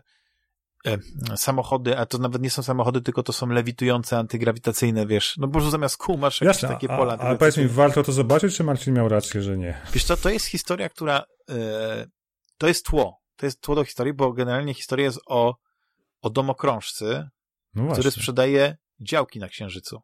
em, 0.83 1.01
samochody, 1.35 1.97
a 1.97 2.05
to 2.05 2.17
nawet 2.17 2.41
nie 2.41 2.49
są 2.49 2.63
samochody, 2.63 3.01
tylko 3.01 3.23
to 3.23 3.33
są 3.33 3.47
lewitujące, 3.47 4.17
antygrawitacyjne, 4.17 5.05
wiesz. 5.07 5.37
No 5.37 5.47
po 5.47 5.53
prostu 5.53 5.71
zamiast 5.71 5.97
kół 5.97 6.17
masz 6.17 6.41
jakieś 6.41 6.61
Jasne, 6.61 6.69
takie 6.69 6.91
a, 6.91 6.97
pola. 6.97 7.17
ale 7.17 7.37
powiedz 7.37 7.57
mi, 7.57 7.67
warto 7.67 8.03
to 8.03 8.11
zobaczyć, 8.11 8.55
czy 8.55 8.63
Marcin 8.63 8.93
miał 8.93 9.09
rację, 9.09 9.41
że 9.41 9.57
nie? 9.57 9.81
Wiesz 9.93 10.03
co, 10.03 10.17
to 10.17 10.29
jest 10.29 10.45
historia, 10.45 10.89
która 10.89 11.23
e, 11.49 12.07
to 12.57 12.67
jest 12.67 12.85
tło. 12.85 13.21
To 13.35 13.45
jest 13.45 13.61
tło 13.61 13.75
do 13.75 13.83
historii, 13.83 14.13
bo 14.13 14.33
generalnie 14.33 14.73
historia 14.73 15.05
jest 15.05 15.19
o, 15.25 15.55
o 16.21 16.29
domokrążcy, 16.29 17.29
No 17.75 17.93
który 17.93 18.11
sprzedaje 18.11 18.77
działki 18.99 19.39
na 19.39 19.47
Księżycu. 19.47 20.01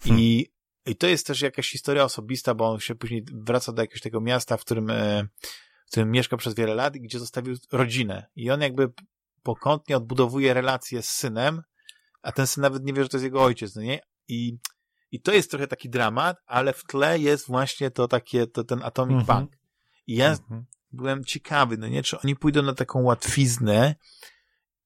Hmm. 0.00 0.22
I, 0.22 0.46
I 0.86 0.96
to 0.96 1.06
jest 1.06 1.26
też 1.26 1.40
jakaś 1.40 1.70
historia 1.70 2.04
osobista, 2.04 2.54
bo 2.54 2.70
on 2.70 2.80
się 2.80 2.94
później 2.94 3.24
wraca 3.32 3.72
do 3.72 3.82
jakiegoś 3.82 4.00
tego 4.00 4.20
miasta, 4.20 4.56
w 4.56 4.60
którym, 4.60 4.90
e, 4.90 5.28
w 5.86 5.90
którym 5.90 6.10
mieszka 6.10 6.36
przez 6.36 6.54
wiele 6.54 6.74
lat 6.74 6.96
i 6.96 7.00
gdzie 7.00 7.18
zostawił 7.18 7.56
rodzinę. 7.72 8.26
I 8.36 8.50
on 8.50 8.60
jakby 8.60 8.88
pokątnie 9.46 9.96
odbudowuje 9.96 10.54
relacje 10.54 11.02
z 11.02 11.08
synem, 11.08 11.62
a 12.22 12.32
ten 12.32 12.46
syn 12.46 12.62
nawet 12.62 12.84
nie 12.84 12.92
wie, 12.92 13.02
że 13.02 13.08
to 13.08 13.16
jest 13.16 13.24
jego 13.24 13.42
ojciec, 13.44 13.74
no 13.76 13.82
nie? 13.82 14.00
I, 14.28 14.58
i 15.12 15.20
to 15.20 15.32
jest 15.32 15.50
trochę 15.50 15.66
taki 15.66 15.90
dramat, 15.90 16.36
ale 16.46 16.72
w 16.72 16.84
tle 16.84 17.18
jest 17.18 17.46
właśnie 17.46 17.90
to 17.90 18.08
takie, 18.08 18.46
to 18.46 18.64
ten 18.64 18.82
Atomic 18.82 19.18
Mhm. 19.20 19.38
Punk. 19.38 19.56
I 20.06 20.16
ja 20.16 20.30
Mhm. 20.30 20.64
byłem 20.92 21.24
ciekawy, 21.24 21.76
no 21.78 21.88
nie, 21.88 22.02
czy 22.02 22.20
oni 22.20 22.36
pójdą 22.36 22.62
na 22.62 22.74
taką 22.74 23.02
łatwiznę 23.02 23.94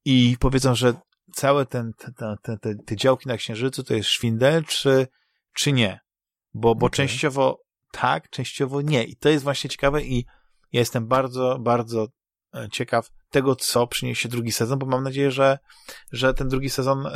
i 0.04 0.36
powiedzą, 0.40 0.74
że 0.74 0.94
całe 1.34 1.66
ten, 1.66 1.92
te, 1.98 2.12
te, 2.42 2.56
te, 2.58 2.74
te, 2.86 2.96
działki 2.96 3.28
na 3.28 3.36
Księżycu 3.36 3.82
to 3.82 3.94
jest 3.94 4.08
szwindel, 4.08 4.64
czy, 4.64 5.06
czy 5.54 5.72
nie? 5.72 6.00
Bo, 6.54 6.74
bo 6.74 6.86
Okej. 6.86 6.96
częściowo 6.96 7.60
tak, 7.92 8.30
częściowo 8.30 8.80
nie. 8.82 9.04
I 9.04 9.16
to 9.16 9.28
jest 9.28 9.44
właśnie 9.44 9.70
ciekawe 9.70 10.02
i 10.02 10.26
ja 10.72 10.80
jestem 10.80 11.06
bardzo, 11.08 11.58
bardzo 11.58 12.06
ciekaw 12.72 13.10
tego, 13.30 13.56
co 13.56 13.86
przyniesie 13.86 14.28
drugi 14.28 14.52
sezon, 14.52 14.78
bo 14.78 14.86
mam 14.86 15.02
nadzieję, 15.04 15.30
że, 15.30 15.58
że 16.12 16.34
ten 16.34 16.48
drugi 16.48 16.70
sezon 16.70 17.06
e, 17.06 17.12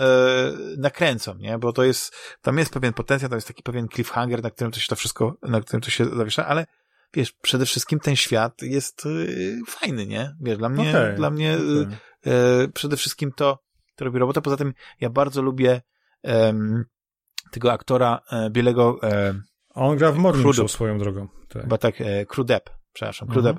nakręcą, 0.79 1.35
nie? 1.35 1.59
Bo 1.59 1.73
to 1.73 1.85
jest, 1.85 2.15
tam 2.43 2.59
jest 2.59 2.73
pewien 2.73 2.93
potencjał, 2.93 3.29
tam 3.29 3.37
jest 3.37 3.49
taki 3.49 3.63
pewien 3.63 3.89
cliffhanger, 3.89 4.43
na 4.43 4.51
którym 4.51 4.73
to 4.73 4.81
się 4.81 4.89
to 4.89 4.97
wszystko, 4.97 5.37
na 5.43 5.61
którym 5.61 5.81
to 5.81 5.91
się 5.91 6.05
zawiesza, 6.05 6.47
ale 6.47 6.67
wiesz, 7.15 7.33
przede 7.33 7.67
wszystkim 7.67 8.01
ten 8.01 8.17
świat 8.17 8.63
jest 8.63 9.07
y, 9.07 9.61
fajny, 9.67 10.07
nie? 10.07 10.35
Wiesz, 10.41 10.59
dla 10.59 10.69
mnie, 10.69 10.91
Okej, 10.91 11.17
dla 11.17 11.31
mnie 11.31 11.55
y, 11.59 11.83
okej. 11.83 11.97
e, 12.65 12.69
przede 12.69 12.97
wszystkim 12.97 13.33
to, 13.33 13.59
to 13.97 14.05
robi 14.05 14.19
robotę. 14.19 14.43
Poza 14.43 14.57
tym 14.57 14.75
ja 15.01 15.11
bardzo 15.11 15.43
lubię 15.43 15.83
em, 16.23 16.85
tego 17.51 17.73
aktora 17.73 18.21
e, 18.33 18.51
bielego, 18.51 18.99
e, 19.03 19.35
On 19.75 19.97
gra 19.97 20.13
w 20.13 20.17
Morning. 20.17 20.55
Show 20.55 20.71
swoją 20.71 20.99
drogą. 20.99 21.29
Tak. 21.49 21.63
chyba 21.63 21.79
tak, 21.79 22.01
e, 22.01 22.27
Crudep, 22.27 22.71
przepraszam, 22.93 23.29
Mhm. 23.29 23.57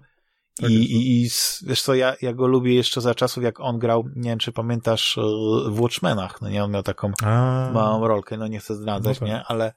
Tak 0.62 0.70
I, 0.70 0.74
i, 0.74 1.24
I 1.26 1.30
wiesz 1.62 1.82
co, 1.82 1.96
ja, 1.96 2.16
ja 2.22 2.34
go 2.34 2.48
lubię 2.48 2.76
jeszcze 2.76 3.02
za 3.02 3.16
czasów, 3.16 3.44
jak 3.44 3.60
on 3.60 3.80
grał, 3.80 4.04
nie 4.16 4.30
wiem, 4.30 4.40
czy 4.40 4.52
pamiętasz, 4.52 5.18
e, 5.18 5.22
w 5.70 5.80
Watchmenach, 5.82 6.42
no 6.42 6.50
nie, 6.50 6.64
on 6.64 6.72
miał 6.72 6.84
taką 6.84 7.12
A, 7.24 7.70
małą 7.74 8.08
rolkę, 8.08 8.38
no 8.38 8.48
nie 8.48 8.60
chcę 8.60 8.76
zdradzać, 8.76 9.20
No 9.22 9.28
tak. 9.28 9.36
nie, 9.36 9.44
ale 9.44 9.74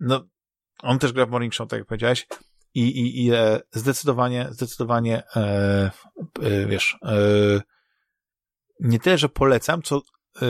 no, 0.00 0.24
on 0.82 0.98
też 0.98 1.12
gra 1.12 1.26
w 1.26 1.30
Morning 1.30 1.54
Show, 1.54 1.68
tak 1.68 1.78
jak 1.78 1.88
powiedziałeś, 1.88 2.26
i, 2.74 2.80
i, 2.82 3.24
i 3.26 3.32
e, 3.32 3.60
zdecydowanie, 3.72 4.46
zdecydowanie, 4.50 5.22
e, 5.36 5.90
e, 6.42 6.66
wiesz, 6.66 6.98
e, 7.02 7.16
nie 8.80 8.98
tyle, 9.00 9.18
że 9.18 9.28
polecam, 9.28 9.82
co 9.82 10.02
e, 10.42 10.46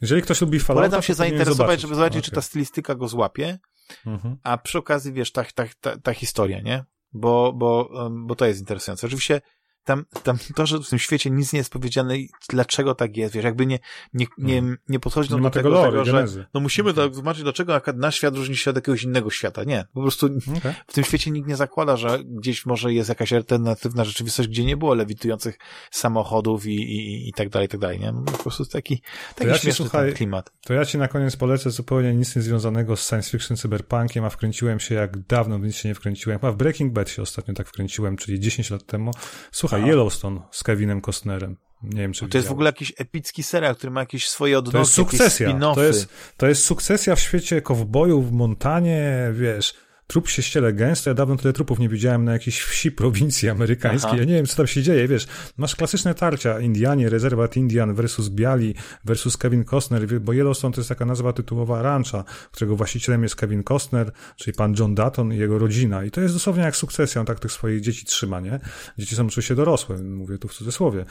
Jeżeli 0.00 0.22
ktoś 0.22 0.40
lubi 0.40 0.60
Fallouta, 0.60 0.88
polecam 0.88 1.02
się 1.02 1.14
zainteresować, 1.14 1.80
żeby 1.80 1.94
zobaczyć, 1.94 2.24
czy 2.24 2.30
Okej. 2.30 2.34
ta 2.34 2.42
stylistyka 2.42 2.94
go 2.94 3.08
złapie, 3.08 3.58
Mhm. 4.06 4.36
a 4.42 4.58
przy 4.58 4.78
okazji, 4.78 5.12
wiesz, 5.12 5.32
ta, 5.32 5.44
ta, 5.54 5.64
ta, 5.80 5.98
ta 5.98 6.14
historia, 6.14 6.60
nie? 6.60 6.84
Bo, 7.12 7.52
bo, 7.52 7.90
bo 8.10 8.34
to 8.34 8.46
jest 8.46 8.60
interesujące. 8.60 9.06
Oczywiście 9.06 9.40
tam, 9.88 10.04
tam 10.22 10.38
to, 10.54 10.66
że 10.66 10.78
w 10.78 10.88
tym 10.88 10.98
świecie 10.98 11.30
nic 11.30 11.52
nie 11.52 11.58
jest 11.58 11.72
powiedziane 11.72 12.18
i 12.18 12.30
dlaczego 12.48 12.94
tak 12.94 13.16
jest, 13.16 13.34
wiesz, 13.34 13.44
jakby 13.44 13.66
nie, 13.66 13.78
nie, 14.14 14.26
nie, 14.38 14.62
nie 14.88 15.00
podchodzi 15.00 15.28
Mhm. 15.28 15.42
Do 15.42 15.50
tego 15.50 15.68
lore, 15.68 16.04
tego 16.04 16.04
że 16.04 16.46
no 16.54 16.60
musimy 16.60 16.94
to 16.94 17.14
zobaczyć, 17.14 17.42
dlaczego 17.42 17.80
nasz 17.94 18.16
świat 18.16 18.36
różni 18.36 18.56
się 18.56 18.70
od 18.70 18.76
jakiegoś 18.76 19.02
innego 19.02 19.30
świata. 19.30 19.64
Nie, 19.64 19.84
po 19.94 20.02
prostu 20.02 20.26
Okej. 20.58 20.72
w 20.86 20.92
tym 20.92 21.04
świecie 21.04 21.30
nikt 21.30 21.48
nie 21.48 21.56
zakłada, 21.56 21.96
że 21.96 22.18
gdzieś 22.24 22.66
może 22.66 22.92
jest 22.92 23.08
jakaś 23.08 23.32
alternatywna 23.32 24.04
rzeczywistość, 24.04 24.48
gdzie 24.48 24.64
nie 24.64 24.76
było 24.76 24.94
lewitujących 24.94 25.58
samochodów 25.90 26.66
i, 26.66 26.74
i, 26.74 27.28
i 27.28 27.32
tak 27.32 27.48
dalej, 27.48 27.66
i 27.66 27.68
tak 27.68 27.80
dalej, 27.80 28.00
nie? 28.00 28.12
No, 28.12 28.22
po 28.22 28.38
prostu 28.38 28.66
taki, 28.66 29.02
taki 29.34 29.50
ja 29.50 29.58
śmieszny 29.58 29.84
słuchaj, 29.84 30.12
klimat. 30.12 30.52
To 30.64 30.74
ja 30.74 30.84
ci 30.84 30.98
na 30.98 31.08
koniec 31.08 31.36
polecę 31.36 31.70
zupełnie 31.70 32.14
nic 32.14 32.36
nie 32.36 32.42
związanego 32.42 32.96
z 32.96 33.08
science 33.08 33.30
fiction, 33.30 33.56
cyberpunkiem, 33.56 34.24
a 34.24 34.30
wkręciłem 34.30 34.80
się 34.80 34.94
jak 34.94 35.18
dawno 35.18 35.58
w 35.58 35.62
nic 35.62 35.76
się 35.76 35.88
nie 35.88 35.94
wkręciłem. 35.94 36.38
A 36.42 36.50
w 36.50 36.56
Breaking 36.56 36.92
Bad 36.92 37.10
się 37.10 37.22
ostatnio 37.22 37.54
tak 37.54 37.68
wkręciłem, 37.68 38.16
czyli 38.16 38.40
10 38.40 38.70
lat 38.70 38.86
temu. 38.86 39.10
Słuchaj, 39.52 39.77
Aha. 39.78 39.88
Yellowstone 39.88 40.40
z 40.50 40.62
Kevinem 40.62 41.00
Costnerem. 41.00 41.56
Nie 41.82 42.00
wiem, 42.00 42.12
czy 42.12 42.28
To 42.28 42.38
jest 42.38 42.48
w 42.48 42.52
ogóle 42.52 42.68
jakiś 42.68 42.92
epicki 42.96 43.42
serial, 43.42 43.76
który 43.76 43.90
ma 43.90 44.00
jakieś 44.00 44.28
swoje 44.28 44.58
odnogi, 44.58 44.72
To 44.72 44.78
jest 44.78 44.92
sukcesja. 44.92 45.58
To 45.74 45.84
jest, 45.84 46.08
to 46.36 46.46
jest 46.46 46.64
sukcesja 46.64 47.16
w 47.16 47.20
świecie 47.20 47.62
kowbojów 47.62 48.28
w 48.28 48.32
Montanie, 48.32 49.30
wiesz. 49.32 49.74
Trup 50.10 50.28
się 50.28 50.42
ściele 50.42 50.72
gęsto. 50.72 51.10
Ja 51.10 51.14
dawno 51.14 51.36
tyle 51.36 51.52
trupów 51.52 51.78
nie 51.78 51.88
widziałem 51.88 52.24
na 52.24 52.32
jakiejś 52.32 52.60
wsi 52.60 52.92
prowincji 52.92 53.48
amerykańskiej. 53.48 54.10
Aha. 54.10 54.20
Ja 54.20 54.24
nie 54.24 54.34
wiem, 54.34 54.46
co 54.46 54.56
tam 54.56 54.66
się 54.66 54.82
dzieje, 54.82 55.08
wiesz. 55.08 55.26
Masz 55.56 55.76
klasyczne 55.76 56.14
tarcia. 56.14 56.60
Indianie, 56.60 57.08
rezerwat 57.08 57.56
Indian 57.56 57.94
versus 57.94 58.28
Biali 58.28 58.74
versus 59.04 59.36
Kevin 59.36 59.64
Costner, 59.64 60.20
bo 60.20 60.32
Yellowstone 60.32 60.74
to 60.74 60.80
jest 60.80 60.88
taka 60.88 61.04
nazwa 61.04 61.32
tytułowa 61.32 61.82
rancha, 61.82 62.24
którego 62.52 62.76
właścicielem 62.76 63.22
jest 63.22 63.36
Kevin 63.36 63.62
Costner, 63.62 64.12
czyli 64.36 64.56
pan 64.56 64.74
John 64.78 64.94
Dutton 64.94 65.32
i 65.32 65.36
jego 65.36 65.58
rodzina. 65.58 66.04
I 66.04 66.10
to 66.10 66.20
jest 66.20 66.34
dosłownie 66.34 66.62
jak 66.62 66.76
sukcesja. 66.76 67.20
On 67.20 67.26
tak 67.26 67.40
tych 67.40 67.52
swoich 67.52 67.80
dzieci 67.80 68.04
trzyma, 68.04 68.40
nie? 68.40 68.60
Dzieci 68.98 69.16
są 69.16 69.26
oczywiście 69.26 69.54
dorosłe, 69.54 69.98
mówię 70.02 70.38
tu 70.38 70.48
w 70.48 70.54
cudzysłowie. 70.54 71.04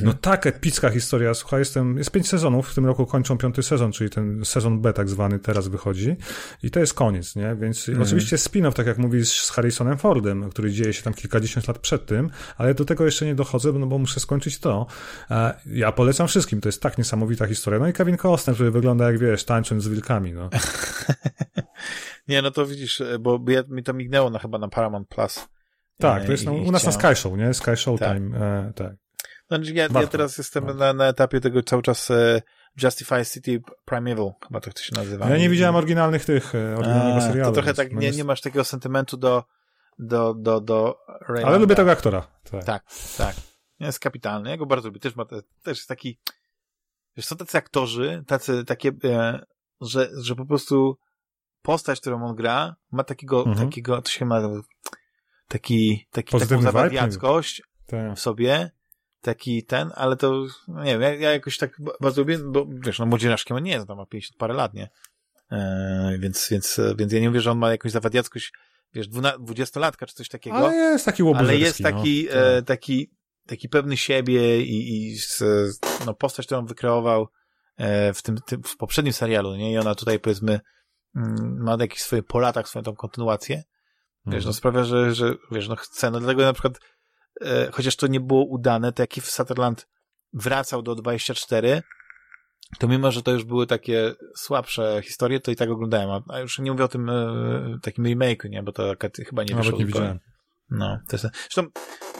No 0.00 0.14
tak 0.14 0.46
epicka 0.46 0.90
historia. 0.90 1.34
Słuchaj, 1.34 1.58
jestem, 1.60 1.98
jest 1.98 2.10
pięć 2.10 2.28
sezonów, 2.28 2.68
w 2.68 2.74
tym 2.74 2.86
roku 2.86 3.06
kończą 3.06 3.38
piąty 3.38 3.62
sezon, 3.62 3.92
czyli 3.92 4.10
ten 4.10 4.44
sezon 4.44 4.80
B 4.80 4.92
tak 4.92 5.08
zwany 5.08 5.38
teraz 5.38 5.68
wychodzi 5.68 6.16
i 6.62 6.70
to 6.70 6.80
jest 6.80 6.94
koniec, 6.94 7.36
nie? 7.36 7.56
Więc 7.60 7.90
oczywiście 8.02 8.31
spin-off, 8.36 8.72
tak 8.74 8.86
jak 8.86 8.98
mówisz, 8.98 9.42
z 9.42 9.50
Harrisonem 9.50 9.98
Fordem, 9.98 10.50
który 10.50 10.72
dzieje 10.72 10.92
się 10.92 11.02
tam 11.02 11.14
kilkadziesiąt 11.14 11.68
lat 11.68 11.78
przed 11.78 12.06
tym, 12.06 12.30
ale 12.56 12.74
do 12.74 12.84
tego 12.84 13.04
jeszcze 13.04 13.26
nie 13.26 13.34
dochodzę, 13.34 13.72
no 13.72 13.86
bo 13.86 13.98
muszę 13.98 14.20
skończyć 14.20 14.58
to. 14.58 14.86
E, 15.30 15.60
Ja 15.66 15.92
polecam 15.92 16.28
wszystkim, 16.28 16.60
to 16.60 16.68
jest 16.68 16.82
tak 16.82 16.98
niesamowita 16.98 17.46
historia. 17.46 17.78
No 17.80 17.88
i 17.88 17.92
Kevin 17.92 18.16
Costner, 18.16 18.54
który 18.54 18.70
wygląda 18.70 19.04
jak, 19.06 19.18
wiesz, 19.18 19.44
tańcząc 19.44 19.82
z 19.82 19.88
wilkami, 19.88 20.32
no. 20.32 20.50
Nie, 22.28 22.42
no 22.42 22.50
to 22.50 22.66
widzisz, 22.66 23.02
bo 23.20 23.40
ja, 23.48 23.62
mi 23.68 23.82
to 23.82 23.92
mignęło 23.92 24.30
na, 24.30 24.38
chyba 24.38 24.58
na 24.58 24.68
Paramount 24.68 25.08
Plus. 25.08 25.48
Tak, 25.98 26.22
E, 26.22 26.26
to 26.26 26.32
jest 26.32 26.46
no, 26.46 26.52
u 26.52 26.72
nas 26.72 26.84
na 26.84 26.90
chciałem- 26.92 27.14
Sky 27.16 27.22
Show, 27.22 27.38
nie? 27.38 27.54
Sky 27.54 27.76
Showtime, 27.76 28.38
e, 28.38 28.72
tak. 28.76 28.92
Znaczy, 29.48 29.72
ja, 29.74 29.88
ja 30.00 30.06
teraz 30.06 30.38
jestem 30.38 30.64
Warto. 30.64 30.78
na, 30.78 30.92
na 30.92 31.06
etapie 31.08 31.40
tego 31.40 31.62
cały 31.62 31.82
czas 31.82 32.10
e, 32.10 32.42
Justify 32.82 33.24
City 33.24 33.62
Primeval, 33.84 34.32
chyba 34.48 34.60
tak 34.60 34.74
to 34.74 34.82
się 34.82 34.92
nazywa. 34.94 35.28
Ja 35.28 35.36
nie 35.36 35.48
widziałem 35.48 35.76
oryginalnych 35.76 36.24
tych, 36.24 36.54
e, 36.54 36.76
oryginalnego 36.76 37.16
A, 37.16 37.20
serialu. 37.20 37.50
To 37.50 37.54
trochę 37.54 37.74
tak, 37.74 37.92
no 37.92 38.00
nie, 38.00 38.10
nie 38.10 38.24
masz 38.24 38.40
takiego 38.40 38.64
sentymentu 38.64 39.16
do, 39.16 39.44
do, 39.98 40.34
do, 40.34 40.60
do. 40.60 40.98
Ale 41.44 41.58
lubię 41.58 41.74
tego 41.74 41.90
aktora. 41.90 42.26
Tak, 42.50 42.64
tak. 42.64 42.84
tak. 43.18 43.36
Jest 43.80 43.98
kapitalny. 43.98 44.50
Ja 44.50 44.56
go 44.56 44.66
bardzo 44.66 44.88
lubię. 44.88 45.00
Też, 45.00 45.16
ma, 45.16 45.24
też 45.62 45.78
jest 45.78 45.88
taki, 45.88 46.18
wiesz, 47.16 47.26
są 47.26 47.36
tacy 47.36 47.58
aktorzy, 47.58 48.24
tacy, 48.26 48.64
takie, 48.64 48.92
e, 49.04 49.44
że, 49.80 50.08
że 50.20 50.34
po 50.34 50.46
prostu 50.46 50.98
postać, 51.62 52.00
którą 52.00 52.24
on 52.24 52.36
gra, 52.36 52.76
ma 52.92 53.04
takiego, 53.04 53.44
mhm. 53.46 53.68
takiego, 53.68 54.02
to 54.02 54.10
się 54.10 54.24
ma, 54.24 54.40
taki, 55.48 56.06
taki, 56.10 56.38
taką 56.38 56.62
zawadiackość 56.62 57.62
tak. 57.86 58.16
w 58.16 58.20
sobie, 58.20 58.70
taki 59.22 59.64
ten, 59.64 59.90
ale 59.94 60.16
to, 60.16 60.46
no 60.68 60.84
nie 60.84 60.92
wiem, 60.92 61.00
ja, 61.00 61.14
ja, 61.14 61.32
jakoś 61.32 61.58
tak 61.58 61.76
bardzo 62.00 62.20
lubię, 62.20 62.38
bo 62.38 62.66
wiesz, 62.68 62.98
no 62.98 63.06
młodzieżaszkiem 63.06 63.56
on 63.56 63.62
nie 63.62 63.72
jest, 63.72 63.90
on 63.90 63.96
ma 63.96 64.06
50 64.06 64.38
parę 64.38 64.54
lat, 64.54 64.74
nie? 64.74 64.88
E, 65.52 66.16
więc, 66.18 66.48
więc, 66.50 66.80
więc 66.96 67.12
ja 67.12 67.20
nie 67.20 67.28
mówię, 67.28 67.40
że 67.40 67.50
on 67.50 67.58
ma 67.58 67.70
jakąś 67.70 67.92
zawadiackość, 67.92 68.52
wiesz, 68.94 69.08
dwudziestolatka 69.38 70.06
czy 70.06 70.14
coś 70.14 70.28
takiego. 70.28 70.56
Ale 70.56 70.74
jest 70.74 71.04
taki 71.04 71.22
Ale 71.36 71.56
jest 71.56 71.82
taki, 71.82 72.28
no. 72.30 72.40
e, 72.40 72.62
taki, 72.62 73.10
taki 73.46 73.68
pewny 73.68 73.96
siebie 73.96 74.62
i, 74.62 75.06
i 75.10 75.18
z, 75.18 75.42
no, 76.06 76.14
postać, 76.14 76.46
którą 76.46 76.66
wykreował 76.66 77.28
e, 77.76 78.12
w 78.12 78.22
tym, 78.22 78.38
tym, 78.46 78.62
w 78.62 78.76
poprzednim 78.76 79.12
serialu, 79.12 79.56
nie? 79.56 79.72
I 79.72 79.78
ona 79.78 79.94
tutaj, 79.94 80.20
powiedzmy, 80.20 80.60
mm, 81.16 81.62
ma 81.62 81.76
jakieś 81.80 82.02
swoje 82.02 82.22
po 82.22 82.38
latach, 82.38 82.68
swoją 82.68 82.82
tą 82.82 82.94
kontynuację. 82.94 83.62
Wiesz, 84.26 84.34
mhm. 84.34 84.44
no 84.46 84.52
sprawia, 84.52 84.84
że, 84.84 85.14
że, 85.14 85.34
wiesz, 85.50 85.68
no 85.68 85.76
chcę, 85.76 86.10
no 86.10 86.20
dlatego 86.20 86.42
na 86.42 86.52
przykład, 86.52 86.78
e, 87.40 87.70
chociaż 87.72 87.96
to 87.96 88.06
nie 88.06 88.20
było 88.20 88.44
udane, 88.44 88.92
to 88.92 89.02
jak 89.02 89.12
w 89.12 89.30
Sutherland 89.30 89.88
wracał 90.32 90.82
do 90.82 90.94
24, 90.94 91.82
to 92.78 92.88
mimo, 92.88 93.10
że 93.10 93.22
to 93.22 93.32
już 93.32 93.44
były 93.44 93.66
takie 93.66 94.14
słabsze 94.36 95.00
historie, 95.04 95.40
to 95.40 95.50
i 95.50 95.56
tak 95.56 95.70
oglądałem. 95.70 96.22
A 96.28 96.38
już 96.38 96.58
nie 96.58 96.72
mówię 96.72 96.84
o 96.84 96.88
tym 96.88 97.10
e, 97.10 97.78
takim 97.82 98.04
remake'u, 98.04 98.48
nie? 98.48 98.62
Bo 98.62 98.72
to 98.72 98.94
chyba 99.28 99.44
nie 99.44 99.54
wyszło. 99.54 99.78
nie 99.78 99.86
widziałem. 99.86 100.18
No, 100.70 100.98
to 101.08 101.16
jest... 101.16 101.26
Zresztą 101.34 101.70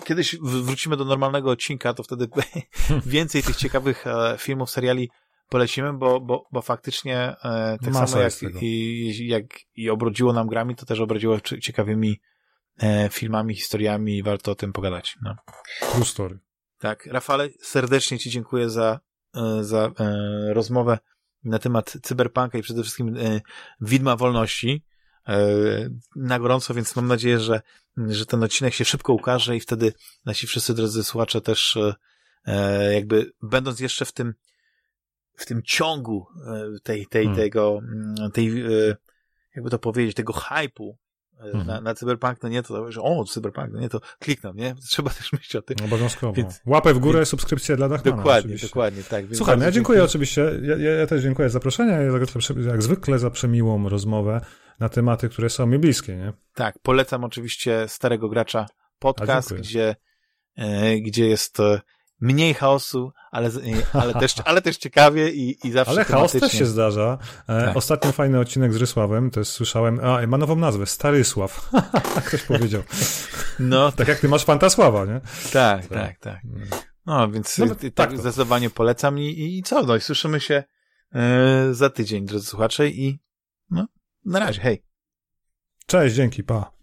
kiedyś 0.04 0.36
wrócimy 0.42 0.96
do 0.96 1.04
normalnego 1.04 1.50
odcinka, 1.50 1.94
to 1.94 2.02
wtedy 2.02 2.28
więcej 3.06 3.42
tych 3.42 3.56
ciekawych 3.56 4.06
e, 4.06 4.36
filmów, 4.38 4.70
seriali 4.70 5.10
polecimy, 5.48 5.92
bo, 5.92 6.20
bo, 6.20 6.48
bo 6.52 6.62
faktycznie 6.62 7.18
e, 7.18 7.78
tak 7.82 7.92
Masa 7.92 8.06
samo 8.06 8.22
jak 8.22 8.62
i, 8.62 9.26
jak 9.26 9.44
i 9.76 9.90
obrodziło 9.90 10.32
nam 10.32 10.48
grami, 10.48 10.76
to 10.76 10.86
też 10.86 11.00
obrodziło 11.00 11.40
ciekawymi 11.40 12.20
filmami, 13.10 13.54
historiami 13.54 14.16
i 14.16 14.22
warto 14.22 14.52
o 14.52 14.54
tym 14.54 14.72
pogadać. 14.72 15.16
No. 15.22 15.36
True 15.92 16.04
story. 16.04 16.38
Tak. 16.78 17.06
Rafale, 17.06 17.48
serdecznie 17.60 18.18
Ci 18.18 18.30
dziękuję 18.30 18.70
za 18.70 19.00
E, 19.34 19.64
za 19.64 19.90
e, 19.98 20.54
rozmowę 20.54 20.98
na 21.44 21.58
temat 21.58 21.96
cyberpunka 22.02 22.58
i 22.58 22.62
przede 22.62 22.82
wszystkim 22.82 23.16
e, 23.16 23.40
widma 23.80 24.16
wolności 24.16 24.84
na 26.16 26.38
gorąco, 26.38 26.74
więc 26.74 26.96
mam 26.96 27.06
nadzieję, 27.06 27.40
że, 27.40 27.62
że 27.96 28.26
ten 28.26 28.42
odcinek 28.42 28.74
się 28.74 28.84
szybko 28.84 29.12
ukaże 29.12 29.56
i 29.56 29.60
wtedy 29.60 29.92
nasi 30.24 30.46
wszyscy 30.46 30.74
drodzy 30.74 31.04
słuchacze 31.04 31.40
też 31.40 31.78
jakby 32.92 33.32
będąc 33.42 33.80
jeszcze 33.80 34.04
w 34.04 34.12
tym 34.12 34.34
w 35.36 35.46
tym 35.46 35.62
ciągu 35.62 36.26
tej, 36.82 37.06
tej, 37.06 37.24
hmm. 37.24 37.42
tego, 37.42 37.80
tej, 38.32 38.64
jakby 39.54 39.70
to 39.70 39.78
powiedzieć, 39.78 40.16
tego 40.16 40.32
hypu 40.32 40.98
mhm. 41.44 41.66
na, 41.66 41.80
na 41.80 41.94
Cyberpunk, 41.94 42.42
no 42.42 42.48
nie 42.48 42.62
to, 42.62 42.92
że 42.92 43.02
o, 43.02 43.24
Cyberpunk, 43.24 43.68
no 43.72 43.80
nie 43.80 43.88
to 43.88 44.00
kliknę, 44.18 44.52
nie? 44.54 44.74
Trzeba 44.90 45.10
też 45.10 45.32
myśleć 45.32 45.56
o 45.56 45.62
tym. 45.62 45.76
Obowiązkowo. 45.84 46.32
Więc, 46.32 46.60
Łapę 46.66 46.94
w 46.94 46.98
górę, 46.98 47.18
więc, 47.18 47.28
subskrypcja 47.28 47.76
dla 47.76 47.88
Dachmana. 47.88 48.16
Dokładnie, 48.16 48.40
oczywiście. 48.40 48.66
dokładnie, 48.66 49.02
tak. 49.02 49.24
Słuchaj, 49.32 49.58
no 49.58 49.64
ja 49.64 49.70
dziękuję, 49.70 49.92
dziękuję 49.92 50.04
oczywiście, 50.04 50.52
ja, 50.62 50.76
ja, 50.76 51.06
też 51.06 51.22
dziękuję 51.22 51.48
za 51.48 51.52
zaproszenie, 51.52 51.92
jak 52.66 52.82
zwykle 52.82 53.18
za 53.18 53.30
przemiłą 53.30 53.88
rozmowę 53.88 54.40
na 54.80 54.88
tematy, 54.88 55.28
które 55.28 55.50
są 55.50 55.66
mi 55.66 55.78
bliskie, 55.78 56.16
nie? 56.16 56.32
Tak, 56.54 56.78
polecam 56.82 57.24
oczywiście 57.24 57.84
Starego 57.88 58.28
Gracza 58.28 58.66
podcast, 58.98 59.54
gdzie, 59.54 59.96
e, 60.56 60.96
gdzie 61.00 61.28
jest 61.28 61.60
e, 61.60 61.80
mniej 62.22 62.54
chaosu, 62.54 63.12
ale, 63.30 63.50
ale, 63.92 64.14
też, 64.14 64.34
ale 64.44 64.62
też 64.62 64.76
ciekawie 64.76 65.30
i, 65.30 65.66
i 65.66 65.72
zawsze 65.72 65.92
Ale 65.92 66.04
chaos 66.04 66.32
też 66.32 66.52
się 66.52 66.66
zdarza. 66.66 67.18
E, 67.48 67.66
tak. 67.66 67.76
Ostatnio 67.76 68.12
fajny 68.12 68.40
odcinek 68.40 68.72
z 68.72 68.76
Rysławem, 68.76 69.30
to 69.30 69.40
jest 69.40 69.52
słyszałem, 69.52 70.00
a 70.00 70.26
ma 70.26 70.38
nową 70.38 70.56
nazwę, 70.56 70.86
Starysław. 70.86 71.70
Ktoś 72.26 72.42
powiedział. 72.42 72.82
No. 73.58 73.92
tak 73.96 74.08
jak 74.08 74.18
ty 74.18 74.28
masz 74.28 74.44
Fantasława, 74.44 75.04
nie? 75.04 75.20
Tak, 75.52 75.86
tak, 75.86 75.88
tak. 75.88 76.18
tak. 76.18 76.44
Mm. 76.44 76.68
No, 77.06 77.30
więc 77.30 77.58
no, 77.58 77.66
tak, 77.66 77.94
tak 77.94 78.18
zdecydowanie 78.18 78.70
polecam 78.70 79.18
i, 79.18 79.58
i 79.58 79.62
co, 79.62 79.82
no 79.82 79.96
i 79.96 80.00
słyszymy 80.00 80.40
się 80.40 80.64
e, 81.14 81.74
za 81.74 81.90
tydzień, 81.90 82.26
drodzy 82.26 82.46
słuchacze 82.46 82.88
i 82.88 83.18
no, 83.70 83.86
na 84.24 84.38
razie, 84.38 84.60
hej. 84.60 84.84
Cześć, 85.86 86.16
dzięki, 86.16 86.44
pa. 86.44 86.81